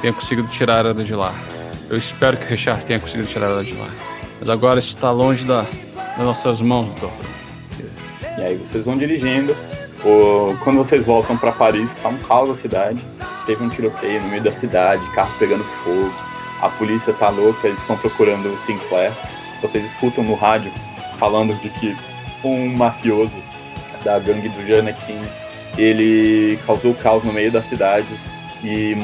tenha 0.01 0.14
conseguido 0.14 0.48
tirar 0.50 0.85
ela 0.85 1.03
de 1.03 1.16
lá. 1.16 1.34
Eu 1.90 1.98
espero 1.98 2.38
que 2.38 2.45
o 2.45 2.50
Richard 2.50 2.84
tenha 2.85 3.00
conseguido 3.00 3.27
tirar 3.27 3.48
ela 3.48 3.64
de 3.64 3.74
lá. 3.74 3.88
Mas 4.40 4.50
agora 4.50 4.80
isso 4.80 4.95
está 4.95 5.09
longe 5.11 5.43
da, 5.43 5.66
das 6.17 6.25
nossas 6.25 6.61
mãos, 6.61 6.85
doutor. 7.00 7.11
E 8.38 8.41
aí 8.43 8.55
vocês 8.57 8.85
vão 8.85 8.97
dirigindo. 8.97 9.55
O- 10.03 10.55
Quando 10.64 10.77
vocês 10.77 11.05
voltam 11.05 11.38
pra 11.38 11.51
Paris, 11.51 11.93
tá 12.01 12.09
um 12.09 12.17
caos 12.17 12.49
a 12.49 12.55
cidade. 12.55 13.01
Teve 13.45 13.64
um 13.64 13.69
tiroteio 13.69 14.22
no 14.22 14.27
meio 14.30 14.41
da 14.43 14.51
cidade, 14.51 15.07
carro 15.11 15.31
pegando 15.38 15.64
fogo. 15.64 16.11
A 16.61 16.69
polícia 16.69 17.14
tá 17.14 17.30
louca, 17.30 17.67
eles 17.67 17.80
estão 17.80 17.97
procurando 17.97 18.51
o 18.53 18.57
Sinclair. 18.57 19.11
Vocês 19.61 19.85
escutam 19.85 20.23
no 20.23 20.33
rádio 20.35 20.72
falando 21.17 21.53
de 21.61 21.69
que 21.69 21.95
um 22.43 22.75
mafioso 22.75 23.33
da 24.03 24.17
gangue 24.19 24.49
do 24.49 24.65
Janequim, 24.65 25.19
ele 25.77 26.57
causou 26.65 26.93
caos 26.93 27.23
no 27.23 27.33
meio 27.33 27.51
da 27.51 27.61
cidade 27.61 28.07
e 28.64 28.95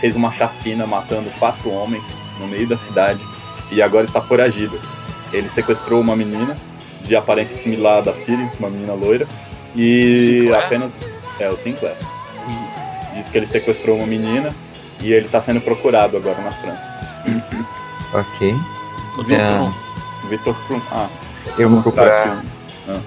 fez 0.00 0.14
uma 0.16 0.30
chacina 0.32 0.86
matando 0.86 1.30
quatro 1.38 1.70
homens 1.70 2.04
no 2.38 2.46
meio 2.46 2.66
da 2.66 2.76
cidade 2.76 3.20
e 3.70 3.80
agora 3.82 4.04
está 4.04 4.20
foragido. 4.20 4.78
Ele 5.32 5.48
sequestrou 5.48 6.00
uma 6.00 6.14
menina 6.16 6.56
de 7.02 7.14
aparência 7.16 7.56
similar 7.56 7.98
à 7.98 8.00
da 8.00 8.12
Siri, 8.14 8.48
uma 8.58 8.70
menina 8.70 8.92
loira, 8.94 9.26
e 9.76 10.40
Sinclair? 10.42 10.64
apenas. 10.66 10.92
É, 11.40 11.48
o 11.48 11.56
Sinclair. 11.56 11.96
Diz 13.14 13.28
que 13.28 13.38
ele 13.38 13.46
sequestrou 13.46 13.96
uma 13.96 14.06
menina 14.06 14.54
e 15.02 15.12
ele 15.12 15.26
está 15.26 15.40
sendo 15.42 15.60
procurado 15.60 16.16
agora 16.16 16.40
na 16.40 16.50
França. 16.52 16.92
Ok. 18.14 18.54
O 19.18 19.22
Vitor, 19.22 19.40
É. 19.40 20.28
Vitor 20.28 20.54
Krum. 20.66 20.80
Ah, 20.92 21.08
Eu 21.56 21.70
vou 21.70 21.80
procurar 21.82 22.42
um- 22.88 23.00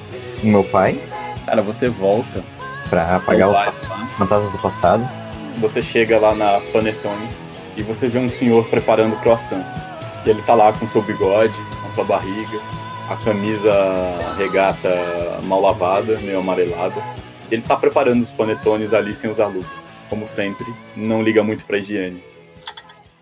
o 0.43 0.47
meu 0.47 0.63
pai 0.63 0.99
Cara, 1.45 1.61
você 1.61 1.87
volta. 1.87 2.43
pra 2.89 3.17
apagar 3.17 3.49
os 3.49 3.59
pass- 3.59 3.81
tá? 3.87 4.07
fantasmas 4.17 4.51
do 4.51 4.57
passado. 4.57 5.07
Você 5.59 5.83
chega 5.83 6.17
lá 6.19 6.33
na 6.33 6.59
Panetone 6.73 7.29
e 7.77 7.83
você 7.83 8.07
vê 8.07 8.17
um 8.17 8.27
senhor 8.29 8.65
preparando 8.65 9.15
croissants. 9.21 9.69
E 10.25 10.29
ele 10.31 10.41
tá 10.41 10.55
lá 10.55 10.73
com 10.73 10.87
seu 10.87 11.03
bigode, 11.03 11.53
com 11.83 11.89
sua 11.91 12.03
barriga, 12.03 12.59
a 13.09 13.15
camisa 13.17 13.73
regata 14.37 14.89
mal 15.43 15.61
lavada, 15.61 16.17
meio 16.19 16.39
amarelada. 16.39 16.95
Ele 17.51 17.61
tá 17.61 17.75
preparando 17.75 18.21
os 18.21 18.31
panetones 18.31 18.93
ali 18.93 19.13
sem 19.13 19.29
usar 19.29 19.47
luvas. 19.47 19.85
Como 20.09 20.27
sempre, 20.27 20.65
não 20.95 21.21
liga 21.21 21.43
muito 21.43 21.65
pra 21.65 21.77
higiene. 21.77 22.23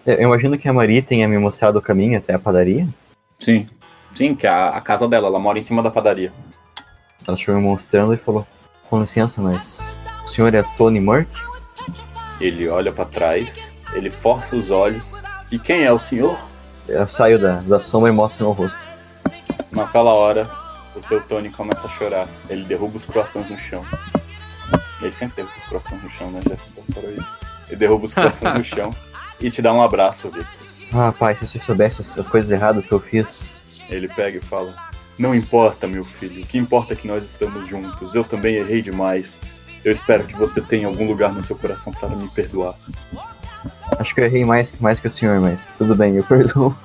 Eu 0.05 0.15
eu 0.15 0.23
imagino 0.23 0.57
que 0.57 0.67
a 0.67 0.73
Maria 0.73 1.01
tenha 1.01 1.27
me 1.27 1.37
mostrado 1.37 1.79
o 1.79 1.81
caminho 1.81 2.17
até 2.17 2.33
a 2.33 2.39
padaria. 2.39 2.87
Sim. 3.39 3.67
Sim, 4.13 4.35
que 4.35 4.45
é 4.45 4.49
a, 4.49 4.69
a 4.69 4.81
casa 4.81 5.07
dela, 5.07 5.27
ela 5.27 5.39
mora 5.39 5.57
em 5.57 5.63
cima 5.63 5.81
da 5.81 5.89
padaria. 5.89 6.31
Ela 7.27 7.37
chegou 7.37 7.59
me 7.59 7.65
mostrando 7.65 8.13
e 8.13 8.17
falou: 8.17 8.45
Com 8.89 9.01
licença, 9.01 9.41
mas 9.41 9.81
o 10.23 10.27
senhor 10.27 10.53
é 10.53 10.63
Tony 10.77 10.99
Murk? 10.99 11.29
Ele 12.39 12.67
olha 12.67 12.91
pra 12.91 13.05
trás, 13.05 13.73
ele 13.93 14.09
força 14.09 14.55
os 14.55 14.69
olhos. 14.69 15.21
E 15.51 15.57
quem 15.57 15.83
é 15.83 15.91
o 15.91 15.99
senhor? 15.99 16.37
Eu 16.87 17.07
saio 17.07 17.39
da, 17.39 17.57
da 17.61 17.79
sombra 17.79 18.09
e 18.09 18.13
mostro 18.13 18.45
meu 18.45 18.53
rosto. 18.53 18.92
Naquela 19.72 20.14
hora, 20.14 20.49
o 20.95 21.01
seu 21.01 21.22
Tony 21.22 21.49
começa 21.49 21.88
a 21.88 21.90
chorar. 21.90 22.27
Ele 22.49 22.64
derruba 22.64 22.98
os 22.98 23.06
croissants 23.06 23.49
no 23.49 23.57
chão. 23.57 23.85
Ele 25.01 25.11
sempre 25.11 25.38
derruba 25.38 25.57
os 25.57 25.65
croissants 25.65 26.03
no 26.03 26.09
chão, 26.09 26.32
né? 26.32 26.41
Já 26.45 27.11
isso? 27.11 27.33
Ele 27.67 27.75
derruba 27.77 28.06
os 28.06 28.14
croissants 28.14 28.57
no 28.57 28.64
chão 28.64 28.95
e 29.40 29.49
te 29.49 29.61
dá 29.61 29.73
um 29.73 29.82
abraço, 29.82 30.30
Victor. 30.30 30.64
Ah, 30.93 31.11
pai, 31.11 31.35
se 31.35 31.48
você 31.48 31.59
soubesse 31.59 32.01
as, 32.01 32.17
as 32.17 32.27
coisas 32.27 32.51
erradas 32.51 32.85
que 32.85 32.91
eu 32.91 32.99
fiz. 32.99 33.45
Ele 33.90 34.07
pega 34.07 34.38
e 34.38 34.41
fala: 34.41 34.73
Não 35.17 35.33
importa, 35.33 35.88
meu 35.88 36.03
filho. 36.03 36.43
O 36.43 36.45
que 36.45 36.57
importa 36.57 36.93
é 36.93 36.95
que 36.95 37.07
nós 37.07 37.23
estamos 37.23 37.67
juntos. 37.67 38.14
Eu 38.14 38.23
também 38.23 38.56
errei 38.56 38.82
demais. 38.82 39.40
Eu 39.83 39.91
espero 39.91 40.23
que 40.23 40.35
você 40.35 40.61
tenha 40.61 40.88
algum 40.88 41.07
lugar 41.07 41.33
no 41.33 41.43
seu 41.43 41.57
coração 41.57 41.91
para 41.91 42.09
me 42.09 42.27
perdoar. 42.30 42.73
Acho 43.99 44.15
que 44.15 44.22
eu 44.22 44.25
errei 44.25 44.45
mais, 44.45 44.80
mais 44.80 44.99
que 44.99 45.07
o 45.07 45.11
senhor, 45.11 45.40
mas 45.41 45.75
tudo 45.77 45.95
bem, 45.95 46.15
eu 46.15 46.23
perdoo. 46.23 46.75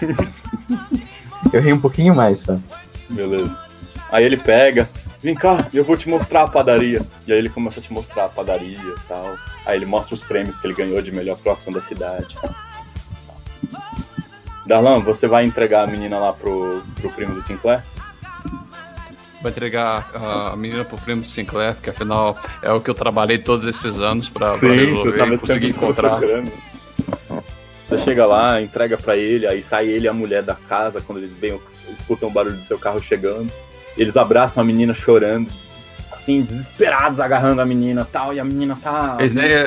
eu 1.52 1.60
errei 1.60 1.72
um 1.72 1.80
pouquinho 1.80 2.14
mais, 2.14 2.40
só. 2.40 2.58
Beleza. 3.08 3.56
Aí 4.10 4.24
ele 4.24 4.36
pega, 4.36 4.88
vem 5.20 5.34
cá, 5.34 5.68
eu 5.72 5.84
vou 5.84 5.96
te 5.96 6.08
mostrar 6.08 6.42
a 6.42 6.48
padaria. 6.48 7.02
E 7.26 7.32
aí 7.32 7.38
ele 7.38 7.48
começa 7.48 7.80
a 7.80 7.82
te 7.82 7.92
mostrar 7.92 8.26
a 8.26 8.28
padaria 8.28 8.78
e 8.78 9.08
tal. 9.08 9.36
Aí 9.66 9.76
ele 9.76 9.86
mostra 9.86 10.14
os 10.14 10.22
prêmios 10.22 10.58
que 10.58 10.66
ele 10.66 10.74
ganhou 10.74 11.00
de 11.02 11.12
melhor 11.12 11.36
croação 11.38 11.72
da 11.72 11.80
cidade. 11.80 12.36
Darlan, 14.66 15.00
você 15.00 15.26
vai 15.26 15.44
entregar 15.44 15.84
a 15.84 15.86
menina 15.86 16.18
lá 16.18 16.32
pro, 16.32 16.82
pro 17.00 17.10
primo 17.10 17.34
do 17.34 17.42
Sinclair? 17.42 17.82
vai 19.44 19.52
entregar 19.52 20.10
a 20.14 20.56
menina 20.56 20.86
pro 20.86 20.96
primo 20.96 21.20
do 21.20 21.26
Sinclair, 21.26 21.76
que 21.76 21.90
afinal 21.90 22.36
é 22.62 22.72
o 22.72 22.80
que 22.80 22.88
eu 22.88 22.94
trabalhei 22.94 23.36
todos 23.36 23.66
esses 23.66 23.98
anos 23.98 24.26
pra, 24.30 24.56
pra 24.56 24.68
resolver 24.70 25.34
e 25.34 25.38
conseguir 25.38 25.68
encontrar. 25.68 26.16
procurando. 26.16 26.50
Você 27.84 27.98
chega 27.98 28.24
lá, 28.24 28.62
entrega 28.62 28.96
pra 28.96 29.14
ele, 29.14 29.46
aí 29.46 29.60
sai 29.60 29.86
ele 29.86 30.06
e 30.06 30.08
a 30.08 30.12
mulher 30.12 30.42
da 30.42 30.54
casa 30.54 31.02
quando 31.02 31.18
eles 31.18 31.32
veem, 31.34 31.60
escutam 31.92 32.30
o 32.30 32.32
barulho 32.32 32.56
do 32.56 32.62
seu 32.62 32.78
carro 32.78 33.00
chegando. 33.00 33.52
Eles 33.96 34.16
abraçam 34.16 34.62
a 34.62 34.66
menina 34.66 34.94
chorando, 34.94 35.48
assim, 36.10 36.40
desesperados, 36.40 37.20
agarrando 37.20 37.60
a 37.60 37.66
menina 37.66 38.08
tal, 38.10 38.32
e 38.32 38.40
a 38.40 38.44
menina 38.44 38.74
tá 38.74 39.16
Eles, 39.18 39.34
né, 39.34 39.66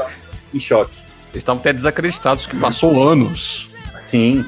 em 0.54 0.60
choque. 0.60 0.98
eles 1.32 1.36
estavam 1.36 1.60
até 1.60 1.72
desacreditados 1.72 2.48
que 2.48 2.58
passou 2.58 3.08
anos. 3.08 3.70
Sim, 4.00 4.46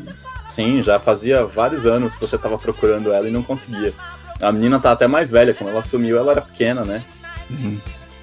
sim, 0.50 0.82
já 0.82 1.00
fazia 1.00 1.46
vários 1.46 1.86
anos 1.86 2.16
que 2.16 2.22
você 2.22 2.38
tava 2.38 2.58
procurando 2.58 3.14
ela 3.14 3.28
e 3.28 3.32
não 3.32 3.44
conseguia. 3.44 3.94
A 4.42 4.52
menina 4.52 4.80
tá 4.80 4.92
até 4.92 5.08
mais 5.08 5.30
velha, 5.30 5.54
quando 5.54 5.70
ela 5.70 5.84
sumiu, 5.84 6.18
ela 6.18 6.32
era 6.32 6.42
pequena, 6.42 6.84
né? 6.84 7.04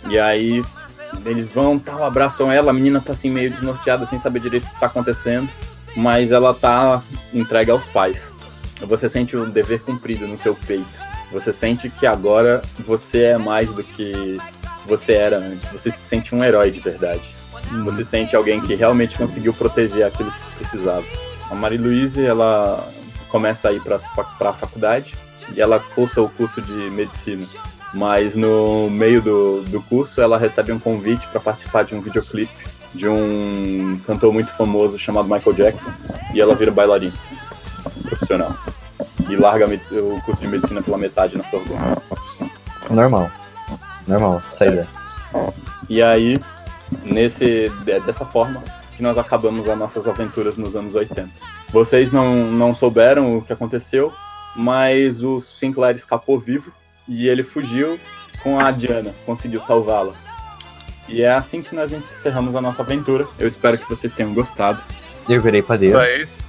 E 0.09 0.19
aí 0.19 0.65
eles 1.25 1.49
vão, 1.49 1.79
tal, 1.79 2.05
abraçam 2.05 2.51
ela, 2.51 2.71
a 2.71 2.75
menina 2.75 3.01
tá 3.01 3.13
assim 3.13 3.31
meio 3.31 3.51
desnorteada, 3.51 4.07
sem 4.07 4.19
saber 4.19 4.41
direito 4.41 4.65
o 4.65 4.71
que 4.71 4.81
tá 4.81 4.87
acontecendo, 4.87 5.49
mas 5.97 6.31
ela 6.31 6.53
tá 6.53 7.03
entregue 7.33 7.71
aos 7.71 7.87
pais. 7.87 8.33
Você 8.83 9.09
sente 9.09 9.37
o 9.37 9.47
dever 9.47 9.81
cumprido 9.81 10.27
no 10.27 10.37
seu 10.37 10.55
peito. 10.55 11.07
Você 11.33 11.53
sente 11.53 11.89
que 11.89 12.07
agora 12.07 12.63
você 12.87 13.23
é 13.23 13.39
mais 13.39 13.71
do 13.71 13.83
que 13.83 14.37
você 14.87 15.15
era 15.15 15.39
antes. 15.39 15.69
Você 15.71 15.91
se 15.91 15.99
sente 15.99 16.35
um 16.35 16.45
herói 16.45 16.71
de 16.71 16.81
verdade. 16.81 17.35
Você 17.85 18.05
sente 18.05 18.37
alguém 18.37 18.61
que 18.61 18.75
realmente 18.75 19.17
conseguiu 19.17 19.53
proteger 19.53 20.07
aquilo 20.07 20.31
que 20.31 20.57
precisava. 20.59 21.05
A 21.51 21.55
Marie-Louise, 21.55 22.25
ela 22.25 22.89
começa 23.29 23.69
a 23.69 23.73
ir 23.73 23.81
para 23.81 23.97
a 23.97 24.53
faculdade 24.53 25.17
e 25.55 25.61
ela 25.61 25.81
cursa 25.81 26.23
o 26.23 26.29
curso 26.29 26.61
de 26.63 26.91
medicina. 26.91 27.45
Mas 27.97 28.37
no 28.37 28.91
meio 28.91 29.23
do, 29.23 29.63
do 29.63 29.81
curso, 29.81 30.21
ela 30.21 30.37
recebe 30.39 30.71
um 30.71 30.79
convite 30.79 31.27
para 31.29 31.41
participar 31.41 31.83
de 31.83 31.95
um 31.95 32.03
videoclipe 32.03 32.53
de 32.95 33.09
um 33.09 33.99
cantor 34.07 34.33
muito 34.35 34.51
famoso 34.51 34.99
chamado 34.99 35.29
Michael 35.29 35.57
Jackson. 35.57 35.91
E 36.35 36.41
ela 36.41 36.55
vira 36.55 36.71
bailarina 36.71 37.15
profissional. 38.03 38.55
E 39.31 39.35
larga 39.37 39.67
o 39.67 40.21
curso 40.23 40.43
de 40.43 40.47
medicina 40.47 40.83
pela 40.83 40.99
metade 40.99 41.39
na 41.39 41.43
Sorbonne. 41.43 41.97
Normal. 42.91 43.31
Normal, 44.07 44.43
saída. 44.53 44.87
E 45.89 46.03
aí, 46.03 46.39
nesse, 47.03 47.71
de- 47.83 48.01
dessa 48.01 48.27
forma, 48.27 48.63
que 48.95 49.03
nós 49.03 49.17
acabamos 49.17 49.67
as 49.69 49.79
nossas 49.79 50.07
aventuras 50.07 50.59
nos 50.59 50.77
anos 50.77 50.95
80. 50.95 51.31
Vocês 51.71 52.13
não, 52.13 52.35
não 52.53 52.75
souberam 52.75 53.39
o 53.39 53.43
que 53.43 53.55
aconteceu, 53.55 54.13
mas 54.55 55.23
o 55.23 55.41
Sinclair 55.41 55.97
escapou 55.97 56.39
vivo 56.39 56.73
e 57.09 57.29
ele 57.29 57.43
fugiu 57.43 57.99
com 58.43 58.59
a 58.59 58.71
Diana, 58.71 59.13
conseguiu 59.25 59.61
salvá-la. 59.61 60.13
E 61.09 61.23
é 61.23 61.31
assim 61.31 61.63
que 61.63 61.75
nós 61.75 61.93
encerramos 61.93 62.57
a 62.57 62.61
nossa 62.61 62.83
aventura. 62.83 63.27
Eu 63.39 63.47
espero 63.47 63.79
que 63.79 63.89
vocês 63.89 64.13
tenham 64.13 64.35
gostado. 64.35 64.83
Eu 65.29 65.41
virei 65.41 65.63
padeiro. 65.63 65.99
É 65.99 66.23
isso. 66.23 66.46